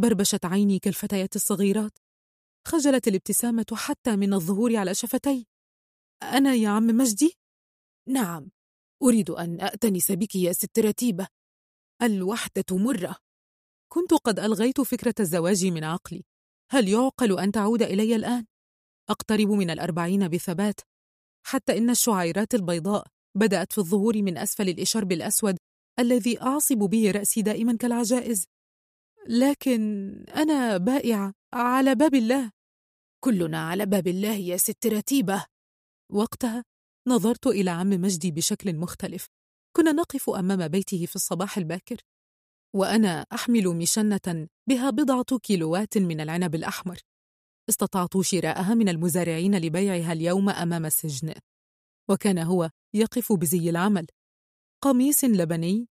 بربشت 0.00 0.44
عيني 0.44 0.78
كالفتيات 0.78 1.36
الصغيرات. 1.36 1.98
خجلت 2.68 3.08
الابتسامة 3.08 3.66
حتى 3.72 4.16
من 4.16 4.34
الظهور 4.34 4.76
على 4.76 4.94
شفتي. 4.94 5.46
أنا 6.22 6.54
يا 6.54 6.68
عم 6.68 6.86
مجدي؟ 6.86 7.32
نعم 8.08 8.50
أريد 9.02 9.30
أن 9.30 9.60
أأتنس 9.60 10.12
بك 10.12 10.36
يا 10.36 10.52
ست 10.52 10.78
رتيبة. 10.78 11.28
الوحدة 12.02 12.64
مرة. 12.70 13.16
كنت 13.92 14.14
قد 14.14 14.38
ألغيت 14.38 14.80
فكرة 14.80 15.14
الزواج 15.20 15.66
من 15.66 15.84
عقلي. 15.84 16.24
هل 16.70 16.88
يعقل 16.88 17.38
أن 17.38 17.52
تعود 17.52 17.82
إلي 17.82 18.16
الآن؟ 18.16 18.46
أقترب 19.10 19.50
من 19.50 19.70
الأربعين 19.70 20.28
بثبات. 20.28 20.80
حتى 21.46 21.78
إن 21.78 21.90
الشعيرات 21.90 22.54
البيضاء 22.54 23.06
بدأت 23.34 23.72
في 23.72 23.78
الظهور 23.78 24.22
من 24.22 24.38
أسفل 24.38 24.68
الإشرب 24.68 25.12
الأسود 25.12 25.58
الذي 25.98 26.42
أعصب 26.42 26.78
به 26.78 27.10
رأسي 27.10 27.42
دائما 27.42 27.76
كالعجائز. 27.76 28.46
لكن 29.28 30.10
أنا 30.36 30.76
بائعة 30.76 31.32
على 31.54 31.94
باب 31.94 32.14
الله. 32.14 32.50
كلنا 33.24 33.68
على 33.68 33.86
باب 33.86 34.06
الله 34.06 34.34
يا 34.34 34.56
ست 34.56 34.86
رتيبة. 34.86 35.44
وقتها 36.12 36.64
نظرت 37.08 37.46
إلى 37.46 37.70
عم 37.70 37.88
مجدي 37.88 38.30
بشكل 38.30 38.76
مختلف. 38.76 39.26
كنا 39.76 39.92
نقف 39.92 40.30
أمام 40.30 40.68
بيته 40.68 41.06
في 41.06 41.16
الصباح 41.16 41.58
الباكر. 41.58 41.96
وأنا 42.74 43.26
أحمل 43.32 43.68
مشنة 43.68 44.48
بها 44.68 44.90
بضعة 44.90 45.38
كيلوات 45.42 45.98
من 45.98 46.20
العنب 46.20 46.54
الأحمر. 46.54 46.98
استطعت 47.68 48.20
شراءها 48.20 48.74
من 48.74 48.88
المزارعين 48.88 49.58
لبيعها 49.58 50.12
اليوم 50.12 50.48
أمام 50.48 50.86
السجن. 50.86 51.34
وكان 52.10 52.38
هو 52.38 52.70
يقف 52.94 53.32
بزي 53.32 53.70
العمل. 53.70 54.06
قميص 54.82 55.24
لبني 55.24 55.88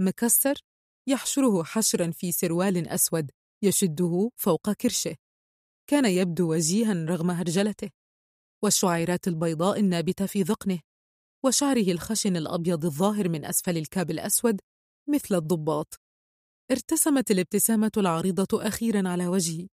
مكسر 0.00 0.54
يحشره 1.08 1.62
حشرا 1.64 2.10
في 2.10 2.32
سروال 2.32 2.88
أسود 2.88 3.30
يشده 3.62 4.30
فوق 4.36 4.72
كرشه. 4.72 5.16
كان 5.86 6.04
يبدو 6.04 6.52
وجيها 6.52 6.92
رغم 6.92 7.30
هرجلته 7.30 7.90
والشعيرات 8.62 9.28
البيضاء 9.28 9.80
النابتة 9.80 10.26
في 10.26 10.42
ذقنه 10.42 10.80
وشعره 11.44 11.92
الخشن 11.92 12.36
الأبيض 12.36 12.84
الظاهر 12.84 13.28
من 13.28 13.44
أسفل 13.44 13.76
الكاب 13.76 14.10
الأسود 14.10 14.60
مثل 15.08 15.34
الضباط. 15.34 16.00
ارتسمت 16.70 17.30
الابتسامة 17.30 17.92
العريضة 17.96 18.68
أخيرا 18.68 19.08
على 19.08 19.26
وجهي 19.26 19.68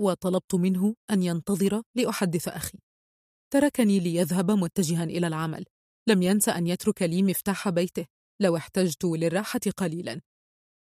وطلبت 0.00 0.54
منه 0.54 0.94
أن 1.10 1.22
ينتظر 1.22 1.82
لأحدث 1.94 2.48
أخي. 2.48 2.78
تركني 3.52 4.00
ليذهب 4.00 4.50
متجها 4.50 5.04
إلى 5.04 5.26
العمل. 5.26 5.64
لم 6.08 6.22
ينس 6.22 6.48
أن 6.48 6.66
يترك 6.66 7.02
لي 7.02 7.22
مفتاح 7.22 7.68
بيته 7.68 8.06
لو 8.40 8.56
احتجت 8.56 9.04
للراحة 9.04 9.60
قليلا 9.76 10.20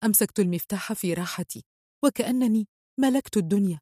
أمسكت 0.05 0.41
المفتاح 0.41 0.93
في 0.93 1.15
راحتي 1.15 1.65
وكأنني 2.05 2.69
ملكت 3.01 3.37
الدنيا 3.37 3.81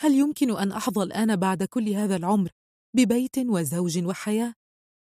هل 0.00 0.12
يمكن 0.14 0.56
أن 0.56 0.72
أحظى 0.72 1.02
الآن 1.02 1.36
بعد 1.36 1.62
كل 1.62 1.88
هذا 1.88 2.16
العمر 2.16 2.50
ببيت 2.96 3.38
وزوج 3.38 4.04
وحياة؟ 4.04 4.54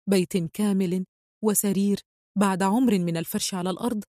بيت 0.08 0.36
كامل 0.36 1.04
وسرير 1.44 2.00
بعد 2.38 2.62
عمر 2.62 2.98
من 2.98 3.16
الفرش 3.16 3.54
على 3.54 3.70
الأرض؟ 3.70 4.04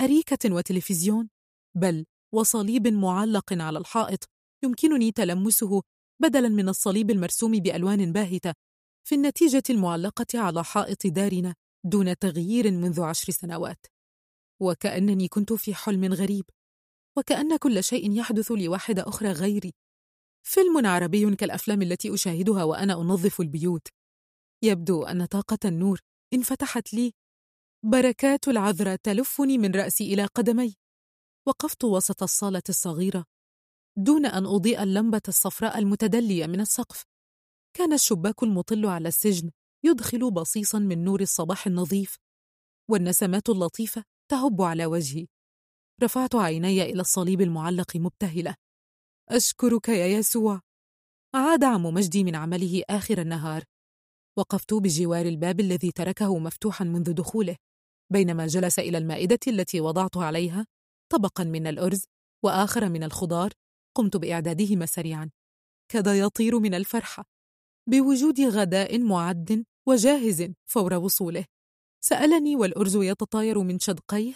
أريكة 0.00 0.54
وتلفزيون؟ 0.54 1.28
بل 1.76 2.04
وصليب 2.34 2.88
معلق 2.88 3.52
على 3.52 3.78
الحائط 3.78 4.24
يمكنني 4.64 5.12
تلمسه 5.12 5.82
بدلا 6.22 6.48
من 6.48 6.68
الصليب 6.68 7.10
المرسوم 7.10 7.52
بألوان 7.52 8.12
باهتة 8.12 8.54
في 9.04 9.14
النتيجة 9.14 9.62
المعلقة 9.70 10.26
على 10.34 10.64
حائط 10.64 11.06
دارنا 11.06 11.54
دون 11.84 12.18
تغيير 12.18 12.70
منذ 12.70 13.00
عشر 13.00 13.32
سنوات. 13.32 13.86
وكأنني 14.60 15.28
كنت 15.28 15.52
في 15.52 15.74
حلم 15.74 16.04
غريب 16.04 16.44
وكأن 17.18 17.56
كل 17.56 17.84
شيء 17.84 18.12
يحدث 18.12 18.52
لواحدة 18.52 19.08
أخرى 19.08 19.32
غيري. 19.32 19.74
فيلم 20.46 20.86
عربي 20.86 21.36
كالأفلام 21.36 21.82
التي 21.82 22.14
أشاهدها 22.14 22.64
وأنا 22.64 22.94
أنظف 22.94 23.40
البيوت. 23.40 23.88
يبدو 24.62 25.02
أن 25.02 25.24
طاقة 25.24 25.58
النور 25.64 26.00
انفتحت 26.34 26.94
لي. 26.94 27.12
بركات 27.84 28.48
العذراء 28.48 28.96
تلفني 28.96 29.58
من 29.58 29.74
رأسي 29.74 30.14
إلى 30.14 30.24
قدمي. 30.24 30.74
وقفت 31.48 31.84
وسط 31.84 32.22
الصالة 32.22 32.62
الصغيرة 32.68 33.24
دون 33.96 34.26
أن 34.26 34.46
أضيء 34.46 34.82
اللمبة 34.82 35.22
الصفراء 35.28 35.78
المتدلية 35.78 36.46
من 36.46 36.60
السقف. 36.60 37.11
كان 37.74 37.92
الشباك 37.92 38.42
المطل 38.42 38.86
على 38.86 39.08
السجن 39.08 39.50
يدخل 39.84 40.30
بصيصا 40.30 40.78
من 40.78 41.04
نور 41.04 41.20
الصباح 41.20 41.66
النظيف 41.66 42.16
والنسمات 42.90 43.48
اللطيفة 43.48 44.04
تهب 44.30 44.62
على 44.62 44.86
وجهي. 44.86 45.26
رفعت 46.02 46.34
عيني 46.34 46.82
إلى 46.82 47.00
الصليب 47.00 47.40
المعلق 47.40 47.96
مبتهلة. 47.96 48.54
أشكرك 49.28 49.88
يا 49.88 50.06
يسوع. 50.06 50.60
عاد 51.34 51.64
عم 51.64 51.82
مجدي 51.82 52.24
من 52.24 52.34
عمله 52.34 52.82
آخر 52.90 53.20
النهار. 53.20 53.64
وقفت 54.38 54.74
بجوار 54.74 55.26
الباب 55.26 55.60
الذي 55.60 55.92
تركه 55.92 56.38
مفتوحا 56.38 56.84
منذ 56.84 57.12
دخوله 57.12 57.56
بينما 58.12 58.46
جلس 58.46 58.78
إلى 58.78 58.98
المائدة 58.98 59.38
التي 59.46 59.80
وضعت 59.80 60.16
عليها 60.16 60.66
طبقا 61.12 61.44
من 61.44 61.66
الأرز 61.66 62.04
وآخر 62.44 62.88
من 62.88 63.02
الخضار 63.02 63.52
قمت 63.96 64.16
بإعدادهما 64.16 64.86
سريعا. 64.86 65.30
كاد 65.88 66.06
يطير 66.06 66.58
من 66.58 66.74
الفرحة. 66.74 67.24
بوجود 67.86 68.40
غداء 68.40 68.98
معد 68.98 69.64
وجاهز 69.86 70.52
فور 70.64 70.94
وصوله. 70.94 71.44
سألني 72.04 72.56
والأرز 72.56 72.96
يتطاير 72.96 73.58
من 73.58 73.78
شدقيه. 73.78 74.34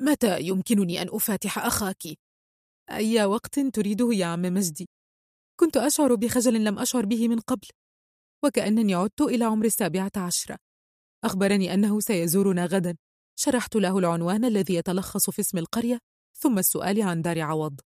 متى 0.00 0.40
يمكنني 0.40 1.02
أن 1.02 1.08
أفاتح 1.10 1.58
أخاك؟ 1.58 2.02
أي 2.90 3.24
وقت 3.24 3.60
تريده 3.60 4.08
يا 4.12 4.26
عم 4.26 4.42
مجدي؟ 4.42 4.88
كنت 5.60 5.76
أشعر 5.76 6.14
بخجل 6.14 6.64
لم 6.64 6.78
أشعر 6.78 7.06
به 7.06 7.28
من 7.28 7.40
قبل 7.40 7.68
وكأنني 8.44 8.94
عدت 8.94 9.20
إلى 9.20 9.44
عمر 9.44 9.64
السابعة 9.64 10.12
عشرة 10.16 10.58
أخبرني 11.24 11.74
أنه 11.74 12.00
سيزورنا 12.00 12.66
غدا. 12.66 12.96
شرحت 13.38 13.76
له 13.76 13.98
العنوان 13.98 14.44
الذي 14.44 14.74
يتلخص 14.74 15.30
في 15.30 15.40
اسم 15.40 15.58
القرية 15.58 15.98
ثم 16.38 16.58
السؤال 16.58 17.02
عن 17.02 17.22
دار 17.22 17.40
عوض. 17.40 17.80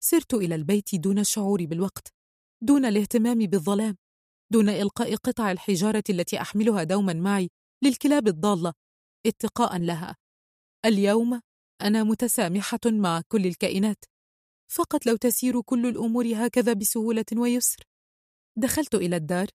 سرت 0.00 0.34
إلى 0.34 0.54
البيت 0.54 0.94
دون 0.94 1.18
الشعور 1.18 1.64
بالوقت. 1.64 2.21
دون 2.62 2.84
الاهتمام 2.84 3.38
بالظلام 3.38 3.96
دون 4.52 4.68
إلقاء 4.68 5.14
قطع 5.14 5.52
الحجارة 5.52 6.04
التي 6.10 6.40
أحملها 6.40 6.84
دوما 6.84 7.12
معي 7.12 7.50
للكلاب 7.84 8.28
الضالة 8.28 8.72
اتقاء 9.26 9.78
لها 9.78 10.16
اليوم 10.84 11.40
أنا 11.82 12.02
متسامحة 12.02 12.80
مع 12.86 13.22
كل 13.28 13.46
الكائنات 13.46 14.04
فقط 14.72 15.06
لو 15.06 15.16
تسير 15.16 15.60
كل 15.60 15.86
الأمور 15.86 16.26
هكذا 16.34 16.72
بسهولة 16.72 17.24
ويسر 17.36 17.82
دخلت 18.58 18.94
إلى 18.94 19.16
الدار 19.16 19.46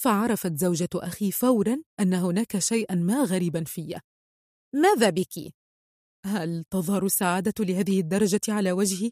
فعرفت 0.00 0.56
زوجة 0.56 0.88
أخي 0.94 1.32
فورا 1.32 1.82
أن 2.00 2.14
هناك 2.14 2.58
شيئا 2.58 2.94
ما 2.94 3.24
غريبا 3.24 3.64
في 3.64 4.00
ماذا 4.74 5.10
بك؟ 5.10 5.54
هل 6.26 6.64
تظهر 6.64 7.06
السعادة 7.06 7.64
لهذه 7.64 8.00
الدرجة 8.00 8.40
على 8.48 8.72
وجهي؟ 8.72 9.10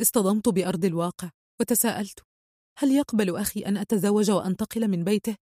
اصطدمت 0.00 0.48
بأرض 0.48 0.84
الواقع 0.84 1.30
وتساءلت 1.60 2.31
هل 2.78 2.90
يقبل 2.92 3.36
أخي 3.36 3.60
أن 3.60 3.76
أتزوج 3.76 4.30
وأنتقل 4.30 4.88
من 4.88 5.04
بيته؟ 5.04 5.36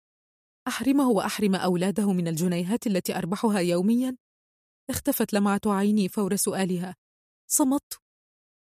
أحرمه 0.69 1.09
وأحرم 1.09 1.55
أولاده 1.55 2.13
من 2.13 2.29
الجنيهات 2.29 2.87
التي 2.87 3.17
أربحها 3.17 3.59
يوميا؟ 3.59 4.17
اختفت 4.91 5.33
لمعة 5.33 5.61
عيني 5.67 6.09
فور 6.09 6.37
سؤالها 6.37 6.97
صمت 7.51 8.01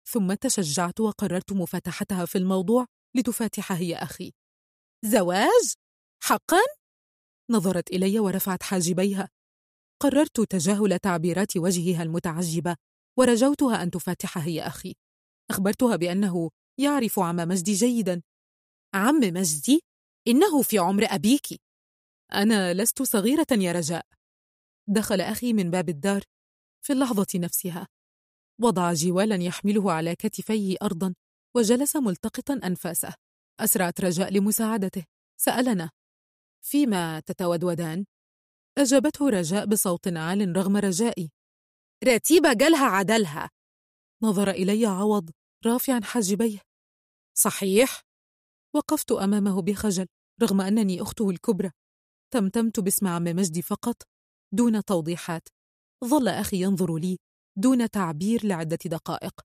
ثم 0.08 0.34
تشجعت 0.34 1.00
وقررت 1.00 1.54
مفاتحتها 1.54 2.26
في 2.26 2.38
الموضوع 2.38 2.86
لتفاتح 3.16 3.72
هي 3.72 3.96
أخي 3.96 4.34
زواج؟ 5.06 5.74
حقا؟ 6.24 6.62
نظرت 7.52 7.90
إلي 7.90 8.20
ورفعت 8.20 8.64
حاجبيها 8.64 9.30
قررت 10.02 10.42
تجاهل 10.42 11.00
تعبيرات 11.00 11.58
وجهها 11.58 12.04
المتعجبة 12.04 12.76
ورجوتها 13.20 13.84
أن 13.84 13.92
تفاتح 13.92 14.38
هي 14.38 14.68
أخي 14.68 14.96
أخبرتها 15.52 15.96
بأنه 15.96 16.50
يعرف 16.80 17.20
عم 17.20 17.36
مجدي 17.36 17.74
جيدا 17.74 18.22
عم 18.96 19.20
مجدي؟ 19.20 19.82
إنه 20.28 20.62
في 20.62 20.78
عمر 20.78 21.06
أبيك. 21.10 21.62
أنا 22.34 22.74
لست 22.74 23.02
صغيرة 23.02 23.48
يا 23.52 23.72
رجاء. 23.72 24.06
دخل 24.88 25.22
أخي 25.22 25.54
من 25.54 25.72
باب 25.72 25.90
الدار 25.90 26.24
في 26.86 26.94
اللحظة 26.94 27.28
نفسها. 27.36 27.88
وضع 28.62 28.94
جوالا 28.94 29.44
يحمله 29.44 29.92
على 29.92 30.16
كتفيه 30.16 30.78
أرضا 30.82 31.16
وجلس 31.56 31.96
ملتقطا 31.96 32.54
أنفاسه. 32.54 33.14
أسرعت 33.60 34.02
رجاء 34.02 34.34
لمساعدته. 34.34 35.06
سألنا 35.40 35.90
فيما 36.66 37.20
تتودودان؟ 37.20 38.06
أجابته 38.78 39.30
رجاء 39.30 39.66
بصوت 39.66 40.08
عال 40.08 40.58
رغم 40.58 40.78
رجائي. 40.78 41.32
رتيبة 42.04 42.54
جالها 42.54 42.86
عدلها. 42.86 43.50
نظر 44.24 44.50
إلي 44.50 44.86
عوض 44.86 45.30
رافعا 45.66 46.00
حاجبيه. 46.04 46.60
صحيح؟ 47.38 48.05
وقفت 48.76 49.12
أمامه 49.12 49.62
بخجل 49.62 50.08
رغم 50.42 50.62
أنني 50.62 51.02
أخته 51.02 51.30
الكبرى. 51.30 51.72
تمتمت 52.34 52.80
باسم 52.80 53.08
عم 53.08 53.24
مجدي 53.24 53.62
فقط 53.62 53.96
دون 54.54 54.84
توضيحات. 54.84 55.48
ظل 56.06 56.28
أخي 56.28 56.62
ينظر 56.62 56.98
لي 56.98 57.18
دون 57.58 57.90
تعبير 57.90 58.46
لعدة 58.46 58.80
دقائق. 58.86 59.42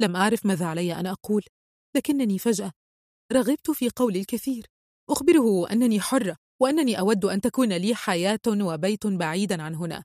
لم 0.00 0.16
أعرف 0.16 0.46
ماذا 0.46 0.66
علي 0.66 0.92
أن 1.00 1.06
أقول 1.06 1.44
لكنني 1.96 2.38
فجأة 2.38 2.72
رغبت 3.32 3.70
في 3.70 3.90
قول 3.96 4.16
الكثير. 4.16 4.66
أخبره 5.10 5.70
أنني 5.72 6.00
حرة 6.00 6.36
وأنني 6.62 6.98
أود 6.98 7.24
أن 7.24 7.40
تكون 7.40 7.72
لي 7.72 7.94
حياة 7.94 8.40
وبيت 8.48 9.06
بعيدا 9.06 9.62
عن 9.62 9.74
هنا. 9.74 10.04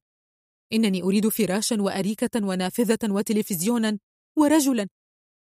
إنني 0.73 1.03
أريد 1.03 1.27
فراشا 1.27 1.81
وأريكة 1.81 2.45
ونافذة 2.45 3.13
وتلفزيونا 3.13 3.99
ورجلا. 4.37 4.87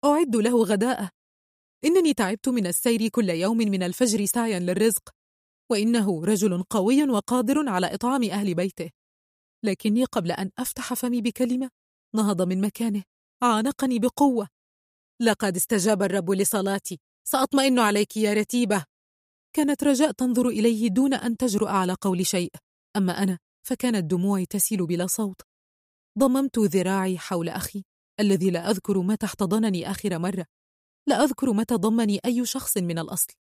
أعد 0.04 0.36
له 0.36 0.64
غداءة. 0.64 1.10
إنني 1.84 2.14
تعبت 2.14 2.48
من 2.48 2.66
السير 2.66 3.08
كل 3.08 3.30
يوم 3.30 3.56
من 3.56 3.82
الفجر 3.82 4.24
سعيا 4.24 4.58
للرزق 4.58 5.10
وإنه 5.70 6.24
رجل 6.24 6.62
قوي 6.62 7.04
وقادر 7.10 7.68
على 7.68 7.94
إطعام 7.94 8.24
أهل 8.24 8.54
بيته. 8.54 8.90
لكني 9.64 10.04
قبل 10.04 10.32
أن 10.32 10.50
أفتح 10.58 10.94
فمي 10.94 11.20
بكلمة 11.20 11.70
نهض 12.14 12.42
من 12.42 12.60
مكانه 12.60 13.04
عانقني 13.42 13.98
بقوة. 13.98 14.48
لقد 15.22 15.56
استجاب 15.56 16.02
الرب 16.02 16.30
لصلاتي 16.30 17.00
سأطمئن 17.28 17.78
عليك 17.78 18.16
يا 18.16 18.34
رتيبة. 18.34 18.84
كانت 19.56 19.84
رجاء 19.84 20.10
تنظر 20.10 20.48
إليه 20.48 20.88
دون 20.88 21.14
أن 21.14 21.36
تجرؤ 21.36 21.68
على 21.68 21.96
قول 22.00 22.26
شيء 22.26 22.52
أما 22.96 23.22
أنا 23.22 23.38
فكانت 23.66 24.10
دموعي 24.10 24.46
تسيل 24.46 24.86
بلا 24.86 25.06
صوت. 25.06 25.40
ضممت 26.18 26.58
ذراعي 26.58 27.18
حول 27.18 27.48
أخي 27.48 27.84
الذي 28.20 28.50
لا 28.50 28.70
أذكر 28.70 29.02
متى 29.02 29.26
احتضنني 29.26 29.90
آخر 29.90 30.18
مرة. 30.18 30.46
لا 31.08 31.24
أذكر 31.24 31.52
متى 31.52 31.74
ضمني 31.74 32.20
أي 32.24 32.46
شخص 32.46 32.76
من 32.76 32.98
الأصل. 32.98 33.34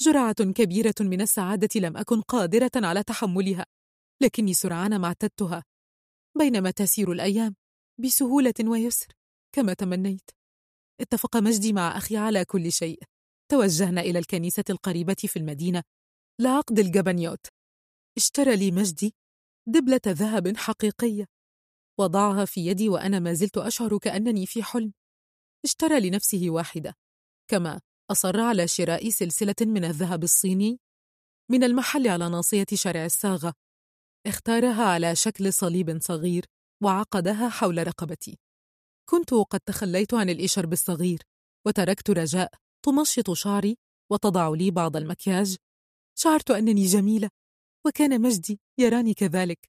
جرعة 0.00 0.52
كبيرة 0.52 0.94
من 1.00 1.20
السعادة 1.20 1.80
لم 1.80 1.96
أكن 1.96 2.20
قادرة 2.20 2.70
على 2.76 3.02
تحملها 3.02 3.66
لكني 4.22 4.54
سرعان 4.54 4.96
ما 4.96 5.06
اعتدتها. 5.06 5.64
بينما 6.38 6.70
تسير 6.70 7.12
الأيام 7.12 7.56
بسهولة 8.00 8.54
ويسر 8.64 9.06
كما 9.52 9.74
تمنيت. 9.74 10.30
اتفق 11.00 11.36
مجدي 11.36 11.72
مع 11.72 11.96
أخي 11.96 12.16
على 12.16 12.44
كل 12.44 12.72
شيء. 12.72 13.02
توجهنا 13.50 14.00
إلى 14.00 14.18
الكنيسة 14.18 14.64
القريبة 14.70 15.14
في 15.14 15.36
المدينة. 15.38 15.82
لعقد 16.40 16.78
الجبنيوت. 16.78 17.46
اشترى 18.16 18.56
لي 18.56 18.70
مجدي 18.70 19.14
دبلة 19.68 20.00
ذهب 20.06 20.56
حقيقية. 20.56 21.24
وضعها 22.00 22.44
في 22.44 22.66
يدي 22.66 22.88
وأنا 22.88 23.18
ما 23.18 23.32
زلت 23.32 23.58
أشعر 23.58 23.98
كأنني 23.98 24.46
في 24.46 24.62
حلم. 24.62 24.92
اشترى 25.64 26.00
لنفسه 26.00 26.50
واحدة. 26.50 26.94
كما 27.50 27.80
أصر 28.10 28.40
على 28.40 28.68
شراء 28.68 29.10
سلسلة 29.10 29.54
من 29.60 29.84
الذهب 29.84 30.22
الصيني 30.22 30.80
من 31.50 31.64
المحل 31.64 32.08
على 32.08 32.28
ناصية 32.28 32.66
شارع 32.74 33.04
الساغة. 33.04 33.54
اختارها 34.26 34.84
على 34.84 35.16
شكل 35.16 35.52
صليب 35.52 35.98
صغير 36.02 36.46
وعقدها 36.82 37.48
حول 37.48 37.86
رقبتي. 37.86 38.38
كنت 39.10 39.34
قد 39.34 39.60
تخليت 39.60 40.14
عن 40.14 40.30
الإشرب 40.30 40.72
الصغير 40.72 41.22
وتركت 41.66 42.10
رجاء 42.10 42.52
تمشط 42.84 43.30
شعري 43.30 43.78
وتضع 44.10 44.48
لي 44.48 44.70
بعض 44.70 44.96
المكياج. 44.96 45.56
شعرت 46.18 46.50
أنني 46.50 46.86
جميلة 46.86 47.28
وكان 47.86 48.20
مجدي 48.20 48.60
يراني 48.78 49.14
كذلك. 49.14 49.68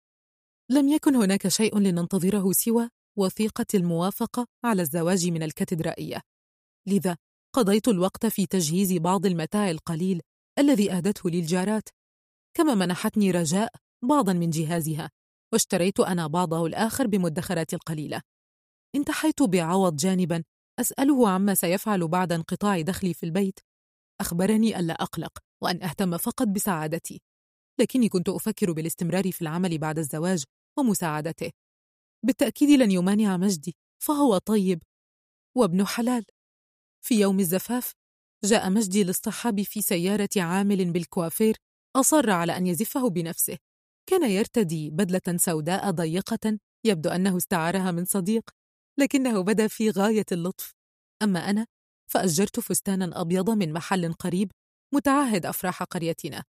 لم 0.71 0.89
يكن 0.89 1.15
هناك 1.15 1.47
شيء 1.47 1.79
لننتظره 1.79 2.51
سوى 2.51 2.89
وثيقة 3.17 3.65
الموافقة 3.73 4.47
على 4.65 4.81
الزواج 4.81 5.27
من 5.27 5.43
الكاتدرائية. 5.43 6.21
لذا 6.87 7.17
قضيت 7.55 7.87
الوقت 7.87 8.25
في 8.25 8.45
تجهيز 8.45 8.93
بعض 8.93 9.25
المتاع 9.25 9.69
القليل 9.69 10.21
الذي 10.59 10.91
أهدته 10.91 11.29
لي 11.29 11.39
الجارات 11.39 11.89
كما 12.57 12.75
منحتني 12.75 13.31
رجاء 13.31 13.73
بعضا 14.03 14.33
من 14.33 14.49
جهازها 14.49 15.09
واشتريت 15.53 15.99
أنا 15.99 16.27
بعضه 16.27 16.65
الآخر 16.65 17.07
بمدخرات 17.07 17.73
القليلة 17.73 18.21
انتحيت 18.95 19.43
بعوض 19.43 19.95
جانبا 19.95 20.43
أسأله 20.79 21.29
عما 21.29 21.53
سيفعل 21.53 22.07
بعد 22.07 22.31
انقطاع 22.31 22.81
دخلي 22.81 23.13
في 23.13 23.25
البيت. 23.25 23.59
أخبرني 24.21 24.79
ألا 24.79 24.93
أقلق 24.93 25.37
وأن 25.63 25.83
أهتم 25.83 26.17
فقط 26.17 26.47
بسعادتي 26.47 27.21
لكني 27.79 28.09
كنت 28.09 28.29
أفكر 28.29 28.71
بالاستمرار 28.71 29.31
في 29.31 29.41
العمل 29.41 29.77
بعد 29.77 29.99
الزواج 29.99 30.43
ومساعدته. 30.79 31.51
بالتأكيد 32.25 32.69
لن 32.69 32.91
يمانع 32.91 33.37
مجدي 33.37 33.75
فهو 34.03 34.37
طيب 34.37 34.83
وابن 35.57 35.85
حلال. 35.85 36.25
في 37.05 37.19
يوم 37.19 37.39
الزفاف 37.39 37.93
جاء 38.43 38.69
مجدي 38.69 39.03
لاصطحاب 39.03 39.61
في 39.61 39.81
سيارة 39.81 40.29
عامل 40.37 40.91
بالكوافير 40.91 41.55
أصر 41.95 42.29
على 42.29 42.57
أن 42.57 42.67
يزفه 42.67 43.09
بنفسه. 43.09 43.57
كان 44.09 44.31
يرتدي 44.31 44.89
بدلة 44.89 45.37
سوداء 45.37 45.91
ضيقة 45.91 46.59
يبدو 46.85 47.09
أنه 47.09 47.37
استعارها 47.37 47.91
من 47.91 48.05
صديق 48.05 48.49
لكنه 48.99 49.41
بدا 49.41 49.67
في 49.67 49.89
غاية 49.89 50.25
اللطف. 50.31 50.73
أما 51.23 51.49
أنا 51.49 51.67
فأجرت 52.11 52.59
فستانا 52.59 53.21
أبيض 53.21 53.49
من 53.49 53.73
محل 53.73 54.13
قريب 54.13 54.51
متعهد 54.93 55.45
أفراح 55.45 55.83
قريتنا. 55.83 56.43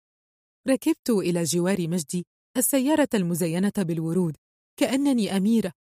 ركبت 0.67 1.09
إلى 1.09 1.43
جوار 1.43 1.87
مجدي 1.87 2.25
السيارة 2.57 3.09
المزينة 3.13 3.73
بالورود. 3.77 4.37
كأنني 4.79 5.37
أميرة 5.37 5.71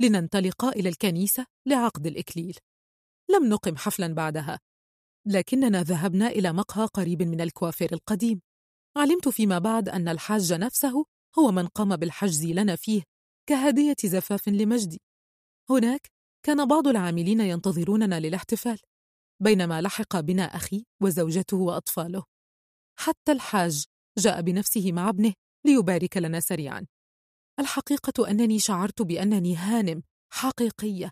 لننطلق 0.00 0.64
إلى 0.64 0.88
الكنيسة 0.88 1.46
لعقد 1.66 2.06
الإكليل. 2.06 2.58
لم 3.30 3.48
نقم 3.48 3.76
حفلا 3.76 4.14
بعدها 4.14 4.60
لكننا 5.26 5.82
ذهبنا 5.82 6.28
إلى 6.28 6.52
مقهى 6.52 6.86
قريب 6.86 7.22
من 7.22 7.40
الكوافير 7.40 7.92
القديم. 7.92 8.40
علمت 8.96 9.28
فيما 9.28 9.58
بعد 9.58 9.88
أن 9.88 10.08
الحاج 10.08 10.52
نفسه 10.52 11.04
هو 11.38 11.52
من 11.52 11.66
قام 11.66 11.96
بالحجز 11.96 12.44
لنا 12.46 12.76
فيه 12.76 13.02
كهدية 13.48 13.96
زفاف 14.04 14.48
لمجدي. 14.48 15.00
هناك 15.70 16.10
كان 16.46 16.68
بعض 16.68 16.88
العاملين 16.88 17.40
ينتظروننا 17.40 18.20
للاحتفال 18.20 18.78
بينما 19.42 19.80
لحق 19.80 20.20
بنا 20.20 20.42
أخي 20.42 20.84
وزوجته 21.02 21.56
وأطفاله. 21.56 22.24
حتى 22.98 23.32
الحاج 23.32 23.84
جاء 24.18 24.40
بنفسه 24.40 24.92
مع 24.92 25.08
ابنه 25.08 25.34
ليبارك 25.66 26.16
لنا 26.16 26.40
سريعا. 26.40 26.86
الحقيقة 27.60 28.30
أنني 28.30 28.58
شعرت 28.58 29.02
بأنني 29.02 29.56
هانم 29.56 30.02
حقيقية. 30.32 31.10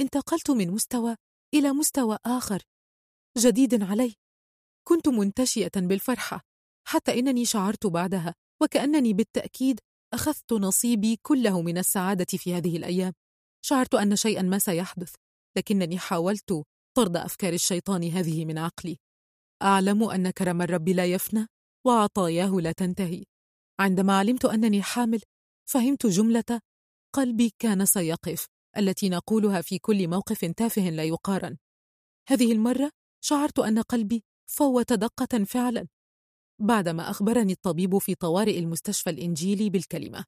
انتقلت 0.00 0.50
من 0.50 0.70
مستوى 0.70 1.16
إلى 1.54 1.72
مستوى 1.72 2.18
آخر. 2.26 2.62
جديد 3.38 3.82
علي. 3.82 4.14
كنت 4.88 5.08
منتشية 5.08 5.70
بالفرحة 5.76 6.40
حتى 6.88 7.18
إنني 7.18 7.44
شعرت 7.44 7.86
بعدها 7.86 8.34
وكأنني 8.62 9.12
بالتأكيد 9.12 9.80
أخذت 10.14 10.52
نصيبي 10.52 11.16
كله 11.22 11.62
من 11.62 11.78
السعادة 11.78 12.38
في 12.38 12.54
هذه 12.54 12.76
الأيام. 12.76 13.12
شعرت 13.64 13.94
أن 13.94 14.16
شيئا 14.16 14.42
ما 14.42 14.58
سيحدث 14.58 15.14
لكنني 15.56 15.98
حاولت 15.98 16.62
طرد 16.96 17.16
أفكار 17.16 17.52
الشيطان 17.52 18.04
هذه 18.04 18.44
من 18.44 18.58
عقلي. 18.58 18.96
أعلم 19.62 20.02
أن 20.02 20.30
كرم 20.30 20.62
الرب 20.62 20.88
لا 20.88 21.06
يفنى 21.06 21.46
وعطاياه 21.86 22.50
لا 22.50 22.72
تنتهي. 22.72 23.24
عندما 23.80 24.18
علمت 24.18 24.44
أنني 24.44 24.82
حامل 24.82 25.20
فهمت 25.68 26.06
جملة 26.06 26.60
قلبي 27.14 27.52
كان 27.58 27.84
سيقف 27.84 28.46
التي 28.76 29.08
نقولها 29.08 29.60
في 29.60 29.78
كل 29.78 30.08
موقف 30.08 30.44
تافه 30.44 30.90
لا 30.90 31.04
يقارن. 31.04 31.56
هذه 32.28 32.52
المرة 32.52 32.90
شعرت 33.24 33.58
أن 33.58 33.78
قلبي 33.78 34.24
فوت 34.50 34.92
دقة 34.92 35.44
فعلا 35.44 35.88
بعدما 36.60 37.10
أخبرني 37.10 37.52
الطبيب 37.52 37.98
في 37.98 38.14
طوارئ 38.14 38.58
المستشفى 38.58 39.10
الإنجيلي 39.10 39.70
بالكلمة. 39.70 40.24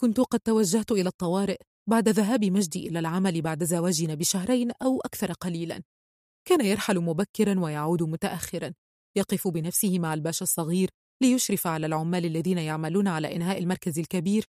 كنت 0.00 0.20
قد 0.20 0.40
توجهت 0.40 0.92
إلى 0.92 1.08
الطوارئ 1.08 1.56
بعد 1.88 2.08
ذهاب 2.08 2.44
مجدي 2.44 2.88
إلى 2.88 2.98
العمل 2.98 3.42
بعد 3.42 3.64
زواجنا 3.64 4.14
بشهرين 4.14 4.70
أو 4.82 5.00
أكثر 5.00 5.32
قليلا. 5.32 5.82
كان 6.48 6.66
يرحل 6.66 7.00
مبكرا 7.00 7.60
ويعود 7.60 8.02
متأخرا 8.02 8.74
يقف 9.16 9.48
بنفسه 9.48 9.98
مع 9.98 10.14
الباشا 10.14 10.42
الصغير 10.42 10.90
ليشرف 11.22 11.66
على 11.66 11.86
العمال 11.86 12.24
الذين 12.24 12.58
يعملون 12.58 13.08
على 13.08 13.36
إنهاء 13.36 13.58
المركز 13.58 13.98
الكبير 13.98 14.44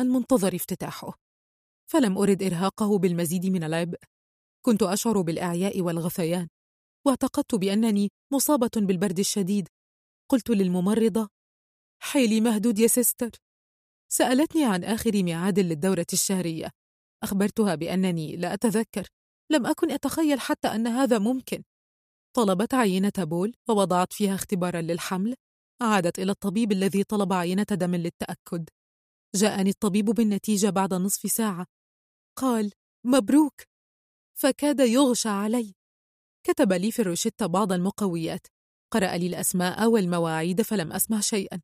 المنتظر 0.00 0.54
افتتاحه. 0.54 1.18
فلم 1.90 2.18
أرد 2.18 2.42
إرهاقه 2.42 2.98
بالمزيد 2.98 3.46
من 3.46 3.64
العبء. 3.64 3.98
كنت 4.62 4.82
أشعر 4.82 5.20
بالإعياء 5.20 5.80
والغثيان. 5.80 6.48
واعتقدت 7.06 7.54
بأنني 7.54 8.08
مصابة 8.32 8.70
بالبرد 8.76 9.18
الشديد. 9.18 9.68
قلت 10.30 10.50
للممرضة 10.50 11.28
حيلي 12.02 12.40
مهدود 12.40 12.78
يا 12.78 12.86
سيستر. 12.86 13.30
سألتني 14.12 14.64
عن 14.64 14.84
آخر 14.84 15.22
ميعاد 15.22 15.58
للدورة 15.58 16.06
الشهرية. 16.12 16.70
أخبرتها 17.22 17.74
بأنني 17.74 18.36
لا 18.36 18.54
أتذكر. 18.54 19.08
لم 19.52 19.66
أكن 19.66 19.90
أتخيل 19.90 20.40
حتى 20.40 20.68
أن 20.68 20.86
هذا 20.86 21.18
ممكن. 21.18 21.62
طلبت 22.36 22.74
عينة 22.74 23.12
بول 23.18 23.54
ووضعت 23.68 24.12
فيها 24.12 24.34
اختبارا 24.34 24.80
للحمل. 24.80 25.34
عادت 25.82 26.18
إلى 26.18 26.32
الطبيب 26.32 26.72
الذي 26.72 27.04
طلب 27.04 27.32
عينة 27.32 27.66
دم 27.70 27.94
للتأكد. 27.94 28.68
جاءني 29.36 29.70
الطبيب 29.70 30.04
بالنتيجة 30.04 30.70
بعد 30.70 30.94
نصف 30.94 31.30
ساعة. 31.30 31.66
قال 32.38 32.72
مبروك. 33.04 33.62
فكاد 34.38 34.80
يغشى 34.80 35.28
علي. 35.28 35.74
كتب 36.46 36.72
لي 36.72 36.92
في 36.92 37.02
الروشتة 37.02 37.46
بعض 37.46 37.72
المقويات. 37.72 38.46
قرأ 38.92 39.16
لي 39.16 39.26
الأسماء 39.26 39.86
والمواعيد 39.86 40.62
فلم 40.62 40.92
أسمع 40.92 41.20
شيئا. 41.20 41.60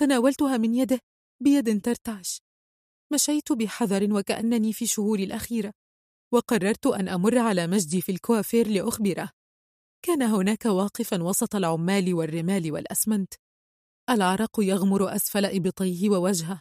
تناولتها 0.00 0.56
من 0.56 0.74
يده 0.74 1.00
بيد 1.42 1.80
ترتعش. 1.80 2.42
مشيت 3.12 3.52
بحذر 3.52 4.12
وكأنني 4.12 4.72
في 4.72 4.86
شهوري 4.86 5.24
الأخيرة. 5.24 5.72
وقررت 6.32 6.86
أن 6.86 7.08
أمر 7.08 7.38
على 7.38 7.66
مجدي 7.66 8.00
في 8.00 8.12
الكوافير 8.12 8.68
لأخبره. 8.68 9.30
كان 10.02 10.22
هناك 10.22 10.64
واقفا 10.64 11.22
وسط 11.22 11.54
العمال 11.54 12.14
والرمال 12.14 12.72
والأسمنت. 12.72 13.34
العرق 14.10 14.60
يغمر 14.60 15.16
أسفل 15.16 15.44
إبطيه 15.44 16.10
ووجهه. 16.10 16.60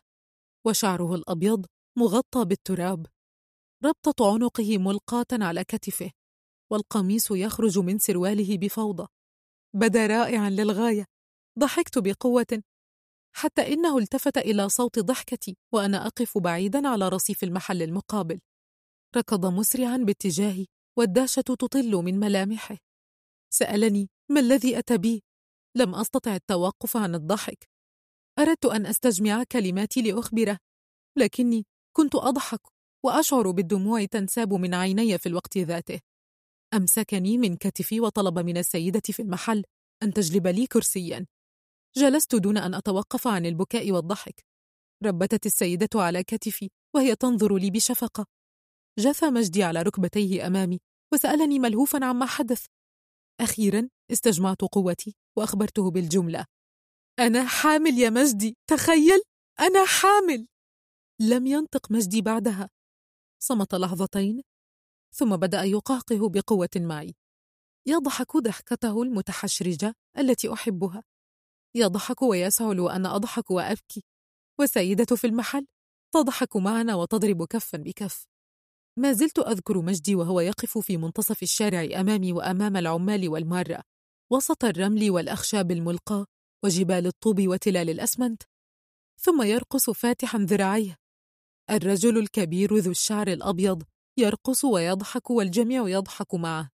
وشعره 0.66 1.16
الأبيض 1.16 1.66
مغطى 1.98 2.46
بالتراب. 2.46 3.06
ربطة 3.86 4.34
عنقه 4.34 4.78
ملقاة 4.78 5.26
على 5.32 5.64
كتفه 5.64 6.12
والقميص 6.72 7.32
يخرج 7.32 7.80
من 7.80 8.00
سرواله 8.00 8.58
بفوضى. 8.58 9.08
بدا 9.76 10.08
رائعا 10.08 10.50
للغاية. 10.50 11.06
ضحكت 11.60 11.98
بقوة. 11.98 12.64
حتى 13.36 13.74
إنه 13.74 13.98
التفت 13.98 14.38
إلى 14.38 14.70
صوت 14.70 15.00
ضحكتي 15.00 15.58
وأنا 15.74 16.08
أقف 16.08 16.38
بعيدا 16.38 16.88
على 16.88 17.10
رصيف 17.10 17.44
المحل 17.44 17.82
المقابل. 17.82 18.40
ركض 19.18 19.46
مسرعا 19.46 19.98
باتجاهي 19.98 20.66
والداشة 20.98 21.42
تطل 21.42 21.92
من 21.92 22.20
ملامحه. 22.20 22.78
سألني 23.54 24.10
ما 24.32 24.40
الذي 24.40 24.80
أتى 24.80 24.98
بي؟ 24.98 25.24
لم 25.76 25.96
أستطع 25.96 26.36
التوقف 26.36 26.98
عن 26.98 27.16
الضحك. 27.16 27.70
أردت 28.40 28.66
أن 28.66 28.86
أستجمع 28.86 29.44
كلماتي 29.44 30.02
لأخبره 30.02 30.58
لكني 31.18 31.66
كنت 31.98 32.16
أضحك 32.16 32.62
وأشعر 33.06 33.52
بالدموع 33.52 34.06
تنساب 34.06 34.54
من 34.54 34.74
عيني 34.74 35.18
في 35.18 35.30
الوقت 35.30 35.58
ذاته. 35.58 36.00
أمسكني 36.74 37.38
من 37.38 37.56
كتفي 37.56 38.00
وطلب 38.00 38.40
من 38.40 38.58
السيدة 38.58 39.02
في 39.06 39.22
المحل 39.22 39.64
أن 40.04 40.14
تجلب 40.14 40.48
لي 40.48 40.68
كرسيا. 40.68 41.26
جلست 41.98 42.36
دون 42.36 42.58
أن 42.58 42.74
أتوقف 42.74 43.28
عن 43.28 43.46
البكاء 43.46 43.92
والضحك. 43.92 44.46
ربتت 45.06 45.46
السيدة 45.46 45.90
على 45.96 46.24
كتفي 46.24 46.70
وهي 46.96 47.16
تنظر 47.16 47.58
لي 47.58 47.72
بشفقة. 47.72 48.26
جثى 49.00 49.26
مجدي 49.30 49.64
على 49.64 49.82
ركبتيه 49.82 50.48
أمامي 50.48 50.80
وسألني 51.14 51.60
ملهوفا 51.60 52.06
عما 52.06 52.26
حدث. 52.26 52.66
أخيرا 53.42 53.90
استجمعت 54.12 54.62
قوتي 54.62 55.16
وأخبرته 55.38 55.92
بالجملة. 55.92 56.46
أنا 57.20 57.48
حامل 57.48 58.00
يا 58.00 58.10
مجدي 58.10 58.58
تخيل 58.68 59.22
أنا 59.60 59.86
حامل. 59.86 60.48
لم 61.22 61.48
ينطق 61.48 61.92
مجدي 61.92 62.22
بعدها. 62.22 62.70
صمت 63.40 63.76
لحظتين 63.76 64.42
ثم 65.16 65.36
بدأ 65.36 65.64
يقهقه 65.64 66.30
بقوة 66.30 66.70
معي. 66.76 67.16
يضحك 67.88 68.38
ضحكته 68.38 69.04
المتحشرجة 69.04 69.94
التي 70.18 70.54
أحبها. 70.54 71.04
يضحك 71.76 72.22
ويسعل 72.22 72.80
وأنا 72.80 73.16
أضحك 73.16 73.52
وأبكي. 73.52 74.04
والسيدة 74.60 75.16
في 75.16 75.28
المحل 75.28 75.68
تضحك 76.14 76.56
معنا 76.56 76.96
وتضرب 76.96 77.46
كفا 77.46 77.78
بكف. 77.78 78.28
ما 79.00 79.14
زلت 79.14 79.40
أذكر 79.40 79.82
مجدي 79.82 80.16
وهو 80.16 80.40
يقف 80.40 80.78
في 80.78 80.98
منتصف 80.98 81.44
الشارع 81.44 82.00
أمامي 82.00 82.34
وأمام 82.34 82.78
العمال 82.78 83.30
والمارة. 83.30 83.84
وسط 84.32 84.66
الرمل 84.66 85.12
والأخشاب 85.12 85.72
الملقاة. 85.72 86.26
وجبال 86.64 87.08
الطوب 87.08 87.48
وتلال 87.48 87.90
الأسمنت 87.90 88.44
ثم 89.20 89.42
يرقص 89.42 89.90
فاتحا 89.90 90.40
ذراعيه. 90.40 90.96
الرجل 91.70 92.18
الكبير 92.18 92.76
ذو 92.76 92.92
الشعر 92.92 93.28
الأبيض 93.28 93.84
يرقص 94.18 94.66
ويضحك 94.66 95.30
والجميع 95.30 95.90
يضحك 95.90 96.36
معه. 96.36 96.70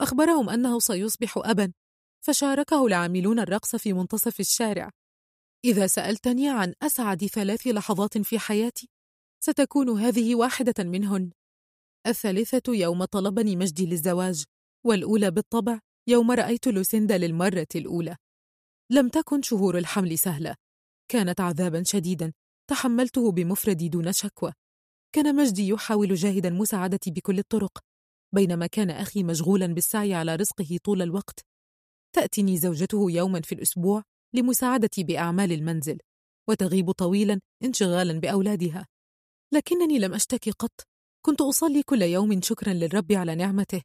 أخبرهم 0.00 0.50
أنه 0.50 0.78
سيصبح 0.78 1.34
أبا 1.36 1.72
فشاركه 2.24 2.86
العاملون 2.86 3.38
الرقص 3.38 3.76
في 3.76 3.92
منتصف 3.92 4.40
الشارع. 4.40 4.90
إذا 5.64 5.86
سألتني 5.86 6.48
عن 6.48 6.74
أسعد 6.82 7.26
ثلاث 7.26 7.66
لحظات 7.66 8.18
في 8.18 8.38
حياتي 8.38 8.88
ستكون 9.40 10.00
هذه 10.00 10.34
واحدة 10.34 10.84
منهن. 10.84 11.30
الثالثة 12.06 12.62
يوم 12.68 13.04
طلبني 13.04 13.56
مجدي 13.56 13.86
للزواج 13.86 14.44
والأولى 14.86 15.30
بالطبع 15.30 15.80
يوم 16.08 16.30
رأيت 16.30 16.68
لوسيندا 16.68 17.18
للمرة 17.18 17.66
الأولى. 17.74 18.16
لم 18.92 19.08
تكن 19.08 19.42
شهور 19.42 19.78
الحمل 19.78 20.18
سهلة. 20.18 20.56
كانت 21.08 21.40
عذابا 21.40 21.82
شديدا. 21.82 22.32
تحملته 22.70 23.32
بمفردي 23.32 23.88
دون 23.88 24.12
شكوى. 24.12 24.52
كان 25.14 25.36
مجدي 25.36 25.68
يحاول 25.68 26.14
جاهدا 26.14 26.50
مساعدتي 26.50 27.10
بكل 27.10 27.38
الطرق. 27.38 27.78
بينما 28.34 28.66
كان 28.66 28.90
أخي 28.90 29.22
مشغولا 29.22 29.66
بالسعي 29.66 30.14
على 30.14 30.36
رزقه 30.36 30.78
طول 30.84 31.02
الوقت. 31.02 31.40
تأتني 32.14 32.58
زوجته 32.58 33.10
يوما 33.10 33.40
في 33.40 33.54
الأسبوع 33.54 34.02
لمساعدتي 34.34 35.04
بأعمال 35.04 35.52
المنزل 35.52 35.98
وتغيب 36.48 36.90
طويلا 36.90 37.40
انشغالا 37.64 38.20
بأولادها. 38.20 38.86
لكنني 39.54 39.98
لم 39.98 40.14
أشتكي 40.14 40.50
قط. 40.50 40.80
كنت 41.26 41.40
أصلي 41.40 41.82
كل 41.82 42.02
يوم 42.02 42.40
شكرا 42.40 42.72
للرب 42.72 43.12
على 43.12 43.34
نعمته. 43.34 43.82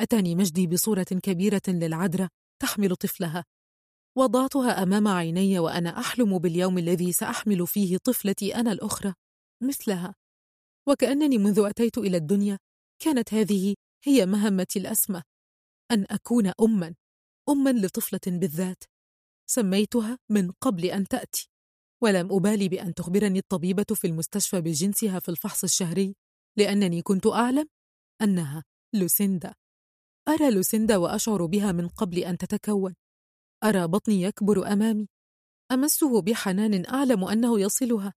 أتاني 0.00 0.34
مجدي 0.34 0.66
بصورة 0.66 1.02
كبيرة 1.02 1.62
للعذراء 1.68 2.28
تحمل 2.62 2.96
طفلها. 2.96 3.44
وضعتها 4.18 4.82
أمام 4.82 5.08
عيني 5.08 5.58
وأنا 5.58 5.98
أحلم 5.98 6.38
باليوم 6.38 6.78
الذي 6.78 7.12
سأحمل 7.12 7.66
فيه 7.66 7.96
طفلتي 7.96 8.54
أنا 8.54 8.72
الأخرى 8.72 9.14
مثلها. 9.62 10.14
وكأنني 10.88 11.38
منذ 11.38 11.62
أتيت 11.66 11.98
إلى 11.98 12.16
الدنيا 12.16 12.58
كانت 13.02 13.34
هذه 13.34 13.74
هي 14.04 14.26
مهمتي 14.26 14.78
الأسمى 14.78 15.22
أن 15.90 16.06
أكون 16.10 16.52
أمًا 16.60 16.94
أمًا 17.48 17.70
لطفلة 17.70 18.20
بالذات. 18.26 18.84
سميتها 19.50 20.18
من 20.30 20.50
قبل 20.50 20.84
أن 20.84 21.08
تأتي. 21.08 21.48
ولم 22.02 22.32
أبالي 22.32 22.68
بأن 22.68 22.94
تخبرني 22.94 23.38
الطبيبة 23.38 23.94
في 23.94 24.06
المستشفى 24.06 24.60
بجنسها 24.60 25.18
في 25.18 25.28
الفحص 25.28 25.64
الشهري 25.64 26.14
لأنني 26.56 27.02
كنت 27.02 27.26
أعلم 27.26 27.66
أنها 28.22 28.64
لوسيندا. 28.94 29.54
أرى 30.28 30.50
لوسيندا 30.50 30.96
وأشعر 30.96 31.46
بها 31.46 31.72
من 31.72 31.88
قبل 31.88 32.18
أن 32.18 32.38
تتكون. 32.38 32.94
أرى 33.64 33.86
بطني 33.86 34.22
يكبر 34.22 34.72
أمامي. 34.72 35.08
أمسه 35.72 36.22
بحنان 36.22 36.86
أعلم 36.86 37.24
أنه 37.24 37.60
يصلها. 37.60 38.14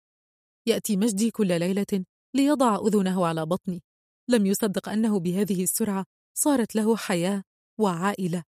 يأتي 0.68 0.98
مجدي 0.98 1.32
كل 1.32 1.60
ليلة 1.60 2.06
ليضع 2.36 2.76
أذنه 2.76 3.26
على 3.26 3.46
بطني. 3.46 3.84
لم 4.30 4.46
يصدق 4.46 4.90
أنه 4.90 5.20
بهذه 5.20 5.64
السرعة 5.64 6.06
صارت 6.38 6.76
له 6.76 6.98
حياة 6.98 7.44
وعائلة. 7.80 8.44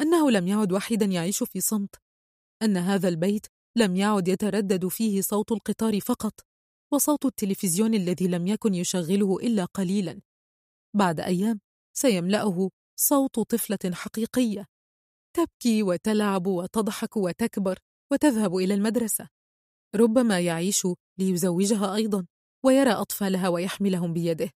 أنه 0.00 0.30
لم 0.30 0.48
يعد 0.48 0.72
وحيدا 0.72 1.06
يعيش 1.06 1.42
في 1.42 1.60
صمت. 1.60 1.94
أن 2.62 2.76
هذا 2.76 3.08
البيت 3.08 3.46
لم 3.76 3.96
يعد 3.96 4.28
يتردد 4.28 4.88
فيه 4.88 5.20
صوت 5.20 5.52
القطار 5.52 6.00
فقط 6.00 6.40
وصوت 6.92 7.24
التلفزيون 7.24 7.94
الذي 7.94 8.28
لم 8.28 8.46
يكن 8.46 8.74
يشغله 8.74 9.36
إلا 9.36 9.64
قليلا. 9.64 10.20
بعد 10.96 11.20
أيام 11.20 11.60
سيملأه 11.96 12.70
صوت 12.96 13.40
طفلة 13.40 13.94
حقيقية 13.94 14.71
تبكي 15.36 15.82
وتلعب 15.82 16.46
وتضحك 16.46 17.16
وتكبر 17.16 17.78
وتذهب 18.12 18.56
إلى 18.56 18.74
المدرسة. 18.74 19.28
ربما 19.96 20.40
يعيش 20.40 20.86
ليزوجها 21.18 21.94
أيضا 21.94 22.26
ويرى 22.64 22.90
أطفالها 22.90 23.48
ويحملهم 23.48 24.12
بيده. 24.12 24.50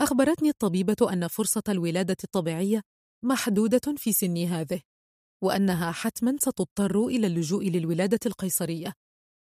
أخبرتني 0.00 0.48
الطبيبة 0.48 1.12
أن 1.12 1.28
فرصة 1.28 1.62
الولادة 1.68 2.16
الطبيعية 2.24 2.82
محدودة 3.24 3.94
في 3.96 4.12
سني 4.12 4.46
هذه 4.46 4.80
وأنها 5.44 5.92
حتما 5.92 6.36
ستضطر 6.40 7.06
إلى 7.06 7.26
اللجوء 7.26 7.64
للولادة 7.64 8.18
القيصرية. 8.26 8.92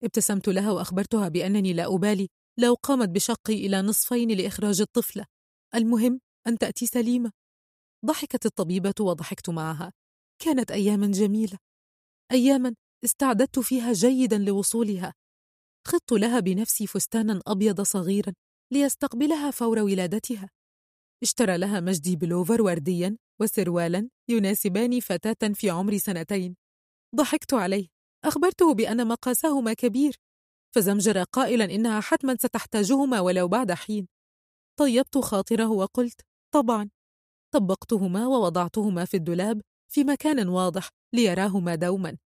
ابتسمت 0.05 0.49
لها 0.49 0.73
وأخبرتها 0.73 1.29
بأنني 1.29 1.73
لا 1.73 1.95
أبالي 1.95 2.29
لو 2.59 2.75
قامت 2.75 3.09
بشقي 3.09 3.55
إلى 3.67 3.83
نصفين 3.83 4.31
لإخراج 4.31 4.81
الطفلة. 4.81 5.27
المهم 5.75 6.21
أن 6.47 6.59
تأتي 6.59 6.87
سليمة. 6.87 7.33
ضحكت 8.07 8.47
الطبيبة 8.47 8.95
وضحكت 9.01 9.51
معها. 9.51 9.93
كانت 10.43 10.71
أياما 10.71 11.07
جميلة 11.07 11.59
أياما 12.33 12.75
استعددت 13.05 13.59
فيها 13.59 13.93
جيدا 13.93 14.39
لوصولها. 14.39 15.15
خضت 15.87 16.13
لها 16.13 16.41
بنفسي 16.41 16.87
فستانا 16.87 17.41
أبيض 17.47 17.81
صغيرا 17.81 18.33
ليستقبلها 18.73 19.51
فور 19.51 19.79
ولادتها. 19.79 20.51
اشترى 21.23 21.59
لها 21.59 21.81
مجدي 21.81 22.17
بلوفر 22.17 22.63
ورديا 22.63 23.17
وسروالا 23.41 24.09
يناسبان 24.31 25.01
فتاة 25.01 25.53
في 25.55 25.71
عمر 25.71 25.99
سنتين. 25.99 26.57
ضحكت 27.17 27.55
عليه 27.55 27.87
أخبرته 28.25 28.75
بأن 28.75 29.09
مقاسهما 29.09 29.73
كبير 29.73 30.17
فزمجر 30.75 31.23
قائلا 31.23 31.65
إنها 31.65 32.01
حتما 32.01 32.35
ستحتاجهما 32.35 33.21
ولو 33.21 33.49
بعد 33.49 33.73
حين. 33.73 34.09
طيبت 34.79 35.19
خاطره 35.19 35.71
وقلت 35.71 36.21
طبعا. 36.55 36.91
طبقتهما 37.55 38.27
ووضعتهما 38.27 39.05
في 39.05 39.17
الدولاب 39.17 39.61
في 39.93 40.05
مكان 40.05 40.49
واضح 40.49 40.89
ليراهما 41.15 41.75
دوما 41.75 42.19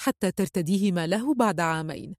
حتى 0.00 0.32
ترتديهما 0.32 1.06
له 1.06 1.34
بعد 1.34 1.60
عامين. 1.60 2.16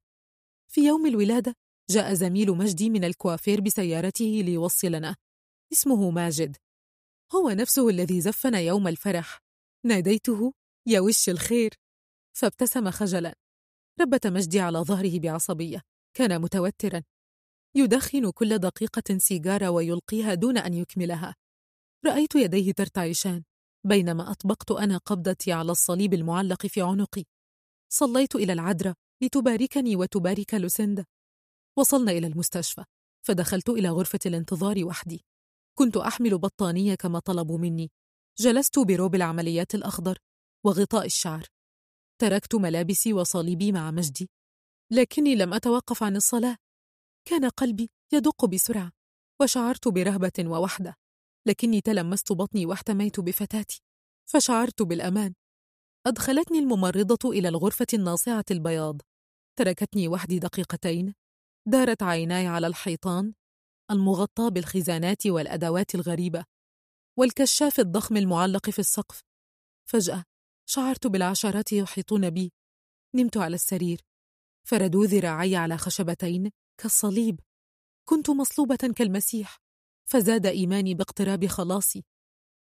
في 0.68 0.80
يوم 0.86 1.06
الولادة 1.06 1.54
جاء 1.90 2.14
زميل 2.14 2.50
مجدي 2.50 2.90
من 2.90 3.04
الكوافير 3.04 3.60
بسيارته 3.60 4.42
ليوصلنا 4.44 5.16
اسمه 5.72 6.10
ماجد. 6.10 6.56
هو 7.34 7.50
نفسه 7.50 7.88
الذي 7.88 8.20
زفنا 8.20 8.60
يوم 8.60 8.88
الفرح. 8.88 9.38
ناديته 9.86 10.52
يا 10.88 11.00
وش 11.00 11.28
الخير؟ 11.28 11.74
فابتسم 12.36 12.90
خجلا. 12.90 13.34
ربت 14.00 14.26
مجدي 14.26 14.60
على 14.60 14.78
ظهره 14.78 15.18
بعصبية. 15.18 15.82
كان 16.16 16.40
متوترا. 16.40 17.02
يدخن 17.76 18.30
كل 18.30 18.58
دقيقة 18.58 19.18
سيجارة 19.18 19.70
ويلقيها 19.70 20.34
دون 20.34 20.58
أن 20.58 20.74
يكملها. 20.74 21.34
رأيت 22.06 22.34
يديه 22.34 22.72
ترتعشان. 22.72 23.44
بينما 23.84 24.30
أطبقت 24.30 24.70
أنا 24.70 24.98
قبضتي 24.98 25.52
على 25.52 25.72
الصليب 25.72 26.14
المعلق 26.14 26.66
في 26.66 26.82
عنقي. 26.82 27.24
صليت 27.92 28.34
إلى 28.36 28.52
العذراء 28.52 28.94
لتباركني 29.22 29.96
وتبارك 29.96 30.54
لوسيندا. 30.54 31.06
وصلنا 31.78 32.12
إلى 32.12 32.26
المستشفى 32.26 32.84
فدخلت 33.26 33.68
إلى 33.68 33.88
غرفة 33.88 34.18
الانتظار 34.26 34.84
وحدي. 34.84 35.24
كنت 35.78 35.96
أحمل 35.96 36.38
بطانية 36.38 36.94
كما 36.94 37.18
طلبوا 37.18 37.58
مني. 37.58 37.90
جلست 38.38 38.78
بروب 38.78 39.14
العمليات 39.14 39.74
الأخضر 39.74 40.18
وغطاء 40.64 41.06
الشعر. 41.06 41.46
تركت 42.18 42.54
ملابسي 42.54 43.12
وصليبي 43.12 43.72
مع 43.72 43.90
مجدي. 43.90 44.30
لكني 44.90 45.34
لم 45.34 45.54
أتوقف 45.54 46.02
عن 46.02 46.16
الصلاة. 46.16 46.56
كان 47.24 47.48
قلبي 47.48 47.90
يدق 48.12 48.44
بسرعة 48.44 48.92
وشعرت 49.40 49.88
برهبة 49.88 50.32
ووحدة. 50.40 51.01
لكني 51.46 51.80
تلمست 51.80 52.32
بطني 52.32 52.66
واحتميت 52.66 53.20
بفتاتي 53.20 53.82
فشعرت 54.30 54.82
بالأمان. 54.82 55.34
أدخلتني 56.06 56.58
الممرضة 56.58 57.30
إلى 57.30 57.48
الغرفة 57.48 57.86
الناصعة 57.94 58.44
البياض. 58.50 59.00
تركتني 59.58 60.08
وحدي 60.08 60.38
دقيقتين. 60.38 61.14
دارت 61.66 62.02
عيناي 62.02 62.46
على 62.46 62.66
الحيطان 62.66 63.34
المغطى 63.90 64.50
بالخزانات 64.50 65.26
والأدوات 65.26 65.94
الغريبة 65.94 66.44
والكشاف 67.18 67.80
الضخم 67.80 68.16
المعلق 68.16 68.70
في 68.70 68.78
السقف. 68.78 69.22
فجأة 69.88 70.24
شعرت 70.68 71.06
بالعشرات 71.06 71.72
يحيطون 71.72 72.30
بي. 72.30 72.52
نمت 73.14 73.36
على 73.36 73.54
السرير. 73.54 74.00
فردوا 74.66 75.06
ذراعي 75.06 75.56
على 75.56 75.78
خشبتين 75.78 76.50
كالصليب. 76.80 77.40
كنت 78.08 78.30
مصلوبة 78.30 78.92
كالمسيح. 78.96 79.61
فزاد 80.04 80.46
إيماني 80.46 80.94
باقتراب 80.94 81.46
خلاصي. 81.46 82.04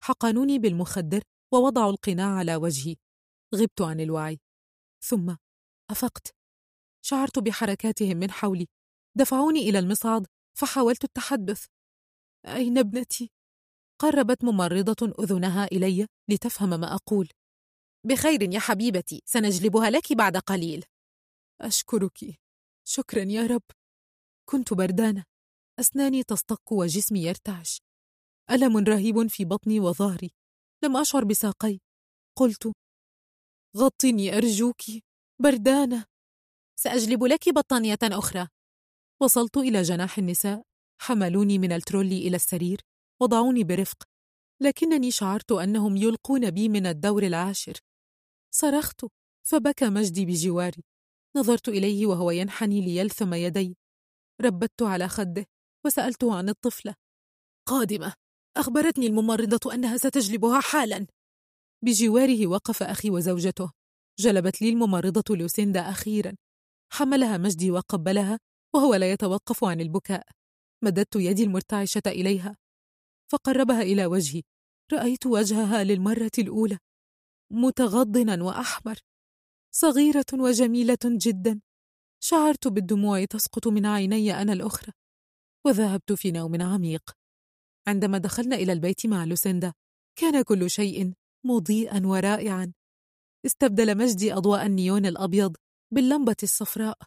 حقنوني 0.04 0.58
بالمخدر 0.58 1.22
ووضعوا 1.52 1.90
القناع 1.90 2.38
على 2.38 2.56
وجهي. 2.56 2.96
غبت 3.54 3.80
عن 3.80 4.00
الوعي. 4.00 4.40
ثم 5.04 5.36
أفقت. 5.90 6.34
شعرت 7.04 7.38
بحركاتهم 7.38 8.16
من 8.16 8.30
حولي. 8.30 8.66
دفعوني 9.16 9.60
إلى 9.60 9.78
المصعد 9.78 10.26
فحاولت 10.58 11.04
التحدث. 11.04 11.66
أين 12.46 12.78
ابنتي؟ 12.78 13.30
قربت 13.98 14.44
ممرضة 14.44 15.14
أذنها 15.24 15.64
إلي 15.64 16.06
لتفهم 16.28 16.68
ما 16.68 16.94
أقول. 16.94 17.28
بخير 18.06 18.42
يا 18.54 18.60
حبيبتي 18.60 19.22
سنجلبها 19.26 19.90
لك 19.90 20.12
بعد 20.12 20.36
قليل. 20.36 20.84
أشكرك. 21.60 22.40
شكرا 22.84 23.22
يا 23.22 23.46
رب. 23.46 23.62
كنت 24.48 24.74
بردانة. 24.74 25.29
أسناني 25.80 26.22
تصطق 26.22 26.72
وجسمي 26.72 27.22
يرتعش. 27.22 27.82
ألم 28.50 28.76
رهيب 28.76 29.26
في 29.26 29.44
بطني 29.44 29.80
وظهري. 29.80 30.30
لم 30.84 30.96
أشعر 30.96 31.24
بساقي. 31.24 31.78
قلت 32.38 32.72
غطني 33.76 34.36
أرجوك 34.36 34.82
بردانة. 35.42 36.04
سأجلب 36.76 37.24
لك 37.24 37.48
بطانية 37.48 37.98
أخرى. 38.02 38.48
وصلت 39.22 39.56
إلى 39.56 39.82
جناح 39.82 40.18
النساء. 40.18 40.62
حملوني 41.00 41.58
من 41.58 41.72
الترولي 41.72 42.28
إلى 42.28 42.36
السرير. 42.36 42.80
وضعوني 43.22 43.64
برفق. 43.64 44.04
لكنني 44.62 45.10
شعرت 45.10 45.52
أنهم 45.52 45.96
يلقون 45.96 46.50
بي 46.50 46.68
من 46.68 46.86
الدور 46.86 47.22
العاشر. 47.22 47.78
صرخت 48.54 49.06
فبكى 49.46 49.88
مجدي 49.88 50.26
بجواري. 50.26 50.82
نظرت 51.36 51.68
إليه 51.68 52.06
وهو 52.06 52.30
ينحني 52.30 52.80
ليلثم 52.80 53.34
يدي. 53.34 53.76
ربت 54.40 54.82
على 54.82 55.08
خده. 55.08 55.46
وسألته 55.86 56.36
عن 56.36 56.48
الطفلة. 56.48 56.94
قادمة 57.68 58.14
أخبرتني 58.56 59.06
الممرضة 59.06 59.74
أنها 59.74 59.96
ستجلبها 59.96 60.60
حالا. 60.60 61.06
بجواره 61.84 62.46
وقف 62.46 62.82
أخي 62.82 63.10
وزوجته. 63.10 63.72
جلبت 64.18 64.62
لي 64.62 64.68
الممرضة 64.68 65.36
لوسيندا 65.36 65.80
أخيرا. 65.80 66.36
حملها 66.92 67.38
مجدي 67.38 67.70
وقبلها 67.70 68.38
وهو 68.74 68.94
لا 68.94 69.12
يتوقف 69.12 69.64
عن 69.64 69.80
البكاء. 69.80 70.26
مددت 70.84 71.16
يدي 71.16 71.44
المرتعشة 71.44 72.02
إليها. 72.06 72.56
فقربها 73.32 73.82
إلى 73.82 74.06
وجهي. 74.06 74.42
رأيت 74.92 75.26
وجهها 75.26 75.84
للمرة 75.84 76.30
الأولى. 76.38 76.78
متغضنا 77.52 78.42
وأحمر. 78.42 78.98
صغيرة 79.74 80.24
وجميلة 80.32 80.98
جدا. 81.04 81.60
شعرت 82.22 82.68
بالدموع 82.68 83.24
تسقط 83.24 83.68
من 83.68 83.86
عيني 83.86 84.42
أنا 84.42 84.52
الأخرى. 84.52 84.92
وذهبت 85.66 86.12
في 86.12 86.30
نوم 86.30 86.62
عميق. 86.62 87.10
عندما 87.86 88.18
دخلنا 88.18 88.56
إلى 88.56 88.72
البيت 88.72 89.06
مع 89.06 89.24
لوسيندا 89.24 89.72
كان 90.16 90.42
كل 90.42 90.70
شيء 90.70 91.12
مضيئا 91.44 92.06
ورائعا. 92.06 92.72
استبدل 93.46 93.98
مجدي 93.98 94.34
أضواء 94.34 94.66
النيون 94.66 95.06
الأبيض 95.06 95.56
باللمبة 95.94 96.36
الصفراء. 96.42 96.98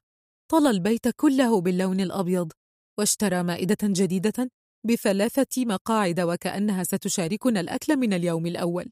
طلى 0.51 0.69
البيت 0.69 1.07
كله 1.07 1.61
باللون 1.61 1.99
الأبيض 1.99 2.51
واشترى 2.99 3.43
مائدة 3.43 3.77
جديدة 3.83 4.51
بثلاثة 4.85 5.65
مقاعد 5.65 6.19
وكأنها 6.19 6.83
ستشاركنا 6.83 7.59
الأكل 7.59 7.98
من 7.98 8.14
اليوم 8.14 8.45
الأول. 8.45 8.91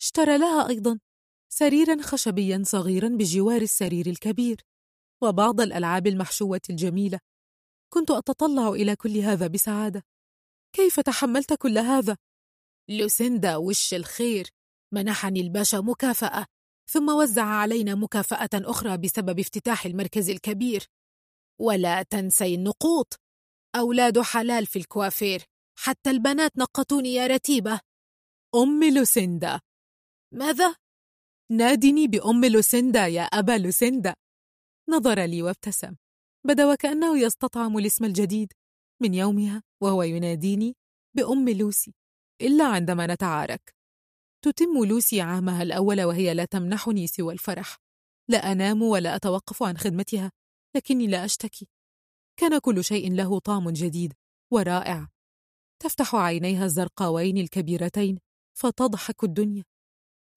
اشترى 0.00 0.38
لها 0.38 0.68
أيضا 0.68 0.98
سريرا 1.48 2.02
خشبيا 2.02 2.62
صغيرا 2.66 3.08
بجوار 3.08 3.62
السرير 3.62 4.06
الكبير 4.06 4.60
وبعض 5.22 5.60
الألعاب 5.60 6.06
المحشوة 6.06 6.60
الجميلة. 6.70 7.20
كنت 7.96 8.10
أتطلع 8.10 8.68
إلى 8.68 8.96
كل 8.96 9.18
هذا 9.18 9.46
بسعادة. 9.46 10.02
كيف 10.72 11.00
تحملت 11.00 11.54
كل 11.54 11.78
هذا؟ 11.78 12.16
لوسيندا 12.90 13.56
وش 13.56 13.94
الخير؟ 13.94 14.50
منحني 14.94 15.40
الباشا 15.40 15.76
مكافأة 15.76 16.46
ثم 16.90 17.08
وزع 17.08 17.44
علينا 17.44 17.94
مكافأة 17.94 18.48
أخرى 18.54 18.96
بسبب 18.96 19.38
افتتاح 19.38 19.86
المركز 19.86 20.30
الكبير. 20.30 20.86
ولا 21.60 22.02
تنسي 22.02 22.54
النقوط. 22.54 23.20
أولاد 23.76 24.20
حلال 24.20 24.66
في 24.66 24.78
الكوافير 24.78 25.44
حتى 25.78 26.10
البنات 26.10 26.58
نقطوني 26.58 27.14
يا 27.14 27.26
رتيبة. 27.26 27.80
أم 28.54 28.84
لوسيندا. 28.94 29.60
ماذا؟ 30.34 30.76
نادني 31.52 32.08
بأم 32.08 32.44
لوسيندا 32.44 33.06
يا 33.06 33.22
أبا 33.22 33.58
لوسيندا. 33.58 34.14
نظر 34.88 35.24
لي 35.24 35.42
وابتسم. 35.42 35.96
بدا 36.46 36.72
وكأنه 36.72 37.18
يستطعم 37.18 37.78
الاسم 37.78 38.04
الجديد 38.04 38.52
من 39.02 39.14
يومها 39.14 39.62
وهو 39.82 40.02
يناديني 40.02 40.76
بأم 41.16 41.48
لوسي 41.48 41.94
إلا 42.42 42.64
عندما 42.64 43.06
نتعارك. 43.06 43.74
تتم 44.44 44.84
لوسي 44.84 45.20
عامها 45.20 45.62
الأول 45.62 46.02
وهي 46.02 46.34
لا 46.34 46.44
تمنحني 46.44 47.06
سوى 47.06 47.32
الفرح. 47.32 47.76
لا 48.28 48.52
أنام 48.52 48.82
ولا 48.82 49.16
أتوقف 49.16 49.62
عن 49.62 49.78
خدمتها 49.78 50.32
لكني 50.76 51.06
لا 51.06 51.24
أشتكي. 51.24 51.68
كان 52.36 52.58
كل 52.58 52.84
شيء 52.84 53.12
له 53.12 53.38
طعم 53.38 53.70
جديد 53.70 54.12
ورائع. 54.52 55.08
تفتح 55.82 56.14
عينيها 56.14 56.64
الزرقاوين 56.64 57.38
الكبيرتين 57.38 58.18
فتضحك 58.58 59.24
الدنيا. 59.24 59.64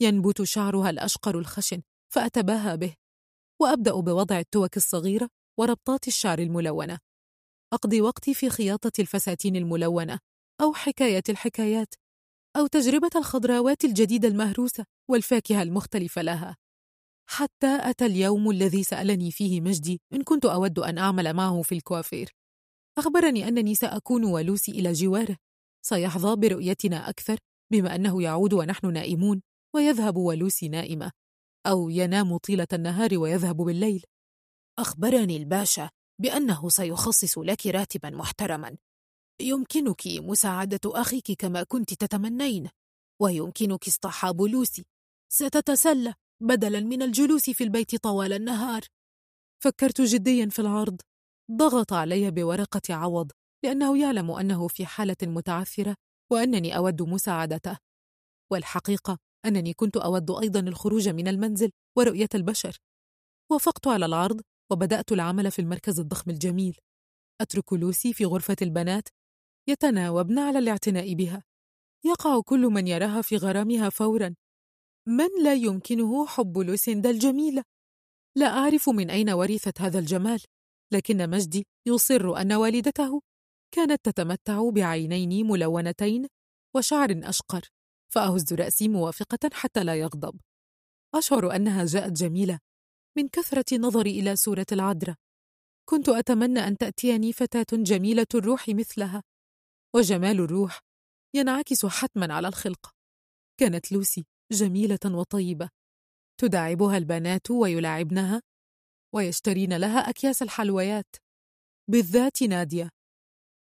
ينبت 0.02 0.42
شعرها 0.42 0.90
الأشقر 0.90 1.40
الخشن 1.40 1.82
فأتباهى 2.14 2.78
به. 2.78 2.96
وأبدأ 3.62 3.92
بوضع 3.92 4.40
التوك 4.40 4.78
الصغيرة 4.78 5.30
وربطات 5.60 6.08
الشعر 6.08 6.40
الملونة. 6.40 7.00
أقضي 7.74 8.02
وقتي 8.02 8.34
في 8.34 8.50
خياطة 8.50 8.92
الفساتين 9.00 9.56
الملونة 9.56 10.20
أو 10.62 10.74
حكاية 10.74 11.24
الحكايات 11.30 11.94
أو 12.58 12.68
تجربة 12.68 13.10
الخضراوات 13.16 13.86
الجديدة 13.86 14.28
المهروسة 14.28 14.86
والفاكهة 15.12 15.62
المختلفة 15.62 16.22
لها. 16.22 16.58
حتى 17.30 17.90
أتى 17.90 18.06
اليوم 18.06 18.50
الذي 18.50 18.84
سألني 18.84 19.32
فيه 19.32 19.62
مجدي 19.62 20.02
إن 20.14 20.24
كنت 20.24 20.46
أود 20.46 20.80
أن 20.80 20.98
أعمل 20.98 21.34
معه 21.34 21.62
في 21.62 21.76
الكوافير. 21.76 22.30
أخبرني 22.98 23.48
أنني 23.48 23.76
سأكون 23.76 24.24
ولوسي 24.24 24.72
إلى 24.72 24.94
جواره. 24.94 25.38
سيحظى 25.86 26.36
برؤيتنا 26.36 27.10
أكثر 27.10 27.38
بما 27.72 27.96
أنه 27.96 28.24
يعود 28.24 28.54
ونحن 28.54 28.94
نائمون 28.94 29.42
ويذهب 29.76 30.18
ولوسي 30.18 30.68
نائمة. 30.68 31.12
أو 31.68 31.90
ينام 31.90 32.38
طيلة 32.38 32.68
النهار 32.74 33.18
ويذهب 33.18 33.58
بالليل. 33.58 34.06
أخبرني 34.82 35.38
الباشا 35.38 35.90
بأنه 36.22 36.69
سيخصص 36.69 37.38
لك 37.38 37.67
راتبا 37.67 38.09
محترما. 38.09 38.77
يمكنك 39.41 40.08
مساعدة 40.08 40.80
أخيك 40.85 41.32
كما 41.32 41.64
كنت 41.64 41.93
تتمنين 41.93 42.69
ويمكنك 43.22 43.88
اصطحاب 43.88 44.41
لوسي. 44.41 44.85
ستتسلى 45.32 46.14
بدلا 46.43 46.80
من 46.80 47.01
الجلوس 47.01 47.49
في 47.49 47.64
البيت 47.64 47.95
طوال 47.95 48.33
النهار. 48.33 48.82
فكرت 49.64 50.01
جديا 50.01 50.49
في 50.49 50.59
العرض. 50.59 51.01
ضغط 51.51 51.93
علي 51.93 52.32
بورقة 52.32 52.82
عوض 52.95 53.32
لأنه 53.64 54.01
يعلم 54.01 54.32
أنه 54.32 54.67
في 54.67 54.85
حالة 54.85 55.17
متعثرة 55.24 55.95
وأنني 56.32 56.77
أود 56.77 57.01
مساعدته. 57.01 57.77
والحقيقة 58.51 59.17
أنني 59.45 59.74
كنت 59.74 59.98
أود 59.98 60.32
أيضا 60.32 60.59
الخروج 60.59 61.09
من 61.09 61.27
المنزل 61.27 61.72
ورؤية 61.98 62.30
البشر. 62.35 62.77
وافقت 63.51 63.88
على 63.88 64.06
العرض 64.06 64.41
وبدأت 64.72 65.12
العمل 65.12 65.52
في 65.52 65.60
المركز 65.60 66.00
الضخم 66.00 66.32
الجميل. 66.32 66.78
أترك 67.42 67.74
لوسي 67.74 68.14
في 68.14 68.26
غرفة 68.26 68.56
البنات 68.62 69.08
يتناوبن 69.70 70.40
على 70.40 70.60
الاعتناء 70.60 71.14
بها. 71.14 71.44
يقع 72.06 72.42
كل 72.42 72.60
من 72.60 72.88
يراها 72.88 73.22
في 73.22 73.38
غرامها 73.38 73.90
فورا. 73.90 74.36
من 75.08 75.44
لا 75.44 75.54
يمكنه 75.54 76.28
حب 76.28 76.58
لوسيندا 76.58 77.10
الجميلة؟ 77.10 77.64
لا 78.38 78.48
أعرف 78.48 78.90
من 78.90 79.10
أين 79.10 79.30
ورثت 79.30 79.82
هذا 79.82 80.00
الجمال 80.00 80.44
لكن 80.94 81.30
مجدي 81.30 81.68
يصر 81.88 82.42
أن 82.42 82.54
والدته 82.54 83.22
كانت 83.76 84.06
تتمتع 84.06 84.70
بعينين 84.70 85.48
ملونتين 85.48 86.28
وشعر 86.76 87.20
أشقر 87.24 87.62
فأهز 88.14 88.54
رأسي 88.54 88.88
موافقة 88.88 89.50
حتى 89.54 89.84
لا 89.84 89.96
يغضب. 89.96 90.40
أشعر 91.16 91.56
أنها 91.56 91.86
جاءت 91.86 92.12
جميلة. 92.12 92.60
من 93.20 93.28
كثرة 93.28 93.78
نظري 93.78 94.20
إلى 94.20 94.36
صورة 94.36 94.66
العذراء 94.72 95.16
كنت 95.90 96.10
أتمنى 96.10 96.60
أن 96.60 96.78
تأتيني 96.78 97.34
فتاة 97.34 97.66
جميلة 97.74 98.28
الروح 98.36 98.70
مثلها. 98.70 99.24
وجمال 99.96 100.40
الروح 100.40 100.80
ينعكس 101.36 101.86
حتما 101.86 102.34
على 102.34 102.48
الخلقة 102.48 102.94
كانت 103.60 103.92
لوسي 103.92 104.26
جميلة 104.52 105.00
وطيبة. 105.06 105.70
تداعبها 106.42 106.98
البنات 106.98 107.52
ويلاعبنها 107.52 108.42
ويشترين 109.16 109.78
لها 109.78 110.10
أكياس 110.10 110.42
الحلويات. 110.42 111.16
بالذات 111.92 112.44
نادية 112.44 112.90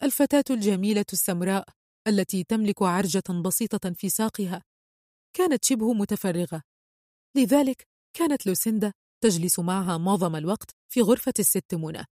الفتاة 0.02 0.44
الجميلة 0.50 1.06
السمراء 1.12 1.68
التي 2.08 2.44
تملك 2.44 2.82
عرجة 2.82 3.42
بسيطة 3.44 3.92
في 3.92 4.08
ساقها 4.08 4.62
كانت 5.36 5.64
شبه 5.64 5.92
متفرغة. 5.92 6.62
لذلك 7.36 7.88
كانت 8.16 8.46
لوسيندا 8.46 8.92
تجلس 9.26 9.58
معها 9.58 9.98
معظم 9.98 10.36
الوقت 10.36 10.70
في 10.92 11.00
غرفة 11.02 11.32
الست 11.38 11.74
منى. 11.74 12.04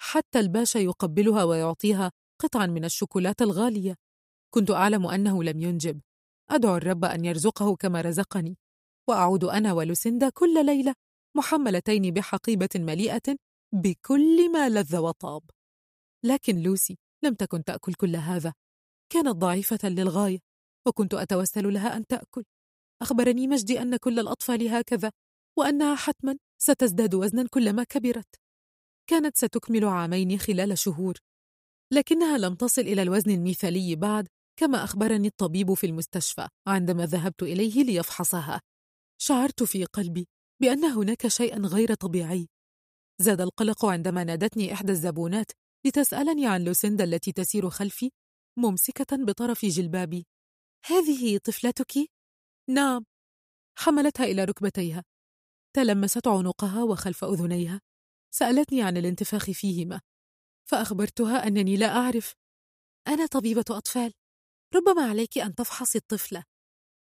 حتى 0.00 0.40
الباشا 0.40 0.78
يقبلها 0.78 1.44
ويعطيها 1.44 2.10
قطعا 2.42 2.66
من 2.66 2.84
الشوكولاتة 2.84 3.42
الغالية. 3.42 3.94
كنت 4.54 4.70
أعلم 4.70 5.06
أنه 5.06 5.44
لم 5.44 5.60
ينجب. 5.60 6.00
أدعو 6.50 6.76
الرب 6.76 7.04
أن 7.04 7.24
يرزقه 7.24 7.76
كما 7.76 8.00
رزقني. 8.00 8.56
وأعود 9.08 9.44
أنا 9.44 9.72
ولوسيندا 9.72 10.28
كل 10.28 10.66
ليلة 10.66 10.94
محملتين 11.36 12.10
بحقيبة 12.10 12.68
مليئة 12.74 13.36
بكل 13.74 14.52
ما 14.52 14.68
لذ 14.68 14.96
وطاب. 14.96 15.42
لكن 16.24 16.62
لوسي 16.62 16.98
لم 17.24 17.34
تكن 17.34 17.64
تأكل 17.64 17.94
كل 17.94 18.16
هذا. 18.16 18.52
كانت 19.12 19.28
ضعيفة 19.36 19.88
للغاية 19.88 20.38
وكنت 20.86 21.14
أتوسل 21.14 21.72
لها 21.72 21.96
أن 21.96 22.06
تأكل. 22.06 22.44
أخبرني 23.02 23.46
مجدي 23.48 23.82
أن 23.82 23.96
كل 23.96 24.18
الأطفال 24.18 24.68
هكذا. 24.68 25.10
وأنها 25.58 25.94
حتما 25.94 26.36
ستزداد 26.62 27.14
وزنا 27.14 27.46
كلما 27.50 27.84
كبرت. 27.84 28.34
كانت 29.10 29.36
ستكمل 29.36 29.84
عامين 29.84 30.38
خلال 30.38 30.78
شهور. 30.78 31.14
لكنها 31.92 32.38
لم 32.38 32.54
تصل 32.54 32.82
إلى 32.82 33.02
الوزن 33.02 33.30
المثالي 33.30 33.96
بعد 33.96 34.28
كما 34.60 34.84
أخبرني 34.84 35.28
الطبيب 35.28 35.74
في 35.74 35.86
المستشفى 35.86 36.48
عندما 36.66 37.06
ذهبت 37.06 37.42
إليه 37.42 37.84
ليفحصها. 37.84 38.60
شعرت 39.20 39.62
في 39.62 39.84
قلبي 39.84 40.28
بأن 40.62 40.84
هناك 40.84 41.26
شيئا 41.26 41.58
غير 41.58 41.94
طبيعي. 41.94 42.48
زاد 43.20 43.40
القلق 43.40 43.84
عندما 43.84 44.24
نادتني 44.24 44.72
إحدى 44.72 44.92
الزبونات 44.92 45.52
لتسألني 45.86 46.46
عن 46.46 46.64
لوسيندا 46.64 47.04
التي 47.04 47.32
تسير 47.32 47.70
خلفي 47.70 48.10
ممسكة 48.58 49.16
بطرف 49.16 49.64
جلبابي. 49.64 50.26
هذه 50.86 51.38
طفلتك؟ 51.38 51.92
نعم. 52.70 53.04
حملتها 53.78 54.24
إلى 54.24 54.44
ركبتيها. 54.44 55.04
تلمست 55.76 56.28
عنقها 56.28 56.82
وخلف 56.82 57.24
أذنيها 57.24 57.80
سألتني 58.34 58.82
عن 58.82 58.96
الانتفاخ 58.96 59.50
فيهما 59.50 60.00
فأخبرتها 60.68 61.46
أنني 61.46 61.76
لا 61.76 61.96
أعرف. 61.96 62.34
أنا 63.08 63.26
طبيبة 63.26 63.64
أطفال 63.70 64.12
ربما 64.74 65.02
عليك 65.02 65.38
أن 65.38 65.54
تفحصي 65.54 65.98
الطفلة. 65.98 66.44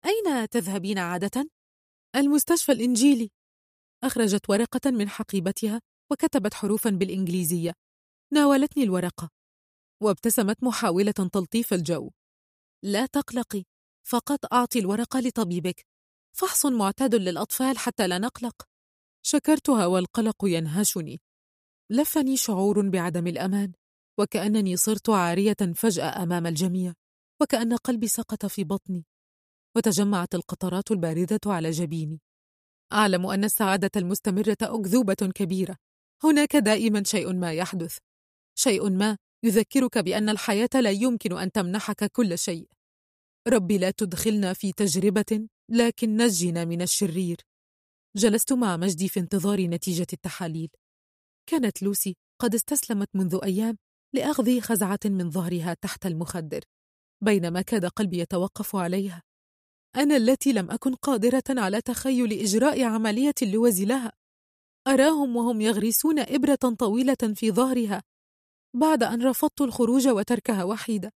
أين 0.05 0.49
تذهبين 0.49 0.97
عادة؟ 0.97 1.49
المستشفى 2.15 2.71
الإنجيلي. 2.71 3.29
أخرجت 4.03 4.49
ورقة 4.49 4.91
من 4.91 5.09
حقيبتها 5.09 5.81
وكتبت 6.11 6.53
حروفا 6.53 6.89
بالإنجليزية. 6.89 7.73
ناولتني 8.33 8.83
الورقة 8.83 9.29
وابتسمت 10.03 10.63
محاولة 10.63 11.11
تلطيف 11.11 11.73
الجو. 11.73 12.11
لا 12.83 13.05
تقلقي 13.05 13.63
فقط 14.07 14.53
أعطي 14.53 14.79
الورقة 14.79 15.19
لطبيبك. 15.19 15.85
فحص 16.39 16.65
معتاد 16.65 17.15
للأطفال 17.15 17.77
حتى 17.77 18.07
لا 18.07 18.17
نقلق. 18.17 18.67
شكرتها 19.25 19.85
والقلق 19.85 20.35
ينهشني. 20.43 21.21
لفني 21.91 22.37
شعور 22.37 22.89
بعدم 22.89 23.27
الأمان 23.27 23.71
وكأنني 24.19 24.77
صرت 24.77 25.09
عارية 25.09 25.73
فجأة 25.75 26.23
أمام 26.23 26.47
الجميع 26.47 26.93
وكأن 27.41 27.73
قلبي 27.75 28.07
سقط 28.07 28.45
في 28.45 28.63
بطني 28.63 29.05
وتجمعت 29.75 30.35
القطرات 30.35 30.91
الباردة 30.91 31.39
على 31.45 31.71
جبيني. 31.71 32.21
أعلم 32.93 33.25
أن 33.25 33.43
السعادة 33.43 33.91
المستمرة 33.95 34.57
أكذوبة 34.61 35.13
كبيرة. 35.13 35.77
هناك 36.23 36.55
دائما 36.55 37.03
شيء 37.03 37.33
ما 37.33 37.53
يحدث. 37.53 37.97
شيء 38.57 38.89
ما 38.89 39.17
يذكرك 39.43 39.97
بأن 39.97 40.29
الحياة 40.29 40.69
لا 40.75 40.89
يمكن 40.89 41.37
أن 41.37 41.51
تمنحك 41.51 42.11
كل 42.11 42.37
شيء. 42.37 42.69
ربي 43.47 43.77
لا 43.77 43.91
تدخلنا 43.91 44.53
في 44.53 44.71
تجربة 44.71 45.47
لكن 45.71 46.17
نجنا 46.17 46.65
من 46.65 46.81
الشرير. 46.81 47.37
جلست 48.15 48.53
مع 48.53 48.77
مجدي 48.77 49.09
في 49.09 49.19
انتظار 49.19 49.61
نتيجة 49.61 50.07
التحاليل. 50.13 50.69
كانت 51.49 51.83
لوسي 51.83 52.15
قد 52.41 52.55
استسلمت 52.55 53.09
منذ 53.13 53.39
أيام 53.43 53.77
لأخذ 54.15 54.59
خزعة 54.59 54.99
من 55.05 55.29
ظهرها 55.31 55.73
تحت 55.81 56.05
المخدر 56.05 56.61
بينما 57.23 57.61
كاد 57.61 57.85
قلبي 57.85 58.19
يتوقف 58.19 58.75
عليها. 58.75 59.23
أنا 59.95 60.17
التي 60.17 60.53
لم 60.53 60.71
أكن 60.71 60.95
قادرة 60.95 61.43
على 61.49 61.81
تخيل 61.81 62.33
إجراء 62.33 62.83
عملية 62.83 63.35
اللوز 63.41 63.81
لها. 63.81 64.11
أراهم 64.87 65.35
وهم 65.35 65.61
يغرسون 65.61 66.19
إبرة 66.19 66.75
طويلة 66.79 67.33
في 67.35 67.51
ظهرها 67.51 68.03
بعد 68.75 69.03
أن 69.03 69.21
رفضت 69.21 69.61
الخروج 69.61 70.07
وتركها 70.07 70.63
وحيدة. 70.63 71.13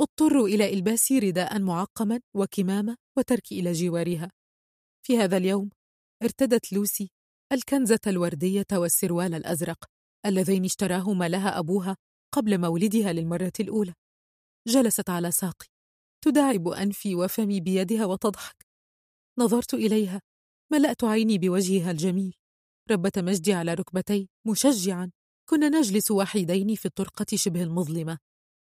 اضطر 0.00 0.44
إلى 0.44 0.72
إلباس 0.74 1.12
رداء 1.12 1.60
معقما 1.60 2.20
وكمامة 2.36 2.96
وترك 3.18 3.52
إلى 3.52 3.72
جوارها. 3.72 4.30
في 5.06 5.18
هذا 5.18 5.36
اليوم 5.36 5.70
ارتدت 6.22 6.72
لوسي 6.72 7.10
الكنزة 7.52 8.00
الوردية 8.06 8.66
والسروال 8.72 9.34
الأزرق 9.34 9.84
اللذين 10.26 10.64
اشتراهما 10.64 11.28
لها 11.28 11.58
أبوها 11.58 11.96
قبل 12.34 12.60
مولدها 12.60 13.12
للمرة 13.12 13.52
الأولى. 13.60 13.94
جلست 14.68 15.10
على 15.10 15.30
ساقي. 15.30 15.66
تداعب 16.24 16.68
أنفي 16.68 17.14
وفمي 17.14 17.60
بيدها 17.60 18.06
وتضحك. 18.06 18.66
نظرت 19.38 19.74
إليها. 19.74 20.20
ملأت 20.72 21.04
عيني 21.04 21.38
بوجهها 21.38 21.90
الجميل. 21.90 22.34
ربت 22.90 23.18
مجدي 23.18 23.52
على 23.52 23.74
ركبتي 23.74 24.28
مشجعا. 24.46 25.10
كنا 25.50 25.68
نجلس 25.68 26.10
وحيدين 26.10 26.74
في 26.74 26.86
الطرقة 26.86 27.26
شبه 27.34 27.62
المظلمة. 27.62 28.18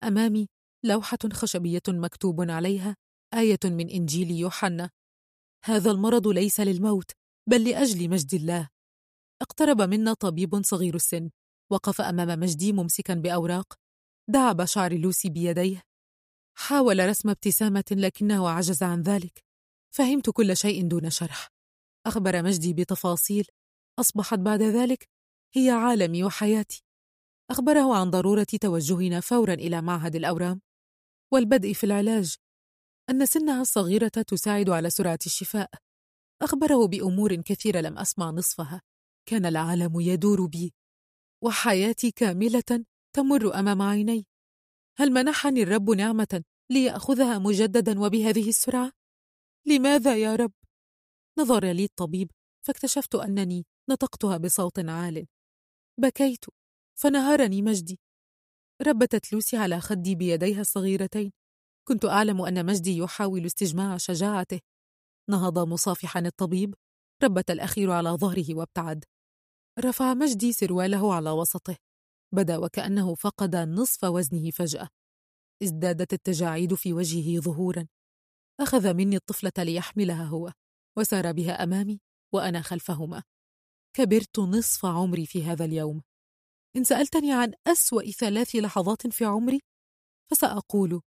أمامي 0.04 0.48
لوحة 0.86 1.18
خشبية 1.34 1.82
مكتوب 1.88 2.52
عليها 2.52 2.96
آية 3.34 3.60
من 3.66 3.90
إنجيل 3.90 4.32
يوحنا. 4.32 4.90
هذا 5.66 5.92
المرض 5.92 6.28
ليس 6.28 6.60
للموت 6.60 7.12
بل 7.50 7.70
لأجل 7.70 8.10
مجد 8.10 8.34
الله. 8.34 8.70
اقترب 9.42 9.82
منا 9.82 10.14
طبيب 10.14 10.64
صغير 10.64 10.96
السن 10.96 11.30
وقف 11.72 12.02
أمام 12.02 12.40
مجدي 12.40 12.74
ممسكا 12.74 13.14
بأوراق. 13.14 13.74
دعب 14.30 14.66
شعر 14.66 14.94
لوسي 14.94 15.30
بيديه. 15.30 15.82
حاول 16.58 17.10
رسم 17.10 17.30
ابتسامة 17.30 17.86
لكنه 17.92 18.50
عجز 18.50 18.84
عن 18.84 19.02
ذلك. 19.02 19.44
فهمت 19.96 20.30
كل 20.30 20.58
شيء 20.58 20.88
دون 20.88 21.10
شرح. 21.10 21.50
أخبر 22.08 22.44
مجدي 22.44 22.74
بتفاصيل. 22.74 23.48
أصبحت 24.00 24.40
بعد 24.40 24.62
ذلك 24.62 25.10
هي 25.56 25.70
عالمي 25.70 26.24
وحياتي. 26.24 26.84
أخبره 27.52 27.96
عن 27.96 28.10
ضرورة 28.10 28.48
توجهنا 28.62 29.20
فورا 29.20 29.54
إلى 29.54 29.82
معهد 29.82 30.16
الأورام. 30.16 30.62
والبدء 31.36 31.74
في 31.74 31.84
العلاج. 31.84 32.36
أن 33.10 33.26
سنها 33.26 33.62
الصغيرة 33.62 34.08
تساعد 34.08 34.70
على 34.70 34.90
سرعة 34.90 35.20
الشفاء. 35.26 35.70
أخبره 36.42 36.88
بأمور 36.88 37.36
كثيرة 37.36 37.80
لم 37.82 37.98
أسمع 37.98 38.30
نصفها. 38.30 38.82
كان 39.30 39.46
العالم 39.46 40.00
يدور 40.00 40.46
بي. 40.46 40.74
وحياتي 41.44 42.12
كاملة 42.12 42.86
تمر 43.16 43.60
أمام 43.60 43.82
عيني. 43.82 44.26
هل 44.98 45.12
منحني 45.12 45.64
الرب 45.64 45.90
نعمة 45.90 46.44
ليأخذها 46.72 47.38
مجددا 47.38 48.00
وبهذه 48.00 48.50
السرعة؟ 48.50 48.92
لماذا 49.68 50.16
يا 50.16 50.36
رب؟ 50.36 50.54
نظر 51.40 51.66
لي 51.66 51.84
الطبيب 51.84 52.32
فاكتشفت 52.66 53.16
أنني 53.16 53.66
نطقتها 53.90 54.38
بصوت 54.38 54.80
عال. 54.80 55.28
بكيت 56.00 56.46
فنهرني 57.00 57.62
مجدي. 57.62 58.00
ربتت 58.82 59.34
لوسي 59.34 59.58
على 59.58 59.80
خدي 59.80 60.16
بيديها 60.16 60.62
الصغيرتين. 60.62 61.32
كنت 61.88 62.06
أعلم 62.06 62.42
أن 62.42 62.66
مجدي 62.66 62.98
يحاول 62.98 63.46
استجماع 63.46 63.98
شجاعته. 63.98 64.60
نهض 65.30 65.60
مصافحا 65.60 66.20
الطبيب. 66.20 66.76
ربت 67.24 67.52
الأخير 67.52 67.92
على 67.92 68.10
ظهره 68.10 68.56
وابتعد. 68.56 69.06
رفع 69.80 70.14
مجدي 70.14 70.54
سرواله 70.54 71.14
على 71.14 71.30
وسطه. 71.30 71.78
بدا 72.34 72.58
وكأنه 72.58 73.16
فقد 73.16 73.56
نصف 73.56 74.04
وزنه 74.04 74.52
فجأة. 74.52 74.90
ازدادت 75.64 76.14
التجاعيد 76.14 76.74
في 76.74 76.94
وجهه 76.94 77.42
ظهورا. 77.42 77.88
أخذ 78.62 78.94
مني 78.94 79.16
الطفلة 79.16 79.64
ليحملها 79.64 80.24
هو 80.24 80.52
وسار 80.98 81.32
بها 81.32 81.64
أمامي 81.64 82.00
وأنا 82.34 82.62
خلفهما. 82.62 83.24
كبرت 83.98 84.40
نصف 84.40 84.86
عمري 84.86 85.26
في 85.26 85.44
هذا 85.44 85.66
اليوم. 85.66 86.02
إن 86.78 86.84
سألتني 86.84 87.34
عن 87.34 87.54
أسوأ 87.68 88.12
ثلاث 88.12 88.56
لحظات 88.56 89.08
في 89.08 89.26
عمري 89.26 89.62
فسأقول 90.32 91.02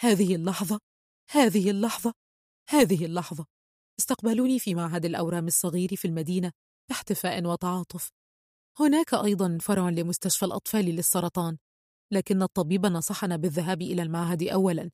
هذه 0.00 0.34
اللحظة 0.34 0.80
هذه 1.30 1.70
اللحظة 1.70 2.12
هذه 2.68 3.04
اللحظة. 3.04 3.46
استقبلوني 4.00 4.58
في 4.58 4.74
معهد 4.74 5.04
الأورام 5.04 5.46
الصغير 5.46 5.96
في 5.96 6.04
المدينة 6.04 6.52
باحتفاء 6.88 7.46
وتعاطف. 7.46 8.10
هناك 8.80 9.14
أيضا 9.14 9.58
فرع 9.60 9.88
لمستشفى 9.88 10.44
الأطفال 10.44 10.84
للسرطان 10.84 11.58
لكن 12.12 12.42
الطبيب 12.42 12.86
نصحنا 12.86 13.36
بالذهاب 13.36 13.82
إلى 13.82 14.02
المعهد 14.02 14.42
أولا. 14.42 14.90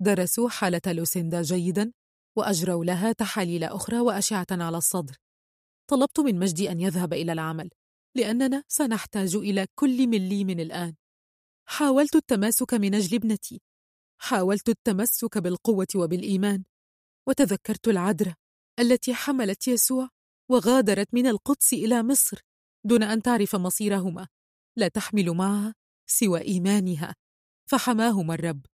درسوا 0.00 0.48
حالة 0.48 0.80
لوسيندا 0.86 1.42
جيدا 1.42 1.92
وأجروا 2.36 2.84
لها 2.84 3.12
تحاليل 3.12 3.64
أخرى 3.64 4.00
وأشعة 4.00 4.46
على 4.50 4.76
الصدر. 4.76 5.16
طلبت 5.90 6.20
من 6.20 6.38
مجدي 6.38 6.70
أن 6.70 6.80
يذهب 6.80 7.12
إلى 7.12 7.32
العمل. 7.32 7.70
لأننا 8.16 8.64
سنحتاج 8.68 9.36
إلى 9.36 9.66
كل 9.74 10.06
مليم 10.06 10.50
الآن. 10.50 10.94
حاولت 11.68 12.16
التماسك 12.16 12.74
من 12.74 12.94
أجل 12.94 13.16
ابنتي. 13.16 13.60
حاولت 14.20 14.68
التمسك 14.68 15.38
بالقوة 15.38 15.86
وبالإيمان. 15.94 16.64
وتذكرت 17.28 17.88
العذراء 17.88 18.34
التي 18.80 19.14
حملت 19.14 19.68
يسوع 19.68 20.08
وغادرت 20.50 21.14
من 21.14 21.26
القدس 21.26 21.72
إلى 21.72 22.02
مصر 22.02 22.40
دون 22.84 23.02
أن 23.02 23.22
تعرف 23.22 23.56
مصيرهما. 23.56 24.28
لا 24.76 24.88
تحمل 24.88 25.30
معها 25.30 25.74
سوى 26.06 26.40
إيمانها. 26.40 27.14
فحماهما 27.70 28.34
الرب. 28.34 28.66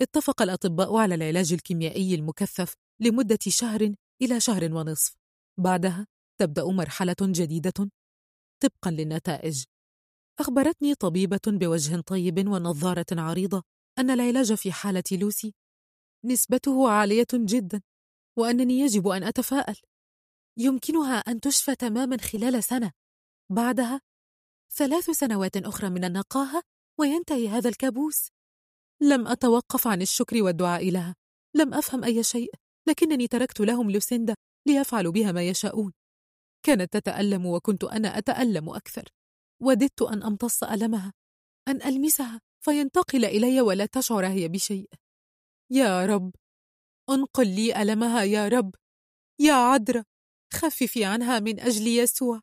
اتفق 0.00 0.42
الأطباء 0.42 0.96
على 0.96 1.14
العلاج 1.14 1.52
الكيميائي 1.52 2.14
المكثف 2.14 2.74
لمدة 3.00 3.38
شهر 3.48 3.94
إلى 4.22 4.40
شهر 4.40 4.74
ونصف. 4.74 5.16
بعدها 5.58 6.06
تبدأ 6.40 6.64
مرحلة 6.64 7.16
جديدة 7.22 7.90
طبقا 8.62 8.90
للنتائج. 8.90 9.64
أخبرتني 10.40 10.94
طبيبة 10.94 11.40
بوجه 11.46 12.00
طيب 12.00 12.48
ونظارة 12.48 13.06
عريضة 13.12 13.62
أن 13.98 14.10
العلاج 14.10 14.54
في 14.54 14.72
حالة 14.72 15.02
لوسي 15.12 15.54
نسبته 16.24 16.90
عالية 16.90 17.26
جدا 17.34 17.82
وأنني 18.38 18.78
يجب 18.78 19.08
أن 19.08 19.22
أتفاءل. 19.24 19.76
يمكنها 20.58 21.16
أن 21.18 21.40
تشفى 21.40 21.74
تماما 21.74 22.16
خلال 22.18 22.64
سنة. 22.64 22.92
بعدها 23.52 24.00
ثلاث 24.72 25.10
سنوات 25.10 25.56
أخرى 25.56 25.90
من 25.90 26.04
النقاهة 26.04 26.62
وينتهي 27.00 27.48
هذا 27.48 27.68
الكابوس. 27.68 28.28
لم 29.02 29.28
أتوقف 29.28 29.86
عن 29.86 30.02
الشكر 30.02 30.42
والدعاء 30.42 30.90
لها. 30.90 31.14
لم 31.56 31.74
أفهم 31.74 32.04
أي 32.04 32.22
شيء 32.22 32.52
لكنني 32.88 33.26
تركت 33.28 33.60
لهم 33.60 33.90
لوسيندا 33.90 34.34
ليفعلوا 34.66 35.12
بها 35.12 35.32
ما 35.32 35.42
يشاءون. 35.42 35.92
كانت 36.62 36.92
تتألم 36.92 37.46
وكنت 37.46 37.84
أنا 37.84 38.18
أتألم 38.18 38.68
أكثر. 38.68 39.04
وددت 39.62 40.02
أن 40.02 40.22
أمتص 40.22 40.64
ألمها 40.64 41.12
أن 41.68 41.82
ألمسها 41.82 42.40
فينتقل 42.64 43.24
إلي 43.24 43.60
ولا 43.60 43.86
تشعر 43.86 44.26
هي 44.26 44.48
بشيء. 44.48 44.90
يا 45.70 46.06
رب 46.06 46.34
أنقل 47.10 47.46
لي 47.46 47.82
ألمها 47.82 48.22
يا 48.22 48.48
رب. 48.48 48.74
يا 49.40 49.52
عذرة 49.52 50.04
خففي 50.52 51.04
عنها 51.04 51.38
من 51.38 51.60
أجل 51.60 51.86
يسوع. 51.86 52.40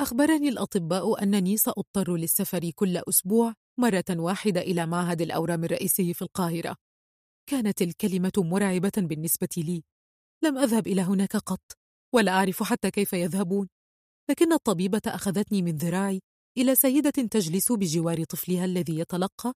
أخبرني 0.00 0.48
الأطباء 0.48 1.22
أنني 1.22 1.56
سأضطر 1.56 2.16
للسفر 2.16 2.70
كل 2.70 3.02
أسبوع 3.08 3.54
مرة 3.78 4.04
واحدة 4.10 4.60
إلى 4.60 4.86
معهد 4.86 5.22
الأورام 5.22 5.64
الرئيسي 5.64 6.14
في 6.14 6.22
القاهرة. 6.22 6.76
كانت 7.50 7.82
الكلمة 7.82 8.32
مرعبة 8.36 8.92
بالنسبة 8.96 9.48
لي. 9.56 9.84
لم 10.44 10.58
أذهب 10.58 10.86
إلى 10.86 11.02
هناك 11.02 11.36
قط. 11.36 11.83
ولا 12.14 12.32
أعرف 12.32 12.62
حتى 12.62 12.90
كيف 12.90 13.12
يذهبون. 13.12 13.68
لكن 14.30 14.52
الطبيبة 14.52 15.00
أخذتني 15.06 15.62
من 15.62 15.76
ذراعي 15.76 16.20
إلى 16.58 16.74
سيدة 16.74 17.10
تجلس 17.10 17.72
بجوار 17.72 18.24
طفلها 18.24 18.64
الذي 18.64 18.98
يتلقى 18.98 19.52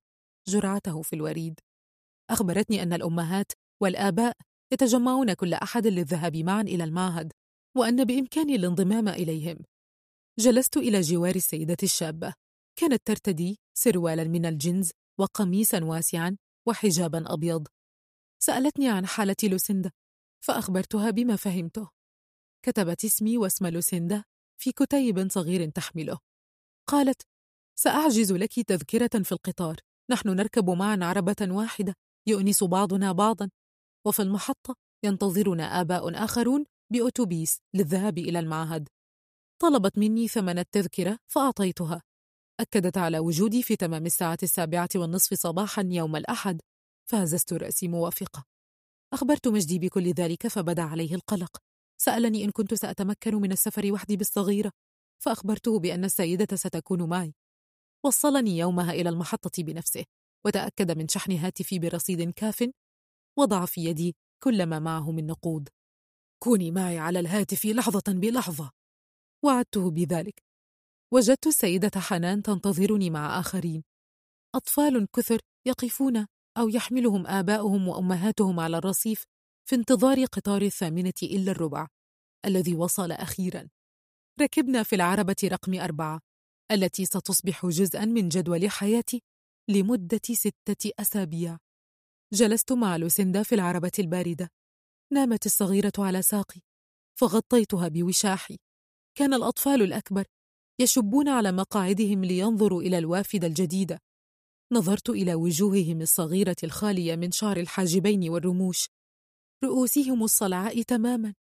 جرعته 0.49 1.03
في 1.03 1.13
الوريد. 1.17 1.61
أخبرتني 2.31 2.83
أن 2.83 2.93
الأمهات 2.93 3.53
والآباء 3.83 4.37
يتجمعون 4.73 5.33
كل 5.33 5.55
أحد 5.55 5.87
للذهاب 5.87 6.37
معا 6.37 6.63
إلى 6.63 6.85
المعهد 6.85 7.33
وأن 7.77 8.05
بإمكاني 8.05 8.55
الانضمام 8.55 9.09
إليهم. 9.09 9.59
جلست 10.39 10.77
إلى 10.77 11.01
جوار 11.01 11.35
السيدة 11.35 11.77
الشابة. 11.83 12.35
كانت 12.79 13.03
ترتدي 13.05 13.59
سروالا 13.75 14.25
من 14.25 14.47
الجنز 14.47 14.91
وقميصا 15.21 15.85
واسعا 15.85 16.37
وحجابا 16.69 17.35
أبيض. 17.35 17.67
سألتني 18.43 18.89
عن 18.89 19.07
حالة 19.07 19.37
لوسيندا 19.43 19.91
فأخبرتها 20.45 21.11
بما 21.11 21.37
فهمته. 21.37 21.98
كتبت 22.63 23.05
اسمي 23.05 23.39
واسم 23.39 23.67
لوسيندا 23.67 24.25
في 24.61 24.73
كتيب 24.73 25.31
صغير 25.31 25.71
تحمله. 25.71 26.19
قالت 26.89 27.23
سأعجز 27.79 28.33
لك 28.33 28.61
تذكرة 28.61 29.23
في 29.23 29.33
القطار. 29.33 29.77
نحن 30.11 30.29
نركب 30.29 30.71
معا 30.71 30.99
عربة 31.03 31.37
واحدة 31.43 31.95
يؤنس 32.27 32.65
بعضنا 32.65 33.13
بعضا 33.13 33.51
وفي 34.07 34.23
المحطة 34.23 34.75
ينتظرنا 35.05 35.81
آباء 35.81 36.25
آخرون 36.25 36.65
بأتوبيس 36.93 37.59
للذهاب 37.75 38.19
إلى 38.19 38.39
المعهد. 38.39 38.89
طلبت 39.63 39.99
مني 39.99 40.29
ثمن 40.29 40.59
التذكرة 40.59 41.19
فأعطيتها. 41.27 42.03
أكدت 42.61 42.99
على 42.99 43.19
وجودي 43.19 43.63
في 43.63 43.77
تمام 43.77 44.07
الساعة 44.07 44.39
السابعة 44.43 44.89
والنصف 44.95 45.35
صباحا 45.35 45.89
يوم 45.91 46.17
الأحد. 46.17 46.61
فهززت 47.11 47.53
رأسي 47.53 47.89
موافقة. 47.89 48.45
أخبرت 49.13 49.49
مجدي 49.49 49.79
بكل 49.79 50.13
ذلك 50.13 50.47
فبدأ 50.47 50.83
عليه 50.83 51.15
القلق. 51.15 51.68
سألني 52.01 52.45
إن 52.45 52.51
كنت 52.51 52.75
سأتمكن 52.75 53.35
من 53.35 53.53
السفر 53.53 53.93
وحدي 53.93 54.17
بالصغيرة 54.17 54.73
فأخبرته 55.23 55.79
بأن 55.79 56.05
السيدة 56.05 56.57
ستكون 56.57 57.09
معي. 57.09 57.35
وصلني 58.05 58.59
يومها 58.59 58.93
إلى 58.93 59.09
المحطة 59.09 59.63
بنفسه 59.63 60.05
وتأكد 60.47 60.99
من 60.99 61.09
شحن 61.09 61.33
هاتفي 61.33 61.79
برصيد 61.79 62.31
كاف 62.31 62.71
وضع 63.39 63.65
في 63.65 63.85
يدي 63.85 64.17
كل 64.45 64.67
ما 64.67 64.79
معه 64.79 65.11
من 65.11 65.27
نقود. 65.27 65.69
كوني 66.43 66.71
معي 66.71 66.99
على 66.99 67.21
الهاتف 67.21 67.67
لحظة 67.67 68.03
بلحظة. 68.09 68.71
وعدته 69.45 69.91
بذلك. 69.91 70.43
وجدت 71.15 71.47
السيدة 71.47 72.01
حنان 72.01 72.43
تنتظرني 72.43 73.11
مع 73.11 73.41
آخرين. 73.41 73.85
أطفال 74.55 75.07
كثر 75.17 75.41
يقفون 75.67 76.27
أو 76.59 76.69
يحملهم 76.69 77.27
آباؤهم 77.27 77.89
وأمهاتهم 77.89 78.61
على 78.61 78.79
الرصيف 78.79 79.25
في 79.69 79.75
انتظار 79.75 80.25
قطار 80.25 80.63
الثامنة 80.63 81.13
إلا 81.23 81.53
الربع 81.53 81.87
الذي 82.45 82.75
وصل 82.75 83.13
أخيرا. 83.13 83.69
ركبنا 84.41 84.83
في 84.83 84.97
العربة 84.97 85.37
رقم 85.45 85.75
أربعة 85.81 86.21
التي 86.73 87.05
ستصبح 87.05 87.67
جزءا 87.67 88.05
من 88.05 88.29
جدول 88.29 88.71
حياتي 88.71 89.23
لمدة 89.71 90.21
ستة 90.33 90.91
أسابيع. 90.99 91.59
جلست 92.33 92.73
مع 92.73 92.97
لوسيندا 92.97 93.43
في 93.43 93.55
العربة 93.55 93.91
الباردة. 93.99 94.49
نامت 95.13 95.47
الصغيرة 95.47 95.93
على 95.99 96.23
ساقي 96.23 96.61
فغطيتها 97.19 97.89
بوشاحي. 97.89 98.57
كان 99.19 99.35
الأطفال 99.35 99.83
الأكبر 99.83 100.25
يشبون 100.81 101.29
على 101.29 101.53
مقاعدهم 101.53 102.25
لينظروا 102.25 102.83
إلى 102.83 102.99
الوافدة 102.99 103.47
الجديدة 103.47 103.99
نظرت 104.73 105.11
إلى 105.11 105.35
وجوههم 105.35 106.01
الصغيرة 106.01 106.57
الخالية 106.65 107.17
من 107.17 107.31
شعر 107.31 107.57
الحاجبين 107.57 108.31
والرموش. 108.31 108.98
رؤوسهم 109.65 110.25
الصلعاء 110.25 110.83
تماما. 110.83 111.35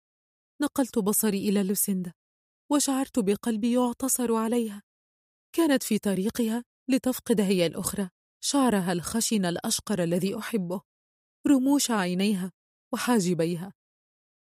نقلت 0.62 1.00
بصري 1.00 1.50
إلى 1.50 1.64
لوسيندا 1.64 2.14
وشعرت 2.72 3.20
بقلبي 3.20 3.74
يعتصر 3.74 4.36
عليها. 4.36 4.82
كانت 5.56 5.84
في 5.84 6.00
طريقها 6.00 6.64
لتفقد 6.90 7.42
هي 7.42 7.66
الأخرى 7.66 8.10
شعرها 8.44 8.92
الخشن 8.92 9.46
الأشقر 9.46 10.04
الذي 10.04 10.38
أحبه. 10.38 10.82
رموش 11.48 11.92
عينيها 11.92 12.52
وحاجبيها. 12.94 13.74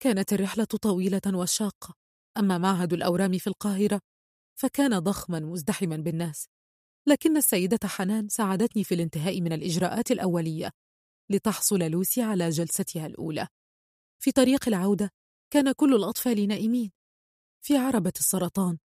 كانت 0.02 0.32
الرحلة 0.32 0.64
طويلة 0.64 1.20
وشاقة 1.34 1.94
أما 2.38 2.58
معهد 2.58 2.92
الأورام 2.92 3.38
في 3.38 3.46
القاهرة 3.46 4.00
فكان 4.60 4.98
ضخما 4.98 5.40
مزدحما 5.40 5.96
بالناس. 5.96 6.46
لكن 7.08 7.36
السيدة 7.36 7.88
حنان 7.88 8.28
ساعدتني 8.28 8.84
في 8.84 8.94
الانتهاء 8.94 9.40
من 9.40 9.52
الإجراءات 9.52 10.10
الأولية 10.10 10.70
لتحصل 11.30 11.78
لوسي 11.78 12.22
على 12.22 12.48
جلستها 12.48 13.06
الأولى. 13.06 13.48
في 14.22 14.32
طريق 14.32 14.68
العودة 14.68 15.10
كان 15.52 15.72
كل 15.72 15.94
الأطفال 15.94 16.48
نائمين. 16.48 16.92
في 17.64 17.76
عربة 17.76 18.12
السرطان 18.18 18.78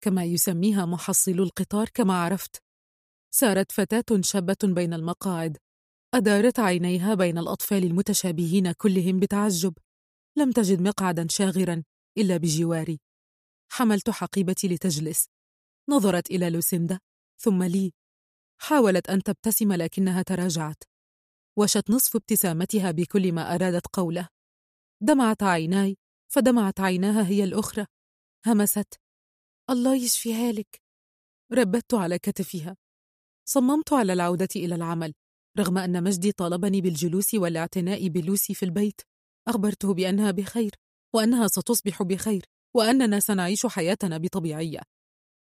كما 0.00 0.24
يسميها 0.24 0.86
محصلو 0.86 1.42
القطار 1.42 1.88
كما 1.88 2.14
عرفت. 2.22 2.62
سارت 3.30 3.72
فتاة 3.72 4.20
شابة 4.20 4.56
بين 4.62 4.94
المقاعد 4.94 5.58
أدارت 6.14 6.60
عينيها 6.60 7.14
بين 7.14 7.38
الأطفال 7.38 7.84
المتشابهين 7.84 8.72
كلهم 8.72 9.20
بتعجب. 9.20 9.74
لم 10.38 10.52
تجد 10.52 10.80
مقعدا 10.80 11.26
شاغرا 11.30 11.82
إلا 12.18 12.36
بجواري. 12.36 13.00
حملت 13.72 14.10
حقيبتي 14.10 14.68
لتجلس. 14.68 15.28
نظرت 15.88 16.30
إلى 16.30 16.50
لوسيندا 16.50 17.00
ثم 17.38 17.62
لي. 17.62 17.92
حاولت 18.60 19.10
أن 19.10 19.22
تبتسم 19.22 19.72
لكنها 19.72 20.22
تراجعت. 20.22 20.82
وشت 21.58 21.90
نصف 21.90 22.16
ابتسامتها 22.16 22.90
بكل 22.90 23.32
ما 23.32 23.54
أرادت 23.54 23.86
قوله. 23.86 24.33
دمعت 25.00 25.42
عيناي 25.42 25.96
فدمعت 26.32 26.80
عيناها 26.80 27.26
هي 27.26 27.44
الأخرى. 27.44 27.86
همست. 28.46 28.94
الله 29.70 29.96
يشفيها 29.96 30.52
لك. 30.52 30.82
ربت 31.52 31.94
على 31.94 32.18
كتفها. 32.18 32.76
صممت 33.48 33.92
على 33.92 34.12
العودة 34.12 34.48
إلى 34.56 34.74
العمل 34.74 35.14
رغم 35.58 35.78
أن 35.78 36.04
مجدي 36.04 36.32
طالبني 36.32 36.80
بالجلوس 36.80 37.34
والاعتناء 37.34 38.08
بلوسي 38.08 38.54
في 38.54 38.64
البيت. 38.64 39.00
أخبرته 39.48 39.94
بأنها 39.94 40.30
بخير 40.30 40.74
وأنها 41.14 41.48
ستصبح 41.48 42.02
بخير 42.02 42.44
وأننا 42.74 43.20
سنعيش 43.20 43.66
حياتنا 43.66 44.18
بطبيعية. 44.18 44.80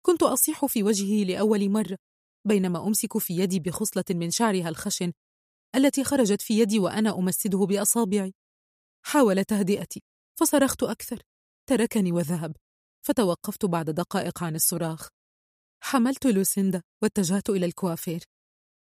كنت 0.07 0.23
أصيح 0.23 0.67
في 0.67 0.83
وجهه 0.83 1.25
لأول 1.25 1.71
مرة 1.71 1.99
بينما 2.49 2.87
أمسك 2.87 3.19
في 3.19 3.37
يدي 3.37 3.61
بخصلة 3.61 4.05
من 4.11 4.31
شعرها 4.31 4.69
الخشن 4.69 5.13
التي 5.77 6.05
خرجت 6.05 6.43
في 6.43 6.59
يدي 6.59 6.79
وأنا 6.79 7.19
أمسده 7.19 7.59
بأصابعي. 7.59 8.35
حاول 9.05 9.45
تهدئتي. 9.45 10.03
فصرخت 10.41 10.83
أكثر. 10.83 11.23
تركني 11.69 12.13
وذهب. 12.13 12.57
فتوقفت 13.07 13.65
بعد 13.65 13.91
دقائق 13.91 14.43
عن 14.43 14.55
الصراخ. 14.55 15.09
حملت 15.83 16.27
لوسيندا 16.27 16.83
واتجهت 17.03 17.51
إلى 17.51 17.67
الكوافير. 17.67 18.25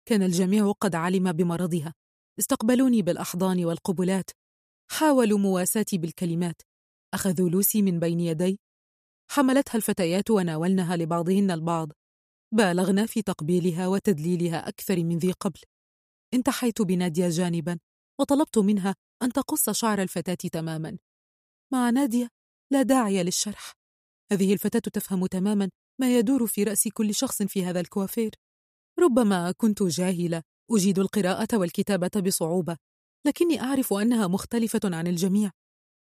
كان 0.09 0.23
الجميع 0.23 0.73
قد 0.73 0.94
علم 0.94 1.33
بمرضها. 1.33 1.94
استقبلوني 2.39 3.02
بالأحضان 3.02 3.65
والقبلات. 3.65 4.31
حاولوا 4.91 5.39
مواساتي 5.39 5.99
بالكلمات. 5.99 6.62
أخذوا 7.15 7.51
لوسي 7.51 7.83
من 7.83 8.01
بين 8.01 8.20
يدي. 8.20 8.60
حملتها 9.31 9.76
الفتيات 9.76 10.31
وناولنها 10.31 10.97
لبعضهن 10.97 11.51
البعض. 11.51 11.92
بالغنا 12.55 13.07
في 13.07 13.23
تقبيلها 13.23 13.89
وتدليلها 13.89 14.68
أكثر 14.68 15.05
من 15.05 15.18
ذي 15.18 15.33
قبل. 15.33 15.60
انتحيت 16.34 16.83
بنادية 16.83 17.28
جانبا 17.28 17.78
وطلبت 18.20 18.59
منها 18.59 18.94
أن 19.23 19.33
تقص 19.33 19.70
شعر 19.70 20.02
الفتاة 20.02 20.34
تماما. 20.34 20.99
مع 21.73 21.91
نادية 21.91 22.28
لا 22.73 22.83
داعي 22.83 23.23
للشرح. 23.23 23.73
هذه 24.33 24.52
الفتاة 24.52 24.81
تفهم 24.81 25.26
تماما 25.26 25.70
ما 26.01 26.18
يدور 26.18 26.47
في 26.47 26.65
رأس 26.65 26.89
كل 26.89 27.15
شخص 27.15 27.42
في 27.42 27.65
هذا 27.65 27.81
الكوافير. 27.81 28.34
ربما 28.99 29.52
كنت 29.52 29.83
جاهلة 29.83 30.42
أجيد 30.70 30.99
القراءة 30.99 31.57
والكتابة 31.57 32.10
بصعوبة 32.26 32.76
لكني 33.26 33.60
أعرف 33.60 33.92
أنها 33.92 34.26
مختلفة 34.26 34.81
عن 34.84 35.07
الجميع. 35.07 35.51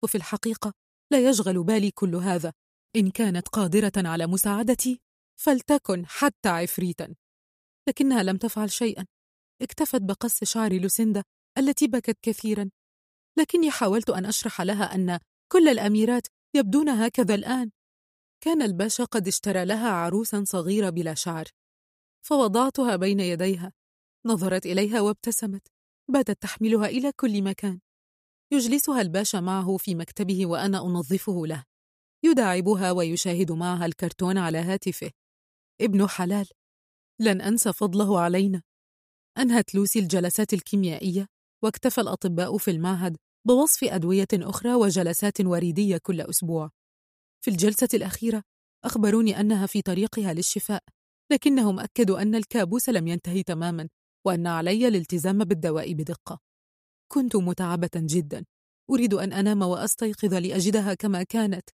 وفي 0.04 0.14
الحقيقة 0.14 0.72
لا 1.12 1.28
يشغل 1.28 1.64
بالي 1.64 1.90
كل 1.90 2.16
هذا. 2.16 2.52
إن 2.96 3.10
كانت 3.10 3.48
قادرة 3.48 3.92
على 3.96 4.26
مساعدتي 4.26 5.00
فلتكن 5.40 6.06
حتى 6.06 6.48
عفريتا. 6.48 7.14
لكنها 7.88 8.22
لم 8.22 8.36
تفعل 8.36 8.70
شيئا. 8.70 9.06
اكتفت 9.62 10.02
بقص 10.02 10.44
شعر 10.44 10.72
لوسيندا 10.72 11.22
التي 11.58 11.86
بكت 11.86 12.18
كثيرا. 12.22 12.70
لكني 13.38 13.70
حاولت 13.70 14.10
أن 14.10 14.26
أشرح 14.26 14.60
لها 14.60 14.94
أن 14.94 15.18
كل 15.52 15.68
الأميرات 15.68 16.26
يبدون 16.56 16.88
هكذا 16.88 17.34
الآن. 17.34 17.70
كان 18.44 18.62
الباشا 18.62 19.04
قد 19.04 19.28
اشترى 19.28 19.64
لها 19.64 19.90
عروسا 19.90 20.44
صغيرة 20.44 20.90
بلا 20.90 21.14
شعر 21.14 21.44
فوضعتها 22.26 22.96
بين 22.96 23.20
يديها 23.20 23.72
نظرت 24.26 24.66
إليها 24.66 25.00
وابتسمت 25.00 25.68
باتت 26.10 26.42
تحملها 26.42 26.86
إلى 26.86 27.12
كل 27.12 27.42
مكان. 27.42 27.80
يجلسها 28.52 29.00
الباشا 29.00 29.38
معه 29.38 29.76
في 29.76 29.94
مكتبه 29.94 30.46
وأنا 30.46 30.78
أنظفه 30.78 31.46
له. 31.46 31.64
يداعبها 32.24 32.90
ويشاهد 32.92 33.52
معها 33.52 33.86
الكرتون 33.86 34.38
على 34.38 34.58
هاتفه. 34.58 35.10
ابن 35.80 36.08
حلال 36.08 36.48
لن 37.20 37.40
أنسى 37.40 37.72
فضله 37.72 38.20
علينا. 38.20 38.62
أنهت 39.38 39.74
لوسي 39.74 39.98
الجلسات 39.98 40.52
الكيميائية 40.52 41.26
واكتفى 41.62 42.00
الأطباء 42.00 42.58
في 42.58 42.70
المعهد 42.70 43.16
بوصف 43.48 43.84
أدوية 43.84 44.28
أخرى 44.34 44.74
وجلسات 44.74 45.40
وريدية 45.40 45.98
كل 45.98 46.20
أسبوع. 46.20 46.70
في 47.44 47.50
الجلسة 47.50 47.88
الأخيرة 47.94 48.42
أخبروني 48.84 49.40
أنها 49.40 49.66
في 49.66 49.82
طريقها 49.82 50.32
للشفاء 50.32 50.82
لكنهم 51.32 51.80
أكدوا 51.80 52.22
أن 52.22 52.34
الكابوس 52.34 52.88
لم 52.88 53.08
ينتهي 53.08 53.42
تماما 53.42 53.88
وأن 54.24 54.46
علي 54.46 54.88
الالتزام 54.88 55.38
بالدواء 55.38 55.92
بدقة. 55.92 56.40
كنت 57.12 57.36
متعبة 57.36 57.90
جدا. 57.96 58.44
أريد 58.90 59.14
أن 59.14 59.32
أنام 59.32 59.62
وأستيقظ 59.62 60.34
لأجدها 60.34 60.94
كما 60.94 61.22
كانت. 61.22 61.70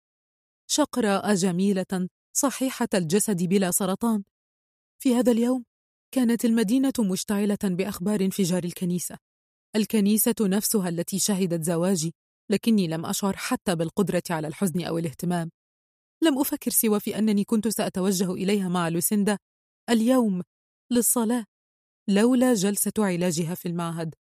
شقراء 0.70 1.34
جميلة 1.34 2.08
صحيحة 2.36 2.88
الجسد 2.94 3.42
بلا 3.42 3.70
سرطان. 3.70 4.24
في 5.02 5.14
هذا 5.14 5.32
اليوم 5.32 5.64
كانت 6.14 6.44
المدينة 6.44 6.92
مشتعلة 6.98 7.58
بأخبار 7.64 8.20
انفجار 8.20 8.64
الكنيسة. 8.64 9.33
الكنيسة 9.76 10.34
نفسها 10.40 10.88
التي 10.88 11.18
شهدت 11.18 11.62
زواجي 11.62 12.14
لكني 12.50 12.86
لم 12.86 13.06
أشعر 13.06 13.36
حتى 13.36 13.74
بالقدرة 13.74 14.22
على 14.30 14.48
الحزن 14.48 14.84
أو 14.84 14.98
الاهتمام. 14.98 15.50
لم 16.22 16.38
أفكر 16.38 16.70
سوى 16.70 17.00
في 17.00 17.18
أنني 17.18 17.44
كنت 17.44 17.68
سأتوجه 17.68 18.32
إليها 18.32 18.68
مع 18.68 18.88
لوسيندا. 18.88 19.38
اليوم 19.90 20.42
للصلاة 20.92 21.44
لولا 22.08 22.54
جلسة 22.54 22.92
علاجها 22.98 23.54
في 23.54 23.68
المعهد. 23.68 24.14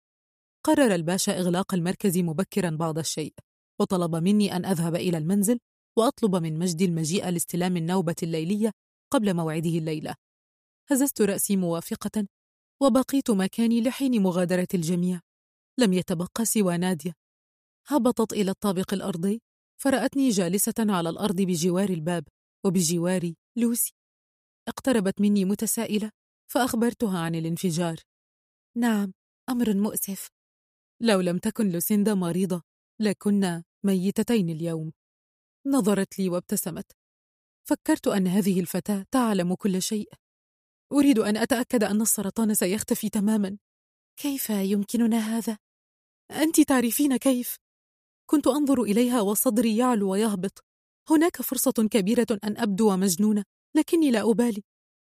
قرر 0.66 0.94
الباشا 0.94 1.38
إغلاق 1.38 1.74
المركز 1.74 2.18
مبكرا 2.18 2.70
بعض 2.70 2.98
الشيء 2.98 3.34
وطلب 3.80 4.16
مني 4.16 4.56
أن 4.56 4.64
أذهب 4.64 4.94
إلى 4.94 5.18
المنزل 5.18 5.58
وأطلب 5.98 6.36
من 6.36 6.58
مجدي 6.58 6.84
المجيء 6.84 7.28
لاستلام 7.28 7.76
النوبة 7.76 8.16
الليلية 8.22 8.72
قبل 9.12 9.34
موعده 9.34 9.70
الليلة. 9.70 10.14
هززت 10.90 11.22
رأسي 11.22 11.56
موافقة 11.56 12.26
وبقيت 12.82 13.30
مكاني 13.30 13.80
لحين 13.80 14.22
مغادرة 14.22 14.68
الجميع. 14.74 15.20
لم 15.78 15.92
يتبقى 15.92 16.44
سوى 16.44 16.76
نادية. 16.78 17.14
هبطت 17.86 18.32
إلى 18.32 18.50
الطابق 18.50 18.94
الأرضي 18.94 19.42
فرأتني 19.82 20.28
جالسة 20.28 20.74
على 20.78 21.08
الأرض 21.08 21.36
بجوار 21.36 21.88
الباب 21.90 22.24
وبجواري 22.64 23.36
لوسي. 23.56 23.94
اقتربت 24.68 25.20
مني 25.20 25.44
متسائلة 25.44 26.10
فأخبرتها 26.52 27.18
عن 27.18 27.34
الانفجار. 27.34 27.96
نعم 28.76 29.12
أمر 29.48 29.74
مؤسف. 29.74 30.28
لو 31.00 31.20
لم 31.20 31.38
تكن 31.38 31.70
لوسيندا 31.70 32.14
مريضة 32.14 32.62
لكنا 33.00 33.64
ميتتين 33.84 34.50
اليوم. 34.50 34.92
نظرت 35.66 36.18
لي 36.18 36.28
وابتسمت. 36.28 36.92
فكرت 37.68 38.08
أن 38.08 38.26
هذه 38.26 38.60
الفتاة 38.60 39.06
تعلم 39.10 39.54
كل 39.54 39.82
شيء. 39.82 40.12
أريد 40.92 41.18
أن 41.18 41.36
أتأكد 41.36 41.84
أن 41.84 42.00
السرطان 42.00 42.54
سيختفي 42.54 43.08
تماما. 43.08 43.58
كيف 44.22 44.50
يمكننا 44.50 45.18
هذا؟ 45.18 45.58
أنت 46.30 46.60
تعرفين 46.60 47.16
كيف؟ 47.16 47.56
كنت 48.30 48.46
أنظر 48.46 48.82
إليها 48.82 49.20
وصدري 49.20 49.76
يعلو 49.76 50.10
ويهبط. 50.12 50.64
هناك 51.10 51.42
فرصة 51.42 51.88
كبيرة 51.90 52.26
أن 52.44 52.56
أبدو 52.56 52.96
مجنونة 52.96 53.44
لكني 53.76 54.10
لا 54.10 54.30
أبالي. 54.30 54.62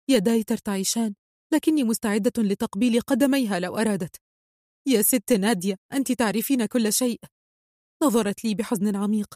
يداي 0.10 0.44
ترتعشان 0.44 1.16
لكني 1.54 1.84
مستعدة 1.84 2.44
لتقبيل 2.44 3.02
قدميها 3.02 3.60
لو 3.60 3.78
أرادت. 3.78 4.16
يا 4.88 5.02
ست 5.02 5.34
نادية 5.34 5.76
أنت 5.94 6.12
تعرفين 6.12 6.66
كل 6.66 6.94
شيء. 6.94 7.20
نظرت 8.04 8.44
لي 8.46 8.56
بحزن 8.56 8.96
عميق. 8.96 9.36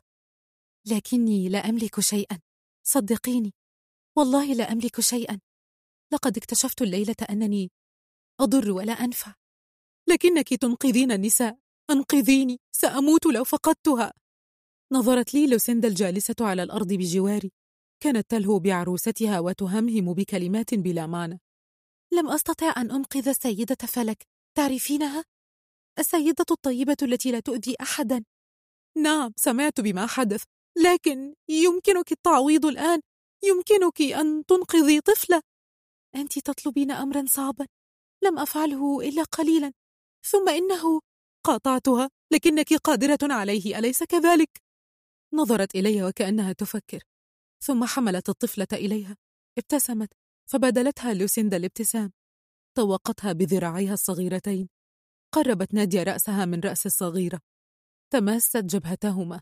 لكني 0.88 1.50
لا 1.50 1.60
أملك 1.70 2.00
شيئا. 2.00 2.40
صدقيني. 2.88 3.54
والله 4.18 4.54
لا 4.54 4.72
أملك 4.72 5.00
شيئا. 5.00 5.40
لقد 6.14 6.38
اكتشفت 6.38 6.82
الليلة 6.82 7.16
أنني 7.30 7.72
أضر 8.40 8.72
ولا 8.72 8.94
أنفع. 8.94 9.43
لكنك 10.14 10.54
تنقذين 10.54 11.12
النساء. 11.12 11.58
أنقذيني 11.90 12.60
سأموت 12.72 13.26
لو 13.26 13.44
فقدتها. 13.44 14.14
نظرت 14.92 15.34
لي 15.34 15.48
لوسيندا 15.48 15.88
الجالسة 15.88 16.36
على 16.42 16.64
الأرض 16.64 16.94
بجواري. 16.94 17.52
كانت 18.04 18.30
تلهو 18.30 18.60
بعروستها 18.60 19.40
وتهمهم 19.40 20.14
بكلمات 20.14 20.74
بلا 20.74 21.08
معنى. 21.08 21.42
لم 22.14 22.30
أستطع 22.30 22.74
أن 22.78 22.92
أنقذ 22.92 23.28
السيدة 23.28 23.76
فلك. 23.76 24.24
تعرفينها؟ 24.58 25.24
السيدة 26.00 26.46
الطيبة 26.52 26.98
التي 27.02 27.32
لا 27.32 27.40
تؤذي 27.40 27.76
أحدا. 27.82 28.24
نعم 28.98 29.34
سمعت 29.36 29.82
بما 29.82 30.08
حدث. 30.08 30.44
لكن 30.78 31.34
يمكنك 31.50 32.12
التعويض 32.12 32.66
الآن. 32.66 33.02
يمكنك 33.44 34.02
أن 34.02 34.46
تنقذي 34.46 35.02
طفلة. 35.02 35.42
أنت 36.16 36.40
تطلبين 36.40 36.92
أمرا 36.92 37.26
صعبا. 37.28 37.68
لم 38.24 38.40
أفعله 38.40 39.02
إلا 39.02 39.24
قليلا. 39.24 39.74
ثم 40.26 40.50
إنه 40.50 41.02
قاطعتها 41.46 42.10
لكنك 42.34 42.74
قادرة 42.74 43.34
عليه 43.34 43.80
أليس 43.80 44.04
كذلك؟ 44.04 44.62
نظرت 45.34 45.76
إلي 45.76 46.04
وكأنها 46.04 46.54
تفكر 46.54 47.04
ثم 47.64 47.86
حملت 47.86 48.30
الطفلة 48.30 48.68
إليها 48.74 49.18
ابتسمت 49.58 50.10
فبادلتها 50.52 51.14
لوسيندا 51.14 51.58
الابتسام 51.58 52.12
طوقتها 52.78 53.34
بذراعيها 53.34 53.94
الصغيرتين 53.94 54.70
قربت 55.34 55.74
نادية 55.74 56.04
رأسها 56.04 56.46
من 56.46 56.60
رأس 56.60 56.86
الصغيرة 56.86 57.40
تماست 58.14 58.58
جبهتهما 58.58 59.42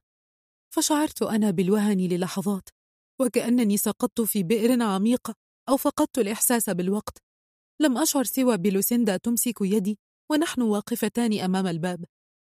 فشعرت 0.73 1.21
أنا 1.21 1.51
بالوهن 1.51 1.97
للحظات 1.97 2.69
وكأنني 3.21 3.77
سقطت 3.77 4.21
في 4.21 4.43
بئر 4.43 4.81
عميقة 4.83 5.35
أو 5.69 5.77
فقدت 5.77 6.17
الإحساس 6.17 6.69
بالوقت 6.69 7.17
لم 7.81 7.97
أشعر 7.97 8.23
سوى 8.23 8.57
بلوسيندا 8.57 9.17
تمسك 9.17 9.61
يدي 9.61 9.99
ونحن 10.31 10.61
واقفتان 10.61 11.39
أمام 11.39 11.67
الباب 11.67 12.05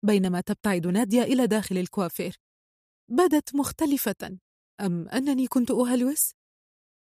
بينما 0.06 0.42
تبتعد 0.42 0.88
نادية 0.88 1.24
إلى 1.24 1.48
داخل 1.48 1.78
الكوافير. 1.78 2.36
بدت 3.10 3.56
مختلفة. 3.56 4.38
أم 4.82 5.08
أنني 5.08 5.48
كنت 5.48 5.72
أهلوس؟ 5.72 6.34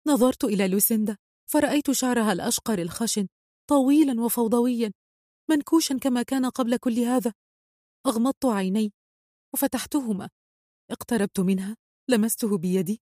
نظرت 0.06 0.44
إلى 0.44 0.68
لوسيندا 0.68 1.16
فرأيت 1.50 1.90
شعرها 1.90 2.32
الأشقر 2.32 2.78
الخشن 2.78 3.28
طويلا 3.68 4.20
وفوضويا 4.20 4.92
منكوشا 5.50 5.98
كما 5.98 6.22
كان 6.22 6.46
قبل 6.46 6.76
كل 6.76 6.98
هذا. 6.98 7.32
أغمضت 8.06 8.44
عيني 8.44 8.92
وفتحتهما. 9.54 10.30
اقتربت 10.90 11.40
منها 11.40 11.76
لمسته 12.08 12.58
بيدي 12.58 13.00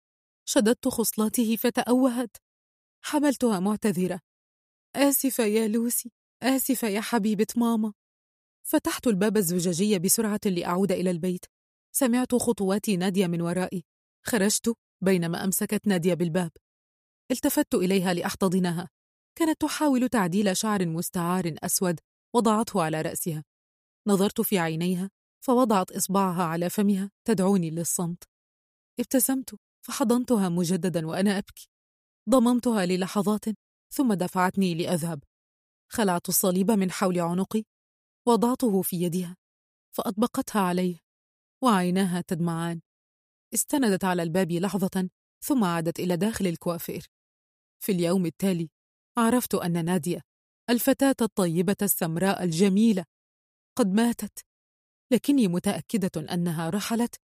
شددت 0.48 0.88
خصلاته 0.88 1.56
فتأوهت. 1.56 2.36
حملتها 3.04 3.60
معتذرة. 3.60 4.20
آسفة 4.96 5.44
يا 5.44 5.68
لوسي. 5.68 6.12
آسفة 6.44 6.89
يا 6.89 7.00
حبيبة 7.00 7.47
ماما. 7.56 7.92
فتحت 8.66 9.06
الباب 9.06 9.36
الزجاجي 9.36 9.98
بسرعة 9.98 10.40
لأعود 10.47 10.92
إلى 10.92 11.10
البيت. 11.10 11.47
سمعت 11.92 12.34
خطوات 12.34 12.90
نادية 12.90 13.26
من 13.26 13.40
ورائي. 13.40 13.84
خرجت 14.26 14.76
بينما 15.00 15.44
أمسكت 15.44 15.86
نادية 15.86 16.14
بالباب. 16.14 16.50
التفت 17.31 17.74
إليها 17.74 18.14
لأحتضنها. 18.14 18.90
كانت 19.39 19.60
تحاول 19.60 20.08
تعديل 20.08 20.56
شعر 20.56 20.86
مستعار 20.86 21.55
أسود 21.62 22.00
وضعته 22.34 22.82
على 22.82 23.02
رأسها. 23.02 23.44
نظرت 24.06 24.40
في 24.40 24.58
عينيها 24.58 25.10
فوضعت 25.44 25.92
إصبعها 25.92 26.42
على 26.42 26.70
فمها 26.70 27.10
تدعوني 27.24 27.70
للصمت. 27.70 28.24
ابتسمت 29.00 29.55
فحضنتها 29.86 30.48
مجددا 30.48 31.06
وأنا 31.06 31.39
أبكي. 31.39 31.68
ضممتها 32.31 32.86
للحظات 32.86 33.44
ثم 33.94 34.14
دفعتني 34.14 34.74
لأذهب. 34.74 35.23
خلعت 35.88 36.28
الصليب 36.28 36.70
من 36.70 36.90
حول 36.90 37.20
عنقي 37.20 37.64
وضعته 38.26 38.82
في 38.82 38.96
يدها 39.02 39.36
فأطبقتها 39.96 40.62
عليه 40.62 40.98
وعيناها 41.62 42.20
تدمعان. 42.20 42.80
استندت 43.54 44.04
على 44.04 44.22
الباب 44.22 44.52
لحظة 44.52 45.10
ثم 45.44 45.64
عادت 45.64 46.00
إلى 46.00 46.16
داخل 46.16 46.46
الكوافير. 46.46 47.06
في 47.84 47.92
اليوم 47.92 48.26
التالي 48.26 48.70
عرفت 49.16 49.54
أن 49.54 49.84
نادية 49.84 50.20
الفتاة 50.70 51.16
الطيبة 51.20 51.76
السمراء 51.82 52.44
الجميلة 52.44 53.04
قد 53.78 53.86
ماتت. 53.86 54.44
لكني 55.12 55.48
متأكدة 55.48 56.34
أنها 56.34 56.70
رحلت 56.70 57.20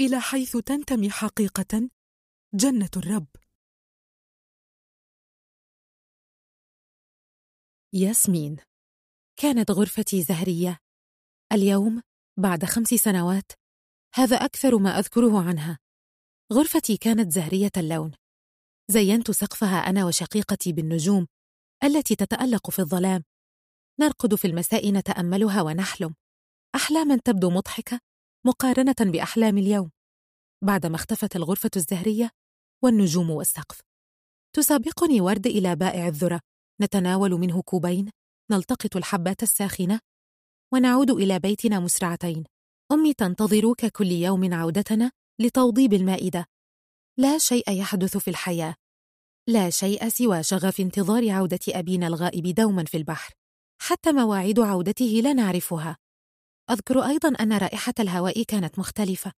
إلى 0.00 0.20
حيث 0.20 0.56
تنتمي 0.56 1.10
حقيقة 1.10 1.90
جنة 2.54 2.90
الرب. 2.96 3.26
ياسمين 7.94 8.56
كانت 9.40 9.70
غرفتي 9.70 10.22
زهرية. 10.22 10.78
اليوم 11.52 12.02
بعد 12.38 12.64
خمس 12.64 12.88
سنوات 12.88 13.52
هذا 14.14 14.36
أكثر 14.36 14.78
ما 14.78 14.98
أذكره 14.98 15.48
عنها. 15.48 15.78
غرفتي 16.52 16.96
كانت 16.96 17.32
زهرية 17.32 17.70
اللون. 17.76 18.12
زينت 18.90 19.30
سقفها 19.30 19.76
أنا 19.76 20.06
وشقيقتي 20.06 20.72
بالنجوم 20.72 21.26
التي 21.84 22.16
تتألق 22.16 22.70
في 22.70 22.78
الظلام. 22.78 23.24
نرقد 24.00 24.34
في 24.34 24.46
المساء 24.46 24.92
نتأملها 24.92 25.62
ونحلم. 25.62 26.14
أحلاما 26.74 27.16
تبدو 27.24 27.50
مضحكة 27.50 28.00
مقارنة 28.46 29.12
بأحلام 29.12 29.58
اليوم. 29.58 29.90
بعدما 30.64 30.96
اختفت 30.96 31.36
الغرفة 31.36 31.70
الزهرية 31.76 32.30
والنجوم 32.84 33.30
والسقف. 33.30 33.80
تسابقني 34.56 35.20
ورد 35.20 35.46
إلى 35.46 35.76
بائع 35.76 36.08
الذرة. 36.08 36.40
نتناول 36.80 37.30
منه 37.30 37.62
كوبين 37.62 38.10
نلتقط 38.50 38.96
الحبات 38.96 39.42
الساخنة 39.42 40.00
ونعود 40.72 41.10
إلى 41.10 41.38
بيتنا 41.38 41.80
مسرعتين. 41.80 42.44
أمي 42.92 43.14
تنتظر 43.14 43.74
ككل 43.74 44.06
يوم 44.06 44.54
عودتنا 44.54 45.10
لتوضيب 45.40 45.92
المائدة. 45.92 46.46
لا 47.18 47.38
شيء 47.38 47.70
يحدث 47.70 48.16
في 48.16 48.30
الحياة. 48.30 48.74
لا 49.48 49.70
شيء 49.70 50.08
سوى 50.08 50.42
شغف 50.42 50.80
انتظار 50.80 51.30
عودة 51.30 51.58
أبينا 51.68 52.06
الغائب 52.06 52.46
دوما 52.46 52.84
في 52.84 52.96
البحر. 52.96 53.34
حتى 53.82 54.12
مواعيد 54.12 54.60
عودته 54.60 55.20
لا 55.22 55.32
نعرفها. 55.32 55.96
أذكر 56.70 57.00
أيضا 57.00 57.28
أن 57.28 57.52
رائحة 57.52 57.94
الهواء 58.00 58.42
كانت 58.42 58.78
مختلفة. 58.78 59.32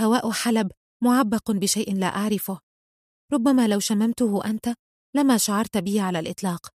هواء 0.00 0.30
حلب 0.30 0.72
معبق 1.02 1.50
بشيء 1.50 1.94
لا 1.94 2.06
أعرفه. 2.06 2.60
ربما 3.32 3.68
لو 3.68 3.78
شممته 3.78 4.44
أنت 4.44 4.74
لما 5.14 5.36
شعرت 5.36 5.78
به 5.78 6.02
على 6.02 6.18
الإطلاق. 6.18 6.68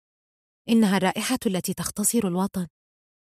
إنها 0.70 0.98
الرائحة 0.98 1.40
التي 1.45 1.74
تختصر 1.74 2.28
الوطن 2.28 2.68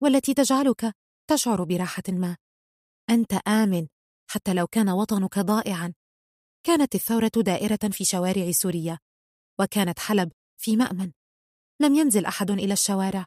والتي 0.03 0.35
تجعلك 0.35 0.95
تشعر 1.31 1.65
براحة 1.65 2.03
ما. 2.09 2.37
أنت 3.11 3.33
آمن 3.33 3.87
حتى 4.31 4.55
لو 4.55 4.67
كان 4.67 4.89
وطنك 4.89 5.39
ضائعا. 5.39 5.95
كانت 6.67 6.95
الثورة 6.95 7.33
دائرة 7.37 7.89
في 7.93 8.05
شوارع 8.05 8.51
سوريا 8.51 8.99
وكانت 9.61 9.99
حلب 9.99 10.33
في 10.61 10.77
مأمن. 10.77 11.13
لم 11.81 11.95
ينزل 11.95 12.25
أحد 12.27 12.51
إلى 12.51 12.73
الشوارع 12.73 13.25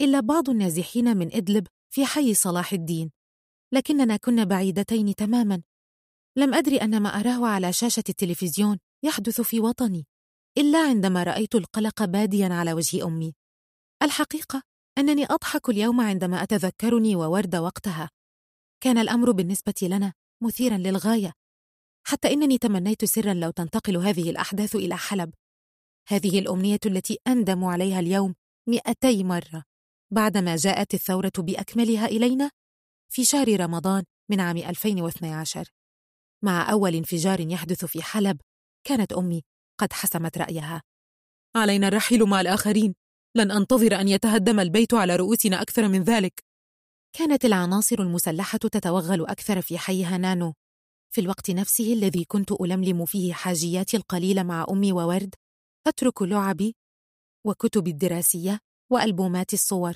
إلا 0.00 0.20
بعض 0.20 0.50
النازحين 0.50 1.16
من 1.16 1.34
إدلب 1.34 1.66
في 1.90 2.06
حي 2.06 2.34
صلاح 2.34 2.72
الدين. 2.72 3.10
لكننا 3.72 4.16
كنا 4.16 4.44
بعيدتين 4.44 5.14
تماما. 5.14 5.62
لم 6.36 6.54
أدري 6.54 6.76
أن 6.76 7.02
ما 7.02 7.08
أراه 7.08 7.46
على 7.46 7.72
شاشة 7.72 8.04
التلفزيون 8.08 8.78
يحدث 9.02 9.40
في 9.40 9.60
وطني. 9.60 10.06
إلا 10.58 10.78
عندما 10.88 11.22
رأيت 11.22 11.54
القلق 11.54 12.04
باديا 12.04 12.48
على 12.48 12.72
وجه 12.72 13.06
أمي. 13.06 13.34
الحقيقة 14.02 14.62
أنني 14.98 15.24
أضحك 15.24 15.68
اليوم 15.68 16.00
عندما 16.00 16.42
أتذكرني 16.42 17.16
وورد 17.16 17.56
وقتها. 17.56 18.10
كان 18.80 18.98
الأمر 18.98 19.30
بالنسبة 19.32 19.74
لنا 19.82 20.12
مثيرا 20.42 20.76
للغاية. 20.76 21.32
حتى 22.06 22.32
إنني 22.32 22.58
تمنيت 22.58 23.04
سرا 23.04 23.34
لو 23.34 23.50
تنتقل 23.50 23.96
هذه 23.96 24.30
الأحداث 24.30 24.76
إلى 24.76 24.96
حلب. 24.96 25.34
هذه 26.08 26.38
الأمنية 26.38 26.80
التي 26.86 27.18
أندم 27.26 27.64
عليها 27.64 28.00
اليوم 28.00 28.34
مئتي 28.68 29.24
مرة. 29.24 29.64
بعدما 30.10 30.56
جاءت 30.56 30.94
الثورة 30.94 31.32
بأكملها 31.38 32.06
إلينا 32.06 32.50
في 33.12 33.24
شهر 33.24 33.60
رمضان 33.60 34.04
من 34.30 34.40
عام 34.40 34.56
2012 34.56 35.68
مع 36.42 36.72
أول 36.72 36.94
انفجار 36.94 37.40
يحدث 37.40 37.84
في 37.84 38.02
حلب 38.02 38.40
كانت 38.84 39.12
أمي 39.12 39.42
قد 39.78 39.92
حسمت 39.92 40.38
رأيها. 40.38 40.82
علينا 41.56 41.88
الرحيل 41.88 42.24
مع 42.24 42.40
الآخرين. 42.40 42.94
لن 43.36 43.50
أنتظر 43.50 44.00
أن 44.00 44.08
يتهدم 44.08 44.60
البيت 44.60 44.94
على 44.94 45.16
رؤوسنا 45.16 45.62
أكثر 45.62 45.88
من 45.88 46.02
ذلك. 46.02 46.44
كانت 47.12 47.44
العناصر 47.44 47.98
المسلحة 47.98 48.58
تتوغل 48.58 49.26
أكثر 49.26 49.60
في 49.60 49.78
حي 49.78 50.04
هنانو. 50.04 50.54
في 51.10 51.20
الوقت 51.20 51.50
نفسه 51.50 51.92
الذي 51.92 52.24
كنت 52.24 52.52
ألملم 52.52 53.04
فيه 53.04 53.32
حاجياتي 53.32 53.96
القليلة 53.96 54.42
مع 54.42 54.66
أمي 54.70 54.92
وورد 54.92 55.34
أترك 55.86 56.22
لعبي 56.22 56.76
وكتبي 57.46 57.90
الدراسية 57.90 58.60
وألبومات 58.92 59.52
الصور 59.52 59.94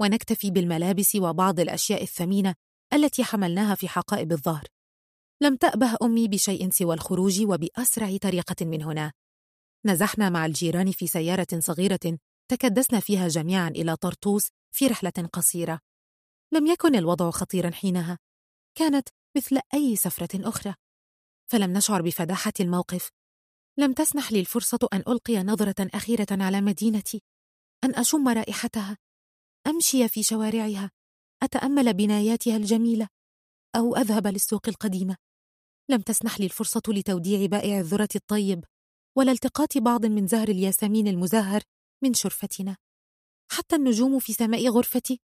ونكتفي 0.00 0.50
بالملابس 0.50 1.16
وبعض 1.16 1.60
الأشياء 1.60 2.02
الثمينة 2.02 2.54
التي 2.92 3.24
حملناها 3.24 3.74
في 3.74 3.88
حقائب 3.88 4.32
الظهر. 4.32 4.64
لم 5.42 5.56
تأبه 5.56 5.96
أمي 6.02 6.28
بشيء 6.28 6.70
سوى 6.70 6.94
الخروج 6.94 7.42
وبأسرع 7.42 8.16
طريقة 8.16 8.66
من 8.66 8.82
هنا. 8.82 9.12
نزحنا 9.86 10.30
مع 10.30 10.46
الجيران 10.46 10.92
في 10.92 11.06
سيارة 11.06 11.46
صغيرة 11.58 12.18
تكدسنا 12.50 13.00
فيها 13.00 13.28
جميعا 13.28 13.68
إلى 13.68 13.96
طرطوس 13.96 14.48
في 14.74 14.86
رحلة 14.86 15.28
قصيرة. 15.32 15.80
لم 16.52 16.66
يكن 16.66 16.94
الوضع 16.94 17.30
خطيرا 17.30 17.70
حينها. 17.70 18.18
كانت 18.74 19.08
مثل 19.36 19.60
أي 19.74 19.96
سفرة 19.96 20.48
أخرى. 20.48 20.74
فلم 21.50 21.72
نشعر 21.72 22.02
بفداحة 22.02 22.52
الموقف. 22.60 23.10
لم 23.78 23.92
تسمح 23.92 24.32
لي 24.32 24.40
الفرصة 24.40 24.88
أن 24.92 25.02
ألقي 25.08 25.42
نظرة 25.42 25.88
أخيرة 25.94 26.26
على 26.30 26.60
مدينتي. 26.60 27.22
أن 27.84 27.94
أشم 27.94 28.28
رائحتها. 28.28 28.96
أمشي 29.66 30.08
في 30.08 30.22
شوارعها. 30.22 30.90
أتأمل 31.42 31.94
بناياتها 31.94 32.56
الجميلة. 32.56 33.08
أو 33.76 33.96
أذهب 33.96 34.26
للسوق 34.26 34.68
القديمة. 34.68 35.16
لم 35.90 36.00
تسمح 36.00 36.40
لي 36.40 36.44
الفرصة 36.46 36.82
لتوديع 36.88 37.46
بائع 37.46 37.78
الذرة 37.80 38.08
الطيب 38.16 38.64
ولا 39.16 39.32
التقاط 39.32 39.78
بعض 39.78 40.06
من 40.06 40.26
زهر 40.26 40.48
الياسمين 40.48 41.08
المزهر 41.08 41.62
من 42.02 42.14
شرفتنا. 42.14 42.76
حتى 43.52 43.76
النجوم 43.76 44.18
في 44.18 44.32
سماء 44.32 44.68
غرفتي 44.68 45.20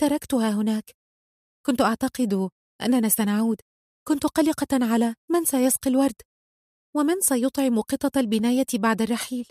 تركتها 0.00 0.50
هناك. 0.50 0.96
كنت 1.66 1.80
أعتقد 1.80 2.50
أننا 2.82 3.08
سنعود. 3.08 3.60
كنت 4.08 4.26
قلقة 4.26 4.66
على 4.72 5.14
من 5.30 5.44
سيسقي 5.44 5.90
الورد 5.90 6.22
ومن 6.94 7.20
سيطعم 7.20 7.80
قطط 7.80 8.16
البناية 8.16 8.66
بعد 8.74 9.02
الرحيل. 9.02 9.46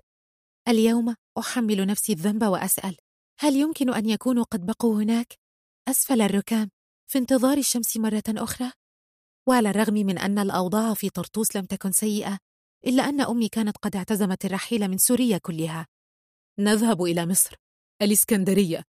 اليوم 0.68 1.16
أحمل 1.38 1.88
نفسي 1.88 2.14
الذنب 2.14 2.44
وأسأل 2.44 2.98
هل 3.40 3.56
يمكن 3.56 3.94
أن 3.94 4.10
يكونوا 4.10 4.44
قد 4.44 4.66
بقوا 4.66 5.04
هناك؟ 5.04 5.40
أسفل 5.90 6.22
الركام 6.22 6.70
في 7.08 7.18
انتظار 7.18 7.58
الشمس 7.58 7.98
مرة 7.98 8.24
أخرى؟ 8.30 8.72
وعلى 9.48 9.70
الرغم 9.70 9.94
من 9.94 10.18
أن 10.18 10.40
الأوضاع 10.40 10.94
في 10.94 11.10
طرطوس 11.10 11.56
لم 11.56 11.66
تكن 11.66 11.92
سيئة 11.92 12.38
إلا 12.88 13.10
أن 13.10 13.22
أمي 13.22 13.50
كانت 13.50 13.78
قد 13.78 13.96
اعتزمت 13.96 14.46
الرحيل 14.46 14.88
من 14.88 14.98
سوريا 14.98 15.38
كلها. 15.38 15.88
نذهب 16.60 17.04
إلى 17.04 17.26
مصر. 17.26 17.56
الإسكندرية 18.02 18.84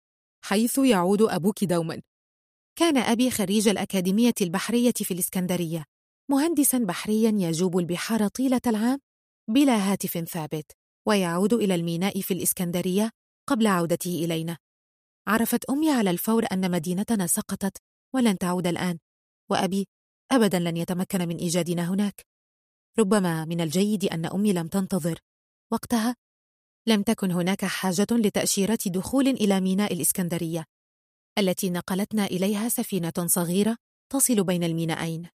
حيث 0.45 0.77
يعود 0.77 1.22
أبوك 1.22 1.64
دوما. 1.64 2.01
كان 2.80 2.98
أبي 2.98 3.32
خريج 3.32 3.67
الأكاديمية 3.67 4.34
البحرية 4.42 4.93
في 4.93 5.14
الإسكندرية 5.14 5.85
مهندسا 6.32 6.77
بحريا 6.77 7.32
يجوب 7.35 7.80
البحار 7.80 8.27
طيلة 8.27 8.61
العام 8.67 9.00
بلا 9.50 9.92
هاتف 9.92 10.17
ثابت 10.17 10.72
ويعود 11.08 11.53
إلى 11.53 11.75
الميناء 11.75 12.22
في 12.22 12.34
الإسكندرية 12.34 13.11
قبل 13.50 13.67
عودته 13.67 14.25
إلينا. 14.25 14.58
عرفت 15.27 15.66
أمي 15.66 15.92
على 15.92 16.09
الفور 16.09 16.45
أن 16.51 16.72
مدينتنا 16.72 17.27
سقطت 17.27 17.77
ولن 18.16 18.38
تعود 18.38 18.67
الآن. 18.67 19.00
وأبي 19.51 19.88
أبدا 20.31 20.59
لن 20.59 20.77
يتمكن 20.77 21.27
من 21.27 21.37
إيجادنا 21.37 21.89
هناك. 21.89 22.25
ربما 22.99 23.45
من 23.45 23.61
الجيد 23.61 24.05
أن 24.05 24.25
أمي 24.25 24.53
لم 24.53 24.67
تنتظر. 24.67 25.19
وقتها 25.71 26.15
لم 26.87 27.01
تكن 27.01 27.31
هناك 27.31 27.65
حاجة 27.65 28.07
لتأشيرة 28.11 28.79
دخول 28.85 29.27
إلى 29.27 29.59
ميناء 29.61 29.93
الإسكندرية 29.93 30.65
التي 31.37 31.69
نقلتنا 31.69 32.25
إليها 32.25 32.69
سفينة 32.69 33.13
صغيرة 33.25 33.77
تصل 34.11 34.43
بين 34.43 34.63
المينائين. 34.63 35.29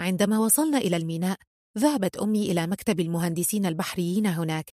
عندما 0.00 0.38
وصلنا 0.38 0.78
إلى 0.78 0.96
الميناء 0.96 1.38
ذهبت 1.78 2.16
أمي 2.16 2.52
إلى 2.52 2.66
مكتب 2.66 3.00
المهندسين 3.00 3.66
البحريين 3.66 4.26
هناك. 4.26 4.70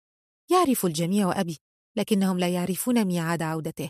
يعرف 0.51 0.85
الجميع 0.85 1.39
أبي 1.39 1.57
لكنهم 1.97 2.39
لا 2.39 2.49
يعرفون 2.49 3.05
ميعاد 3.05 3.41
عودته. 3.41 3.89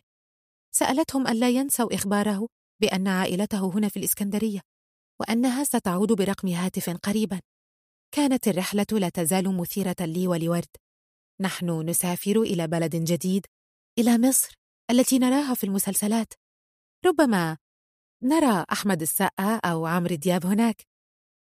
سألتهم 0.76 1.28
ألا 1.28 1.50
ينسوا 1.50 1.96
إخباره 1.96 2.48
بأن 2.82 3.08
عائلته 3.08 3.72
هنا 3.74 3.90
في 3.90 3.98
الإسكندرية. 3.98 4.73
وأنها 5.20 5.64
ستعود 5.64 6.12
برقم 6.12 6.48
هاتف 6.48 6.90
قريبا. 6.90 7.42
كانت 8.12 8.48
الرحلة 8.48 8.86
لا 8.92 9.10
تزال 9.10 9.58
مثيرة 9.58 9.96
لي 10.00 10.28
ولورد. 10.28 10.76
نحن 11.42 11.90
نسافر 11.90 12.42
إلى 12.42 12.68
بلد 12.68 12.96
جديد 12.96 13.46
إلى 14.00 14.18
مصر 14.18 14.56
التي 14.92 15.20
نراها 15.20 15.54
في 15.54 15.64
المسلسلات. 15.64 16.34
ربما 17.06 17.58
نرى 18.24 18.66
أحمد 18.72 19.02
السقا 19.02 19.60
أو 19.66 19.86
عمرو 19.86 20.16
دياب 20.16 20.46
هناك. 20.46 20.88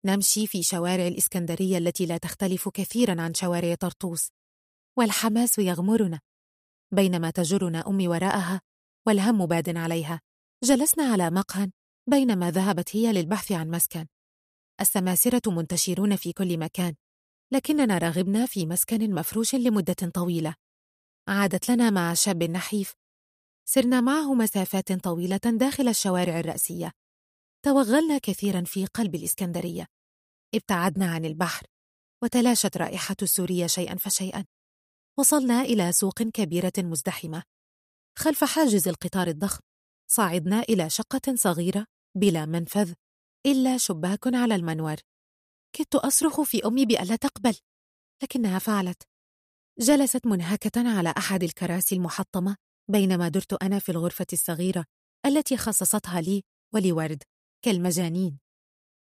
نمشي 0.05 0.47
في 0.47 0.63
شوارع 0.63 1.07
الإسكندرية 1.07 1.77
التي 1.77 2.05
لا 2.05 2.17
تختلف 2.17 2.69
كثيرا 2.69 3.21
عن 3.21 3.33
شوارع 3.33 3.75
طرطوس. 3.75 4.29
والحماس 4.97 5.59
يغمرنا 5.59 6.19
بينما 6.91 7.29
تجرنا 7.29 7.87
أمي 7.87 8.07
وراءها 8.07 8.61
والهم 9.07 9.45
باد 9.45 9.77
عليها. 9.77 10.21
جلسنا 10.63 11.03
على 11.03 11.29
مقهى. 11.29 11.71
بينما 12.07 12.51
ذهبت 12.51 12.95
هي 12.95 13.13
للبحث 13.13 13.51
عن 13.51 13.69
مسكن. 13.69 14.05
السماسرة 14.81 15.41
منتشرون 15.47 16.15
في 16.15 16.33
كل 16.33 16.57
مكان 16.57 16.95
لكننا 17.51 17.97
رغبنا 17.97 18.45
في 18.45 18.65
مسكن 18.65 19.13
مفروش 19.13 19.55
لمدة 19.55 19.93
طويلة. 20.13 20.55
عادت 21.27 21.71
لنا 21.71 21.89
مع 21.89 22.13
شاب 22.13 22.43
نحيف. 22.43 22.95
سرنا 23.65 24.01
معه 24.01 24.33
مسافات 24.33 24.91
طويلة 24.91 25.39
داخل 25.45 25.87
الشوارع 25.87 26.39
الرئيسية 26.39 26.91
توغلنا 27.65 28.17
كثيرا 28.17 28.63
في 28.65 28.85
قلب 28.85 29.15
الإسكندرية. 29.15 29.85
ابتعدنا 30.55 31.11
عن 31.11 31.25
البحر 31.25 31.65
وتلاشت 32.23 32.77
رائحة 32.77 33.15
سوريا 33.23 33.67
شيئا 33.67 33.95
فشيئا. 33.95 34.45
وصلنا 35.19 35.61
إلى 35.61 35.91
سوق 35.91 36.21
كبيرة 36.21 36.73
مزدحمة. 36.77 37.43
خلف 38.17 38.43
حاجز 38.43 38.87
القطار 38.87 39.27
الضخم 39.27 39.61
صعدنا 40.07 40.61
إلى 40.61 40.89
شقة 40.89 41.35
صغيرة 41.35 41.92
بلا 42.15 42.45
منفذ 42.45 42.93
إلا 43.45 43.77
شباك 43.77 44.19
على 44.27 44.55
المنور 44.55 44.95
كدت 45.75 45.95
أصرخ 45.95 46.41
في 46.41 46.65
أمي 46.65 46.85
بألا 46.85 47.15
تقبل 47.15 47.57
لكنها 48.23 48.59
فعلت. 48.59 49.03
جلست 49.79 50.25
منهكة 50.25 50.97
على 50.97 51.13
أحد 51.17 51.43
الكراسي 51.43 51.95
المحطمة 51.95 52.57
بينما 52.91 53.29
درت 53.29 53.63
أنا 53.63 53.79
في 53.79 53.89
الغرفة 53.89 54.25
الصغيرة 54.33 54.85
التي 55.25 55.57
خصصتها 55.57 56.21
لي 56.21 56.43
ولورد 56.73 57.23
كالمجانين. 57.65 58.39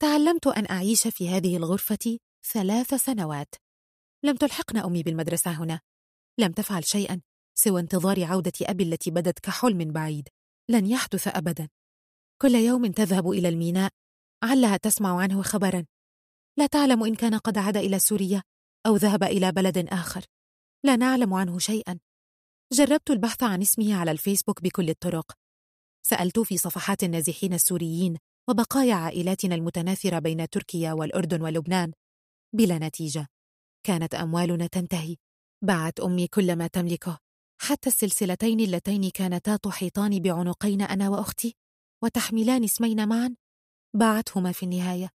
تعلمت 0.02 0.48
أن 0.48 0.68
أعيش 0.72 1.08
في 1.08 1.30
هذه 1.30 1.58
الغرفة 1.58 2.20
ثلاث 2.46 2.94
سنوات. 2.94 3.56
لم 4.24 4.36
تلحقنا 4.36 4.86
أمي 4.86 5.04
بالمدرسة 5.04 5.52
هنا. 5.52 5.80
لم 6.40 6.52
تفعل 6.52 6.86
شيئا 6.86 7.22
سوى 7.58 7.82
انتظار 7.82 8.24
عودة 8.24 8.54
أبي 8.62 8.84
التي 8.84 9.12
بدت 9.12 9.40
كحلم 9.40 9.92
بعيد. 9.92 10.30
لن 10.70 10.86
يحدث 10.86 11.28
أبدا. 11.28 11.70
كل 12.42 12.56
يوم 12.56 12.92
تذهب 12.92 13.32
إلى 13.32 13.50
الميناء 13.50 13.92
علها 14.44 14.78
تسمع 14.78 15.22
عنه 15.22 15.42
خبرا. 15.42 15.86
لا 16.58 16.66
تعلم 16.66 17.04
إن 17.04 17.16
كان 17.16 17.36
قد 17.36 17.58
عاد 17.58 17.78
إلى 17.78 18.00
سوريا 18.00 18.44
أو 18.86 18.96
ذهب 18.96 19.24
إلى 19.24 19.52
بلد 19.52 19.78
آخر. 19.78 20.26
لا 20.84 20.96
نعلم 20.96 21.34
عنه 21.34 21.60
شيئا. 21.60 22.00
جربت 22.74 23.12
البحث 23.12 23.44
عن 23.44 23.62
اسمه 23.62 23.96
على 23.96 24.12
الفيسبوك 24.12 24.62
بكل 24.62 24.90
الطرق. 24.90 25.32
سألت 26.06 26.40
في 26.40 26.58
صفحات 26.58 27.04
النازحين 27.04 27.54
السوريين 27.54 28.18
وبقايا 28.50 28.96
عائلاتنا 28.96 29.56
المتناثرة 29.56 30.20
بين 30.20 30.50
تركيا 30.50 30.94
والأردن 30.94 31.42
ولبنان. 31.42 31.94
بلا 32.56 32.78
نتيجة. 32.78 33.28
كانت 33.84 34.16
أموالنا 34.16 34.68
تنتهي. 34.68 35.16
باعت 35.62 36.00
أمي 36.00 36.28
كل 36.28 36.56
ما 36.56 36.68
تملكه. 36.68 37.18
حتى 37.62 37.90
السلسلتين 37.90 38.60
اللتين 38.60 39.10
كانتا 39.10 39.56
تحيطان 39.56 40.20
بعنقين 40.20 40.82
أنا 40.82 41.10
وأختي. 41.10 41.56
وتحملان 42.04 42.64
اسمين 42.64 43.10
معا. 43.10 43.36
باعتهما 43.96 44.52
في 44.52 44.64
النهاية. 44.64 45.10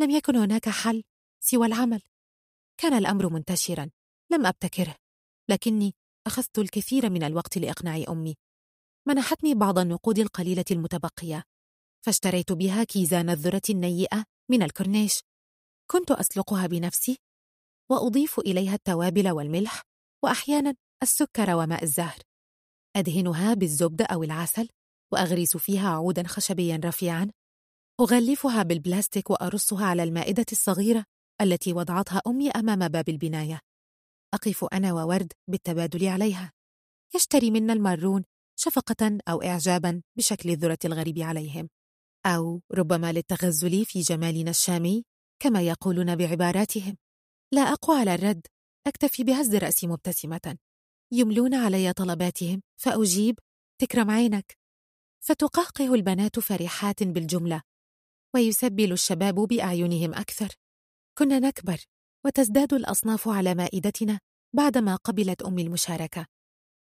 لم 0.00 0.10
يكن 0.10 0.36
هناك 0.36 0.68
حل 0.68 1.02
سوى 1.40 1.66
العمل. 1.66 2.02
كان 2.80 2.92
الأمر 2.92 3.28
منتشرا. 3.28 3.90
لم 4.32 4.46
أبتكره. 4.46 4.96
لكني 5.48 5.94
أخذت 6.26 6.58
الكثير 6.58 7.10
من 7.10 7.22
الوقت 7.22 7.58
لإقناع 7.58 8.04
أمي. 8.08 8.36
منحتني 9.08 9.54
بعض 9.54 9.78
النقود 9.78 10.18
القليلة 10.18 10.64
المتبقية. 10.70 11.44
فاشتريت 12.06 12.52
بها 12.52 12.84
كيزان 12.84 13.30
الذرة 13.30 13.62
النيئة 13.70 14.24
من 14.50 14.62
الكورنيش. 14.62 15.22
كنت 15.90 16.10
أسلقها 16.10 16.66
بنفسي. 16.66 17.18
وأضيف 17.90 18.38
إليها 18.38 18.74
التوابل 18.74 19.30
والملح. 19.30 19.82
وأحيانا 20.24 20.74
السكر 21.02 21.54
وماء 21.54 21.82
الزهر. 21.82 22.18
أدهنها 22.96 23.54
بالزبدة 23.54 24.04
أو 24.04 24.22
العسل. 24.22 24.68
وأغرس 25.12 25.56
فيها 25.56 25.88
عودا 25.88 26.26
خشبيا 26.26 26.80
رفيعا. 26.84 27.30
أغلفها 28.00 28.62
بالبلاستيك 28.62 29.30
وأرصها 29.30 29.86
على 29.86 30.02
المائدة 30.02 30.46
الصغيرة 30.52 31.04
التي 31.40 31.72
وضعتها 31.72 32.22
أمي 32.26 32.50
أمام 32.50 32.88
باب 32.88 33.08
البناية. 33.08 33.60
أقف 34.34 34.64
أنا 34.64 34.92
وورد 34.92 35.32
بالتبادل 35.48 36.08
عليها. 36.08 36.52
يشتري 37.14 37.50
منا 37.50 37.72
المارون 37.72 38.24
شفقة 38.56 39.18
أو 39.28 39.42
إعجابا 39.42 40.02
بشكل 40.18 40.50
الذرة 40.50 40.78
الغريب 40.84 41.18
عليهم. 41.18 41.68
أو 42.26 42.60
ربما 42.74 43.12
للتغزل 43.12 43.84
في 43.84 44.00
جمالنا 44.00 44.50
الشامي 44.50 45.04
كما 45.42 45.62
يقولون 45.62 46.16
بعباراتهم. 46.16 46.96
لا 47.52 47.60
أقوى 47.60 48.00
على 48.00 48.14
الرد 48.14 48.46
أكتفي 48.86 49.24
بهز 49.24 49.54
رأسي 49.54 49.86
مبتسمة. 49.86 50.56
يملون 51.12 51.54
علي 51.54 51.92
طلباتهم 51.92 52.62
فأجيب 52.80 53.38
تكرم 53.80 54.10
عينك. 54.10 54.59
فتقهقه 55.20 55.94
البنات 55.94 56.38
فرحات 56.38 57.02
بالجملة. 57.02 57.62
ويسبل 58.34 58.92
الشباب 58.92 59.34
بأعينهم 59.34 60.14
أكثر. 60.14 60.48
كنا 61.18 61.38
نكبر 61.38 61.84
وتزداد 62.26 62.74
الأصناف 62.74 63.28
على 63.28 63.54
مائدتنا 63.54 64.20
بعدما 64.56 64.96
قبلت 64.96 65.42
أمي 65.42 65.62
المشاركة. 65.62 66.26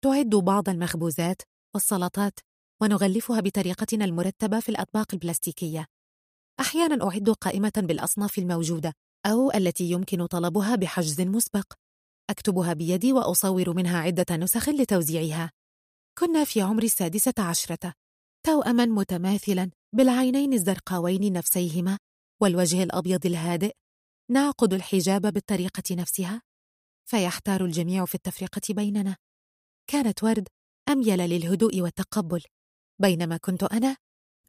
تعد 0.04 0.30
بعض 0.30 0.70
المخبوزات 0.70 1.42
والسلطات 1.74 2.40
ونغلفها 2.82 3.40
بطريقتنا 3.40 4.06
المرتبة 4.06 4.60
في 4.60 4.70
الأطباق 4.70 5.08
البلاستيكية. 5.14 5.86
أحيانا 6.60 7.08
أعد 7.08 7.30
قائمة 7.30 7.74
بالأصناف 7.78 8.38
الموجودة 8.38 8.94
أو 9.26 9.52
التي 9.52 9.92
يمكن 9.92 10.26
طلبها 10.26 10.76
بحجز 10.76 11.22
مسبق. 11.22 11.74
أكتبها 12.30 12.74
بيدي 12.74 13.14
وأصور 13.14 13.74
منها 13.74 14.00
عدة 14.00 14.36
نسخ 14.36 14.70
لتوزيعها. 14.70 15.52
كنا 16.20 16.44
في 16.44 16.62
عمر 16.62 16.84
السادسة 16.84 17.34
عشرة. 17.40 17.94
توأما 18.46 18.86
متماثلا 18.86 19.72
بالعينين 19.94 20.54
الزرقاوين 20.54 21.34
نفسيهما 21.34 21.98
والوجه 22.42 22.84
الأبيض 22.84 23.26
الهادئ 23.26 23.76
نعقد 24.32 24.74
الحجاب 24.74 25.22
بالطريقة 25.22 25.96
نفسها؟ 25.96 26.42
فيحتار 27.06 27.66
الجميع 27.66 28.06
في 28.06 28.16
التفرقة 28.16 28.62
بيننا. 28.70 29.18
كانت 29.88 30.24
ورد 30.24 30.48
أميل 30.90 31.20
للهدوء 31.20 31.82
والتقبل. 31.82 32.44
بينما 33.02 33.38
كنت 33.38 33.64
أنا 33.64 33.98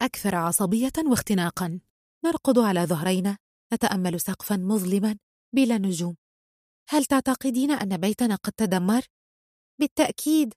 أكثر 0.02 0.34
عصبية 0.34 0.92
واختناقا. 1.06 1.80
نرقد 2.24 2.58
على 2.58 2.86
ظهرينا 2.86 3.38
نتأمل 3.72 4.20
سقفا 4.20 4.56
مظلما 4.56 5.18
بلا 5.54 5.78
نجوم. 5.78 6.16
هل 6.88 7.04
تعتقدين 7.04 7.70
أن 7.70 7.96
بيتنا 7.96 8.34
قد 8.34 8.52
تدمر؟ 8.52 9.02
بالتأكيد. 9.80 10.54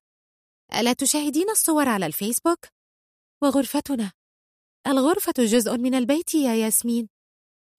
ألا 0.73 0.93
تشاهدين 0.93 1.49
الصور 1.49 1.89
على 1.89 2.05
الفيسبوك؟ 2.05 2.78
وغرفتنا. 3.43 4.11
الغرفة 4.87 5.33
جزء 5.37 5.77
من 5.77 5.95
البيت 5.95 6.35
يا 6.35 6.55
ياسمين. 6.55 7.09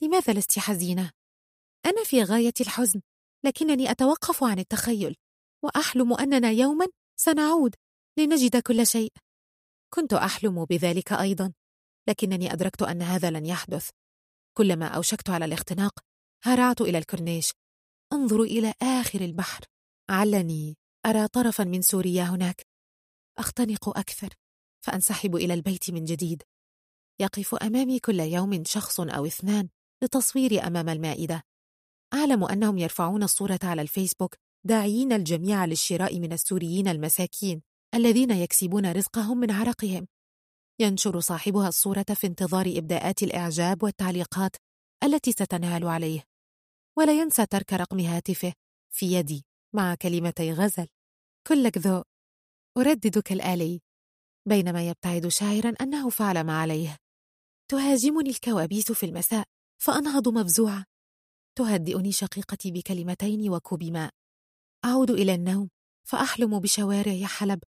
لماذا 0.03 0.33
لست 0.33 0.59
حزينة؟ 0.59 1.11
أنا 1.87 2.05
في 2.05 2.23
غاية 2.23 2.53
الحزن 2.61 3.01
لكنني 3.45 3.91
أتوقف 3.91 4.45
عن 4.45 4.59
التخيل 4.59 5.17
وأحلم 5.65 6.13
أننا 6.13 6.51
يوما 6.51 6.87
سنعود 7.17 7.75
لنجد 8.19 8.57
كل 8.57 8.87
شيء. 8.87 9.13
كنت 9.95 10.13
أحلم 10.13 10.65
بذلك 10.65 11.13
أيضا 11.13 11.53
لكنني 12.09 12.53
أدركت 12.53 12.83
أن 12.83 13.03
هذا 13.03 13.31
لن 13.31 13.47
يحدث. 13.47 13.91
كلما 14.57 14.87
أوشكت 14.87 15.31
على 15.31 15.45
الاختناق 15.45 16.01
هرعت 16.45 16.81
إلى 16.81 16.99
الكورنيش. 16.99 17.53
أنظر 18.13 18.43
إلى 18.43 18.75
آخر 18.83 19.21
البحر. 19.21 19.65
علني 20.11 20.77
أرى 21.07 21.29
طرفا 21.29 21.65
من 21.65 21.83
سوريا 21.83 22.23
هناك. 22.23 22.67
أختنق 23.39 23.99
أكثر. 23.99 24.40
فأنسحب 24.81 25.37
إلى 25.37 25.55
البيت 25.55 25.91
من 25.91 26.05
جديد. 26.05 26.43
يقف 27.21 27.55
أمامي 27.55 27.99
كل 27.99 28.21
يوم 28.21 28.65
شخص 28.65 29.01
أو 29.01 29.27
اثنان 29.27 29.69
لتصويري 30.03 30.61
أمام 30.61 30.89
المائدة. 30.89 31.43
أعلم 32.15 32.45
أنهم 32.45 32.79
يرفعون 32.79 33.23
الصورة 33.23 33.59
على 33.63 33.83
الفيسبوك 33.83 34.37
داعيين 34.65 35.13
الجميع 35.13 35.65
للشراء 35.65 36.19
من 36.19 36.33
السوريين 36.33 36.89
المساكين 36.89 37.63
الذين 37.95 38.31
يكسبون 38.31 38.93
رزقهم 38.93 39.39
من 39.39 39.51
عرقهم. 39.51 40.07
ينشر 40.81 41.21
صاحبها 41.21 41.69
الصورة 41.69 42.07
في 42.15 42.27
انتظار 42.27 42.67
إبداءات 42.77 43.23
الإعجاب 43.23 43.83
والتعليقات 43.83 44.57
التي 45.05 45.33
ستنال 45.33 45.89
عليه. 45.89 46.25
ولا 46.99 47.21
ينسى 47.21 47.47
ترك 47.47 47.73
رقم 47.73 48.01
هاتفه 48.01 48.53
في 48.95 49.13
يدي 49.13 49.45
مع 49.75 49.95
كلمتي 49.95 50.53
غزل. 50.53 50.87
كلك 51.47 51.79
ذوق 51.79 52.05
أرددك 52.79 53.33
الآلي. 53.33 53.81
بينما 54.51 54.89
يبتعد 54.89 55.29
شاعرا 55.29 55.75
أنه 55.81 56.11
فعل 56.11 56.45
ما 56.45 56.61
عليه. 56.61 56.97
تهاجمني 57.71 58.31
الكوابيس 58.31 58.93
في 58.93 59.07
المساء 59.07 59.45
فأنهض 59.83 60.29
مفزوعة 60.29 60.85
تهدئني 61.59 62.13
شقيقتي 62.13 62.71
بكلمتين 62.71 63.51
وكوب 63.51 63.85
ماء 63.85 64.11
أعود 64.85 65.11
إلى 65.11 65.35
النوم 65.35 65.71
فأحلم 66.09 66.59
بشوارع 66.59 67.27
حلب 67.27 67.61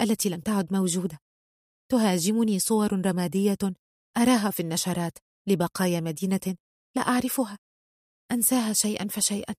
التي 0.00 0.28
لم 0.28 0.40
تعد 0.40 0.72
موجودة. 0.72 1.18
تهاجمني 1.90 2.58
صور 2.58 3.06
رمادية 3.06 3.58
أراها 4.16 4.50
في 4.50 4.60
النشرات 4.60 5.18
لبقايا 5.46 6.00
مدينة 6.00 6.56
لا 6.96 7.02
أعرفها. 7.02 7.58
أنساها 8.32 8.72
شيئا 8.72 9.08
فشيئا 9.08 9.54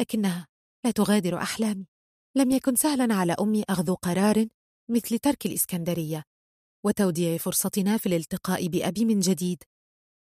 لكنها 0.00 0.46
لا 0.84 0.90
تغادر 0.90 1.36
أحلامي. 1.42 1.86
لم 2.36 2.50
يكن 2.50 2.76
سهلا 2.76 3.14
على 3.14 3.36
أمي 3.40 3.64
أخذ 3.68 3.94
قرار 3.94 4.46
مثل 4.90 5.18
ترك 5.18 5.46
الإسكندرية 5.46 6.22
وتوديع 6.86 7.36
فرصتنا 7.36 7.96
في 7.96 8.06
الالتقاء 8.06 8.66
بأبي 8.66 9.04
من 9.04 9.20
جديد. 9.20 9.62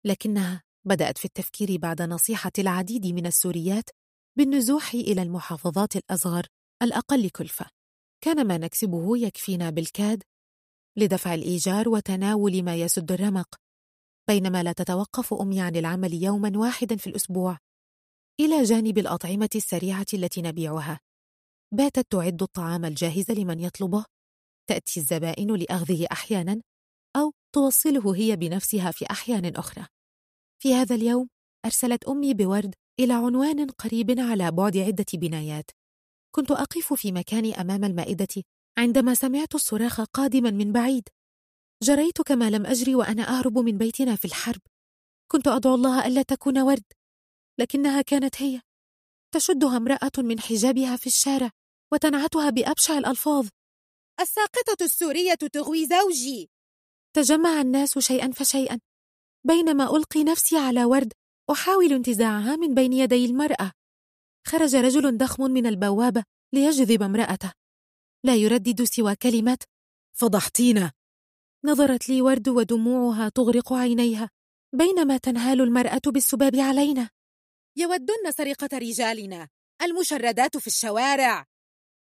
لكنها 0.06 0.64
بدأت 0.86 1.18
في 1.18 1.26
التفكير 1.26 1.78
بعد 1.78 2.02
نصيحة 2.02 2.52
العديد 2.60 3.08
من 3.08 3.26
السوريات 3.26 3.90
بالنزوح 4.38 4.94
إلى 4.94 5.22
المحافظات 5.22 5.96
الأصغر 5.96 6.48
الأقل 6.82 7.30
كلفة. 7.30 7.66
كان 8.24 8.48
ما 8.48 8.58
نكسبه 8.58 9.18
يكفينا 9.18 9.70
بالكاد 9.70 10.24
لدفع 10.98 11.34
الإيجار 11.34 11.90
وتناول 11.90 12.64
ما 12.64 12.76
يسد 12.76 13.12
الرمق 13.12 13.56
بينما 14.28 14.64
لا 14.64 14.72
تتوقف 14.74 15.34
أمي 15.34 15.62
عن 15.62 15.76
العمل 15.76 16.24
يوما 16.24 16.52
واحدا 16.56 16.96
في 16.96 17.08
الأسبوع. 17.08 17.58
إلى 18.40 18.64
جانب 18.64 18.98
الأطعمة 18.98 19.50
السريعة 19.56 20.06
التي 20.14 20.42
نبيعها. 20.42 21.00
باتت 21.74 22.12
تعد 22.12 22.42
الطعام 22.42 22.86
الجاهز 22.86 23.32
لمن 23.32 23.60
يطلبه. 23.60 24.06
تأتي 24.70 25.00
الزبائن 25.00 25.56
لأخذه 25.56 26.08
أحيانا 26.12 26.62
أو 27.16 27.34
توصله 27.56 28.16
هي 28.16 28.36
بنفسها 28.36 28.92
في 28.92 29.06
أحيان 29.12 29.56
أخرى. 29.56 29.86
في 30.64 30.74
هذا 30.74 30.96
اليوم 30.96 31.30
أرسلت 31.66 32.04
أمي 32.04 32.34
بورد 32.34 32.76
إلى 33.00 33.14
عنوان 33.14 33.70
قريب 33.70 34.20
على 34.20 34.52
بعد 34.52 34.78
عدة 34.78 35.06
بنايات. 35.14 35.72
كنت 36.36 36.52
أقف 36.52 36.94
في 36.94 37.12
مكاني 37.12 37.62
أمام 37.62 37.84
المائدة 37.84 38.44
عندما 38.78 39.14
سمعت 39.14 39.56
الصراخ 39.56 40.02
قادما 40.02 40.52
من 40.52 40.72
بعيد. 40.72 41.10
جريت 41.84 42.22
كما 42.22 42.50
لم 42.50 42.66
أجري 42.66 42.96
وأنا 42.96 43.24
أهرب 43.24 43.58
من 43.58 43.78
بيتنا 43.78 44.16
في 44.16 44.26
الحرب. 44.26 44.62
كنت 45.32 45.48
أدعو 45.48 45.76
الله 45.76 46.08
ألا 46.08 46.22
تكون 46.22 46.60
ورد. 46.60 46.84
لكنها 47.60 48.02
كانت 48.02 48.42
هي. 48.42 48.62
تشدها 49.34 49.78
امرأة 49.78 50.12
من 50.18 50.40
حجابها 50.40 50.96
في 50.96 51.08
الشارع 51.08 51.50
وتنعتها 51.94 52.50
بأبشع 52.50 52.98
الألفاظ. 52.98 53.48
الساقطة 54.20 54.84
السورية 54.84 55.34
تغوي 55.34 55.88
زوجي. 55.88 56.50
تجمع 57.16 57.62
الناس 57.62 58.00
شيئا 58.00 58.32
فشيئا. 58.32 58.80
بينما 59.48 59.96
ألقي 59.96 60.24
نفسي 60.24 60.58
على 60.58 60.86
ورد 60.86 61.14
أحاول 61.52 61.94
انتزاعها 61.94 62.56
من 62.56 62.74
بين 62.74 62.94
يدي 62.94 63.26
المرأة. 63.26 63.72
خرج 64.48 64.76
رجل 64.76 65.18
ضخم 65.18 65.44
من 65.44 65.66
البوابة 65.66 66.24
ليجذب 66.54 67.04
امرأته. 67.04 67.52
لا 68.26 68.36
يردد 68.36 68.84
سوى 68.84 69.16
كلمة 69.16 69.58
فضحتينا 70.18 70.92
نظرت 71.66 72.10
لي 72.10 72.22
ورد 72.22 72.50
ودموعها 72.50 73.30
تغرق 73.30 73.74
عينيها 73.74 74.30
بينما 74.76 75.18
تنهال 75.18 75.62
المرأة 75.62 76.02
بالسباب 76.06 76.56
علينا. 76.56 77.10
يودن 77.78 78.32
سرقة 78.38 78.78
رجالنا 78.78 79.50
المشردات 79.82 80.58
في 80.58 80.68
الشوارع. 80.68 81.53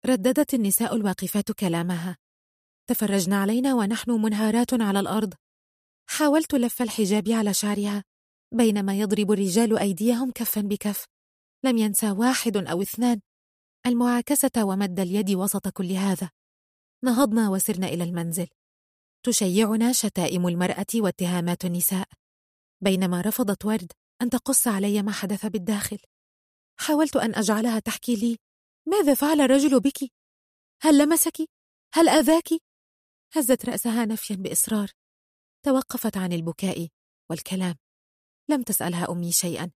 رددت 0.07 0.55
النساء 0.55 0.97
الواقفات 0.97 1.53
كلامها. 1.53 2.17
تفرجن 2.87 3.33
علينا 3.33 3.75
ونحن 3.75 4.11
منهارات 4.11 4.75
على 4.75 5.01
الأرض. 5.01 5.35
حاولت 6.09 6.55
لف 6.55 6.83
الحجاب 6.83 7.29
على 7.29 7.55
شعرها 7.55 8.05
بينما 8.53 8.99
يضرب 8.99 9.33
الرجال 9.33 9.79
أيديهم 9.79 10.31
كفا 10.31 10.61
بكف. 10.61 11.05
لم 11.65 11.77
ينسى 11.77 12.11
واحد 12.11 12.57
أو 12.57 12.83
اثنان. 12.83 13.21
المعاكسة 13.87 14.65
ومد 14.65 15.01
اليد 15.01 15.31
وسط 15.31 15.69
كل 15.69 15.93
هذا. 15.93 16.31
نهضنا 17.05 17.49
وسرنا 17.49 17.87
إلى 17.87 18.05
المنزل. 18.05 18.49
تشيعنا 19.23 19.93
شتائم 19.93 20.49
المرأة 20.49 20.87
واتهامات 20.95 21.65
النساء. 21.65 22.09
بينما 22.81 23.21
رفضت 23.21 23.65
ورد 23.65 23.93
أن 24.23 24.31
تقص 24.31 24.69
علي 24.69 25.03
ما 25.03 25.13
حدث 25.13 25.47
بالداخل. 25.47 25.99
حاولت 26.81 27.17
أن 27.17 27.35
أجعلها 27.35 27.79
تحكي 27.79 28.17
لي 28.17 28.37
ماذا 28.89 29.15
فعل 29.15 29.41
الرجل 29.41 29.81
بك؟ 29.81 30.13
هل 30.83 30.99
لمسك؟ 30.99 31.37
هل 31.95 32.09
أذاك؟ 32.09 32.49
هزت 33.37 33.65
رأسها 33.65 34.05
نفيا 34.05 34.37
بإصرار. 34.37 34.91
توقفت 35.67 36.17
عن 36.17 36.33
البكاء 36.33 36.89
والكلام. 37.31 37.77
لم 38.51 38.63
تسألها 38.63 39.11
أمي 39.11 39.33
شيئا. 39.33 39.71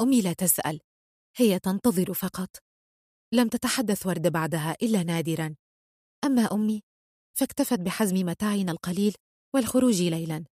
أمي 0.00 0.22
لا 0.22 0.32
تسأل. 0.32 0.80
هي 1.36 1.58
تنتظر 1.58 2.14
فقط. 2.14 2.56
لم 3.32 3.48
تتحدث 3.48 4.06
ورد 4.06 4.32
بعدها 4.32 4.76
إلا 4.82 5.02
نادرا. 5.02 5.56
أما 6.24 6.52
أمي 6.52 6.82
فاكتفت 7.38 7.80
بحزم 7.80 8.16
متاعنا 8.16 8.72
القليل 8.72 9.14
والخروج 9.54 10.02
ليلا. 10.02 10.44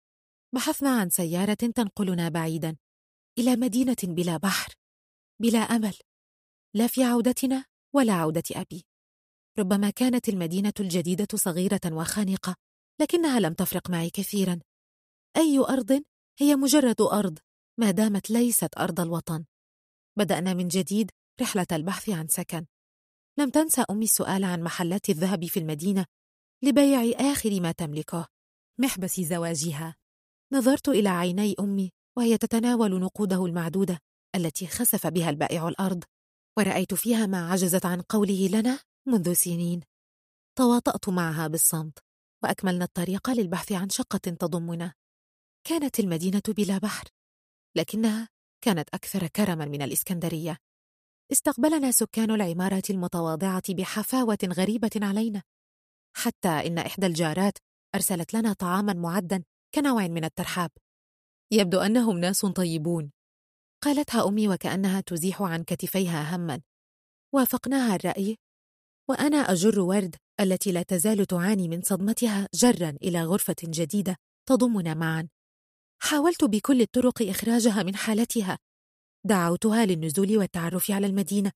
بحثنا 0.56 1.00
عن 1.00 1.10
سيارة 1.10 1.54
تنقلنا 1.54 2.30
بعيدا. 2.30 2.78
إلى 3.40 3.56
مدينة 3.56 3.98
بلا 4.04 4.38
بحر 4.38 4.74
بلا 5.42 5.60
أمل. 5.60 5.98
لا 6.76 6.88
في 6.88 7.04
عودتنا 7.04 7.66
ولا 7.94 8.14
عودة 8.14 8.44
أبي. 8.52 8.86
ربما 9.60 9.90
كانت 9.90 10.30
المدينة 10.30 10.74
الجديدة 10.80 11.28
صغيرة 11.36 11.82
وخانقة 11.86 12.56
لكنها 13.02 13.40
لم 13.40 13.54
تفرق 13.54 13.90
معي 13.90 14.10
كثيرا. 14.10 14.60
أي 15.38 15.60
أرض؟ 15.60 16.04
هي 16.40 16.56
مجرد 16.56 17.02
أرض 17.02 17.40
ما 17.80 17.92
دامت 17.92 18.30
ليست 18.30 18.78
أرض 18.78 19.00
الوطن. 19.00 19.46
بدأنا 20.18 20.54
من 20.54 20.68
جديد 20.68 21.12
رحلة 21.42 21.68
البحث 21.72 22.10
عن 22.10 22.28
سكن. 22.28 22.66
لم 23.40 23.50
تنسى 23.50 23.86
أمي 23.90 24.06
السؤال 24.06 24.44
عن 24.44 24.64
محلات 24.64 25.10
الذهب 25.10 25.46
في 25.46 25.60
المدينة 25.60 26.06
لبيع 26.64 27.32
آخر 27.32 27.62
ما 27.62 27.72
تملكه 27.72 28.28
محبس 28.80 29.20
زواجها. 29.20 29.96
نظرت 30.54 30.90
إلى 30.90 31.10
عيني 31.10 31.56
أمي 31.60 31.92
وهي 32.18 32.38
تتناول 32.38 33.00
نقوده 33.00 33.46
المعدودة 33.46 34.00
التي 34.36 34.68
خسف 34.68 35.08
بها 35.08 35.30
البائع 35.30 35.68
الأرض. 35.68 36.04
ورأيت 36.58 36.94
فيها 36.94 37.26
ما 37.26 37.52
عجزت 37.52 37.86
عن 37.86 38.02
قوله 38.02 38.48
لنا 38.48 38.80
منذ 39.08 39.34
سنين. 39.34 39.82
تواطأت 40.58 41.10
معها 41.10 41.48
بالصمت 41.48 42.00
وأكملنا 42.44 42.86
الطريق 42.86 43.30
للبحث 43.30 43.72
عن 43.72 43.90
شقة 43.90 44.18
تضمنا. 44.18 44.94
كانت 45.68 46.00
المدينة 46.00 46.42
بلا 46.48 46.78
بحر 46.78 47.08
لكنها 47.78 48.30
كانت 48.64 48.90
أكثر 48.94 49.28
كرما 49.28 49.66
من 49.66 49.82
الإسكندرية. 49.82 50.58
استقبلنا 51.32 51.92
سكان 51.92 52.32
العمارة 52.32 52.84
المتواضعة 52.90 53.74
بحفاوة 53.74 54.38
غريبة 54.46 54.92
علينا. 54.96 55.44
حتى 56.18 56.50
إن 56.50 56.78
إحدى 56.78 57.06
الجارات 57.06 57.58
أرسلت 57.96 58.34
لنا 58.34 58.54
طعاما 58.54 58.94
معدا 58.94 59.44
كنوع 59.76 60.08
من 60.08 60.24
الترحاب. 60.24 60.72
يبدو 61.52 61.80
أنهم 61.80 62.18
ناس 62.18 62.46
طيبون. 62.46 63.12
قالتها 63.84 64.28
أمي 64.28 64.48
وكأنها 64.48 65.02
تزيح 65.02 65.42
عن 65.42 65.64
كتفيها 65.64 66.36
هما. 66.36 66.62
وافقناها 67.34 67.96
الرأي 67.96 68.38
وأنا 69.10 69.38
أجر 69.38 69.80
ورد 69.80 70.16
التي 70.40 70.72
لا 70.72 70.84
تزال 70.84 71.26
تعاني 71.26 71.68
من 71.68 71.82
صدمتها 71.82 72.48
جرا 72.54 72.90
إلى 72.90 73.24
غرفة 73.24 73.56
جديدة 73.64 74.16
تضمنا 74.50 74.94
معا. 74.94 75.30
حاولت 76.02 76.44
بكل 76.44 76.82
الطرق 76.82 77.22
إخراجها 77.22 77.84
من 77.84 77.96
حالتها. 77.96 78.60
دعوتها 79.26 79.86
للنزول 79.86 80.38
والتعرف 80.38 80.92
على 80.92 81.08
المدينة. 81.08 81.52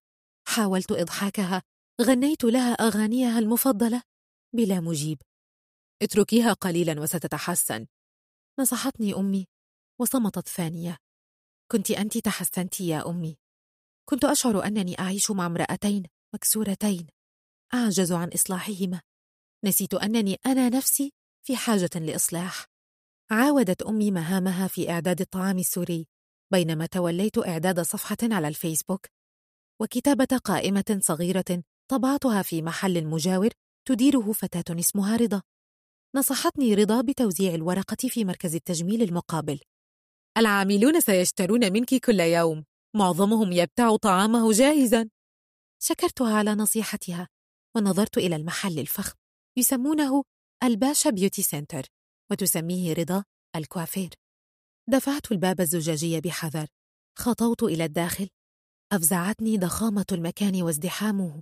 حاولت 0.47 0.91
إضحاكها. 0.91 1.61
غنيت 2.01 2.43
لها 2.43 2.73
أغانيها 2.73 3.39
المفضلة. 3.39 4.01
بلا 4.55 4.79
مجيب. 4.79 5.21
اتركيها 6.01 6.53
قليلا 6.53 7.01
وستتحسن. 7.01 7.87
نصحتني 8.59 9.15
أمي 9.15 9.47
وصمتت 10.01 10.47
ثانية. 10.47 11.04
كنت 11.71 11.91
أنت 11.91 12.17
تحسنت 12.17 12.81
يا 12.81 13.09
أمي. 13.09 13.37
كنت 14.09 14.25
أشعر 14.25 14.65
أنني 14.65 14.99
أعيش 14.99 15.31
مع 15.31 15.45
امرأتين 15.45 16.03
مكسورتين. 16.35 17.07
أعجز 17.73 18.11
عن 18.11 18.29
إصلاحهما. 18.33 19.01
نسيت 19.65 19.93
أنني 19.93 20.37
أنا 20.45 20.69
نفسي 20.69 21.13
في 21.43 21.55
حاجة 21.55 21.89
لإصلاح. 21.95 22.65
عاودت 23.31 23.81
أمي 23.81 24.11
مهامها 24.11 24.67
في 24.67 24.89
إعداد 24.89 25.21
الطعام 25.21 25.59
السوري 25.59 26.07
بينما 26.51 26.85
توليت 26.85 27.37
إعداد 27.37 27.81
صفحة 27.81 28.17
على 28.23 28.47
الفيسبوك. 28.47 29.07
وكتابة 29.81 30.37
قائمة 30.43 30.99
صغيرة 31.01 31.63
طبعتها 31.91 32.41
في 32.41 32.61
محل 32.61 33.05
مجاور 33.05 33.49
تديره 33.87 34.31
فتاة 34.31 34.79
اسمها 34.79 35.17
رضا. 35.17 35.41
نصحتني 36.15 36.73
رضا 36.73 37.01
بتوزيع 37.01 37.55
الورقة 37.55 38.07
في 38.09 38.25
مركز 38.25 38.55
التجميل 38.55 39.01
المقابل. 39.01 39.59
العاملون 40.37 40.99
سيشترون 40.99 41.73
منك 41.73 41.95
كل 41.95 42.19
يوم. 42.19 42.65
معظمهم 42.95 43.51
يبتاع 43.51 43.95
طعامه 43.95 44.51
جاهزا. 44.51 45.09
شكرتها 45.81 46.37
على 46.37 46.51
نصيحتها 46.51 47.27
ونظرت 47.75 48.17
إلى 48.17 48.35
المحل 48.35 48.79
الفخم. 48.79 49.15
يسمونه 49.57 50.23
الباشا 50.63 51.09
beauty 51.09 51.41
center 51.41 51.83
وتسميه 52.31 52.93
رضا 52.93 53.23
الكوافير. 53.55 54.09
دفعت 54.89 55.31
الباب 55.31 55.61
الزجاجي 55.61 56.21
بحذر. 56.21 56.67
خطوت 57.17 57.63
إلى 57.63 57.85
الداخل. 57.85 58.29
أفزعتني 58.91 59.57
ضخامة 59.57 60.05
المكان 60.11 60.61
وازدحامه. 60.61 61.41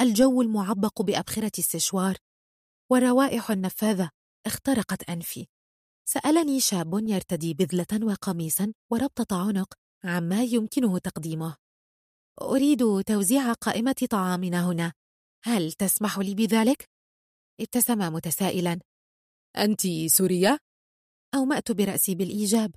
الجو 0.00 0.42
المعبق 0.42 1.02
بأبخرة 1.02 1.52
السشوار. 1.58 2.16
وروائح 2.92 3.50
النفاذة 3.50 4.10
اخترقت 4.46 5.10
أنفي. 5.10 5.46
سألني 6.08 6.60
شاب 6.60 7.08
يرتدي 7.08 7.54
بذلة 7.54 8.06
وقميصا 8.06 8.72
وربطة 8.92 9.48
عنق 9.48 9.74
عما 10.04 10.42
يمكنه 10.42 10.98
تقديمه. 10.98 11.56
أريد 12.42 13.02
توزيع 13.06 13.52
قائمة 13.52 14.06
طعامنا 14.10 14.70
هنا. 14.70 14.92
هل 15.44 15.72
تسمح 15.72 16.18
لي 16.18 16.34
بذلك؟ 16.34 16.84
ابتسم 17.60 17.98
متسائلا. 17.98 18.80
أنت 19.56 19.80
سورية؟ 20.06 20.58
أومأت 21.34 21.72
برأسي 21.72 22.14
بالإيجاب. 22.14 22.74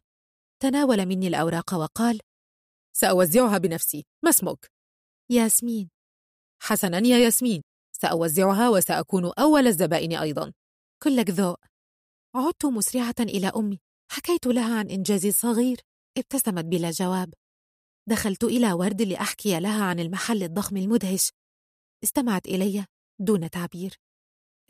تناول 0.60 1.06
مني 1.06 1.28
الأوراق 1.28 1.74
وقال 1.74 2.20
سأوزعها 2.94 3.58
بنفسي. 3.58 4.06
ما 4.24 4.30
اسمك؟ 4.30 4.72
ياسمين. 5.30 5.90
حسنا 6.62 6.98
يا 6.98 7.18
ياسمين. 7.18 7.62
سأوزعها 7.92 8.70
وسأكون 8.70 9.32
أول 9.40 9.68
الزبائن 9.68 10.14
أيضا. 10.14 10.54
كلك 11.04 11.30
ذوق. 11.30 11.60
عدت 12.38 12.66
مسرعة 12.66 13.16
إلى 13.20 13.48
أمي. 13.48 13.80
حكيت 14.12 14.48
لها 14.48 14.80
عن 14.80 14.90
إنجازي 14.90 15.30
الصغير. 15.30 15.78
ابتسمت 16.18 16.66
بلا 16.66 16.92
جواب. 16.92 17.34
دخلت 18.10 18.44
إلى 18.44 18.74
ورد 18.74 19.02
لأحكي 19.02 19.60
لها 19.60 19.84
عن 19.84 20.00
المحل 20.00 20.44
الضخم 20.44 20.78
المدهش. 20.78 21.32
استمعت 22.04 22.46
إلي 22.46 22.86
دون 23.20 23.50
تعبير. 23.50 24.00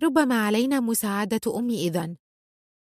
ربما 0.04 0.46
علينا 0.46 0.80
مساعدة 0.80 1.42
أمي 1.58 1.88
إذن 1.88 2.18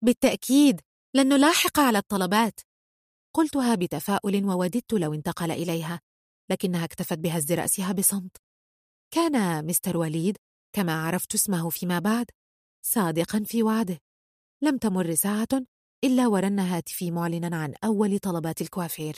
بالتأكيد 0.04 0.80
لن 1.16 1.28
نلاحق 1.28 1.80
على 1.80 1.98
الطلبات. 1.98 2.60
قلتها 3.34 3.74
بتفاؤل 3.74 4.44
ووددت 4.44 4.92
لو 4.92 5.14
انتقل 5.14 5.50
إليها 5.50 6.00
لكنها 6.50 6.84
اكتفت 6.84 7.18
بهز 7.18 7.52
رأسها 7.52 7.92
بصمت. 7.92 8.36
كان 9.14 9.66
مستر 9.66 9.96
وليد 9.96 10.36
كما 10.72 11.06
عرفت 11.06 11.34
اسمه 11.34 11.70
فيما 11.70 11.98
بعد 11.98 12.26
صادقا 12.84 13.42
في 13.46 13.62
وعده. 13.62 13.98
لم 14.62 14.76
تمر 14.76 15.14
ساعة 15.14 15.48
إلا 16.04 16.26
ورن 16.26 16.58
هاتفي 16.58 17.10
معلنا 17.10 17.56
عن 17.56 17.74
أول 17.84 18.18
طلبات 18.18 18.60
الكوافير. 18.60 19.16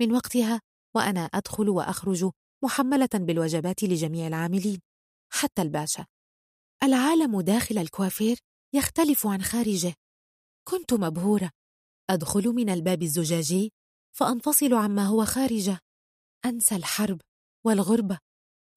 من 0.00 0.12
وقتها 0.12 0.60
وأنا 0.96 1.20
أدخل 1.20 1.68
وأخرج 1.68 2.30
محملة 2.64 3.08
بالوجبات 3.14 3.82
لجميع 3.82 4.26
العاملين 4.26 4.80
حتى 5.32 5.62
الباشا. 5.62 6.06
العالم 6.82 7.40
داخل 7.40 7.78
الكوافير 7.78 8.38
يختلف 8.74 9.26
عن 9.26 9.42
خارجه. 9.42 9.94
كنت 10.68 10.94
مبهورة. 10.94 11.50
أدخل 12.10 12.48
من 12.48 12.70
الباب 12.70 13.02
الزجاجي 13.02 13.72
فأنفصل 14.16 14.74
عما 14.74 15.06
هو 15.06 15.24
خارجه. 15.24 15.78
أنسى 16.44 16.76
الحرب 16.76 17.20
والغربة 17.66 18.18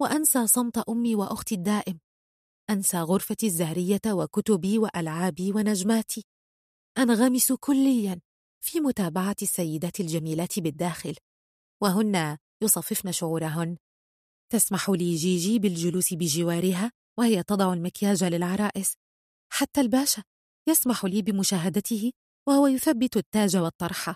وأنسى 0.01 0.47
صمت 0.47 0.77
أمي 0.77 1.15
وأختي 1.15 1.55
الدائم. 1.55 1.99
أنسى 2.69 2.97
غرفتي 2.97 3.45
الزهرية 3.45 4.01
وكتبي 4.07 4.77
وألعابي 4.77 5.51
ونجماتي. 5.51 6.23
أنغمس 6.97 7.53
كليا 7.53 8.21
في 8.63 8.79
متابعة 8.79 9.35
السيدات 9.41 9.99
الجميلات 9.99 10.59
بالداخل. 10.59 11.15
وهن 11.83 12.37
يصففن 12.63 13.11
شعورهن. 13.11 13.77
تسمح 14.51 14.89
لي 14.89 15.15
جيجي 15.15 15.59
بالجلوس 15.59 16.13
بجوارها 16.13 16.91
وهي 17.19 17.43
تضع 17.43 17.73
المكياج 17.73 18.23
للعرائس. 18.23 18.93
حتى 19.53 19.81
الباشا 19.81 20.23
يسمح 20.69 21.05
لي 21.05 21.21
بمشاهدته 21.21 22.11
وهو 22.47 22.67
يثبت 22.67 23.17
التاج 23.17 23.57
والطرحة 23.57 24.15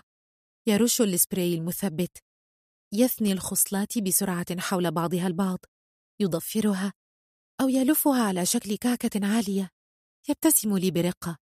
يرش 0.68 1.00
السبراي 1.00 1.54
المثبت. 1.54 2.18
يثني 2.94 3.32
الخصلات 3.32 3.98
بسرعة 3.98 4.60
حول 4.60 4.90
بعضها 4.90 5.26
البعض. 5.26 5.58
يضفرها 6.20 6.92
أو 7.62 7.68
يلفها 7.68 8.22
على 8.22 8.46
شكل 8.46 8.76
كعكة 8.76 9.26
عالية. 9.26 9.70
يبتسم 10.28 10.78
لي 10.78 10.90
برقة. 10.90 11.38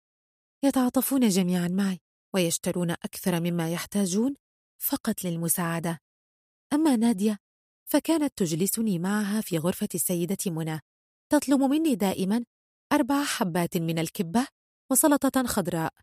يتعاطفون 0.64 1.30
جميعا 1.30 1.68
معي 1.68 2.00
ويشترون 2.34 2.92
أكثر 2.92 3.40
مما 3.40 3.72
يحتاجون 3.72 4.36
فقط 4.78 5.24
للمساعدة. 5.24 6.00
أما 6.74 6.96
نادية 6.96 7.38
فكانت 7.90 8.34
تجلسني 8.38 9.00
معها 9.00 9.42
في 9.42 9.58
غرفة 9.58 9.88
السيدة 9.96 10.38
منى. 10.48 10.80
تطلب 11.32 11.62
مني 11.62 11.96
دائما 11.96 12.46
أربع 12.92 13.24
حبات 13.24 13.78
من 13.78 14.00
الكبة 14.00 14.48
وسلطة 14.92 15.44
خضراء. 15.44 15.94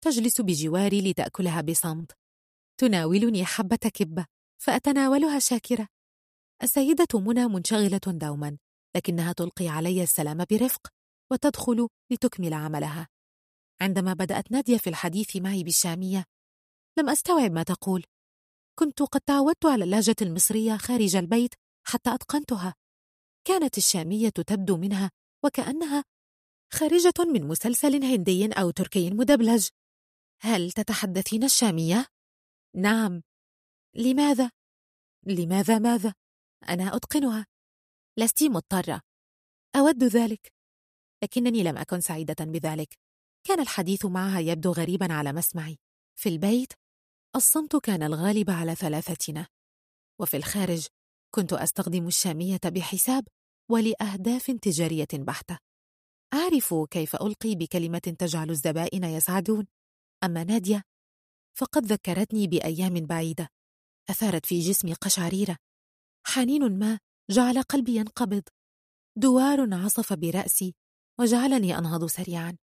تجلس 0.00 0.40
بجواري 0.40 1.10
لتأكلها 1.10 1.60
بصمت. 1.60 2.12
تناولني 2.80 3.44
حبة 3.44 3.90
كبة 3.94 4.26
فأتناولها 4.62 5.38
شاكرة. 5.38 5.88
السيدة 6.62 7.20
منى 7.20 7.48
منشغلة 7.48 8.00
دوما. 8.06 8.58
لكنها 8.96 9.32
تلقي 9.32 9.68
علي 9.68 10.02
السلام 10.02 10.44
برفق 10.50 10.88
وتدخل 11.32 11.88
لتكمل 12.12 12.54
عملها 12.54 13.08
عندما 13.80 14.12
بدأت 14.12 14.52
نادية 14.52 14.78
في 14.78 14.90
الحديث 14.90 15.36
معي 15.36 15.64
بالشامية 15.64 16.24
لم 16.98 17.08
أستوعب 17.08 17.52
ما 17.52 17.62
تقول 17.62 18.04
كنت 18.78 19.02
قد 19.02 19.20
تعودت 19.20 19.66
على 19.66 19.84
اللهجة 19.84 20.16
المصرية 20.22 20.76
خارج 20.76 21.16
البيت 21.16 21.54
حتى 21.86 22.14
أتقنتها 22.14 22.74
كانت 23.46 23.78
الشامية 23.78 24.28
تبدو 24.28 24.76
منها 24.76 25.10
وكأنها 25.44 26.04
خارجة 26.72 27.32
من 27.32 27.48
مسلسل 27.48 28.04
هندي 28.04 28.46
أو 28.52 28.70
تركي 28.70 29.10
مدبلج 29.10 29.68
هل 30.40 30.72
تتحدثين 30.72 31.44
الشامية؟ 31.44 32.06
نعم 32.76 33.22
لماذا؟ 33.94 34.50
لماذا 35.26 35.78
ماذا؟ 35.78 36.14
أنا 36.68 36.96
أتقنها 36.96 37.46
لست 38.18 38.42
مضطرة. 38.42 39.00
أود 39.76 40.04
ذلك. 40.04 40.52
لكنني 41.22 41.62
لم 41.62 41.76
أكن 41.76 42.00
سعيدة 42.00 42.44
بذلك. 42.44 42.98
كان 43.46 43.60
الحديث 43.60 44.04
معها 44.06 44.40
يبدو 44.40 44.72
غريبا 44.72 45.12
على 45.12 45.32
مسمعي. 45.32 45.78
في 46.18 46.28
البيت 46.28 46.72
الصمت 47.36 47.76
كان 47.76 48.02
الغالب 48.02 48.50
على 48.50 48.74
ثلاثتنا. 48.74 49.46
وفي 50.20 50.36
الخارج 50.36 50.86
كنت 51.34 51.52
أستخدم 51.52 52.06
الشامية 52.06 52.60
بحساب 52.64 53.28
ولأهداف 53.70 54.50
تجارية 54.50 55.08
بحتة. 55.12 55.58
أعرف 56.34 56.74
كيف 56.90 57.16
ألقي 57.16 57.54
بكلمة 57.54 57.98
تجعل 57.98 58.50
الزبائن 58.50 59.04
يسعدون. 59.04 59.66
أما 60.24 60.44
نادية 60.44 60.82
فقد 61.58 61.86
ذكرتني 61.86 62.46
بأيام 62.46 62.94
بعيدة. 62.94 63.48
أثارت 64.10 64.46
في 64.46 64.60
جسمي 64.60 64.92
قشعريرة. 64.92 65.56
حنين 66.26 66.78
ما 66.78 66.98
جعل 67.30 67.62
قلبي 67.62 67.96
ينقبض. 67.96 68.42
دوار 69.16 69.74
عصف 69.74 70.12
برأسي 70.12 70.74
وجعلني 71.20 71.78
أنهض 71.78 72.06
سريعا. 72.06 72.56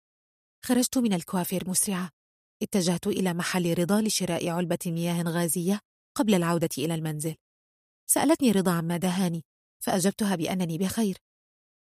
خرجت 0.64 0.98
من 0.98 1.12
الكوافير 1.12 1.70
مسرعة. 1.70 2.10
اتجهت 2.62 3.06
إلى 3.06 3.34
محل 3.34 3.78
رضا 3.78 4.02
لشراء 4.02 4.48
علبة 4.48 4.78
مياه 4.86 5.22
غازية 5.22 5.80
قبل 6.14 6.34
العودة 6.34 6.68
إلى 6.78 6.94
المنزل. 6.94 7.36
سألتني 8.06 8.52
رضا 8.52 8.72
عما 8.72 8.96
دهاني 8.96 9.44
فأجبتها 9.84 10.36
بأنني 10.36 10.78
بخير. 10.78 11.18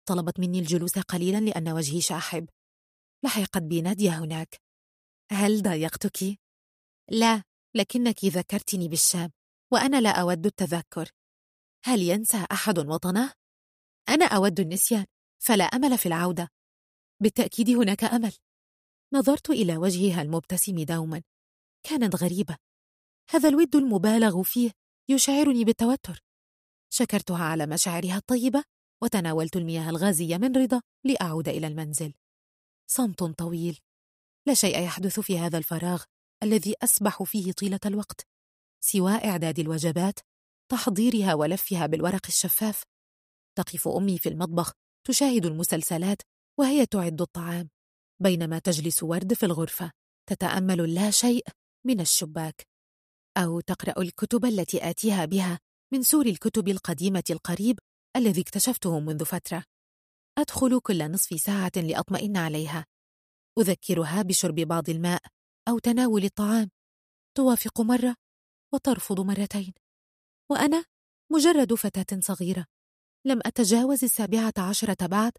طلبت 0.09 0.41
مني 0.41 0.59
الجلوس 0.59 0.99
قليلا 0.99 1.41
لأن 1.41 1.69
وجهي 1.69 2.01
شاحب. 2.01 2.49
لحقت 3.25 3.63
بي 3.63 3.83
نادية 3.83 4.11
هناك. 4.11 4.61
هل 5.31 5.63
ضايقتك؟ 5.63 6.39
لا 7.11 7.43
لكنك 7.75 8.25
ذكرتني 8.25 8.89
بالشام 8.89 9.33
وأنا 9.73 10.01
لا 10.01 10.21
أود 10.21 10.47
التذكر. 10.47 11.11
هل 11.87 12.03
ينسى 12.03 12.47
أحد 12.53 12.79
وطنه؟ 12.79 13.33
أنا 14.09 14.25
أود 14.25 14.61
النسيان 14.61 15.07
فلا 15.43 15.65
أمل 15.65 15.99
في 15.99 16.07
العودة. 16.07 16.49
بالتأكيد 17.23 17.71
هناك 17.71 18.05
أمل. 18.05 18.33
نظرت 19.13 19.51
إلى 19.51 19.77
وجهها 19.77 20.23
المبتسم 20.23 20.85
دوما. 20.85 21.23
كانت 21.83 22.17
غريبة. 22.17 22.57
هذا 23.31 23.49
الود 23.49 23.77
المبالغ 23.77 24.43
فيه 24.43 24.71
يشعرني 25.09 25.65
بالتوتر. 25.65 26.21
شكرتها 26.91 27.45
على 27.45 27.67
مشاعرها 27.67 28.17
الطيبة 28.17 28.65
وتناولت 29.03 29.57
المياه 29.57 29.91
الغازية 29.91 30.37
من 30.37 30.57
رضا 30.57 30.83
لأعود 31.05 31.49
إلى 31.49 31.67
المنزل. 31.67 32.15
صمت 32.87 33.23
طويل. 33.23 33.79
لا 34.47 34.55
شيء 34.55 34.85
يحدث 34.85 35.21
في 35.21 35.39
هذا 35.39 35.59
الفراغ 35.59 36.05
الذي 36.43 36.75
أسبح 36.83 37.23
فيه 37.23 37.53
طيلة 37.53 37.81
الوقت 37.87 38.27
سوى 38.81 39.13
إعداد 39.13 39.59
الوجبات 39.59 40.19
تحضيرها 40.75 41.35
ولفها 41.35 41.87
بالورق 41.87 42.27
الشفاف. 42.29 42.83
تقف 43.59 43.89
أمي 43.89 44.19
في 44.19 44.29
المطبخ 44.29 44.73
تشاهد 45.07 45.47
المسلسلات 45.47 46.23
وهي 46.61 46.87
تعد 46.87 47.21
الطعام 47.21 47.69
بينما 48.23 48.59
تجلس 48.59 49.03
ورد 49.03 49.35
في 49.35 49.47
الغرفة 49.47 49.91
تتأمل 50.31 50.95
لا 50.95 51.11
شيء 51.11 51.45
من 51.87 52.01
الشباك. 52.01 52.67
أو 53.37 53.61
تقرأ 53.61 54.03
الكتب 54.03 54.45
التي 54.45 54.91
آتيها 54.91 55.25
بها 55.25 55.59
من 55.93 56.03
سور 56.03 56.27
الكتب 56.27 56.69
القديمة 56.69 57.25
القريب 57.31 57.79
الذي 58.17 58.41
اكتشفته 58.41 59.01
منذ 59.01 59.25
فترة. 59.25 59.65
أدخل 60.39 60.81
كل 60.81 61.11
نصف 61.11 61.41
ساعة 61.41 61.73
لأطمئن 61.77 62.37
عليها. 62.37 62.87
أذكرها 63.59 64.23
بشرب 64.23 64.55
بعض 64.55 64.91
الماء 64.91 65.23
أو 65.69 65.79
تناول 65.79 66.25
الطعام. 66.25 66.71
توافق 67.37 67.81
مرة 67.81 68.17
وترفض 68.75 69.21
مرتين. 69.21 69.84
وأنا 70.51 70.85
مجرد 71.33 71.75
فتاة 71.75 72.21
صغيرة. 72.21 72.67
لم 73.27 73.41
أتجاوز 73.47 74.05
السابعة 74.05 74.53
عشرة 74.59 75.07
بعد. 75.07 75.33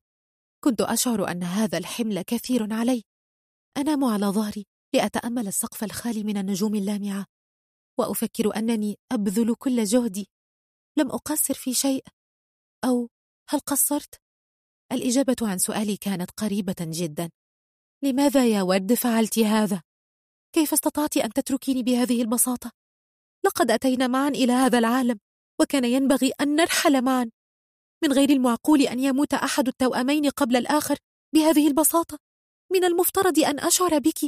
كنت 0.64 0.82
أشعر 0.82 1.32
أن 1.32 1.43
هذا 1.43 1.77
الحمل 1.77 2.22
كثير 2.22 2.74
علي. 2.74 3.03
أنام 3.77 4.03
على 4.03 4.25
ظهري 4.25 4.66
لأتأمل 4.93 5.48
السقف 5.48 5.84
الخالي 5.84 6.24
من 6.24 6.38
النجوم 6.38 6.75
اللامعة. 6.75 7.25
وأفكر 8.00 8.56
أنني 8.56 8.98
أبذل 9.11 9.56
كل 9.56 9.84
جهدي. 9.84 10.30
لم 10.98 11.11
أقصر 11.11 11.53
في 11.53 11.74
شيء. 11.74 12.03
أو 12.85 13.09
هل 13.50 13.59
قصرت؟ 13.59 14.22
الإجابة 14.92 15.35
عن 15.42 15.58
سؤالي 15.58 15.98
كانت 15.98 16.32
قريبة 16.32 16.75
جدا. 16.80 17.32
لماذا 18.03 18.48
يا 18.48 18.61
ورد 18.61 18.93
فعلت 18.93 19.40
هذا؟ 19.40 19.82
كيف 20.56 20.74
استطعت 20.74 21.17
أن 21.17 21.34
تتركيني 21.34 21.84
بهذه 21.84 22.22
البساطة؟ 22.22 22.72
لقد 23.45 23.72
أتينا 23.72 24.07
معا 24.07 24.30
إلى 24.30 24.53
هذا 24.53 24.80
العالم 24.80 25.19
وكان 25.61 25.85
ينبغي 25.85 26.32
أن 26.41 26.56
نرحل 26.56 27.01
معا. 27.01 27.32
من 28.03 28.14
غير 28.14 28.30
المعقول 28.30 28.82
أن 28.82 28.99
يموت 28.99 29.33
أحد 29.33 29.67
التوأمين 29.67 30.30
قبل 30.30 30.56
الآخر 30.56 30.98
بهذه 31.35 31.67
البساطة. 31.67 32.17
من 32.72 32.83
المفترض 32.83 33.40
أن 33.40 33.59
أشعر 33.59 33.99
بك. 33.99 34.19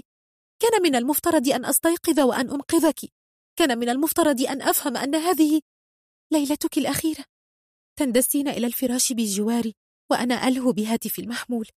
كان 0.60 0.82
من 0.84 0.96
المفترض 0.96 1.50
أن 1.50 1.66
أستيقظ 1.66 2.20
وأن 2.20 2.50
أنقذك. 2.50 3.00
كان 3.60 3.78
من 3.78 3.90
المفترض 3.90 4.42
أن 4.42 4.62
أفهم 4.62 4.98
أن 4.98 5.16
هذه 5.16 5.62
ليلتك 6.34 6.78
الأخيرة. 6.78 7.26
تندسين 8.00 8.48
إلى 8.48 8.68
الفراش 8.68 9.14
بجواري 9.14 9.74
وأنا 10.12 10.48
ألهو 10.48 10.72
بهاتفي 10.72 11.22
المحمول. 11.22 11.68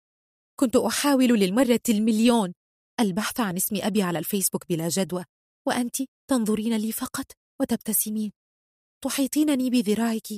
كنت 0.61 0.77
أحاول 0.77 1.29
للمرة 1.29 1.81
المليون 1.89 2.53
البحث 3.01 3.41
عن 3.41 3.57
اسم 3.57 3.77
أبي 3.83 4.03
على 4.03 4.19
الفيسبوك 4.19 4.69
بلا 4.69 4.89
جدوى. 4.89 5.25
وأنت 5.71 5.97
تنظرين 6.31 6.77
لي 6.77 6.93
فقط 6.93 7.27
وتبتسمين 7.61 8.33
تحيطينني 9.05 9.71
بذراعك 9.71 10.29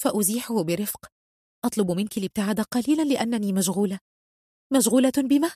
فأزيحه 0.00 0.62
برفق 0.62 1.06
أطلب 1.64 1.90
منك 1.90 2.18
الابتعاد 2.18 2.60
قليلا 2.60 3.02
لأنني 3.02 3.52
مشغولة 3.52 3.98
مشغولة 4.72 5.12
بما؟ 5.16 5.54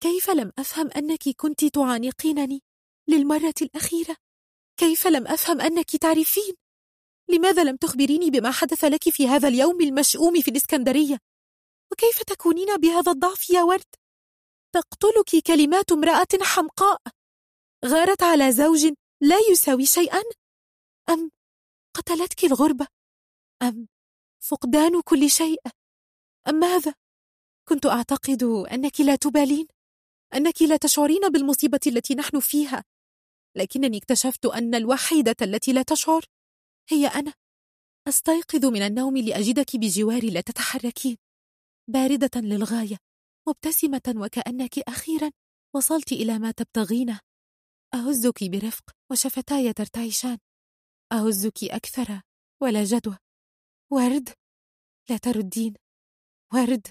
كيف 0.00 0.30
لم 0.30 0.52
أفهم 0.58 0.90
أنك 0.96 1.28
كنت 1.36 1.64
تعانقينني 1.64 2.62
للمرة 3.08 3.54
الأخيرة؟ 3.62 4.16
كيف 4.80 5.06
لم 5.06 5.26
أفهم 5.26 5.60
أنك 5.60 5.96
تعرفين؟ 5.96 6.54
لماذا 7.30 7.64
لم 7.64 7.76
تخبريني 7.76 8.30
بما 8.30 8.50
حدث 8.50 8.84
لك 8.84 9.08
في 9.08 9.28
هذا 9.28 9.48
اليوم 9.48 9.80
المشؤوم 9.80 10.40
في 10.40 10.50
الإسكندرية؟ 10.50 11.18
وكيف 11.92 12.22
تكونين 12.22 12.76
بهذا 12.76 13.12
الضعف 13.12 13.50
يا 13.50 13.62
ورد؟ 13.62 13.94
تقتلك 14.74 15.42
كلمات 15.46 15.92
امرأة 15.92 16.28
حمقاء 16.42 17.02
غارت 17.86 18.22
على 18.22 18.52
زوج 18.52 18.84
لا 19.20 19.36
يساوي 19.50 19.86
شيئا؟ 19.86 20.22
أم 21.08 21.30
قتلتك 21.94 22.44
الغربة؟ 22.44 22.86
أم 23.62 23.88
فقدان 24.40 25.00
كل 25.00 25.30
شيء؟ 25.30 25.60
أم 26.48 26.54
ماذا؟ 26.54 26.94
كنت 27.68 27.86
أعتقد 27.86 28.42
أنك 28.42 29.00
لا 29.00 29.16
تبالين 29.16 29.66
أنك 30.34 30.62
لا 30.62 30.76
تشعرين 30.76 31.28
بالمصيبة 31.28 31.80
التي 31.86 32.14
نحن 32.14 32.40
فيها 32.40 32.84
لكنني 33.56 33.98
اكتشفت 33.98 34.46
أن 34.46 34.74
الوحيدة 34.74 35.36
التي 35.42 35.72
لا 35.72 35.82
تشعر 35.82 36.24
هي 36.90 37.06
أنا 37.06 37.32
أستيقظ 38.08 38.64
من 38.66 38.82
النوم 38.82 39.16
لأجدك 39.16 39.76
بجواري 39.76 40.30
لا 40.30 40.40
تتحركين 40.40 41.16
باردة 41.88 42.40
للغاية 42.40 42.96
مبتسمة 43.48 44.14
وكأنك 44.16 44.78
أخيرا 44.78 45.30
وصلت 45.74 46.12
إلى 46.12 46.38
ما 46.38 46.50
تبتغينه 46.50 47.20
أهزك 47.94 48.44
برفق 48.44 48.84
وشفتاي 49.10 49.72
ترتعشان. 49.72 50.38
أهزك 51.12 51.64
أكثر 51.64 52.22
ولا 52.62 52.84
جدوى. 52.84 53.16
ورد؟ 53.92 54.28
لا 55.10 55.16
تردين. 55.16 55.74
ورد؟ 56.54 56.86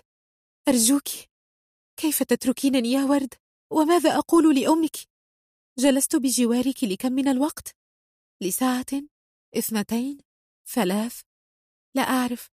أرجوك. 0.68 1.08
كيف 2.00 2.24
تتركينني 2.24 2.92
يا 2.92 3.04
ورد؟ 3.04 3.34
وماذا 3.72 4.18
أقول 4.18 4.56
لأمك؟ 4.56 4.96
جلست 5.80 6.16
بجوارك 6.16 6.84
لكم 6.84 7.12
من 7.12 7.28
الوقت؟ 7.28 7.76
لساعة؟ 8.42 9.04
اثنتين؟ 9.58 10.18
ثلاث؟ 10.68 11.22
لا 11.96 12.02
أعرف. 12.02 12.50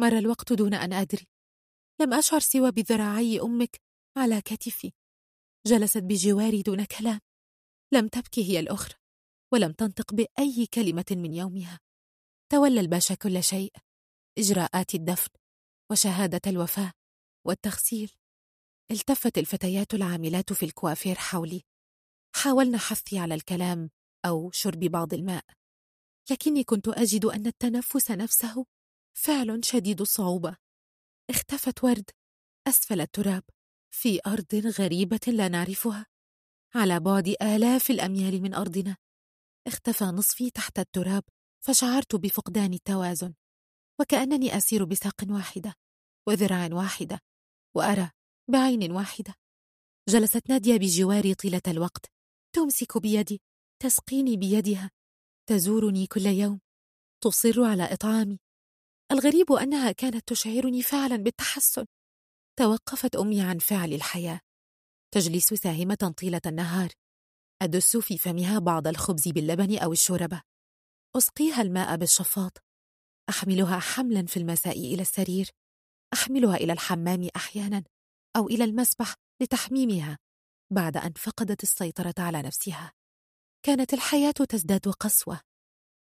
مر 0.00 0.18
الوقت 0.18 0.52
دون 0.52 0.74
أن 0.74 0.92
أدري. 0.92 1.26
لم 2.00 2.14
أشعر 2.14 2.40
سوى 2.40 2.70
بذراعي 2.70 3.40
أمك 3.40 3.80
على 4.16 4.40
كتفي. 4.40 4.92
جلست 5.66 5.98
بجواري 5.98 6.62
دون 6.62 6.84
كلام. 6.84 7.20
لم 7.92 8.08
تبكي 8.08 8.50
هي 8.50 8.60
الأخرى 8.60 8.94
ولم 9.52 9.72
تنطق 9.72 10.14
بأي 10.14 10.66
كلمة 10.74 11.04
من 11.10 11.34
يومها. 11.34 11.80
تولى 12.52 12.80
الباشا 12.80 13.14
كل 13.14 13.42
شيء 13.42 13.72
إجراءات 14.38 14.94
الدفن 14.94 15.30
وشهادة 15.90 16.40
الوفاة 16.46 16.92
والتغسيل. 17.46 18.12
التفت 18.90 19.38
الفتيات 19.38 19.94
العاملات 19.94 20.52
في 20.52 20.64
الكوافير 20.64 21.14
حولي. 21.14 21.62
حاولن 22.36 22.76
حثي 22.76 23.18
على 23.18 23.34
الكلام 23.34 23.90
أو 24.26 24.50
شرب 24.50 24.80
بعض 24.80 25.14
الماء. 25.14 25.44
لكني 26.30 26.64
كنت 26.64 26.88
أجد 26.88 27.24
أن 27.24 27.46
التنفس 27.46 28.10
نفسه 28.10 28.66
فعل 29.18 29.60
شديد 29.64 30.00
الصعوبة. 30.00 30.56
اختفت 31.30 31.84
ورد 31.84 32.10
أسفل 32.68 33.00
التراب 33.00 33.42
في 33.94 34.20
أرض 34.26 34.54
غريبة 34.54 35.20
لا 35.26 35.48
نعرفها. 35.48 36.11
على 36.74 37.00
بعد 37.00 37.28
آلاف 37.42 37.90
الأميال 37.90 38.42
من 38.42 38.54
أرضنا. 38.54 38.96
اختفى 39.66 40.04
نصفي 40.04 40.50
تحت 40.50 40.78
التراب 40.78 41.24
فشعرت 41.64 42.16
بفقدان 42.16 42.72
التوازن 42.72 43.34
وكأنني 44.00 44.56
أسير 44.56 44.84
بساق 44.84 45.24
واحدة 45.28 45.74
وذراع 46.28 46.68
واحدة 46.72 47.18
وأرى 47.76 48.10
بعين 48.50 48.92
واحدة. 48.92 49.34
جلست 50.08 50.50
نادية 50.50 50.76
بجواري 50.76 51.34
طيلة 51.34 51.62
الوقت 51.68 52.06
تمسك 52.54 52.98
بيدي 52.98 53.40
تسقيني 53.82 54.36
بيدها 54.36 54.90
تزورني 55.48 56.06
كل 56.06 56.26
يوم 56.26 56.60
تصر 57.24 57.64
على 57.64 57.92
إطعامي. 57.92 58.38
الغريب 59.12 59.52
أنها 59.52 59.92
كانت 59.92 60.28
تشعرني 60.28 60.82
فعلا 60.82 61.16
بالتحسن. 61.16 61.86
توقفت 62.58 63.16
أمي 63.16 63.42
عن 63.42 63.58
فعل 63.58 63.92
الحياة. 63.92 64.40
تجلس 65.14 65.54
ساهمة 65.54 66.14
طيلة 66.16 66.40
النهار. 66.46 66.90
أدس 67.62 67.96
في 67.96 68.18
فمها 68.18 68.58
بعض 68.58 68.86
الخبز 68.86 69.28
باللبن 69.28 69.78
أو 69.78 69.92
الشوربة. 69.92 70.42
أسقيها 71.16 71.62
الماء 71.62 71.96
بالشفاط. 71.96 72.58
أحملها 73.28 73.78
حملا 73.78 74.26
في 74.26 74.36
المساء 74.36 74.78
إلى 74.78 75.02
السرير. 75.02 75.50
أحملها 76.14 76.56
إلى 76.56 76.72
الحمام 76.72 77.28
أحيانا 77.36 77.84
أو 78.36 78.46
إلى 78.46 78.64
المسبح 78.64 79.14
لتحميمها 79.42 80.18
بعد 80.72 80.96
أن 80.96 81.12
فقدت 81.12 81.62
السيطرة 81.62 82.14
على 82.18 82.42
نفسها. 82.42 82.92
كانت 83.62 83.94
الحياة 83.94 84.34
تزداد 84.48 84.88
قسوة. 84.88 85.40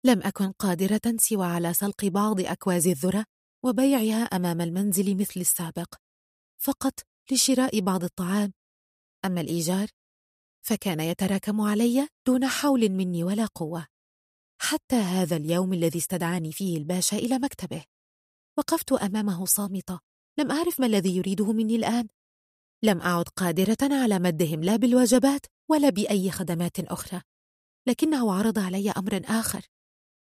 لم 0.07 0.23
أكن 0.23 0.52
قادرة 0.52 1.16
سوى 1.16 1.47
على 1.47 1.74
سلق 1.74 2.05
بعض 2.05 2.41
أكواز 2.41 2.89
الذرة 2.89 3.24
وبيعها 3.65 4.23
أمام 4.23 4.60
المنزل 4.60 5.16
مثل 5.16 5.41
السابق. 5.41 5.94
فقط 6.62 7.00
لشراء 7.33 7.81
بعض 7.81 8.05
الطعام 8.05 8.52
أما 9.25 9.41
الإيجار 9.41 9.89
فكان 10.67 11.01
يتراكم 11.01 11.61
علي 11.61 12.09
دون 12.27 12.47
حول 12.47 12.89
مني 12.89 13.25
ولا 13.25 13.47
قوة 13.47 13.86
حتى 14.61 14.97
هذا 14.97 15.36
اليوم 15.36 15.73
الذي 15.73 15.99
استدعاني 15.99 16.53
فيه 16.53 16.78
الباشا 16.78 17.17
إلى 17.17 17.39
مكتبه 17.39 17.85
وقفت 18.59 18.93
أمامه 18.93 19.44
صامتة 19.44 20.01
لم 20.39 20.51
أعرف 20.51 20.81
ما 20.81 20.86
الذي 20.86 21.17
يريده 21.17 21.53
مني 21.53 21.77
الآن 21.77 22.09
لم 22.85 23.01
أعد 23.01 23.28
قادرة 23.28 23.77
على 23.83 24.19
مدهم 24.19 24.65
لا 24.65 24.77
بالوجبات 24.77 25.47
ولا 25.70 25.91
بأي 25.91 26.31
خدمات 26.31 26.81
أخرى 26.81 27.23
لكنه 27.89 28.35
عرض 28.35 28.59
علي 28.59 28.91
أمرا 28.91 29.20
آخر 29.25 29.67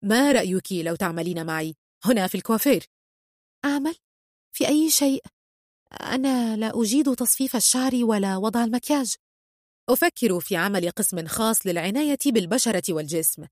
ما 0.04 0.32
رأيك 0.32 0.72
لو 0.72 0.94
تعملين 0.94 1.46
معي 1.46 1.74
هنا 2.04 2.26
في 2.26 2.34
الكوافير؟ 2.34 2.86
أعمل؟ 3.64 3.96
في 4.52 4.68
أي 4.68 4.90
شيء؟ 4.90 5.22
أنا 5.92 6.56
لا 6.56 6.72
أجيد 6.74 7.14
تصفيف 7.14 7.56
الشعر 7.56 7.92
ولا 8.02 8.36
وضع 8.36 8.64
المكياج. 8.64 9.14
أفكر 9.90 10.40
في 10.40 10.56
عمل 10.56 10.90
قسم 10.90 11.26
خاص 11.26 11.66
للعناية 11.66 12.18
بالبشرة 12.26 12.82
والجسم. 12.88 13.46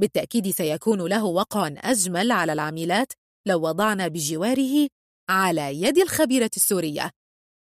بالتأكيد 0.00 0.50
سيكون 0.50 1.06
له 1.06 1.24
وقع 1.24 1.66
أجمل 1.76 2.32
على 2.32 2.52
العاملات 2.52 3.12
لو 3.46 3.62
وضعنا 3.62 4.08
بجواره 4.08 4.88
على 5.30 5.82
يد 5.82 5.98
الخبيرة 5.98 6.50
السورية. 6.56 7.10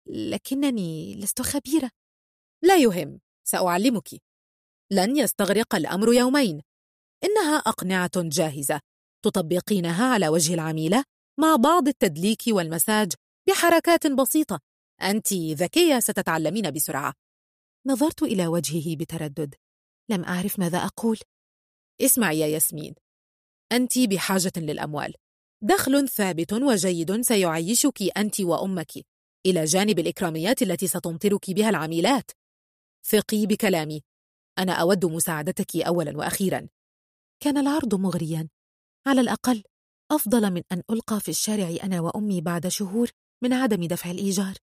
لكنني 0.10 1.16
لست 1.16 1.42
خبيرة. 1.42 1.90
لا 2.64 2.78
يهم 2.78 3.20
سأعلمك. 3.48 4.10
لن 4.92 5.18
يستغرق 5.18 5.76
الأمر 5.76 6.14
يومين. 6.14 6.62
إنها 7.24 7.58
أقنعة 7.58 8.12
جاهزة 8.16 8.80
تطبقينها 9.26 10.14
على 10.14 10.28
وجه 10.28 10.54
العميلة 10.54 11.04
مع 11.40 11.56
بعض 11.56 11.88
التدليك 11.88 12.42
والمساج 12.48 13.12
بحركات 13.48 14.08
بسيطة. 14.08 14.60
أنت 15.02 15.34
ذكية 15.34 16.00
ستتعلمين 16.00 16.72
بسرعة. 16.72 17.14
نظرت 17.88 18.24
إلى 18.24 18.48
وجهه 18.48 18.96
بتردد. 18.96 19.56
لم 20.10 20.24
أعرف 20.24 20.60
ماذا 20.60 20.78
أقول. 20.78 21.20
اسمعي 22.02 22.40
يا 22.40 22.48
ياسمين. 22.48 22.96
أنت 23.72 24.00
بحاجة 24.00 24.52
للأموال. 24.58 25.14
دخل 25.62 26.10
ثابت 26.10 26.54
وجيد 26.54 27.22
سيعيشك 27.22 28.18
أنت 28.18 28.42
وأمك. 28.42 28.92
إلى 29.46 29.66
جانب 29.66 30.00
الإكراميات 30.00 30.62
التي 30.62 30.88
ستمطرك 30.88 31.52
بها 31.52 31.70
العميلات. 31.70 32.32
ثقي 33.06 33.46
بكلامي. 33.46 34.02
أنا 34.60 34.74
أود 34.74 35.06
مساعدتك 35.06 35.76
أولا 35.76 36.18
وأخيرا. 36.18 36.68
كان 37.40 37.58
العرض 37.58 37.96
مغريا. 37.96 38.50
على 39.08 39.22
الأقل 39.22 39.64
أفضل 40.12 40.52
من 40.52 40.62
أن 40.72 40.84
ألقى 40.90 41.20
في 41.20 41.30
الشارع 41.30 41.78
أنا 41.84 42.02
وأمي 42.02 42.42
بعد 42.42 42.68
شهور. 42.68 43.12
من 43.44 43.54
عدم 43.54 43.88
دفع 43.88 44.12
الإيجار 44.12 44.56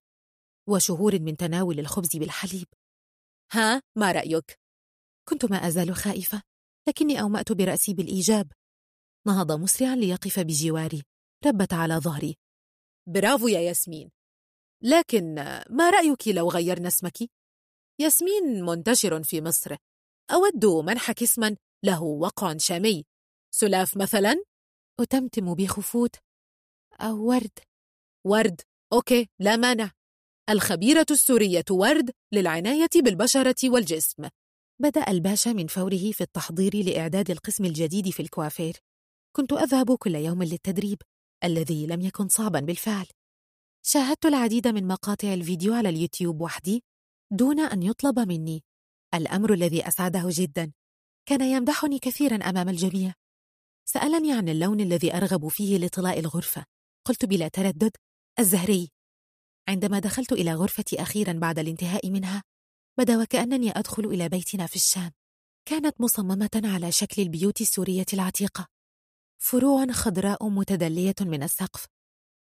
وشهور 0.69 1.19
من 1.19 1.37
تناول 1.37 1.81
الخبز 1.81 2.17
بالحليب. 2.17 2.67
ها 3.53 3.83
ما 3.97 4.13
رأيك؟ 4.13 4.59
كنت 5.29 5.45
ما 5.45 5.57
أزال 5.57 5.95
خائفة 5.95 6.43
لكني 6.89 7.21
أومأت 7.21 7.53
برأسي 7.53 7.95
بالإيجاب. 7.95 8.53
نهض 9.27 9.53
مسرعا 9.53 9.97
ليقف 9.97 10.41
بجواري 10.41 11.03
ربت 11.47 11.73
على 11.73 11.95
ظهري. 11.95 12.37
برافو 13.09 13.49
يا 13.49 13.61
ياسمين. 13.61 14.11
لكن 14.83 15.35
ما 15.71 15.91
رأيك 15.91 16.29
لو 16.29 16.51
غيرنا 16.51 16.89
اسمك؟ 16.89 17.19
ياسمين 18.01 18.65
منتشر 18.65 19.23
في 19.23 19.41
مصر. 19.41 19.77
أود 20.31 20.67
منحك 20.67 21.23
اسما 21.23 21.57
له 21.85 22.03
وقع 22.03 22.57
شامي. 22.57 23.05
سلاف 23.55 23.97
مثلا؟ 23.97 24.45
أتمتم 25.01 25.55
بخفوت. 25.55 26.17
أو 27.01 27.29
ورد. 27.29 27.59
ورد؟ 28.27 28.70
okay 28.93 29.29
لا 29.39 29.57
مانع. 29.57 29.91
الخبيرة 30.51 31.07
السورية 31.11 31.65
ورد 31.71 32.11
للعناية 32.33 32.89
بالبشرة 32.97 33.57
والجسم. 33.65 34.29
بدأ 34.83 35.11
الباشا 35.11 35.51
من 35.51 35.67
فوره 35.67 36.11
في 36.13 36.21
التحضير 36.21 36.77
لإعداد 36.77 37.31
القسم 37.31 37.65
الجديد 37.65 38.11
في 38.11 38.21
الكوافير. 38.21 38.77
كنت 39.37 39.53
أذهب 39.53 39.97
كل 39.97 40.15
يوم 40.15 40.43
للتدريب 40.43 41.03
الذي 41.45 41.87
لم 41.87 42.01
يكن 42.01 42.29
صعبا 42.29 42.61
بالفعل. 42.61 43.07
شاهدت 43.83 44.27
العديد 44.27 44.69
من 44.69 44.87
مقاطع 44.87 45.35
الفيديو 45.35 45.75
على 45.75 45.89
اليوتيوب 45.89 46.41
وحدي 46.41 46.83
دون 47.33 47.61
أن 47.61 47.83
يطلب 47.83 48.19
مني. 48.19 48.63
الأمر 49.15 49.53
الذي 49.53 49.89
أسعده 49.89 50.25
جدا. 50.27 50.73
كان 51.27 51.41
يمدحني 51.41 51.99
كثيرا 51.99 52.37
أمام 52.37 52.69
الجميع. 52.69 53.15
سألني 53.85 54.33
عن 54.33 54.49
اللون 54.49 54.81
الذي 54.81 55.17
أرغب 55.17 55.49
فيه 55.49 55.79
لطلاء 55.79 56.19
الغرفة. 56.19 56.65
قلت 57.05 57.25
بلا 57.25 57.49
تردد 57.49 57.97
الزهري. 58.39 58.91
عندما 59.69 59.99
دخلت 59.99 60.33
إلى 60.33 60.55
غرفتي 60.55 61.03
أخيرا 61.03 61.33
بعد 61.33 61.59
الانتهاء 61.59 62.11
منها 62.11 62.43
بدا 62.99 63.23
وكأنني 63.23 63.71
أدخل 63.71 64.05
إلى 64.05 64.29
بيتنا 64.29 64.67
في 64.67 64.77
الشام. 64.77 65.13
كانت 65.69 66.01
مصممة 66.01 66.63
على 66.65 66.93
شكل 66.93 67.23
البيوت 67.23 67.61
السورية 67.61 68.07
العتيقة. 68.13 68.67
فروع 69.43 69.87
خضراء 69.87 70.49
متدلية 70.49 71.15
من 71.21 71.43
السقف. 71.43 71.87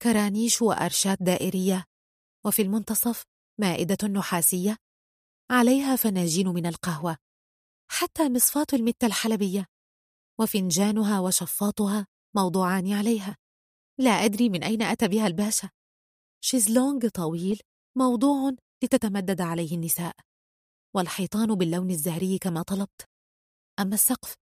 كرانيش 0.03 0.63
وأرشات 0.63 1.23
دائرية. 1.23 1.85
وفي 2.47 2.63
المنتصف 2.63 3.25
مائدة 3.61 4.09
نحاسية. 4.09 4.77
عليها 5.51 5.97
فناجين 5.97 6.49
من 6.49 6.67
القهوة. 6.67 7.17
حتى 7.91 8.29
مصفاة 8.29 8.67
المتة 8.73 9.07
الحلبية. 9.07 9.67
وفنجانها 10.41 11.21
وشفاطها 11.21 12.07
موضوعان 12.37 12.93
عليها. 12.93 13.37
لا 14.03 14.11
أدري 14.11 14.49
من 14.49 14.65
أين 14.65 14.83
أتى 14.83 15.09
بها 15.09 15.27
الباشا. 15.27 15.71
شيزلونج 16.45 17.07
طويل 17.09 17.61
موضوع 17.97 18.53
لتتمدد 18.83 19.41
عليه 19.41 19.75
النساء. 19.75 20.17
والحيطان 20.95 21.55
باللون 21.55 21.91
الزهري 21.91 22.39
كما 22.39 22.63
طلبت. 22.63 23.09
أما 23.79 23.95
السقف 23.95 24.37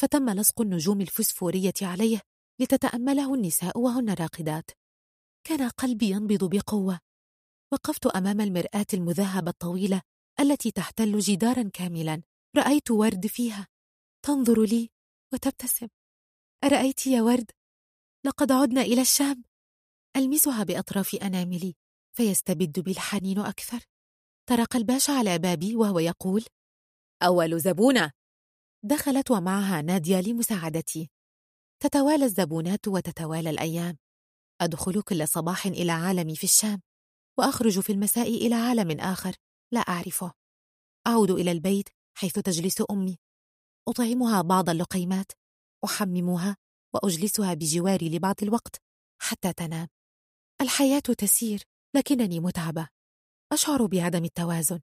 فتم 0.00 0.30
لصق 0.30 0.60
النجوم 0.60 1.00
الفسفورية 1.00 1.74
عليه 1.82 2.20
لتتأمله 2.60 3.34
النساء 3.34 3.78
وهن 3.78 4.10
راقدات. 4.10 4.70
كان 5.44 5.68
قلبي 5.68 6.10
ينبض 6.10 6.44
بقوة. 6.44 7.00
وقفت 7.72 8.06
أمام 8.06 8.40
المرآة 8.40 8.86
المذهبة 8.94 9.50
الطويلة 9.50 10.02
التي 10.40 10.70
تحتل 10.70 11.18
جدارا 11.18 11.70
كاملا. 11.72 12.22
رأيت 12.56 12.90
ورد 12.90 13.26
فيها. 13.26 13.66
تنظر 14.22 14.62
لي 14.62 14.90
وتبتسم. 15.32 15.88
أرأيت 16.64 17.06
يا 17.06 17.22
ورد؟ 17.22 17.50
لقد 18.26 18.52
عدنا 18.52 18.80
إلى 18.80 19.00
الشام. 19.00 19.44
ألمسها 20.16 20.64
بأطراف 20.64 21.14
أناملي 21.14 21.74
فيستبد 22.16 22.80
بي 22.80 22.90
الحنين 22.90 23.38
أكثر. 23.38 23.80
طرق 24.48 24.76
الباشا 24.76 25.12
على 25.12 25.38
بابي 25.38 25.76
وهو 25.76 25.98
يقول 25.98 26.44
أول 27.22 27.60
زبونة. 27.60 28.12
دخلت 28.84 29.30
ومعها 29.30 29.82
نادية 29.82 30.20
لمساعدتي. 30.20 31.10
تتوالى 31.82 32.24
الزبونات 32.24 32.88
وتتوالى 32.88 33.50
الأيام. 33.50 33.98
أدخل 34.60 35.02
كل 35.02 35.28
صباح 35.28 35.66
إلى 35.66 35.92
عالمي 35.92 36.36
في 36.36 36.44
الشام 36.44 36.82
وأخرج 37.38 37.80
في 37.80 37.92
المساء 37.92 38.28
إلى 38.28 38.54
عالم 38.54 39.00
آخر 39.00 39.36
لا 39.72 39.80
أعرفه. 39.80 40.32
أعود 41.06 41.30
إلى 41.30 41.52
البيت 41.52 41.88
حيث 42.16 42.32
تجلس 42.32 42.82
أمي. 42.90 43.18
أطعمها 43.88 44.42
بعض 44.42 44.70
اللقيمات 44.70 45.32
أحممها 45.84 46.56
وأجلسها 46.94 47.54
بجواري 47.54 48.08
لبعض 48.08 48.34
الوقت 48.42 48.82
حتى 49.18 49.52
تنام. 49.52 49.88
الحياة 50.60 51.00
تسير 51.00 51.62
لكنني 51.94 52.40
متعبة. 52.40 52.88
أشعر 53.52 53.86
بعدم 53.86 54.24
التوازن. 54.24 54.80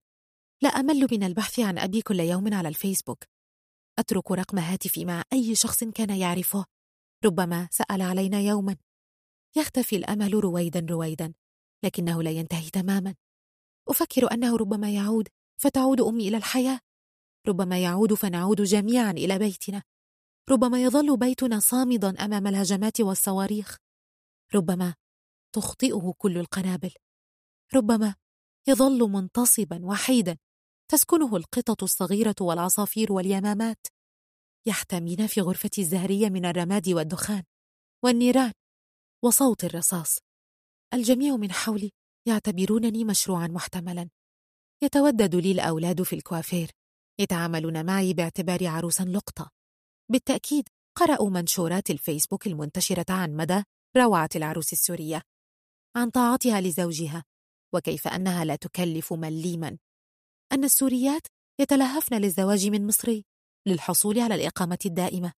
لا 0.61 0.69
أمل 0.69 1.07
من 1.11 1.23
البحث 1.23 1.59
عن 1.59 1.77
أبي 1.77 2.01
كل 2.01 2.19
يوم 2.19 2.53
على 2.53 2.67
الفيسبوك. 2.67 3.23
أترك 3.99 4.31
رقم 4.31 4.59
هاتفي 4.59 5.05
مع 5.05 5.23
أي 5.33 5.55
شخص 5.55 5.83
كان 5.83 6.09
يعرفه. 6.09 6.65
ربما 7.25 7.67
سأل 7.71 8.01
علينا 8.01 8.39
يوما. 8.39 8.75
يختفي 9.55 9.95
الأمل 9.95 10.33
رويدا 10.33 10.85
رويدا. 10.89 11.33
لكنه 11.83 12.23
لا 12.23 12.31
ينتهي 12.31 12.69
تماما. 12.69 13.15
أفكر 13.89 14.33
أنه 14.33 14.57
ربما 14.57 14.93
يعود 14.93 15.29
فتعود 15.61 16.01
أمي 16.01 16.27
إلى 16.27 16.37
الحياة. 16.37 16.79
ربما 17.47 17.83
يعود 17.83 18.13
فنعود 18.13 18.61
جميعا 18.61 19.11
إلى 19.11 19.39
بيتنا. 19.39 19.83
ربما 20.49 20.83
يظل 20.83 21.17
بيتنا 21.17 21.59
صامدا 21.59 22.25
أمام 22.25 22.47
الهجمات 22.47 23.01
والصواريخ. 23.01 23.77
ربما 24.55 24.95
تخطئه 25.55 26.13
كل 26.17 26.37
القنابل. 26.37 26.93
ربما 27.75 28.15
يظل 28.67 28.99
منتصبا 28.99 29.85
وحيدا 29.85 30.37
تسكنه 30.91 31.35
القطط 31.35 31.83
الصغيرة 31.83 32.35
والعصافير 32.41 33.13
واليمامات. 33.13 33.87
يحتمين 34.67 35.27
في 35.27 35.41
غرفتي 35.41 35.81
الزهرية 35.81 36.29
من 36.29 36.45
الرماد 36.45 36.89
والدخان 36.89 37.43
والنيران 38.03 38.51
وصوت 39.23 39.63
الرصاص. 39.63 40.17
الجميع 40.93 41.35
من 41.35 41.51
حولي 41.51 41.91
يعتبرونني 42.27 43.05
مشروعا 43.05 43.47
محتملا. 43.47 44.09
يتودد 44.83 45.35
لي 45.35 45.51
الأولاد 45.51 46.03
في 46.03 46.15
الكوافير. 46.15 46.71
يتعاملون 47.19 47.85
معي 47.85 48.13
باعتباري 48.13 48.67
عروسا 48.67 49.03
لقطة. 49.03 49.52
بالتأكيد 50.11 50.69
قرأوا 50.97 51.29
منشورات 51.29 51.89
الفيسبوك 51.89 52.47
المنتشرة 52.47 53.05
عن 53.09 53.35
مدى 53.35 53.63
روعة 53.97 54.29
العروس 54.35 54.73
السورية 54.73 55.21
عن 55.95 56.09
طاعتها 56.09 56.61
لزوجها 56.61 57.23
وكيف 57.73 58.07
أنها 58.07 58.45
لا 58.45 58.55
تكلف 58.55 59.13
مليما. 59.13 59.77
أن 60.51 60.63
السوريات 60.63 61.27
يتلهفن 61.61 62.15
للزواج 62.17 62.67
من 62.67 62.87
مصري 62.87 63.25
للحصول 63.67 64.19
على 64.19 64.35
الإقامة 64.35 64.79
الدائمة 64.85 65.33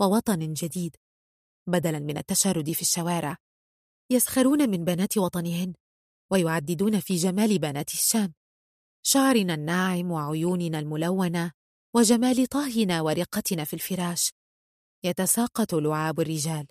ووطن 0.00 0.52
جديد 0.52 0.96
بدلا 1.66 1.98
من 1.98 2.16
التشرد 2.16 2.72
في 2.72 2.82
الشوارع. 2.82 3.36
يسخرون 4.12 4.70
من 4.70 4.84
بنات 4.84 5.18
وطنهن 5.18 5.74
ويعددون 6.32 7.00
في 7.00 7.16
جمال 7.16 7.58
بنات 7.58 7.90
الشام. 7.90 8.34
شعرنا 9.02 9.54
الناعم 9.54 10.10
وعيوننا 10.10 10.78
الملونة 10.78 11.52
وجمال 11.96 12.46
طهنا 12.46 13.00
ورقتنا 13.00 13.64
في 13.64 13.74
الفراش. 13.74 14.30
يتساقط 15.04 15.74
لعاب 15.74 16.20
الرجال 16.20 16.66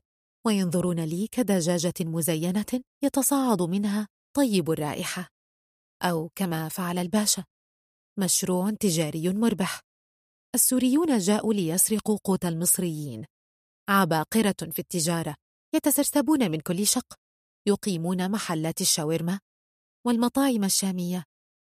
وينظرون 0.45 0.99
لي 0.99 1.27
كدجاجة 1.27 1.93
مزينة 1.99 2.81
يتصاعد 3.03 3.61
منها 3.61 4.07
طيب 4.35 4.71
الرائحة. 4.71 5.27
أو 6.03 6.29
كما 6.35 6.69
فعل 6.69 6.97
الباشا 6.97 7.43
مشروع 8.19 8.71
تجاري 8.71 9.29
مربح. 9.29 9.81
السوريون 10.55 11.17
جاءوا 11.17 11.53
ليسرقوا 11.53 12.17
قوت 12.23 12.45
المصريين. 12.45 13.25
عباقرة 13.89 14.71
في 14.71 14.79
التجارة 14.79 15.35
يتسرسبون 15.75 16.51
من 16.51 16.59
كل 16.59 16.87
شق. 16.87 17.13
يقيمون 17.67 18.31
محلات 18.31 18.81
الشاورما 18.81 19.39
والمطاعم 20.07 20.63
الشامية 20.63 21.23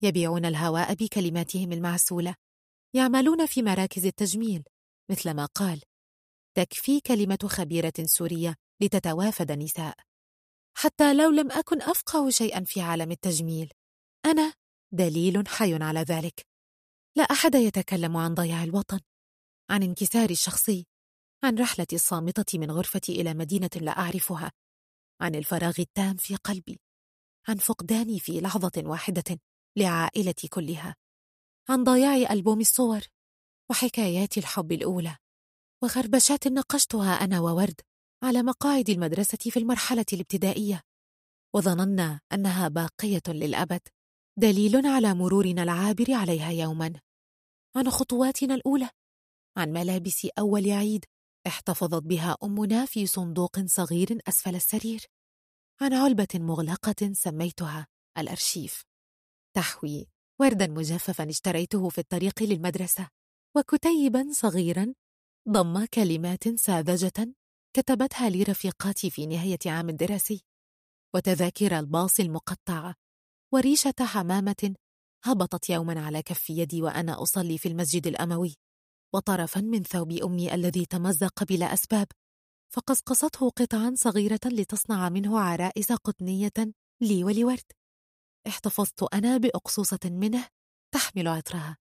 يبيعون 0.03 0.45
الهواء 0.45 0.93
بكلماتهم 0.93 1.71
المعسولة. 1.71 2.35
يعملون 2.95 3.45
في 3.45 3.61
مراكز 3.61 4.05
التجميل 4.05 4.63
مثلما 5.11 5.45
قال 5.45 5.81
تكفي 6.57 6.99
كلمة 6.99 7.39
خبيرة 7.45 7.93
سورية 8.03 8.55
لتتوافد 8.81 9.51
نساء. 9.51 9.97
حتى 10.77 11.13
لو 11.13 11.29
لم 11.29 11.51
أكن 11.51 11.81
أفقه 11.81 12.29
شيئا 12.29 12.63
في 12.63 12.81
عالم 12.81 13.11
التجميل 13.11 13.71
أنا 14.25 14.53
دليل 14.93 15.47
حي 15.47 15.83
على 15.83 15.99
ذلك. 15.99 16.47
لا 17.17 17.23
أحد 17.23 17.55
يتكلم 17.55 18.17
عن 18.17 18.33
ضياع 18.33 18.63
الوطن 18.63 18.99
عن 19.69 19.83
انكساري 19.83 20.33
الشخصي 20.33 20.87
عن 21.43 21.59
رحلتي 21.59 21.95
الصامتة 21.95 22.59
من 22.59 22.71
غرفتي 22.71 23.21
إلى 23.21 23.33
مدينة 23.33 23.69
لا 23.75 23.91
أعرفها 23.91 24.51
عن 25.21 25.35
الفراغ 25.35 25.73
التام 25.79 26.15
في 26.15 26.35
قلبي 26.35 26.79
عن 27.47 27.55
فقداني 27.55 28.19
في 28.19 28.41
لحظة 28.41 28.83
واحدة 28.85 29.39
لعائلتي 29.77 30.47
كلها. 30.47 30.95
عن 31.69 31.83
ضياع 31.83 32.33
ألبوم 32.33 32.59
الصور 32.59 33.01
وحكايات 33.69 34.37
الحب 34.37 34.71
الأولى 34.71 35.17
وخربشات 35.83 36.47
نقشتها 36.47 37.13
أنا 37.13 37.39
وورد 37.39 37.81
على 38.23 38.43
مقاعد 38.43 38.89
المدرسة 38.89 39.37
في 39.37 39.59
المرحلة 39.59 40.05
الابتدائية 40.13 40.81
وظننا 41.55 42.21
أنها 42.33 42.67
باقية 42.67 43.21
للأبد 43.27 43.81
دليل 44.37 44.87
على 44.87 45.13
مرورنا 45.13 45.63
العابر 45.63 46.13
عليها 46.13 46.51
يوما. 46.51 47.01
عن 47.75 47.89
خطواتنا 47.89 48.55
الأولى 48.55 48.89
عن 49.57 49.73
ملابس 49.73 50.27
أول 50.39 50.71
عيد 50.71 51.05
احتفظت 51.47 52.03
بها 52.03 52.37
أمنا 52.43 52.85
في 52.85 53.07
صندوق 53.07 53.59
صغير 53.65 54.19
أسفل 54.27 54.55
السرير 54.55 55.05
عن 55.81 55.93
علبة 55.93 56.27
مغلقة 56.35 57.13
سميتها 57.13 57.87
الأرشيف. 58.17 58.83
تحوي 59.55 60.12
وردا 60.43 60.67
مجففا 60.67 61.29
اشتريته 61.29 61.89
في 61.89 61.97
الطريق 61.97 62.43
للمدرسة. 62.43 63.09
وكتيبا 63.57 64.27
صغيرا 64.31 64.93
ضم 65.49 65.85
كلمات 65.85 66.47
ساذجة 66.47 67.33
كتبتها 67.73 68.29
لي 68.29 68.43
رفيقاتي 68.43 69.09
في 69.09 69.25
نهاية 69.25 69.59
عام 69.65 69.91
دراسي. 69.91 70.41
وتذاكر 71.15 71.79
الباص 71.79 72.19
المقطعة 72.19 72.95
وريشة 73.53 73.93
حمامة 74.01 74.75
هبطت 75.23 75.69
يوما 75.69 76.05
على 76.05 76.21
كف 76.21 76.49
يدي 76.49 76.81
وأنا 76.81 77.21
أصلي 77.23 77.57
في 77.57 77.67
المسجد 77.67 78.07
الأموي. 78.07 78.55
وطرفا 79.13 79.61
من 79.61 79.83
ثوب 79.83 80.11
أمي 80.11 80.53
الذي 80.53 80.85
تمزق 80.85 81.43
بلا 81.43 81.73
أسباب. 81.73 82.07
فقصقصته 82.73 83.49
قطعا 83.49 83.93
صغيرة 83.95 84.39
لتصنع 84.45 85.09
منه 85.09 85.39
عرائس 85.39 85.91
قطنية 85.91 86.73
لي 87.01 87.23
ولورد. 87.23 87.82
احتفظت 88.47 89.13
أنا 89.13 89.37
بأقصوصة 89.37 89.99
منه 90.05 90.47
تحمل 90.93 91.27
عطرها 91.27 91.77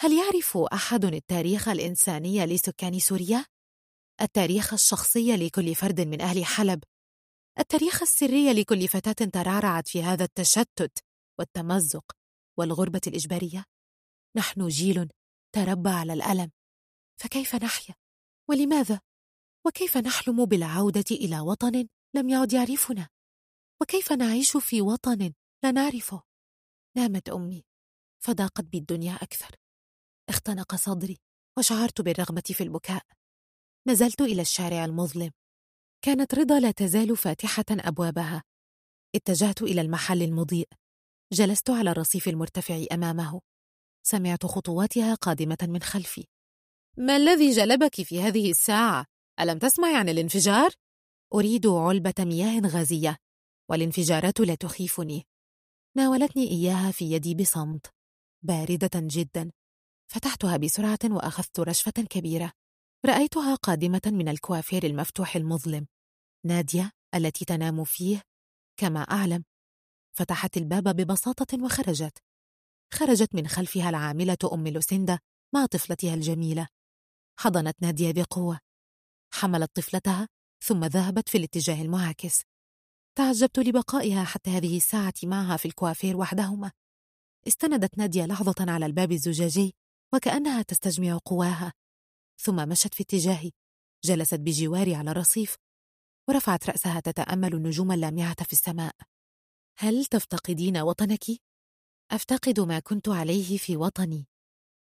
هل 0.00 0.12
يعرف 0.12 0.56
أحد 0.56 1.04
التاريخ 1.04 1.68
الإنساني 1.68 2.46
لسكان 2.46 2.98
سوريا؟ 2.98 3.46
التاريخ 4.20 4.72
الشخصي 4.72 5.36
لكل 5.36 5.74
فرد 5.74 6.00
من 6.00 6.20
أهل 6.20 6.44
حلب 6.44 6.84
التاريخ 7.58 8.02
السري 8.02 8.52
لكل 8.52 8.88
فتاة 8.88 9.26
ترعرعت 9.26 9.88
في 9.88 10.02
هذا 10.02 10.24
التشتت 10.24 10.98
والتمزق 11.38 12.12
والغربة 12.58 13.00
الإجبارية 13.06 13.64
نحن 14.36 14.68
جيل 14.68 15.08
تربى 15.54 15.90
على 15.90 16.12
الألم 16.12 16.50
فكيف 17.20 17.54
نحيا؟ 17.54 17.94
ولماذا؟ 18.50 19.00
وكيف 19.66 19.96
نحلم 19.96 20.44
بالعودة 20.44 21.04
إلى 21.10 21.40
وطن 21.40 21.88
لم 22.16 22.28
يعد 22.28 22.52
يعرفنا؟ 22.52 23.08
وكيف 23.82 24.12
نعيش 24.12 24.56
في 24.56 24.82
وطن 24.82 25.32
لا 25.64 25.70
نعرفه؟ 25.70 26.22
نامت 26.96 27.28
أمي. 27.28 27.64
فضاقت 28.24 28.64
بي 28.64 28.78
الدنيا 28.78 29.14
أكثر. 29.14 29.56
اختنق 30.28 30.74
صدري 30.74 31.18
وشعرت 31.58 32.00
بالرغبة 32.00 32.42
في 32.46 32.62
البكاء. 32.62 33.02
نزلت 33.88 34.20
إلى 34.20 34.42
الشارع 34.42 34.84
المظلم. 34.84 35.30
كانت 36.02 36.34
رضا 36.34 36.60
لا 36.60 36.70
تزال 36.70 37.16
فاتحة 37.16 37.64
أبوابها. 37.70 38.42
اتجهت 39.14 39.62
إلى 39.62 39.80
المحل 39.80 40.22
المضيء. 40.22 40.68
جلست 41.32 41.70
على 41.70 41.90
الرصيف 41.90 42.28
المرتفع 42.28 42.84
أمامه. 42.92 43.40
سمعت 44.06 44.46
خطواتها 44.46 45.14
قادمة 45.14 45.58
من 45.62 45.82
خلفي. 45.82 46.26
ما 46.96 47.16
الذي 47.16 47.50
جلبك 47.50 48.02
في 48.02 48.22
هذه 48.22 48.50
الساعة؟ 48.50 49.06
ألم 49.40 49.58
تسمعي 49.58 49.96
عن 49.96 50.08
الانفجار؟ 50.08 50.70
أريد 51.34 51.66
علبة 51.66 52.14
مياه 52.18 52.60
غازية. 52.60 53.16
والانفجارات 53.70 54.40
لا 54.40 54.54
تخيفني. 54.54 55.26
ناولتني 55.96 56.48
إياها 56.50 56.90
في 56.90 57.12
يدي 57.12 57.34
بصمت 57.34 57.86
باردة 58.42 58.90
جدا. 58.94 59.50
فتحتها 60.12 60.56
بسرعة 60.56 60.98
وأخذت 61.04 61.60
رشفة 61.60 61.90
كبيرة. 61.90 62.52
رأيتها 63.06 63.54
قادمة 63.54 64.00
من 64.06 64.28
الكوافير 64.28 64.86
المفتوح 64.86 65.36
المظلم. 65.36 65.86
نادية 66.46 66.90
التي 67.14 67.44
تنام 67.44 67.84
فيه 67.84 68.22
كما 68.80 69.00
أعلم. 69.00 69.44
فتحت 70.18 70.56
الباب 70.56 70.96
ببساطة 70.96 71.64
وخرجت. 71.64 72.18
خرجت 72.94 73.34
من 73.34 73.48
خلفها 73.48 73.88
العاملة 73.88 74.38
أم 74.52 74.68
لوسيندا 74.68 75.18
مع 75.54 75.66
طفلتها 75.66 76.14
الجميلة. 76.14 76.68
حضنت 77.40 77.82
نادية 77.82 78.12
بقوة. 78.12 78.58
حملت 79.34 79.70
طفلتها 79.74 80.28
ثم 80.64 80.84
ذهبت 80.84 81.28
في 81.28 81.38
الاتجاه 81.38 81.82
المعاكس. 81.82 82.42
تعجبت 83.16 83.58
لبقائها 83.58 84.24
حتى 84.24 84.50
هذه 84.50 84.76
الساعة 84.76 85.14
معها 85.24 85.56
في 85.56 85.68
الكوافير 85.68 86.16
وحدهما. 86.16 86.72
استندت 87.48 87.98
نادية 87.98 88.26
لحظة 88.26 88.54
على 88.60 88.86
الباب 88.86 89.12
الزجاجي 89.12 89.74
وكأنها 90.14 90.62
تستجمع 90.62 91.18
قواها. 91.24 91.72
ثم 92.40 92.68
مشت 92.68 92.94
في 92.94 93.02
اتجاهي. 93.02 93.50
جلست 94.04 94.34
بجواري 94.34 94.94
على 94.94 95.10
الرصيف 95.10 95.56
ورفعت 96.28 96.70
رأسها 96.70 97.00
تتأمل 97.00 97.54
النجوم 97.54 97.92
اللامعة 97.92 98.44
في 98.44 98.52
السماء. 98.52 98.94
هل 99.78 100.04
تفتقدين 100.04 100.76
وطنك؟ 100.76 101.24
أفتقد 102.10 102.60
ما 102.60 102.78
كنت 102.78 103.08
عليه 103.08 103.58
في 103.58 103.76
وطني. 103.76 104.26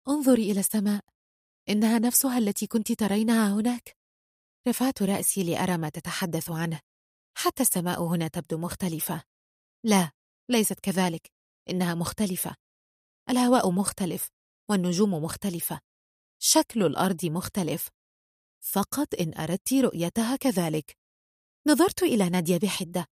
انظري 0.07 0.51
إلى 0.51 0.59
السماء. 0.59 1.03
إنها 1.69 1.99
نفسها 1.99 2.37
التي 2.37 2.67
كنت 2.67 2.91
ترينها 2.91 3.53
هناك. 3.53 3.97
رفعت 4.67 5.03
رأسي 5.03 5.43
لأرى 5.43 5.77
ما 5.77 5.89
تتحدث 5.89 6.51
عنه. 6.51 6.79
حتى 7.37 7.63
السماء 7.63 8.03
هنا 8.03 8.27
تبدو 8.27 8.57
مختلفة. 8.57 9.23
لا 9.85 10.11
ليست 10.49 10.79
كذلك 10.79 11.31
إنها 11.69 11.95
مختلفة. 11.95 12.55
الهواء 13.29 13.71
مختلف 13.71 14.29
والنجوم 14.69 15.13
مختلفة. 15.13 15.79
شكل 16.39 16.83
الأرض 16.83 17.25
مختلف. 17.25 17.89
فقط 18.59 19.15
إن 19.15 19.33
أردت 19.33 19.73
رؤيتها 19.73 20.35
كذلك. 20.35 20.97
نظرت 21.67 22.03
إلى 22.03 22.29
نادية 22.29 22.57
بحدة. 22.57 23.07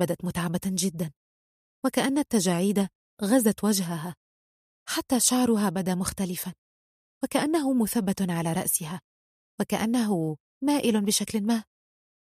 بدت 0.00 0.24
متعبة 0.24 0.60
جدا. 0.66 1.12
وكأن 1.84 2.18
التجاعيد 2.18 2.88
غزت 3.22 3.64
وجهها. 3.64 4.16
حتى 4.88 5.20
شعرها 5.20 5.68
بدا 5.68 5.94
مختلفا. 5.94 6.54
وكأنه 7.22 7.82
مثبت 7.82 8.30
على 8.30 8.52
رأسها. 8.52 9.00
وكأنه 9.60 10.36
مائل 10.62 11.04
بشكل 11.04 11.42
ما. 11.42 11.64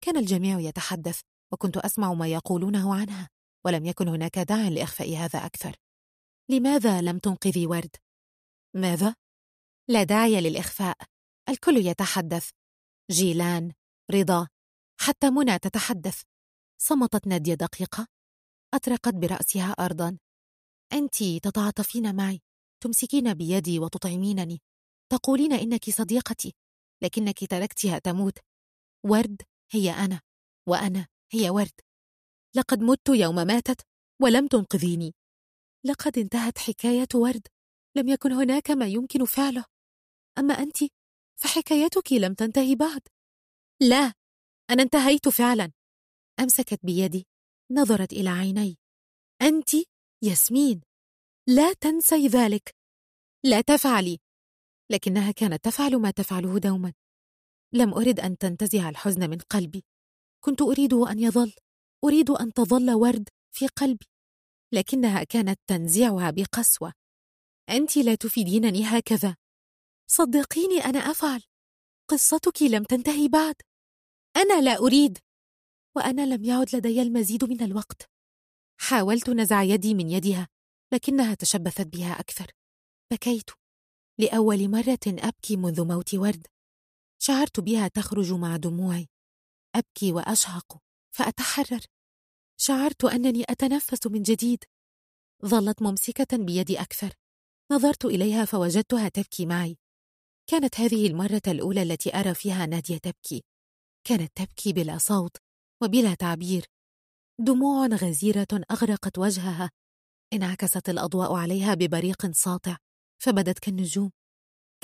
كان 0.05 0.17
الجميع 0.17 0.61
يتحدث 0.61 1.21
وكنت 1.53 1.77
أسمع 1.77 2.15
ما 2.15 2.29
يقولونه 2.29 2.95
عنها 2.95 3.29
ولم 3.67 3.87
يكن 3.87 4.09
هناك 4.09 4.39
داع 4.39 4.69
لإخفاء 4.69 5.17
هذا 5.17 5.47
أكثر. 5.47 5.77
لماذا 6.51 7.01
لم 7.01 7.19
تنقذي 7.19 7.67
ورد؟ 7.67 7.97
ماذا؟ 8.77 9.15
لا 9.89 10.03
داعي 10.03 10.41
للإخفاء. 10.41 10.97
الكل 11.49 11.77
يتحدث. 11.77 12.51
جيلان 13.11 13.73
رضا 14.11 14.49
حتى 15.01 15.31
منى 15.31 15.59
تتحدث. 15.59 16.23
صمتت 16.81 17.27
نادية 17.27 17.55
دقيقة. 17.55 18.07
أطرقت 18.75 19.15
برأسها 19.15 19.73
أرضا. 19.73 20.19
أنت 20.93 21.25
تتعاطفين 21.25 22.17
معي. 22.17 22.41
تمسكين 22.83 23.35
بيدي 23.35 23.79
وتطعمينني. 23.79 24.61
تقولين 25.13 25.53
إنك 25.53 25.91
صديقتي 25.91 26.55
لكنك 27.03 27.45
تركتها 27.45 27.99
تموت. 27.99 28.39
ورد 29.07 29.43
هي 29.73 29.91
أنا 29.91 30.21
وأنا 30.69 31.07
هي 31.33 31.51
ورد. 31.51 31.81
لقد 32.57 32.81
مت 32.81 33.09
يوم 33.09 33.35
ماتت 33.35 33.87
ولم 34.23 34.47
تنقذيني. 34.47 35.15
لقد 35.87 36.19
انتهت 36.19 36.59
حكاية 36.59 37.09
ورد. 37.15 37.47
لم 37.97 38.09
يكن 38.09 38.33
هناك 38.33 38.71
ما 38.71 38.87
يمكن 38.87 39.25
فعله. 39.25 39.65
أما 40.39 40.55
أنت 40.55 40.77
فحكايتك 41.41 42.13
لم 42.13 42.35
تنتهي 42.35 42.75
بعد. 42.75 43.09
لا 43.81 44.13
أنا 44.71 44.83
انتهيت 44.83 45.29
فعلا. 45.29 45.73
أمسكت 46.41 46.81
بيدي 46.83 47.27
نظرت 47.73 48.13
إلى 48.13 48.29
عيني. 48.29 48.79
أنت 49.43 49.71
ياسمين 50.23 50.83
لا 51.49 51.73
تنسي 51.73 52.27
ذلك. 52.27 52.77
لا 53.45 53.61
تفعلي. 53.61 54.19
لكنها 54.91 55.31
كانت 55.33 55.65
تفعل 55.65 55.97
ما 55.97 56.11
تفعله 56.11 56.59
دوما. 56.59 56.93
لم 57.73 57.95
أرد 57.95 58.21
أن 58.21 58.39
تنتزع 58.39 58.89
الحزن 58.89 59.31
من 59.31 59.39
قلبي. 59.39 59.85
كنت 60.45 60.63
أريد 60.63 60.95
أن 60.95 61.19
يظل. 61.19 61.53
أريد 62.05 62.31
أن 62.31 62.53
تظل 62.53 62.91
ورد 62.91 63.29
في 63.53 63.67
قلبي. 63.67 64.07
لكنها 64.73 65.25
كانت 65.25 65.61
تنزعها 65.67 66.31
بقسوة. 66.31 66.93
أنت 67.71 67.97
لا 67.97 68.15
تفيدينني 68.15 68.85
هكذا. 68.85 69.37
صدقيني 70.11 70.85
أنا 70.85 70.99
أفعل. 70.99 71.43
قصتك 72.09 72.63
لم 72.63 72.85
تنتهي 72.85 73.29
بعد. 73.29 73.55
أنا 74.37 74.61
لا 74.61 74.79
أريد. 74.79 75.19
وأنا 75.97 76.35
لم 76.35 76.45
يعد 76.45 76.77
لدي 76.77 77.03
المزيد 77.03 77.45
من 77.45 77.63
الوقت. 77.63 78.11
حاولت 78.81 79.31
نزع 79.31 79.63
يدي 79.63 79.95
من 79.95 80.11
يدها 80.11 80.49
لكنها 80.93 81.35
تشبثت 81.35 81.87
بها 81.87 82.21
أكثر. 82.21 82.51
بكيت. 83.13 83.51
لأول 84.19 84.69
مرة 84.69 84.99
أبكي 85.07 85.57
منذ 85.57 85.85
موت 85.85 86.15
ورد. 86.15 86.47
شعرت 87.23 87.61
بها 87.61 87.89
تخرج 87.89 88.33
مع 88.33 88.57
دموعي. 88.57 89.09
أبكي 89.75 90.13
وأشهق 90.13 90.79
فأتحرر. 91.15 91.81
شعرت 92.61 93.05
أنني 93.05 93.45
أتنفس 93.49 94.07
من 94.07 94.23
جديد. 94.23 94.65
ظلت 95.47 95.83
ممسكة 95.83 96.37
بيدي 96.37 96.81
أكثر. 96.81 97.15
نظرت 97.73 98.05
إليها 98.05 98.45
فوجدتها 98.45 99.09
تبكي 99.09 99.47
معي. 99.47 99.79
كانت 100.47 100.81
هذه 100.81 101.07
المرة 101.07 101.43
الأولى 101.47 101.83
التي 101.83 102.17
أرى 102.17 102.35
فيها 102.35 102.67
نادية 102.67 102.99
تبكي. 102.99 103.45
كانت 104.05 104.37
تبكي 104.37 104.73
بلا 104.73 104.99
صوت 104.99 105.37
وبلا 105.83 106.15
تعبير. 106.15 106.67
دموع 107.41 107.87
غزيرة 107.87 108.61
أغرقت 108.71 109.19
وجهها. 109.19 109.71
انعكست 110.33 110.89
الأضواء 110.89 111.35
عليها 111.35 111.75
ببريق 111.75 112.31
ساطع 112.31 112.77
فبدت 113.23 113.59
كالنجوم. 113.59 114.13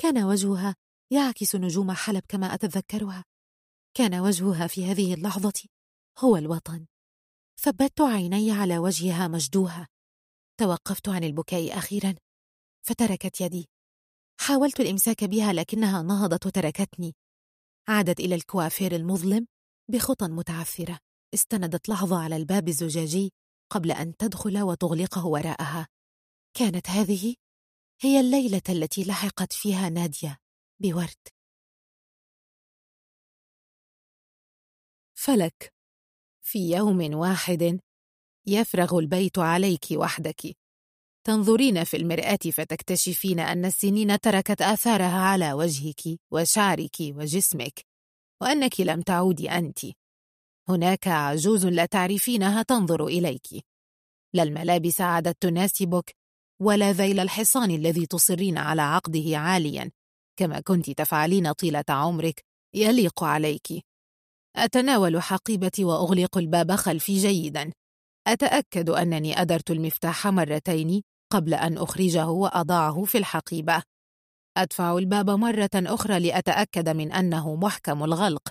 كان 0.01 0.23
وجهها 0.23 0.75
يعكس 1.11 1.55
نجوم 1.55 1.91
حلب 1.91 2.23
كما 2.27 2.53
أتذكرها. 2.53 3.23
كان 3.93 4.15
وجهها 4.19 4.67
في 4.67 4.85
هذه 4.85 5.13
اللحظة 5.13 5.63
هو 6.19 6.37
الوطن. 6.37 6.85
ثبت 7.59 8.01
عيني 8.01 8.51
على 8.51 8.77
وجهها 8.77 9.27
مجدوها. 9.27 9.87
توقفت 10.59 11.09
عن 11.09 11.23
البكاء 11.23 11.77
أخيرا. 11.77 12.15
فتركت 12.83 13.41
يدي. 13.41 13.69
حاولت 14.39 14.79
الإمساك 14.79 15.23
بها 15.23 15.53
لكنها 15.53 16.01
نهضت 16.01 16.45
وتركتني. 16.45 17.15
عادت 17.87 18.19
إلى 18.19 18.35
الكوافير 18.35 18.95
المظلم 18.95 19.47
بخطى 19.91 20.27
متعثرة. 20.27 20.99
استندت 21.33 21.89
لحظة 21.89 22.19
على 22.19 22.35
الباب 22.35 22.67
الزجاجي 22.67 23.33
قبل 23.69 23.91
أن 23.91 24.17
تدخل 24.17 24.61
وتغلقه 24.61 25.25
وراءها. 25.25 25.87
كانت 26.53 26.89
هذه 26.89 27.35
هي 28.01 28.19
الليلة 28.19 28.61
التي 28.69 29.03
لحقت 29.03 29.53
فيها 29.53 29.89
نادية. 29.89 30.37
بورد. 30.79 31.27
فلك. 35.17 35.73
في 36.41 36.71
يوم 36.71 37.13
واحد 37.13 37.79
يفرغ 38.47 38.99
البيت 38.99 39.39
عليك 39.39 39.85
وحدك. 39.91 40.57
تنظرين 41.23 41.83
في 41.83 41.97
المرآة 41.97 42.51
فتكتشفين 42.53 43.39
أن 43.39 43.65
السنين 43.65 44.19
تركت 44.19 44.61
آثارها 44.61 45.21
على 45.21 45.53
وجهك 45.53 46.19
وشعرك 46.31 46.97
وجسمك 47.01 47.85
وأنك 48.41 48.79
لم 48.79 49.01
تعودي 49.01 49.51
أنت. 49.51 49.79
هناك 50.69 51.07
عجوز 51.07 51.65
لا 51.65 51.85
تعرفينها 51.85 52.63
تنظر 52.63 53.05
إليك. 53.05 53.65
لا 54.33 54.43
الملابس 54.43 55.01
عادت 55.01 55.41
تناسبك 55.41 56.15
ولا 56.61 56.91
ذيل 56.91 57.19
الحصان 57.19 57.71
الذي 57.71 58.05
تصرين 58.05 58.57
على 58.57 58.81
عقده 58.81 59.37
عاليا. 59.37 59.91
كما 60.37 60.59
كنت 60.59 60.89
تفعلين 60.89 61.51
طيلة 61.51 61.83
عمرك 61.89 62.43
يليق 62.75 63.23
عليك. 63.23 63.67
أتناول 64.55 65.21
حقيبتي 65.21 65.83
وأغلق 65.83 66.37
الباب 66.37 66.71
خلفي 66.71 67.17
جيدا. 67.17 67.71
أتأكد 68.27 68.89
أنني 68.89 69.41
أدرت 69.41 69.71
المفتاح 69.71 70.27
مرتين 70.27 71.01
قبل 71.31 71.53
أن 71.53 71.77
أخرجه 71.77 72.27
وأضعه 72.27 73.03
في 73.03 73.17
الحقيبة. 73.17 73.83
أدفع 74.57 74.97
الباب 74.97 75.29
مرة 75.29 75.69
أخرى 75.75 76.19
لأتأكد 76.19 76.89
من 76.89 77.11
أنه 77.11 77.55
محكم 77.55 78.03
الغلق. 78.03 78.49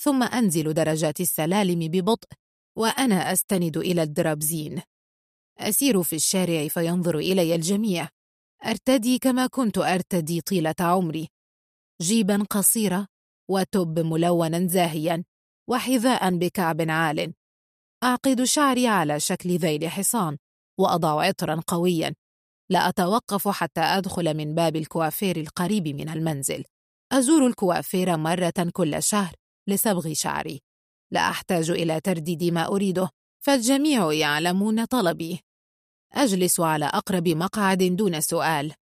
ثم 0.00 0.22
أنزل 0.22 0.74
درجات 0.74 1.20
السلالم 1.20 1.78
ببطء 1.78 2.28
وأنا 2.78 3.32
أستند 3.32 3.76
إلى 3.76 4.02
الدرابزين. 4.02 4.82
أسير 5.58 6.02
في 6.02 6.16
الشارع 6.16 6.68
فينظر 6.68 7.18
إلي 7.18 7.54
الجميع. 7.54 8.08
أرتدي 8.66 9.18
كما 9.18 9.46
كنت 9.46 9.78
أرتدي 9.78 10.40
طيلة 10.40 10.74
عمري. 10.80 11.28
جيبا 12.02 12.46
قصيرة 12.50 13.06
و 13.50 13.62
top 13.62 13.98
ملونا 13.98 14.66
زاهيا 14.66 15.24
وحذاء 15.70 16.36
بكعب 16.36 16.90
عال. 16.90 17.34
أعقد 18.04 18.42
شعري 18.42 18.86
على 18.86 19.20
شكل 19.20 19.58
ذيل 19.58 19.88
حصان 19.88 20.38
وأضع 20.80 21.22
عطرا 21.22 21.60
قويا. 21.66 22.14
لا 22.70 22.88
أتوقف 22.88 23.48
حتى 23.48 23.80
أدخل 23.80 24.36
من 24.36 24.54
باب 24.54 24.76
الكوافير 24.76 25.36
القريب 25.36 25.88
من 25.88 26.08
المنزل. 26.08 26.64
أزور 27.12 27.46
الكوافير 27.46 28.16
مرة 28.16 28.70
كل 28.72 29.02
شهر 29.02 29.34
لصبغ 29.68 30.12
شعري. 30.12 30.60
لا 31.12 31.20
أحتاج 31.20 31.70
إلى 31.70 32.00
ترديد 32.00 32.44
ما 32.44 32.66
أريده 32.66 33.10
فالجميع 33.44 34.12
يعلمون 34.12 34.84
طلبي. 34.84 35.40
أجلس 36.14 36.60
على 36.60 36.84
أقرب 36.84 37.28
مقعد 37.28 37.82
دون 37.82 38.20
سؤال. 38.20 38.74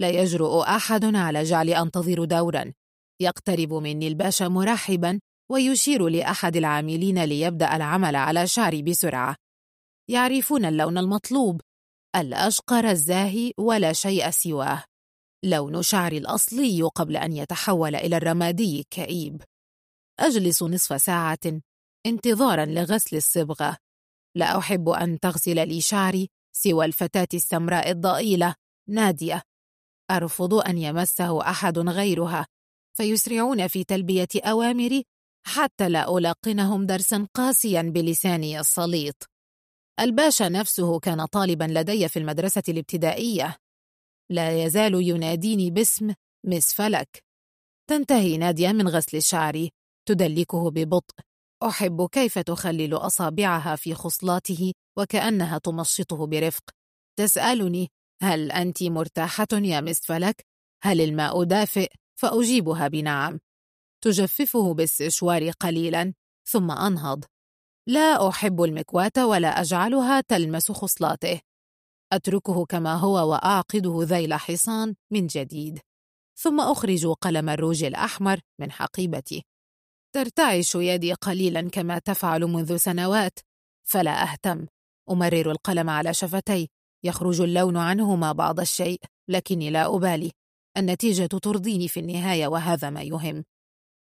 لا 0.00 0.10
يجرؤ 0.10 0.62
أحد 0.62 1.14
على 1.14 1.42
جعل 1.42 1.70
أنتظر 1.70 2.24
دورا. 2.24 2.72
يقترب 3.20 3.72
مني 3.72 4.08
الباشا 4.08 4.44
مرحبا 4.44 5.20
ويشير 5.50 6.08
لأحد 6.08 6.56
العاملين 6.56 7.24
ليبدأ 7.24 7.76
العمل 7.76 8.16
على 8.16 8.46
شعري 8.46 8.82
بسرعة. 8.82 9.36
يعرفون 10.10 10.64
اللون 10.64 10.98
المطلوب. 10.98 11.60
الأشقر 12.16 12.90
الزاهي 12.90 13.52
ولا 13.58 13.92
شيء 13.92 14.30
سواه. 14.30 14.84
لون 15.44 15.82
شعري 15.82 16.18
الأصلي 16.18 16.82
قبل 16.82 17.16
أن 17.16 17.32
يتحول 17.32 17.94
إلى 17.94 18.16
الرمادي 18.16 18.80
الكئيب 18.80 19.42
أجلس 20.20 20.62
نصف 20.62 21.02
ساعة. 21.02 21.60
انتظارا 22.06 22.64
لغسل 22.64 23.16
الصبغة. 23.16 23.76
لا 24.36 24.58
أحب 24.58 24.88
أن 24.88 25.20
تغسل 25.20 25.68
لي 25.68 25.80
شعري. 25.80 26.28
سوى 26.62 26.84
الفتاة 26.84 27.28
السمراء 27.34 27.90
الضئيلة 27.90 28.54
نادية. 28.88 29.42
أرفض 30.10 30.54
أن 30.54 30.78
يمسه 30.78 31.50
أحد 31.50 31.78
غيرها. 31.78 32.46
فيسرعون 32.96 33.66
في 33.66 33.84
تلبية 33.84 34.28
أوامري 34.36 35.04
حتى 35.46 35.88
لا 35.88 36.18
ألقنهم 36.18 36.86
درسا 36.86 37.26
قاسيا 37.34 37.82
بلساني 37.82 38.60
السليط 38.60 39.14
الباشا 40.00 40.44
نفسه 40.44 40.98
كان 40.98 41.26
طالبا 41.26 41.64
لدي 41.64 42.08
في 42.08 42.18
المدرسة 42.18 42.62
الابتدائية. 42.68 43.56
لا 44.30 44.64
يزال 44.64 44.94
يناديني 44.94 45.70
باسم 45.70 46.14
مس 46.46 46.74
فلك. 46.74 47.24
تنتهي 47.90 48.38
نادية 48.38 48.72
من 48.72 48.88
غسل 48.88 49.22
شعري 49.22 49.70
تدلكه 50.08 50.70
ببطء. 50.70 51.14
أحب 51.62 52.08
كيف 52.08 52.38
تخلل 52.38 52.94
أصابعها 52.94 53.76
في 53.76 53.94
خصلاته 53.94 54.72
وكأنها 54.98 55.58
تمشطه 55.58 56.26
برفق. 56.26 56.70
تسألني 57.18 57.88
هل 58.22 58.52
أنت 58.52 58.82
مرتاحة 58.82 59.46
يا 59.52 59.80
مس 59.80 60.00
فلك؟ 60.00 60.46
هل 60.82 61.00
الماء 61.00 61.44
دافئ؟ 61.44 61.92
فأجيبها 62.20 62.88
بنعم. 62.88 63.40
تجففه 64.04 64.74
بالسشوار 64.74 65.50
قليلا 65.50 66.14
ثم 66.48 66.70
أنهض. 66.70 67.24
لا 67.88 68.28
أحب 68.28 68.62
المكواة 68.62 69.26
ولا 69.26 69.60
أجعلها 69.60 70.20
تلمس 70.20 70.72
خصلاته. 70.72 71.40
أتركه 72.12 72.64
كما 72.66 72.94
هو 72.94 73.30
وأعقده 73.30 73.98
ذيل 74.02 74.34
حصان 74.34 74.94
من 75.12 75.26
جديد. 75.26 75.80
ثم 76.38 76.60
أخرج 76.60 77.06
قلم 77.06 77.48
الروج 77.48 77.84
الأحمر 77.84 78.40
من 78.60 78.72
حقيبتي. 78.72 79.44
ترتعش 80.14 80.74
يدي 80.74 81.12
قليلا 81.12 81.68
كما 81.70 81.98
تفعل 81.98 82.40
منذ 82.40 82.76
سنوات 82.76 83.38
فلا 83.88 84.22
أهتم. 84.22 84.66
أمرر 85.10 85.50
القلم 85.50 85.90
على 85.90 86.14
شفتي. 86.14 86.68
يخرج 87.04 87.40
اللون 87.40 87.76
عنهما 87.76 88.32
بعض 88.32 88.60
الشيء 88.60 89.00
لكني 89.28 89.70
لا 89.70 89.96
أبالي. 89.96 90.32
النتيجة 90.76 91.26
ترضيني 91.26 91.88
في 91.88 92.00
النهاية 92.00 92.46
وهذا 92.46 92.90
ما 92.90 93.02
يهم. 93.02 93.44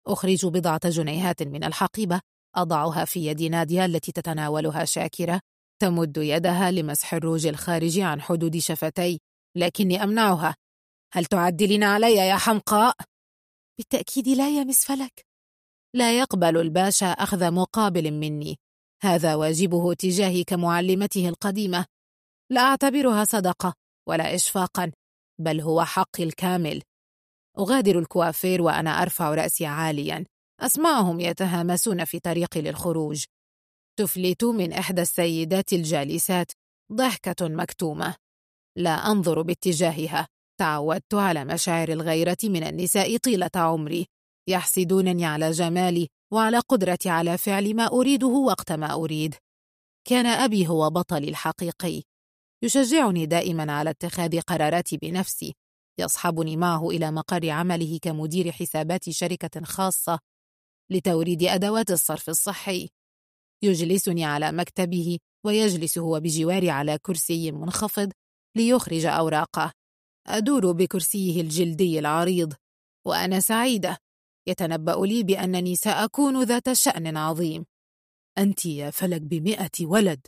أخرج 0.07 0.47
بضعة 0.47 0.89
جنيهات 0.89 1.43
من 1.43 1.65
الحقيبة. 1.65 2.20
أضعها 2.57 3.05
في 3.05 3.27
يد 3.27 3.43
نادية 3.43 3.85
التي 3.85 4.12
تتناولها 4.12 4.85
شاكرة. 4.85 5.41
تمد 5.83 6.17
يدها 6.17 6.70
لمسح 6.70 7.15
الروج 7.15 7.47
الخارج 7.47 7.99
عن 7.99 8.20
حدود 8.20 8.59
شفتي. 8.59 9.20
لكني 9.57 10.02
أمنعها. 10.02 10.55
هل 11.12 11.25
تعدلين 11.25 11.85
علي 11.85 12.15
يا 12.15 12.36
حمقاء؟ 12.36 12.94
بالتأكيد 13.78 14.28
لا 14.28 14.59
يا 14.59 14.65
مس 14.65 14.85
فلك. 14.85 15.27
لا 15.94 16.18
يقبل 16.18 16.57
الباشا 16.57 17.07
أخذ 17.07 17.51
مقابل 17.51 18.10
مني. 18.10 18.59
هذا 19.02 19.35
واجبه 19.35 19.94
تجاهي 19.94 20.44
كمعلمته 20.44 21.28
القديمة. 21.28 21.86
لا 22.51 22.60
أعتبرها 22.60 23.25
صدقة 23.25 23.75
ولا 24.09 24.35
إشفاقا 24.35 24.93
بل 25.41 25.60
هو 25.60 25.85
حقي 25.85 26.23
الكامل. 26.23 26.83
أغادر 27.59 27.99
الكوافير 27.99 28.62
وأنا 28.62 29.02
أرفع 29.02 29.35
رأسي 29.35 29.67
عاليا. 29.67 30.25
أسمعهم 30.60 31.20
يتهامسون 31.20 32.05
في 32.05 32.20
طريقي 32.20 32.62
للخروج. 32.62 33.25
تفلت 33.99 34.44
من 34.44 34.73
إحدى 34.73 35.02
السيدات 35.02 35.73
الجالسات 35.73 36.52
ضحكة 36.93 37.49
مكتومة. 37.49 38.15
لا 38.77 38.91
أنظر 38.91 39.43
باتجاهها. 39.43 40.28
تعودت 40.60 41.15
على 41.15 41.44
مشاعر 41.44 41.89
الغيرة 41.89 42.36
من 42.44 42.62
النساء 42.62 43.17
طيلة 43.17 43.51
عمري. 43.55 44.07
يحسدونني 44.49 45.27
على 45.27 45.51
جمالي 45.51 46.09
وعلى 46.32 46.58
قدرتي 46.58 47.08
على 47.08 47.39
فعل 47.39 47.76
ما 47.76 47.86
أريده 47.86 48.26
وقت 48.26 48.73
ما 48.73 48.92
أريد. 48.92 49.34
كان 50.05 50.26
أبي 50.26 50.68
هو 50.68 50.90
بطلي 50.90 51.28
الحقيقي. 51.28 52.02
يشجعني 52.62 53.26
دائما 53.26 53.73
على 53.73 53.90
اتخاذ 53.90 54.40
قراراتي 54.40 54.97
بنفسي. 54.97 55.55
يصحبني 56.00 56.57
معه 56.57 56.90
إلى 56.90 57.10
مقر 57.10 57.50
عمله 57.50 57.98
كمدير 58.02 58.52
حسابات 58.52 59.10
شركة 59.10 59.65
خاصة 59.65 60.18
لتوريد 60.90 61.42
أدوات 61.42 61.90
الصرف 61.90 62.28
الصحي. 62.28 62.89
يجلسني 63.62 64.24
على 64.24 64.52
مكتبه 64.52 65.18
ويجلس 65.47 65.98
هو 65.98 66.20
بجواري 66.20 66.70
على 66.70 66.98
كرسي 66.98 67.52
منخفض 67.52 68.12
ليخرج 68.57 69.05
أوراقه. 69.05 69.73
أدور 70.26 70.73
بكرسيه 70.73 71.40
الجلدي 71.40 71.98
العريض 71.98 72.55
وأنا 73.07 73.40
سعيدة. 73.40 73.98
يتنبأ 74.49 75.07
لي 75.07 75.23
بأنني 75.23 75.77
سأكون 75.77 76.43
ذات 76.43 76.73
شأن 76.73 77.17
عظيم. 77.17 77.67
أنت 78.39 78.67
يا 78.67 78.91
فلك 78.91 79.20
بمئة 79.20 79.70
ولد. 79.86 80.27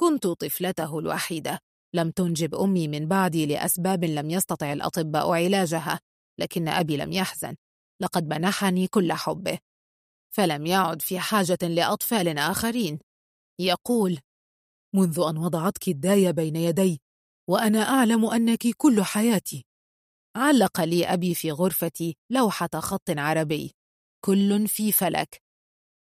كنت 0.00 0.26
طفلته 0.26 0.98
الوحيدة. 0.98 1.60
لم 1.94 2.10
تنجب 2.10 2.54
أمي 2.54 2.88
من 2.88 3.08
بعدي 3.08 3.46
لأسباب 3.46 4.04
لم 4.04 4.30
يستطع 4.30 4.72
الأطباء 4.72 5.30
علاجها 5.30 6.00
لكن 6.38 6.68
أبي 6.68 6.96
لم 6.96 7.12
يحزن. 7.12 7.56
لقد 8.00 8.28
منحني 8.28 8.86
كل 8.86 9.12
حبه. 9.12 9.58
فلم 10.34 10.66
يعد 10.66 11.02
في 11.02 11.18
حاجة 11.18 11.58
لأطفال 11.62 12.38
آخرين. 12.38 12.98
يقول 13.60 14.18
منذ 14.94 15.20
أن 15.28 15.36
وضعتك 15.36 15.88
الداية 15.88 16.30
بين 16.30 16.56
يدي 16.56 17.00
وأنا 17.48 17.82
أعلم 17.82 18.26
أنك 18.26 18.68
كل 18.76 19.02
حياتي 19.02 19.66
علق 20.36 20.80
لي 20.80 21.06
أبي 21.06 21.34
في 21.34 21.50
غرفتي 21.50 22.16
لوحة 22.30 22.68
خط 22.74 23.10
عربي. 23.10 23.74
كل 24.24 24.68
في 24.68 24.92
فلك. 24.92 25.42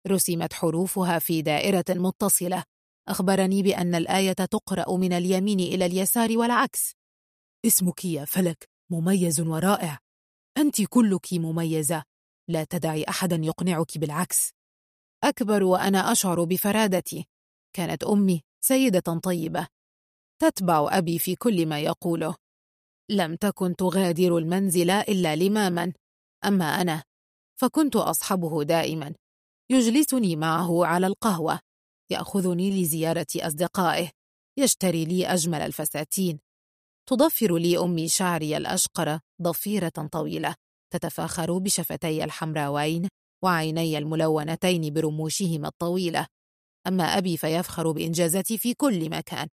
رسمت 0.07 0.53
حروفها 0.53 1.19
في 1.19 1.41
دائرة 1.41 1.85
متصلة. 1.89 2.63
أخبرني 3.07 3.63
بأن 3.63 3.95
الآية 3.95 4.33
تقرأ 4.33 4.97
من 4.97 5.13
اليمين 5.13 5.59
إلى 5.59 5.85
اليسار 5.85 6.37
والعكس. 6.37 6.91
اسمك 7.65 8.05
يا 8.05 8.25
فلك 8.25 8.69
مميز 8.91 9.41
ورائع. 9.41 9.99
أنت 10.57 10.81
كلك 10.81 11.33
مميزة. 11.33 12.03
لا 12.49 12.63
تدعي 12.63 13.03
أحدا 13.09 13.35
يقنعك 13.35 13.97
بالعكس. 13.97 14.51
أكبر 15.23 15.63
وأنا 15.63 16.11
أشعر 16.11 16.43
بفرادتي. 16.43 17.25
كانت 17.75 18.03
أمي 18.03 18.41
سيدة 18.63 19.19
طيبة. 19.23 19.67
تتبع 20.41 20.97
أبي 20.97 21.19
في 21.19 21.35
كل 21.35 21.65
ما 21.65 21.79
يقوله. 21.79 22.40
لم 23.09 23.35
تكن 23.35 23.75
تغادر 23.75 24.37
المنزل 24.37 24.89
إلا 24.89 25.35
لماما 25.35 25.93
أما 26.45 26.65
أنا 26.65 27.03
فكنت 27.61 27.95
أصحبه 27.95 28.63
دائما 28.63 29.13
يجلسني 29.71 30.35
معه 30.35 30.85
على 30.85 31.07
القهوة 31.07 31.59
يأخذني 32.11 32.81
لزيارة 32.81 33.27
أصدقائه 33.35 34.09
يشتري 34.59 35.05
لي 35.05 35.27
أجمل 35.27 35.61
الفساتين 35.61 36.39
تضفر 37.09 37.57
لي 37.57 37.77
أمي 37.77 38.07
شعري 38.07 38.57
الأشقر 38.57 39.19
ضفيرة 39.41 40.07
طويلة 40.11 40.55
تتفاخر 40.93 41.57
بشفتي 41.57 42.23
الحمراوين 42.23 43.07
وعيني 43.43 43.97
الملونتين 43.97 44.93
برموشهما 44.93 45.67
الطويلة 45.67 46.27
أما 46.87 47.03
أبي 47.03 47.37
فيفخر 47.37 47.91
بإنجازاتي 47.91 48.57
في 48.57 48.73
كل 48.73 49.09
مكان 49.09 49.47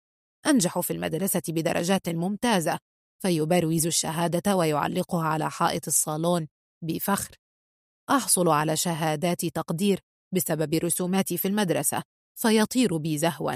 أنجح 0.48 0.80
في 0.80 0.94
المدرسة 0.94 1.42
بدرجات 1.48 2.10
ممتازة. 2.10 2.80
فيبروز 3.22 3.86
الشهادة 3.86 4.56
ويعلقها 4.56 5.28
على 5.28 5.52
حائط 5.52 5.88
الصالون 5.88 6.48
بفخر. 6.84 7.36
أحصل 8.10 8.48
على 8.50 8.78
شهادات 8.78 9.46
تقدير 9.46 10.00
بسبب 10.34 10.74
رسوماتي 10.74 11.38
في 11.38 11.48
المدرسة 11.48 12.04
فيطير 12.40 12.98
بي 12.98 13.18
زهوا. 13.18 13.54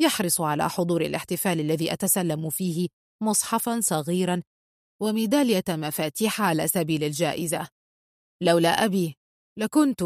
يحرص 0.00 0.40
على 0.40 0.70
حضور 0.70 1.02
الاحتفال 1.02 1.60
الذي 1.60 1.92
أتسلم 1.92 2.50
فيه 2.50 2.88
مصحفا 3.22 3.80
صغيرا 3.80 4.42
وميدالية 5.02 5.64
مفاتيح 5.68 6.40
على 6.40 6.68
سبيل 6.68 7.04
الجائزة. 7.04 7.68
لولا 8.42 8.84
أبي 8.84 9.16
لكنت 9.58 10.02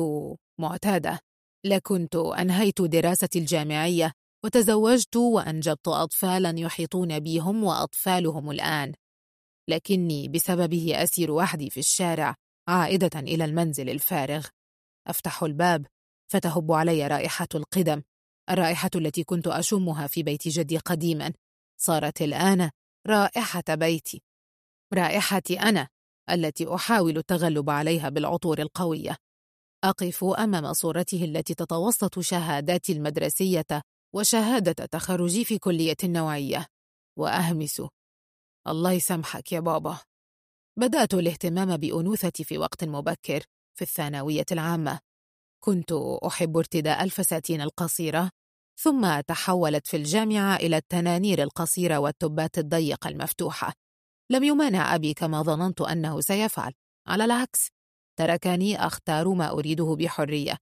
معتادة 0.60 1.20
لكنت 1.66 2.16
أنهيت 2.16 2.82
دراستي 2.82 3.38
الجامعية 3.38 4.12
وتزوجت 4.44 5.16
وأنجبت 5.16 5.88
أطفالا 5.88 6.54
يحيطون 6.58 7.20
بي 7.20 7.38
هم 7.38 7.64
وأطفالهم 7.64 8.50
الآن. 8.50 8.92
لكني 9.68 10.28
بسببه 10.28 11.02
أسير 11.02 11.30
وحدي 11.30 11.70
في 11.70 11.80
الشارع 11.80 12.34
عائدة 12.68 13.20
إلى 13.20 13.44
المنزل 13.44 13.90
الفارغ. 13.90 14.46
أفتح 15.06 15.42
الباب 15.42 15.86
فتهب 16.30 16.72
علي 16.72 17.06
رائحة 17.06 17.48
القدم 17.54 18.02
الرائحة 18.50 18.90
التي 18.94 19.24
كنت 19.24 19.46
أشمها 19.46 20.06
في 20.06 20.22
بيت 20.22 20.48
جدي 20.48 20.78
قديما. 20.78 21.32
صارت 21.80 22.22
الآن 22.22 22.70
رائحة 23.06 23.64
بيتي 23.68 24.22
رائحتي 24.94 25.60
أنا 25.60 25.88
التي 26.30 26.74
أحاول 26.74 27.18
التغلب 27.18 27.70
عليها 27.70 28.08
بالعطور 28.08 28.58
القوية. 28.58 29.16
أقف 29.84 30.24
أمام 30.24 30.72
صورته 30.72 31.24
التي 31.24 31.54
تتوسط 31.54 32.18
شهاداتي 32.18 32.92
المدرسية 32.92 33.66
وشهادة 34.14 34.86
تخرجي 34.86 35.44
في 35.44 35.58
كلية 35.58 35.96
النوعية 36.04 36.66
وأهمس. 37.18 37.82
الله 38.66 38.92
يسامحك 38.92 39.52
يا 39.52 39.60
بابا. 39.60 39.98
بدأت 40.78 41.14
الاهتمام 41.14 41.76
بأنوثتي 41.76 42.44
في 42.44 42.58
وقت 42.58 42.84
مبكر 42.84 43.44
في 43.78 43.82
الثانوية 43.82 44.46
العامة. 44.52 45.00
كنت 45.64 45.92
أحب 46.26 46.56
ارتداء 46.56 47.04
الفساتين 47.04 47.60
القصيرة 47.60 48.30
ثم 48.80 49.20
تحولت 49.20 49.86
في 49.86 49.96
الجامعة 49.96 50.56
إلى 50.56 50.76
التنانير 50.76 51.42
القصيرة 51.42 51.98
والتبات 51.98 52.58
الضيقة 52.58 53.08
المفتوحة. 53.08 53.72
لم 54.30 54.44
يمانع 54.44 54.94
أبي 54.94 55.14
كما 55.14 55.42
ظننت 55.42 55.80
أنه 55.80 56.20
سيفعل. 56.20 56.72
على 57.06 57.24
العكس 57.24 57.68
تركني 58.18 58.86
أختار 58.86 59.28
ما 59.28 59.50
أريده 59.50 59.96
بحرية. 59.98 60.56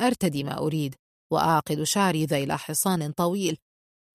أرتدي 0.00 0.44
ما 0.44 0.58
أريد. 0.58 0.94
وأعقد 1.30 1.82
شعري 1.82 2.24
ذيل 2.24 2.52
حصان 2.52 3.12
طويل 3.12 3.58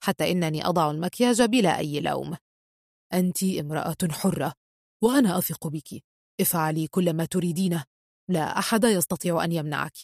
حتى 0.04 0.32
إنني 0.32 0.66
أضع 0.66 0.92
المكياج 0.92 1.42
بلا 1.42 1.78
أي 1.78 2.00
لوم. 2.00 2.38
أنت 3.14 3.44
امرأة 3.44 3.98
حرة 4.12 4.54
وأنا 5.04 5.38
أثق 5.38 5.68
بك. 5.68 6.04
افعلي 6.42 6.88
كل 6.88 7.14
ما 7.14 7.26
تريدينه. 7.26 7.84
لا 8.30 8.60
أحد 8.60 8.84
يستطيع 8.84 9.44
أن 9.44 9.52
يمنعك. 9.52 9.98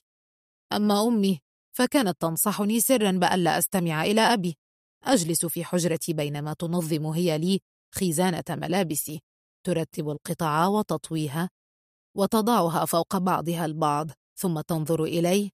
أما 0.73 1.07
أمي 1.07 1.39
فكانت 1.77 2.21
تنصحني 2.21 2.79
سرا 2.79 3.11
بألا 3.11 3.57
أستمع 3.57 4.03
إلى 4.03 4.21
أبي. 4.21 4.57
أجلس 5.03 5.45
في 5.45 5.63
حجرتي 5.63 6.13
بينما 6.13 6.53
تنظم 6.53 7.05
هي 7.05 7.37
لي 7.37 7.59
خزانة 7.95 8.43
ملابسي. 8.49 9.21
ترتب 9.65 10.09
القطع 10.09 10.67
وتطويها 10.67 11.49
وتضعها 12.17 12.85
فوق 12.85 13.17
بعضها 13.17 13.65
البعض 13.65 14.09
ثم 14.39 14.61
تنظر 14.61 15.03
إلي 15.03 15.51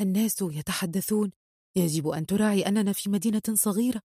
الناس 0.00 0.42
يتحدثون. 0.42 1.30
يجب 1.76 2.08
أن 2.08 2.26
تراعي 2.26 2.66
أننا 2.66 2.92
في 2.92 3.10
مدينة 3.10 3.42
صغيرة 3.52 4.00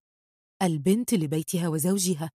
البنت 0.62 1.14
لبيتها 1.14 1.68
وزوجها. 1.68 2.30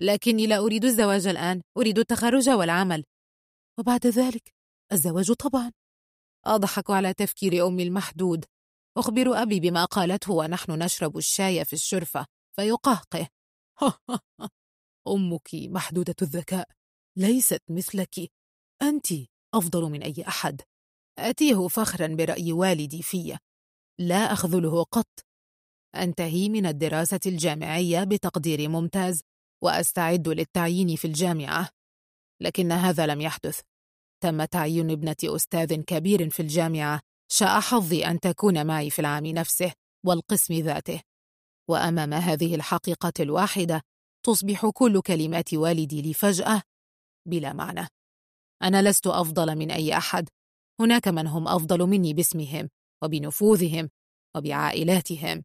لكني 0.00 0.46
لا 0.46 0.58
أريد 0.58 0.84
الزواج 0.84 1.26
الآن 1.26 1.62
أريد 1.76 1.98
التخرج 1.98 2.48
والعمل. 2.48 3.04
وبعد 3.78 4.06
ذلك 4.06 4.54
الزواج 4.92 5.32
طبعا. 5.32 5.72
أضحك 6.46 6.90
على 6.90 7.14
تفكير 7.14 7.66
أمي 7.66 7.82
المحدود. 7.82 8.44
أخبر 8.96 9.42
أبي 9.42 9.60
بما 9.60 9.84
قالته 9.84 10.32
ونحن 10.32 10.72
نشرب 10.82 11.16
الشاي 11.16 11.64
في 11.64 11.72
الشرفة 11.72 12.26
فيقهقه. 12.56 13.28
أمك 15.08 15.48
محدودة 15.54 16.14
الذكاء 16.22 16.68
ليست 17.16 17.62
مثلك. 17.70 18.30
أنت 18.82 19.06
أفضل 19.54 19.82
من 19.82 20.02
أي 20.02 20.24
أحد. 20.28 20.62
أتيه 21.18 21.68
فخرا 21.68 22.06
برأي 22.06 22.52
والدي 22.52 23.02
في. 23.02 23.38
لا 23.98 24.32
أخذله 24.32 24.82
قط. 24.82 25.08
أنتهي 25.94 26.48
من 26.48 26.66
الدراسة 26.66 27.20
الجامعية 27.26 28.04
بتقدير 28.04 28.68
ممتاز 28.68 29.22
وأستعد 29.64 30.28
للتعيين 30.28 30.96
في 30.96 31.04
الجامعة. 31.04 31.68
لكن 32.40 32.72
هذا 32.72 33.06
لم 33.06 33.20
يحدث. 33.20 33.60
تم 34.22 34.44
تعيين 34.44 34.90
ابنة 34.90 35.16
أستاذ 35.24 35.74
كبير 35.82 36.30
في 36.30 36.40
الجامعة 36.40 37.00
شاء 37.30 37.60
حظي 37.60 38.06
أن 38.06 38.20
تكون 38.20 38.66
معي 38.66 38.90
في 38.90 38.98
العام 38.98 39.26
نفسه 39.26 39.72
والقسم 40.06 40.54
ذاته. 40.54 41.00
وأمام 41.68 42.14
هذه 42.14 42.54
الحقيقة 42.54 43.12
الواحدة 43.20 43.82
تصبح 44.26 44.66
كل 44.74 45.00
كلمات 45.00 45.54
والدي 45.54 46.02
لي 46.02 46.14
فجأة 46.14 46.62
بلا 47.28 47.52
معنى. 47.52 47.88
أنا 48.62 48.88
لست 48.90 49.06
أفضل 49.06 49.56
من 49.56 49.70
أي 49.70 49.96
أحد. 49.96 50.28
هناك 50.80 51.08
من 51.08 51.26
هم 51.26 51.48
أفضل 51.48 51.86
مني 51.86 52.14
باسمهم 52.14 52.68
وبنفوذهم 53.04 53.90
وبعائلاتهم. 54.36 55.44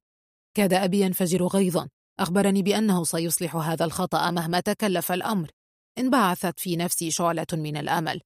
كاد 0.58 0.74
أبي 0.74 1.02
ينفجر 1.02 1.48
غيظا. 1.48 1.90
أخبرني 2.20 2.62
بأنه 2.62 3.04
سيصلح 3.04 3.56
هذا 3.56 3.86
الخطأ 3.86 4.32
مهما 4.32 4.60
تكلف 4.60 5.12
الأمر. 5.12 5.52
انبعثت 5.98 6.60
في 6.60 6.76
نفسي 6.76 7.12
شعلة 7.12 7.48
من 7.54 7.78
الأمل. 7.78 8.22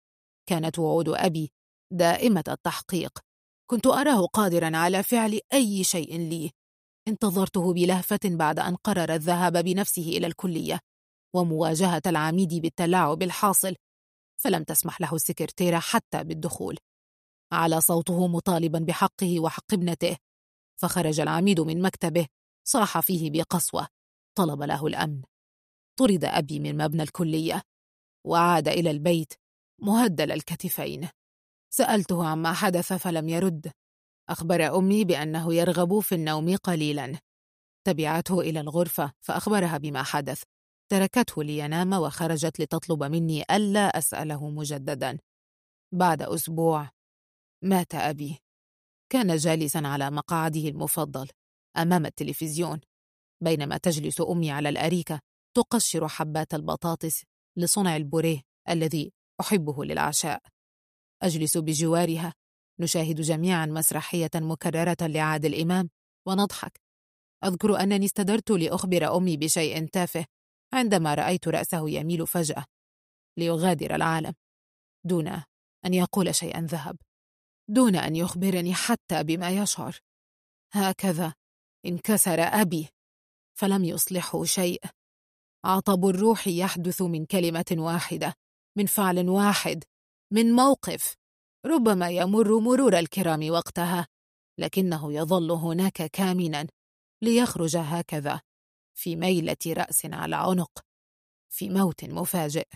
كانت 0.50 0.80
وعود 0.80 1.10
أبي 1.10 1.52
دائمة 1.94 2.44
التحقيق. 2.48 3.20
كنت 3.70 3.88
أراه 3.88 4.26
قادرا 4.26 4.78
على 4.78 5.04
فعل 5.04 5.40
أي 5.54 5.84
شيء 5.84 6.18
لي. 6.18 6.52
انتظرته 7.08 7.74
بلهفة 7.74 8.20
بعد 8.26 8.60
أن 8.60 8.76
قرر 8.76 9.14
الذهاب 9.14 9.58
بنفسه 9.58 10.02
إلى 10.02 10.28
الكلية 10.28 10.80
ومواجهة 11.36 12.02
العميد 12.08 12.54
بالتلاعب 12.54 13.24
الحاصل. 13.24 13.76
فلم 14.42 14.64
تسمح 14.64 15.02
له 15.02 15.16
السكرتيرة 15.16 15.80
حتى 15.80 16.24
بالدخول. 16.24 16.78
على 17.52 17.82
صوته 17.82 18.28
مطالبا 18.28 18.80
بحقه 18.80 19.40
وحق 19.40 19.74
ابنته. 19.74 20.18
فخرج 20.82 21.20
العميد 21.20 21.60
من 21.60 21.82
مكتبه 21.82 22.28
صاح 22.68 23.00
فيه 23.00 23.32
بقسوة 23.32 23.88
طلب 24.38 24.64
له 24.64 24.88
الأمن. 24.88 25.22
طرد 26.00 26.26
أبي 26.26 26.60
من 26.60 26.78
مبنى 26.78 27.04
الكلية 27.04 27.62
وعاد 28.26 28.68
إلى 28.68 28.92
البيت 28.92 29.34
مهدل 29.82 30.32
الكتفين. 30.32 31.10
سألته 31.74 32.28
عما 32.28 32.54
حدث 32.54 32.94
فلم 32.94 33.30
يرد. 33.30 33.72
أخبر 34.30 34.78
أمي 34.78 35.04
بأنه 35.04 35.54
يرغب 35.54 36.00
في 36.00 36.16
النوم 36.16 36.56
قليلا. 36.56 37.20
تبعته 37.88 38.40
إلى 38.40 38.60
الغرفة 38.60 39.14
فأخبرها 39.22 39.78
بما 39.78 40.04
حدث. 40.04 40.44
تركته 40.92 41.44
لينام 41.44 41.94
وخرجت 41.94 42.60
لتطلب 42.60 43.04
مني 43.04 43.44
ألا 43.52 43.98
أسأله 43.98 44.50
مجددا. 44.50 45.18
بعد 45.94 46.22
أسبوع 46.22 46.90
مات 47.64 47.96
أبي. 47.96 48.38
كان 49.12 49.36
جالسا 49.36 49.82
على 49.86 50.12
مقعده 50.12 50.68
المفضل 50.68 51.30
أمام 51.78 52.06
التلفزيون 52.06 52.80
بينما 53.44 53.78
تجلس 53.78 54.22
أمي 54.22 54.52
على 54.52 54.70
الأريكة 54.70 55.20
تقشر 55.56 56.08
حبات 56.08 56.54
البطاطس 56.54 57.24
لصنع 57.58 57.96
البوريه 57.96 58.42
الذي 58.70 59.14
أحبه 59.42 59.86
للعشاء. 59.86 60.42
أجلس 61.24 61.58
بجوارها 61.58 62.34
نشاهد 62.80 63.22
جميعا 63.22 63.66
مسرحية 63.66 64.30
مكررة 64.36 64.98
لعادل 65.02 65.62
إمام 65.62 65.90
ونضحك. 66.28 66.82
أذكر 67.44 67.80
أنني 67.80 68.06
استدرت 68.06 68.52
لأخبر 68.52 69.18
أمي 69.18 69.38
بشيء 69.38 69.86
تافه 69.86 70.26
عندما 70.74 71.14
رأيت 71.14 71.48
رأسه 71.48 71.90
يميل 71.90 72.28
فجأة 72.28 72.66
ليغادر 73.38 73.96
العالم 73.96 74.34
دون 75.06 75.28
أن 75.86 75.94
يقول 75.94 76.36
شيئا 76.36 76.62
ذهب. 76.62 76.98
دون 77.70 77.96
أن 77.96 78.16
يخبرني 78.16 78.74
حتى 78.74 79.24
بما 79.24 79.50
يشعر. 79.50 80.00
هكذا 80.74 81.34
انكسر 81.86 82.40
أبي. 82.40 82.90
فلم 83.58 83.84
يصلحه 83.84 84.44
شيء. 84.44 84.82
عطب 85.66 86.06
الروح 86.06 86.48
يحدث 86.48 87.02
من 87.02 87.26
كلمة 87.26 87.66
واحدة 87.72 88.34
من 88.78 88.86
فعل 88.86 89.30
واحد 89.30 89.84
من 90.34 90.52
موقف. 90.52 91.16
ربما 91.66 92.10
يمر 92.10 92.60
مرور 92.60 93.00
الكرام 93.00 93.50
وقتها 93.50 94.08
لكنه 94.60 95.14
يظل 95.14 95.52
هناك 95.52 96.12
كامنا 96.12 96.68
ليخرج 97.22 97.78
هكذا 97.78 98.42
في 98.98 99.16
ميلة 99.16 99.58
رأس 99.68 100.06
على 100.06 100.36
عنق 100.36 100.86
في 101.50 101.70
موت 101.70 102.06
مفاجئ. 102.06 102.68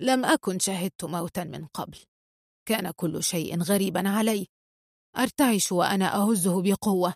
لم 0.00 0.24
أكن 0.24 0.58
شهدت 0.58 1.04
موتا 1.04 1.44
من 1.44 1.66
قبل. 1.66 1.98
كان 2.68 2.90
كل 2.90 3.22
شيء 3.22 3.62
غريبا 3.62 4.08
علي. 4.08 4.46
أرتعش 5.16 5.72
وأنا 5.72 6.14
أهزه 6.14 6.62
بقوة. 6.62 7.14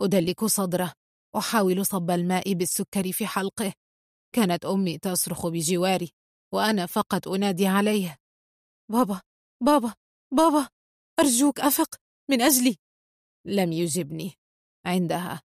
أدلك 0.00 0.44
صدره. 0.44 0.92
أحاول 1.36 1.86
صب 1.86 2.10
الماء 2.10 2.52
بالسكر 2.52 3.12
في 3.12 3.26
حلقه. 3.26 3.72
كانت 4.34 4.64
أمي 4.64 4.98
تصرخ 4.98 5.46
بجواري 5.46 6.10
وأنا 6.52 6.86
فقط 6.86 7.28
أنادي 7.28 7.66
عليه. 7.66 8.16
بابا 8.90 9.20
بابا 9.62 9.94
بابا 10.32 10.68
أرجوك 11.20 11.60
أفق 11.60 11.96
من 12.30 12.42
أجلي. 12.42 12.76
لم 13.46 13.72
يجبني. 13.72 14.32
عندها. 14.86 15.42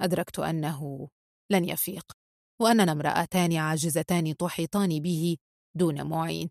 أدركت 0.00 0.38
أنه 0.38 1.08
لن 1.50 1.64
يفيق. 1.64 2.12
وأننا 2.62 2.92
امرأتان 2.92 3.56
عاجزتان 3.56 4.36
تحيطان 4.36 5.00
به 5.02 5.36
دون 5.74 6.06
معين. 6.06 6.50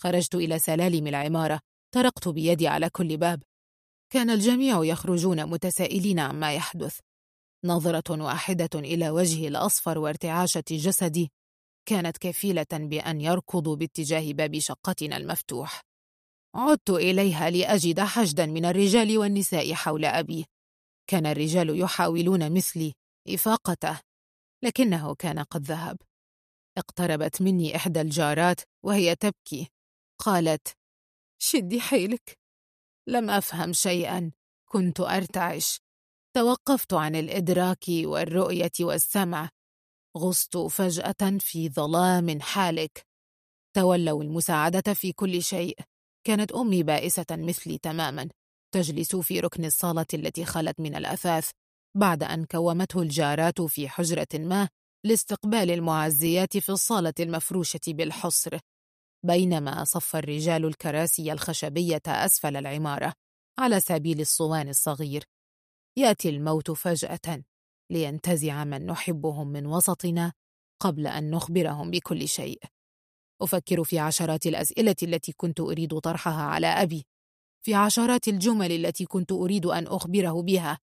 خرجت 0.00 0.34
إلى 0.34 0.58
سلالم 0.58 1.06
العمارة. 1.06 1.60
طرقت 1.94 2.28
بيدي 2.28 2.68
على 2.68 2.90
كل 2.90 3.16
باب. 3.16 3.42
كان 4.12 4.30
الجميع 4.30 4.84
يخرجون 4.84 5.46
متسائلين 5.46 6.18
عما 6.18 6.54
يحدث. 6.54 6.98
نظرة 7.64 8.24
واحدة 8.24 8.70
إلى 8.74 9.10
وجهي 9.10 9.48
الأصفر 9.48 9.98
وارتعاشة 9.98 10.64
جسدي 10.70 11.30
كانت 11.88 12.18
كفيلة 12.18 12.66
بأن 12.72 13.20
يركضوا 13.20 13.76
باتجاه 13.76 14.32
باب 14.32 14.58
شقتنا 14.58 15.16
المفتوح. 15.16 15.80
عدت 16.54 16.90
إليها 16.90 17.50
لأجد 17.50 18.00
حشدا 18.00 18.46
من 18.46 18.64
الرجال 18.64 19.18
والنساء 19.18 19.74
حول 19.74 20.04
أبي. 20.04 20.46
كان 21.10 21.26
الرجال 21.26 21.80
يحاولون 21.80 22.52
مثلي 22.52 22.94
إفاقته 23.28 24.00
لكنه 24.64 25.14
كان 25.14 25.38
قد 25.38 25.62
ذهب. 25.62 25.98
اقتربت 26.78 27.42
مني 27.42 27.76
إحدى 27.76 28.00
الجارات 28.00 28.60
وهي 28.84 29.16
تبكي. 29.16 29.68
قالت 30.18 30.77
شدي 31.38 31.80
حيلك. 31.80 32.38
لم 33.08 33.30
أفهم 33.30 33.72
شيئا. 33.72 34.32
كنت 34.68 35.00
أرتعش. 35.00 35.80
توقفت 36.36 36.94
عن 36.94 37.16
الإدراك 37.16 37.84
والرؤية 37.88 38.72
والسمع. 38.80 39.48
غصت 40.18 40.56
فجأة 40.56 41.38
في 41.40 41.68
ظلام 41.68 42.40
حالك. 42.40 43.06
تولوا 43.76 44.22
المساعدة 44.22 44.94
في 44.94 45.12
كل 45.12 45.42
شيء. 45.42 45.78
كانت 46.26 46.52
أمي 46.52 46.82
بائسة 46.82 47.26
مثلي 47.30 47.78
تماما. 47.78 48.28
تجلس 48.74 49.16
في 49.16 49.40
ركن 49.40 49.64
الصالة 49.64 50.06
التي 50.14 50.44
خلت 50.44 50.80
من 50.80 50.94
الأثاث. 50.94 51.50
بعد 51.96 52.22
أن 52.22 52.44
كومته 52.44 53.02
الجارات 53.02 53.60
في 53.60 53.88
حجرة 53.88 54.28
ما 54.34 54.68
لاستقبال 55.04 55.70
المعزيات 55.70 56.56
في 56.56 56.68
الصالة 56.68 57.14
المفروشة 57.20 57.80
بالحصر. 57.88 58.58
بينما 59.22 59.84
صف 59.84 60.16
الرجال 60.16 60.64
الكراسي 60.64 61.32
الخشبية 61.32 62.02
أسفل 62.06 62.56
العمارة 62.56 63.12
على 63.58 63.80
سبيل 63.80 64.20
الصوان 64.20 64.68
الصغير. 64.68 65.24
يأتي 65.96 66.28
الموت 66.28 66.70
فجأة 66.70 67.42
لينتزع 67.90 68.64
من 68.64 68.86
نحبهم 68.86 69.48
من 69.48 69.66
وسطنا 69.66 70.32
قبل 70.80 71.06
أن 71.06 71.30
نخبرهم 71.30 71.90
بكل 71.90 72.28
شيء. 72.28 72.60
أفكر 73.42 73.84
في 73.84 73.98
عشرات 73.98 74.46
الأسئلة 74.46 74.96
التي 75.02 75.32
كنت 75.32 75.60
أريد 75.60 75.98
طرحها 75.98 76.42
على 76.42 76.66
أبي. 76.66 77.06
في 77.64 77.74
عشرات 77.74 78.28
الجمل 78.28 78.72
التي 78.72 79.04
كنت 79.04 79.32
أريد 79.32 79.66
أن 79.66 79.86
أخبره 79.86 80.42
بها. 80.42 80.78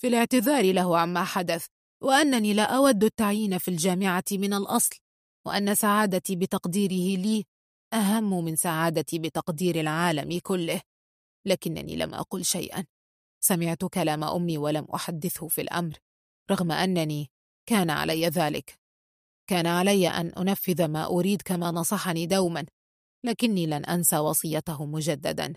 في 0.00 0.06
الاعتذار 0.06 0.72
له 0.72 0.98
عما 0.98 1.24
حدث 1.24 1.66
وأنني 2.02 2.54
لا 2.54 2.76
أود 2.76 3.04
التعيين 3.04 3.58
في 3.58 3.68
الجامعة 3.68 4.24
من 4.32 4.54
الأصل 4.54 4.96
وأن 5.46 5.74
سعادتي 5.74 6.36
بتقديره 6.36 7.20
لي 7.20 7.44
أهم 7.92 8.44
من 8.44 8.56
سعادتي 8.56 9.18
بتقدير 9.18 9.80
العالم 9.80 10.38
كله 10.38 10.80
لكنني 11.46 11.96
لم 11.96 12.14
أقل 12.14 12.44
شيئا. 12.44 12.86
سمعت 13.40 13.84
كلام 13.84 14.24
أمي 14.24 14.58
ولم 14.58 14.84
أحدثه 14.94 15.48
في 15.48 15.60
الأمر 15.60 15.98
رغم 16.50 16.72
أنني 16.72 17.30
كان 17.66 17.90
علي 17.90 18.26
ذلك. 18.26 18.78
كان 19.46 19.66
علي 19.66 20.08
أن 20.08 20.26
أنفذ 20.26 20.88
ما 20.88 21.06
أريد 21.06 21.42
كما 21.42 21.70
نصحني 21.70 22.26
دوما 22.26 22.66
لكني 23.24 23.66
لن 23.66 23.84
أنسى 23.84 24.18
وصيته 24.18 24.86
مجددا. 24.86 25.54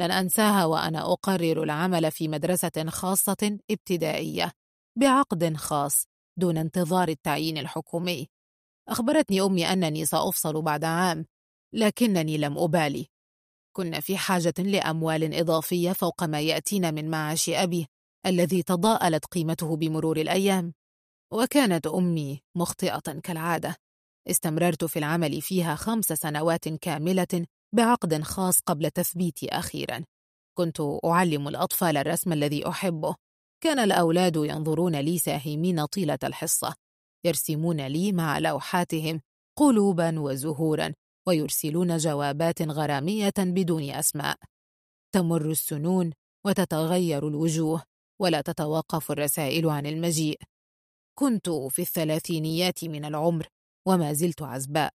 لن 0.00 0.10
أنساها 0.10 0.64
وأنا 0.64 1.12
أقرر 1.12 1.62
العمل 1.62 2.10
في 2.10 2.28
مدرسة 2.28 2.84
خاصة 2.88 3.58
ابتدائية 3.70 4.52
بعقد 4.98 5.56
خاص 5.56 6.06
دون 6.36 6.56
انتظار 6.58 7.08
التعيين 7.08 7.58
الحكومي. 7.58 8.28
أخبرتني 8.88 9.40
أمي 9.40 9.72
أنني 9.72 10.04
سأفصل 10.04 10.62
بعد 10.62 10.84
عام. 10.84 11.26
لكنني 11.72 12.38
لم 12.38 12.58
أبالي. 12.58 13.06
كنا 13.76 14.00
في 14.00 14.16
حاجة 14.16 14.54
لأموال 14.58 15.34
إضافية 15.34 15.92
فوق 15.92 16.24
ما 16.24 16.40
يأتينا 16.40 16.90
من 16.90 17.10
معاش 17.10 17.48
أبي 17.48 17.86
الذي 18.26 18.62
تضاءلت 18.62 19.24
قيمته 19.24 19.76
بمرور 19.76 20.16
الأيام. 20.16 20.74
وكانت 21.32 21.86
أمي 21.86 22.42
مخطئة 22.54 23.20
كالعادة. 23.22 23.76
استمررت 24.30 24.84
في 24.84 24.98
العمل 24.98 25.40
فيها 25.40 25.74
خمس 25.74 26.04
سنوات 26.04 26.68
كاملة 26.68 27.46
بعقد 27.74 28.22
خاص 28.22 28.60
قبل 28.60 28.90
تثبيتي 28.90 29.48
أخيرا. 29.48 30.04
كنت 30.58 30.80
أعلم 31.04 31.48
الأطفال 31.48 31.96
الرسم 31.96 32.32
الذي 32.32 32.68
أحبه. 32.68 33.14
كان 33.62 33.78
الأولاد 33.78 34.36
ينظرون 34.36 34.96
لي 34.96 35.18
ساهمين 35.18 35.84
طيلة 35.86 36.18
الحصة. 36.24 36.74
يرسمون 37.24 37.86
لي 37.86 38.12
مع 38.12 38.38
لوحاتهم 38.38 39.20
قلوبا 39.58 40.20
وزهورا. 40.20 40.94
ويرسلون 41.28 41.96
جوابات 41.96 42.62
غرامية 42.62 43.32
بدون 43.38 43.90
أسماء. 43.90 44.36
تمر 45.14 45.50
السنون 45.50 46.12
وتتغير 46.46 47.28
الوجوه 47.28 47.82
ولا 48.20 48.40
تتوقف 48.40 49.10
الرسائل 49.10 49.68
عن 49.68 49.86
المجيء. 49.86 50.40
كنت 51.18 51.50
في 51.50 51.82
الثلاثينيات 51.82 52.84
من 52.84 53.04
العمر 53.04 53.48
وما 53.88 54.12
زلت 54.12 54.42
عزباء. 54.42 54.94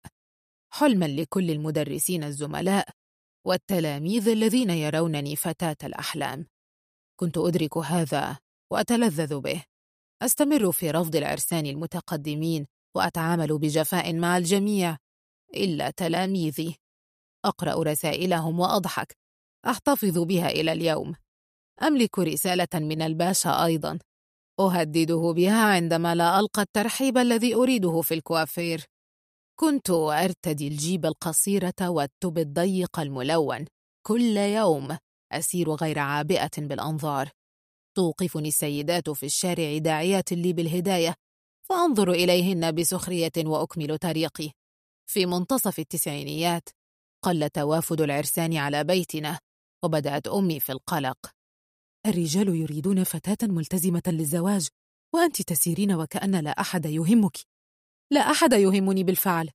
حلما 0.73 1.05
لكل 1.05 1.51
المدرسين 1.51 2.23
الزملاء 2.23 2.89
والتلاميذ 3.47 4.29
الذين 4.29 4.69
يرونني 4.69 5.35
فتاة 5.35 5.77
الأحلام. 5.83 6.45
كنت 7.19 7.37
أدرك 7.37 7.77
هذا 7.77 8.37
وأتلذذ 8.71 9.39
به. 9.39 9.63
أستمر 10.21 10.71
في 10.71 10.91
رفض 10.91 11.15
العرسان 11.15 11.65
المتقدمين 11.65 12.67
وأتعامل 12.95 13.57
بجفاء 13.57 14.13
مع 14.13 14.37
الجميع 14.37 14.97
إلا 15.55 15.89
تلاميذي. 15.89 16.75
أقرأ 17.45 17.83
رسائلهم 17.83 18.59
وأضحك. 18.59 19.17
أحتفظ 19.67 20.17
بها 20.17 20.49
إلى 20.49 20.71
اليوم. 20.71 21.15
أملك 21.81 22.19
رسالة 22.19 22.67
من 22.73 23.01
الباشا 23.01 23.65
أيضا. 23.65 23.99
أهدده 24.59 25.33
بها 25.35 25.63
عندما 25.63 26.15
لا 26.15 26.39
ألقى 26.39 26.61
الترحيب 26.61 27.17
الذي 27.17 27.55
أريده 27.55 28.01
في 28.01 28.13
الكوافير. 28.13 28.85
كنت 29.59 29.89
أرتدي 29.89 30.67
الجيب 30.67 31.05
القصيرة 31.05 31.73
والتوب 31.81 32.37
الضيق 32.37 32.99
الملون. 32.99 33.65
كل 34.07 34.37
يوم 34.37 34.97
أسير 35.31 35.69
غير 35.69 35.99
عابئة 35.99 36.51
بالأنظار. 36.57 37.29
توقفني 37.97 38.47
السيدات 38.47 39.09
في 39.09 39.25
الشارع 39.25 39.77
داعيات 39.77 40.33
لي 40.33 40.53
بالهداية. 40.53 41.15
فأنظر 41.69 42.11
إليهن 42.11 42.71
بسخرية 42.71 43.31
وأكمل 43.37 43.97
طريقي. 43.97 44.51
في 45.05 45.25
منتصف 45.25 45.79
التسعينيات. 45.79 46.69
قل 47.23 47.49
توافد 47.49 48.01
العرسان 48.01 48.57
على 48.57 48.83
بيتنا 48.83 49.39
وبدأت 49.83 50.27
أمي 50.27 50.59
في 50.59 50.71
القلق. 50.71 51.31
الرجال 52.05 52.55
يريدون 52.55 53.03
فتاة 53.03 53.47
ملتزمة 53.47 54.03
للزواج 54.07 54.67
وأنت 55.13 55.41
تسيرين 55.41 55.93
وكأن 55.93 56.35
لا 56.35 56.51
أحد 56.51 56.85
يهمك. 56.85 57.37
لا 58.11 58.19
أحد 58.19 58.53
يهمني 58.53 59.03
بالفعل. 59.03 59.49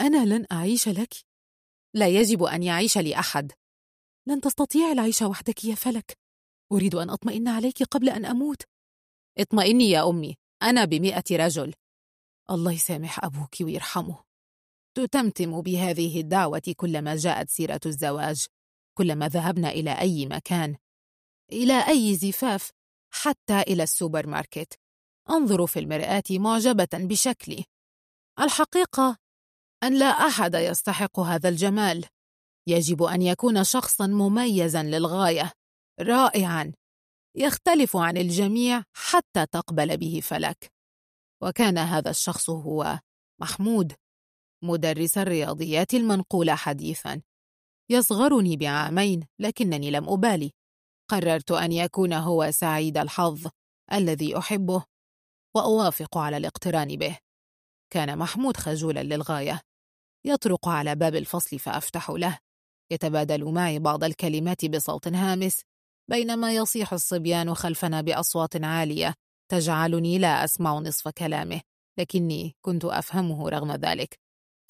أنا 0.00 0.24
لن 0.24 0.46
أعيش 0.52 0.88
لك. 0.88 1.14
لا 1.94 2.08
يجب 2.08 2.42
أن 2.42 2.62
يعيش 2.62 2.98
لي 2.98 3.18
أحد 3.18 3.52
لن 4.26 4.40
تستطيعي 4.40 4.92
العيش 4.92 5.22
وحدك 5.22 5.64
يا 5.64 5.74
فلك. 5.74 6.18
أريد 6.72 6.94
أن 6.94 7.10
أطمئن 7.10 7.48
عليك 7.48 7.82
قبل 7.82 8.08
أن 8.08 8.24
أموت. 8.24 8.62
اطمئني 9.38 9.90
يا 9.90 10.08
أمي. 10.08 10.36
أنا 10.62 10.84
بمئة 10.84 11.24
رجل. 11.32 11.74
الله 12.50 12.72
يسامح 12.72 13.24
أبوك 13.24 13.60
ويرحمه. 13.60 14.31
تتمتم 14.94 15.60
بهذه 15.60 16.20
الدعوة 16.20 16.74
كلما 16.76 17.16
جاءت 17.16 17.50
سيرة 17.50 17.80
الزواج 17.86 18.46
كلما 18.98 19.28
ذهبنا 19.28 19.70
إلى 19.70 20.00
أي 20.00 20.26
مكان 20.26 20.76
إلى 21.52 21.88
أي 21.88 22.14
زفاف 22.14 22.70
حتى 23.14 23.60
إلى 23.60 23.82
السوبر 23.82 24.26
ماركت. 24.26 24.78
أنظر 25.30 25.66
في 25.66 25.78
المرآة 25.78 26.22
معجبة 26.30 26.88
بشكلي. 26.94 27.64
الحقيقة 28.40 29.16
أن 29.82 29.98
لا 29.98 30.06
أحد 30.06 30.54
يستحق 30.54 31.20
هذا 31.20 31.48
الجمال. 31.48 32.04
يجب 32.66 33.02
أن 33.02 33.22
يكون 33.22 33.64
شخصا 33.64 34.06
مميزا 34.06 34.82
للغاية 34.82 35.52
رائعا 36.00 36.72
يختلف 37.36 37.96
عن 37.96 38.16
الجميع 38.16 38.84
حتى 38.92 39.46
تقبل 39.46 39.96
به 39.96 40.20
فلك. 40.22 40.72
وكان 41.42 41.78
هذا 41.78 42.10
الشخص 42.10 42.50
هو 42.50 43.00
محمود. 43.40 43.92
مدرس 44.62 45.18
الرياضيات 45.18 45.94
المنقولة 45.94 46.54
حديثا. 46.54 47.22
يصغرني 47.90 48.56
بعامين 48.56 49.26
لكنني 49.38 49.90
لم 49.90 50.08
أبالي. 50.08 50.50
قررت 51.10 51.50
أن 51.50 51.72
يكون 51.72 52.12
هو 52.12 52.50
سعيد 52.50 52.98
الحظ 52.98 53.46
الذي 53.92 54.38
أحبه 54.38 54.84
وأوافق 55.56 56.18
على 56.18 56.36
الاقتران 56.36 56.96
به. 56.96 57.18
كان 57.92 58.18
محمود 58.18 58.56
خجولا 58.56 59.02
للغاية. 59.02 59.60
يطرق 60.26 60.68
على 60.68 60.94
باب 60.94 61.14
الفصل 61.14 61.58
فأفتح 61.58 62.10
له. 62.10 62.38
يتبادل 62.92 63.44
معي 63.44 63.78
بعض 63.78 64.04
الكلمات 64.04 64.64
بصوت 64.64 65.08
هامس 65.08 65.62
بينما 66.10 66.54
يصيح 66.54 66.92
الصبيان 66.92 67.54
خلفنا 67.54 68.00
بأصوات 68.00 68.64
عالية 68.64 69.14
تجعلني 69.50 70.18
لا 70.18 70.44
أسمع 70.44 70.78
نصف 70.78 71.08
كلامه 71.08 71.60
لكني 71.98 72.56
كنت 72.62 72.84
أفهمه 72.84 73.48
رغم 73.48 73.72
ذلك. 73.72 74.21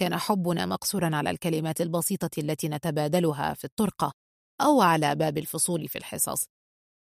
كان 0.03 0.19
حبنا 0.19 0.67
مقصورا 0.67 1.17
على 1.17 1.31
الكلمات 1.31 1.81
البسيطة 1.81 2.31
التي 2.39 2.69
نتبادلها 2.69 3.55
في 3.55 3.65
الطرقة 3.65 4.13
أو 4.61 4.83
على 4.83 5.15
باب 5.15 5.39
الفصول 5.39 5.89
في 5.89 5.99
الحصص. 5.99 6.45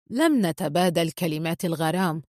لم 0.10 0.46
نتبادل 0.46 1.12
كلمات 1.12 1.66
الغرام 1.66 2.22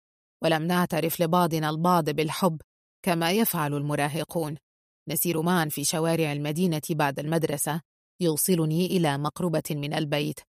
ولم 0.42 0.62
نعترف 0.62 1.20
لبعضنا 1.20 1.70
البعض 1.70 2.10
بالحب 2.10 2.60
كما 3.04 3.30
يفعل 3.30 3.74
المراهقون. 3.74 4.56
نسير 5.08 5.42
معا 5.42 5.64
في 5.64 5.84
شوارع 5.84 6.32
المدينة 6.32 6.82
بعد 6.90 7.18
المدرسة 7.18 7.80
يوصلني 8.20 8.86
إلى 8.86 9.18
مقربة 9.18 9.62
من 9.70 9.94
البيت. 9.94 10.40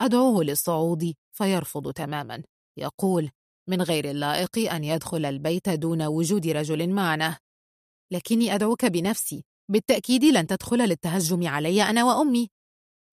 أدعوه 0.00 0.44
للصعود 0.44 1.14
فيرفض 1.36 1.92
تماما. 1.92 2.42
يقول 2.78 3.30
من 3.68 3.82
غير 3.82 4.10
اللائق 4.10 4.72
أن 4.72 4.84
يدخل 4.84 5.24
البيت 5.24 5.68
دون 5.68 6.02
وجود 6.02 6.46
رجل 6.46 6.90
معنا. 6.90 7.38
لكني 8.12 8.54
أدعوك 8.54 8.84
بنفسي 8.84 9.44
بالتأكيد 9.72 10.24
لن 10.24 10.46
تدخل 10.46 10.76
للتهجم 10.88 11.48
علي 11.48 11.82
أنا 11.82 12.04
وأمي. 12.04 12.48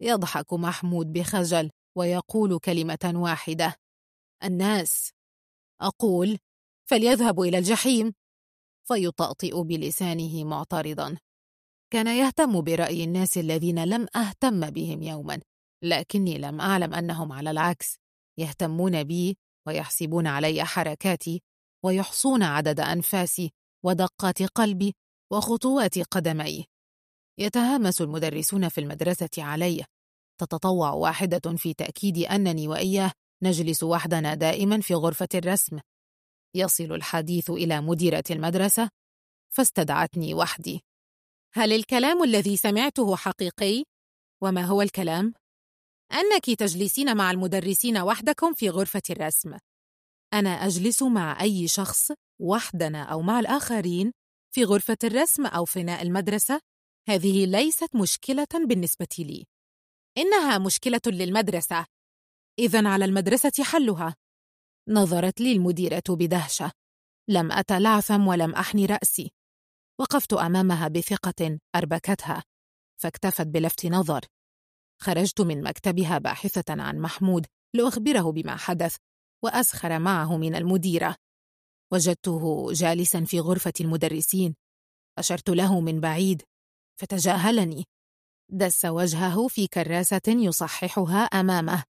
يضحك 0.01 0.53
محمود 0.53 1.13
بخجل 1.13 1.69
ويقول 1.97 2.59
كلمة 2.59 3.11
واحدة. 3.15 3.75
الناس. 4.43 5.11
أقول 5.81 6.38
فليذهبوا 6.90 7.45
إلى 7.45 7.58
الجحيم. 7.58 8.13
فيطأطئ 8.88 9.63
بلسانه 9.63 10.43
معترضا. 10.43 11.17
كان 11.93 12.08
يهتم 12.08 12.61
برأي 12.61 13.03
الناس 13.03 13.38
الذين 13.38 13.83
لم 13.83 14.08
أهتم 14.15 14.69
بهم 14.69 15.03
يوما 15.03 15.40
لكني 15.83 16.38
لم 16.38 16.61
أعلم 16.61 16.93
أنهم 16.93 17.31
على 17.31 17.51
العكس. 17.51 17.95
يهتمون 18.40 19.03
بي 19.03 19.38
ويحسبون 19.67 20.27
علي 20.27 20.63
حركاتي 20.65 21.42
ويحصون 21.85 22.43
عدد 22.43 22.79
أنفاسي 22.79 23.51
ودقات 23.85 24.43
قلبي 24.43 24.95
وخطوات 25.31 25.99
قدمي. 25.99 26.65
يتهامس 27.38 28.01
المدرسون 28.01 28.69
في 28.69 28.81
المدرسة 28.81 29.29
علي 29.38 29.85
تتطوع 30.40 30.92
واحدة 30.92 31.56
في 31.58 31.74
تأكيد 31.74 32.17
أنني 32.17 32.67
وإياه 32.67 33.12
نجلس 33.44 33.83
وحدنا 33.83 34.33
دائما 34.33 34.81
في 34.81 34.94
غرفة 34.94 35.28
الرسم. 35.35 35.79
يصل 36.56 36.92
الحديث 36.92 37.49
إلى 37.49 37.81
مديرة 37.81 38.24
المدرسة. 38.31 38.90
فاستدعتني 39.56 40.33
وحدي. 40.33 40.81
هل 41.53 41.74
الكلام 41.74 42.24
الذي 42.24 42.58
سمعته 42.58 43.15
حقيقي؟ 43.15 43.83
وما 44.44 44.65
هو 44.65 44.81
الكلام؟ 44.81 45.33
أنك 46.12 46.45
تجلسين 46.45 47.17
مع 47.17 47.31
المدرسين 47.31 47.97
وحدكم 47.97 48.53
في 48.53 48.69
غرفة 48.69 49.01
الرسم. 49.10 49.58
أنا 50.33 50.49
أجلس 50.49 51.03
مع 51.03 51.42
أي 51.42 51.67
شخص 51.67 52.12
وحدنا 52.42 53.03
أو 53.03 53.22
مع 53.22 53.40
الآخرين 53.40 54.12
في 54.51 54.64
غرفة 54.64 54.98
الرسم 55.03 55.46
أو 55.46 55.65
فناء 55.65 56.01
المدرسة. 56.01 56.62
هذه 57.10 57.46
ليست 57.46 57.96
مشكلة 57.96 58.48
بالنسبة 58.53 59.08
لي. 59.19 59.48
إنها 60.17 60.58
مشكلة 60.58 61.01
للمدرسة. 61.08 61.85
إذا 62.60 62.88
على 62.88 63.06
المدرسة 63.06 63.64
حلها. 63.64 64.15
نظرت 64.90 65.42
لي 65.42 65.51
المديرة 65.51 66.03
بدهشة. 66.10 66.72
لم 67.30 67.51
أتلعثم 67.51 68.28
ولم 68.28 68.56
أحني 68.56 68.85
رأسي. 68.85 69.32
وقفت 69.99 70.33
أمامها 70.33 70.88
بثقة 70.88 71.60
أربكتها. 71.76 72.44
فاكتفت 73.01 73.48
بلفت 73.48 73.85
نظر. 73.85 74.26
خرجت 75.01 75.42
من 75.42 75.64
مكتبها 75.64 76.17
باحثة 76.17 76.82
عن 76.82 76.99
محمود 76.99 77.46
لأخبره 77.76 78.32
بما 78.32 78.56
حدث. 78.56 78.96
وأسخر 79.44 79.99
معه 79.99 80.38
من 80.38 80.56
المديرة. 80.56 81.15
وجدته 81.91 82.73
جالسا 82.73 83.25
في 83.25 83.39
غرفة 83.39 83.73
المدرسين. 83.81 84.55
أشرت 85.17 85.49
له 85.49 85.79
من 85.79 85.99
بعيد. 85.99 86.43
فتجاهلني. 86.99 87.85
دس 88.51 88.85
وجهه 88.85 89.47
في 89.47 89.67
كراسة 89.67 90.22
يصححها 90.27 91.19
أمامه. 91.19 91.83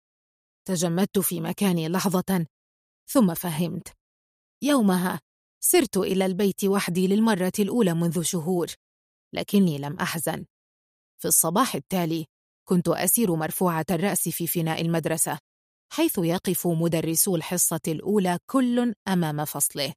تجمدت 0.66 1.20
في 1.20 1.42
مكاني 1.42 1.90
لحظة. 1.90 2.46
ثم 3.10 3.34
فهمت. 3.34 3.88
يومها 4.64 5.20
سرت 5.64 5.98
إلى 5.98 6.26
البيت 6.26 6.66
وحدي 6.66 7.08
للمرة 7.08 7.54
الأولى 7.60 7.94
منذ 7.94 8.22
شهور. 8.22 8.68
لكني 9.34 9.78
لم 9.78 9.98
أحزن. 10.00 10.46
في 11.22 11.28
الصباح 11.28 11.76
التالي 11.76 12.26
كنت 12.70 12.88
أسير 12.88 13.36
مرفوعة 13.36 13.86
الرأس 13.92 14.30
في 14.30 14.48
فناء 14.48 14.82
المدرسة. 14.82 15.40
حيث 15.92 16.18
يقف 16.18 16.68
مدرسو 16.68 17.36
الحصة 17.36 17.80
الأولى 17.88 18.40
كل 18.46 18.94
أمام 19.08 19.46
فصله. 19.46 19.94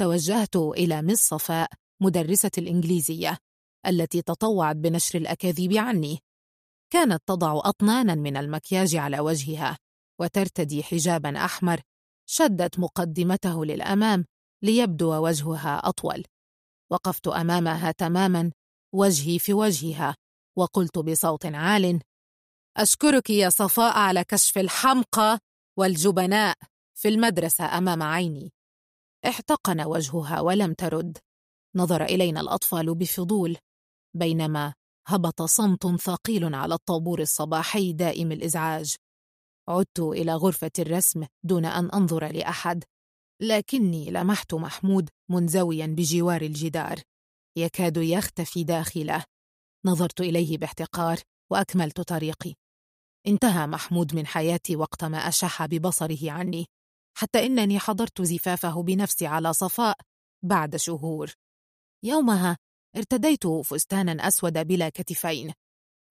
توجهت 0.00 0.56
إلى 0.56 1.02
مس 1.02 1.28
صفاء 1.28 1.70
مدرسة 2.02 2.50
الإنجليزية 2.58 3.38
التي 3.86 4.22
تطوعت 4.22 4.76
بنشر 4.76 5.18
الأكاذيب 5.18 5.72
عني. 5.76 6.18
كانت 6.92 7.22
تضع 7.26 7.60
أطنانا 7.64 8.14
من 8.14 8.36
المكياج 8.36 8.96
على 8.96 9.20
وجهها 9.20 9.78
وترتدي 10.20 10.82
حجابا 10.82 11.44
أحمر 11.44 11.80
شدت 12.28 12.78
مقدمته 12.78 13.64
للأمام 13.64 14.24
ليبدو 14.62 15.14
وجهها 15.14 15.88
أطول. 15.88 16.24
وقفت 16.90 17.28
أمامها 17.28 17.92
تماما 17.92 18.52
وجهي 18.94 19.38
في 19.38 19.52
وجهها 19.52 20.16
وقلت 20.58 20.98
بصوت 20.98 21.46
عال 21.46 22.00
أشكرك 22.76 23.30
يا 23.30 23.48
صفاء 23.48 23.98
على 23.98 24.24
كشف 24.24 24.58
الحمقى 24.58 25.38
والجبناء 25.78 26.56
في 26.94 27.08
المدرسة 27.08 27.78
أمام 27.78 28.02
عيني. 28.02 28.52
احتقن 29.26 29.80
وجهها 29.80 30.40
ولم 30.40 30.72
ترد. 30.72 31.18
نظر 31.76 32.04
إلينا 32.04 32.40
الأطفال 32.40 32.94
بفضول 32.94 33.56
بينما 34.16 34.74
هبط 35.06 35.42
صمت 35.42 35.86
ثقيل 35.86 36.54
على 36.54 36.74
الطابور 36.74 37.20
الصباحي 37.20 37.92
دائم 37.92 38.32
الإزعاج. 38.32 38.96
عدت 39.68 40.00
إلى 40.00 40.34
غرفة 40.34 40.70
الرسم 40.78 41.26
دون 41.44 41.64
أن 41.64 41.90
أنظر 41.90 42.32
لأحد 42.32 42.84
لكني 43.42 44.10
لمحت 44.10 44.54
محمود 44.54 45.08
منزويا 45.30 45.86
بجوار 45.86 46.42
الجدار. 46.42 47.00
يكاد 47.56 47.96
يختفي 47.96 48.64
داخله. 48.64 49.24
نظرت 49.86 50.20
إليه 50.20 50.58
باحتقار. 50.58 51.18
وأكملت 51.52 52.00
طريقي. 52.00 52.54
انتهى 53.26 53.66
محمود 53.66 54.14
من 54.14 54.26
حياتي 54.26 54.76
وقتما 54.76 55.18
أشح 55.18 55.66
ببصره 55.66 56.30
عني 56.30 56.66
حتى 57.18 57.46
إنني 57.46 57.78
حضرت 57.78 58.22
زفافه 58.22 58.82
بنفسي 58.82 59.26
على 59.26 59.52
صفاء 59.52 59.96
بعد 60.44 60.76
شهور. 60.76 61.32
يومها 62.04 62.56
ارتديت 62.96 63.46
فستانا 63.46 64.28
أسود 64.28 64.58
بلا 64.66 64.88
كتفين 64.88 65.52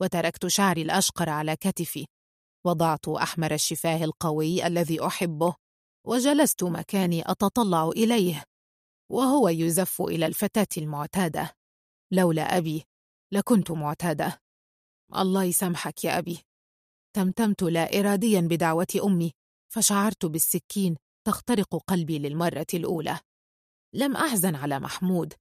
وتركت 0.01 0.47
شعري 0.47 0.81
الأشقر 0.81 1.29
على 1.29 1.55
كتفي. 1.55 2.07
وضعت 2.65 3.07
أحمر 3.07 3.53
الشفاه 3.53 4.03
القوي 4.03 4.67
الذي 4.67 5.05
أحبه 5.07 5.55
وجلست 6.07 6.63
مكاني 6.63 7.31
أتطلع 7.31 7.89
إليه. 7.89 8.43
وهو 9.11 9.49
يزف 9.49 10.01
إلى 10.01 10.25
الفتاة 10.25 10.67
المعتادة. 10.77 11.51
لولا 12.11 12.57
أبي 12.57 12.83
لكنت 13.33 13.71
معتادة. 13.71 14.41
الله 15.17 15.43
يسامحك 15.43 16.03
يا 16.03 16.17
أبي. 16.17 16.39
تمتمت 17.15 17.63
لا 17.63 17.99
إراديا 17.99 18.41
بدعوة 18.41 18.87
أمي 19.03 19.31
فشعرت 19.73 20.25
بالسكين 20.25 20.95
تخترق 21.27 21.75
قلبي 21.75 22.19
للمرة 22.19 22.67
الأولى. 22.73 23.19
لم 23.95 24.15
أحزن 24.15 24.55
على 24.55 24.79
محمود 24.79 25.33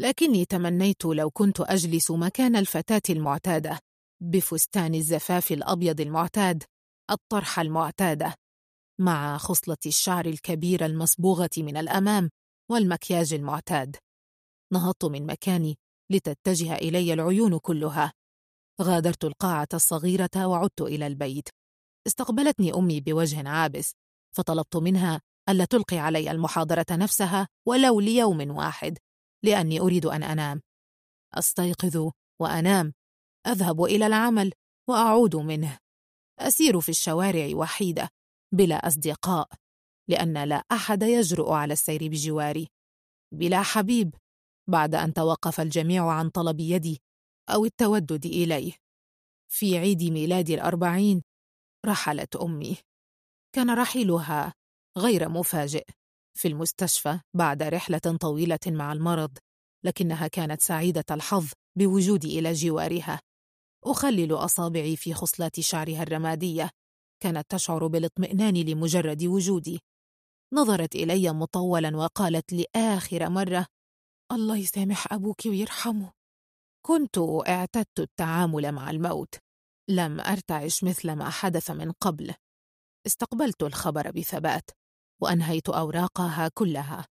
لكني 0.00 0.44
تمنيت 0.44 1.04
لو 1.04 1.30
كنت 1.30 1.60
أجلس 1.60 2.10
مكان 2.10 2.56
الفتاة 2.56 3.02
المعتادة 3.10 3.78
بفستان 4.22 4.94
الزفاف 4.94 5.52
الأبيض 5.52 6.00
المعتاد 6.00 6.64
الطرحة 7.10 7.62
المعتادة 7.62 8.34
مع 9.00 9.38
خصلة 9.38 9.76
الشعر 9.86 10.26
الكبيرة 10.26 10.86
المصبوغة 10.86 11.50
من 11.58 11.76
الأمام 11.76 12.30
والمكياج 12.70 13.34
المعتاد. 13.34 13.96
نهضت 14.72 15.04
من 15.04 15.26
مكاني 15.26 15.78
لتتجه 16.10 16.74
إلي 16.74 17.12
العيون 17.12 17.58
كلها. 17.58 18.12
غادرت 18.82 19.24
القاعة 19.24 19.68
الصغيرة 19.74 20.46
وعدت 20.46 20.80
إلى 20.80 21.06
البيت. 21.06 21.48
استقبلتني 22.06 22.74
أمي 22.74 23.00
بوجه 23.00 23.48
عابس 23.48 23.94
فطلبت 24.36 24.76
منها 24.76 25.20
ألا 25.48 25.64
تلقي 25.64 25.98
علي 25.98 26.30
المحاضرة 26.30 26.86
نفسها 26.90 27.48
ولو 27.68 28.00
ليوم 28.00 28.56
واحد 28.56 28.98
لأني 29.44 29.80
أريد 29.80 30.06
أن 30.06 30.22
أنام. 30.22 30.60
أستيقظ 31.34 32.10
وأنام 32.40 32.92
أذهب 33.46 33.84
إلى 33.84 34.06
العمل 34.06 34.52
وأعود 34.88 35.36
منه. 35.36 35.78
أسير 36.38 36.80
في 36.80 36.88
الشوارع 36.88 37.56
وحيدة 37.56 38.08
بلا 38.54 38.86
أصدقاء 38.86 39.48
لأن 40.08 40.44
لا 40.44 40.62
أحد 40.72 41.02
يجرؤ 41.02 41.52
على 41.52 41.72
السير 41.72 42.08
بجواري. 42.08 42.68
بلا 43.34 43.62
حبيب 43.62 44.14
بعد 44.70 44.94
أن 44.94 45.12
توقف 45.12 45.60
الجميع 45.60 46.10
عن 46.10 46.30
طلب 46.30 46.60
يدي 46.60 47.00
أو 47.48 47.64
التودد 47.64 48.26
إليه. 48.26 48.72
في 49.52 49.78
عيد 49.78 50.02
ميلادي 50.02 50.54
الأربعين 50.54 51.22
رحلت 51.86 52.36
أمي. 52.36 52.76
كان 53.54 53.70
رحيلها 53.70 54.54
غير 54.98 55.28
مفاجئ 55.28 55.84
في 56.38 56.48
المستشفى 56.48 57.20
بعد 57.34 57.62
رحلة 57.62 57.98
طويلة 58.20 58.58
مع 58.66 58.92
المرض 58.92 59.38
لكنها 59.84 60.28
كانت 60.28 60.60
سعيدة 60.60 61.04
الحظ 61.10 61.52
بوجودي 61.78 62.38
إلى 62.38 62.52
جوارها. 62.52 63.20
أخلل 63.84 64.32
أصابعي 64.32 64.96
في 64.96 65.14
خصلات 65.14 65.60
شعرها 65.60 66.02
الرمادية. 66.02 66.70
كانت 67.22 67.50
تشعر 67.50 67.86
بالاطمئنان 67.86 68.54
لمجرد 68.54 69.24
وجودي. 69.24 69.80
نظرت 70.52 70.94
إلي 70.94 71.32
مطولا 71.32 71.96
وقالت 71.96 72.52
لآخر 72.52 73.30
مرة 73.30 73.66
الله 74.32 74.56
يسامح 74.56 75.12
أبوك 75.12 75.46
ويرحمه. 75.46 76.17
كنت 76.86 77.18
اعتدت 77.48 78.00
التعامل 78.00 78.72
مع 78.72 78.90
الموت. 78.90 79.34
لم 79.90 80.20
أرتعش 80.20 80.84
مثل 80.84 81.12
ما 81.12 81.30
حدث 81.30 81.70
من 81.70 81.92
قبل. 81.92 82.34
استقبلت 83.06 83.62
الخبر 83.62 84.10
بثبات 84.10 84.70
وأنهيت 85.22 85.68
أوراقها 85.68 86.48
كلها. 86.48 87.06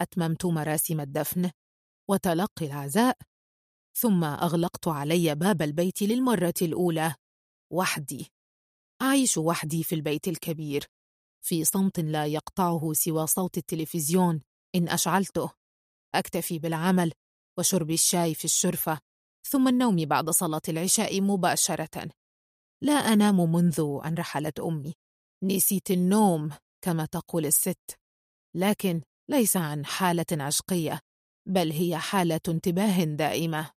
أتممت 0.00 0.46
مراسم 0.46 1.00
الدفن 1.00 1.50
وتلقي 2.10 2.66
العزاء 2.66 3.18
ثم 3.96 4.24
أغلقت 4.24 4.88
علي 4.88 5.34
باب 5.34 5.62
البيت 5.62 6.02
للمرة 6.02 6.54
الأولى. 6.62 7.14
وحدي. 7.72 8.32
أعيش 9.02 9.38
وحدي 9.38 9.82
في 9.82 9.94
البيت 9.94 10.28
الكبير 10.28 10.86
في 11.44 11.64
صمت 11.64 12.00
لا 12.00 12.26
يقطعه 12.26 12.92
سوى 12.92 13.26
صوت 13.26 13.58
التلفزيون 13.58 14.42
إن 14.74 14.88
أشعلته. 14.88 15.50
أكتفي 16.14 16.58
بالعمل 16.58 17.12
وشرب 17.60 17.90
الشاي 17.90 18.34
في 18.34 18.44
الشرفة 18.44 18.98
ثم 19.50 19.68
النوم 19.68 19.96
بعد 20.04 20.30
صلاة 20.30 20.62
العشاء 20.68 21.20
مباشرة. 21.20 22.10
لا 22.82 22.92
أنام 22.92 23.52
منذ 23.52 24.00
أن 24.04 24.14
رحلت 24.14 24.60
أمي. 24.60 24.94
نسيت 25.44 25.90
النوم 25.90 26.50
كما 26.84 27.06
تقول 27.06 27.46
الست 27.46 27.98
لكن 28.56 29.02
ليس 29.30 29.56
عن 29.56 29.86
حالة 29.86 30.26
عشقية 30.32 31.00
بل 31.48 31.72
هي 31.72 31.98
حالة 31.98 32.40
انتباه 32.48 33.04
دائمة. 33.04 33.70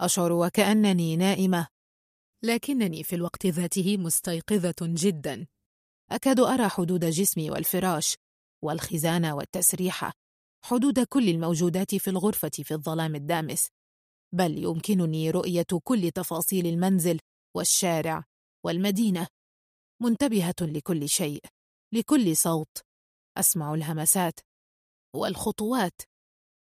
أشعر 0.00 0.32
وكأنني 0.32 1.16
نائمة 1.16 1.68
لكنني 2.44 3.04
في 3.04 3.14
الوقت 3.14 3.46
ذاته 3.46 3.96
مستيقظة 3.96 4.74
جدا. 4.82 5.46
أكاد 6.10 6.40
أرى 6.40 6.68
حدود 6.68 7.04
جسمي 7.04 7.50
والفراش 7.50 8.16
والخزانة 8.64 9.34
والتسريحة. 9.34 10.12
حدود 10.66 11.00
كل 11.00 11.28
الموجودات 11.28 11.94
في 11.94 12.10
الغرفة 12.10 12.50
في 12.50 12.74
الظلام 12.74 13.14
الدامس 13.14 13.68
بل 14.34 14.58
يمكنني 14.58 15.30
رؤية 15.30 15.66
كل 15.84 16.10
تفاصيل 16.10 16.66
المنزل 16.66 17.18
والشارع 17.56 18.24
والمدينة. 18.64 19.26
منتبهة 20.02 20.54
لكل 20.60 21.08
شيء 21.08 21.44
لكل 21.94 22.36
صوت. 22.36 22.78
أسمع 23.36 23.74
الهمسات 23.74 24.40
والخطوات. 25.14 26.00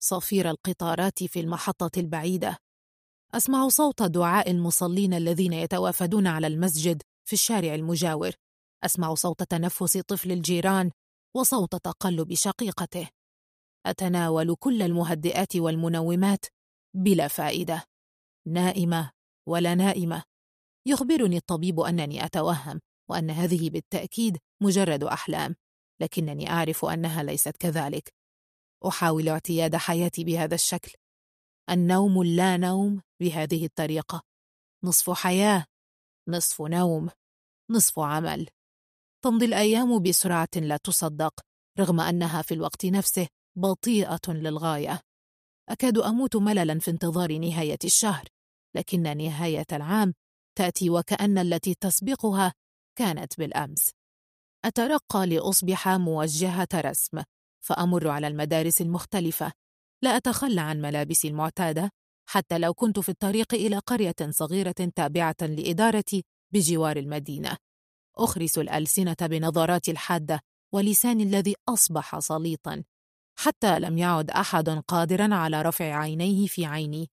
صفير 0.02 0.50
القطارات 0.50 1.24
في 1.24 1.40
المحطة 1.40 2.00
البعيدة. 2.00 2.56
أسمع 3.34 3.68
صوت 3.68 4.02
دعاء 4.02 4.50
المصلين 4.50 5.14
الذين 5.14 5.52
يتوافدون 5.52 6.26
على 6.26 6.46
المسجد 6.46 7.02
في 7.28 7.32
الشارع 7.32 7.74
المجاور. 7.74 8.32
أسمع 8.84 9.14
صوت 9.14 9.42
تنفس 9.42 9.96
طفل 9.96 10.32
الجيران 10.32 10.90
وصوت 11.36 11.74
تقلب 11.74 12.34
شقيقته. 12.34 13.19
أتناول 13.86 14.54
كل 14.54 14.82
المهدئات 14.82 15.56
والمنومات 15.56 16.44
بلا 16.96 17.28
فائدة. 17.28 17.84
نائمة 18.46 19.10
ولا 19.48 19.74
نائمة. 19.74 20.22
يخبرني 20.86 21.36
الطبيب 21.36 21.80
أنني 21.80 22.24
أتوهم 22.24 22.80
وأن 23.10 23.30
هذه 23.30 23.70
بالتأكيد 23.70 24.38
مجرد 24.62 25.04
أحلام 25.04 25.56
لكنني 26.00 26.50
أعرف 26.50 26.84
أنها 26.84 27.22
ليست 27.22 27.56
كذلك. 27.56 28.14
أحاول 28.86 29.28
اعتياد 29.28 29.76
حياتي 29.76 30.24
بهذا 30.24 30.54
الشكل. 30.54 30.92
النوم 31.70 32.20
اللا 32.20 32.56
نوم 32.56 33.02
بهذه 33.20 33.64
الطريقة. 33.64 34.22
نصف 34.84 35.10
حياة 35.10 35.66
نصف 36.28 36.62
نوم 36.62 37.10
نصف 37.70 37.98
عمل. 37.98 38.48
تمضي 39.24 39.44
الأيام 39.44 40.02
بسرعة 40.02 40.48
لا 40.56 40.76
تصدق 40.76 41.40
رغم 41.78 42.00
أنها 42.00 42.42
في 42.42 42.54
الوقت 42.54 42.86
نفسه. 42.86 43.28
بطيئة 43.60 44.20
للغاية. 44.28 45.00
أكاد 45.68 45.98
أموت 45.98 46.36
مللا 46.36 46.78
في 46.78 46.90
انتظار 46.90 47.38
نهاية 47.38 47.78
الشهر 47.84 48.24
لكن 48.76 49.16
نهاية 49.16 49.66
العام 49.72 50.14
تأتي 50.58 50.90
وكأن 50.90 51.38
التي 51.38 51.74
تسبقها 51.74 52.52
كانت 52.98 53.38
بالأمس. 53.38 53.90
أترقى 54.64 55.26
لأصبح 55.26 55.88
موجهة 55.88 56.68
رسم 56.74 57.22
فأمر 57.64 58.08
على 58.08 58.26
المدارس 58.26 58.80
المختلفة. 58.80 59.52
لا 60.02 60.16
أتخلى 60.16 60.60
عن 60.60 60.80
ملابسي 60.80 61.28
المعتادة 61.28 61.90
حتى 62.28 62.58
لو 62.58 62.74
كنت 62.74 62.98
في 62.98 63.08
الطريق 63.08 63.54
إلى 63.54 63.78
قرية 63.78 64.14
صغيرة 64.30 64.90
تابعة 64.96 65.36
لإدارتي 65.40 66.24
بجوار 66.52 66.96
المدينة. 66.96 67.56
أخرس 68.16 68.58
الألسنة 68.58 69.16
بنظراتي 69.20 69.90
الحادة 69.90 70.40
ولساني 70.72 71.22
الذي 71.22 71.54
أصبح 71.68 72.18
سليطا 72.18 72.84
حتى 73.40 73.78
لم 73.78 73.98
يعد 73.98 74.30
أحد 74.30 74.68
قادرا 74.68 75.34
على 75.34 75.62
رفع 75.62 75.84
عينيه 75.84 76.46
في 76.46 76.66
عيني. 76.66 77.10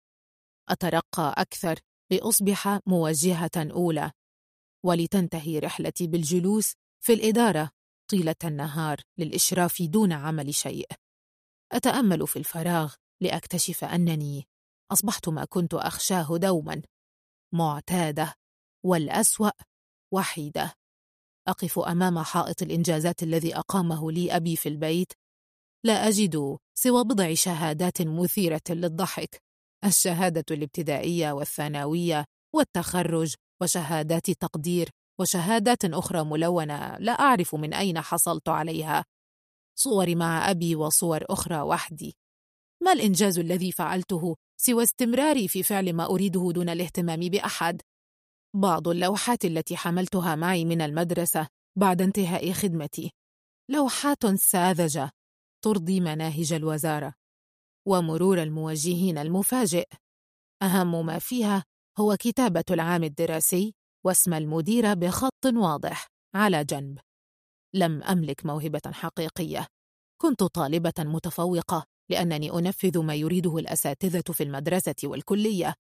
أترقى 0.70 1.34
أكثر 1.38 1.80
لأصبح 2.12 2.80
موجهة 2.86 3.52
أولى. 3.58 4.12
ولتنتهي 4.86 5.60
رحلتي 5.60 6.08
بالجلوس 6.08 6.74
في 7.04 7.14
الإدارة 7.14 7.70
طيلة 8.12 8.36
النهار 8.44 9.02
للإشراف 9.18 9.82
دون 9.82 10.14
عمل 10.14 10.54
شيء. 10.54 10.88
أتأمل 11.72 12.28
في 12.28 12.40
الفراغ 12.40 12.94
لأكتشف 13.22 13.84
أنني 13.84 14.48
أصبحت 14.92 15.30
ما 15.30 15.46
كنت 15.46 15.74
أخشاه 15.74 16.38
دوما. 16.38 16.82
معتادة 17.54 18.34
والأسوأ 18.86 19.52
وحيدة. 20.14 20.74
أقف 21.48 21.80
أمام 21.80 22.20
حائط 22.20 22.62
الإنجازات 22.62 23.24
الذي 23.24 23.56
أقامه 23.58 24.12
لي 24.12 24.36
أبي 24.36 24.56
في 24.56 24.70
البيت 24.70 25.14
لا 25.84 26.08
أجد 26.08 26.58
سوى 26.78 27.04
بضع 27.04 27.34
شهادات 27.34 28.02
مثيرة 28.02 28.62
للضحك. 28.70 29.42
الشهادة 29.86 30.46
الابتدائية 30.52 31.32
والثانوية 31.32 32.26
والتخرج 32.56 33.36
وشهادات 33.62 34.32
تقدير 34.32 34.90
وشهادات 35.20 35.86
أخرى 35.86 36.24
ملونة 36.24 36.98
لا 36.98 37.12
أعرف 37.12 37.56
من 37.56 37.74
أين 37.74 38.02
حصلت 38.02 38.50
عليها. 38.50 39.06
صوري 39.80 40.16
مع 40.16 40.52
أبي 40.52 40.76
وصور 40.76 41.26
أخرى 41.30 41.62
وحدي. 41.62 42.16
ما 42.84 42.92
الإنجاز 42.94 43.40
الذي 43.40 43.72
فعلته 43.72 44.36
سوى 44.62 44.84
استمراري 44.84 45.48
في 45.48 45.64
فعل 45.64 45.94
ما 45.94 46.06
أريده 46.06 46.52
دون 46.52 46.70
الاهتمام 46.70 47.20
بأحد؟ 47.20 47.82
بعض 48.56 48.88
اللوحات 48.88 49.46
التي 49.46 49.78
حملتها 49.78 50.36
معي 50.36 50.66
من 50.66 50.82
المدرسة 50.82 51.48
بعد 51.78 52.02
انتهاء 52.02 52.52
خدمتي. 52.52 53.12
لوحات 53.72 54.26
ساذجة 54.36 55.12
ترضي 55.64 56.00
مناهج 56.00 56.54
الوزارة 56.54 57.14
ومرور 57.88 58.44
الموجهين 58.44 59.18
المفاجئ. 59.18 59.88
أهم 60.62 61.06
ما 61.06 61.20
فيها 61.20 61.64
هو 62.00 62.18
كتابة 62.20 62.64
العام 62.72 63.04
الدراسي 63.04 63.74
واسم 64.06 64.34
المدير 64.34 64.94
بخط 64.94 65.46
واضح 65.46 66.08
على 66.36 66.64
جنب. 66.64 67.00
لم 67.76 68.04
أملك 68.04 68.46
موهبة 68.46 68.82
حقيقية. 68.92 69.68
كنت 70.22 70.44
طالبة 70.44 70.94
متفوقة 71.00 71.86
لأنني 72.10 72.52
أنفذ 72.52 73.00
ما 73.00 73.16
يريده 73.16 73.58
الأساتذة 73.58 74.34
في 74.34 74.44
المدرسة 74.44 74.96
والكلية 75.04 75.74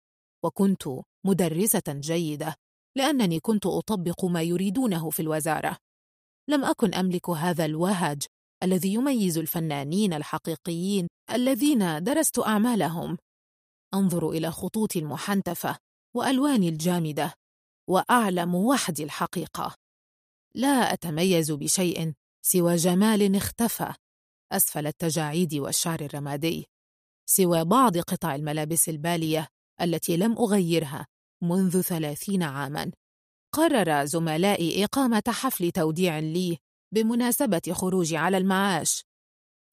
وكنت 0.44 0.84
مدرسة 1.26 1.84
جيدة 1.90 2.56
لأنني 2.98 3.40
كنت 3.40 3.66
أطبق 3.66 4.26
ما 4.26 4.42
يريدونه 4.42 5.10
في 5.10 5.22
الوزارة. 5.22 5.78
لم 6.50 6.66
أكن 6.66 6.94
أملك 6.94 7.30
هذا 7.30 7.66
الوهج 7.66 8.24
الذي 8.64 8.94
يميز 8.94 9.38
الفنانين 9.38 10.14
الحقيقيين 10.14 11.08
الذين 11.32 12.04
درست 12.04 12.40
أعمالهم. 12.40 13.18
أنظر 13.94 14.30
إلى 14.30 14.52
خطوط 14.52 14.98
المحنتفة 14.98 15.78
وألواني 16.16 16.70
الجامدة 16.70 17.34
وأعلم 17.90 18.56
وحدي 18.56 19.04
الحقيقة. 19.04 19.76
لا 20.56 20.94
أتميز 20.94 21.52
بشيء 21.52 22.14
سوى 22.46 22.76
جمال 22.76 23.36
اختفى 23.36 23.94
أسفل 24.52 24.88
التجاعيد 24.88 25.56
والشعر 25.56 26.02
الرمادي 26.02 26.66
سوى 27.30 27.66
بعض 27.66 27.98
قطع 27.98 28.36
الملابس 28.36 28.90
البالية 28.90 29.48
التي 29.82 30.18
لم 30.18 30.38
أغيرها 30.38 31.06
منذ 31.44 31.82
ثلاثين 31.82 32.44
عاماً. 32.44 32.92
قرر 33.56 34.06
زملائي 34.06 34.84
إقامة 34.84 35.24
حفل 35.28 35.72
توديع 35.72 36.20
لي 36.20 36.58
بمناسبة 36.96 37.62
خروجي 37.72 38.18
على 38.18 38.38
المعاش. 38.38 39.06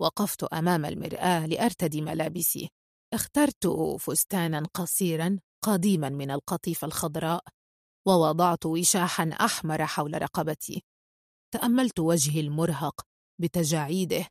وقفت 0.01 0.45
أمام 0.45 0.85
المرآة 0.85 1.47
لأرتدي 1.47 2.01
ملابسي. 2.01 2.69
اخترت 3.15 3.67
فستانا 4.01 4.67
قصيرا 4.75 5.39
قديما 5.65 6.09
من 6.09 6.31
القطيفة 6.31 6.87
الخضراء 6.87 7.45
ووضعت 8.09 8.67
وشاحا 8.67 9.29
أحمر 9.29 9.87
حول 9.87 10.23
رقبتي. 10.23 10.83
تأملت 11.55 12.01
وجهي 12.01 12.41
المرهق 12.41 13.01
بتجاعيده 13.41 14.27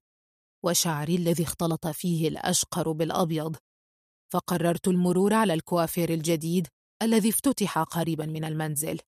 وشعري 0.65 1.15
الذي 1.15 1.43
اختلط 1.43 1.87
فيه 1.87 2.27
الأشقر 2.27 2.91
بالأبيض. 2.91 3.55
فقررت 4.33 4.87
المرور 4.87 5.33
على 5.33 5.53
الكوافير 5.53 6.13
الجديد 6.13 6.67
الذي 7.01 7.29
افتتح 7.29 7.79
قريبا 7.79 8.25
من 8.25 8.43
المنزل. 8.43 8.99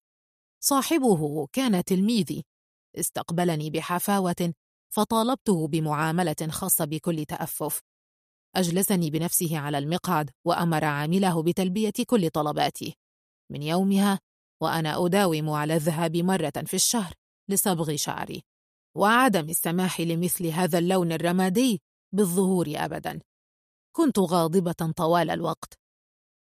صاحبه 0.64 1.46
كان 1.52 1.84
تلميذي. 1.84 2.44
استقبلني 2.98 3.70
بحفاوة 3.70 4.54
فطالبته 4.94 5.68
بمعاملة 5.68 6.36
خاصة 6.50 6.84
بكل 6.84 7.24
تأفف. 7.24 7.80
أجلسني 8.56 9.10
بنفسه 9.10 9.58
على 9.58 9.78
المقعد 9.78 10.30
وأمر 10.46 10.84
عامله 10.84 11.42
بتلبية 11.42 11.92
كل 12.06 12.30
طلباتي. 12.30 12.94
من 13.52 13.62
يومها 13.62 14.20
وأنا 14.62 15.06
أداوم 15.06 15.50
على 15.50 15.74
الذهاب 15.74 16.16
مرة 16.16 16.52
في 16.66 16.74
الشهر 16.74 17.14
لصبغ 17.50 17.96
شعري. 17.96 18.42
وعدم 18.96 19.50
السماح 19.50 20.00
لمثل 20.00 20.46
هذا 20.46 20.78
اللون 20.78 21.12
الرمادي 21.12 21.82
بالظهور 22.12 22.66
أبدا. 22.76 23.20
كنت 23.96 24.18
غاضبة 24.18 24.92
طوال 24.96 25.30
الوقت. 25.30 25.78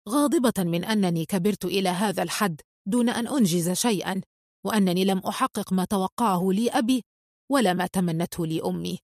غاضبة 0.10 0.64
من 0.64 0.84
أنني 0.86 1.26
كبرت 1.26 1.66
إلى 1.66 1.90
هذا 1.90 2.24
الحد 2.24 2.62
دون 2.88 3.10
أن 3.10 3.28
أنجز 3.28 3.72
شيئا. 3.72 4.22
وأنني 4.66 5.06
لم 5.06 5.18
أحقق 5.18 5.74
ما 5.74 5.86
توقعه 5.86 6.52
لي 6.52 6.70
أبي 6.70 7.04
ولا 7.52 7.74
ما 7.74 7.88
تمنته 7.88 8.46
لي 8.46 8.62
أمي 8.62 9.00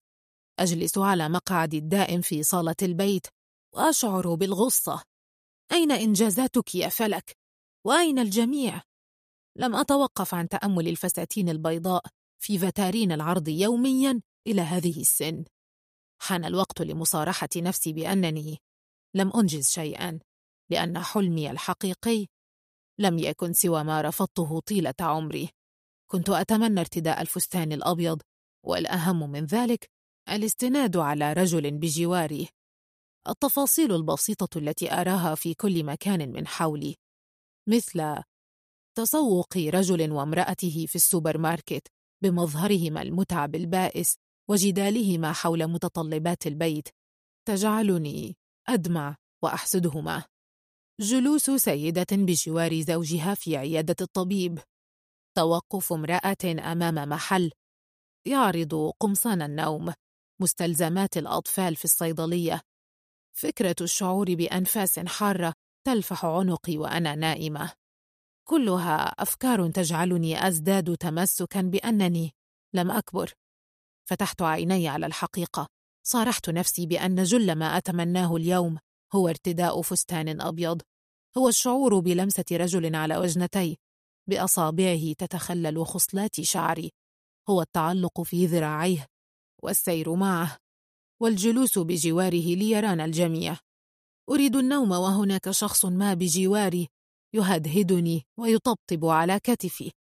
أجلس 0.59 0.97
على 0.97 1.29
مقعدي 1.29 1.77
الدائم 1.77 2.21
في 2.21 2.43
صالة 2.43 2.75
البيت 2.81 3.27
وأشعر 3.75 4.35
بالغصة 4.35 5.03
أين 5.71 5.91
إنجازاتك 5.91 6.75
يا 6.75 6.89
فلك؟ 6.89 7.37
وأين 7.85 8.19
الجميع؟ 8.19 8.81
لم 9.55 9.75
أتوقف 9.75 10.33
عن 10.33 10.49
تأمل 10.49 10.87
الفساتين 10.87 11.49
البيضاء 11.49 12.03
في 12.39 12.59
فتارين 12.59 13.11
العرض 13.11 13.47
يوميا 13.47 14.21
إلى 14.47 14.61
هذه 14.61 15.01
السن 15.01 15.43
حان 16.21 16.45
الوقت 16.45 16.81
لمصارحة 16.81 17.49
نفسي 17.57 17.93
بأنني 17.93 18.57
لم 19.15 19.31
أنجز 19.35 19.67
شيئا 19.67 20.19
لأن 20.69 21.03
حلمي 21.03 21.51
الحقيقي 21.51 22.27
لم 22.99 23.19
يكن 23.19 23.53
سوى 23.53 23.83
ما 23.83 24.01
رفضته 24.01 24.59
طيلة 24.59 24.93
عمري. 24.99 25.49
كنت 26.11 26.29
أتمنى 26.29 26.79
ارتداء 26.79 27.21
الفستان 27.21 27.71
الأبيض 27.71 28.21
والأهم 28.65 29.29
من 29.31 29.45
ذلك 29.45 29.89
الاستناد 30.29 30.97
على 30.97 31.33
رجل 31.33 31.71
بجواري. 31.71 32.49
التفاصيل 33.27 33.95
البسيطة 33.95 34.57
التي 34.57 34.93
أراها 34.93 35.35
في 35.35 35.53
كل 35.53 35.83
مكان 35.83 36.31
من 36.33 36.47
حولي 36.47 36.95
مثل 37.69 38.23
تسوق 38.97 39.57
رجل 39.57 40.11
وامرأته 40.11 40.85
في 40.87 40.95
السوبر 40.95 41.37
ماركت 41.37 41.87
بمظهرهما 42.23 43.01
المتعب 43.01 43.55
البائس 43.55 44.15
وجدالهما 44.49 45.33
حول 45.33 45.67
متطلبات 45.67 46.47
البيت 46.47 46.89
تجعلني 47.47 48.37
أدمع 48.67 49.15
وأحسدهما. 49.43 50.23
جلوس 51.01 51.49
سيدة 51.49 52.07
بجوار 52.11 52.81
زوجها 52.81 53.33
في 53.33 53.57
عيادة 53.57 53.95
الطبيب. 54.01 54.59
توقف 55.37 55.93
امرأة 55.93 56.71
أمام 56.71 57.09
محل. 57.09 57.51
يعرض 58.27 58.91
قمصان 58.99 59.41
النوم. 59.41 59.93
مستلزمات 60.41 61.17
الأطفال 61.17 61.75
في 61.75 61.85
الصيدلية. 61.85 62.61
فكرة 63.37 63.75
الشعور 63.81 64.35
بأنفاس 64.35 64.99
حارة 64.99 65.53
تلفح 65.87 66.25
عنقي 66.25 66.77
وأنا 66.77 67.15
نائمة. 67.15 67.73
كلها 68.47 68.97
أفكار 69.05 69.71
تجعلني 69.71 70.47
أزداد 70.47 70.97
تمسكا 70.97 71.61
بأنني 71.61 72.31
لم 72.73 72.91
أكبر. 72.91 73.33
فتحت 74.09 74.41
عيني 74.41 74.87
على 74.87 75.05
الحقيقة. 75.05 75.67
صارحت 76.03 76.49
نفسي 76.49 76.85
بأن 76.85 77.23
جل 77.23 77.55
ما 77.55 77.77
أتمناه 77.77 78.35
اليوم 78.35 78.79
هو 79.13 79.27
ارتداء 79.27 79.81
فستان 79.81 80.41
أبيض. 80.41 80.81
هو 81.37 81.49
الشعور 81.49 81.99
بلمسة 81.99 82.45
رجل 82.51 82.95
على 82.95 83.17
وجنتي 83.17 83.77
بأصابعه 84.29 85.13
تتخلل 85.13 85.85
خصلات 85.85 86.41
شعري. 86.41 86.91
هو 87.49 87.61
التعلق 87.61 88.21
في 88.21 88.45
ذراعيه. 88.45 89.07
والسير 89.63 90.15
معه. 90.15 90.57
والجلوس 91.21 91.79
بجواره 91.79 92.55
ليرانا 92.55 93.05
الجميع. 93.05 93.57
أريد 94.29 94.55
النوم 94.55 94.91
وهناك 94.91 95.51
شخص 95.51 95.85
ما 95.85 96.13
بجواري. 96.13 96.87
يهدهدني 97.33 98.25
ويطبطب 98.37 99.05
على 99.05 99.39
كتفي. 99.39 99.91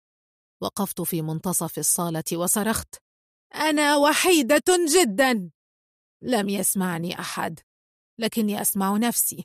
وقفت 0.63 1.01
في 1.01 1.23
منتصف 1.23 1.79
الصالة 1.79 2.25
وصرخت. 2.33 2.95
أنا 3.55 3.97
وحيدة 3.97 4.63
جدا! 4.95 5.51
لم 6.23 6.49
يسمعني 6.49 7.21
أحد. 7.21 7.61
لكني 8.21 8.61
أسمع 8.61 8.97
نفسي. 8.97 9.45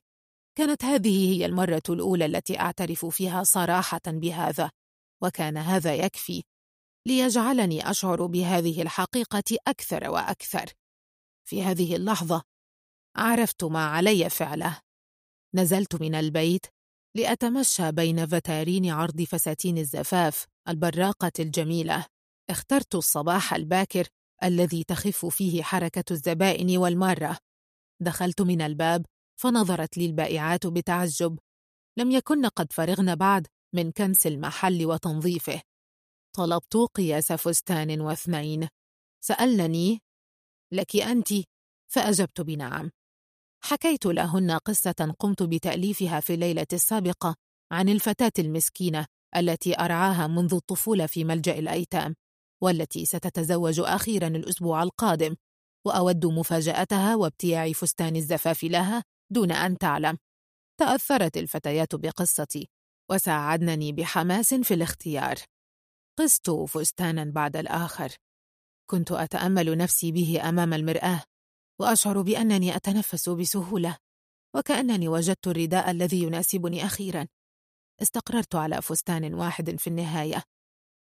كانت 0.58 0.86
هذه 0.86 1.36
هي 1.36 1.46
المرة 1.46 1.84
الأولى 1.90 2.26
التي 2.26 2.60
أعترف 2.60 3.06
فيها 3.06 3.44
صراحة 3.44 4.02
بهذا 4.08 4.72
وكان 5.24 5.58
هذا 5.58 5.96
يكفي 5.96 6.44
ليجعلني 7.08 7.90
أشعر 7.90 8.26
بهذه 8.26 8.82
الحقيقة 8.82 9.58
أكثر 9.68 10.10
وأكثر. 10.10 10.66
في 11.50 11.64
هذه 11.64 11.96
اللحظة 11.96 12.42
عرفت 13.16 13.64
ما 13.64 13.86
علي 13.86 14.30
فعله. 14.30 14.80
نزلت 15.56 16.02
من 16.02 16.16
البيت 16.16 16.66
لأتمشى 17.16 17.92
بين 17.92 18.26
فتارين 18.26 18.90
عرض 18.90 19.22
فساتين 19.22 19.78
الزفاف 19.78 20.46
البراقة 20.68 21.32
الجميلة. 21.40 22.06
اخترت 22.50 22.96
الصباح 22.96 23.54
الباكر 23.54 24.08
الذي 24.44 24.84
تخف 24.84 25.26
فيه 25.26 25.64
حركة 25.64 26.04
الزبائن 26.12 26.78
والمارة. 26.78 27.38
دخلت 28.04 28.42
من 28.42 28.62
الباب 28.62 29.06
فنظرت 29.40 29.98
لي 29.98 30.06
البائعات 30.06 30.68
بتعجب. 30.68 31.40
لم 31.98 32.12
يكن 32.12 32.46
قد 32.46 32.74
فرغن 32.74 33.16
بعد 33.16 33.48
من 33.76 33.92
كنس 33.92 34.28
المحل 34.28 34.86
وتنظيفه. 34.86 35.62
طلبت 36.36 36.78
قياس 36.78 37.34
فستان 37.34 38.02
واثنين. 38.02 38.68
سألنني 39.24 40.00
لك 40.72 40.96
أنت؟ 40.96 41.34
فأجبت 41.94 42.42
بنعم. 42.42 42.92
حكيت 43.64 44.06
لهن 44.06 44.52
قصة 44.52 45.16
قمت 45.20 45.44
بتأليفها 45.44 46.20
في 46.20 46.34
الليلة 46.34 46.68
السابقة 46.74 47.36
عن 47.72 47.90
الفتاة 47.90 48.32
المسكينة 48.40 49.06
التي 49.36 49.80
أرعاها 49.80 50.28
منذ 50.28 50.54
الطفولة 50.54 51.06
في 51.06 51.24
ملجأ 51.24 51.60
الأيتام 51.60 52.16
والتي 52.62 53.06
ستتزوج 53.06 53.80
أخيرا 53.80 54.28
الأسبوع 54.28 54.84
القادم. 54.84 55.36
وأود 55.86 56.26
مفاجأتها 56.26 57.16
وابتياع 57.16 57.72
فستان 57.72 58.16
الزفاف 58.16 58.64
لها 58.64 59.04
دون 59.32 59.52
أن 59.52 59.78
تعلم. 59.78 60.18
تأثرت 60.80 61.38
الفتيات 61.38 61.96
بقصتي 61.96 62.70
وساعدنني 63.12 63.92
بحماس 63.92 64.54
في 64.54 64.74
الاختيار. 64.74 65.36
قست 66.20 66.50
فستانا 66.50 67.24
بعد 67.24 67.56
الآخر. 67.58 68.16
كنت 68.90 69.12
أتأمل 69.12 69.78
نفسي 69.78 70.12
به 70.12 70.50
أمام 70.50 70.74
المرآة 70.74 71.24
وأشعر 71.82 72.22
بأنني 72.22 72.76
أتنفس 72.76 73.30
بسهولة 73.30 73.98
وكأنني 74.56 75.08
وجدت 75.08 75.48
الرداء 75.48 75.92
الذي 75.92 76.24
يناسبني 76.24 76.86
أخيرا. 76.86 77.28
استقررت 78.02 78.56
على 78.56 78.82
فستان 78.82 79.34
واحد 79.34 79.76
في 79.80 79.88
النهاية 79.88 80.44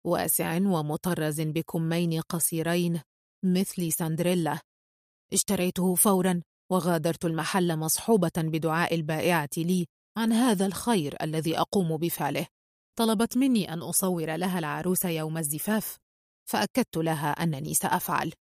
واسع 0.07 0.57
ومطرز 0.57 1.41
بكمين 1.41 2.21
قصيرين. 2.21 3.01
مثل 3.45 3.93
ساندريلا. 3.93 4.61
اشتريته 5.33 5.95
فورا 5.95 6.43
وغادرت 6.73 7.25
المحل 7.25 7.77
مصحوبة 7.77 8.33
بدعاء 8.37 8.95
البائعة 8.95 9.49
لي 9.57 9.87
عن 10.19 10.33
هذا 10.33 10.67
الخير 10.67 11.17
الذي 11.23 11.59
أقوم 11.59 11.97
بفعله. 11.97 12.47
طلبت 12.99 13.37
مني 13.37 13.73
أن 13.73 13.79
أصور 13.79 14.37
لها 14.37 14.59
العروس 14.59 15.05
يوم 15.05 15.39
الزفاف 15.39 15.99
فأكدت 16.51 16.97
لها 16.97 17.31
أنني 17.31 17.75
سأفعل. 17.75 18.33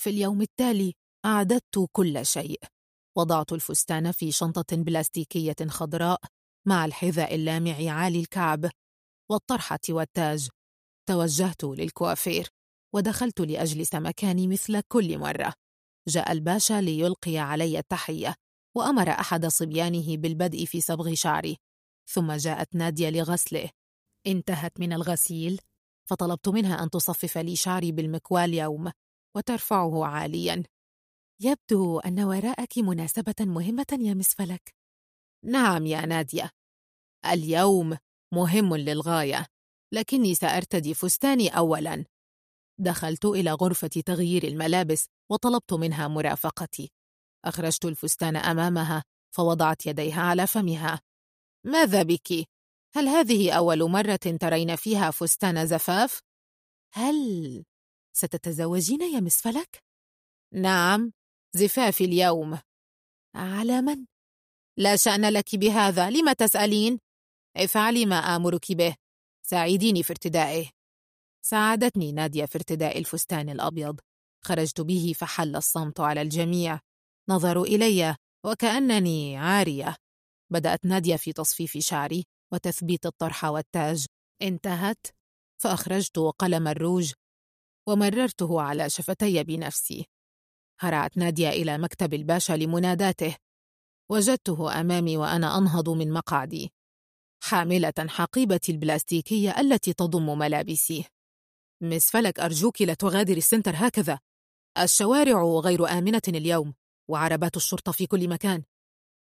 في 0.00 0.10
اليوم 0.10 0.42
التالي 0.42 0.94
أعددت 1.24 1.88
كل 1.92 2.26
شيء. 2.26 2.60
وضعت 3.16 3.52
الفستان 3.52 4.12
في 4.12 4.32
شنطة 4.32 4.76
بلاستيكية 4.76 5.66
خضراء 5.68 6.20
مع 6.68 6.84
الحذاء 6.84 7.34
اللامع 7.34 7.90
عالي 7.92 8.20
الكعب 8.20 8.70
والطرحة 9.30 9.78
والتاج. 9.88 10.48
توجهت 11.08 11.64
للكوافير. 11.64 12.55
ودخلت 12.96 13.40
لأجلس 13.40 13.94
مكاني 13.94 14.48
مثل 14.48 14.80
كل 14.80 15.18
مرة. 15.18 15.54
جاء 16.08 16.32
الباشا 16.32 16.80
ليلقي 16.80 17.38
علي 17.38 17.78
التحية 17.78 18.34
وأمر 18.76 19.10
أحد 19.10 19.46
صبيانه 19.46 20.16
بالبدء 20.16 20.64
في 20.64 20.80
صبغ 20.80 21.14
شعري. 21.14 21.56
ثم 22.08 22.32
جاءت 22.32 22.74
نادية 22.74 23.10
لغسله. 23.10 23.70
انتهت 24.26 24.80
من 24.80 24.92
الغسيل. 24.92 25.60
فطلبت 26.08 26.48
منها 26.48 26.82
أن 26.82 26.90
تصفف 26.90 27.38
لي 27.38 27.56
شعري 27.56 27.92
بالمكوال 27.92 28.54
يوم 28.54 28.92
وترفعه 29.36 30.06
عاليا. 30.06 30.62
يبدو 31.42 31.98
أن 31.98 32.20
وراءك 32.20 32.78
مناسبة 32.78 33.34
مهمة 33.40 33.98
يا 34.00 34.14
مس 34.14 34.34
فلك. 34.34 34.74
نعم 35.44 35.86
يا 35.86 36.06
نادية. 36.06 36.50
اليوم 37.26 37.96
مهم 38.34 38.76
للغاية 38.76 39.46
لكني 39.94 40.34
سأرتدي 40.34 40.94
فستاني 40.94 41.48
أولا. 41.48 42.04
دخلت 42.78 43.24
إلى 43.24 43.52
غرفة 43.52 43.88
تغيير 44.06 44.44
الملابس 44.44 45.06
وطلبت 45.30 45.72
منها 45.72 46.08
مرافقتي 46.08 46.90
أخرجت 47.44 47.84
الفستان 47.84 48.36
أمامها 48.36 49.02
فوضعت 49.34 49.86
يديها 49.86 50.22
على 50.22 50.46
فمها 50.46 51.00
ماذا 51.66 52.02
بك؟ 52.02 52.32
هل 52.94 53.08
هذه 53.08 53.52
أول 53.52 53.90
مرة 53.90 54.16
ترين 54.16 54.76
فيها 54.76 55.10
فستان 55.10 55.66
زفاف؟ 55.66 56.20
هل 56.92 57.64
ستتزوجين 58.16 59.14
يا 59.14 59.20
مس 59.20 59.40
فلك؟ 59.40 59.82
نعم 60.52 61.12
زفاف 61.52 62.00
اليوم 62.00 62.58
على 63.34 63.82
من؟ 63.82 64.06
لا 64.78 64.96
شأن 64.96 65.28
لك 65.28 65.56
بهذا 65.56 66.10
لم 66.10 66.32
تسألين؟ 66.32 66.98
افعلي 67.56 68.06
ما 68.06 68.16
آمرك 68.16 68.72
به 68.72 68.96
ساعديني 69.46 70.02
في 70.02 70.10
ارتدائه 70.10 70.75
ساعدتني 71.48 72.12
نادية 72.12 72.44
في 72.44 72.56
ارتداء 72.56 72.98
الفستان 72.98 73.48
الأبيض. 73.48 74.00
خرجت 74.44 74.80
به 74.80 75.12
فحل 75.16 75.56
الصمت 75.56 76.00
على 76.00 76.22
الجميع. 76.22 76.80
نظروا 77.28 77.66
إلي 77.66 78.16
وكأنني 78.46 79.36
عارية. 79.36 79.96
بدأت 80.52 80.84
نادية 80.84 81.16
في 81.16 81.32
تصفيف 81.32 81.78
شعري 81.78 82.24
وتثبيت 82.52 83.06
الطرحة 83.06 83.50
والتاج. 83.50 84.06
انتهت. 84.42 85.06
فأخرجت 85.62 86.18
قلم 86.18 86.68
الروج 86.68 87.12
ومررته 87.88 88.60
على 88.60 88.90
شفتي 88.90 89.44
بنفسي. 89.44 90.06
هرعت 90.80 91.16
نادية 91.16 91.48
إلى 91.48 91.78
مكتب 91.78 92.14
الباشا 92.14 92.52
لمناداته. 92.52 93.36
وجدته 94.10 94.80
أمامي 94.80 95.16
وأنا 95.16 95.58
أنهض 95.58 95.88
من 95.88 96.12
مقعدي. 96.12 96.72
حاملة 97.42 97.94
حقيبتي 98.08 98.72
البلاستيكية 98.72 99.60
التي 99.60 99.92
تضم 99.92 100.38
ملابسي. 100.38 101.15
مس 101.82 102.10
فلك 102.10 102.40
أرجوك 102.40 102.82
لا 102.82 102.94
تغادري 102.94 103.38
السنتر 103.38 103.72
هكذا. 103.74 104.18
الشوارع 104.78 105.42
غير 105.42 105.98
آمنة 105.98 106.22
اليوم 106.28 106.74
وعربات 107.10 107.56
الشرطة 107.56 107.92
في 107.92 108.06
كل 108.06 108.28
مكان. 108.28 108.62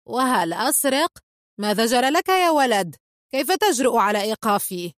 وهل 0.08 0.52
أسرق؟ 0.52 1.18
ماذا 1.60 1.86
جرى 1.86 2.10
لك 2.10 2.28
يا 2.28 2.50
ولد؟ 2.50 2.96
كيف 3.30 3.52
تجرؤ 3.52 3.96
على 3.96 4.22
إيقافي؟ 4.22 4.92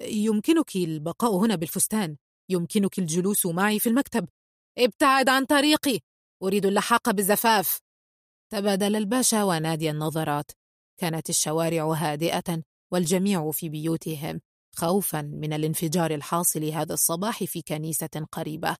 يمكنك 0.00 0.76
البقاء 0.76 1.36
هنا 1.36 1.54
بالفستان. 1.54 2.16
يمكنك 2.48 2.98
الجلوس 2.98 3.46
معي 3.46 3.78
في 3.78 3.88
المكتب. 3.88 4.28
ابتعد 4.78 5.28
عن 5.28 5.44
طريقي. 5.44 6.00
أريد 6.42 6.66
اللحاق 6.66 7.10
بالزفاف. 7.10 7.78
تبادل 8.52 8.96
الباشا 8.96 9.44
ونادي 9.44 9.90
النظرات. 9.90 10.50
كانت 11.00 11.30
الشوارع 11.30 11.84
هادئة 11.84 12.62
والجميع 12.92 13.50
في 13.50 13.68
بيوتهم. 13.68 14.40
خوفا 14.76 15.22
من 15.22 15.52
الانفجار 15.52 16.14
الحاصل 16.14 16.64
هذا 16.64 16.94
الصباح 16.94 17.44
في 17.44 17.62
كنيسة 17.62 18.26
قريبة. 18.32 18.76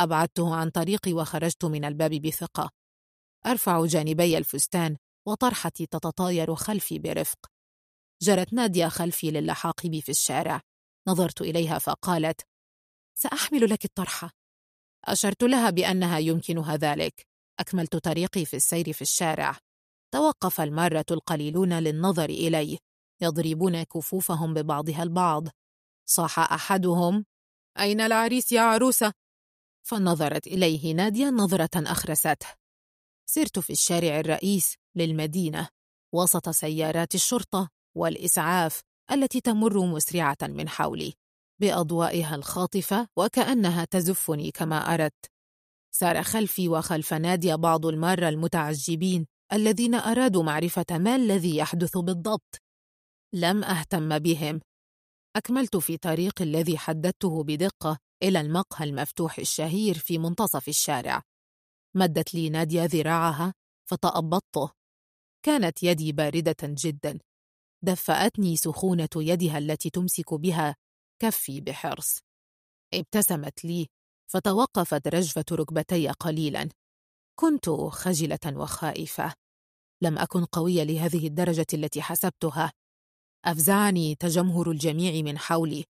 أبعدته 0.00 0.54
عن 0.54 0.70
طريقي 0.70 1.12
وخرجت 1.12 1.64
من 1.64 1.84
الباب 1.84 2.10
بثقة. 2.10 2.70
أرفع 3.46 3.86
جانبي 3.86 4.38
الفستان 4.38 4.96
وطرحتي 5.28 5.86
تتطاير 5.86 6.54
خلفي 6.54 6.98
برفق. 6.98 7.38
جرت 8.22 8.52
نادية 8.52 8.88
خلفي 8.88 9.30
للحاق 9.30 9.86
بي 9.86 10.00
في 10.00 10.08
الشارع. 10.08 10.60
نظرت 11.08 11.40
إليها 11.40 11.78
فقالت 11.78 12.40
سأحمل 13.18 13.70
لك 13.70 13.84
الطرحة 13.84 14.30
أشرت 15.04 15.42
لها 15.42 15.70
بأنها 15.70 16.18
يمكنها 16.18 16.76
ذلك. 16.76 17.26
أكملت 17.60 17.96
طريقي 17.96 18.44
في 18.44 18.56
السير 18.56 18.92
في 18.92 19.02
الشارع. 19.02 19.58
توقف 20.14 20.60
المارة 20.60 21.04
القليلون 21.10 21.72
للنظر 21.72 22.28
إلي. 22.28 22.78
يضربون 23.24 23.82
كفوفهم 23.82 24.54
ببعضها 24.54 25.02
البعض. 25.02 25.48
صاح 26.08 26.38
أحدهم 26.38 27.24
أين 27.78 28.00
العريس 28.00 28.52
يا 28.52 28.60
عروسة؟ 28.60 29.12
فنظرت 29.86 30.46
إليه 30.46 30.94
نادية 30.94 31.26
نظرة 31.30 31.70
أخرسته. 31.76 32.46
سرت 33.26 33.58
في 33.58 33.70
الشارع 33.70 34.20
الرئيس 34.20 34.74
للمدينة 34.96 35.68
وسط 36.14 36.48
سيارات 36.48 37.14
الشرطة 37.14 37.68
والإسعاف 37.96 38.80
التي 39.12 39.40
تمر 39.40 39.86
مسرعة 39.86 40.36
من 40.42 40.68
حولي 40.68 41.14
بأضوائها 41.60 42.34
الخاطفة 42.34 43.08
وكأنها 43.16 43.84
تزفني 43.84 44.50
كما 44.50 44.94
أردت. 44.94 45.30
سار 45.94 46.22
خلفي 46.22 46.68
وخلف 46.68 47.14
نادية 47.14 47.54
بعض 47.54 47.86
المارة 47.86 48.28
المتعجبين 48.28 49.26
الذين 49.52 49.94
أرادوا 49.94 50.42
معرفة 50.42 50.84
ما 50.90 51.16
الذي 51.16 51.56
يحدث 51.56 51.98
بالضبط. 51.98 52.63
لم 53.34 53.64
أهتم 53.64 54.18
بهم. 54.18 54.60
أكملت 55.36 55.76
في 55.76 55.96
طريق 55.96 56.42
الذي 56.42 56.78
حددته 56.78 57.44
بدقة 57.44 57.98
إلى 58.22 58.40
المقهى 58.40 58.84
المفتوح 58.84 59.38
الشهير 59.38 59.98
في 59.98 60.18
منتصف 60.18 60.68
الشارع. 60.68 61.22
مدت 61.96 62.34
لي 62.34 62.50
نادية 62.50 62.84
ذراعها 62.84 63.54
فتأبطته 63.90 64.70
كانت 65.44 65.82
يدي 65.82 66.12
باردة 66.12 66.56
جدا. 66.62 67.18
دفأتني 67.84 68.56
سخونة 68.56 69.08
يدها 69.16 69.58
التي 69.58 69.90
تمسك 69.90 70.34
بها 70.34 70.76
كفي 71.22 71.60
بحرص. 71.60 72.18
ابتسمت 72.94 73.64
لي 73.64 73.86
فتوقفت 74.30 75.08
رجفة 75.08 75.44
ركبتي 75.52 76.08
قليلا. 76.08 76.68
كنت 77.38 77.70
خجلة 77.70 78.38
وخائفة. 78.46 79.34
لم 80.02 80.18
أكن 80.18 80.44
قوية 80.44 80.82
لهذه 80.82 81.26
الدرجة 81.26 81.66
التي 81.74 82.02
حسبتها. 82.02 82.72
أفزعني 83.44 84.14
تجمهر 84.14 84.70
الجميع 84.70 85.22
من 85.22 85.38
حولي 85.38 85.84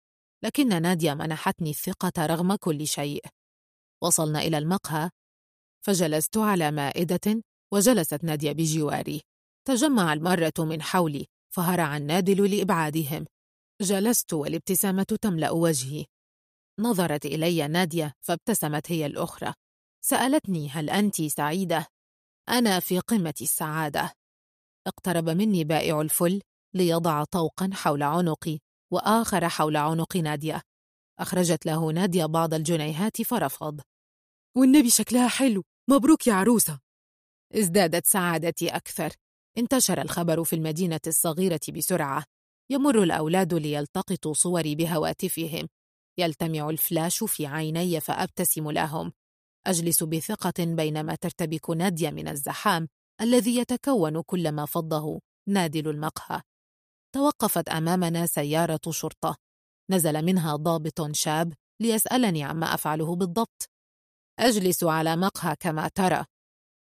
لكن 0.45 0.83
نادية 0.83 1.15
منحتني 1.15 1.71
الثقة 1.71 2.27
رغم 2.27 2.55
كل 2.55 2.87
شيء. 2.87 3.25
وصلنا 4.03 4.39
إلى 4.43 4.59
المقهى 4.59 5.11
فجلست 5.87 6.37
على 6.37 6.71
مائدة 6.71 7.43
وجلست 7.73 8.25
نادية 8.25 8.53
بجواري. 8.53 9.21
تجمع 9.69 10.13
المرة 10.13 10.53
من 10.59 10.83
حولي 10.83 11.27
فهرع 11.55 11.97
النادل 11.97 12.57
لإبعادهم. 12.57 13.27
جلست 13.83 14.33
والابتسامة 14.33 15.17
تملأ 15.23 15.51
وجهي. 15.51 16.05
نظرت 16.81 17.27
إلي 17.27 17.69
نادية 17.69 18.13
فابتسمت 18.21 18.93
هي 18.93 19.07
الأخرى. 19.07 19.55
سألتني 20.05 20.69
هل 20.69 20.91
أنت 20.91 21.23
سعيدة؟ 21.23 21.87
أنا 22.49 22.81
في 22.81 22.99
قمة 22.99 23.35
السعادة. 23.41 24.13
اقترب 24.87 25.29
مني 25.29 25.65
بائع 25.65 26.01
الفل. 26.01 26.41
ليضع 26.75 27.25
طوقا 27.25 27.71
حول 27.73 28.03
عنقي 28.03 28.59
وآخر 28.93 29.49
حول 29.49 29.77
عنق 29.77 30.17
نادية. 30.17 30.63
أخرجت 31.19 31.67
له 31.67 31.93
نادية 31.93 32.27
بعض 32.27 32.55
الجنيهات 32.55 33.23
فرفض. 33.23 33.81
والنبي 34.57 34.91
شكلها 34.91 35.29
حلو. 35.29 35.63
مبروك 35.91 36.27
يا 36.27 36.35
عروسة. 36.35 36.81
ازدادت 37.55 38.07
سعادتي 38.07 38.69
أكثر. 38.69 39.13
انتشر 39.59 40.03
الخبر 40.03 40.45
في 40.45 40.57
المدينة 40.57 41.01
الصغيرة 41.07 41.61
بسرعة. 41.77 42.25
يمر 42.71 43.03
الأولاد 43.03 43.55
ليلتقطوا 43.55 44.35
صوري 44.35 44.75
بهواتفهم. 44.75 45.69
يلتمع 46.19 46.71
الفلاش 46.71 47.25
في 47.25 47.47
عيني 47.47 48.01
فأبتسم 48.01 48.71
لهم. 48.71 49.13
أجلس 49.67 50.03
بثقة 50.03 50.65
بينما 50.65 51.15
ترتبك 51.15 51.71
نادية 51.71 52.11
من 52.11 52.29
الزحام 52.29 52.89
الذي 53.21 53.57
يتكون 53.57 54.23
كلما 54.23 54.67
فضه 54.67 55.21
نادل 55.49 55.89
المقهى. 55.89 56.43
توقفت 57.15 57.69
أمامنا 57.69 58.27
سيارة 58.27 58.81
شرطة. 58.91 59.37
نزل 59.91 60.25
منها 60.25 60.57
ضابط 60.57 61.13
شاب 61.13 61.53
ليسألني 61.81 62.45
عما 62.45 62.75
أفعله 62.75 63.17
بالضبط. 63.17 63.71
أجلس 64.39 64.85
على 64.85 65.17
مقهى 65.17 65.57
كما 65.61 65.89
ترى. 65.89 66.25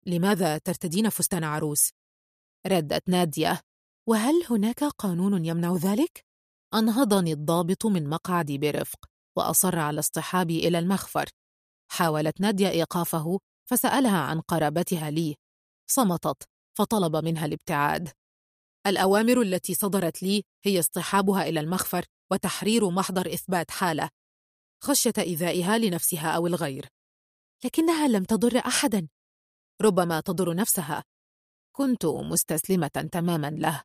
لماذا 0.07 0.59
ترتدين 0.59 1.09
فستان 1.09 1.45
عروس؟ 1.45 1.91
ردت 2.67 3.09
نادية. 3.09 3.61
وهل 4.09 4.45
هناك 4.51 4.85
قانون 4.85 5.45
يمنع 5.45 5.75
ذلك؟ 5.77 6.25
أنهضني 6.75 7.33
الضابط 7.33 7.87
من 7.87 8.09
مقعدي 8.09 8.59
برفق 8.59 9.07
وأصر 9.37 9.79
على 9.79 9.99
اصطحابي 9.99 10.69
إلى 10.69 10.79
المخفر. 10.79 11.29
حاولت 11.91 12.41
نادية 12.41 12.69
إيقافه 12.69 13.39
فسألها 13.71 14.19
عن 14.19 14.41
قرابتها 14.41 15.11
لي. 15.11 15.37
صمتت 15.91 16.43
فطلب 16.79 17.17
منها 17.17 17.47
الابتعاد. 17.47 18.22
الأوامر 18.87 19.43
التي 19.43 19.75
صدرت 19.75 20.23
لي 20.23 20.45
هي 20.65 20.79
اصطحابها 20.79 21.49
إلى 21.49 21.61
المخفر 21.61 22.05
وتحرير 22.33 22.91
محضر 22.91 23.35
إثبات 23.35 23.71
حالة 23.71 24.11
خشية 24.85 25.13
إيذائها 25.19 25.79
لنفسها 25.79 26.31
أو 26.31 26.47
الغير. 26.47 26.89
لكنها 27.65 28.09
لم 28.09 28.25
تضر 28.25 28.59
أحدا. 28.59 29.09
ربما 29.83 30.21
تضر 30.21 30.55
نفسها. 30.55 31.05
كنت 31.77 32.07
مستسلمة 32.07 33.09
تماما 33.13 33.51
له. 33.51 33.83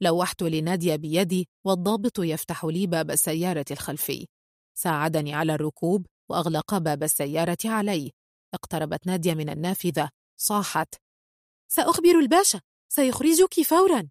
لوحت 0.00 0.42
لنادية 0.42 0.96
بيدي 0.96 1.48
والضابط 1.66 2.18
يفتح 2.18 2.64
لي 2.64 2.86
باب 2.86 3.10
السيارة 3.10 3.64
الخلفي. 3.70 4.26
ساعدني 4.74 5.34
على 5.34 5.54
الركوب 5.54 6.06
وأغلق 6.30 6.78
باب 6.78 7.02
السيارة 7.02 7.58
علي. 7.64 8.12
اقتربت 8.54 9.06
نادية 9.06 9.34
من 9.34 9.48
النافذة. 9.48 10.10
صاحت. 10.40 10.94
سأخبر 11.68 12.18
الباشا. 12.18 12.60
سيخرجك 12.88 13.62
فورا. 13.62 14.08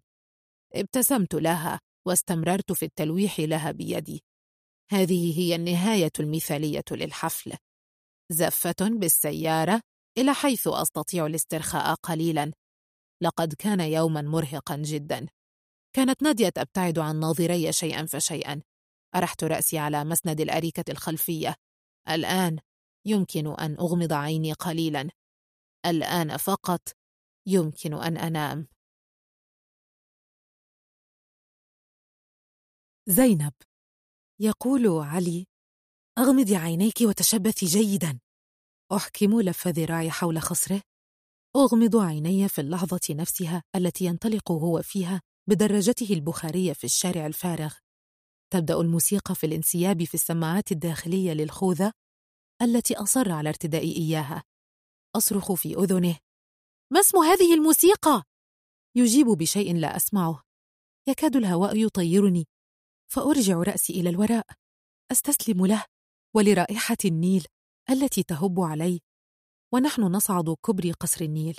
ابتسمت 0.74 1.34
لها 1.34 1.80
واستمررت 2.06 2.72
في 2.72 2.84
التلويح 2.84 3.40
لها 3.40 3.70
بيدي. 3.70 4.22
هذه 4.90 5.38
هي 5.38 5.54
النهاية 5.54 6.12
المثالية 6.20 6.84
للحفل. 6.90 7.52
زفة 8.32 8.76
بالسيارة 8.80 9.80
إلى 10.18 10.34
حيث 10.34 10.68
أستطيع 10.68 11.26
الاسترخاء 11.26 11.94
قليلا. 11.94 12.52
لقد 13.22 13.54
كان 13.54 13.80
يوما 13.80 14.22
مرهقا 14.22 14.76
جدا. 14.76 15.26
كانت 15.96 16.22
نادية 16.22 16.48
تبتعد 16.48 16.98
عن 16.98 17.20
ناظري 17.20 17.72
شيئا 17.72 18.06
فشيئا. 18.06 18.62
أرحت 19.14 19.44
رأسي 19.44 19.78
على 19.78 20.04
مسند 20.04 20.40
الأريكة 20.40 20.84
الخلفية. 20.88 21.54
الآن 22.08 22.58
يمكن 23.06 23.46
أن 23.46 23.74
أغمض 23.74 24.12
عيني 24.12 24.52
قليلا. 24.52 25.08
الآن 25.86 26.36
فقط 26.36 26.88
يمكن 27.46 27.94
أن 27.94 28.16
أنام. 28.16 28.68
زينب. 33.10 33.52
يقول 34.40 34.88
علي 34.88 35.46
أغمضي 36.18 36.56
عينيك 36.56 37.00
وتشبثي 37.00 37.66
جيدا. 37.66 38.18
أحكم 38.92 39.40
لف 39.40 39.68
ذراعي 39.68 40.10
حول 40.10 40.42
خصره. 40.42 40.82
أغمض 41.56 41.96
عيني 41.96 42.48
في 42.48 42.60
اللحظة 42.60 43.00
نفسها 43.10 43.62
التي 43.76 44.04
ينطلق 44.04 44.52
هو 44.52 44.82
فيها 44.82 45.20
بدراجته 45.48 46.12
البخارية 46.14 46.72
في 46.72 46.84
الشارع 46.84 47.26
الفارغ. 47.26 47.74
تبدأ 48.52 48.80
الموسيقى 48.80 49.34
في 49.34 49.46
الانسياب 49.46 50.04
في 50.04 50.14
السماعات 50.14 50.72
الداخلية 50.72 51.32
للخوذة 51.32 51.92
التي 52.62 52.96
أصر 52.96 53.32
على 53.32 53.48
ارتداء 53.48 53.84
إياها. 53.84 54.42
أصرخ 55.16 55.52
في 55.52 55.74
أذنه. 55.74 56.18
ما 56.92 57.00
اسم 57.00 57.18
هذه 57.18 57.54
الموسيقى؟ 57.54 58.22
يجيب 58.96 59.26
بشيء 59.26 59.76
لا 59.76 59.96
أسمعه. 59.96 60.42
يكاد 61.08 61.36
الهواء 61.36 61.76
يطيرني. 61.76 62.46
فأرجع 63.08 63.54
رأسي 63.54 63.92
إلى 63.92 64.08
الوراء 64.08 64.46
أستسلم 65.12 65.66
له 65.66 65.84
ولرائحة 66.34 66.96
النيل 67.04 67.46
التي 67.90 68.22
تهب 68.22 68.60
علي 68.60 69.00
ونحن 69.72 70.02
نصعد 70.02 70.56
كبري 70.66 70.92
قصر 70.92 71.24
النيل. 71.24 71.56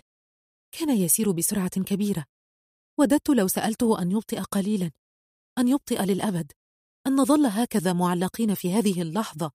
كان 0.71 0.97
يسير 0.97 1.31
بسرعة 1.31 1.83
كبيرة 1.83 2.25
وددت 2.99 3.29
لو 3.29 3.47
سألته 3.47 4.01
أن 4.01 4.11
يبطئ 4.11 4.39
قليلا 4.39 4.91
أن 5.57 5.67
يبطئ 5.67 6.01
للأبد 6.01 6.51
أن 7.07 7.15
نظل 7.15 7.45
هكذا 7.45 7.93
معلقين 7.93 8.53
في 8.53 8.73
هذه 8.73 9.01
اللحظة 9.01 9.51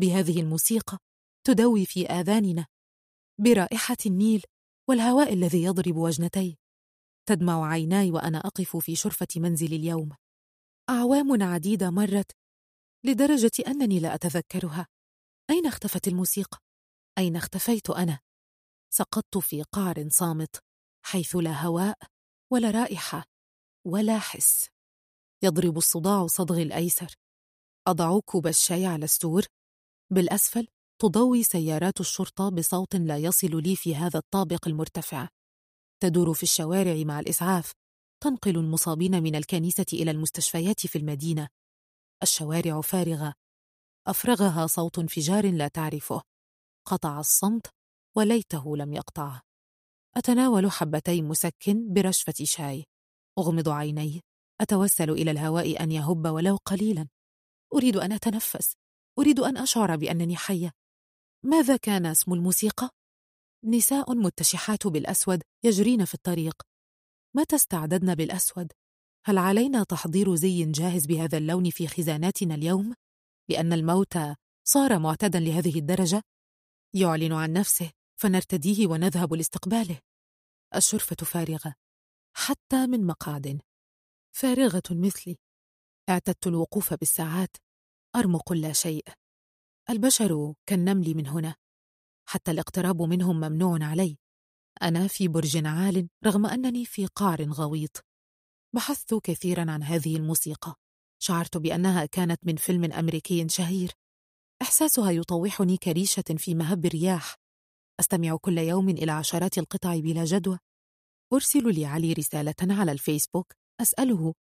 بهذه 0.00 0.40
الموسيقى 0.40 0.98
تدوي 1.46 1.86
في 1.86 2.06
آذاننا 2.06 2.66
برائحة 3.40 3.96
النيل 4.06 4.42
والهواء 4.88 5.32
الذي 5.32 5.62
يضرب 5.62 5.96
وجنتي. 5.96 6.58
تدمع 7.26 7.70
عيناي 7.70 8.10
وأنا 8.10 8.38
أقف 8.38 8.76
في 8.76 8.96
شرفة 8.96 9.28
منزلي 9.36 9.76
اليوم. 9.76 10.10
أعوام 10.90 11.42
عديدة 11.42 11.90
مرت 11.90 12.32
لدرجة 13.04 13.50
أنني 13.66 14.00
لا 14.00 14.14
أتذكرها. 14.14 14.86
أين 15.50 15.66
اختفت 15.66 16.08
الموسيقى؟ 16.08 16.58
أين 17.18 17.36
اختفيت 17.36 17.90
أنا؟ 17.90 18.20
سقطت 18.92 19.38
في 19.38 19.62
قعر 19.62 20.08
صامت 20.08 20.64
حيث 21.06 21.36
لا 21.36 21.66
هواء 21.66 21.98
ولا 22.52 22.70
رائحة 22.70 23.24
ولا 23.86 24.18
حس. 24.18 24.68
يضرب 25.42 25.76
الصداع 25.76 26.26
صدغي 26.26 26.62
الأيسر. 26.62 27.14
أضع 27.86 28.20
كوب 28.20 28.46
الشاي 28.46 28.86
على 28.86 29.04
السور. 29.04 29.42
بالأسفل 30.12 30.68
تضوي 31.02 31.42
سيارات 31.42 32.00
الشرطة 32.00 32.48
بصوت 32.48 32.96
لا 32.96 33.16
يصل 33.16 33.62
لي 33.62 33.76
في 33.76 33.96
هذا 33.96 34.18
الطابق 34.18 34.68
المرتفع. 34.68 35.28
تدور 36.02 36.34
في 36.34 36.42
الشوارع 36.42 37.04
مع 37.04 37.20
الإسعاف. 37.20 37.79
تنقل 38.22 38.56
المصابين 38.56 39.22
من 39.22 39.36
الكنيسة 39.36 39.86
إلى 39.92 40.10
المستشفيات 40.10 40.86
في 40.86 40.98
المدينة. 40.98 41.48
الشوارع 42.22 42.80
فارغة. 42.80 43.34
أفرغها 44.06 44.66
صوت 44.66 44.98
انفجار 44.98 45.50
لا 45.50 45.68
تعرفه. 45.68 46.22
قطع 46.86 47.20
الصمت 47.20 47.66
وليته 48.16 48.76
لم 48.76 48.92
يقطع 48.92 49.40
أتناول 50.16 50.70
حبتي 50.70 51.22
مسكن 51.22 51.92
برشفة 51.92 52.34
شاي. 52.42 52.84
أغمض 53.38 53.68
عيني. 53.68 54.20
أتوسل 54.60 55.10
إلى 55.10 55.30
الهواء 55.30 55.82
أن 55.82 55.92
يهب 55.92 56.26
ولو 56.26 56.56
قليلا. 56.56 57.08
أريد 57.74 57.96
أن 57.96 58.12
أتنفس. 58.12 58.76
أريد 59.18 59.40
أن 59.40 59.56
أشعر 59.56 59.96
بأنني 59.96 60.36
حية. 60.36 60.72
ماذا 61.44 61.76
كان 61.76 62.06
اسم 62.06 62.32
الموسيقى؟ 62.32 62.90
نساء 63.64 64.14
متشحات 64.14 64.86
بالأسود 64.86 65.42
يجرين 65.64 66.04
في 66.04 66.14
الطريق. 66.14 66.69
متى 67.36 67.56
استعددنا 67.56 68.14
بالأسود؟ 68.14 68.72
هل 69.24 69.38
علينا 69.38 69.84
تحضير 69.84 70.34
زي 70.34 70.64
جاهز 70.64 71.06
بهذا 71.06 71.38
اللون 71.38 71.70
في 71.70 71.86
خزاناتنا 71.86 72.54
اليوم؟ 72.54 72.94
لأن 73.48 73.72
الموت 73.72 74.18
صار 74.64 74.98
معتدا 74.98 75.40
لهذه 75.40 75.78
الدرجة؟ 75.78 76.22
يعلن 76.94 77.32
عن 77.32 77.52
نفسه 77.52 77.90
فنرتديه 78.20 78.86
ونذهب 78.86 79.34
لاستقباله 79.34 79.98
الشرفة 80.76 81.16
فارغة 81.16 81.74
حتى 82.36 82.86
من 82.86 83.06
مقعد 83.06 83.60
فارغة 84.36 84.82
مثلي 84.90 85.36
اعتدت 86.08 86.46
الوقوف 86.46 86.94
بالساعات 86.94 87.56
أرمق 88.16 88.52
لا 88.52 88.72
شيء 88.72 89.04
البشر 89.90 90.54
كالنمل 90.66 91.14
من 91.16 91.26
هنا 91.26 91.54
حتى 92.28 92.50
الاقتراب 92.50 93.02
منهم 93.02 93.36
ممنوع 93.36 93.78
علي 93.82 94.18
أنا 94.82 95.06
في 95.06 95.28
برج 95.28 95.66
عال 95.66 96.08
رغم 96.26 96.46
أنني 96.46 96.84
في 96.84 97.06
قعر 97.06 97.42
غويط. 97.42 98.04
بحثت 98.74 99.14
كثيرا 99.14 99.70
عن 99.70 99.82
هذه 99.82 100.16
الموسيقى. 100.16 100.74
شعرت 101.22 101.56
بأنها 101.56 102.06
كانت 102.06 102.46
من 102.46 102.56
فيلم 102.56 102.92
أمريكي 102.92 103.48
شهير. 103.48 103.92
إحساسها 104.62 105.10
يطوحني 105.10 105.76
كريشة 105.76 106.24
في 106.36 106.54
مهب 106.54 106.86
الرياح. 106.86 107.36
أستمع 108.00 108.36
كل 108.36 108.58
يوم 108.58 108.88
إلى 108.88 109.12
عشرات 109.12 109.58
القطع 109.58 109.98
بلا 109.98 110.24
جدوى. 110.24 110.58
أرسل 111.32 111.80
لعلي 111.80 112.12
رسالة 112.12 112.54
على 112.62 112.92
الفيسبوك. 112.92 113.52
أسأله 113.80 114.34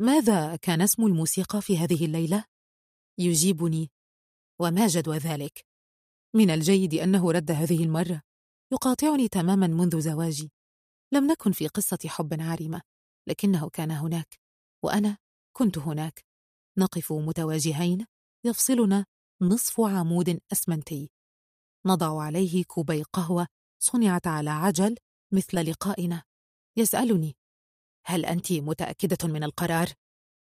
ماذا 0.00 0.56
كان 0.56 0.80
اسم 0.80 1.06
الموسيقى 1.06 1.62
في 1.62 1.78
هذه 1.78 2.04
الليلة؟ 2.04 2.44
يجيبني. 3.18 3.90
وما 4.60 4.86
جدوى 4.86 5.18
ذلك؟ 5.18 5.64
من 6.36 6.50
الجيد 6.50 6.94
أنه 6.94 7.32
رد 7.32 7.50
هذه 7.50 7.84
المرة. 7.84 8.22
يقاطعني 8.74 9.28
تماما 9.28 9.66
منذ 9.66 10.00
زواجي. 10.00 10.52
لم 11.12 11.26
نكن 11.26 11.52
في 11.52 11.68
قصة 11.68 11.98
حب 12.06 12.40
عارمة 12.40 12.82
لكنه 13.28 13.68
كان 13.70 13.90
هناك 13.90 14.40
وأنا 14.82 15.18
كنت 15.56 15.78
هناك. 15.78 16.24
نقف 16.78 17.12
متواجهين 17.12 18.06
يفصلنا 18.44 19.06
نصف 19.42 19.80
عمود 19.80 20.40
أسمنتي. 20.52 21.10
نضع 21.86 22.22
عليه 22.22 22.64
كوبي 22.64 23.02
قهوة 23.02 23.46
صنعت 23.82 24.26
على 24.26 24.50
عجل 24.50 24.96
مثل 25.32 25.70
لقائنا. 25.70 26.22
يسألني 26.76 27.36
هل 28.06 28.24
أنت 28.26 28.52
متأكدة 28.52 29.28
من 29.28 29.44
القرار؟ 29.44 29.88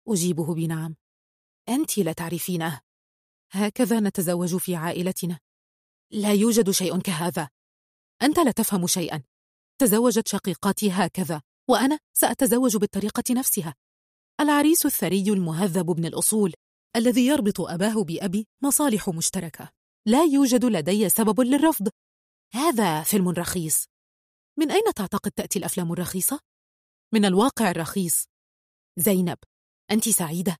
أجيبه 0.08 0.54
بنعم. 0.54 0.96
أنت 1.68 1.98
لا 1.98 2.12
تعرفينه. 2.12 2.80
هكذا 3.50 4.00
نتزوج 4.00 4.56
في 4.56 4.76
عائلتنا. 4.76 5.38
لا 6.10 6.32
يوجد 6.32 6.70
شيء 6.70 7.00
كهذا. 7.00 7.50
أنت 8.22 8.38
لا 8.38 8.50
تفهم 8.50 8.86
شيئا. 8.86 9.22
تزوجت 9.80 10.28
شقيقاتي 10.28 10.90
هكذا 10.90 11.42
وأنا 11.70 11.98
سأتزوج 12.12 12.76
بالطريقة 12.76 13.24
نفسها. 13.30 13.74
العريس 14.40 14.86
الثري 14.86 15.32
المهذب 15.32 15.90
ابن 15.90 16.04
الأصول 16.04 16.54
الذي 16.96 17.26
يربط 17.26 17.60
أباه 17.60 18.04
بأبي 18.04 18.46
مصالح 18.62 19.08
مشتركة. 19.08 19.70
لا 20.06 20.24
يوجد 20.24 20.64
لدي 20.64 21.08
سبب 21.08 21.40
للرفض. 21.40 21.88
هذا 22.52 23.02
فيلم 23.02 23.28
رخيص. 23.28 23.86
من 24.58 24.70
أين 24.70 24.94
تعتقد 24.96 25.30
تأتي 25.30 25.58
الأفلام 25.58 25.92
الرخيصة؟ 25.92 26.40
من 27.14 27.24
الواقع 27.24 27.70
الرخيص. 27.70 28.28
زينب 28.98 29.38
أنت 29.90 30.08
سعيدة. 30.08 30.56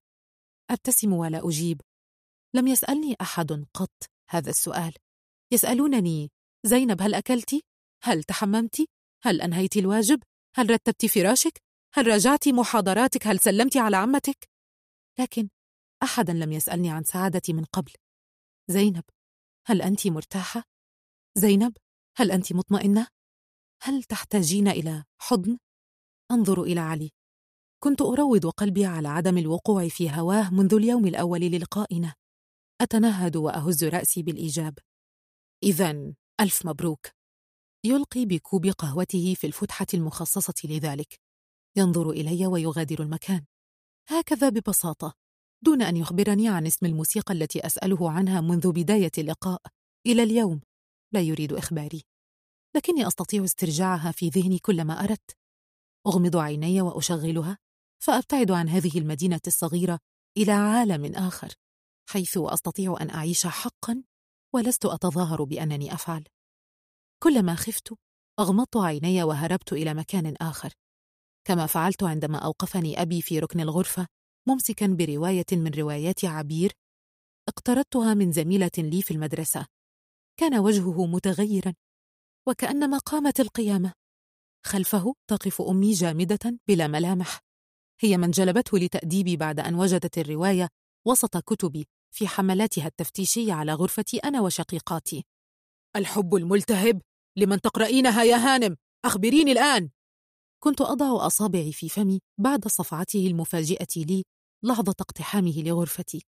أبتسم 0.71 1.13
ولا 1.13 1.49
أجيب. 1.49 1.81
لم 2.55 2.69
يسألني 2.69 3.17
أحد 3.21 3.67
قط 3.75 4.11
هذا 4.31 4.51
السؤال. 4.51 4.95
يسألونني 5.53 6.31
زينب 6.67 7.03
هل 7.03 7.15
أكلت؟ 7.15 7.65
هل 8.03 8.23
تحممت؟ 8.23 8.87
هل 9.23 9.41
أنهيت 9.41 9.77
الواجب؟ 9.77 10.23
هل 10.57 10.71
رتبت 10.71 11.07
فراشك؟ 11.07 11.63
هل 11.95 12.07
راجعت 12.07 12.49
محاضراتك؟ 12.49 13.27
هل 13.27 13.39
سلمت 13.39 13.77
على 13.77 13.97
عمتك؟ 13.97 14.49
لكن 15.19 15.49
أحدا 16.03 16.33
لم 16.33 16.53
يسألني 16.53 16.91
عن 16.91 17.05
سعادتي 17.05 17.53
من 17.53 17.65
قبل. 17.65 17.93
زينب 18.71 19.05
هل 19.67 19.83
أنت 19.83 20.07
مرتاحة؟ 20.07 20.63
زينب 21.39 21.77
هل 22.17 22.31
أنت 22.31 22.53
مطمئنة؟ 22.53 23.09
هل 23.83 24.03
تحتاجين 24.03 24.69
إلى 24.69 25.05
حضن؟ 25.19 25.59
أنظر 26.31 26.63
إلى 26.63 26.81
علي. 26.81 27.11
كنت 27.83 28.03
أروض 28.03 28.47
قلبي 28.47 28.85
على 28.85 29.09
عدم 29.09 29.39
الوقوع 29.39 29.89
في 29.89 30.11
هواه 30.11 30.51
منذ 30.55 30.75
اليوم 30.75 31.07
الأول 31.07 31.41
للقائنا. 31.41 32.15
أتنهد 32.81 33.37
وأهز 33.37 33.85
رأسي 33.85 34.23
بالإيجاب. 34.23 34.79
اذا 35.63 36.15
ألف 36.41 36.67
مبروك. 36.67 37.07
يلقي 37.85 38.27
بكوب 38.27 38.67
قهوته 38.67 39.35
في 39.35 39.47
الفتحة 39.47 39.87
المخصصة 39.95 40.55
لذلك. 40.65 41.21
ينظر 41.77 42.11
إلي 42.11 42.47
ويغادر 42.47 43.03
المكان. 43.03 43.45
هكذا 44.09 44.49
ببساطة. 44.49 45.15
دون 45.63 45.83
أن 45.83 45.97
يخبرني 45.97 46.49
عن 46.49 46.67
اسم 46.67 46.87
الموسيقى 46.87 47.35
التي 47.35 47.67
أسأله 47.67 48.11
عنها 48.11 48.41
منذ 48.41 48.73
بداية 48.73 49.11
اللقاء. 49.19 49.63
إلى 50.07 50.23
اليوم. 50.23 50.61
لا 51.13 51.21
يريد 51.21 51.53
إخباري. 51.53 52.03
لكني 52.77 53.07
أستطيع 53.07 53.45
استرجاعها 53.45 54.13
في 54.13 54.29
ذهني 54.29 54.59
كلما 54.59 55.05
أردت. 55.05 55.37
أغمض 56.07 56.37
عيني 56.37 56.81
وأشغلها. 56.81 57.59
فأبتعد 58.03 58.51
عن 58.51 58.69
هذه 58.69 58.99
المدينة 58.99 59.41
الصغيرة 59.47 59.99
إلى 60.37 60.53
عالم 60.53 61.15
آخر. 61.15 61.55
حيث 62.09 62.39
أستطيع 62.39 62.97
أن 63.01 63.11
أعيش 63.11 63.47
حقا 63.47 64.05
ولست 64.55 64.87
أتظاهر 64.87 65.45
بأنني 65.45 65.95
أفعل. 65.95 66.25
كلما 67.23 67.55
خفت 67.55 67.95
أغمضت 68.41 68.77
عيني 68.77 69.23
وهربت 69.23 69.73
إلى 69.73 69.95
مكان 69.95 70.37
آخر. 70.41 70.73
كما 71.45 71.67
فعلت 71.67 72.03
عندما 72.03 72.39
أوقفني 72.39 73.03
أبي 73.03 73.23
في 73.23 73.39
ركن 73.39 73.61
الغرفة 73.61 74.07
ممسكا 74.49 74.87
برواية 74.87 75.47
من 75.53 75.71
روايات 75.75 76.25
عبير 76.25 76.73
اقترضتها 77.49 78.15
من 78.15 78.33
زميلة 78.33 78.71
لي 78.79 79.03
في 79.03 79.11
المدرسة. 79.11 79.67
كان 80.41 80.59
وجهه 80.59 81.07
متغيرا 81.07 81.75
وكأنما 82.49 82.99
قامت 82.99 83.41
القيامة. 83.41 83.93
خلفه 84.67 85.15
تقف 85.31 85.63
أمي 85.63 85.93
جامدة 85.93 86.59
بلا 86.69 86.87
ملامح. 86.87 87.41
هي 88.01 88.17
من 88.17 88.31
جلبته 88.31 88.79
لتأديبي 88.79 89.37
بعد 89.37 89.61
أن 89.61 89.75
وجدت 89.75 90.19
الرواية 90.19 90.69
وسط 91.07 91.37
كتبي. 91.37 91.87
في 92.15 92.29
حملاتها 92.29 92.87
التفتيشية 92.87 93.53
على 93.53 93.75
غرفتي 93.75 94.19
أنا 94.19 94.41
وشقيقاتي. 94.41 95.25
الحب 95.97 96.35
الملتهب! 96.35 97.03
لمن 97.37 97.61
تقرأينها 97.61 98.23
يا 98.23 98.37
هانم؟ 98.37 98.77
أخبريني 99.05 99.53
الآن! 99.53 99.91
كنت 100.65 100.81
أضع 100.81 101.27
أصابعي 101.27 101.73
في 101.73 101.89
فمي 101.89 102.21
بعد 102.39 102.69
صفعته 102.69 103.27
المفاجئة 103.27 103.87
لي 103.97 104.25
لحظة 104.63 104.95
اقتحامه 105.01 105.63
لغرفتي. 105.63 106.25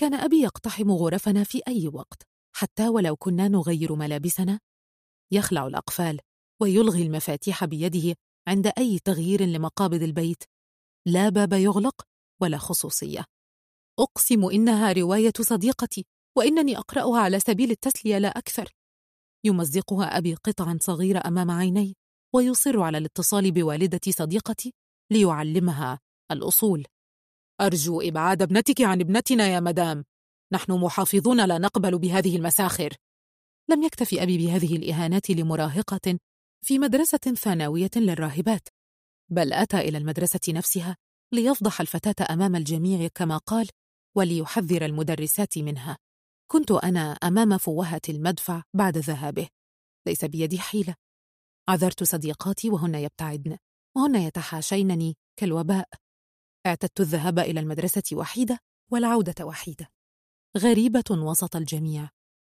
كان 0.00 0.14
أبي 0.14 0.42
يقتحم 0.42 0.90
غرفنا 0.90 1.44
في 1.44 1.62
أي 1.68 1.88
وقت 1.88 2.22
حتى 2.56 2.88
ولو 2.88 3.16
كنا 3.16 3.48
نغير 3.48 3.94
ملابسنا. 3.94 4.60
يخلع 5.32 5.66
الأقفال 5.66 6.20
ويلغي 6.60 7.02
المفاتيح 7.02 7.64
بيده 7.64 8.16
عند 8.48 8.72
أي 8.78 8.98
تغيير 8.98 9.42
لمقابض 9.42 10.02
البيت. 10.02 10.44
لا 11.06 11.28
باب 11.28 11.52
يغلق 11.52 12.02
ولا 12.40 12.58
خصوصية. 12.58 13.24
أقسم 13.98 14.44
إنها 14.44 14.92
رواية 14.92 15.32
صديقتي 15.40 16.06
وإنني 16.36 16.78
أقرأها 16.78 17.20
على 17.20 17.40
سبيل 17.40 17.70
التسلية 17.70 18.18
لا 18.18 18.28
أكثر. 18.28 18.72
يمزقها 19.44 20.18
أبي 20.18 20.34
قطعا 20.34 20.78
صغيرة 20.80 21.22
أمام 21.26 21.50
عيني 21.50 21.96
ويصر 22.34 22.80
على 22.80 22.98
الاتصال 22.98 23.52
بوالدة 23.52 24.00
صديقتي 24.08 24.74
ليعلمها 25.12 25.98
الأصول. 26.30 26.84
أرجو 27.60 28.00
إبعاد 28.00 28.42
ابنتك 28.42 28.80
عن 28.80 29.00
ابنتنا 29.00 29.46
يا 29.48 29.60
مدام. 29.60 30.04
نحن 30.52 30.72
محافظون 30.72 31.46
لا 31.46 31.58
نقبل 31.58 31.98
بهذه 31.98 32.36
المساخر. 32.36 32.94
لم 33.70 33.82
يكتفي 33.82 34.22
أبي 34.22 34.38
بهذه 34.38 34.76
الإهانات 34.76 35.30
لمراهقة 35.30 36.18
في 36.64 36.78
مدرسة 36.78 37.18
ثانوية 37.18 37.90
للراهبات 37.96 38.68
بل 39.30 39.52
أتى 39.52 39.78
إلى 39.78 39.98
المدرسة 39.98 40.40
نفسها 40.48 40.96
ليفضح 41.32 41.80
الفتاة 41.80 42.34
أمام 42.34 42.56
الجميع 42.56 43.08
كما 43.14 43.36
قال 43.36 43.68
وليحذر 44.16 44.84
المدرسات 44.84 45.58
منها. 45.58 45.98
كنت 46.50 46.70
أنا 46.70 47.12
أمام 47.12 47.58
فوهة 47.58 48.00
المدفع 48.08 48.62
بعد 48.74 48.98
ذهابه. 48.98 49.48
ليس 50.06 50.24
بيدي 50.24 50.58
حيلة. 50.58 50.94
عذرت 51.68 52.02
صديقاتي 52.02 52.70
وهن 52.70 52.94
يبتعدن. 52.94 53.58
وهن 53.96 54.14
يتحاشينني 54.14 55.16
كالوباء. 55.36 55.88
اعتدت 56.66 57.00
الذهاب 57.00 57.38
إلى 57.38 57.60
المدرسة 57.60 58.02
وحيدة 58.12 58.58
والعودة 58.92 59.46
وحيدة. 59.46 59.88
غريبة 60.58 61.04
وسط 61.10 61.56
الجميع. 61.56 62.08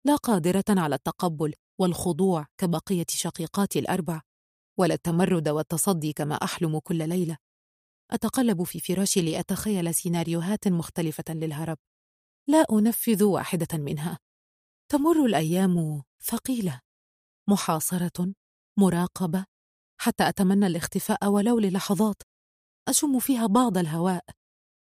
لا 0.06 0.16
قادرة 0.16 0.64
على 0.70 0.96
التقبل 0.96 1.54
والخضوع 1.80 2.46
كبقية 2.58 3.06
شقيقاتي 3.10 3.80
الأربع. 3.80 4.22
ولا 4.78 4.94
التمرد 4.94 5.50
والتصدي 5.50 6.14
كما 6.14 6.36
أحلم 6.36 6.80
كل 6.80 7.10
ليلة. 7.10 7.38
أتقلب 8.12 8.64
في 8.64 8.80
فراشي 8.80 9.22
لأتخيل 9.22 9.96
سيناريوهات 9.96 10.68
مختلفة 10.68 11.24
للهرب. 11.30 11.78
لا 12.48 12.66
أنفذ 12.72 13.24
واحدة 13.24 13.68
منها. 13.74 14.20
تمر 14.92 15.26
الأيام 15.26 16.04
ثقيلة 16.22 16.82
محاصرة 17.50 18.34
مراقبة 18.80 19.46
حتى 20.02 20.30
أتمنى 20.30 20.68
الاختفاء 20.68 21.28
ولو 21.28 21.60
للحظات. 21.60 22.22
أشم 22.88 23.20
فيها 23.20 23.48
بعض 23.48 23.78
الهواء. 23.78 24.26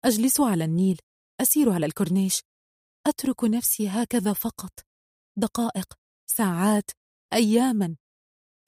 أجلس 0.05 0.41
على 0.41 0.65
النيل. 0.65 1.01
أسير 1.41 1.73
على 1.73 1.87
الكورنيش. 1.87 2.43
أترك 3.07 3.45
نفسي 3.45 3.89
هكذا 3.89 4.33
فقط. 4.33 4.81
دقائق 5.39 5.95
ساعات 6.31 6.91
اياما. 7.33 7.97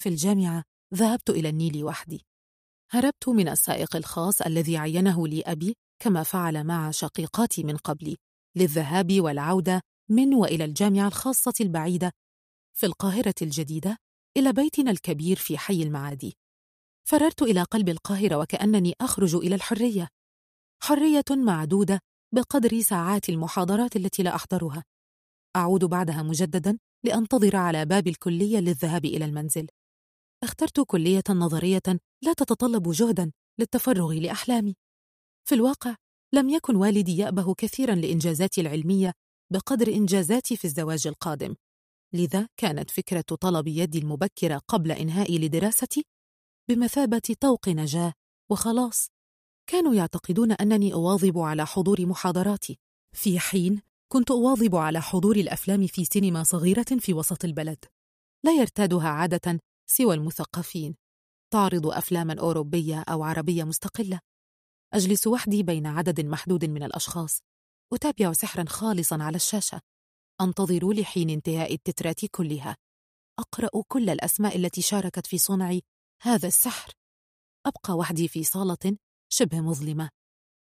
في 0.03 0.09
الجامعة 0.09 0.65
ذهبت 0.95 1.31
إلى 1.31 1.49
النيل 1.49 1.85
وحدي. 1.85 2.27
هربت 2.93 3.29
من 3.29 3.49
السائق 3.49 3.97
الخاص 3.97 4.43
الذي 4.43 4.77
عينه 4.77 5.29
لي 5.29 5.43
ابي 5.43 5.77
كما 6.03 6.23
فعل 6.23 6.65
مع 6.65 6.91
شقيقاتي 6.91 7.65
من 7.65 7.77
قبلي 7.77 8.17
للذهاب 8.57 9.21
والعودة 9.21 9.81
من 10.11 10.35
وإلى 10.35 10.65
الجامعة 10.65 11.09
الخاصة 11.09 11.53
البعيدة 11.61 12.13
في 12.77 12.87
القاهرة 12.87 13.35
الجديدة 13.43 13.97
إلى 14.37 14.53
بيتنا 14.53 14.91
الكبير 14.91 15.37
في 15.37 15.59
حي 15.59 15.83
المعادي. 15.83 16.37
فررت 17.09 17.43
إلى 17.43 17.63
قلب 17.63 17.89
القاهرة 17.89 18.37
وكأنني 18.37 18.95
أخرج 19.01 19.35
إلى 19.35 19.55
الحرية. 19.55 20.09
حرية 20.83 21.25
معدودة 21.31 22.01
بقدر 22.35 22.81
ساعات 22.81 23.29
المحاضرات 23.29 23.97
التي 23.97 24.23
لا 24.23 24.35
أحضرها. 24.35 24.85
أعود 25.57 25.85
بعدها 25.85 26.23
مجددا 26.23 26.79
لأنتظر 27.05 27.57
على 27.57 27.85
باب 27.85 28.07
الكلية 28.07 28.59
للذهاب 28.59 29.05
إلى 29.05 29.25
المنزل. 29.25 29.67
اخترت 30.45 30.81
كلية 30.81 31.23
نظرية 31.31 31.83
لا 32.23 32.33
تتطلب 32.33 32.91
جهدا 32.91 33.33
للتفرغ 33.59 34.13
لأحلامي. 34.13 34.77
في 35.49 35.55
الواقع 35.55 35.97
لم 36.35 36.49
يكن 36.49 36.77
والدي 36.77 37.17
يأبه 37.17 37.55
كثيرا 37.55 37.95
لإنجازاتي 37.95 38.61
العلمية 38.61 39.13
بقدر 39.53 39.89
إنجازاتي 39.89 40.57
في 40.57 40.65
الزواج 40.65 41.07
القادم. 41.07 41.55
لذا 42.15 42.49
كانت 42.57 42.91
فكرة 42.91 43.25
طلب 43.41 43.69
يدي 43.69 43.99
المبكرة 43.99 44.61
قبل 44.69 44.93
إنهائي 44.93 45.39
لدراستي 45.39 46.05
بمثابة 46.69 47.37
طوق 47.41 47.69
نجاة 47.69 48.13
وخلاص. 48.51 49.09
كانوا 49.67 49.95
يعتقدون 49.95 50.53
أنني 50.53 50.93
أواظب 50.93 51.39
على 51.39 51.67
حضور 51.67 52.07
محاضراتي. 52.07 52.79
في 53.13 53.39
حين 53.39 53.83
كنت 54.09 54.31
أواظب 54.31 54.77
على 54.77 55.03
حضور 55.03 55.37
الأفلام 55.37 55.87
في 55.87 56.05
سينما 56.05 56.43
صغيرة 56.43 56.99
في 56.99 57.15
وسط 57.15 57.45
البلد. 57.45 57.85
لا 58.45 58.53
يرتادها 58.53 59.09
عادة 59.09 59.61
سوى 59.93 60.15
المثقفين 60.15 60.97
تعرض 61.53 61.87
أفلاما 61.87 62.41
أوروبية 62.41 63.01
أو 63.01 63.23
عربية 63.23 63.65
مستقلة. 63.65 64.21
أجلس 64.95 65.27
وحدي 65.27 65.63
بين 65.63 65.87
عدد 65.87 66.21
محدود 66.21 66.65
من 66.65 66.83
الأشخاص 66.83 67.41
أتابع 67.93 68.33
سحرا 68.33 68.65
خالصا 68.69 69.23
على 69.23 69.37
الشاشة. 69.37 69.81
أنتظر 70.41 70.93
لحين 70.93 71.31
انتهاء 71.31 71.75
التترات 71.75 72.25
كلها. 72.27 72.77
أقرأ 73.39 73.83
كل 73.89 74.11
الأسماء 74.11 74.57
التي 74.57 74.83
شاركت 74.83 75.27
في 75.27 75.39
صنع 75.39 75.79
هذا 76.23 76.49
السحر. 76.49 76.93
أبقى 77.67 77.97
وحدي 77.97 78.29
في 78.29 78.45
صالة 78.45 78.97
شبه 79.33 79.61
مظلمة. 79.61 80.11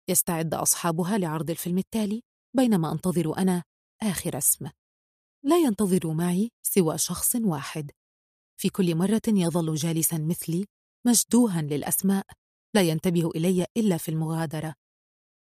يستعد 0.09 0.55
أصحابها 0.55 1.19
لعرض 1.19 1.51
الفيلم 1.51 1.79
التالي 1.79 2.23
بينما 2.57 2.93
أنتظر 2.93 3.39
أنا 3.39 3.63
آخر 4.03 4.39
اسم. 4.39 4.71
لا 5.45 5.59
ينتظر 5.59 6.13
معي 6.13 6.51
سوى 6.63 6.99
شخص 6.99 7.37
واحد. 7.37 7.91
في 8.61 8.69
كل 8.69 8.95
مرة 8.95 9.23
يظل 9.29 9.75
جالسا 9.75 10.19
مثلي 10.19 10.67
مشدوها 11.07 11.63
للأسماء 11.63 12.27
لا 12.75 12.83
ينتبه 12.83 13.31
إلي 13.31 13.67
إلا 13.77 13.97
في 13.97 14.09
المغادرة. 14.09 14.75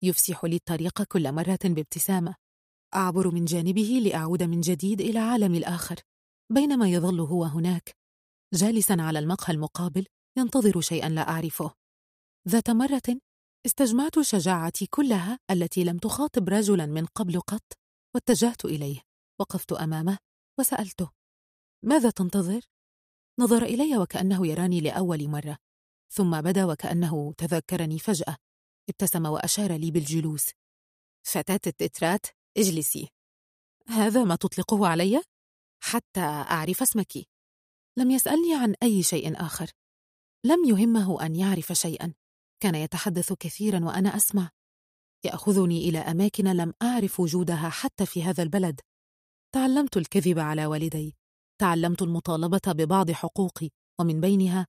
يفسح 0.02 0.44
لي 0.44 0.56
الطريق 0.56 1.02
كل 1.02 1.32
مرة 1.32 1.58
بابتسامة. 1.64 2.34
أعبر 2.94 3.30
من 3.30 3.44
جانبه 3.44 4.00
لأعود 4.04 4.42
من 4.42 4.60
جديد 4.60 5.00
إلى 5.00 5.18
عالمي 5.18 5.58
الآخر. 5.58 5.96
بينما 6.52 6.88
يظل 6.88 7.20
هو 7.20 7.44
هناك 7.44 7.96
جالسا 8.54 8.96
على 9.00 9.18
المقهى 9.18 9.54
المقابل 9.54 10.06
ينتظر 10.38 10.80
شيئا 10.80 11.08
لا 11.08 11.28
أعرفه. 11.28 11.74
ذات 12.48 12.70
مرة 12.70 13.20
استجمعت 13.66 14.20
شجاعتي 14.20 14.86
كلها 14.86 15.38
التي 15.50 15.84
لم 15.84 15.98
تخاطب 15.98 16.48
رجلا 16.48 16.86
من 16.86 17.06
قبل 17.06 17.40
قط 17.40 17.72
واتجهت 18.14 18.64
إليه 18.64 19.00
وقفت 19.40 19.72
أمامه 19.72 20.18
وسألته 20.60 21.10
ماذا 21.84 22.10
تنتظر؟ 22.10 22.60
نظر 23.38 23.62
إلي 23.62 23.98
وكأنه 23.98 24.46
يراني 24.46 24.80
لأول 24.80 25.28
مرة 25.28 25.58
ثم 26.10 26.40
بدا 26.40 26.64
وكأنه 26.64 27.32
تذكرني 27.32 27.98
فجأة 27.98 28.36
ابتسم 28.88 29.26
وأشار 29.26 29.72
لي 29.72 29.90
بالجلوس. 29.90 30.50
فتاة 31.26 31.60
التترات 31.66 32.26
اجلسي. 32.56 33.08
هذا 33.88 34.24
ما 34.24 34.36
تطلقه 34.36 34.86
علي؟ 34.88 35.22
حتى 35.82 36.20
أعرف 36.20 36.82
اسمك. 36.82 37.12
لم 37.98 38.10
يسألني 38.10 38.54
عن 38.54 38.74
أي 38.82 39.02
شيء 39.02 39.40
آخر. 39.40 39.70
لم 40.44 40.64
يهمه 40.64 41.26
أن 41.26 41.36
يعرف 41.36 41.72
شيئا. 41.72 42.14
كان 42.60 42.74
يتحدث 42.74 43.32
كثيرا 43.32 43.84
وأنا 43.84 44.16
أسمع. 44.16 44.50
يأخذني 45.24 45.88
إلى 45.88 45.98
أماكن 45.98 46.44
لم 46.44 46.74
أعرف 46.82 47.20
وجودها 47.20 47.68
حتى 47.68 48.06
في 48.06 48.22
هذا 48.22 48.42
البلد. 48.42 48.80
تعلمت 49.54 49.96
الكذب 49.96 50.38
على 50.38 50.66
والدي. 50.66 51.16
تعلمت 51.60 52.02
المطالبة 52.02 52.60
ببعض 52.66 53.10
حقوقي 53.10 53.70
ومن 54.00 54.20
بينها 54.20 54.66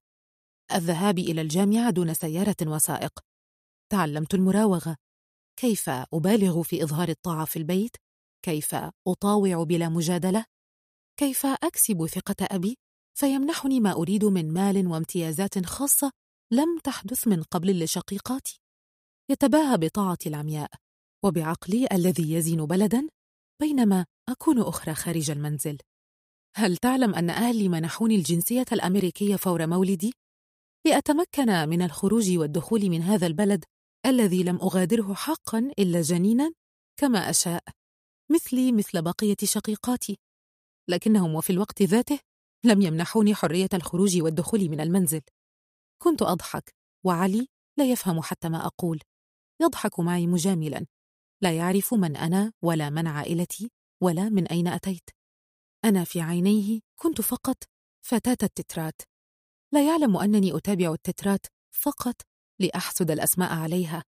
الذهاب 0.74 1.20
إلى 1.20 1.42
الجامعة 1.42 1.90
دون 1.90 2.14
سيارة 2.14 2.56
وسائق. 2.62 3.20
تعلمت 3.92 4.34
المراوغة. 4.34 4.98
كيف 5.60 5.90
أبالغ 5.90 6.64
في 6.64 6.84
إظهار 6.84 7.10
الطاعة 7.10 7.46
في 7.46 7.60
البيت؟ 7.60 7.96
كيف 8.46 8.76
أطاوع 9.08 9.64
بلا 9.64 9.90
مجادلة؟ 9.90 10.46
كيف 11.20 11.46
أكسب 11.46 12.06
ثقة 12.06 12.36
أبي؟ 12.42 12.78
فيمنحني 13.18 13.80
ما 13.80 13.92
أريد 13.92 14.26
من 14.26 14.54
مال 14.54 14.88
وامتيازات 14.88 15.66
خاصة 15.66 16.12
لم 16.54 16.80
تحدث 16.84 17.28
من 17.28 17.44
قبل 17.44 17.84
لشقيقاتي. 17.84 18.60
يتباهى 19.32 19.78
بطاعتي 19.78 20.30
العمياء 20.30 20.72
وبعقلي 21.26 21.88
الذي 21.92 22.34
يزين 22.34 22.66
بلدا 22.66 23.08
بينما 23.62 24.06
أكون 24.30 24.62
أخرى 24.62 24.96
خارج 24.96 25.32
المنزل. 25.32 25.78
هل 26.58 26.78
تعلم 26.78 27.16
أن 27.16 27.30
أهلي 27.30 27.70
منحوني 27.70 28.16
الجنسية 28.16 28.66
الأمريكية 28.72 29.36
فور 29.36 29.68
مولدي؟ 29.68 30.14
لأتمكن 30.86 31.70
من 31.70 31.82
الخروج 31.82 32.38
والدخول 32.38 32.90
من 32.90 33.02
هذا 33.02 33.28
البلد 33.28 33.66
الذي 34.06 34.44
لم 34.44 34.56
أغادره 34.56 35.14
حقا 35.14 35.60
إلا 35.80 36.02
جنينا 36.02 36.54
كما 37.00 37.30
أشاء 37.30 37.64
مثلي 38.32 38.72
مثل 38.72 39.02
بقية 39.02 39.36
شقيقاتي. 39.44 40.18
لكنهم 40.90 41.36
وفي 41.36 41.50
الوقت 41.50 41.82
ذاته 41.82 42.20
لم 42.66 42.82
يمنحوني 42.82 43.36
حرية 43.36 43.70
الخروج 43.74 44.22
والدخول 44.22 44.70
من 44.70 44.82
المنزل. 44.82 45.22
كنت 46.04 46.22
أضحك 46.22 46.76
وعلي 47.06 47.48
لا 47.78 47.92
يفهم 47.92 48.22
حتى 48.22 48.50
ما 48.50 48.66
أقول. 48.66 49.00
يضحك 49.62 50.00
معي 50.00 50.28
مجاملا. 50.28 50.86
لا 51.42 51.58
يعرف 51.58 51.94
من 51.94 52.16
أنا 52.16 52.52
ولا 52.62 52.90
من 52.90 53.08
عائلتي 53.08 53.72
ولا 54.04 54.30
من 54.30 54.48
أين 54.48 54.68
أتيت. 54.68 55.10
أنا 55.86 56.04
في 56.04 56.22
عينيه 56.22 56.80
كنت 57.00 57.22
فقط 57.22 57.64
فتاة 58.06 58.38
التترات. 58.44 59.02
لا 59.74 59.88
يعلم 59.88 60.18
أنني 60.18 60.58
أتابع 60.58 60.94
التترات 60.94 61.46
فقط 61.72 62.16
لأحسد 62.62 63.12
الأسماء 63.12 63.54
عليها. 63.54 64.04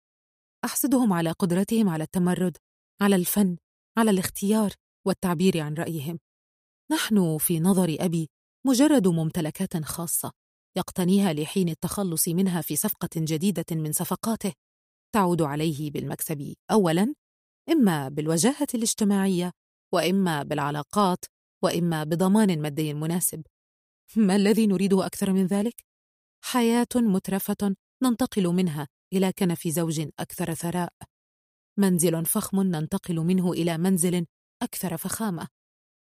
أحسدهم 0.65 1.12
على 1.12 1.31
قدرتهم 1.31 1.89
على 1.89 2.05
التمرد 2.05 2.57
على 3.03 3.17
الفن 3.17 3.57
على 3.99 4.10
الاختيار 4.10 4.73
والتعبير 5.07 5.60
عن 5.60 5.74
رأيهم. 5.74 6.19
نحن 6.92 7.39
في 7.39 7.60
نظر 7.60 7.97
أبي 8.01 8.31
مجرد 8.67 9.08
ممتلكات 9.08 9.76
خاصة 9.85 10.33
يقتنيها 10.76 11.33
لحين 11.33 11.69
التخلص 11.69 12.28
منها 12.28 12.60
في 12.60 12.76
صفقة 12.76 13.08
جديدة 13.17 13.65
من 13.71 13.92
صفقاته 13.92 14.53
تعود 15.15 15.42
عليه 15.42 15.90
بالمكسب 15.90 16.55
أولاً 16.71 17.15
إما 17.71 18.08
بالوجاهة 18.08 18.67
الاجتماعية 18.74 19.53
وإما 19.94 20.42
بالعلاقات 20.42 21.24
وإما 21.64 22.04
بضمان 22.04 22.62
مادي 22.62 22.94
مناسب. 22.94 23.42
ما 24.16 24.36
الذي 24.36 24.66
نريده 24.66 25.06
أكثر 25.06 25.32
من 25.32 25.47
ذلك؟ 25.47 25.84
حياة 26.44 26.86
مترفة 26.97 27.76
ننتقل 28.02 28.47
منها 28.48 28.88
إلى 29.12 29.32
كنف 29.32 29.68
زوج 29.68 30.08
أكثر 30.18 30.54
ثراء. 30.54 30.92
منزل 31.78 32.26
فخم 32.26 32.60
ننتقل 32.60 33.16
منه 33.16 33.52
إلى 33.52 33.78
منزل 33.78 34.26
أكثر 34.62 34.97
فخامة. 34.97 35.48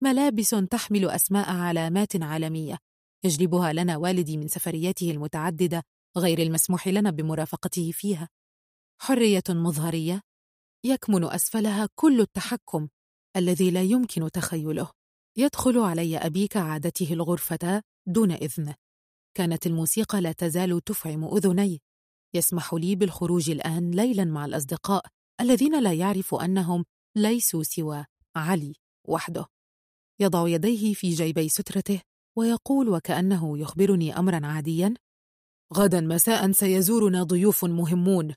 ملابس 0.02 0.50
تحمل 0.70 1.10
أسماء 1.10 1.50
علامات 1.50 2.22
عالمية. 2.22 2.78
يجلبها 3.24 3.72
لنا 3.72 3.96
والدي 3.96 4.36
من 4.36 4.48
سفرياته 4.48 5.10
المتعددة 5.10 5.82
غير 6.16 6.38
المسموح 6.38 6.88
لنا 6.88 7.10
بمرافقته 7.10 7.90
فيها. 7.92 8.28
حرية 9.00 9.42
مظهرية 9.48 10.20
يكمن 10.84 11.24
أسفلها 11.24 11.88
كل 11.94 12.20
التحكم 12.20 12.88
الذي 13.36 13.70
لا 13.70 13.82
يمكن 13.82 14.30
تخيله. 14.30 14.90
يدخل 15.38 15.78
علي 15.78 16.18
أبي 16.18 16.48
كعادته 16.48 17.12
الغرفة 17.12 17.82
دون 18.06 18.32
إذن. 18.32 18.74
كانت 19.34 19.66
الموسيقى 19.66 20.20
لا 20.20 20.32
تزال 20.32 20.84
تفعم 20.84 21.24
أذني. 21.24 21.82
يسمح 22.34 22.74
لي 22.74 22.94
بالخروج 22.94 23.50
الآن 23.50 23.90
ليلا 23.90 24.24
مع 24.24 24.44
الأصدقاء 24.44 25.06
الذين 25.40 25.82
لا 25.82 25.92
يعرف 25.92 26.34
أنهم 26.34 26.84
ليسوا 27.16 27.62
سوى 27.62 28.04
علي 28.36 28.74
وحده. 29.08 29.46
يضع 30.20 30.48
يديه 30.48 30.94
في 30.94 31.10
جيبي 31.10 31.48
سترته 31.48 32.00
ويقول 32.38 32.88
وكأنه 32.88 33.58
يخبرني 33.58 34.18
أمرا 34.18 34.46
عاديا 34.46 34.94
غدا 35.74 36.00
مساء 36.00 36.52
سيزورنا 36.52 37.22
ضيوف 37.22 37.64
مهمون. 37.64 38.34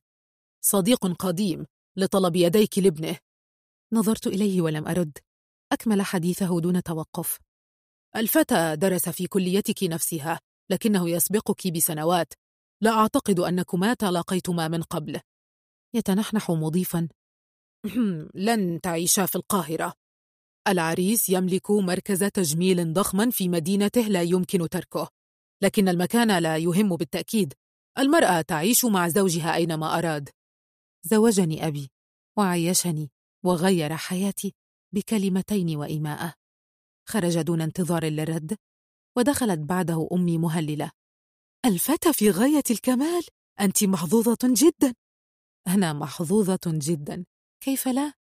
صديق 0.62 1.08
قديم 1.08 1.66
لطلب 1.98 2.36
يديك 2.36 2.80
لابنه. 2.80 3.18
نظرت 3.94 4.28
إليه 4.28 4.62
ولم 4.62 4.88
أرد. 4.88 5.18
أكمل 5.72 6.02
حديثه 6.02 6.60
دون 6.60 6.84
توقف. 6.84 7.40
الفتى 8.16 8.76
درس 8.76 9.10
في 9.10 9.28
كليتك 9.28 9.84
نفسها 9.84 10.40
لكنه 10.72 11.10
يسبقك 11.10 11.68
بسنوات. 11.68 12.34
لا 12.82 12.92
أعتقد 12.92 13.40
أنكما 13.40 13.94
تلاقيتما 13.94 14.68
من 14.68 14.84
قبل. 14.84 15.20
يتنحنح 15.96 16.52
مضيفا. 16.52 17.08
لن 18.36 18.82
تعيشا 18.82 19.26
في 19.26 19.36
القاهرة. 19.36 19.94
العريس 20.68 21.30
يملك 21.30 21.72
مركز 21.72 22.24
تجميل 22.24 22.94
ضخما 22.94 23.30
في 23.30 23.50
مدينته 23.50 24.02
لا 24.02 24.22
يمكن 24.22 24.70
تركه. 24.70 25.10
لكن 25.64 25.90
المكان 25.90 26.38
لا 26.38 26.58
يهم 26.58 26.96
بالتأكيد. 26.96 27.54
المرأة 27.98 28.42
تعيش 28.42 28.86
مع 28.86 29.08
زوجها 29.08 29.56
أينما 29.56 29.98
أراد. 29.98 30.30
زوجني 31.04 31.68
أبي 31.68 31.92
وعيشني 32.38 33.12
وغير 33.46 33.96
حياتي. 33.96 34.56
بكلمتين 34.94 35.76
وإيماءة. 35.78 36.34
خرج 37.10 37.42
دون 37.42 37.62
انتظار 37.62 38.06
للرد 38.06 38.58
ودخلت 39.18 39.60
بعده 39.60 40.08
أمي 40.12 40.38
مهللة. 40.38 40.92
الفتى 41.66 42.14
في 42.14 42.30
غاية 42.30 42.64
الكمال 42.72 43.24
أنت 43.60 43.84
محظوظة 43.84 44.38
جدا. 44.44 44.94
أنا 45.68 45.94
محظوظة 45.94 46.60
جدا. 46.66 47.26
كيف 47.64 47.88
لا؟ 47.88 48.14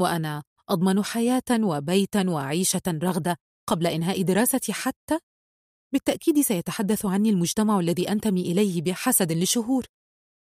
وأنا 0.00 0.42
أضمن 0.68 1.04
حياة 1.04 1.42
وبيتا 1.60 2.30
وعيشة 2.30 2.82
رغدة 2.88 3.36
قبل 3.68 3.86
إنهاء 3.86 4.22
دراستي 4.22 4.72
حتى؟ 4.72 5.18
بالتأكيد 5.92 6.40
سيتحدث 6.40 7.06
عني 7.06 7.30
المجتمع 7.30 7.80
الذي 7.80 8.08
أنتمي 8.12 8.40
إليه 8.40 8.82
بحسد 8.82 9.32
لشهور. 9.32 9.86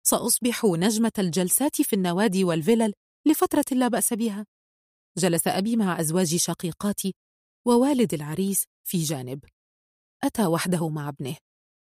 سأصبح 0.06 0.65
نجمة 0.65 1.12
الجلسات 1.19 1.83
في 1.83 1.97
النوادي 1.97 2.44
والفلل 2.44 2.92
لفترة 3.26 3.65
لا 3.72 3.89
بأس 3.89 4.12
بها. 4.12 4.47
جلس 5.19 5.47
أبي 5.49 5.77
مع 5.77 6.01
أزواج 6.01 6.37
شقيقاتي 6.37 7.15
ووالد 7.67 8.15
العريس 8.15 8.65
في 8.89 9.03
جانب. 9.03 9.45
أتى 10.25 10.47
وحده 10.47 10.89
مع 10.89 11.09
ابنه 11.09 11.37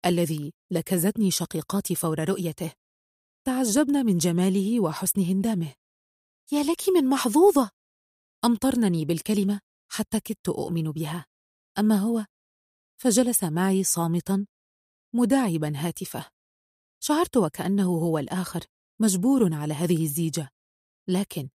الذي 0.06 0.54
لكزتني 0.72 1.32
شقيقاتي 1.32 1.96
فور 1.96 2.30
رؤيته. 2.30 2.74
تعجبن 3.48 4.06
من 4.06 4.18
جماله 4.18 4.80
وحسن 4.80 5.22
هندامه. 5.22 5.74
يا 6.52 6.64
لك 6.64 6.82
من 6.96 7.10
محظوظة! 7.10 7.70
أمطرنني 8.46 9.06
بالكلمة 9.06 9.60
حتى 9.92 10.20
كدت 10.20 10.50
أؤمن 10.50 10.92
بها. 10.92 11.26
أما 11.78 11.96
هو 11.96 12.26
فجلس 13.02 13.44
معي 13.44 13.84
صامتا 13.84 14.46
مداعبا 15.16 15.74
هاتفه. 15.76 16.30
شعرت 17.04 17.38
وكأنه 17.38 17.88
هو 17.88 18.18
الآخر 18.18 18.66
مجبور 19.02 19.54
على 19.54 19.74
هذه 19.74 20.04
الزيجة. 20.04 20.50
لكن 21.08 21.50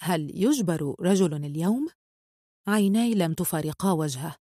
هل 0.00 0.42
يجبر 0.44 0.94
رجل 1.00 1.34
اليوم؟ 1.34 1.88
عيناي 2.68 3.14
لم 3.14 3.34
تفارقا 3.34 3.92
وجهه. 3.92 4.36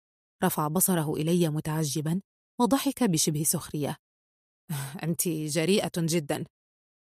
رفع 0.44 0.68
بصره 0.68 1.14
إلي 1.14 1.48
متعجبا 1.48 2.20
وضحك 2.60 3.04
بشبه 3.04 3.42
سخرية. 3.42 3.96
أنت 5.02 5.28
جريئة 5.28 5.92
جدا. 5.96 6.44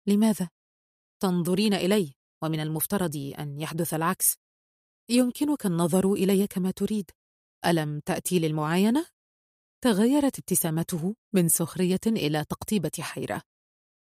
لماذا؟ 0.08 0.50
تنظرين 1.22 1.74
إلي 1.74 2.14
ومن 2.44 2.60
المفترض 2.60 3.16
أن 3.40 3.62
يحدث 3.62 3.94
العكس. 3.94 4.36
يمكنك 5.10 5.66
النظر 5.66 6.14
إلي 6.14 6.48
كما 6.48 6.72
تريد. 6.72 7.12
ألم 7.66 8.00
تأتي 8.00 8.40
للمعاينة؟ 8.40 9.08
تغيرت 9.84 10.40
ابتسامته 10.40 11.16
من 11.36 11.48
سخرية 11.48 12.00
إلى 12.08 12.46
تقطيبة 12.46 12.92
حيرة. 13.00 13.42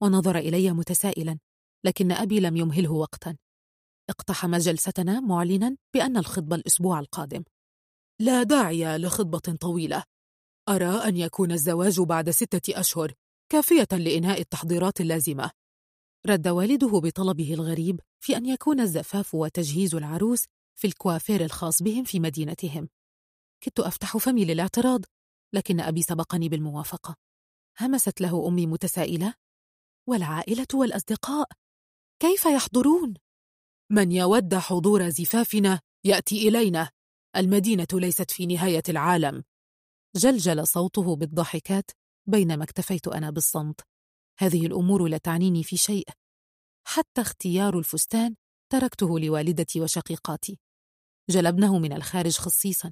ونظر 0.04 0.38
إلي 0.38 0.72
متسائلا 0.72 1.40
لكن 1.86 2.12
أبي 2.12 2.40
لم 2.40 2.58
يمهله 2.58 2.92
وقتا. 2.92 3.38
اقتحم 4.10 4.56
جلستنا 4.56 5.20
معلنا 5.20 5.78
بأن 5.94 6.18
الخطبة 6.18 6.56
الأسبوع 6.56 7.00
القادم. 7.00 7.44
لا 8.22 8.44
داعي 8.44 8.98
لخطبة 8.98 9.58
طويلة. 9.62 10.04
أرى 10.70 10.86
أن 10.86 11.18
يكون 11.18 11.52
الزواج 11.52 12.00
بعد 12.00 12.30
ستة 12.30 12.80
أشهر 12.80 13.14
كافية 13.52 13.88
لإنهاء 13.92 14.42
التحضيرات 14.42 15.02
اللازمة. 15.02 15.52
رد 16.28 16.48
والده 16.48 17.00
بطلبه 17.00 17.54
الغريب 17.54 18.02
في 18.24 18.38
أن 18.38 18.46
يكون 18.46 18.80
الزفاف 18.80 19.36
وتجهيز 19.36 19.96
العروس 19.96 20.46
في 20.80 20.88
الكوافير 20.88 21.44
الخاص 21.46 21.82
بهم 21.84 22.04
في 22.04 22.20
مدينتهم. 22.20 22.90
كدت 23.64 23.80
أفتح 23.80 24.18
فمي 24.18 24.46
للاعتراض 24.46 25.02
لكن 25.54 25.80
أبي 25.80 26.02
سبقني 26.02 26.50
بالموافقة. 26.50 27.16
همست 27.82 28.22
له 28.22 28.48
أمي 28.48 28.68
متسائلة. 28.68 29.34
والعائلة 30.10 30.68
والأصدقاء 30.74 31.50
كيف 32.22 32.46
يحضرون؟ 32.46 33.14
من 33.90 34.12
يود 34.12 34.56
حضور 34.56 35.10
زفافنا 35.10 35.82
يأتي 36.04 36.48
إلينا. 36.48 36.90
المدينة 37.36 37.88
ليست 37.94 38.32
في 38.32 38.46
نهاية 38.46 38.84
العالم. 38.90 39.44
جلجل 40.16 40.68
صوته 40.68 41.16
بالضحكات 41.16 41.92
بينما 42.26 42.64
اكتفيت 42.64 43.08
أنا 43.08 43.30
بالصمت. 43.30 43.82
هذه 44.40 44.66
الأمور 44.66 45.08
لا 45.08 45.18
تعنيني 45.18 45.64
في 45.64 45.78
شيء. 45.78 46.08
حتى 46.88 47.22
اختيار 47.22 47.80
الفستان 47.80 48.36
تركته 48.72 49.20
لوالدتي 49.20 49.82
وشقيقاتي. 49.82 50.60
جلبنه 51.30 51.80
من 51.80 51.94
الخارج 51.94 52.38
خصيصا. 52.38 52.92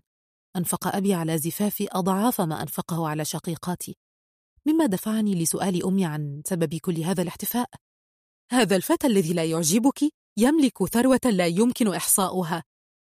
أنفق 0.55 0.95
أبي 0.95 1.13
على 1.13 1.37
زفافي 1.37 1.87
أضعاف 1.91 2.41
ما 2.41 2.61
أنفقه 2.61 3.07
على 3.07 3.25
شقيقاتي. 3.25 3.97
مما 4.65 4.85
دفعني 4.85 5.35
لسؤال 5.35 5.85
أمي 5.85 6.05
عن 6.05 6.41
سبب 6.45 6.75
كل 6.75 7.01
هذا 7.01 7.21
الاحتفاء. 7.21 7.69
هذا 8.51 8.75
الفتى 8.75 9.07
الذي 9.07 9.33
لا 9.33 9.45
يعجبك؟ 9.45 9.99
يملك 10.37 10.85
ثروة 10.85 11.19
لا 11.25 11.45
يمكن 11.45 11.93
إحصاؤها 11.93 12.63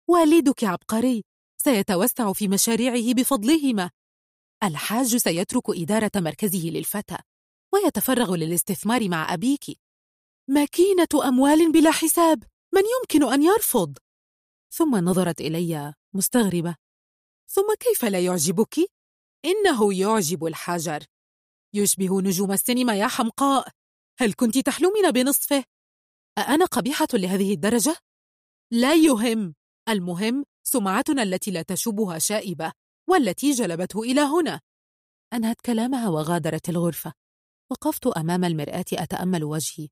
والدك 0.09 0.63
عبقري 0.63 1.23
سيتوسع 1.57 2.33
في 2.33 2.47
مشاريعه 2.47 3.13
بفضلهما 3.13 3.91
الحاج 4.63 5.15
سيترك 5.17 5.63
إدارة 5.69 6.11
مركزه 6.15 6.69
للفتى 6.69 7.17
ويتفرغ 7.73 8.35
للاستثمار 8.35 9.09
مع 9.09 9.33
أبيك 9.33 9.65
ماكينة 10.49 11.07
أموال 11.23 11.71
بلا 11.71 11.91
حساب 11.91 12.43
من 12.73 12.81
يمكن 12.99 13.33
أن 13.33 13.43
يرفض؟ 13.43 13.97
ثم 14.73 14.95
نظرت 14.95 15.41
إلي 15.41 15.93
مستغربة 16.13 16.75
ثم 17.47 17.75
كيف 17.79 18.05
لا 18.05 18.19
يعجبك؟ 18.19 18.75
إنه 19.45 19.93
يعجب 19.93 20.45
الحجر 20.45 21.03
يشبه 21.73 22.21
نجوم 22.21 22.51
السينما 22.51 22.95
يا 22.95 23.07
حمقاء 23.07 23.69
هل 24.19 24.33
كنت 24.33 24.57
تحلمين 24.57 25.11
بنصفه؟ 25.11 25.63
أأنا 26.37 26.65
قبيحة 26.65 27.07
لهذه 27.13 27.53
الدرجة؟ 27.53 27.97
لا 28.71 28.95
يهم. 28.95 29.55
المهم 29.89 30.45
سمعتنا 30.63 31.23
التي 31.23 31.51
لا 31.51 31.61
تشوبها 31.61 32.19
شائبة 32.19 32.71
والتي 33.09 33.51
جلبته 33.51 34.03
إلى 34.03 34.21
هنا. 34.21 34.61
أنهت 35.33 35.61
كلامها 35.61 36.09
وغادرت 36.09 36.69
الغرفة. 36.69 37.13
وقفت 37.71 38.07
أمام 38.07 38.43
المرآة 38.43 38.85
أتأمل 38.93 39.43
وجهي. 39.43 39.87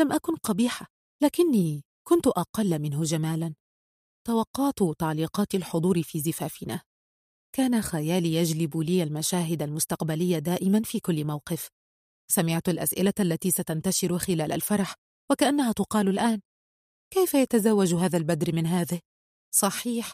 لم 0.00 0.12
أكن 0.12 0.36
قبيحة 0.36 0.86
لكني 1.22 1.84
كنت 2.08 2.26
أقل 2.26 2.78
منه 2.78 3.02
جمالا. 3.02 3.54
توقعت 4.26 4.98
تعليقات 4.98 5.54
الحضور 5.54 6.02
في 6.02 6.20
زفافنا. 6.20 6.80
كان 7.52 7.82
خيالي 7.82 8.34
يجلب 8.34 8.76
لي 8.76 9.02
المشاهد 9.02 9.62
المستقبلية 9.62 10.38
دائما 10.38 10.82
في 10.82 11.00
كل 11.00 11.24
موقف. 11.24 11.68
سمعت 12.30 12.68
الأسئلة 12.68 13.14
التي 13.20 13.50
ستنتشر 13.50 14.18
خلال 14.18 14.52
الفرح. 14.52 14.94
وكأنها 15.30 15.72
تقال 15.72 16.08
الآن. 16.08 16.40
كيف 17.10 17.34
يتزوج 17.34 17.94
هذا 17.94 18.18
البدر 18.18 18.54
من 18.54 18.66
هذه؟ 18.66 19.00
صحيح. 19.54 20.12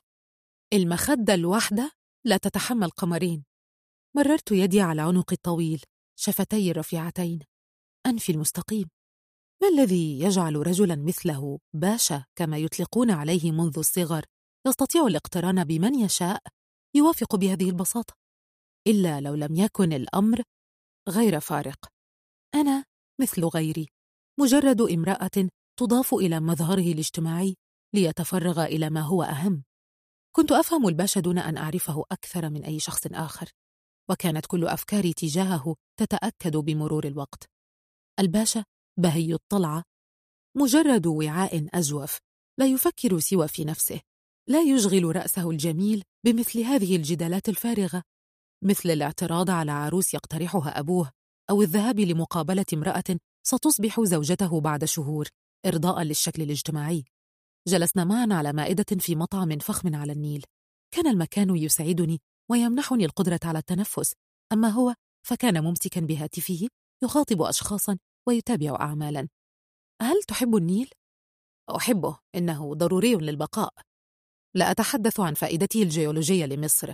المخدة 0.72 1.34
الواحدة 1.34 1.92
لا 2.26 2.36
تتحمل 2.36 2.90
قمرين. 2.90 3.44
مررت 4.16 4.52
يدي 4.52 4.80
على 4.80 5.02
عنقي 5.02 5.34
الطويل 5.34 5.84
شفتي 6.18 6.70
الرفيعتين. 6.70 7.38
أنفي 8.06 8.32
المستقيم. 8.32 8.88
ما 9.62 9.68
الذي 9.68 10.20
يجعل 10.20 10.66
رجلا 10.66 10.96
مثله 10.96 11.58
باشا 11.74 12.24
كما 12.36 12.58
يطلقون 12.58 13.10
عليه 13.10 13.52
منذ 13.52 13.78
الصغر؟ 13.78 14.24
يستطيع 14.66 15.06
الاقتران 15.06 15.64
بمن 15.64 15.94
يشاء؟ 15.94 16.42
يوافق 16.96 17.36
بهذه 17.36 17.70
البساطة. 17.70 18.14
إلا 18.86 19.20
لو 19.20 19.34
لم 19.34 19.54
يكن 19.54 19.92
الأمر 19.92 20.42
غير 21.08 21.40
فارق. 21.40 21.88
أنا 22.54 22.84
مثل 23.20 23.44
غيري. 23.44 23.88
مجرد 24.40 24.80
امرأة 24.80 25.48
تضاف 25.78 26.14
إلى 26.14 26.40
مظهره 26.40 26.92
الاجتماعي 26.92 27.56
ليتفرغ 27.94 28.64
إلى 28.64 28.90
ما 28.90 29.00
هو 29.00 29.22
أهم. 29.22 29.64
كنت 30.36 30.52
أفهم 30.52 30.88
الباشا 30.88 31.20
دون 31.20 31.38
أن 31.38 31.56
أعرفه 31.56 32.04
أكثر 32.10 32.50
من 32.50 32.64
أي 32.64 32.78
شخص 32.78 33.06
آخر 33.06 33.50
وكانت 34.10 34.46
كل 34.46 34.66
أفكاري 34.66 35.12
تجاهه 35.12 35.76
تتأكد 36.00 36.56
بمرور 36.56 37.06
الوقت. 37.06 37.50
الباشا 38.20 38.64
بهي 38.98 39.34
الطلعة 39.34 39.84
مجرد 40.56 41.06
وعاء 41.06 41.68
أجوف 41.74 42.18
لا 42.58 42.66
يفكر 42.66 43.18
سوى 43.18 43.48
في 43.48 43.64
نفسه 43.64 44.00
لا 44.48 44.62
يشغل 44.62 45.16
رأسه 45.16 45.50
الجميل 45.50 46.02
بمثل 46.26 46.60
هذه 46.60 46.96
الجدالات 46.96 47.48
الفارغة. 47.48 48.02
مثل 48.64 48.90
الاعتراض 48.90 49.50
على 49.50 49.72
عروس 49.72 50.14
يقترحها 50.14 50.78
أبوه 50.78 51.10
أو 51.50 51.62
الذهاب 51.62 52.00
لمقابلة 52.00 52.66
امرأة 52.74 53.04
ستصبح 53.42 54.00
زوجته 54.00 54.60
بعد 54.60 54.84
شهور 54.84 55.28
إرضاء 55.66 56.02
للشكل 56.02 56.42
الاجتماعي. 56.42 57.04
جلسنا 57.68 58.04
معا 58.04 58.26
على 58.30 58.52
مائدة 58.52 58.96
في 58.98 59.16
مطعم 59.16 59.58
فخم 59.58 59.94
على 59.94 60.12
النيل. 60.12 60.44
كان 60.94 61.06
المكان 61.06 61.56
يسعدني 61.56 62.20
ويمنحني 62.50 63.04
القدرة 63.04 63.40
على 63.44 63.58
التنفس. 63.58 64.14
أما 64.52 64.68
هو 64.68 64.94
فكان 65.26 65.64
ممسكا 65.64 66.00
بهاتفه 66.00 66.68
يخاطب 67.02 67.42
أشخاصا 67.42 67.98
ويتابع 68.28 68.76
أعمالا. 68.80 69.28
هل 70.02 70.22
تحب 70.22 70.56
النيل؟ 70.56 70.90
أحبه 71.76 72.18
إنه 72.34 72.74
ضروري 72.74 73.14
للبقاء. 73.14 73.74
لا 74.54 74.70
أتحدث 74.70 75.20
عن 75.20 75.34
فائدته 75.34 75.82
الجيولوجية 75.82 76.46
لمصر. 76.46 76.92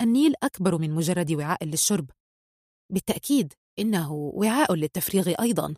النيل 0.00 0.34
أكبر 0.42 0.78
من 0.78 0.90
مجرد 0.90 1.32
وعاء 1.32 1.64
للشرب. 1.64 2.10
بالتأكيد 2.92 3.52
إنه 3.78 4.12
وعاء 4.12 4.74
للتفريغ 4.74 5.34
أيضا. 5.40 5.74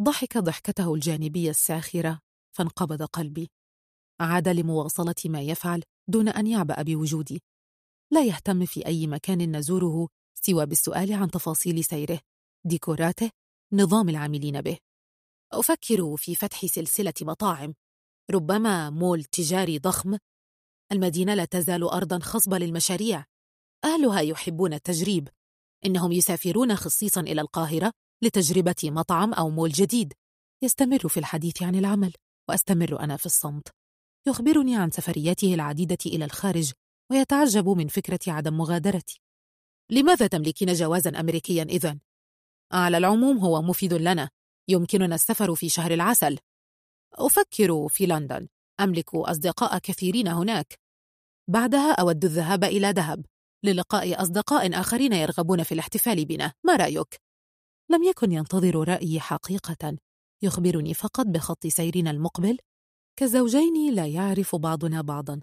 ضحك 0.00 0.38
ضحكته 0.38 0.94
الجانبية 0.94 1.50
الساخرة 1.50 2.20
فانقبض 2.56 3.02
قلبي. 3.02 3.50
عاد 4.20 4.48
لمواصلة 4.48 5.14
ما 5.24 5.42
يفعل 5.42 5.82
دون 6.08 6.28
أن 6.28 6.46
يعبأ 6.46 6.82
بوجودي. 6.82 7.42
لا 8.12 8.24
يهتم 8.24 8.64
في 8.64 8.86
أي 8.86 9.06
مكان 9.06 9.56
نزوره 9.56 10.08
سوى 10.34 10.66
بالسؤال 10.66 11.12
عن 11.12 11.30
تفاصيل 11.30 11.84
سيره 11.84 12.20
ديكوراته 12.64 13.30
نظام 13.72 14.08
العاملين 14.08 14.60
به. 14.60 14.78
أفكر 15.52 16.16
في 16.16 16.34
فتح 16.34 16.66
سلسلة 16.66 17.14
مطاعم 17.22 17.74
ربما 18.30 18.90
مول 18.90 19.24
تجاري 19.24 19.78
ضخم. 19.78 20.18
المدينة 20.92 21.34
لا 21.34 21.44
تزال 21.44 21.82
أرضا 21.82 22.18
خصبة 22.18 22.58
للمشاريع. 22.58 23.24
أهلها 23.84 24.20
يحبون 24.20 24.72
التجريب 24.72 25.28
إنهم 25.86 26.12
يسافرون 26.12 26.76
خصيصا 26.76 27.20
إلى 27.20 27.40
القاهرة. 27.40 27.92
لتجربة 28.22 28.74
مطعم 28.84 29.34
أو 29.34 29.50
مول 29.50 29.70
جديد. 29.70 30.12
يستمر 30.62 31.08
في 31.08 31.20
الحديث 31.20 31.62
عن 31.62 31.74
العمل 31.74 32.12
وأستمر 32.48 33.00
أنا 33.00 33.16
في 33.16 33.26
الصمت. 33.26 33.68
يخبرني 34.26 34.76
عن 34.76 34.90
سفرياته 34.90 35.54
العديدة 35.54 35.98
إلى 36.06 36.24
الخارج 36.24 36.72
ويتعجب 37.10 37.68
من 37.68 37.88
فكرة 37.88 38.20
عدم 38.28 38.56
مغادرتي. 38.56 39.20
لماذا 39.90 40.26
تملكين 40.26 40.72
جوازا 40.72 41.20
أمريكيا 41.20 41.62
إذن؟ 41.62 42.00
على 42.72 42.98
العموم 42.98 43.38
هو 43.38 43.62
مفيد 43.62 43.94
لنا. 43.94 44.30
يمكننا 44.68 45.14
السفر 45.14 45.54
في 45.54 45.68
شهر 45.68 45.94
العسل. 45.94 46.38
أفكر 47.12 47.88
في 47.88 48.06
لندن. 48.06 48.48
أملك 48.80 49.14
أصدقاء 49.14 49.78
كثيرين 49.78 50.28
هناك. 50.28 50.78
بعدها 51.48 51.92
أود 51.92 52.24
الذهاب 52.24 52.64
إلى 52.64 52.92
دهب. 52.92 53.26
للقاء 53.64 54.22
أصدقاء 54.22 54.80
آخرين 54.80 55.12
يرغبون 55.12 55.62
في 55.62 55.72
الاحتفال 55.72 56.24
بنا. 56.24 56.52
ما 56.64 56.76
رأيك؟ 56.76 57.20
لم 57.90 58.02
يكن 58.02 58.32
ينتظر 58.32 58.88
رأيي 58.88 59.20
حقيقة. 59.20 59.98
يخبرني 60.42 60.94
فقط 60.94 61.26
بخط 61.26 61.66
سيرنا 61.66 62.10
المقبل. 62.10 62.58
كزوجين 63.16 63.94
لا 63.94 64.06
يعرف 64.06 64.56
بعضنا 64.56 65.00
بعضا. 65.00 65.40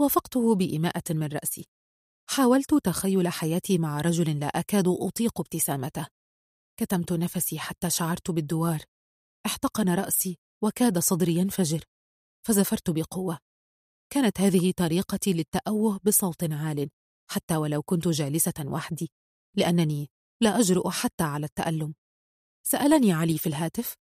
وافقته 0.00 0.54
بإماءة 0.54 1.12
من 1.12 1.26
رأسي. 1.26 1.64
حاولت 2.30 2.74
تخيل 2.74 3.28
حياتي 3.28 3.78
مع 3.78 4.00
رجل 4.00 4.40
لا 4.40 4.46
أكاد 4.46 4.88
أطيق 4.88 5.40
ابتسامته. 5.40 6.06
كتمت 6.76 7.12
نفسي 7.12 7.58
حتى 7.58 7.90
شعرت 7.90 8.30
بالدوار. 8.30 8.82
احتقن 9.46 9.88
رأسي 9.88 10.38
وكاد 10.62 10.98
صدري 10.98 11.34
ينفجر. 11.36 11.84
فزفرت 12.46 12.90
بقوة. 12.90 13.38
كانت 14.10 14.40
هذه 14.40 14.72
طريقتي 14.76 15.32
للتأوه 15.32 16.00
بصوت 16.04 16.44
عال. 16.52 16.90
حتى 17.30 17.56
ولو 17.56 17.82
كنت 17.82 18.08
جالسة 18.08 18.54
وحدي. 18.66 19.10
لأنني 19.56 20.10
لا 20.40 20.58
أجرؤ 20.58 20.90
حتى 20.90 21.24
على 21.24 21.46
التألم. 21.46 21.94
سألني 22.66 23.12
علي 23.12 23.38
في 23.38 23.46
الهاتف. 23.46 23.96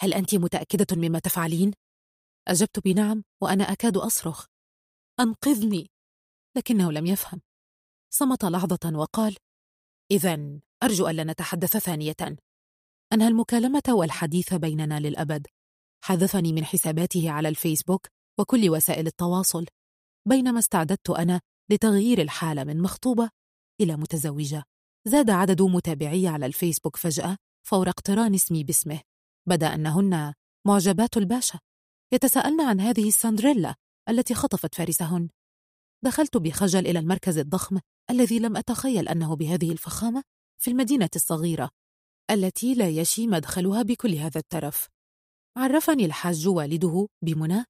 هل 0.00 0.14
أنت 0.14 0.34
متأكدة 0.34 0.86
مما 0.96 1.18
تفعلين؟ 1.18 1.72
أجبت 2.48 2.78
بنعم 2.78 3.24
وأنا 3.42 3.64
أكاد 3.64 3.96
أصرخ. 3.96 4.46
أنقذني. 5.20 5.90
لكنه 6.56 6.92
لم 6.92 7.06
يفهم. 7.06 7.40
صمت 8.10 8.44
لحظة 8.44 8.92
وقال 8.94 9.36
إذا 10.10 10.60
أرجو 10.82 11.08
ألا 11.08 11.24
نتحدث 11.24 11.76
ثانية. 11.76 12.16
أنهى 13.12 13.28
المكالمة 13.28 13.82
والحديث 13.88 14.54
بيننا 14.54 15.00
للأبد. 15.00 15.46
حذفني 16.04 16.52
من 16.52 16.64
حساباته 16.64 17.30
على 17.30 17.48
الفيسبوك 17.48 18.06
وكل 18.40 18.70
وسائل 18.70 19.06
التواصل. 19.06 19.66
بينما 20.28 20.58
استعددت 20.58 21.10
أنا 21.10 21.40
لتغيير 21.70 22.20
الحالة 22.20 22.64
من 22.64 22.82
مخطوبة 22.82 23.30
إلى 23.80 23.96
متزوجة. 23.96 24.64
زاد 25.08 25.30
عدد 25.30 25.62
متابعي 25.62 26.28
على 26.28 26.46
الفيسبوك 26.46 26.96
فجأة 26.96 27.36
فور 27.66 27.88
اقتران 27.88 28.34
اسمي 28.34 28.64
باسمه. 28.64 29.00
بدأ 29.48 29.74
أنهن 29.74 30.34
معجبات 30.66 31.16
الباشا. 31.16 31.58
يتساءلن 32.12 32.60
عن 32.60 32.80
هذه 32.80 33.08
السندريلا 33.08 33.74
التي 34.08 34.34
خطفت 34.34 34.74
فارسهن. 34.74 35.28
دخلت 36.04 36.36
بخجل 36.36 36.86
إلى 36.86 36.98
المركز 36.98 37.38
الضخم 37.38 37.80
الذي 38.10 38.38
لم 38.38 38.56
أتخيل 38.56 39.08
أنه 39.08 39.36
بهذه 39.36 39.72
الفخامة 39.72 40.22
في 40.62 40.70
المدينة 40.70 41.10
الصغيرة 41.16 41.70
التي 42.30 42.74
لا 42.74 42.88
يشي 42.88 43.26
مدخلها 43.26 43.82
بكل 43.82 44.14
هذا 44.14 44.38
الترف. 44.38 44.88
عرفني 45.56 46.04
الحاج 46.04 46.48
والده 46.48 47.08
بمنى. 47.22 47.64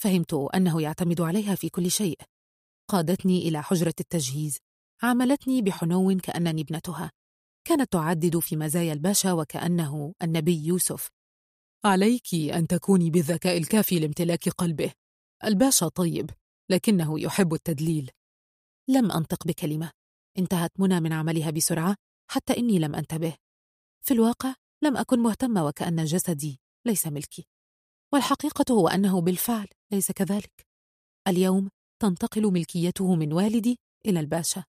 فهمت 0.00 0.34
أنه 0.34 0.82
يعتمد 0.82 1.20
عليها 1.20 1.54
في 1.54 1.68
كل 1.68 1.90
شيء. 1.90 2.18
قادتني 2.90 3.48
إلى 3.48 3.62
حجرة 3.62 3.94
التجهيز. 4.00 4.58
عاملتني 5.02 5.62
بحنو 5.62 6.16
كأنني 6.16 6.62
ابنتها. 6.62 7.12
كانت 7.64 7.92
تعدد 7.92 8.38
في 8.38 8.56
مزايا 8.56 8.92
الباشا 8.92 9.32
وكأنه 9.32 10.14
النبي 10.22 10.66
يوسف. 10.66 11.08
عليك 11.84 12.34
أن 12.34 12.66
تكوني 12.66 13.10
بالذكاء 13.10 13.58
الكافي 13.58 13.98
لامتلاك 13.98 14.48
قلبه. 14.48 14.92
الباشا 15.44 15.88
طيب 15.88 16.30
لكنه 16.70 17.20
يحب 17.20 17.54
التدليل. 17.54 18.10
لم 18.88 19.12
أنطق 19.12 19.46
بكلمة. 19.46 19.90
انتهت 20.38 20.80
منى 20.80 21.00
من 21.00 21.12
عملها 21.12 21.50
بسرعة 21.50 21.96
حتى 22.30 22.56
إني 22.56 22.78
لم 22.78 22.94
أنتبه. 22.94 23.36
في 24.04 24.14
الواقع 24.14 24.54
لم 24.82 24.96
أكن 24.96 25.18
مهتمة 25.18 25.66
وكأن 25.66 26.04
جسدي 26.04 26.60
ليس 26.86 27.06
ملكي. 27.06 27.46
والحقيقة 28.12 28.64
هو 28.74 28.88
أنه 28.88 29.20
بالفعل 29.20 29.68
ليس 29.92 30.12
كذلك. 30.12 30.66
اليوم 31.28 31.70
تنتقل 32.02 32.52
ملكيته 32.52 33.14
من 33.14 33.32
والدي 33.32 33.78
إلى 34.06 34.20
الباشا. 34.20 34.64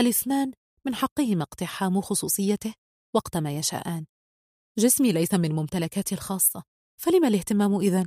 الاثنان 0.00 0.52
من 0.86 0.94
حقهما 0.94 1.42
اقتحام 1.42 2.00
خصوصيته 2.00 2.74
وقت 3.14 3.36
ما 3.36 3.56
يشاءان. 3.58 4.06
جسمي 4.78 5.12
ليس 5.12 5.34
من 5.34 5.52
ممتلكاتي 5.52 6.14
الخاصة 6.14 6.62
فلما 7.00 7.28
الاهتمام 7.28 7.74
إذن؟ 7.74 8.06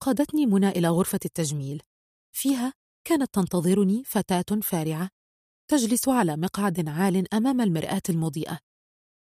قادتني 0.00 0.46
منى 0.46 0.68
إلى 0.68 0.88
غرفة 0.88 1.18
التجميل. 1.24 1.82
فيها 2.34 2.72
كانت 3.04 3.34
تنتظرني 3.34 4.04
فتاة 4.04 4.60
فارعة 4.62 5.08
تجلس 5.70 6.08
على 6.08 6.36
مقعد 6.36 6.88
عال 6.88 7.34
أمام 7.34 7.60
المرآة 7.60 8.02
المضيئة. 8.08 8.58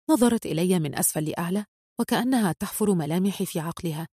نظرت 0.09 0.45
إلي 0.45 0.79
من 0.79 0.95
أسفل 0.95 1.23
لأعلى 1.23 1.65
وكأنها 1.99 2.51
تحفر 2.51 2.93
ملامحي 2.93 3.45
في 3.45 3.59
عقلها. 3.59 4.07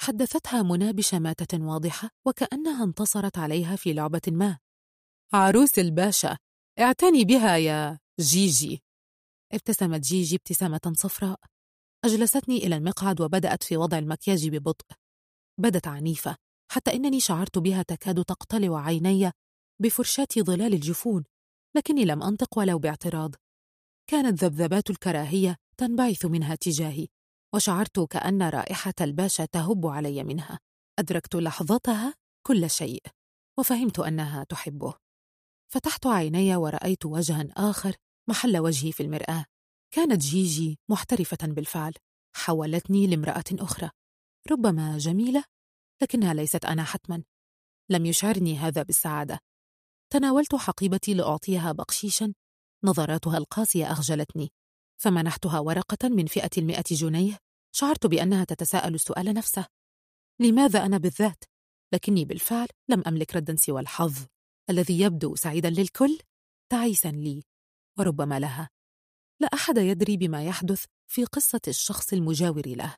حدثتها 0.00 0.62
منى 0.62 0.92
بشماتة 0.92 1.64
واضحة 1.64 2.10
وكأنها 2.26 2.84
انتصرت 2.84 3.38
عليها 3.38 3.76
في 3.76 3.92
لعبة 3.92 4.22
ما. 4.28 4.58
عروس 5.32 5.78
الباشا! 5.78 6.47
اعتني 6.80 7.24
بها 7.24 7.56
يا 7.56 7.98
جيجي. 8.20 8.82
ابتسمت 9.52 10.00
جيجي 10.00 10.36
ابتسامة 10.36 10.92
صفراء 10.96 11.40
أجلستني 12.04 12.56
إلى 12.56 12.76
المقعد 12.76 13.20
وبدأت 13.20 13.62
في 13.62 13.76
وضع 13.76 13.98
المكياج 13.98 14.48
ببطء. 14.48 14.86
بدت 15.60 15.86
عنيفة 15.88 16.36
حتى 16.72 16.92
إنني 16.92 17.20
شعرت 17.20 17.58
بها 17.58 17.82
تكاد 17.82 18.24
تقتلع 18.24 18.80
عيني 18.80 19.30
بفرشاة 19.82 20.28
ظلال 20.38 20.74
الجفون 20.74 21.24
لكني 21.76 22.04
لم 22.04 22.22
أنطق 22.22 22.58
ولو 22.58 22.78
باعتراض. 22.78 23.34
كانت 24.10 24.44
ذبذبات 24.44 24.90
الكراهية 24.90 25.56
تنبعث 25.76 26.24
منها 26.24 26.54
تجاهي 26.54 27.06
وشعرت 27.54 28.00
كأن 28.00 28.42
رائحة 28.42 28.94
الباشا 29.00 29.44
تهب 29.44 29.86
علي 29.86 30.24
منها. 30.24 30.58
أدركت 30.98 31.36
لحظتها 31.36 32.14
كل 32.46 32.70
شيء 32.70 33.02
وفهمت 33.58 33.98
أنها 33.98 34.44
تحبه. 34.44 35.07
فتحت 35.68 36.06
عيني 36.06 36.56
ورأيت 36.56 37.06
وجها 37.06 37.48
آخر 37.56 37.96
محل 38.28 38.58
وجهي 38.58 38.92
في 38.92 39.02
المرآة. 39.02 39.44
كانت 39.94 40.22
جيجي 40.22 40.78
محترفة 40.88 41.38
بالفعل. 41.42 41.92
حولتني 42.36 43.06
لامرأة 43.06 43.44
أخرى. 43.52 43.90
ربما 44.50 44.98
جميلة 44.98 45.44
لكنها 46.02 46.34
ليست 46.34 46.64
أنا 46.64 46.84
حتما. 46.84 47.22
لم 47.90 48.06
يشعرني 48.06 48.58
هذا 48.58 48.82
بالسعادة. 48.82 49.38
تناولت 50.10 50.54
حقيبتي 50.54 51.14
لأعطيها 51.14 51.72
بقشيشا. 51.72 52.34
نظراتها 52.84 53.38
القاسية 53.38 53.92
أخجلتني. 53.92 54.52
فمنحتها 55.00 55.58
ورقة 55.58 56.08
من 56.08 56.26
فئة 56.26 56.50
المئة 56.58 56.84
جنيه. 56.90 57.38
شعرت 57.72 58.06
بأنها 58.06 58.44
تتساءل 58.44 58.94
السؤال 58.94 59.34
نفسه. 59.34 59.66
لماذا 60.40 60.86
أنا 60.86 60.98
بالذات؟ 60.98 61.44
لكني 61.92 62.24
بالفعل 62.24 62.68
لم 62.88 63.02
أملك 63.06 63.36
ردا 63.36 63.56
سوى 63.56 63.80
الحظ. 63.80 64.26
الذي 64.70 65.00
يبدو 65.00 65.34
سعيدا 65.34 65.70
للكل 65.70 66.18
تعيسا 66.72 67.08
لي. 67.08 67.42
وربما 67.98 68.40
لها. 68.40 68.68
لا 69.40 69.48
أحد 69.54 69.78
يدري 69.78 70.16
بما 70.16 70.44
يحدث 70.44 70.84
في 71.10 71.24
قصة 71.24 71.60
الشخص 71.68 72.12
المجاور 72.12 72.68
له. 72.68 72.96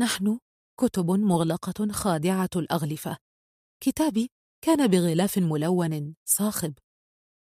نحن 0.00 0.38
كتب 0.80 1.10
مغلقة 1.10 1.92
خادعة 1.92 2.50
الأغلفة. 2.56 3.16
كتابي 3.80 4.30
كان 4.64 4.86
بغلاف 4.86 5.38
ملون 5.38 6.14
صاخب 6.24 6.74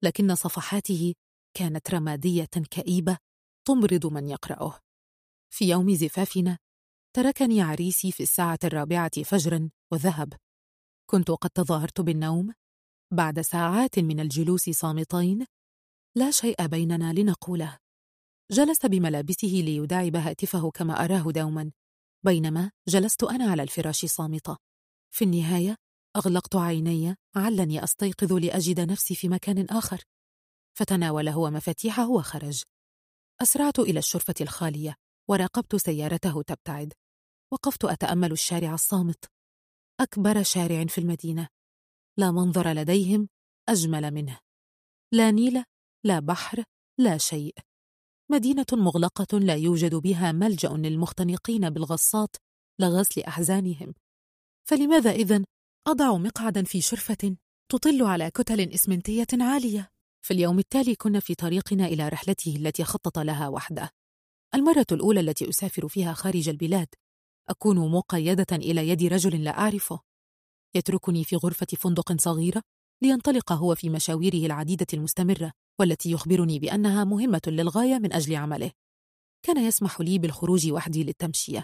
لكن 0.04 0.36
صفحاته 0.36 1.14
كانت 1.54 1.92
رمادية 1.92 2.50
كئيبة 2.72 3.18
تمرض 3.68 4.06
من 4.06 4.30
يقرأه. 4.30 4.80
في 5.54 5.70
يوم 5.70 5.94
زفافنا 5.94 6.58
تركني 7.16 7.62
عريسي 7.62 8.12
في 8.12 8.24
الساعة 8.24 8.60
الرابعة 8.64 9.24
فجرا 9.24 9.70
وذهب. 9.92 10.34
كنت 11.10 11.32
قد 11.32 11.50
تظاهرت 11.50 12.02
بالنوم 12.02 12.54
بعد 13.12 13.42
ساعات 13.42 14.00
من 14.00 14.20
الجلوس 14.20 14.70
صامتين 14.70 15.46
لا 16.16 16.32
شيء 16.32 16.68
بيننا 16.68 17.14
لنقوله. 17.14 17.78
جلس 18.52 18.86
بملابسه 18.86 19.48
ليداعب 19.48 20.16
هاتفه 20.16 20.72
كما 20.72 21.06
أراه 21.06 21.32
دوما 21.32 21.72
بينما 22.26 22.72
جلست 22.88 23.24
أنا 23.24 23.52
على 23.52 23.64
الفراش 23.64 24.06
صامتة. 24.06 24.58
في 25.14 25.26
النهاية 25.26 25.76
أغلقت 26.16 26.56
عيني 26.56 27.16
علني 27.36 27.84
أستيقظ 27.84 28.34
لأجد 28.34 28.80
نفسي 28.80 29.16
في 29.16 29.30
مكان 29.30 29.66
آخر. 29.70 30.04
فتناول 30.78 31.30
هو 31.30 31.50
مفاتيحه 31.50 32.10
وخرج. 32.10 32.64
أسرعت 33.42 33.80
إلى 33.80 34.00
الشرفة 34.00 34.36
الخالية 34.42 34.96
وراقبت 35.30 35.76
سيارته 35.76 36.42
تبتعد. 36.42 36.94
وقفت 37.54 37.86
أتأمل 37.86 38.32
الشارع 38.32 38.74
الصامت. 38.74 39.26
أكبر 40.00 40.44
شارع 40.44 40.86
في 40.86 40.98
المدينة. 40.98 41.57
لا 42.20 42.32
منظر 42.32 42.74
لديهم 42.74 43.30
أجمل 43.70 44.12
منه. 44.12 44.40
لا 45.14 45.32
نيل 45.32 45.64
لا 46.04 46.20
بحر 46.20 46.64
لا 47.00 47.18
شيء. 47.18 47.56
مدينة 48.32 48.66
مغلقة 48.74 49.40
لا 49.40 49.56
يوجد 49.56 49.96
بها 49.96 50.32
ملجأ 50.32 50.70
للمختنقين 50.70 51.70
بالغصات 51.70 52.36
لغسل 52.80 53.22
أحزانهم. 53.22 53.94
فلماذا 54.70 55.12
إذن 55.12 55.46
أضع 55.88 56.18
مقعدا 56.18 56.64
في 56.64 56.82
شرفة 56.82 57.38
تطل 57.72 58.04
على 58.04 58.32
كتل 58.32 58.62
إسمنتية 58.62 59.28
عالية؟ 59.34 59.90
في 60.26 60.34
اليوم 60.34 60.60
التالي 60.60 60.96
كنا 60.96 61.20
في 61.20 61.36
طريقنا 61.36 61.86
إلى 61.86 62.10
رحلته 62.10 62.56
التي 62.56 62.84
خطط 62.84 63.20
لها 63.20 63.48
وحده. 63.48 63.90
المرة 64.56 64.86
الأولى 64.92 65.20
التي 65.20 65.50
أسافر 65.50 65.88
فيها 65.88 66.14
خارج 66.14 66.50
البلاد 66.50 66.88
أكون 67.50 67.92
مقيدة 67.92 68.46
إلى 68.52 68.90
يد 68.90 69.04
رجل 69.04 69.44
لا 69.44 69.60
أعرفه. 69.60 70.07
يتركني 70.76 71.24
في 71.24 71.36
غرفة 71.36 71.68
فندق 71.80 72.22
صغيرة 72.22 72.62
لينطلق 73.02 73.52
هو 73.52 73.76
في 73.76 73.90
مشاويره 73.90 74.46
العديدة 74.46 74.88
المستمرة 74.94 75.52
والتي 75.80 76.12
يخبرني 76.12 76.60
بأنها 76.60 77.04
مهمة 77.04 77.42
للغاية 77.48 78.00
من 78.00 78.14
أجل 78.14 78.36
عمله. 78.36 78.72
كان 79.46 79.58
يسمح 79.58 80.02
لي 80.02 80.20
بالخروج 80.20 80.72
وحدي 80.72 81.04
للتمشية. 81.04 81.64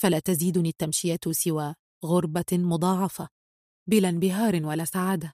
فلا 0.00 0.18
تزيدني 0.18 0.68
التمشية 0.68 1.20
سوى 1.30 1.74
غربة 2.04 2.44
مضاعفة 2.52 3.28
بلا 3.88 4.08
انبهار 4.08 4.64
ولا 4.64 4.84
سعادة. 4.84 5.32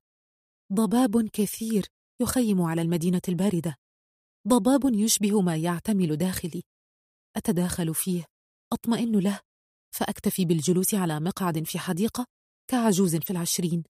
ضباب 0.72 1.28
كثير 1.28 1.86
يخيم 2.20 2.62
على 2.62 2.82
المدينة 2.82 3.22
الباردة. 3.28 3.76
ضباب 4.48 4.94
يشبه 4.94 5.40
ما 5.40 5.56
يعتمل 5.56 6.16
داخلي. 6.16 6.62
أتداخل 7.36 7.94
فيه 7.94 8.24
أطمئن 8.72 9.18
له 9.18 9.40
فأكتفي 9.94 10.44
بالجلوس 10.44 10.94
على 10.94 11.20
مقعد 11.20 11.62
في 11.62 11.78
حديقة 11.78 12.26
كعجوز 12.70 13.16
في 13.16 13.30
العشرين. 13.30 13.84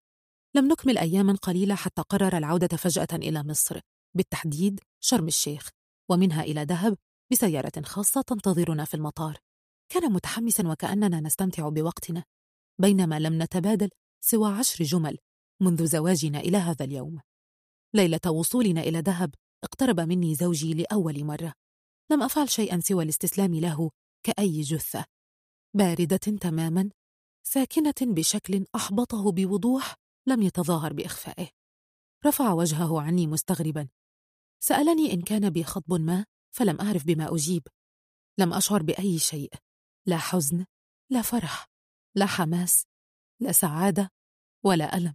لم 0.56 0.68
نكمل 0.68 0.98
أياما 0.98 1.32
قليلة 1.32 1.74
حتى 1.74 2.02
قرر 2.02 2.36
العودة 2.36 2.76
فجأة 2.76 3.08
إلى 3.12 3.42
مصر. 3.42 3.80
بالتحديد 4.16 4.80
شرم 5.00 5.26
الشيخ 5.26 5.68
ومنها 6.10 6.42
إلى 6.42 6.64
دهب 6.64 6.96
بسيارة 7.32 7.82
خاصة 7.84 8.22
تنتظرنا 8.22 8.84
في 8.84 8.94
المطار. 8.94 9.38
كان 9.88 10.12
متحمسا 10.12 10.68
وكأننا 10.68 11.20
نستمتع 11.20 11.68
بوقتنا. 11.68 12.24
بينما 12.80 13.18
لم 13.18 13.42
نتبادل 13.42 13.90
سوى 14.24 14.52
عشر 14.52 14.84
جمل 14.84 15.18
منذ 15.62 15.86
زواجنا 15.86 16.40
إلى 16.40 16.56
هذا 16.56 16.84
اليوم. 16.84 17.20
ليلة 17.94 18.20
وصولنا 18.26 18.80
إلى 18.80 19.02
دهب 19.02 19.34
اقترب 19.64 20.00
مني 20.00 20.34
زوجي 20.34 20.74
لأول 20.74 21.24
مرة. 21.24 21.52
لم 22.10 22.22
أفعل 22.22 22.50
شيئا 22.50 22.80
سوى 22.80 23.04
الاستسلام 23.04 23.54
له 23.54 23.90
كأي 24.22 24.60
جثة. 24.60 25.04
باردة 25.76 26.16
تماما 26.16 26.90
ساكنة 27.46 27.94
بشكل 28.00 28.66
أحبطه 28.76 29.32
بوضوح 29.32 29.94
لم 30.28 30.42
يتظاهر 30.42 30.92
بإخفائه. 30.92 31.48
رفع 32.26 32.52
وجهه 32.52 33.00
عني 33.00 33.26
مستغربا. 33.26 33.88
سألني 34.60 35.12
إن 35.12 35.22
كان 35.22 35.50
بي 35.50 35.64
خطب 35.64 35.92
ما 35.92 36.26
فلم 36.54 36.80
أعرف 36.80 37.06
بما 37.06 37.34
أجيب. 37.34 37.68
لم 38.38 38.52
أشعر 38.52 38.82
بأي 38.82 39.18
شيء. 39.18 39.52
لا 40.06 40.16
حزن 40.16 40.66
لا 41.10 41.22
فرح 41.22 41.66
لا 42.16 42.26
حماس 42.26 42.86
لا 43.40 43.52
سعادة 43.52 44.10
ولا 44.64 44.96
ألم. 44.96 45.14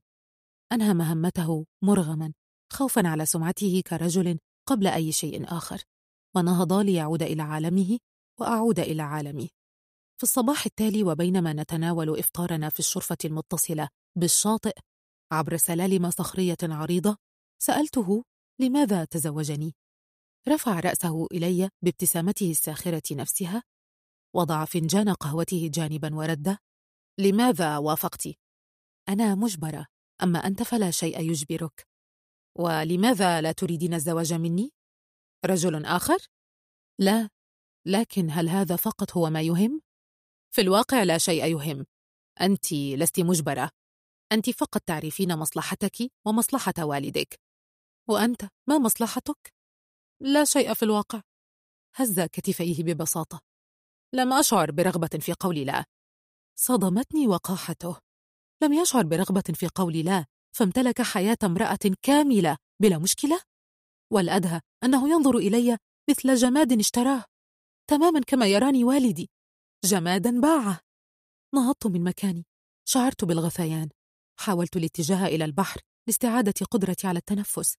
أنهى 0.72 0.94
مهمته 0.94 1.66
مرغما 1.84 2.34
خوفا 2.74 3.08
على 3.08 3.26
سمعته 3.26 3.82
كرجل 3.88 4.40
قبل 4.68 4.88
أي 4.88 5.12
شيء 5.12 5.58
آخر. 5.58 5.84
ونهض 6.36 6.74
ليعود 6.74 7.24
إلى 7.24 7.42
عالمه 7.42 8.00
وأعود 8.40 8.80
إلى 8.80 9.02
عالمي. 9.02 9.50
في 10.20 10.24
الصباح 10.24 10.66
التالي 10.66 11.04
وبينما 11.04 11.54
نتناول 11.54 12.20
إفطارنا 12.20 12.70
في 12.70 12.80
الشرفة 12.80 13.18
المتصلة 13.26 13.90
بالشاطئ 14.18 14.74
عبر 15.32 15.58
سلالم 15.58 16.10
صخرية 16.10 16.58
عريضة 16.64 17.18
سألته 17.62 18.24
لماذا 18.62 19.06
تزوجني؟ 19.06 19.76
رفع 20.48 20.80
رأسه 20.80 21.26
إلي 21.32 21.70
بابتسامته 21.84 22.52
الساخرة 22.52 23.02
نفسها 23.12 23.64
وضع 24.36 24.66
فنجان 24.66 25.10
قهوته 25.10 25.70
جانبا 25.74 26.16
ورد 26.16 26.58
لماذا 27.20 27.78
وافقت؟ 27.78 28.28
أنا 29.10 29.36
مجبرة 29.36 29.86
أما 30.24 30.40
أنت 30.40 30.64
فلا 30.64 30.92
شيء 30.92 31.20
يجبرك 31.22 31.88
ولماذا 32.58 33.42
لا 33.42 33.52
تريدين 33.52 33.94
الزواج 33.94 34.34
مني؟ 34.34 34.72
رجل 35.46 35.86
آخر؟ 35.86 36.18
لا 37.00 37.30
لكن 37.88 38.30
هل 38.32 38.50
هذا 38.50 38.76
فقط 38.76 39.18
هو 39.18 39.30
ما 39.30 39.42
يهم؟ 39.42 39.89
في 40.52 40.62
الواقع 40.62 41.04
لا 41.04 41.18
شيء 41.18 41.46
يهم. 41.46 41.86
أنت 42.42 42.74
لست 42.74 43.20
مجبرة. 43.20 43.70
أنت 44.32 44.50
فقط 44.50 44.82
تعرفين 44.82 45.38
مصلحتك 45.38 46.12
ومصلحة 46.26 46.74
والدك. 46.80 47.40
وأنت 48.10 48.42
ما 48.70 48.78
مصلحتك؟ 48.78 49.54
لا 50.22 50.46
شيء 50.46 50.74
في 50.74 50.84
الواقع. 50.84 51.22
هز 51.96 52.20
كتفيه 52.20 52.84
ببساطة. 52.84 53.42
لم 54.14 54.34
أشعر 54.34 54.72
برغبة 54.72 55.20
في 55.20 55.34
قول 55.34 55.58
لا. 55.60 55.86
صدمتني 56.56 57.28
وقاحته. 57.28 57.98
لم 58.64 58.74
يشعر 58.74 59.04
برغبة 59.04 59.44
في 59.54 59.68
قول 59.76 59.98
لا 59.98 60.26
فامتلك 60.56 61.02
حياة 61.02 61.38
امرأة 61.44 61.80
كاملة 62.02 62.58
بلا 62.82 62.98
مشكلة؟ 62.98 63.42
والأدهى 64.14 64.62
أنه 64.84 65.10
ينظر 65.10 65.38
إلي 65.38 65.78
مثل 66.10 66.36
جماد 66.36 66.80
اشتراه. 66.80 67.26
تماما 67.90 68.22
كما 68.28 68.48
يراني 68.48 68.84
والدي. 68.84 69.30
جمادا 69.86 70.40
باعه. 70.42 70.80
نهضت 71.56 71.88
من 71.88 72.04
مكاني. 72.04 72.46
شعرت 72.88 73.26
بالغثيان. 73.26 73.90
حاولت 74.40 74.78
الاتجاه 74.78 75.26
إلى 75.26 75.46
البحر 75.46 75.82
لاستعادة 76.08 76.66
قدرتي 76.72 77.08
على 77.08 77.20
التنفس 77.20 77.76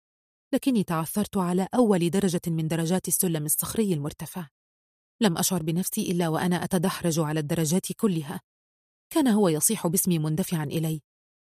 لكني 0.55 0.85
تعثرت 0.85 1.37
على 1.37 1.69
أول 1.75 2.11
درجة 2.11 2.41
من 2.47 2.69
درجات 2.69 3.09
السلم 3.09 3.45
الصخري 3.45 3.93
المرتفع. 3.93 4.49
لم 5.23 5.39
أشعر 5.39 5.63
بنفسي 5.63 6.11
إلا 6.11 6.29
وأنا 6.29 6.65
أتدحرج 6.65 7.19
على 7.19 7.41
الدرجات 7.41 7.93
كلها. 7.93 8.41
كان 9.13 9.29
هو 9.29 9.49
يصيح 9.49 9.87
باسمي 9.87 10.19
مندفعا 10.19 10.65
إلي 10.65 11.03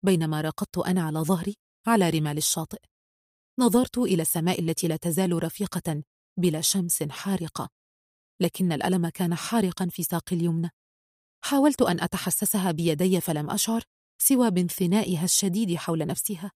بينما 0.05 0.41
راقدت 0.41 0.77
أنا 0.77 1.03
على 1.03 1.19
ظهري 1.19 1.55
على 1.87 2.09
رمال 2.09 2.37
الشاطئ. 2.37 2.81
نظرت 3.59 3.97
إلى 3.97 4.21
السماء 4.21 4.59
التي 4.59 4.87
لا 4.87 4.97
تزال 4.97 5.43
رفيقة 5.43 6.03
بلا 6.39 6.61
شمس 6.61 7.03
حارقة. 7.03 7.69
لكن 8.41 8.71
الألم 8.71 9.09
كان 9.09 9.35
حارقا 9.35 9.87
في 9.87 10.03
ساقي 10.03 10.35
اليمنى. 10.35 10.69
حاولت 11.43 11.81
أن 11.81 11.99
أتحسسها 11.99 12.71
بيدي 12.71 13.21
فلم 13.21 13.49
أشعر 13.49 13.83
سوى 14.21 14.51
بانثنائها 14.51 15.23
الشديد 15.23 15.75
حول 15.75 16.07
نفسها. 16.07 16.51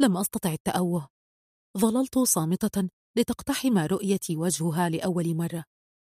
لم 0.00 0.16
أستطع 0.16 0.52
التأوه. 0.52 1.08
ظللت 1.78 2.18
صامتة 2.18 2.88
لتقتحم 3.16 3.78
رؤيتي 3.78 4.36
وجهها 4.36 4.88
لأول 4.88 5.34
مرة. 5.34 5.64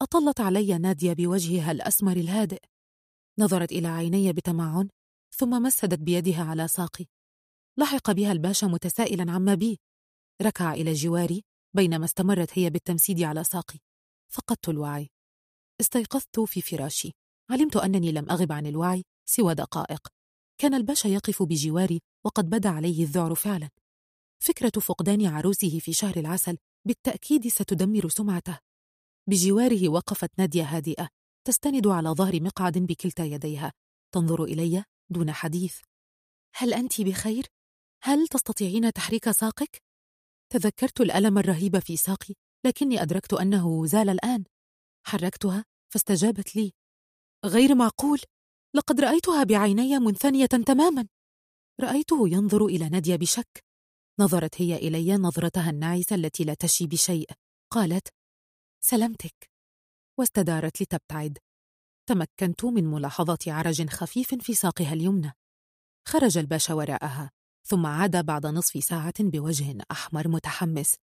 أطلت 0.02 0.40
علي 0.42 0.78
نادية 0.78 1.14
بوجهها 1.14 1.72
الأسمر 1.72 2.18
الهادئ. 2.18 2.62
نظرت 3.40 3.72
إلى 3.72 3.88
عيني 3.88 4.34
بتمعن 4.34 4.90
ثم 5.36 5.50
مسدت 5.64 6.00
بيدها 6.00 6.44
على 6.44 6.68
ساقي. 6.68 7.06
لحق 7.78 8.12
بها 8.12 8.32
الباشا 8.32 8.66
متسائلا 8.66 9.32
عما 9.32 9.54
بي. 9.54 9.80
ركع 10.42 10.74
إلى 10.74 10.94
جواري 10.94 11.44
بينما 11.76 12.06
استمرت 12.06 12.60
هي 12.60 12.70
بالتمسيد 12.70 13.22
على 13.22 13.44
ساقي. 13.44 13.80
فقدت 14.34 14.70
الوعي. 14.70 15.10
استيقظت 15.82 16.40
في 16.40 16.62
فراشي. 16.62 17.12
علمت 17.50 17.76
أنني 17.76 18.12
لم 18.12 18.30
أغب 18.30 18.52
عن 18.52 18.66
الوعي 18.66 19.04
سوى 19.26 19.56
دقائق. 19.56 20.08
كان 20.58 20.74
الباشا 20.74 21.08
يقف 21.08 21.44
بجواري 21.44 22.02
وقد 22.26 22.50
بدا 22.50 22.70
عليه 22.70 23.04
الذعر 23.04 23.36
فعلا. 23.36 23.70
فكرة 24.44 24.80
فقدان 24.82 25.26
عروسه 25.26 25.80
في 25.80 25.94
شهر 25.94 26.18
العسل 26.18 26.58
بالتأكيد 26.88 27.48
ستدمر 27.48 28.10
سمعته. 28.10 28.60
بجواره 29.30 29.90
وقفت 29.90 30.32
نادية 30.38 30.64
هادئة 30.64 31.10
تستند 31.48 31.88
على 31.88 32.10
ظهر 32.10 32.42
مقعد 32.42 32.78
بكلتا 32.78 33.24
يديها. 33.24 33.74
تنظر 34.14 34.44
إلي 34.44 34.84
دون 35.10 35.32
حديث. 35.32 35.80
هل 36.56 36.74
أنت 36.74 37.02
بخير؟ 37.02 37.46
هل 38.04 38.28
تستطيعين 38.28 38.94
تحريك 38.94 39.32
ساقك؟ 39.32 39.84
تذكرت 40.50 41.02
الألم 41.02 41.38
الرهيب 41.38 41.80
في 41.80 41.98
ساقي. 41.98 42.34
لكني 42.66 43.02
أدركت 43.02 43.34
أنه 43.34 43.86
زال 43.86 44.10
الآن. 44.10 44.44
حركتها 45.06 45.66
فاستجابت 45.94 46.56
لي. 46.56 46.74
غير 47.46 47.76
معقول. 47.76 48.20
لقد 48.76 49.02
رأيتها 49.02 49.44
بعيني 49.44 50.00
منثنية 50.00 50.46
تماما. 50.46 51.08
رأيته 51.82 52.30
ينظر 52.30 52.66
إلى 52.66 52.90
نادية 52.90 53.16
بشك. 53.16 53.64
نظرت 54.20 54.62
هي 54.62 54.76
إلي 54.76 55.14
نظرتها 55.14 55.70
الناعسة 55.70 56.16
التي 56.16 56.44
لا 56.44 56.54
تشي 56.54 56.88
بشيء. 56.88 57.30
قالت 57.72 58.08
سلامتك. 58.84 59.50
واستدارت 60.20 60.82
لتبتعد. 60.82 61.38
تمكنت 62.06 62.66
من 62.66 62.84
ملاحظة 62.84 63.38
عرج 63.48 63.90
خفيف 63.90 64.36
في 64.36 64.54
ساقها 64.54 64.94
اليمنى. 64.94 65.34
خرج 66.08 66.38
الباشا 66.38 66.74
وراءها 66.74 67.32
ثم 67.66 67.86
عاد 67.86 68.26
بعد 68.26 68.46
نصف 68.46 68.84
ساعة 68.84 69.14
بوجه 69.20 69.78
أحمر 69.92 70.28
متحمس. 70.28 70.96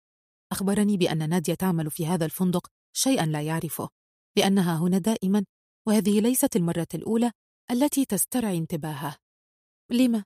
أخبرني 0.53 0.97
بأن 0.97 1.29
نادية 1.29 1.55
تعمل 1.55 1.91
في 1.91 2.07
هذا 2.07 2.25
الفندق 2.25 2.67
شيئا 2.97 3.27
لا 3.27 3.43
يعرفه 3.43 3.89
لأنها 4.37 4.79
هنا 4.79 4.99
دائما 4.99 5.45
وهذه 5.89 6.21
ليست 6.21 6.57
المرة 6.57 6.87
الأولى 6.95 7.33
التي 7.71 8.05
تسترعي 8.05 8.59
انتباهه. 8.59 9.17
لما؟ 9.91 10.25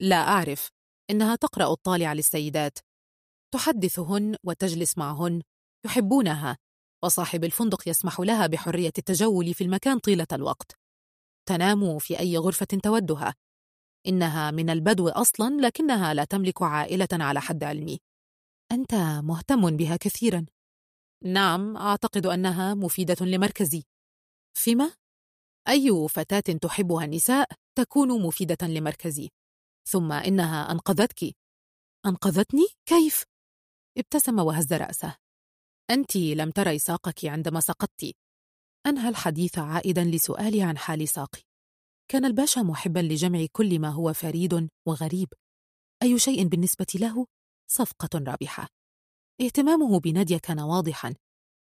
لا 0.00 0.16
أعرف. 0.16 0.68
إنها 1.10 1.36
تقرأ 1.36 1.72
الطالع 1.72 2.12
للسيدات. 2.12 2.78
تحدثهن 3.54 4.36
وتجلس 4.44 4.98
معهن. 4.98 5.42
يحبونها. 5.86 6.58
وصاحب 7.04 7.44
الفندق 7.44 7.88
يسمح 7.88 8.20
لها 8.20 8.46
بحرية 8.46 8.92
التجول 8.98 9.54
في 9.54 9.64
المكان 9.64 9.98
طيلة 9.98 10.26
الوقت. 10.32 10.72
تنام 11.48 11.98
في 11.98 12.18
أي 12.18 12.38
غرفة 12.38 12.66
تودها. 12.82 13.34
إنها 14.06 14.50
من 14.50 14.70
البدو 14.70 15.08
أصلا 15.08 15.66
لكنها 15.66 16.14
لا 16.14 16.24
تملك 16.24 16.62
عائلة 16.62 17.08
على 17.12 17.40
حد 17.40 17.64
علمي. 17.64 18.00
أنت 18.72 18.94
مهتم 19.24 19.76
بها 19.76 19.96
كثيرا. 19.96 20.46
نعم 21.24 21.76
أعتقد 21.76 22.26
أنها 22.26 22.74
مفيدة 22.74 23.26
لمركزي. 23.26 23.82
فيما؟ 24.56 24.94
أي 25.68 26.08
فتاة 26.08 26.58
تحبها 26.62 27.04
النساء 27.04 27.48
تكون 27.78 28.22
مفيدة 28.22 28.66
لمركزي. 28.66 29.28
ثم 29.88 30.12
إنها 30.12 30.72
أنقذتك. 30.72 31.36
أنقذتني؟ 32.06 32.66
كيف؟ 32.88 33.24
ابتسم 33.98 34.38
وهز 34.38 34.72
رأسه. 34.72 35.16
أنت 35.90 36.16
لم 36.16 36.50
تري 36.50 36.78
ساقك 36.78 37.24
عندما 37.24 37.60
سقطت. 37.60 38.12
أنهى 38.86 39.08
الحديث 39.08 39.58
عائدا 39.58 40.04
لسؤالي 40.04 40.62
عن 40.62 40.78
حال 40.78 41.08
ساقي. 41.08 41.42
كان 42.08 42.24
الباشا 42.24 42.60
محبا 42.60 43.00
لجمع 43.00 43.46
كل 43.52 43.78
ما 43.78 43.88
هو 43.88 44.12
فريد 44.12 44.68
وغريب. 44.86 45.32
أي 46.02 46.18
شيء 46.18 46.44
بالنسبة 46.44 46.86
له؟ 46.94 47.26
صفقة 47.70 48.18
رابحة. 48.18 48.68
اهتمامه 49.40 50.00
بنادية 50.00 50.38
كان 50.38 50.60
واضحا 50.60 51.14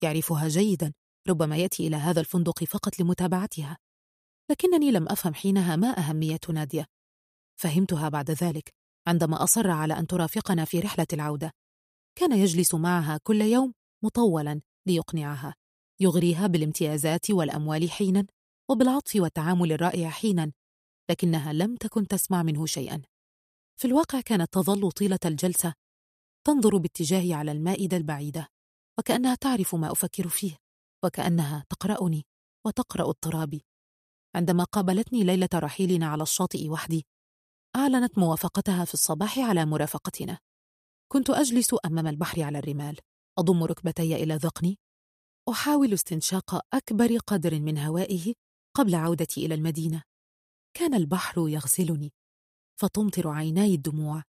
يعرفها 0.03 0.47
جيدا 0.47 0.93
ربما 1.29 1.57
يأتي 1.57 1.87
إلى 1.87 1.95
هذا 1.95 2.19
الفندق 2.19 2.63
فقط 2.63 2.99
لمتابعتها. 2.99 3.77
لكنني 4.51 4.91
لم 4.91 5.07
أفهم 5.09 5.33
حينها 5.33 5.75
ما 5.75 5.97
أهمية 5.97 6.39
نادية. 6.49 6.85
فهمتها 7.59 8.09
بعد 8.09 8.31
ذلك 8.31 8.73
عندما 9.07 9.43
أصر 9.43 9.69
على 9.69 9.99
أن 9.99 10.07
ترافقنا 10.07 10.65
في 10.65 10.79
رحلة 10.79 11.07
العودة. 11.13 11.51
كان 12.15 12.39
يجلس 12.39 12.75
معها 12.75 13.19
كل 13.23 13.41
يوم 13.41 13.73
مطولا 14.03 14.61
ليقنعها 14.87 15.55
يغريها 15.99 16.47
بالامتيازات 16.47 17.31
والأموال 17.31 17.91
حينا 17.91 18.25
وبالعطف 18.69 19.15
والتعامل 19.15 19.71
الرائع 19.71 20.09
حينا 20.09 20.51
لكنها 21.09 21.53
لم 21.53 21.75
تكن 21.75 22.07
تسمع 22.07 22.43
منه 22.43 22.65
شيئا. 22.65 23.01
في 23.79 23.85
الواقع 23.87 24.21
كانت 24.21 24.53
تظل 24.53 24.91
طيلة 24.91 25.19
الجلسة 25.25 25.73
تنظر 26.49 26.77
باتجاهي 26.77 27.33
على 27.33 27.51
المائدة 27.51 27.97
البعيدة 27.97 28.47
وكأنها 28.99 29.35
تعرف 29.35 29.75
ما 29.75 29.91
أفكر 29.91 30.27
فيه 30.27 30.57
وكأنها 31.05 31.65
تقرأني 31.69 32.25
وتقرأ 32.65 33.09
اضطرابي. 33.09 33.65
عندما 34.35 34.63
قابلتني 34.63 35.23
ليلة 35.23 35.49
رحيلنا 35.55 36.07
على 36.07 36.23
الشاطئ 36.23 36.69
وحدي 36.69 37.05
أعلنت 37.75 38.17
موافقتها 38.17 38.85
في 38.85 38.93
الصباح 38.93 39.39
على 39.39 39.65
مرافقتنا. 39.65 40.39
كنت 41.11 41.29
أجلس 41.29 41.75
أمام 41.85 42.07
البحر 42.07 42.41
على 42.43 42.59
الرمال 42.59 42.97
أضم 43.37 43.63
ركبتي 43.63 44.15
إلى 44.15 44.35
ذقني 44.35 44.79
أحاول 45.49 45.93
استنشاق 45.93 46.75
أكبر 46.75 47.17
قدر 47.17 47.59
من 47.59 47.77
هوائه 47.77 48.33
قبل 48.75 48.95
عودتي 48.95 49.45
إلى 49.45 49.55
المدينة. 49.55 50.03
كان 50.73 50.93
البحر 50.93 51.49
يغسلني 51.49 52.13
فتمطر 52.79 53.27
عيناي 53.27 53.75
الدموع 53.75 54.23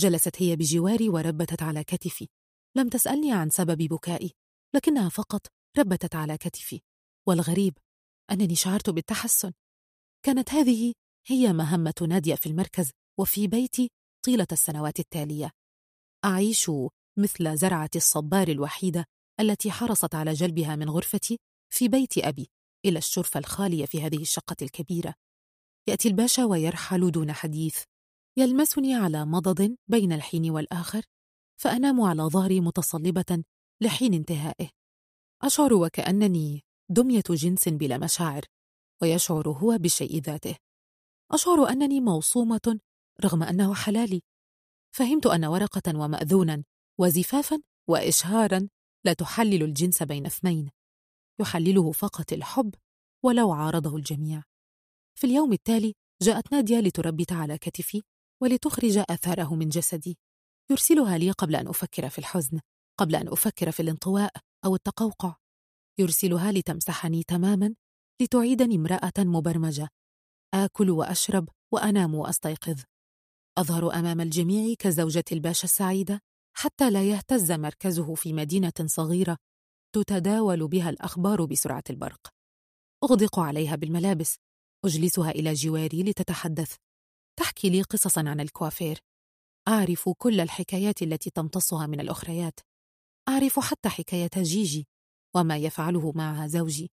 جلست 0.00 0.42
هي 0.42 0.56
بجواري 0.56 1.08
وربتت 1.08 1.62
على 1.62 1.84
كتفي. 1.84 2.28
لم 2.76 2.88
تسألني 2.88 3.32
عن 3.32 3.50
سبب 3.50 3.78
بكائي 3.82 4.32
لكنها 4.74 5.08
فقط 5.08 5.46
ربتت 5.78 6.14
على 6.14 6.38
كتفي. 6.38 6.80
والغريب 7.28 7.78
أنني 8.30 8.54
شعرت 8.54 8.90
بالتحسن. 8.90 9.52
كانت 10.26 10.50
هذه 10.50 10.92
هي 11.26 11.52
مهمة 11.52 11.94
نادية 12.08 12.34
في 12.34 12.46
المركز 12.46 12.90
وفي 13.18 13.46
بيتي 13.46 13.90
طيلة 14.26 14.46
السنوات 14.52 15.00
التالية. 15.00 15.50
أعيش 16.24 16.70
مثل 17.18 17.56
زرعة 17.56 17.90
الصبار 17.96 18.48
الوحيدة 18.48 19.04
التي 19.40 19.70
حرصت 19.70 20.14
على 20.14 20.32
جلبها 20.32 20.76
من 20.76 20.90
غرفتي 20.90 21.38
في 21.72 21.88
بيت 21.88 22.18
أبي 22.18 22.50
إلى 22.86 22.98
الشرفة 22.98 23.40
الخالية 23.40 23.86
في 23.86 24.02
هذه 24.02 24.22
الشقة 24.22 24.56
الكبيرة. 24.62 25.14
يأتي 25.88 26.08
الباشا 26.08 26.44
ويرحل 26.44 27.10
دون 27.10 27.32
حديث. 27.32 27.84
يلمسني 28.36 28.94
على 28.94 29.24
مضض 29.24 29.76
بين 29.88 30.12
الحين 30.12 30.50
والآخر 30.50 31.02
فأنام 31.60 32.00
على 32.00 32.22
ظهري 32.22 32.60
متصلبة 32.60 33.44
لحين 33.80 34.14
انتهائه. 34.14 34.70
أشعر 35.42 35.74
وكأنني 35.74 36.64
دمية 36.90 37.22
جنس 37.30 37.68
بلا 37.68 37.98
مشاعر 37.98 38.42
ويشعر 39.02 39.48
هو 39.48 39.78
بالشيء 39.78 40.20
ذاته. 40.20 40.56
أشعر 41.30 41.68
أنني 41.68 42.00
موصومة 42.00 42.80
رغم 43.24 43.42
أنه 43.42 43.74
حلالي. 43.74 44.22
فهمت 44.94 45.26
أن 45.26 45.44
ورقة 45.44 45.98
ومأذونا 45.98 46.64
وزفافا 46.98 47.62
وإشهارا 47.88 48.68
لا 49.04 49.12
تحلل 49.12 49.62
الجنس 49.62 50.02
بين 50.02 50.26
اثنين. 50.26 50.70
يحلله 51.40 51.92
فقط 51.92 52.32
الحب 52.32 52.74
ولو 53.24 53.52
عارضه 53.52 53.96
الجميع. 53.96 54.42
في 55.18 55.26
اليوم 55.26 55.52
التالي 55.52 55.94
جاءت 56.22 56.52
نادية 56.52 56.80
لتربت 56.80 57.32
على 57.32 57.58
كتفي 57.58 58.02
ولتخرج 58.42 59.04
آثاره 59.10 59.54
من 59.54 59.68
جسدي. 59.68 60.18
يرسلها 60.70 61.18
لي 61.18 61.30
قبل 61.30 61.56
أن 61.56 61.68
أفكر 61.68 62.08
في 62.08 62.18
الحزن 62.18 62.60
قبل 62.98 63.16
أن 63.16 63.28
أفكر 63.28 63.70
في 63.70 63.82
الانطواء 63.82 64.32
أو 64.64 64.74
التقوقع. 64.74 65.36
يرسلها 65.98 66.52
لتمسحني 66.52 67.22
تماما 67.22 67.74
لتعيدني 68.22 68.76
امرأة 68.76 69.12
مبرمجة. 69.18 69.88
آكل 70.54 70.90
وأشرب 70.90 71.48
وأنام 71.72 72.14
وأستيقظ. 72.14 72.82
أظهر 73.58 73.94
أمام 73.94 74.20
الجميع 74.20 74.74
كزوجة 74.78 75.24
الباشا 75.32 75.64
السعيدة 75.64 76.20
حتى 76.56 76.90
لا 76.90 77.10
يهتز 77.10 77.52
مركزه 77.52 78.14
في 78.14 78.32
مدينة 78.32 78.72
صغيرة 78.84 79.36
تتداول 79.94 80.68
بها 80.68 80.90
الأخبار 80.90 81.44
بسرعة 81.44 81.84
البرق. 81.90 82.28
أغدق 83.04 83.38
عليها 83.38 83.76
بالملابس. 83.76 84.36
أجلسها 84.84 85.30
إلى 85.30 85.52
جواري 85.52 86.02
لتتحدث. 86.02 86.76
تحكي 87.40 87.70
لي 87.70 87.82
قصصا 87.82 88.20
عن 88.28 88.40
الكوافير. 88.40 88.98
أعرف 89.68 90.08
كل 90.08 90.40
الحكايات 90.40 91.02
التي 91.02 91.30
تمتصها 91.30 91.86
من 91.86 92.00
الأخريات. 92.00 92.60
أعرف 93.28 93.60
حتى 93.60 93.88
حكاية 93.88 94.30
جيجي 94.36 94.88
وما 95.36 95.56
يفعله 95.56 96.12
معها 96.12 96.46
زوجي. 96.46 96.90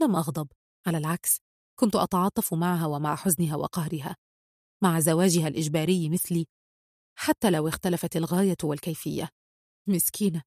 لم 0.00 0.16
أغضب. 0.16 0.48
على 0.86 0.98
العكس 0.98 1.40
كنت 1.80 1.96
أتعاطف 1.96 2.54
معها 2.54 2.86
ومع 2.86 3.16
حزنها 3.16 3.56
وقهرها. 3.56 4.16
مع 4.82 5.00
زواجها 5.00 5.48
الإجباري 5.48 6.08
مثلي 6.08 6.46
حتى 7.18 7.50
لو 7.50 7.68
اختلفت 7.68 8.16
الغاية 8.16 8.56
والكيفية. 8.64 9.28
مسكينة. 9.88 10.42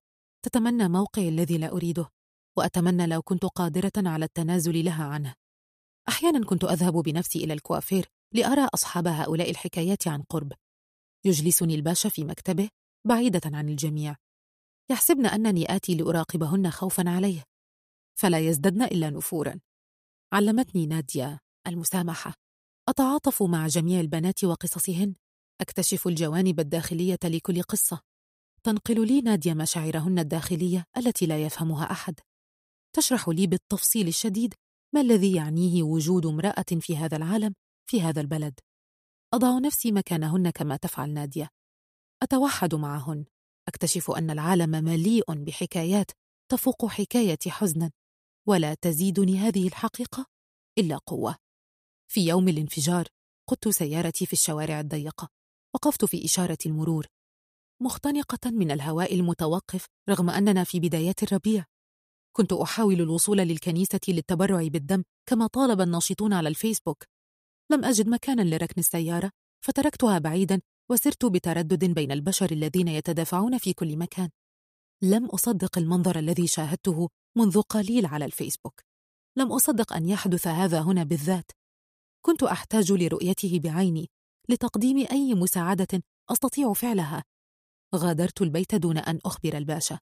تتمنى 0.46 0.90
موقعي 0.90 1.30
الذي 1.30 1.58
لا 1.58 1.72
أريده 1.72 2.10
وأتمنى 2.58 3.08
لو 3.08 3.22
كنت 3.22 3.46
قادرة 3.46 3.92
على 3.98 4.26
التنازل 4.26 4.86
لها 4.86 5.06
عنه. 5.06 5.36
أحيانا 6.10 6.46
كنت 6.46 6.64
أذهب 6.64 6.94
بنفسي 6.94 7.44
إلى 7.44 7.54
الكوافير 7.54 8.10
لأرى 8.34 8.68
أصحاب 8.74 9.08
هؤلاء 9.08 9.50
الحكايات 9.50 10.08
عن 10.08 10.22
قرب. 10.22 10.54
يجلسني 11.26 11.76
الباشا 11.76 12.10
في 12.10 12.24
مكتبه 12.24 12.70
بعيدة 13.08 13.42
عن 13.46 13.70
الجميع. 13.70 14.16
يحسبن 14.92 15.26
أنني 15.26 15.76
آتي 15.76 15.96
لأراقبهن 15.96 16.72
خوفا 16.72 17.10
عليه. 17.10 17.44
فلا 18.20 18.40
يزددن 18.40 18.84
إلا 18.84 19.10
نفورا. 19.10 19.60
علمتني 20.34 20.86
نادية 20.86 21.40
المسامحة. 21.68 22.34
أتعاطف 22.90 23.44
مع 23.44 23.68
جميع 23.68 24.00
البنات 24.00 24.44
وقصصهن. 24.44 25.16
أكتشف 25.62 26.08
الجوانب 26.08 26.60
الداخلية 26.60 27.20
لكل 27.24 27.62
قصة. 27.62 28.02
تنقل 28.64 29.08
لي 29.08 29.22
نادية 29.22 29.54
مشاعرهن 29.54 30.20
الداخلية 30.20 30.86
التي 30.98 31.26
لا 31.26 31.44
يفهمها 31.44 31.92
أحد. 31.92 32.20
تشرح 32.96 33.30
لي 33.30 33.48
بالتفصيل 33.48 34.08
الشديد 34.08 34.54
ما 34.96 35.02
الذي 35.02 35.36
يعنيه 35.36 35.84
وجود 35.84 36.26
امرأة 36.26 36.66
في 36.80 36.98
هذا 36.98 37.18
العالم 37.18 37.54
في 37.86 38.02
هذا 38.02 38.22
البلد. 38.22 38.60
أضع 39.34 39.60
نفسي 39.60 39.92
مكانهن 39.92 40.50
كما 40.50 40.78
تفعل 40.78 41.10
نادية. 41.14 41.50
أتوحد 42.24 42.76
معهن. 42.76 43.26
أكتشف 43.68 44.12
أن 44.12 44.30
العالم 44.30 44.70
مليء 44.70 45.34
بحكايات 45.34 46.12
تفوق 46.52 46.86
حكاية 46.86 47.40
حزنا. 47.48 47.92
ولا 48.48 48.74
تزيدني 48.74 49.38
هذه 49.38 49.68
الحقيقة 49.68 50.26
إلا 50.78 50.98
قوة. 50.98 51.36
في 52.08 52.28
يوم 52.28 52.48
الانفجار 52.48 53.08
قدت 53.50 53.70
سيارتي 53.70 54.26
في 54.26 54.34
الشوارع 54.34 54.80
الضيقة. 54.80 55.30
وقفت 55.76 56.06
في 56.06 56.26
إشارة 56.26 56.58
المرور. 56.66 57.08
مختنقة 57.82 58.50
من 58.50 58.72
الهواء 58.72 59.16
المتوقف 59.16 59.88
رغم 60.10 60.30
أننا 60.30 60.64
في 60.64 60.80
بدايات 60.80 61.24
الربيع. 61.24 61.66
كنت 62.36 62.54
أحاول 62.54 63.02
الوصول 63.02 63.38
للكنيسة 63.38 64.00
للتبرع 64.08 64.68
بالدم 64.68 65.04
كما 65.30 65.48
طالب 65.48 65.82
الناشطون 65.82 66.34
على 66.34 66.50
الفيسبوك. 66.50 67.04
لم 67.72 67.86
أجد 67.86 68.08
مكانا 68.10 68.42
لركن 68.42 68.76
السيارة 68.78 69.32
فتركتها 69.66 70.20
بعيدا 70.20 70.62
وسرت 70.92 71.26
بتردد 71.26 71.86
بين 71.86 72.12
البشر 72.12 72.52
الذين 72.52 72.88
يتدافعون 72.88 73.58
في 73.58 73.74
كل 73.74 73.98
مكان. 73.98 74.30
لم 75.04 75.26
أصدق 75.26 75.78
المنظر 75.78 76.20
الذي 76.20 76.48
شاهدته 76.48 77.10
منذ 77.38 77.62
قليل 77.62 78.06
على 78.06 78.26
الفيسبوك. 78.26 78.82
لم 79.38 79.52
أصدق 79.52 79.94
أن 79.94 80.06
يحدث 80.06 80.48
هذا 80.48 80.82
هنا 80.82 81.04
بالذات. 81.04 81.52
كنت 82.26 82.44
أحتاج 82.44 82.92
لرؤيته 82.92 83.60
بعيني 83.60 84.10
لتقديم 84.50 85.08
أي 85.12 85.34
مساعدة 85.34 86.04
أستطيع 86.32 86.74
فعلها. 86.74 87.24
غادرت 87.96 88.42
البيت 88.42 88.76
دون 88.76 88.98
أن 88.98 89.20
أخبر 89.26 89.58
الباشا. 89.58 90.00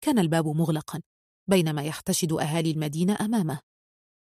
كان 0.00 0.18
الباب 0.18 0.46
مغلقا 0.48 1.00
بينما 1.50 1.82
يحتشد 1.82 2.32
أهالي 2.32 2.70
المدينة 2.70 3.16
أمامه. 3.20 3.60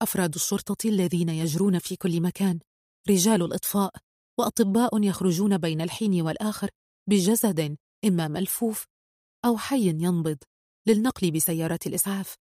أفراد 0.02 0.34
الشرطة 0.34 0.88
الذين 0.88 1.28
يجرون 1.28 1.78
في 1.78 1.96
كل 1.96 2.20
مكان. 2.20 2.60
رجال 3.08 3.42
الإطفاء 3.42 3.92
وأطباء 4.38 5.02
يخرجون 5.02 5.58
بين 5.58 5.80
الحين 5.80 6.22
والآخر 6.22 6.70
بجسد 7.08 7.76
إما 8.04 8.28
ملفوف 8.28 8.86
أو 9.44 9.58
حي 9.58 9.88
ينبض 9.88 10.38
للنقل 10.88 11.30
بسيارة 11.30 11.78
الإسعاف. 11.86 12.36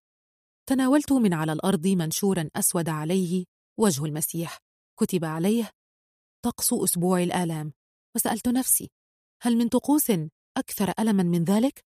تناولت 0.68 1.12
من 1.12 1.34
على 1.34 1.52
الأرض 1.52 1.86
منشورا 1.86 2.48
أسود 2.56 2.88
عليه 2.88 3.44
وجه 3.80 4.04
المسيح. 4.04 4.58
كتب 5.00 5.24
عليه 5.24 5.70
طقس 6.44 6.72
أسبوع 6.72 7.22
الآلام. 7.22 7.72
وسألت 8.16 8.48
نفسي 8.48 8.90
هل 9.42 9.56
من 9.56 9.68
طقوس 9.68 10.12
أكثر 10.56 10.92
ألما 10.98 11.22
من 11.22 11.44
ذلك؟ 11.44 11.84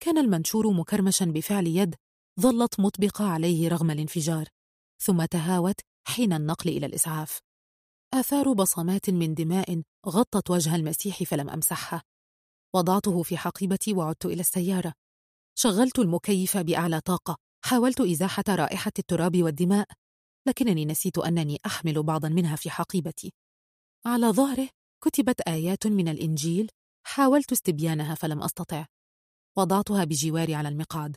كان 0.00 0.18
المنشور 0.18 0.70
مكرمشا 0.70 1.24
بفعل 1.24 1.66
يد 1.66 1.94
ظلت 2.40 2.80
مطبقة 2.80 3.24
عليه 3.24 3.68
رغم 3.68 3.90
الانفجار. 3.90 4.48
ثم 5.02 5.24
تهاوت 5.24 5.80
حين 6.06 6.32
النقل 6.32 6.70
إلى 6.70 6.86
الإسعاف. 6.86 7.40
آثار 8.14 8.52
بصمات 8.52 9.10
من 9.10 9.34
دماء 9.34 9.82
غطت 10.06 10.50
وجه 10.50 10.76
المسيح 10.76 11.22
فلم 11.22 11.50
أمسحها. 11.50 12.02
وضعته 12.74 13.22
في 13.22 13.36
حقيبتي 13.36 13.92
وعدت 13.92 14.26
إلى 14.26 14.40
السيارة. 14.40 14.94
شغلت 15.54 15.98
المكيف 15.98 16.56
بأعلى 16.56 17.00
طاقة. 17.00 17.36
حاولت 17.64 18.00
إزاحة 18.00 18.44
رائحة 18.48 18.92
التراب 18.98 19.42
والدماء 19.42 19.88
لكنني 20.48 20.84
نسيت 20.84 21.18
أنني 21.18 21.58
أحمل 21.66 22.02
بعضا 22.02 22.28
منها 22.28 22.56
في 22.56 22.70
حقيبتي. 22.70 23.32
على 24.06 24.26
ظهره 24.26 24.68
كتبت 25.04 25.40
آيات 25.40 25.86
من 25.86 26.08
الإنجيل. 26.08 26.70
حاولت 27.06 27.52
استبيانها 27.52 28.14
فلم 28.14 28.42
أستطع. 28.42 28.86
وضعتها 29.58 30.04
بجواري 30.04 30.54
على 30.54 30.68
المقعد. 30.68 31.16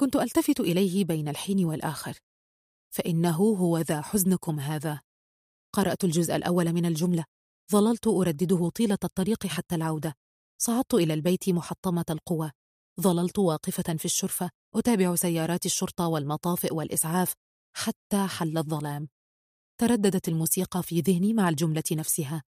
كنت 0.00 0.16
ألتفت 0.16 0.60
إليه 0.60 1.04
بين 1.04 1.28
الحين 1.28 1.64
والآخر. 1.64 2.18
فإنه 2.90 3.36
هو 3.36 3.78
ذا 3.78 4.00
حزنكم 4.00 4.60
هذا. 4.60 5.00
قرأت 5.72 6.04
الجزء 6.04 6.36
الأول 6.36 6.72
من 6.72 6.86
الجملة. 6.86 7.24
ظللت 7.72 8.06
أردده 8.06 8.68
طيلة 8.68 8.98
الطريق 9.04 9.46
حتى 9.46 9.74
العودة. 9.74 10.14
صعدت 10.58 10.94
إلى 10.94 11.14
البيت 11.14 11.48
محطمة 11.48 12.04
القوى. 12.10 12.50
ظللت 13.00 13.38
واقفة 13.38 13.96
في 13.96 14.04
الشرفة. 14.04 14.50
أتابع 14.74 15.14
سيارات 15.14 15.66
الشرطة 15.66 16.06
والمطافئ 16.06 16.74
والإسعاف 16.74 17.34
حتى 17.76 18.26
حل 18.26 18.58
الظلام. 18.58 19.08
ترددت 19.78 20.28
الموسيقى 20.28 20.82
في 20.82 21.00
ذهني 21.00 21.32
مع 21.32 21.48
الجملة 21.48 21.82
نفسها. 21.92 22.42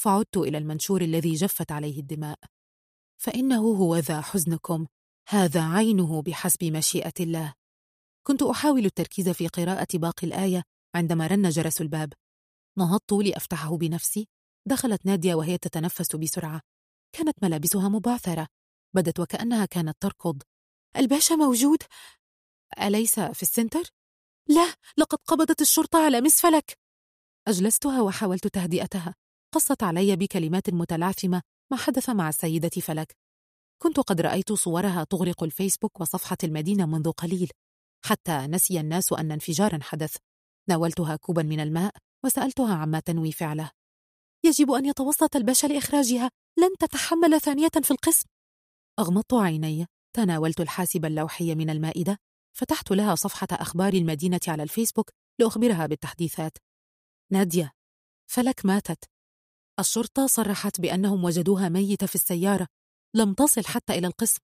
فعدت 0.00 0.36
إلى 0.36 0.58
المنشفة 0.58 1.00
الذي 1.02 1.34
جفت 1.34 1.72
عليه 1.72 2.00
الدماء. 2.00 2.38
فإنه 3.22 3.60
هوذا 3.60 4.20
حزنكم. 4.20 4.86
هذا 5.28 5.62
عينه 5.62 6.22
بحسب 6.22 6.64
مشيئة 6.64 7.12
الله. 7.20 7.54
كنت 8.26 8.42
أحاول 8.42 8.84
التركيز 8.84 9.28
في 9.28 9.48
قراءة 9.48 9.86
باقي 9.94 10.26
الآية 10.26 10.62
عندما 10.94 11.26
رن 11.26 11.48
جرس 11.48 11.80
الباب. 11.80 12.12
نهضت 12.78 13.12
لأفتحه 13.12 13.76
بنفسي. 13.76 14.28
دخلت 14.68 15.06
نادية 15.06 15.34
وهي 15.34 15.58
تتنفس 15.58 16.16
بسرعة. 16.16 16.60
كانت 17.12 17.42
ملابسها 17.42 17.88
مبعثرة. 17.88 18.48
بدت 18.94 19.20
وكأنها 19.20 19.64
كانت 19.64 19.96
تركض. 20.00 20.42
الباشا 20.96 21.34
موجود؟ 21.34 21.78
أليس 22.80 23.20
في 23.20 23.42
السنتر؟ 23.42 23.82
لا 24.48 24.74
لقد 24.96 25.18
قبضت 25.26 25.60
الشرطة 25.60 26.04
على 26.04 26.20
مس 26.20 26.40
فلك. 26.40 26.78
أجلستها 27.48 28.00
وحاولت 28.00 28.46
تهدئتها. 28.46 29.14
قصت 29.54 29.82
علي 29.82 30.16
بكلمات 30.16 30.70
متلعثمه 30.70 31.42
ما 31.70 31.76
حدث 31.76 32.10
مع 32.10 32.28
السيدة 32.28 32.68
فلك. 32.68 33.16
كنت 33.82 34.00
قد 34.00 34.20
رأيت 34.20 34.52
صورها 34.52 35.04
تغرق 35.04 35.42
الفيسبوك 35.42 36.00
وصفحة 36.00 36.38
المدينة 36.44 36.86
منذ 36.86 37.10
قليل. 37.10 37.50
حتى 38.06 38.46
نسي 38.46 38.80
الناس 38.80 39.12
أن 39.12 39.32
انفجارا 39.32 39.78
حدث. 39.82 40.16
ناولتها 40.68 41.16
كوبا 41.16 41.42
من 41.42 41.60
الماء 41.60 41.94
وسألتها 42.24 42.74
عما 42.74 43.00
تنوي 43.00 43.32
فعله. 43.32 43.70
يجب 44.44 44.70
أن 44.70 44.86
يتوسط 44.86 45.36
الباشا 45.36 45.66
لإخراجها 45.66 46.30
لن 46.58 46.76
تتحمل 46.78 47.40
ثانية 47.40 47.68
في 47.82 47.90
القسم. 47.90 48.26
أغمضت 48.98 49.34
عيني. 49.34 49.86
تناولت 50.16 50.60
الحاسب 50.60 51.04
اللوحي 51.04 51.54
من 51.54 51.70
المائدة 51.70 52.18
فتحت 52.56 52.90
لها 52.90 53.14
صفحة 53.14 53.48
أخبار 53.52 53.92
المدينة 53.92 54.40
على 54.48 54.62
الفيسبوك 54.62 55.10
لأخبرها 55.40 55.86
بالتحديثات. 55.86 56.58
نادية. 57.32 57.72
فلك 58.30 58.66
ماتت. 58.66 59.04
الشرطة 59.78 60.26
صرحت 60.26 60.80
بأنهم 60.80 61.24
وجدوها 61.24 61.68
ميتة 61.68 62.06
في 62.06 62.14
السيارة. 62.14 62.68
لم 63.14 63.34
تصل 63.34 63.64
حتى 63.64 63.98
إلى 63.98 64.06
القسم. 64.06 64.40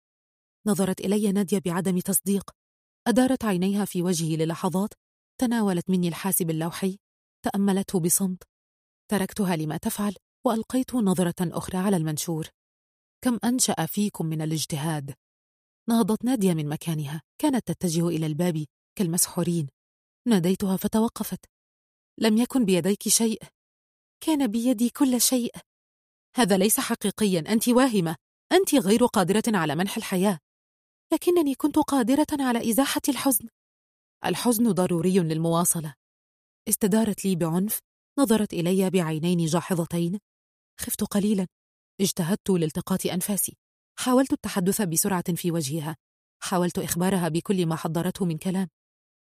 نظرت 0.67 1.01
إلي 1.01 1.31
نادية 1.31 1.59
بعدم 1.59 1.99
تصديق. 1.99 2.60
أدارت 3.07 3.45
عينيها 3.45 3.85
في 3.85 4.01
وجهي 4.01 4.37
للحظات 4.37 4.93
تناولت 5.37 5.89
مني 5.89 6.07
الحاسب 6.07 6.49
اللوحي 6.49 6.97
تأملته 7.43 7.99
بصمت. 7.99 8.43
تركتها 9.11 9.55
لما 9.55 9.77
تفعل 9.77 10.15
وألقيت 10.45 10.95
نظرة 10.95 11.35
أخرى 11.41 11.77
على 11.77 11.97
المنشور. 11.97 12.47
كم 13.21 13.39
أنشأ 13.43 13.85
فيكم 13.85 14.25
من 14.25 14.41
الاجتهاد؟ 14.41 15.13
نهضت 15.89 16.25
نادية 16.25 16.53
من 16.53 16.69
مكانها 16.69 17.21
كانت 17.41 17.71
تتجه 17.71 18.07
إلى 18.07 18.25
الباب 18.25 18.65
كالمسحورين. 18.95 19.67
ناديتها 20.27 20.77
فتوقفت. 20.77 21.45
لم 22.17 22.37
يكن 22.37 22.65
بيديك 22.65 23.07
شيء. 23.07 23.41
كان 24.23 24.47
بيدي 24.47 24.89
كل 24.89 25.21
شيء. 25.21 25.51
هذا 26.35 26.57
ليس 26.57 26.79
حقيقيا 26.79 27.39
أنت 27.39 27.69
واهمة. 27.69 28.15
أنت 28.51 28.75
غير 28.75 29.05
قادرة 29.05 29.43
على 29.47 29.75
منح 29.75 29.97
الحياة. 29.97 30.39
لكنني 31.13 31.55
كنت 31.55 31.79
قادرة 31.79 32.27
على 32.31 32.69
إزاحة 32.69 33.01
الحزن. 33.09 33.47
الحزن 34.25 34.71
ضروري 34.71 35.19
للمواصلة. 35.19 35.93
استدارت 36.69 37.25
لي 37.25 37.35
بعنف 37.35 37.79
نظرت 38.19 38.53
إلي 38.53 38.89
بعينين 38.89 39.45
جاحظتين. 39.45 40.19
خفت 40.79 41.03
قليلا. 41.03 41.47
اجتهدت 42.01 42.49
لالتقاط 42.49 43.05
أنفاسي. 43.05 43.57
حاولت 43.99 44.33
التحدث 44.33 44.81
بسرعة 44.81 45.35
في 45.35 45.51
وجهها. 45.51 45.95
حاولت 46.43 46.79
إخبارها 46.79 47.29
بكل 47.29 47.65
ما 47.65 47.75
حضرته 47.75 48.25
من 48.25 48.37
كلام. 48.37 48.69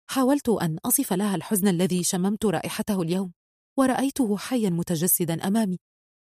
حاولت 0.09 0.49
أن 0.49 0.77
أصف 0.85 1.13
لها 1.13 1.35
الحزن 1.35 1.67
الذي 1.67 2.03
شممت 2.03 2.45
رائحته 2.45 3.01
اليوم. 3.01 3.33
ورأيته 3.77 4.37
حيا 4.37 4.69
متجسدا 4.69 5.47
أمامي. 5.47 5.77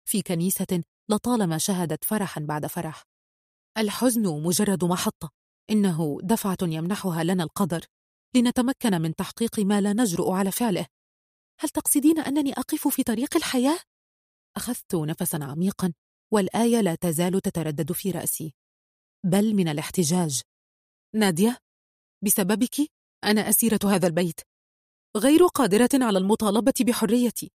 في 0.09 0.21
كنيسة 0.21 0.83
لطالما 1.09 1.57
شهدت 1.57 2.03
فرحا 2.03 2.41
بعد 2.41 2.65
فرح. 2.65 3.03
الحزن 3.77 4.43
مجرد 4.43 4.83
محطة. 4.83 5.44
إنه 5.69 6.17
دفعة 6.23 6.57
يمنحها 6.61 7.23
لنا 7.23 7.43
القدر 7.43 7.85
لنتمكن 8.35 9.01
من 9.01 9.15
تحقيق 9.15 9.59
ما 9.59 9.81
لا 9.81 9.93
نجرؤ 9.93 10.31
على 10.31 10.51
فعله. 10.51 10.87
هل 11.59 11.69
تقصدين 11.69 12.19
أنني 12.19 12.53
أقف 12.53 12.87
في 12.87 13.03
طريق 13.03 13.37
الحياة؟ 13.37 13.79
أخذت 14.57 14.95
نفسا 14.95 15.37
عميقا 15.41 15.93
والآية 16.33 16.81
لا 16.81 16.95
تزال 16.95 17.41
تتردد 17.41 17.91
في 17.91 18.11
رأسي. 18.11 18.53
بل 19.25 19.53
من 19.55 19.67
الاحتجاج. 19.67 20.41
نادية 21.15 21.57
بسببك 22.23 22.75
أنا 23.23 23.49
أسيرة 23.49 23.79
هذا 23.85 24.07
البيت. 24.07 24.39
غير 25.17 25.45
قادرة 25.45 25.89
على 25.93 26.17
المطالبة 26.17 26.73
بحريتي. 26.81 27.51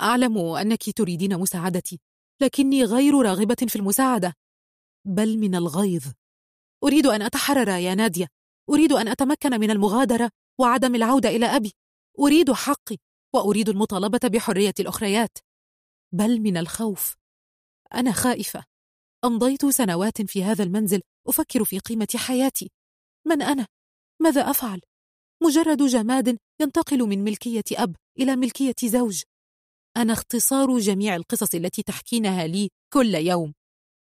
أعلم 0.00 0.38
أنك 0.38 0.90
تريدين 0.90 1.38
مساعدتي 1.38 2.00
لكني 2.42 2.84
غير 2.84 3.14
راغبة 3.14 3.66
في 3.68 3.76
المساعدة. 3.76 4.34
بل 5.06 5.38
من 5.38 5.54
الغيظ. 5.54 6.12
أريد 6.86 7.06
أن 7.06 7.22
أتحرر 7.22 7.68
يا 7.68 7.94
نادية. 7.94 8.28
أريد 8.70 8.92
أن 8.92 9.08
أتمكن 9.08 9.60
من 9.60 9.70
المغادرة 9.70 10.30
وعدم 10.60 10.94
العودة 10.94 11.28
إلى 11.28 11.46
أبي. 11.46 11.72
أريد 12.20 12.52
حقي 12.52 12.96
وأريد 13.34 13.68
المطالبة 13.68 14.20
بحرية 14.24 14.74
الأخريات. 14.80 15.38
بل 16.12 16.40
من 16.40 16.56
الخوف. 16.56 17.16
أنا 17.94 18.12
خائفة. 18.12 18.64
أمضيت 19.24 19.66
سنوات 19.66 20.22
في 20.22 20.44
هذا 20.44 20.64
المنزل 20.64 21.00
أفكر 21.28 21.64
في 21.64 21.78
قيمة 21.78 22.08
حياتي. 22.16 22.70
من 23.26 23.42
أنا؟ 23.42 23.66
ماذا 24.22 24.50
أفعل؟ 24.50 24.80
مجرد 25.42 25.82
جماد 25.82 26.38
ينتقل 26.60 26.98
من 26.98 27.24
ملكية 27.24 27.64
أب 27.72 27.96
إلى 28.18 28.36
ملكية 28.36 28.74
زوج. 28.84 29.22
أنا 29.96 30.12
اختصار 30.12 30.78
جميع 30.78 31.16
القصص 31.16 31.54
التي 31.54 31.82
تحكينها 31.82 32.46
لي 32.46 32.68
كل 32.92 33.14
يوم. 33.14 33.54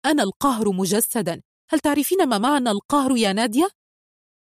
أنا 0.04 0.22
القهر 0.22 0.72
مجسدا. 0.72 1.42
هل 1.70 1.80
تعرفين 1.80 2.28
ما 2.28 2.38
معنى 2.38 2.70
القهر 2.70 3.16
يا 3.16 3.32
نادية؟ 3.32 3.68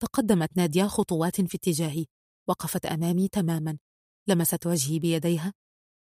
تقدمت 0.01 0.57
نادية 0.57 0.83
خطوات 0.83 1.41
في 1.41 1.57
اتجاهي 1.57 2.05
وقفت 2.49 2.85
أمامي 2.85 3.27
تماما 3.27 3.77
لمست 4.27 4.67
وجهي 4.67 4.99
بيديها 4.99 5.53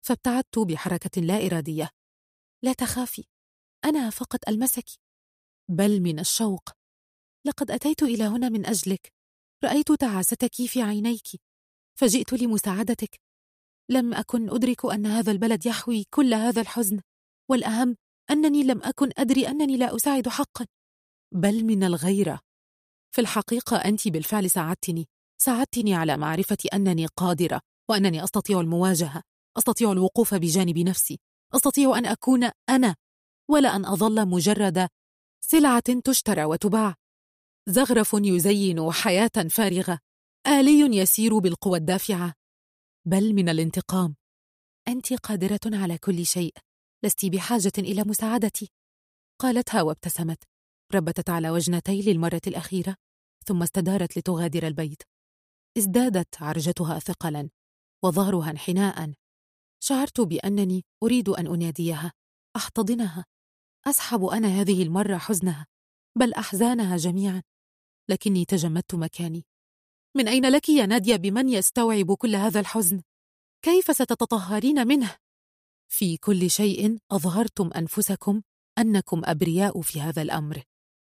فابتعدت 0.06 0.60
بحركة 0.60 1.22
لا 1.22 1.46
إرادية. 1.46 1.90
لا 2.64 2.74
تخافي 2.74 3.24
أنا 3.86 4.10
فقط 4.10 4.50
ألمسك. 4.50 4.86
بل 5.70 6.02
من 6.02 6.20
الشوق. 6.20 6.70
لقد 7.46 7.72
أتيت 7.72 8.04
إلى 8.04 8.24
هنا 8.24 8.50
من 8.50 8.66
أجلك. 8.66 9.14
رأيت 9.64 9.92
تعاستك 9.92 10.56
في 10.56 10.82
عينيك. 10.82 11.28
فجئت 12.00 12.34
لمساعدتك. 12.34 13.20
لم 13.90 14.14
أكن 14.14 14.50
أدرك 14.50 14.86
أن 14.86 15.06
هذا 15.06 15.32
البلد 15.32 15.66
يحوي 15.66 16.04
كل 16.10 16.34
هذا 16.34 16.62
الحزن. 16.62 17.02
والأهم 17.50 17.98
أنني 18.30 18.64
لم 18.64 18.84
أكن 18.84 19.10
أدري 19.18 19.48
أنني 19.48 19.78
لا 19.78 19.96
أساعد 19.96 20.28
حقا. 20.28 20.66
بل 21.36 21.64
من 21.64 21.84
الغيرة. 21.84 22.40
في 23.12 23.22
الحقيقة 23.22 23.78
أنت 23.78 24.08
بالفعل 24.08 24.50
ساعدتني. 24.50 25.08
ساعدتني 25.42 25.96
على 25.96 26.18
معرفة 26.18 26.58
أنني 26.74 27.06
قادرة 27.06 27.62
وأنني 27.90 28.24
أستطيع 28.24 28.60
المواجهة 28.60 29.24
أستطيع 29.58 29.92
الوقوف 29.92 30.34
بجانب 30.34 30.78
نفسي 30.78 31.20
أستطيع 31.56 31.98
أن 31.98 32.06
أكون 32.06 32.50
أنا 32.70 32.96
ولا 33.50 33.76
أن 33.76 33.86
أظل 33.86 34.28
مجرد 34.28 34.90
سلعة 35.42 36.02
تشترى 36.04 36.46
وتباع. 36.46 36.96
زغرف 37.70 38.12
يزين 38.14 38.92
حياة 38.92 39.48
فارغة 39.50 40.00
آلي 40.48 40.98
يسير 40.98 41.40
بالقوى 41.40 41.78
الدافعة. 41.78 42.34
بل 43.08 43.34
من 43.34 43.50
الانتقام. 43.50 44.16
أنت 44.88 45.14
قادرة 45.14 45.60
على 45.66 45.98
كل 45.98 46.26
شيء. 46.26 46.54
لست 47.04 47.26
بحاجة 47.26 47.74
إلى 47.78 48.04
مساعدتي. 48.04 48.72
قالتها 49.42 49.82
وابتسمت. 49.82 50.55
ربتت 50.94 51.30
على 51.30 51.50
وجنتي 51.50 52.02
للمرة 52.02 52.42
الأخيرة 52.48 52.96
ثم 53.46 53.64
استدارت 53.64 54.18
لتغادر 54.18 54.68
البيت. 54.68 55.04
ازدادت 55.78 56.42
عرجتها 56.42 57.00
ثقلا 57.00 57.50
وظهرها 58.04 58.52
انحناء. 58.52 59.14
شعرت 59.80 60.22
بأنني 60.22 60.86
أريد 61.04 61.30
أن 61.30 61.48
أناديها. 61.48 62.12
أحتضنها. 62.56 63.26
أسحب 63.88 64.24
أنا 64.24 64.48
هذه 64.48 64.84
المرة 64.84 65.18
حزنها. 65.18 65.68
بل 66.18 66.34
أحزانها 66.34 66.98
جميعا. 66.98 67.44
لكني 68.10 68.46
تجمدت 68.46 68.96
مكاني. 68.96 69.46
من 70.18 70.28
أين 70.28 70.46
لك 70.46 70.70
يا 70.70 70.86
نادية؟ 70.86 71.16
بمن 71.16 71.50
يستوعب 71.50 72.14
كل 72.14 72.36
هذا 72.36 72.60
الحزن؟ 72.60 73.02
كيف 73.62 73.92
ستتطهرين 73.92 74.88
منه؟ 74.88 75.18
في 75.88 76.18
كل 76.18 76.50
شيء 76.50 76.98
أظهرتم 77.12 77.70
أنفسكم 77.76 78.42
أنكم 78.78 79.22
أبرياء 79.26 79.82
في 79.82 80.02
هذا 80.02 80.22
الأمر. 80.22 80.64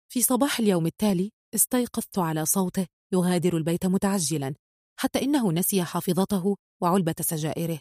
في 0.08 0.22
صباح 0.22 0.58
اليوم 0.58 0.86
التالي 0.86 1.32
استيقظت 1.54 2.18
على 2.18 2.46
صوته 2.46 2.86
يغادر 3.12 3.56
البيت 3.56 3.86
متعجلا 3.86 4.54
حتى 5.00 5.22
إنه 5.22 5.52
نسي 5.52 5.84
حافظته 5.84 6.56
وعلبة 6.82 7.14
سجائره. 7.20 7.80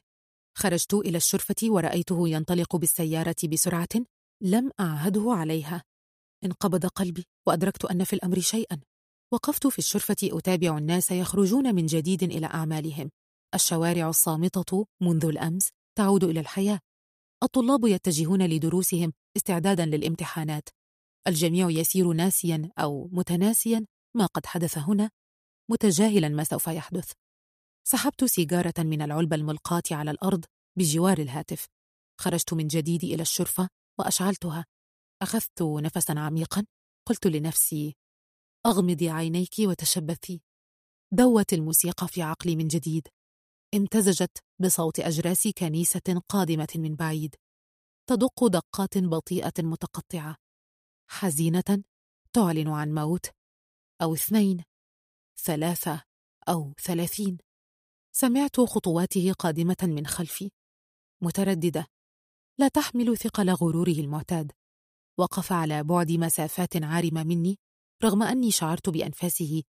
خرجت 0.57 0.93
إلى 0.93 1.17
الشرفة 1.17 1.55
ورأيته 1.63 2.29
ينطلق 2.29 2.75
بالسيارة 2.75 3.35
بسرعة 3.51 3.89
لم 4.43 4.71
أعهده 4.79 5.25
عليها. 5.27 5.83
انقبض 6.43 6.85
قلبي 6.85 7.25
وأدركت 7.47 7.85
أن 7.85 8.03
في 8.03 8.13
الأمر 8.13 8.39
شيئا. 8.39 8.81
وقفت 9.33 9.67
في 9.67 9.79
الشرفة 9.79 10.15
أتابع 10.23 10.77
الناس 10.77 11.11
يخرجون 11.11 11.75
من 11.75 11.85
جديد 11.85 12.23
إلى 12.23 12.45
أعمالهم. 12.45 13.11
الشوارع 13.55 14.09
الصامتة 14.09 14.85
منذ 15.01 15.25
الأمس 15.25 15.69
تعود 15.97 16.23
إلى 16.23 16.39
الحياة. 16.39 16.79
الطلاب 17.43 17.85
يتجهون 17.85 18.45
لدروسهم 18.45 19.13
استعدادا 19.37 19.85
للامتحانات. 19.85 20.69
الجميع 21.27 21.69
يسير 21.69 22.13
ناسيا 22.13 22.71
أو 22.79 23.09
متناسيا 23.11 23.85
ما 24.17 24.25
قد 24.25 24.45
حدث 24.45 24.77
هنا 24.77 25.09
متجاهلا 25.71 26.29
ما 26.29 26.43
سوف 26.43 26.67
يحدث. 26.67 27.11
سحبت 27.87 28.23
سيجارة 28.23 28.73
من 28.77 29.01
العلبة 29.01 29.35
الملقاة 29.35 29.83
على 29.91 30.11
الأرض 30.11 30.45
بجوار 30.77 31.17
الهاتف. 31.17 31.65
خرجت 32.21 32.53
من 32.53 32.67
جديد 32.67 33.03
إلى 33.03 33.21
الشرفة 33.21 33.69
وأشعلتها. 33.99 34.65
أخذت 35.21 35.61
نفسا 35.61 36.13
عميقا. 36.17 36.65
قلت 37.07 37.27
لنفسي 37.27 37.95
أغمضي 38.65 39.09
عينيك 39.09 39.53
وتشبثي. 39.59 40.41
دوت 41.13 41.53
الموسيقى 41.53 42.07
في 42.07 42.21
عقلي 42.21 42.55
من 42.55 42.67
جديد. 42.67 43.07
امتزجت 43.75 44.37
بصوت 44.61 44.99
أجراس 44.99 45.47
كنيسة 45.47 46.21
قادمة 46.29 46.67
من 46.75 46.95
بعيد. 46.95 47.35
تدق 48.09 48.47
دقات 48.47 48.97
بطيئة 48.97 49.53
متقطعة. 49.59 50.44
حزينة 51.07 51.83
تعلن 52.33 52.67
عن 52.67 52.93
موت 52.93 53.25
أو 54.01 54.13
اثنين 54.13 54.63
ثلاثة 55.37 56.03
أو 56.49 56.73
ثلاثين. 56.83 57.37
سمعت 58.11 58.59
خطواته 58.59 59.33
قادمة 59.33 59.77
من 59.83 60.07
خلفي. 60.07 60.51
مترددة. 61.21 61.87
لا 62.59 62.67
تحمل 62.67 63.17
ثقل 63.17 63.49
غروره 63.49 63.99
المعتاد. 63.99 64.51
وقف 65.19 65.51
على 65.51 65.83
بعد 65.83 66.11
مسافات 66.11 66.83
عارمة 66.83 67.23
مني 67.23 67.57
رغم 68.03 68.23
أني 68.23 68.51
شعرت 68.51 68.89
بأنفاسه 68.89 69.63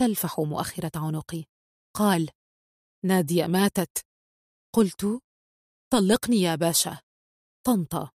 تلفح 0.00 0.40
مؤخرة 0.40 0.90
عنقي. 0.94 1.44
قال 1.94 2.30
نادية 3.04 3.46
ماتت. 3.46 4.06
قلت 4.74 5.20
طلقني 5.92 6.36
يا 6.36 6.54
باشا. 6.54 6.98
طنطا. 7.66 8.10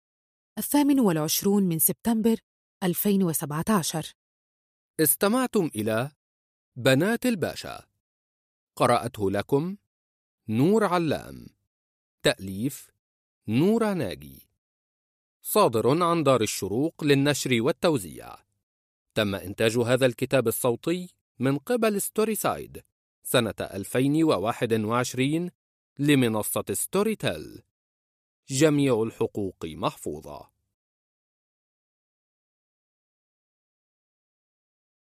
الثامن 0.57 0.99
والعشرون 0.99 1.63
من 1.63 1.79
سبتمبر 1.79 2.39
2017 2.83 4.13
استمعتم 4.99 5.69
إلى 5.75 6.11
بنات 6.75 7.25
الباشا. 7.25 7.87
قرأته 8.75 9.31
لكم 9.31 9.77
نور 10.49 10.83
علام. 10.83 11.47
تأليف 12.23 12.91
نورا 13.47 13.93
ناجي. 13.93 14.49
صادر 15.41 16.03
عن 16.03 16.23
دار 16.23 16.41
الشروق 16.41 17.03
للنشر 17.03 17.61
والتوزيع. 17.61 18.35
تم 19.15 19.35
إنتاج 19.35 19.77
هذا 19.77 20.05
الكتاب 20.05 20.47
الصوتي 20.47 21.09
من 21.39 21.57
قبل 21.57 22.01
Storyside 22.01 22.83
سنة 23.23 23.55
2021 23.61 25.51
لمنصة 25.99 26.65
Storytel. 26.71 27.63
جميع 28.49 29.03
الحقوق 29.03 29.65
محفوظة. 29.65 30.50